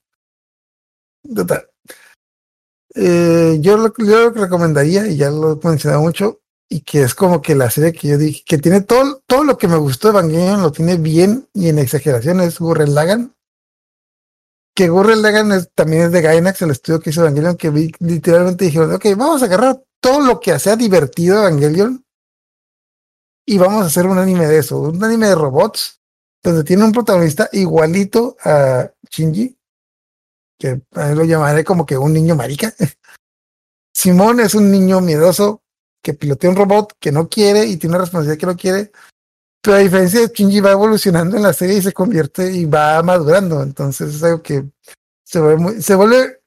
Total. 1.37 1.69
Eh, 2.95 3.59
yo, 3.61 3.77
lo, 3.77 3.93
yo 3.99 4.25
lo 4.25 4.33
que 4.33 4.41
recomendaría, 4.41 5.07
y 5.07 5.17
ya 5.19 5.31
lo 5.31 5.53
he 5.63 5.69
mencionado 5.69 6.01
mucho, 6.03 6.41
y 6.71 6.81
que 6.81 7.03
es 7.03 7.15
como 7.15 7.43
que 7.43 7.55
la 7.55 7.71
serie 7.71 7.93
que 7.93 8.09
yo 8.09 8.17
dije, 8.19 8.43
que 8.47 8.57
tiene 8.57 8.81
todo, 8.81 9.23
todo 9.27 9.45
lo 9.45 9.59
que 9.59 9.69
me 9.69 9.77
gustó 9.77 10.09
de 10.09 10.19
Evangelion, 10.19 10.63
lo 10.63 10.73
tiene 10.73 10.97
bien 10.97 11.47
y 11.53 11.69
en 11.69 11.79
exageración, 11.79 12.41
es 12.41 12.59
Gurren 12.59 12.95
Lagann. 12.95 13.35
Que 14.75 14.89
Gurren 14.89 15.21
Lagann 15.23 15.53
es- 15.53 15.71
también 15.75 16.05
es 16.05 16.13
de 16.13 16.23
Gainax, 16.23 16.63
el 16.63 16.71
estudio 16.71 17.01
que 17.01 17.11
hizo 17.11 17.21
Evangelion, 17.21 17.57
que 17.57 17.69
vi- 17.69 17.93
literalmente 17.99 18.65
dijeron, 18.65 18.93
ok, 18.95 19.05
vamos 19.17 19.43
a 19.43 19.45
agarrar 19.45 19.85
todo 20.01 20.21
lo 20.21 20.41
que 20.41 20.59
sea 20.59 20.75
divertido 20.77 21.39
Evangelion 21.39 22.04
y 23.47 23.59
vamos 23.59 23.83
a 23.83 23.87
hacer 23.87 24.07
un 24.07 24.19
anime 24.19 24.47
de 24.47 24.59
eso, 24.59 24.81
un 24.81 25.03
anime 25.03 25.29
de 25.29 25.35
robots, 25.35 26.01
donde 26.43 26.65
tiene 26.65 26.85
un 26.85 26.93
protagonista 26.93 27.49
igualito 27.53 28.37
a 28.45 28.91
Shinji, 29.11 29.57
que 30.59 30.83
a 30.95 31.11
él 31.11 31.19
lo 31.19 31.25
llamaré 31.25 31.65
como 31.65 31.85
que 31.85 31.97
un 31.97 32.13
niño 32.13 32.37
marica. 32.37 32.73
Simón 33.95 34.41
es 34.41 34.55
un 34.55 34.71
niño 34.71 35.01
miedoso 35.01 35.63
que 36.03 36.15
pilotea 36.15 36.51
un 36.51 36.57
robot 36.57 36.95
que 37.01 37.13
no 37.13 37.29
quiere 37.29 37.65
y 37.65 37.77
tiene 37.77 37.97
una 37.97 38.05
responsabilidad 38.05 38.39
que 38.39 38.47
no 38.47 38.57
quiere. 38.57 38.93
Pero 39.63 39.77
a 39.77 39.81
diferencia 39.81 40.21
de 40.21 40.29
Shinji 40.29 40.61
va 40.61 40.73
evolucionando 40.73 41.37
en 41.37 41.43
la 41.43 41.55
serie 41.55 41.79
y 41.79 41.83
se 41.83 41.93
convierte 41.93 42.53
y 42.53 42.67
va 42.67 43.03
madurando. 43.03 43.63
Entonces 43.63 44.15
es 44.15 44.23
algo 44.23 44.43
que 44.43 44.67
se 45.25 45.41
vuelve 45.41 45.57
muy- 45.63 45.83
se 45.83 45.95
vuelve 45.95 46.41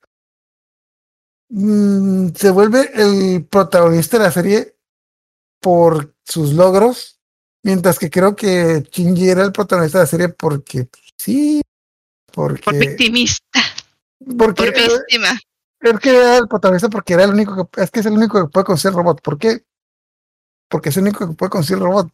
mm, 1.49 2.29
se 2.35 2.51
vuelve 2.51 2.91
el 2.93 3.45
protagonista 3.45 4.17
de 4.17 4.23
la 4.23 4.31
serie 4.31 4.76
por 5.59 6.15
sus 6.23 6.53
logros, 6.53 7.19
mientras 7.63 7.99
que 7.99 8.09
creo 8.09 8.35
que 8.35 8.87
Shinji 8.91 9.29
era 9.29 9.43
el 9.43 9.51
protagonista 9.51 9.99
de 9.99 10.03
la 10.03 10.09
serie 10.09 10.29
porque 10.29 10.87
sí, 11.15 11.61
porque 12.31 12.63
Por 12.63 12.77
victimista, 12.77 13.61
porque 14.37 14.71
por 14.71 14.73
víctima. 14.73 15.39
es 15.81 15.99
que 15.99 16.09
era 16.09 16.37
el 16.37 16.47
protagonista 16.47 16.89
porque 16.89 17.13
era 17.13 17.23
el 17.23 17.31
único 17.31 17.67
que, 17.67 17.81
es 17.81 17.91
que 17.91 17.99
es 17.99 18.05
el 18.05 18.13
único 18.13 18.39
que 18.41 18.51
puede 18.51 18.65
conseguir 18.65 18.91
el 18.93 18.97
robot. 18.97 19.21
¿Por 19.21 19.37
qué? 19.37 19.65
Porque 20.69 20.89
es 20.89 20.97
el 20.97 21.03
único 21.03 21.27
que 21.27 21.35
puede 21.35 21.49
conseguir 21.49 21.81
el 21.81 21.87
robot. 21.87 22.11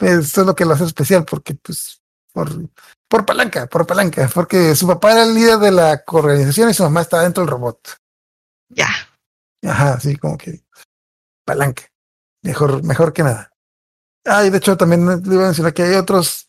Eso 0.00 0.40
es 0.40 0.46
lo 0.46 0.54
que 0.54 0.64
lo 0.64 0.74
hace 0.74 0.84
especial, 0.84 1.24
porque 1.24 1.54
pues 1.54 2.00
por, 2.32 2.48
por 3.08 3.26
palanca, 3.26 3.66
por 3.66 3.86
palanca, 3.86 4.30
porque 4.32 4.76
su 4.76 4.86
papá 4.86 5.12
era 5.12 5.24
el 5.24 5.34
líder 5.34 5.58
de 5.58 5.72
la 5.72 6.02
organización 6.06 6.70
y 6.70 6.74
su 6.74 6.84
mamá 6.84 7.00
estaba 7.02 7.24
dentro 7.24 7.42
del 7.42 7.50
robot. 7.50 7.96
Ya. 8.68 8.88
Ajá, 9.64 9.94
así 9.94 10.16
como 10.16 10.38
que 10.38 10.62
palanca. 11.44 11.82
Mejor, 12.48 12.82
mejor 12.82 13.12
que 13.12 13.22
nada. 13.22 13.52
Ah, 14.26 14.44
y 14.46 14.50
de 14.50 14.58
hecho 14.58 14.76
también 14.76 15.06
le 15.06 15.34
iba 15.34 15.44
a 15.44 15.46
mencionar 15.48 15.74
que 15.74 15.82
hay 15.82 15.94
otros 15.96 16.48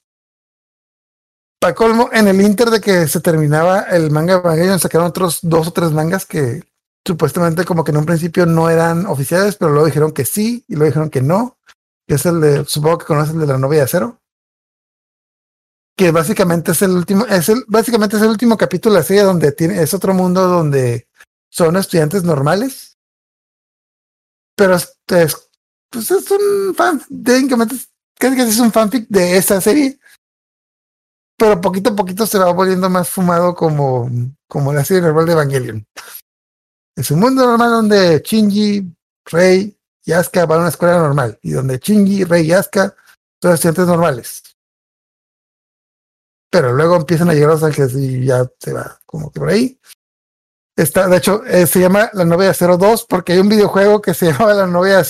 Para 1.61 1.75
colmo, 1.75 2.09
en 2.13 2.27
el 2.29 2.39
inter 2.41 2.69
de 2.69 2.79
que 2.79 3.07
se 3.07 3.19
terminaba 3.19 3.81
el 3.81 4.11
manga 4.11 4.35
Evangelion, 4.35 4.79
sacaron 4.79 5.07
otros 5.07 5.39
dos 5.41 5.67
o 5.67 5.71
tres 5.71 5.91
mangas 5.91 6.25
que 6.25 6.63
supuestamente 7.05 7.65
como 7.65 7.83
que 7.83 7.91
en 7.91 7.97
un 7.97 8.05
principio 8.05 8.45
no 8.45 8.69
eran 8.69 9.05
oficiales, 9.07 9.57
pero 9.57 9.71
luego 9.71 9.87
dijeron 9.87 10.13
que 10.13 10.23
sí 10.23 10.63
y 10.69 10.75
luego 10.75 10.85
dijeron 10.91 11.09
que 11.09 11.21
no. 11.21 11.57
Que 12.07 12.15
es 12.15 12.25
el 12.25 12.39
de, 12.39 12.65
supongo 12.65 12.99
que 12.99 13.05
conoces 13.05 13.33
el 13.33 13.41
de 13.41 13.47
la 13.47 13.57
novia 13.57 13.79
de 13.79 13.85
acero. 13.85 14.21
Que 15.97 16.11
básicamente 16.11 16.71
es 16.71 16.81
el 16.81 16.91
último, 16.91 17.25
es 17.25 17.49
el, 17.49 17.65
básicamente 17.67 18.15
es 18.15 18.21
el 18.23 18.29
último 18.29 18.55
capítulo 18.55 18.95
de 18.95 19.01
la 19.01 19.05
serie 19.05 19.23
donde 19.23 19.51
tiene, 19.51 19.81
es 19.81 19.93
otro 19.93 20.13
mundo 20.13 20.47
donde 20.47 21.09
son 21.51 21.75
estudiantes 21.75 22.23
normales. 22.23 22.97
Pero 24.55 24.75
es, 24.75 24.97
es- 25.07 25.48
pues 25.89 26.11
es 26.11 26.29
un 26.31 26.73
fan, 26.75 27.01
técnicamente 27.23 27.75
casi 28.19 28.35
que 28.35 28.43
es 28.43 28.59
un 28.59 28.71
fanfic 28.71 29.07
de 29.09 29.37
esa 29.37 29.59
serie. 29.61 29.99
Pero 31.37 31.61
poquito 31.61 31.91
a 31.91 31.95
poquito 31.95 32.25
se 32.27 32.37
va 32.37 32.51
volviendo 32.51 32.89
más 32.89 33.09
fumado 33.09 33.55
como, 33.55 34.09
como 34.47 34.73
la 34.73 34.83
serie 34.83 35.01
normal 35.01 35.25
de 35.25 35.31
Evangelion. 35.31 35.87
Es 36.95 37.09
un 37.11 37.21
mundo 37.21 37.45
normal 37.45 37.71
donde 37.71 38.21
Shinji, 38.25 38.93
Rei 39.25 39.77
y 40.03 40.11
Asuka 40.11 40.45
van 40.45 40.57
a 40.57 40.61
una 40.61 40.69
escuela 40.69 40.97
normal. 40.97 41.39
Y 41.41 41.51
donde 41.51 41.77
Shinji, 41.77 42.25
Rei 42.25 42.45
y 42.45 42.51
Asuka 42.51 42.93
son 43.41 43.53
estudiantes 43.53 43.87
normales. 43.87 44.43
Pero 46.51 46.73
luego 46.73 46.97
empiezan 46.97 47.29
a 47.29 47.33
llegar 47.33 47.51
los 47.51 47.63
ángeles 47.63 47.93
y 47.95 48.25
ya 48.25 48.45
se 48.59 48.73
va 48.73 48.99
como 49.05 49.31
que 49.31 49.39
por 49.39 49.49
ahí. 49.49 49.79
Está, 50.75 51.07
de 51.07 51.17
hecho, 51.17 51.45
eh, 51.45 51.67
se 51.67 51.79
llama 51.79 52.09
La 52.13 52.25
novia 52.25 52.51
2 52.53 53.05
porque 53.05 53.33
hay 53.33 53.39
un 53.39 53.49
videojuego 53.49 54.01
que 54.01 54.13
se 54.13 54.25
llama 54.31 54.53
La 54.53 54.67
novia 54.67 54.97
de 54.97 55.03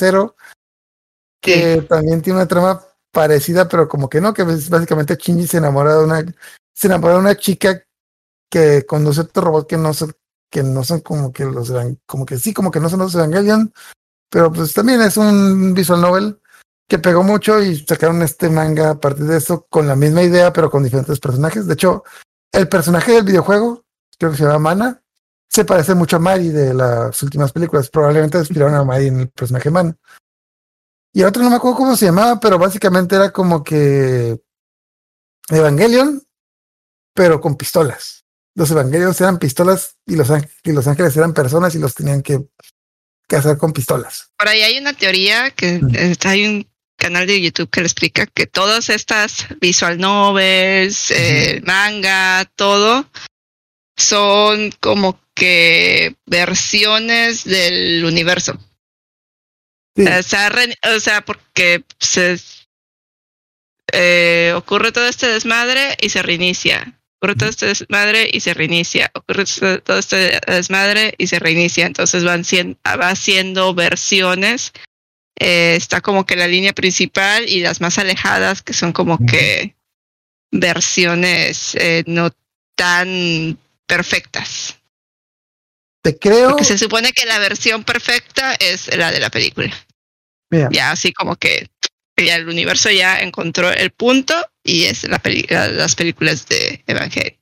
Que 1.42 1.82
también 1.84 2.22
tiene 2.22 2.40
una 2.40 2.48
trama 2.48 2.84
parecida, 3.12 3.68
pero 3.68 3.88
como 3.88 4.10
que 4.10 4.22
no, 4.22 4.34
que 4.34 4.44
básicamente 4.44 5.16
Shinji 5.16 5.48
se 5.48 5.58
enamora 5.58 5.96
de 5.96 6.04
una, 6.04 6.26
se 6.74 6.88
enamora 6.88 7.16
de 7.16 7.20
una 7.20 7.36
chica 7.36 7.84
que 8.50 8.86
conduce 8.86 9.22
otro 9.22 9.44
robot 9.44 9.68
que 9.68 9.78
no 9.78 9.94
son, 9.94 10.14
que 10.50 10.64
no 10.64 10.84
son 10.84 11.02
como 11.02 11.32
que 11.32 11.46
los 11.46 11.72
como 12.06 12.26
que 12.26 12.38
sí, 12.38 12.54
como 12.54 12.72
que 12.72 12.80
no 12.80 12.90
son 12.90 13.00
los 13.00 13.16
Evangelion, 13.16 13.74
pero 14.30 14.52
pues 14.52 14.74
también 14.74 15.02
es 15.02 15.18
un 15.18 15.74
visual 15.74 16.02
novel 16.02 16.40
que 16.88 17.00
pegó 17.00 17.24
mucho 17.24 17.62
y 17.62 17.78
sacaron 17.78 18.22
este 18.24 18.50
manga 18.50 18.92
a 18.92 19.00
partir 19.00 19.26
de 19.26 19.38
eso 19.38 19.68
con 19.70 19.88
la 19.88 19.96
misma 19.96 20.24
idea, 20.24 20.52
pero 20.52 20.72
con 20.72 20.84
diferentes 20.84 21.20
personajes. 21.20 21.68
De 21.68 21.76
hecho, 21.76 22.04
el 22.52 22.68
personaje 22.68 23.12
del 23.12 23.24
videojuego, 23.24 23.86
creo 24.18 24.32
que 24.32 24.38
se 24.38 24.44
llama 24.44 24.58
Mana, 24.58 25.02
se 25.48 25.66
parece 25.66 25.94
mucho 25.94 26.16
a 26.16 26.20
Mari 26.20 26.50
de 26.50 26.74
las 26.74 27.22
últimas 27.22 27.52
películas. 27.52 27.90
Probablemente 27.90 28.40
inspiraron 28.40 28.74
a 28.74 28.84
Mari 28.84 29.08
en 29.08 29.20
el 29.22 29.30
personaje 29.30 29.70
Mana. 29.70 29.96
Y 31.14 31.22
el 31.22 31.28
otro 31.28 31.44
no 31.44 31.50
me 31.50 31.56
acuerdo 31.56 31.78
cómo 31.78 31.96
se 31.96 32.06
llamaba, 32.06 32.40
pero 32.40 32.58
básicamente 32.60 33.16
era 33.16 33.32
como 33.32 33.64
que 33.64 34.40
Evangelion, 35.50 36.22
pero 37.14 37.42
con 37.42 37.56
pistolas. 37.58 38.26
Los 38.56 38.72
Evangelions 38.72 39.20
eran 39.22 39.40
pistolas 39.40 39.96
y 40.06 40.16
los, 40.16 40.30
y 40.64 40.72
los 40.72 40.88
ángeles 40.88 41.16
eran 41.18 41.34
personas 41.34 41.74
y 41.76 41.80
los 41.80 41.96
tenían 41.96 42.22
que 42.22 42.40
cazar 43.28 43.58
con 43.58 43.74
pistolas. 43.74 44.32
Por 44.38 44.48
ahí 44.48 44.62
hay 44.62 44.78
una 44.78 44.94
teoría 44.94 45.52
que 45.52 45.80
Mm. 45.80 46.14
hay 46.26 46.46
un 46.46 46.70
canal 46.98 47.26
de 47.26 47.42
YouTube 47.42 47.70
que 47.70 47.80
le 47.82 47.88
explica 47.88 48.26
que 48.28 48.46
todas 48.46 48.90
estas 48.90 49.48
visual 49.62 49.98
novels, 49.98 51.12
eh, 51.12 51.62
manga, 51.66 52.46
todo, 52.56 53.10
son 53.96 54.72
como 54.80 55.20
que 55.34 56.16
versiones 56.26 57.46
del 57.46 58.04
universo. 58.04 58.60
Sí, 60.00 60.08
O 60.08 60.24
sea, 60.24 60.50
re- 60.50 60.78
o 60.96 61.00
sea, 61.00 61.22
porque 61.26 61.84
se 62.00 62.40
eh, 63.92 64.54
ocurre 64.56 64.92
todo 64.92 65.08
este 65.08 65.28
desmadre 65.28 65.98
y 66.02 66.10
se 66.10 66.22
reinicia. 66.22 66.94
Ocurre 67.22 67.36
todo 67.36 67.50
este 67.50 67.66
desmadre 67.66 68.30
y 68.32 68.40
se 68.40 68.54
reinicia. 68.54 69.12
Ocurre 69.14 69.44
todo 69.84 70.00
este 70.00 70.40
desmadre 70.48 71.16
y 71.18 71.28
se 71.28 71.40
reinicia. 71.40 71.86
Entonces 71.86 72.24
van 72.24 72.46
siendo, 72.46 72.78
va 72.86 73.10
haciendo 73.10 73.74
versiones. 73.74 74.72
Eh, 75.38 75.76
está 75.76 76.02
como 76.02 76.26
que 76.26 76.36
la 76.36 76.48
línea 76.48 76.74
principal 76.74 77.48
y 77.50 77.60
las 77.62 77.82
más 77.82 77.98
alejadas 77.98 78.62
que 78.62 78.74
son 78.74 78.94
como 78.94 79.18
que 79.26 79.76
versiones 80.52 81.76
eh, 81.76 82.04
no 82.08 82.30
tan 82.76 83.58
perfectas. 83.86 84.78
te 86.02 86.18
creo. 86.18 86.52
Porque 86.52 86.64
se 86.66 86.78
supone 86.78 87.12
que 87.12 87.26
la 87.26 87.40
versión 87.40 87.84
perfecta 87.84 88.56
es 88.56 88.96
la 88.96 89.12
de 89.12 89.20
la 89.20 89.30
película. 89.30 89.74
Ya 90.50 90.92
así 90.92 91.14
como 91.14 91.36
que 91.36 91.70
ya 92.18 92.36
el 92.36 92.50
universo 92.50 92.90
ya 92.90 93.20
encontró 93.20 93.72
el 93.72 93.92
punto 93.92 94.34
y 94.64 94.86
es 94.86 95.04
la 95.04 95.22
las 95.24 95.96
películas 95.96 96.48
de 96.48 96.84
Evangelion. 96.88 97.38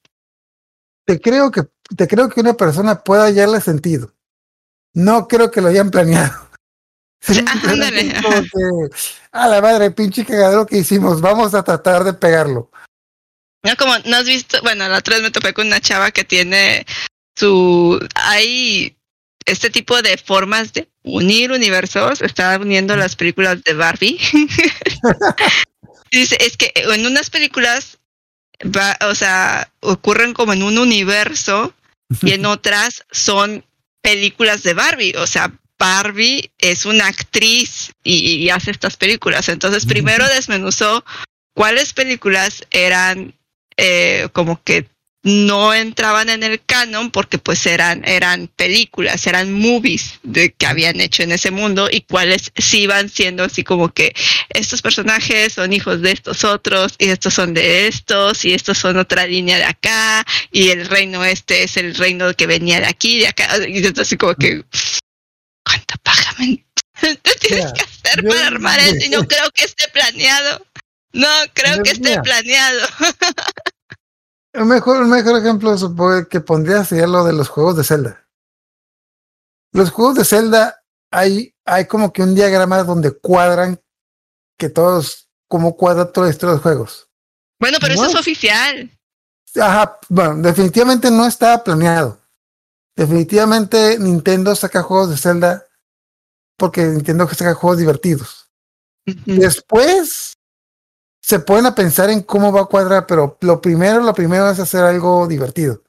te 1.05 1.19
creo 1.19 1.51
que 1.51 1.63
te 1.95 2.07
creo 2.07 2.29
que 2.29 2.41
una 2.41 2.53
persona 2.53 3.03
pueda 3.03 3.25
hallarle 3.25 3.61
sentido. 3.61 4.13
No 4.93 5.27
creo 5.27 5.51
que 5.51 5.61
lo 5.61 5.69
hayan 5.69 5.91
planeado. 5.91 6.47
Sí, 7.19 7.43
ándale, 7.49 8.13
que, 8.13 8.95
a 9.31 9.47
la 9.47 9.59
madre, 9.59 9.89
pinche 9.89 10.23
cagadero 10.23 10.67
que 10.67 10.77
hicimos, 10.77 11.19
vamos 11.19 11.55
a 11.55 11.63
tratar 11.63 12.03
de 12.03 12.13
pegarlo. 12.13 12.71
No 13.63 13.75
como 13.75 13.97
no 14.05 14.17
has 14.17 14.25
visto, 14.25 14.61
bueno, 14.61 14.87
la 14.87 14.99
otra 14.99 15.15
vez 15.15 15.23
me 15.23 15.31
topé 15.31 15.51
con 15.53 15.65
una 15.65 15.81
chava 15.81 16.11
que 16.11 16.23
tiene 16.23 16.85
su 17.35 17.99
hay 18.15 18.97
este 19.48 19.69
tipo 19.69 20.01
de 20.01 20.17
formas 20.17 20.74
de 20.74 20.88
unir 21.03 21.51
universos, 21.51 22.22
está 22.22 22.58
uniendo 22.59 22.95
las 22.95 23.16
películas 23.16 23.64
de 23.64 23.74
Barbie. 23.74 24.19
Dice, 26.11 26.38
es 26.40 26.58
que 26.58 26.72
en 26.76 27.06
unas 27.06 27.30
películas 27.30 27.98
va, 28.64 28.98
o 29.08 29.16
sea, 29.16 29.72
ocurren 29.80 30.34
como 30.34 30.53
en 30.53 30.64
un 30.64 30.77
universo 30.77 31.74
y 32.22 32.34
en 32.34 32.45
otras 32.45 33.06
son 33.11 33.66
películas 34.01 34.64
de 34.64 34.74
Barbie. 34.74 35.16
O 35.17 35.27
sea, 35.27 35.53
Barbie 35.80 36.51
es 36.58 36.85
una 36.85 37.08
actriz 37.08 37.93
y, 38.03 38.35
y 38.35 38.50
hace 38.50 38.72
estas 38.72 38.98
películas. 38.98 39.50
Entonces, 39.50 39.85
primero 39.85 40.27
desmenuzó 40.27 41.06
cuáles 41.53 41.93
películas 41.93 42.66
eran 42.72 43.34
eh, 43.77 44.27
como 44.34 44.61
que 44.64 44.90
no 45.27 45.73
entraban 45.73 46.30
en 46.30 46.41
el 46.41 46.64
canon 46.64 47.11
porque 47.11 47.38
pues 47.38 47.65
eran 47.65 48.03
eran 48.07 48.47
películas, 48.47 49.27
eran 49.27 49.51
movies 49.51 50.19
de 50.23 50.53
que 50.53 50.65
habían 50.65 51.01
hecho 51.01 51.23
en 51.23 51.33
ese 51.33 51.51
mundo 51.51 51.89
y 51.91 52.01
cuáles 52.01 52.51
sí 52.57 52.83
iban 52.83 53.09
siendo 53.09 53.43
así 53.43 53.64
como 53.65 53.93
que 53.93 54.15
estos 54.49 54.81
personajes 54.81 55.51
son 55.53 55.73
hijos 55.73 56.01
de 56.01 56.11
estos 56.14 56.45
otros 56.45 56.95
y 56.97 57.09
estos 57.09 57.33
son 57.33 57.53
de 57.53 57.88
estos 57.88 58.45
y 58.45 58.53
estos 58.53 58.77
son 58.77 58.97
otra 58.97 59.27
línea 59.27 59.57
de 59.57 59.65
acá 59.65 60.25
y 60.51 60.69
el 60.69 60.88
reino 60.88 61.25
este 61.25 61.64
es 61.64 61.75
el 61.75 61.93
reino 61.95 62.33
que 62.33 62.47
venía 62.47 62.80
de 62.80 62.88
aquí 62.88 63.19
de 63.19 63.27
acá. 63.27 63.49
Y 63.67 63.77
entonces 63.77 63.99
así 64.07 64.15
como 64.15 64.33
que 64.35 64.64
cuánta 65.65 65.95
paja 66.03 66.35
me 66.39 66.65
tienes 67.41 67.73
que 67.73 67.81
hacer 67.81 68.23
yo- 68.23 68.30
para 68.30 68.47
armar 68.47 68.80
eso 68.80 69.06
y 69.06 69.09
no 69.09 69.23
creo 69.27 69.51
que 69.51 69.65
esté 69.65 69.89
planeado. 69.89 70.65
No 71.11 71.27
creo 71.53 71.77
Yo- 71.77 71.83
que 71.83 71.91
esté 71.91 72.22
planeado 72.22 72.88
Un 74.57 74.67
mejor, 74.67 75.01
un 75.01 75.09
mejor 75.09 75.39
ejemplo 75.39 75.77
supongo 75.77 76.27
que 76.27 76.41
pondría 76.41 76.83
sería 76.83 77.07
lo 77.07 77.23
de 77.23 77.33
los 77.33 77.47
juegos 77.47 77.77
de 77.77 77.83
Zelda. 77.83 78.27
Los 79.71 79.91
juegos 79.91 80.15
de 80.15 80.25
Zelda 80.25 80.83
hay, 81.11 81.55
hay 81.65 81.85
como 81.85 82.11
que 82.11 82.23
un 82.23 82.33
diagrama 82.33 82.83
donde 82.83 83.11
cuadran 83.11 83.79
que 84.57 84.69
todos, 84.69 85.29
cómo 85.47 85.77
cuadra 85.77 86.05
historia 86.05 86.31
de 86.31 86.45
los 86.45 86.61
juegos. 86.61 87.09
bueno 87.59 87.77
pero 87.79 87.93
eso 87.93 88.05
es 88.05 88.15
oficial 88.15 88.91
Ajá, 89.55 89.99
bueno, 90.09 90.35
definitivamente 90.35 91.09
no 91.09 91.25
estaba 91.25 91.63
planeado. 91.63 92.21
Definitivamente 92.95 93.97
Nintendo 93.99 94.55
saca 94.55 94.83
juegos 94.83 95.09
de 95.09 95.17
Zelda 95.17 95.65
porque 96.57 96.83
Nintendo 96.83 97.27
saca 97.27 97.53
juegos 97.53 97.79
divertidos. 97.79 98.49
Después 99.25 100.26
se 101.27 101.39
ponen 101.39 101.65
a 101.65 101.75
pensar 101.75 102.09
en 102.09 102.22
cómo 102.22 102.53
va 102.53 102.61
a 102.61 102.65
cuadrar, 102.67 103.06
pero 103.06 103.38
lo 103.41 103.59
primero, 103.59 104.01
lo 104.01 104.14
primero 104.14 104.49
es 104.49 104.59
hacer 104.59 104.85
algo 104.85 105.27
divertido. 105.27 105.83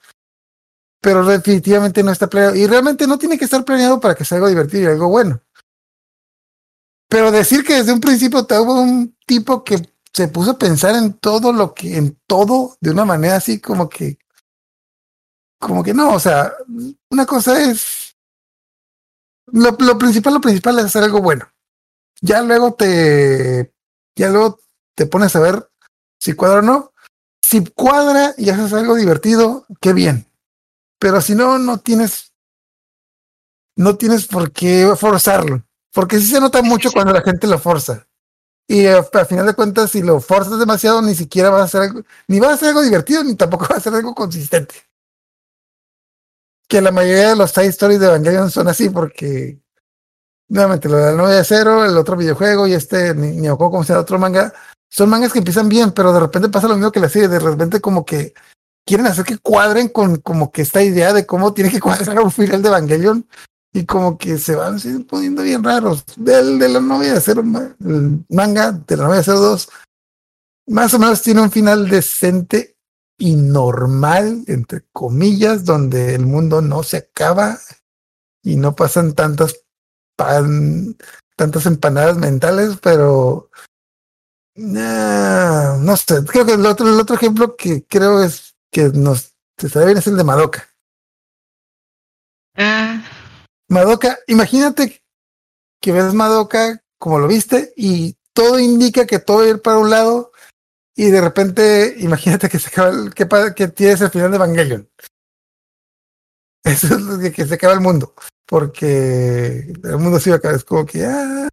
Pero 1.00 1.24
definitivamente 1.24 2.02
no 2.02 2.10
está 2.10 2.28
planeado. 2.28 2.56
Y 2.56 2.66
realmente 2.66 3.06
no 3.06 3.20
tiene 3.20 3.38
que 3.38 3.44
estar 3.44 3.64
planeado 3.64 4.00
para 4.00 4.16
que 4.16 4.24
sea 4.24 4.34
algo 4.34 4.48
divertido 4.48 4.82
y 4.82 4.86
algo 4.86 5.08
bueno. 5.08 5.40
Pero 7.08 7.30
decir 7.30 7.64
que 7.64 7.74
desde 7.74 7.92
un 7.92 8.00
principio 8.00 8.46
te 8.46 8.58
hubo 8.58 8.80
un 8.80 9.16
tipo 9.26 9.62
que 9.62 9.88
se 10.12 10.26
puso 10.26 10.50
a 10.50 10.58
pensar 10.58 10.96
en 10.96 11.12
todo 11.12 11.52
lo 11.52 11.72
que, 11.72 11.96
en 11.96 12.18
todo, 12.26 12.76
de 12.80 12.90
una 12.90 13.04
manera 13.04 13.36
así 13.36 13.60
como 13.60 13.88
que, 13.88 14.18
como 15.60 15.84
que 15.84 15.94
no, 15.94 16.14
o 16.14 16.18
sea, 16.18 16.52
una 17.10 17.26
cosa 17.26 17.62
es, 17.62 18.16
lo, 19.46 19.70
lo 19.78 19.96
principal, 19.98 20.34
lo 20.34 20.40
principal 20.40 20.80
es 20.80 20.86
hacer 20.86 21.04
algo 21.04 21.22
bueno. 21.22 21.48
Ya 22.20 22.42
luego 22.42 22.74
te, 22.74 23.72
ya 24.16 24.30
luego 24.30 24.58
te 24.98 25.06
pones 25.06 25.36
a 25.36 25.40
ver 25.40 25.70
si 26.18 26.32
cuadra 26.32 26.58
o 26.58 26.62
no. 26.62 26.92
Si 27.40 27.64
cuadra 27.64 28.34
y 28.36 28.50
haces 28.50 28.72
algo 28.72 28.96
divertido, 28.96 29.64
qué 29.80 29.92
bien. 29.92 30.26
Pero 30.98 31.20
si 31.20 31.36
no, 31.36 31.56
no 31.56 31.78
tienes, 31.78 32.32
no 33.76 33.96
tienes 33.96 34.26
por 34.26 34.50
qué 34.50 34.92
forzarlo. 34.98 35.62
Porque 35.92 36.18
sí 36.18 36.26
se 36.26 36.40
nota 36.40 36.62
mucho 36.62 36.90
cuando 36.90 37.12
la 37.12 37.22
gente 37.22 37.46
lo 37.46 37.60
forza. 37.60 38.08
Y 38.66 38.86
a, 38.86 38.98
a 38.98 39.24
final 39.24 39.46
de 39.46 39.54
cuentas, 39.54 39.92
si 39.92 40.02
lo 40.02 40.18
forzas 40.18 40.58
demasiado, 40.58 41.00
ni 41.00 41.14
siquiera 41.14 41.48
vas 41.50 41.60
a 41.60 41.64
hacer 41.64 41.82
algo, 41.82 42.02
ni 42.26 42.40
va 42.40 42.52
a 42.52 42.56
ser 42.56 42.70
algo 42.70 42.82
divertido, 42.82 43.22
ni 43.22 43.36
tampoco 43.36 43.68
va 43.70 43.76
a 43.76 43.80
ser 43.80 43.94
algo 43.94 44.16
consistente. 44.16 44.74
Que 46.68 46.80
la 46.80 46.90
mayoría 46.90 47.28
de 47.28 47.36
los 47.36 47.52
side 47.52 47.66
stories 47.68 48.00
de 48.00 48.06
Evangelion 48.06 48.50
son 48.50 48.66
así, 48.66 48.90
porque 48.90 49.60
nuevamente 50.48 50.88
lo 50.88 50.96
de 50.96 51.12
la 51.12 51.12
novia 51.12 51.36
de 51.36 51.44
cero, 51.44 51.84
el 51.84 51.96
otro 51.96 52.16
videojuego 52.16 52.66
y 52.66 52.74
este, 52.74 53.14
ni, 53.14 53.36
ni 53.36 53.48
cómo 53.48 53.84
se 53.84 53.92
llama 53.92 54.02
otro 54.02 54.18
manga, 54.18 54.52
son 54.88 55.10
mangas 55.10 55.32
que 55.32 55.38
empiezan 55.38 55.68
bien, 55.68 55.92
pero 55.92 56.12
de 56.12 56.20
repente 56.20 56.48
pasa 56.48 56.68
lo 56.68 56.74
mismo 56.74 56.92
que 56.92 57.00
la 57.00 57.08
serie, 57.08 57.28
de 57.28 57.38
repente 57.38 57.80
como 57.80 58.04
que 58.04 58.34
quieren 58.86 59.06
hacer 59.06 59.24
que 59.24 59.38
cuadren 59.38 59.88
con 59.88 60.16
como 60.16 60.50
que 60.50 60.62
esta 60.62 60.82
idea 60.82 61.12
de 61.12 61.26
cómo 61.26 61.52
tiene 61.52 61.70
que 61.70 61.80
cuadrar 61.80 62.20
un 62.20 62.32
final 62.32 62.62
de 62.62 62.68
Evangelion 62.68 63.28
y 63.72 63.84
como 63.84 64.16
que 64.16 64.38
se 64.38 64.54
van 64.54 64.78
poniendo 65.08 65.42
bien 65.42 65.62
raros. 65.62 66.04
Del 66.16 66.58
de 66.58 66.68
la 66.68 66.80
novia 66.80 67.14
de 67.14 67.20
cero, 67.20 67.42
el 67.84 68.24
manga 68.30 68.72
de 68.72 68.96
la 68.96 69.04
novia 69.04 69.18
de 69.18 69.24
cero 69.24 69.40
2, 69.40 69.68
más 70.68 70.94
o 70.94 70.98
menos 70.98 71.22
tiene 71.22 71.42
un 71.42 71.50
final 71.50 71.88
decente 71.88 72.76
y 73.18 73.34
normal, 73.34 74.44
entre 74.46 74.84
comillas, 74.92 75.64
donde 75.64 76.14
el 76.14 76.24
mundo 76.24 76.62
no 76.62 76.82
se 76.82 76.98
acaba 76.98 77.58
y 78.42 78.56
no 78.56 78.74
pasan 78.74 79.14
tantas 79.14 79.64
pan, 80.16 80.96
tantas 81.36 81.66
empanadas 81.66 82.16
mentales, 82.16 82.78
pero 82.80 83.50
no 84.58 85.96
sé, 85.96 86.24
creo 86.24 86.44
que 86.44 86.54
el 86.54 86.66
otro, 86.66 86.88
el 86.88 86.98
otro 86.98 87.14
ejemplo 87.14 87.54
que 87.56 87.84
creo 87.86 88.22
es 88.22 88.56
que 88.72 88.88
nos 88.88 89.34
te 89.56 89.84
bien 89.84 89.98
es 89.98 90.06
el 90.06 90.16
de 90.16 90.24
Madoka. 90.24 90.68
Ah, 92.56 93.04
Madoka, 93.68 94.18
imagínate 94.26 95.02
que 95.80 95.92
ves 95.92 96.12
Madoka 96.12 96.82
como 96.98 97.18
lo 97.18 97.28
viste 97.28 97.72
y 97.76 98.16
todo 98.32 98.58
indica 98.58 99.06
que 99.06 99.20
todo 99.20 99.38
va 99.38 99.44
a 99.44 99.48
ir 99.48 99.62
para 99.62 99.78
un 99.78 99.90
lado 99.90 100.32
y 100.96 101.10
de 101.10 101.20
repente 101.20 101.94
imagínate 101.98 102.48
que 102.48 102.58
se 102.58 102.68
acaba 102.68 102.90
el, 102.90 103.14
que, 103.14 103.28
que 103.54 103.68
tienes 103.68 104.00
el 104.00 104.10
final 104.10 104.30
de 104.30 104.36
Evangelion. 104.36 104.90
Eso 106.64 106.94
es 106.96 107.00
lo 107.00 107.18
que, 107.18 107.32
que 107.32 107.46
se 107.46 107.54
acaba 107.54 107.74
el 107.74 107.80
mundo. 107.80 108.14
Porque 108.46 109.72
el 109.84 109.98
mundo 109.98 110.18
se 110.18 110.30
iba 110.30 110.36
a 110.36 110.38
acabar. 110.38 110.56
Es 110.56 110.64
como 110.64 110.86
que 110.86 111.04
ah, 111.04 111.48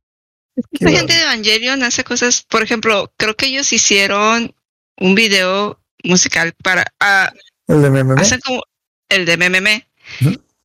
qué 0.56 0.86
La 0.86 0.92
gente 0.92 1.14
bárbaro. 1.14 1.30
de 1.30 1.34
Evangelion 1.34 1.84
hace 1.84 2.04
cosas, 2.04 2.44
por 2.44 2.64
ejemplo, 2.64 3.12
creo 3.18 3.36
que 3.36 3.48
ellos 3.48 3.72
hicieron 3.74 4.56
un 4.98 5.16
video 5.16 5.80
musical 6.04 6.54
para 6.64 6.86
ah, 7.00 7.32
el 7.68 7.82
de 7.82 7.90
MMM. 7.90 8.20
hacen 8.20 8.40
como 8.40 8.64
el 9.10 9.26
de 9.26 9.38
MMM 9.38 9.84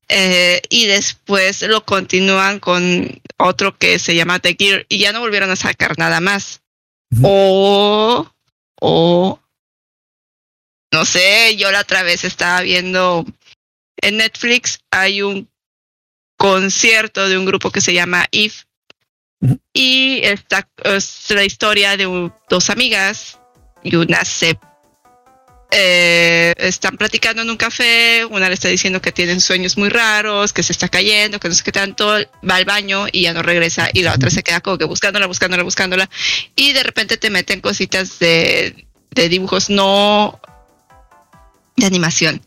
eh, 0.09 0.61
y 0.69 0.87
después 0.87 1.61
lo 1.63 1.85
continúan 1.85 2.59
con 2.59 3.21
otro 3.37 3.77
que 3.77 3.97
se 3.97 4.15
llama 4.15 4.39
The 4.39 4.55
Gear 4.57 4.85
y 4.89 4.99
ya 4.99 5.11
no 5.11 5.21
volvieron 5.21 5.49
a 5.51 5.55
sacar 5.55 5.97
nada 5.97 6.19
más. 6.19 6.61
O, 7.21 8.29
o, 8.79 9.39
no 10.93 11.05
sé, 11.05 11.55
yo 11.57 11.71
la 11.71 11.81
otra 11.81 12.03
vez 12.03 12.23
estaba 12.23 12.61
viendo 12.61 13.25
en 13.97 14.17
Netflix 14.17 14.79
hay 14.91 15.21
un 15.21 15.49
concierto 16.37 17.27
de 17.29 17.37
un 17.37 17.45
grupo 17.45 17.71
que 17.71 17.81
se 17.81 17.93
llama 17.93 18.27
If 18.31 18.63
Y 19.73 20.21
esta 20.23 20.67
es 20.83 21.29
la 21.29 21.43
historia 21.43 21.97
de 21.97 22.31
dos 22.49 22.69
amigas 22.69 23.39
y 23.83 23.95
una 23.95 24.23
se 24.23 24.59
eh, 25.71 26.53
están 26.57 26.97
platicando 26.97 27.41
en 27.41 27.49
un 27.49 27.55
café, 27.57 28.25
una 28.25 28.49
le 28.49 28.53
está 28.53 28.67
diciendo 28.67 29.01
que 29.01 29.11
tienen 29.13 29.39
sueños 29.39 29.77
muy 29.77 29.89
raros, 29.89 30.51
que 30.51 30.63
se 30.63 30.73
está 30.73 30.89
cayendo, 30.89 31.39
que 31.39 31.47
no 31.47 31.55
sé 31.55 31.63
qué 31.63 31.71
tanto, 31.71 32.05
va 32.07 32.55
al 32.55 32.65
baño 32.65 33.05
y 33.11 33.21
ya 33.23 33.33
no 33.33 33.41
regresa 33.41 33.89
y 33.93 34.03
la 34.03 34.13
otra 34.13 34.29
se 34.29 34.43
queda 34.43 34.59
como 34.59 34.77
que 34.77 34.85
buscándola, 34.85 35.27
buscándola, 35.27 35.63
buscándola 35.63 36.09
y 36.55 36.73
de 36.73 36.83
repente 36.83 37.17
te 37.17 37.29
meten 37.29 37.61
cositas 37.61 38.19
de, 38.19 38.85
de 39.11 39.29
dibujos 39.29 39.69
no 39.69 40.39
de 41.77 41.85
animación. 41.85 42.41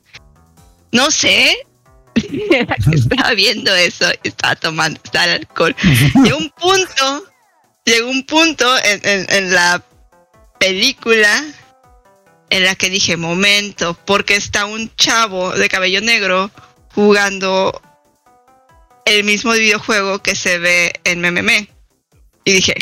No 0.92 1.10
sé. 1.10 1.66
estaba 2.92 3.30
viendo 3.34 3.74
eso 3.74 4.06
y 4.22 4.28
estaba 4.28 4.56
tomando 4.56 5.00
estaba 5.02 5.24
el 5.26 5.30
alcohol. 5.40 5.74
Llegó 6.22 6.38
un 6.38 6.50
punto, 6.50 7.24
llegó 7.84 8.08
un 8.10 8.24
punto 8.24 8.66
en, 8.84 9.00
en- 9.04 9.26
en 9.28 9.52
la 9.54 9.82
película 10.58 11.44
en 12.50 12.64
la 12.64 12.74
que 12.76 12.90
dije, 12.90 13.16
momento, 13.16 13.98
porque 14.06 14.36
está 14.36 14.66
un 14.66 14.94
chavo 14.96 15.52
de 15.52 15.68
cabello 15.68 16.00
negro 16.00 16.50
jugando 16.94 17.80
el 19.06 19.24
mismo 19.24 19.52
videojuego 19.52 20.20
que 20.20 20.34
se 20.36 20.58
ve 20.58 20.92
en 21.04 21.20
MMM. 21.20 21.66
Y 22.44 22.52
dije, 22.52 22.74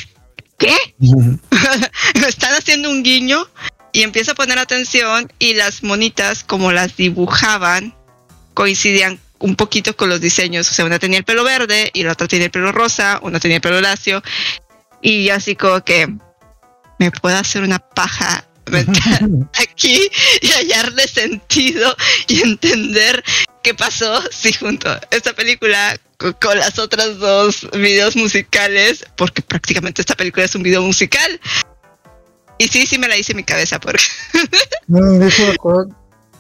¿qué? 0.59 0.77
Están 2.27 2.55
haciendo 2.55 2.91
un 2.91 3.03
guiño 3.03 3.49
y 3.93 4.03
empiezo 4.03 4.33
a 4.33 4.35
poner 4.35 4.59
atención 4.59 5.33
y 5.39 5.55
las 5.55 5.83
monitas 5.83 6.45
como 6.45 6.71
las 6.73 6.97
dibujaban 6.97 7.95
coincidían 8.55 9.21
un 9.39 9.57
poquito 9.57 9.97
con 9.97 10.09
los 10.09 10.21
diseños. 10.21 10.71
O 10.71 10.75
sea, 10.75 10.85
una 10.85 10.99
tenía 10.99 11.19
el 11.19 11.25
pelo 11.25 11.45
verde 11.45 11.91
y 11.93 12.03
la 12.05 12.13
otra 12.13 12.29
tenía 12.29 12.47
el 12.47 12.51
pelo 12.53 12.73
rosa, 12.73 13.19
una 13.23 13.41
tenía 13.41 13.57
el 13.57 13.63
pelo 13.63 13.81
lacio. 13.81 14.23
Y 15.01 15.25
yo 15.27 15.35
así 15.35 15.57
como 15.57 15.83
que 15.85 16.09
me 16.99 17.11
puedo 17.11 17.37
hacer 17.37 17.63
una 17.63 17.79
paja 17.81 18.45
aquí 19.61 20.01
y 20.41 20.47
hallarle 20.53 21.09
sentido 21.09 21.95
y 22.29 22.41
entender 22.43 23.25
qué 23.63 23.75
pasó 23.75 24.23
si 24.31 24.53
junto 24.53 24.89
esta 25.11 25.33
película 25.33 25.99
co- 26.17 26.33
con 26.39 26.57
las 26.59 26.79
otras 26.79 27.19
dos 27.19 27.69
videos 27.73 28.15
musicales, 28.15 29.05
porque 29.17 29.43
prácticamente 29.43 30.01
esta 30.03 30.15
película 30.15 30.45
es 30.45 30.55
un 30.55 30.63
video 30.63 30.83
musical. 30.83 31.41
Y 32.59 32.69
sí, 32.69 32.87
sí 32.87 32.99
me 32.99 33.09
la 33.09 33.17
hice 33.17 33.33
en 33.33 33.39
mi 33.39 33.45
cabeza 33.45 33.81
porque 33.81 34.05
de 34.87 35.27
hecho, 35.29 35.53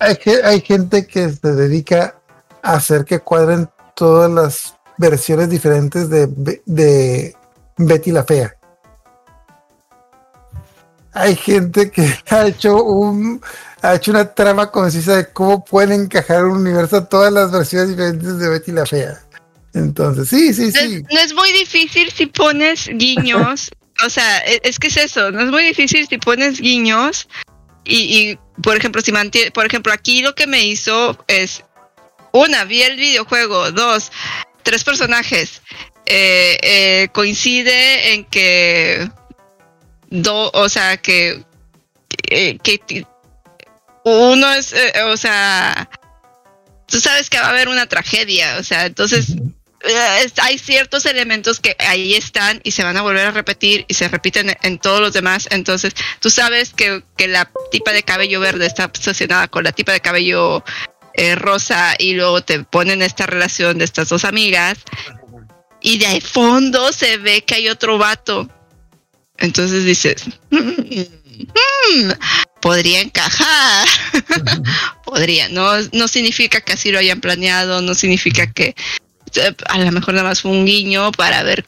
hay, 0.02 0.18
hay 0.44 0.60
gente 0.60 1.06
que 1.06 1.31
se 1.31 1.52
dedica 1.52 2.16
a 2.62 2.74
hacer 2.74 3.05
que 3.05 3.20
cuadren 3.20 3.68
todas 3.94 4.31
las 4.31 4.76
versiones 4.98 5.48
diferentes 5.48 6.10
de, 6.10 6.26
de 6.66 7.36
Betty 7.76 8.10
la 8.10 8.24
Fea. 8.24 8.55
Hay 11.12 11.36
gente 11.36 11.90
que 11.90 12.14
ha 12.31 12.47
hecho 12.47 12.82
un 12.82 13.40
ha 13.82 13.97
hecho 13.97 14.12
una 14.12 14.32
trama 14.32 14.70
concisa 14.70 15.16
de 15.16 15.32
cómo 15.32 15.64
pueden 15.64 16.02
encajar 16.02 16.44
un 16.44 16.58
universo 16.58 16.98
a 16.98 17.08
todas 17.08 17.32
las 17.32 17.50
versiones 17.50 17.90
diferentes 17.90 18.39
de 18.39 18.48
Betty 18.48 18.72
la 18.72 18.86
Fea. 18.86 19.20
Entonces, 19.74 20.28
sí, 20.28 20.52
sí, 20.52 20.70
sí. 20.70 21.02
no 21.10 21.20
es 21.20 21.34
muy 21.34 21.50
difícil 21.52 22.10
si 22.10 22.26
pones 22.26 22.89
guiños. 22.89 23.70
o 24.06 24.10
sea, 24.10 24.39
e- 24.40 24.60
es, 24.62 24.78
que 24.78 24.89
es 24.89 24.97
eso, 24.97 25.31
no 25.32 25.40
es 25.40 25.50
muy 25.50 25.64
difícil 25.64 26.06
si 26.06 26.18
pones 26.18 26.60
guiños 26.60 27.28
y, 27.84 28.30
y, 28.30 28.38
por 28.62 28.76
ejemplo, 28.76 29.00
si 29.02 29.12
mantiene, 29.12 29.50
por 29.50 29.66
ejemplo, 29.66 29.92
aquí 29.92 30.22
lo 30.22 30.34
que 30.34 30.46
me 30.46 30.64
hizo 30.64 31.22
es 31.28 31.64
una, 32.32 32.64
vi 32.64 32.82
el 32.82 32.96
videojuego, 32.96 33.70
dos, 33.72 34.10
tres 34.62 34.84
personajes. 34.84 35.62
eh, 36.06 36.58
eh, 36.62 37.08
coincide 37.12 38.14
en 38.14 38.24
que 38.24 39.08
do, 40.10 40.50
o 40.52 40.68
sea 40.68 40.96
que 40.96 41.44
que, 42.28 43.06
uno 44.04 44.52
es, 44.52 44.72
eh, 44.72 44.92
o 45.06 45.16
sea, 45.16 45.88
tú 46.86 47.00
sabes 47.00 47.30
que 47.30 47.38
va 47.38 47.46
a 47.46 47.50
haber 47.50 47.68
una 47.68 47.86
tragedia, 47.86 48.56
o 48.58 48.64
sea, 48.64 48.86
entonces 48.86 49.30
es- 49.30 49.36
hay 50.42 50.58
ciertos 50.58 51.06
elementos 51.06 51.60
que 51.60 51.76
ahí 51.78 52.14
están 52.14 52.60
y 52.64 52.72
se 52.72 52.84
van 52.84 52.96
a 52.96 53.02
volver 53.02 53.26
a 53.26 53.30
repetir 53.30 53.84
y 53.88 53.94
se 53.94 54.08
repiten 54.08 54.56
en, 54.62 54.78
todos 54.78 55.00
los 55.00 55.12
demás. 55.12 55.48
Entonces, 55.50 55.94
tú 56.20 56.30
sabes 56.30 56.72
que, 56.72 57.02
que 57.16 57.28
la 57.28 57.50
tipa 57.70 57.92
de 57.92 58.02
cabello 58.02 58.40
verde 58.40 58.66
está 58.66 58.84
obsesionada 58.84 59.48
con 59.48 59.64
la 59.64 59.72
tipa 59.72 59.92
de 59.92 60.00
cabello 60.00 60.64
eh, 61.14 61.34
rosa 61.34 61.94
y 61.98 62.14
luego 62.14 62.42
te 62.42 62.64
ponen 62.64 63.02
esta 63.02 63.26
relación 63.26 63.78
de 63.78 63.84
estas 63.84 64.08
dos 64.08 64.24
amigas 64.24 64.78
y 65.82 65.98
de 65.98 66.20
fondo 66.20 66.92
se 66.92 67.18
ve 67.18 67.42
que 67.44 67.56
hay 67.56 67.68
otro 67.68 67.98
vato. 67.98 68.48
Entonces 69.38 69.84
dices, 69.84 70.24
"Mm, 70.50 70.58
mm, 70.58 72.12
podría 72.60 73.00
encajar, 73.00 73.88
podría, 75.04 75.48
no, 75.48 75.72
no 75.92 76.08
significa 76.08 76.60
que 76.60 76.72
así 76.74 76.92
lo 76.92 76.98
hayan 76.98 77.20
planeado, 77.20 77.82
no 77.82 77.94
significa 77.94 78.46
que 78.46 78.68
eh, 78.68 78.74
a 79.68 79.78
lo 79.78 79.92
mejor 79.92 80.14
nada 80.14 80.28
más 80.28 80.42
fue 80.42 80.50
un 80.50 80.64
guiño 80.64 81.12
para 81.12 81.42
ver 81.42 81.64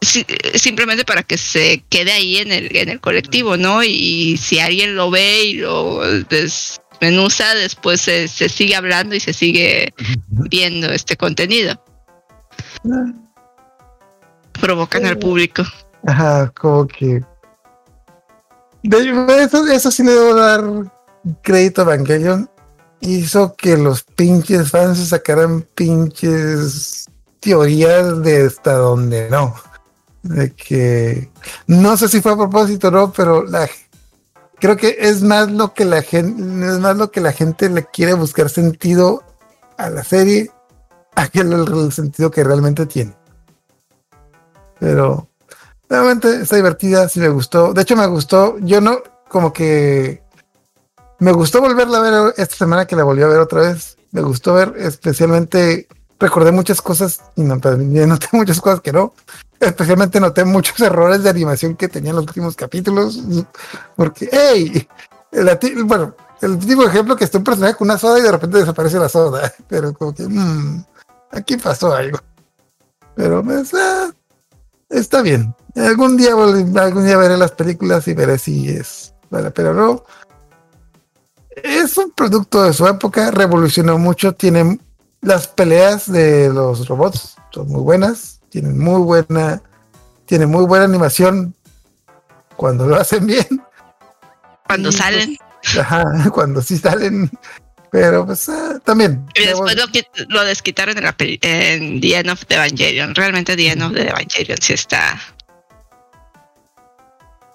si- 0.00 0.26
simplemente 0.54 1.04
para 1.04 1.22
que 1.22 1.38
se 1.38 1.84
quede 1.88 2.12
ahí 2.12 2.38
en 2.38 2.52
el, 2.52 2.76
en 2.76 2.88
el 2.88 3.00
colectivo, 3.00 3.56
¿no? 3.56 3.82
Y 3.84 4.36
si 4.36 4.58
alguien 4.58 4.96
lo 4.96 5.10
ve 5.10 5.44
y 5.44 5.54
lo 5.54 6.00
desmenuza, 6.24 7.54
después 7.54 8.00
se, 8.00 8.28
se 8.28 8.48
sigue 8.48 8.74
hablando 8.74 9.14
y 9.14 9.20
se 9.20 9.32
sigue 9.32 9.94
viendo 10.28 10.90
este 10.90 11.16
contenido. 11.16 11.80
Provocan 14.60 15.06
al 15.06 15.18
público. 15.18 15.62
Ajá, 16.06 16.52
como 16.56 16.86
que. 16.86 17.22
De, 18.82 19.42
eso, 19.42 19.66
eso 19.68 19.90
sí 19.90 20.02
le 20.02 20.10
debo 20.12 20.34
dar 20.34 20.62
crédito 21.42 21.82
a 21.82 21.84
Evangelion. 21.84 22.50
Hizo 23.02 23.54
que 23.56 23.76
los 23.76 24.04
pinches 24.04 24.70
fans 24.70 25.08
sacaran 25.08 25.62
pinches 25.74 27.06
teorías 27.40 28.22
de 28.22 28.46
hasta 28.46 28.74
donde 28.74 29.28
no. 29.28 29.54
De 30.22 30.52
que 30.52 31.30
no 31.66 31.96
sé 31.96 32.08
si 32.08 32.20
fue 32.20 32.32
a 32.32 32.36
propósito 32.36 32.88
o 32.88 32.90
no, 32.92 33.12
pero 33.12 33.44
la, 33.44 33.68
creo 34.60 34.76
que 34.76 34.96
es 35.00 35.22
más 35.22 35.50
lo 35.50 35.74
que 35.74 35.84
la 35.84 36.02
gente, 36.02 36.40
es 36.40 36.78
más 36.78 36.96
lo 36.96 37.10
que 37.10 37.20
la 37.20 37.32
gente 37.32 37.68
le 37.68 37.84
quiere 37.84 38.14
buscar 38.14 38.48
sentido 38.48 39.24
a 39.76 39.90
la 39.90 40.04
serie, 40.04 40.52
a 41.16 41.26
que 41.26 41.40
el, 41.40 41.52
el 41.52 41.92
sentido 41.92 42.30
que 42.30 42.44
realmente 42.44 42.86
tiene. 42.86 43.12
Pero 44.78 45.28
realmente 45.88 46.42
está 46.42 46.54
divertida, 46.54 47.08
sí 47.08 47.18
me 47.18 47.28
gustó. 47.28 47.72
De 47.72 47.82
hecho, 47.82 47.96
me 47.96 48.06
gustó. 48.06 48.56
Yo 48.60 48.80
no, 48.80 48.98
como 49.28 49.52
que 49.52 50.21
me 51.22 51.30
gustó 51.30 51.60
volverla 51.60 51.98
a 51.98 52.00
ver 52.00 52.34
esta 52.36 52.56
semana 52.56 52.84
que 52.84 52.96
la 52.96 53.04
volví 53.04 53.22
a 53.22 53.28
ver 53.28 53.38
otra 53.38 53.60
vez. 53.60 53.96
Me 54.10 54.22
gustó 54.22 54.54
ver, 54.54 54.74
especialmente, 54.76 55.86
recordé 56.18 56.50
muchas 56.50 56.82
cosas 56.82 57.20
y 57.36 57.42
no, 57.42 57.56
noté 58.06 58.26
muchas 58.32 58.60
cosas 58.60 58.80
que 58.80 58.92
no. 58.92 59.14
Especialmente 59.60 60.18
noté 60.18 60.44
muchos 60.44 60.80
errores 60.80 61.22
de 61.22 61.30
animación 61.30 61.76
que 61.76 61.88
tenían 61.88 62.16
los 62.16 62.26
últimos 62.26 62.56
capítulos. 62.56 63.22
Porque, 63.94 64.28
hey, 64.32 64.88
bueno, 65.84 66.16
el 66.40 66.58
típico 66.58 66.88
ejemplo 66.88 67.14
que 67.14 67.22
está 67.22 67.38
un 67.38 67.44
personaje 67.44 67.76
con 67.76 67.86
una 67.86 67.98
soda 67.98 68.18
y 68.18 68.22
de 68.22 68.32
repente 68.32 68.58
desaparece 68.58 68.98
la 68.98 69.08
soda. 69.08 69.52
Pero 69.68 69.94
como 69.94 70.12
que, 70.12 70.24
mmm, 70.24 70.84
aquí 71.30 71.56
pasó 71.56 71.94
algo. 71.94 72.18
Pero 73.14 73.44
pues, 73.44 73.72
ah, 73.74 74.10
está 74.90 75.22
bien. 75.22 75.54
Algún 75.76 76.16
día, 76.16 76.32
algún 76.32 77.04
día 77.04 77.16
veré 77.16 77.36
las 77.36 77.52
películas 77.52 78.08
y 78.08 78.14
veré 78.14 78.38
si 78.38 78.70
es. 78.70 79.12
Vale, 79.32 79.50
pero 79.50 79.72
no. 79.72 80.04
Es 81.56 81.96
un 81.98 82.10
producto 82.12 82.62
de 82.62 82.72
su 82.72 82.86
época, 82.86 83.30
revolucionó 83.30 83.98
mucho. 83.98 84.32
Tienen 84.32 84.80
las 85.20 85.46
peleas 85.46 86.10
de 86.10 86.48
los 86.48 86.88
robots, 86.88 87.36
son 87.50 87.68
muy 87.68 87.82
buenas. 87.82 88.40
Tienen 88.48 88.78
muy 88.78 89.00
buena, 89.00 89.62
tienen 90.26 90.50
muy 90.50 90.64
buena 90.64 90.84
animación 90.84 91.54
cuando 92.56 92.86
lo 92.86 92.96
hacen 92.96 93.26
bien. 93.26 93.62
Cuando 94.66 94.88
y, 94.88 94.92
pues, 94.92 94.96
salen. 94.96 95.36
Pues, 95.62 95.78
ajá, 95.78 96.30
cuando 96.32 96.62
sí 96.62 96.78
salen. 96.78 97.30
Pero 97.90 98.24
pues 98.24 98.48
ah, 98.48 98.80
también. 98.84 99.26
Y 99.34 99.44
después 99.44 99.76
lo, 99.76 99.84
lo 100.28 100.44
desquitaron 100.44 100.96
en, 100.96 101.04
la 101.04 101.14
en 101.18 102.00
The 102.00 102.16
End 102.16 102.30
of 102.30 102.46
the 102.46 102.54
Evangelion. 102.54 103.14
Realmente 103.14 103.54
The 103.54 103.68
End 103.68 103.82
of 103.82 103.92
the 103.92 104.08
Evangelion 104.08 104.58
sí 104.62 104.72
está 104.72 105.20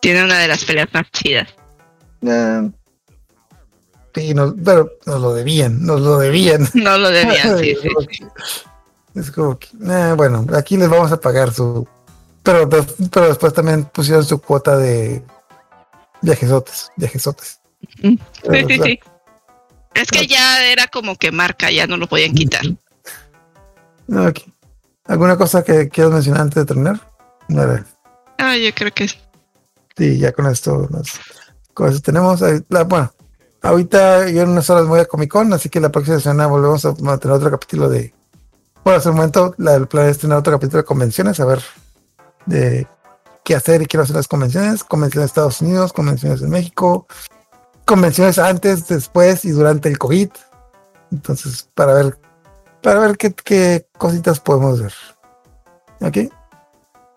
tiene 0.01 0.24
una 0.24 0.40
de 0.40 0.48
las 0.48 0.64
peleas 0.64 0.88
más 0.93 1.09
chidas. 1.11 1.50
Uh, 2.22 2.72
sí, 4.18 4.34
no, 4.34 4.56
pero 4.64 4.92
nos 5.06 5.22
lo 5.22 5.34
debían, 5.34 5.86
nos 5.86 6.02
lo 6.02 6.18
debían. 6.18 6.68
No 6.74 6.98
lo 6.98 7.10
debían, 7.10 7.60
sí, 7.60 7.76
sí, 7.82 7.90
sí. 8.12 8.26
Es 9.16 9.32
como 9.32 9.58
que, 9.58 9.68
eh, 9.90 10.14
bueno, 10.16 10.46
aquí 10.56 10.78
les 10.78 10.90
vamos 10.90 11.12
a 11.12 11.20
pagar 11.20 11.54
su. 11.54 11.88
Pero, 12.44 12.70
pero 12.70 13.28
después 13.28 13.54
también 13.54 13.86
pusieron 13.86 14.24
su 14.24 14.40
cuota 14.40 14.78
de 14.78 15.22
viajesotes, 16.22 16.92
viajesotes. 16.96 17.60
Sí, 18.02 18.20
pero, 18.44 18.68
sí, 18.68 18.80
sí. 18.82 19.00
Es 19.94 20.12
que 20.12 20.28
ya 20.28 20.64
era 20.72 20.88
como 20.88 21.16
que 21.16 21.32
marca, 21.32 21.72
ya 21.72 21.88
no 21.88 21.98
lo 21.98 22.08
podían 22.08 22.34
quitar. 22.34 22.64
Okay. 24.08 24.54
¿Alguna 25.06 25.38
cosa 25.38 25.64
que 25.64 25.90
quieras 25.90 26.14
mencionar 26.14 26.42
antes 26.42 26.56
de 26.56 26.66
terminar? 26.66 27.02
No, 27.50 27.84
ah, 28.38 28.56
yo 28.56 28.74
creo 28.74 28.94
que 28.94 29.08
Sí, 29.98 30.20
ya 30.20 30.32
con 30.32 30.46
esto 30.46 30.88
nos, 30.92 31.20
con 31.74 31.90
eso 31.90 32.00
tenemos. 32.02 32.40
La, 32.70 32.84
bueno, 32.84 33.12
ahorita 33.68 34.30
yo 34.30 34.42
en 34.44 34.50
unas 34.50 34.70
horas 34.70 34.88
voy 34.88 35.00
a 35.00 35.06
Comic 35.06 35.32
Con, 35.32 35.54
así 35.54 35.70
que 35.70 35.80
la 35.80 35.90
próxima 35.90 36.20
semana 36.20 36.48
volvemos 36.48 36.86
a 36.86 36.94
tener 36.94 37.32
otro 37.32 37.52
capítulo 37.52 37.90
de. 37.90 38.14
Bueno, 38.84 38.98
hasta 38.98 39.10
el 39.10 39.16
momento 39.16 39.54
la, 39.58 39.76
el 39.76 39.88
plan 39.88 40.08
es 40.08 40.20
tener 40.20 40.38
otro 40.38 40.54
capítulo 40.54 40.82
de 40.82 40.86
convenciones, 40.86 41.40
a 41.40 41.46
ver 41.46 41.62
de 42.46 42.88
qué 43.44 43.56
hacer 43.56 43.82
y 43.82 43.86
quiero 43.86 44.04
hacer 44.04 44.16
las 44.16 44.28
convenciones, 44.28 44.84
convenciones 44.84 45.26
de 45.26 45.32
Estados 45.32 45.62
Unidos, 45.62 45.94
convenciones 45.94 46.40
de 46.40 46.48
México, 46.48 47.08
convenciones 47.86 48.40
antes, 48.40 48.88
después 48.88 49.46
y 49.46 49.52
durante 49.52 49.90
el 49.90 49.98
COVID. 49.98 50.30
Entonces, 51.12 51.70
para 51.74 51.94
ver, 51.94 52.18
para 52.82 53.00
ver 53.00 53.18
qué, 53.18 53.86
cositas 53.98 54.40
podemos 54.40 54.82
ver. 54.82 54.94
¿Ok? 56.02 56.18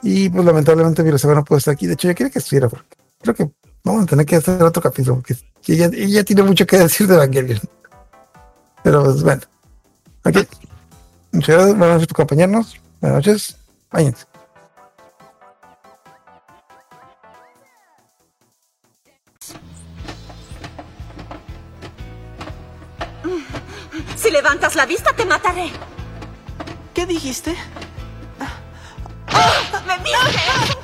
Y 0.03 0.29
pues 0.31 0.45
lamentablemente 0.45 1.03
Viroseba 1.03 1.35
no 1.35 1.45
puede 1.45 1.59
estar 1.59 1.75
aquí. 1.75 1.87
De 1.87 1.95
hecho, 1.95 2.09
yo 2.09 2.15
quería 2.15 2.31
que 2.33 2.39
estuviera 2.39 2.69
porque 2.69 2.97
creo 3.21 3.35
que 3.35 3.51
vamos 3.85 4.05
a 4.05 4.07
tener 4.07 4.27
que 4.27 4.37
hacer 4.37 4.63
otro 4.63 4.83
capítulo 4.83 5.17
porque 5.17 5.37
ella, 5.67 5.91
ella 5.93 6.25
tiene 6.25 6.43
mucho 6.43 6.67
que 6.67 6.79
decir 6.79 7.07
de 7.07 7.15
Evangelion. 7.15 7.61
Pero 8.83 9.05
pues 9.05 9.23
bueno. 9.23 9.43
Aquí. 10.25 10.47
Muchas 11.33 11.57
gracias, 11.57 11.79
buenas 11.79 11.95
noches 11.97 12.09
por 12.09 12.17
acompañarnos. 12.17 12.77
Buenas 13.01 13.19
noches. 13.19 13.57
Váyanse. 13.91 14.27
Si 24.17 24.31
levantas 24.31 24.77
la 24.77 24.87
vista, 24.87 25.13
te 25.15 25.25
mataré. 25.25 25.71
¿Qué 26.95 27.07
dijiste? 27.07 27.57
¡Me 29.87 29.99
viste! 29.99 30.80